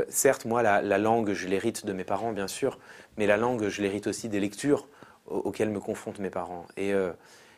certes, 0.09 0.45
moi, 0.45 0.63
la, 0.63 0.99
langue, 0.99 1.33
je 1.33 1.49
l'hérite 1.49 1.87
de 1.87 1.93
mes 1.93 2.05
parents, 2.05 2.33
bien 2.33 2.49
sûr, 2.49 2.79
mais 3.17 3.27
la 3.27 3.37
langue, 3.37 3.69
je 3.69 3.83
l'hérite 3.83 4.07
aussi 4.07 4.29
des 4.29 4.41
lectures 4.41 4.89
auxquelles 5.27 5.71
me 5.71 5.81
confrontent 5.81 6.19
mes 6.19 6.31
parents. 6.31 6.67
Et 6.77 6.93
euh, 6.93 7.13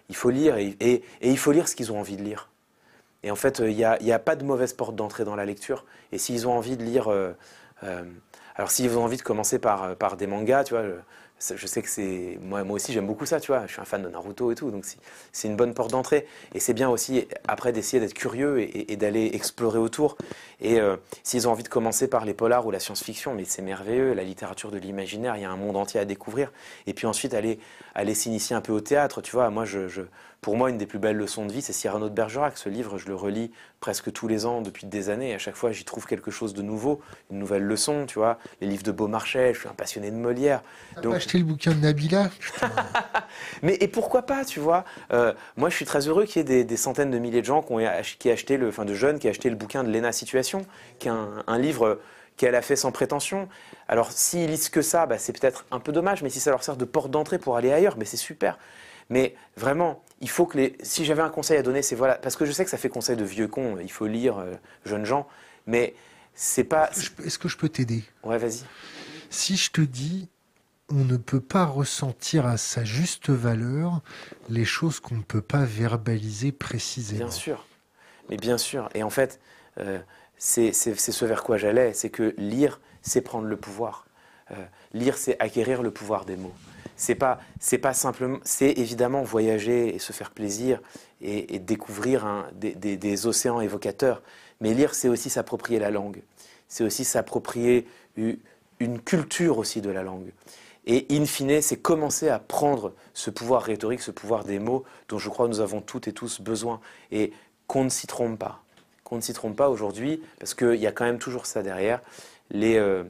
il 0.08 0.16
faut 0.16 0.30
lire, 0.30 0.56
et, 0.56 1.02
il 1.20 1.38
faut 1.38 1.52
lire 1.52 1.68
ce 1.68 1.76
qu'ils 1.76 1.92
ont 1.92 1.98
envie 1.98 2.16
de 2.16 2.22
lire. 2.22 2.50
Et 3.22 3.30
en 3.30 3.36
fait, 3.36 3.58
il 3.58 3.74
n'y 3.74 3.84
a, 3.84 4.18
pas 4.18 4.36
de 4.36 4.44
mauvaise 4.44 4.72
porte 4.72 4.94
d'entrée 4.94 5.24
dans 5.24 5.36
la 5.36 5.44
lecture. 5.44 5.84
Et 6.12 6.18
s'ils 6.18 6.46
ont 6.46 6.52
envie 6.52 6.76
de 6.76 6.84
lire... 6.84 7.08
Euh, 7.08 7.32
euh, 7.84 8.04
alors 8.54 8.72
s'ils 8.72 8.96
ont 8.98 9.04
envie 9.04 9.16
de 9.16 9.22
commencer 9.22 9.60
par, 9.60 9.94
par 9.96 10.16
des 10.16 10.26
mangas, 10.26 10.64
tu 10.64 10.74
vois, 10.74 10.82
je 11.40 11.66
sais 11.66 11.82
que 11.82 11.88
c'est 11.88 12.38
moi, 12.42 12.62
aussi 12.68 12.92
j'aime 12.92 13.06
beaucoup 13.06 13.26
ça, 13.26 13.40
tu 13.40 13.52
vois. 13.52 13.66
Je 13.66 13.72
suis 13.72 13.80
un 13.80 13.84
fan 13.84 14.02
de 14.02 14.08
Naruto 14.08 14.50
et 14.50 14.54
tout, 14.54 14.70
donc 14.70 14.84
c'est 15.32 15.48
une 15.48 15.56
bonne 15.56 15.74
porte 15.74 15.90
d'entrée. 15.90 16.26
Et 16.54 16.60
c'est 16.60 16.74
bien 16.74 16.88
aussi 16.88 17.26
après 17.46 17.72
d'essayer 17.72 18.00
d'être 18.00 18.14
curieux 18.14 18.60
et, 18.60 18.96
d'aller 18.96 19.30
explorer 19.34 19.78
autour. 19.78 20.16
Et 20.60 20.80
euh, 20.80 20.96
s'ils 21.22 21.46
ont 21.46 21.52
envie 21.52 21.62
de 21.62 21.68
commencer 21.68 22.08
par 22.08 22.24
les 22.24 22.34
polars 22.34 22.66
ou 22.66 22.70
la 22.70 22.80
science-fiction, 22.80 23.34
mais 23.34 23.44
c'est 23.44 23.62
merveilleux, 23.62 24.14
la 24.14 24.24
littérature 24.24 24.70
de 24.70 24.78
l'imaginaire, 24.78 25.36
il 25.36 25.42
y 25.42 25.44
a 25.44 25.50
un 25.50 25.56
monde 25.56 25.76
entier 25.76 26.00
à 26.00 26.04
découvrir. 26.04 26.52
Et 26.86 26.94
puis 26.94 27.06
ensuite 27.06 27.34
aller 27.34 27.60
aller 28.00 28.14
s'initier 28.14 28.54
un 28.54 28.60
peu 28.60 28.72
au 28.72 28.80
théâtre, 28.80 29.20
tu 29.20 29.32
vois. 29.32 29.50
Moi, 29.50 29.64
je, 29.64 29.88
je 29.88 30.02
pour 30.40 30.56
moi, 30.56 30.70
une 30.70 30.78
des 30.78 30.86
plus 30.86 31.00
belles 31.00 31.16
leçons 31.16 31.46
de 31.46 31.52
vie, 31.52 31.62
c'est 31.62 31.72
Cyrano 31.72 32.08
de 32.08 32.14
Bergerac. 32.14 32.56
Ce 32.58 32.68
livre, 32.68 32.96
je 32.96 33.08
le 33.08 33.16
relis 33.16 33.50
presque 33.80 34.12
tous 34.12 34.28
les 34.28 34.46
ans 34.46 34.60
depuis 34.60 34.86
des 34.86 35.10
années. 35.10 35.30
Et 35.30 35.34
à 35.34 35.38
chaque 35.38 35.56
fois, 35.56 35.72
j'y 35.72 35.84
trouve 35.84 36.06
quelque 36.06 36.30
chose 36.30 36.54
de 36.54 36.62
nouveau, 36.62 37.00
une 37.32 37.40
nouvelle 37.40 37.64
leçon, 37.64 38.06
tu 38.06 38.20
vois. 38.20 38.38
Les 38.60 38.68
livres 38.68 38.84
de 38.84 38.92
Beaumarchais, 38.92 39.52
je 39.52 39.60
suis 39.60 39.68
un 39.68 39.72
passionné 39.72 40.12
de 40.12 40.16
Molière. 40.16 40.62
Donc... 41.02 41.14
acheté 41.14 41.38
le 41.38 41.44
bouquin 41.44 41.72
de 41.72 41.80
Nabila? 41.80 42.30
Mais 43.62 43.76
et 43.80 43.88
pourquoi 43.88 44.22
pas, 44.22 44.44
tu 44.44 44.60
vois 44.60 44.84
euh, 45.12 45.32
Moi, 45.56 45.70
je 45.70 45.74
suis 45.74 45.84
très 45.84 46.06
heureux 46.06 46.24
qu'il 46.24 46.48
y 46.48 46.52
ait 46.52 46.64
des, 46.64 46.76
centaines 46.76 47.10
de 47.10 47.18
milliers 47.18 47.40
de 47.40 47.46
gens 47.46 47.62
qui 47.62 47.72
ont 47.72 47.80
qui 48.20 48.30
acheté 48.30 48.56
le, 48.56 48.68
enfin 48.68 48.84
de 48.84 48.94
jeunes 48.94 49.18
qui 49.18 49.26
ont 49.26 49.30
acheté 49.30 49.50
le 49.50 49.56
bouquin 49.56 49.82
de 49.82 49.90
Léna 49.90 50.12
Situation, 50.12 50.64
qui 51.00 51.08
est 51.08 51.12
un, 51.12 51.58
livre 51.58 51.98
qu'elle 52.36 52.54
a 52.54 52.62
fait 52.62 52.76
sans 52.76 52.92
prétention. 52.92 53.48
Alors, 53.88 54.12
s'ils 54.12 54.48
lisent 54.48 54.68
que 54.68 54.82
ça, 54.82 55.06
bah, 55.06 55.18
c'est 55.18 55.38
peut-être 55.38 55.64
un 55.70 55.80
peu 55.80 55.92
dommage, 55.92 56.22
mais 56.22 56.30
si 56.30 56.40
ça 56.40 56.50
leur 56.50 56.62
sert 56.62 56.76
de 56.76 56.84
porte 56.84 57.10
d'entrée 57.10 57.38
pour 57.38 57.56
aller 57.56 57.72
ailleurs, 57.72 57.96
mais 57.96 58.04
c'est 58.04 58.18
super. 58.18 58.58
Mais 59.10 59.34
vraiment, 59.56 60.02
il 60.20 60.28
faut 60.28 60.44
que 60.44 60.58
les. 60.58 60.76
Si 60.82 61.04
j'avais 61.06 61.22
un 61.22 61.30
conseil 61.30 61.56
à 61.56 61.62
donner, 61.62 61.80
c'est 61.80 61.94
voilà. 61.94 62.16
Parce 62.16 62.36
que 62.36 62.44
je 62.44 62.52
sais 62.52 62.64
que 62.64 62.70
ça 62.70 62.76
fait 62.76 62.90
conseil 62.90 63.16
de 63.16 63.24
vieux 63.24 63.48
cons, 63.48 63.78
il 63.80 63.90
faut 63.90 64.06
lire, 64.06 64.38
euh, 64.38 64.52
jeunes 64.84 65.06
gens. 65.06 65.26
Mais 65.66 65.94
c'est 66.34 66.64
pas. 66.64 66.90
Est-ce 67.24 67.38
que 67.38 67.48
je 67.48 67.56
peux 67.56 67.70
t'aider? 67.70 68.04
Ouais, 68.22 68.36
vas-y. 68.36 68.64
Si 69.30 69.56
je 69.56 69.70
te 69.70 69.80
dis, 69.80 70.28
on 70.90 71.04
ne 71.04 71.16
peut 71.16 71.40
pas 71.40 71.64
ressentir 71.64 72.46
à 72.46 72.58
sa 72.58 72.84
juste 72.84 73.30
valeur 73.30 74.00
les 74.48 74.64
choses 74.64 75.00
qu'on 75.00 75.16
ne 75.16 75.22
peut 75.22 75.42
pas 75.42 75.64
verbaliser 75.64 76.52
précisément. 76.52 77.26
Bien 77.26 77.30
sûr. 77.30 77.66
Mais 78.28 78.36
bien 78.36 78.58
sûr. 78.58 78.90
Et 78.94 79.02
en 79.02 79.10
fait, 79.10 79.40
euh, 79.78 79.98
c'est 80.36 80.72
ce 80.72 81.24
vers 81.24 81.42
quoi 81.42 81.56
j'allais. 81.56 81.94
C'est 81.94 82.10
que 82.10 82.34
lire, 82.36 82.80
c'est 83.08 83.22
prendre 83.22 83.46
le 83.46 83.56
pouvoir. 83.56 84.06
Euh, 84.52 84.54
lire, 84.92 85.16
c'est 85.16 85.40
acquérir 85.40 85.82
le 85.82 85.90
pouvoir 85.90 86.24
des 86.24 86.36
mots. 86.36 86.54
C'est 86.96 87.14
pas 87.14 87.38
c'est 87.60 87.78
pas 87.78 87.94
simplement 87.94 88.38
c'est 88.42 88.72
évidemment 88.72 89.22
voyager 89.22 89.94
et 89.94 89.98
se 90.00 90.12
faire 90.12 90.32
plaisir 90.32 90.80
et, 91.20 91.58
découvrir 91.60 92.46
des, 92.52 93.26
océans 93.26 93.60
évocateurs. 93.60 94.20
Mais 94.60 94.74
lire 94.74 94.94
c'est 94.94 95.08
aussi 95.08 95.30
s'approprier 95.30 95.78
la 95.78 95.90
langue. 95.90 96.22
C'est 96.66 96.82
aussi 96.82 97.04
s'approprier 97.04 97.86
une 98.16 99.00
culture 99.00 99.58
aussi 99.58 99.80
de 99.80 99.90
la 99.90 100.02
langue. 100.02 100.32
Et 100.86 101.06
in 101.10 101.24
fine 101.24 101.62
c'est 101.62 101.76
commencer 101.76 102.28
à 102.28 102.40
prendre 102.40 102.92
ce 103.14 103.30
pouvoir 103.30 103.62
rhétorique 103.62 104.00
ce 104.00 104.10
pouvoir 104.10 104.42
des 104.42 104.58
mots 104.58 104.84
dont 105.08 105.18
je 105.18 105.28
crois 105.28 105.46
nous 105.46 105.60
avons 105.60 105.80
toutes 105.80 106.08
et 106.08 106.12
tous 106.12 106.40
besoin 106.40 106.80
et 107.12 107.32
qu'on 107.68 107.84
ne 107.84 107.90
s'y 107.90 108.08
trompe 108.08 108.40
pas. 108.40 108.64
Qu'on 109.04 109.16
ne 109.16 109.20
s'y 109.20 109.34
trompe 109.34 109.54
pas 109.54 109.70
aujourd'hui 109.70 110.20
parce 110.40 110.54
qu'il 110.54 110.80
y 110.80 110.86
a 110.88 110.92
quand 110.92 111.04
même 111.04 111.18
toujours 111.18 111.46
ça 111.46 111.62
derrière 111.62 112.00
les 112.50 112.76
euh, 112.76 113.04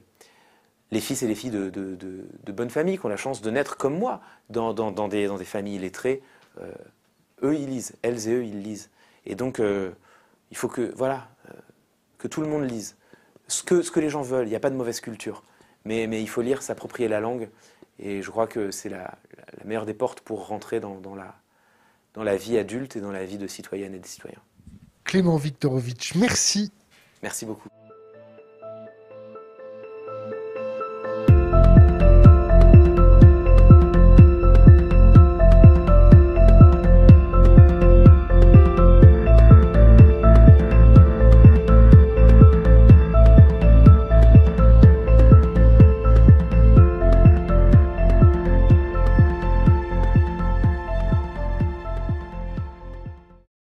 les 0.90 1.00
fils 1.00 1.22
et 1.22 1.26
les 1.26 1.34
filles 1.34 1.50
de, 1.50 1.68
de, 1.68 2.52
bonnes 2.52 2.70
familles 2.70 2.98
qui 2.98 3.04
ont 3.04 3.10
la 3.10 3.16
chance 3.16 3.42
de 3.42 3.50
naître 3.50 3.76
comme 3.76 3.98
moi 3.98 4.20
dans, 4.48 4.72
des, 4.72 5.26
dans 5.26 5.36
des, 5.36 5.44
familles 5.44 5.78
lettrées, 5.78 6.22
euh, 6.60 6.72
eux 7.42 7.54
ils 7.54 7.68
lisent, 7.68 7.94
elles 8.02 8.28
et 8.28 8.32
eux 8.32 8.44
ils 8.44 8.62
lisent. 8.62 8.90
Et 9.26 9.34
donc 9.34 9.60
euh, 9.60 9.90
il 10.50 10.56
faut 10.56 10.68
que, 10.68 10.92
voilà, 10.96 11.28
que 12.16 12.26
tout 12.26 12.40
le 12.40 12.48
monde 12.48 12.68
lise. 12.68 12.96
Ce 13.48 13.62
que, 13.62 13.82
ce 13.82 13.90
que 13.90 14.00
les 14.00 14.10
gens 14.10 14.22
veulent, 14.22 14.46
il 14.46 14.50
n'y 14.50 14.56
a 14.56 14.60
pas 14.60 14.70
de 14.70 14.76
mauvaise 14.76 15.00
culture. 15.00 15.42
Mais, 15.84 16.06
mais 16.06 16.22
il 16.22 16.28
faut 16.28 16.42
lire, 16.42 16.62
s'approprier 16.62 17.08
la 17.08 17.20
langue. 17.20 17.48
Et 17.98 18.22
je 18.22 18.30
crois 18.30 18.46
que 18.46 18.70
c'est 18.70 18.88
la, 18.88 19.18
la, 19.58 19.64
meilleure 19.64 19.86
des 19.86 19.94
portes 19.94 20.20
pour 20.20 20.46
rentrer 20.46 20.80
dans, 20.80 21.14
la, 21.14 21.34
dans 22.14 22.22
la 22.22 22.36
vie 22.36 22.58
adulte 22.58 22.96
et 22.96 23.00
dans 23.00 23.12
la 23.12 23.24
vie 23.24 23.38
de 23.38 23.46
citoyenne 23.46 23.94
et 23.94 23.98
de 23.98 24.06
citoyens. 24.06 24.42
Clément 25.04 25.36
Viktorovitch, 25.36 26.14
merci. 26.14 26.72
Merci 27.22 27.46
beaucoup. 27.46 27.68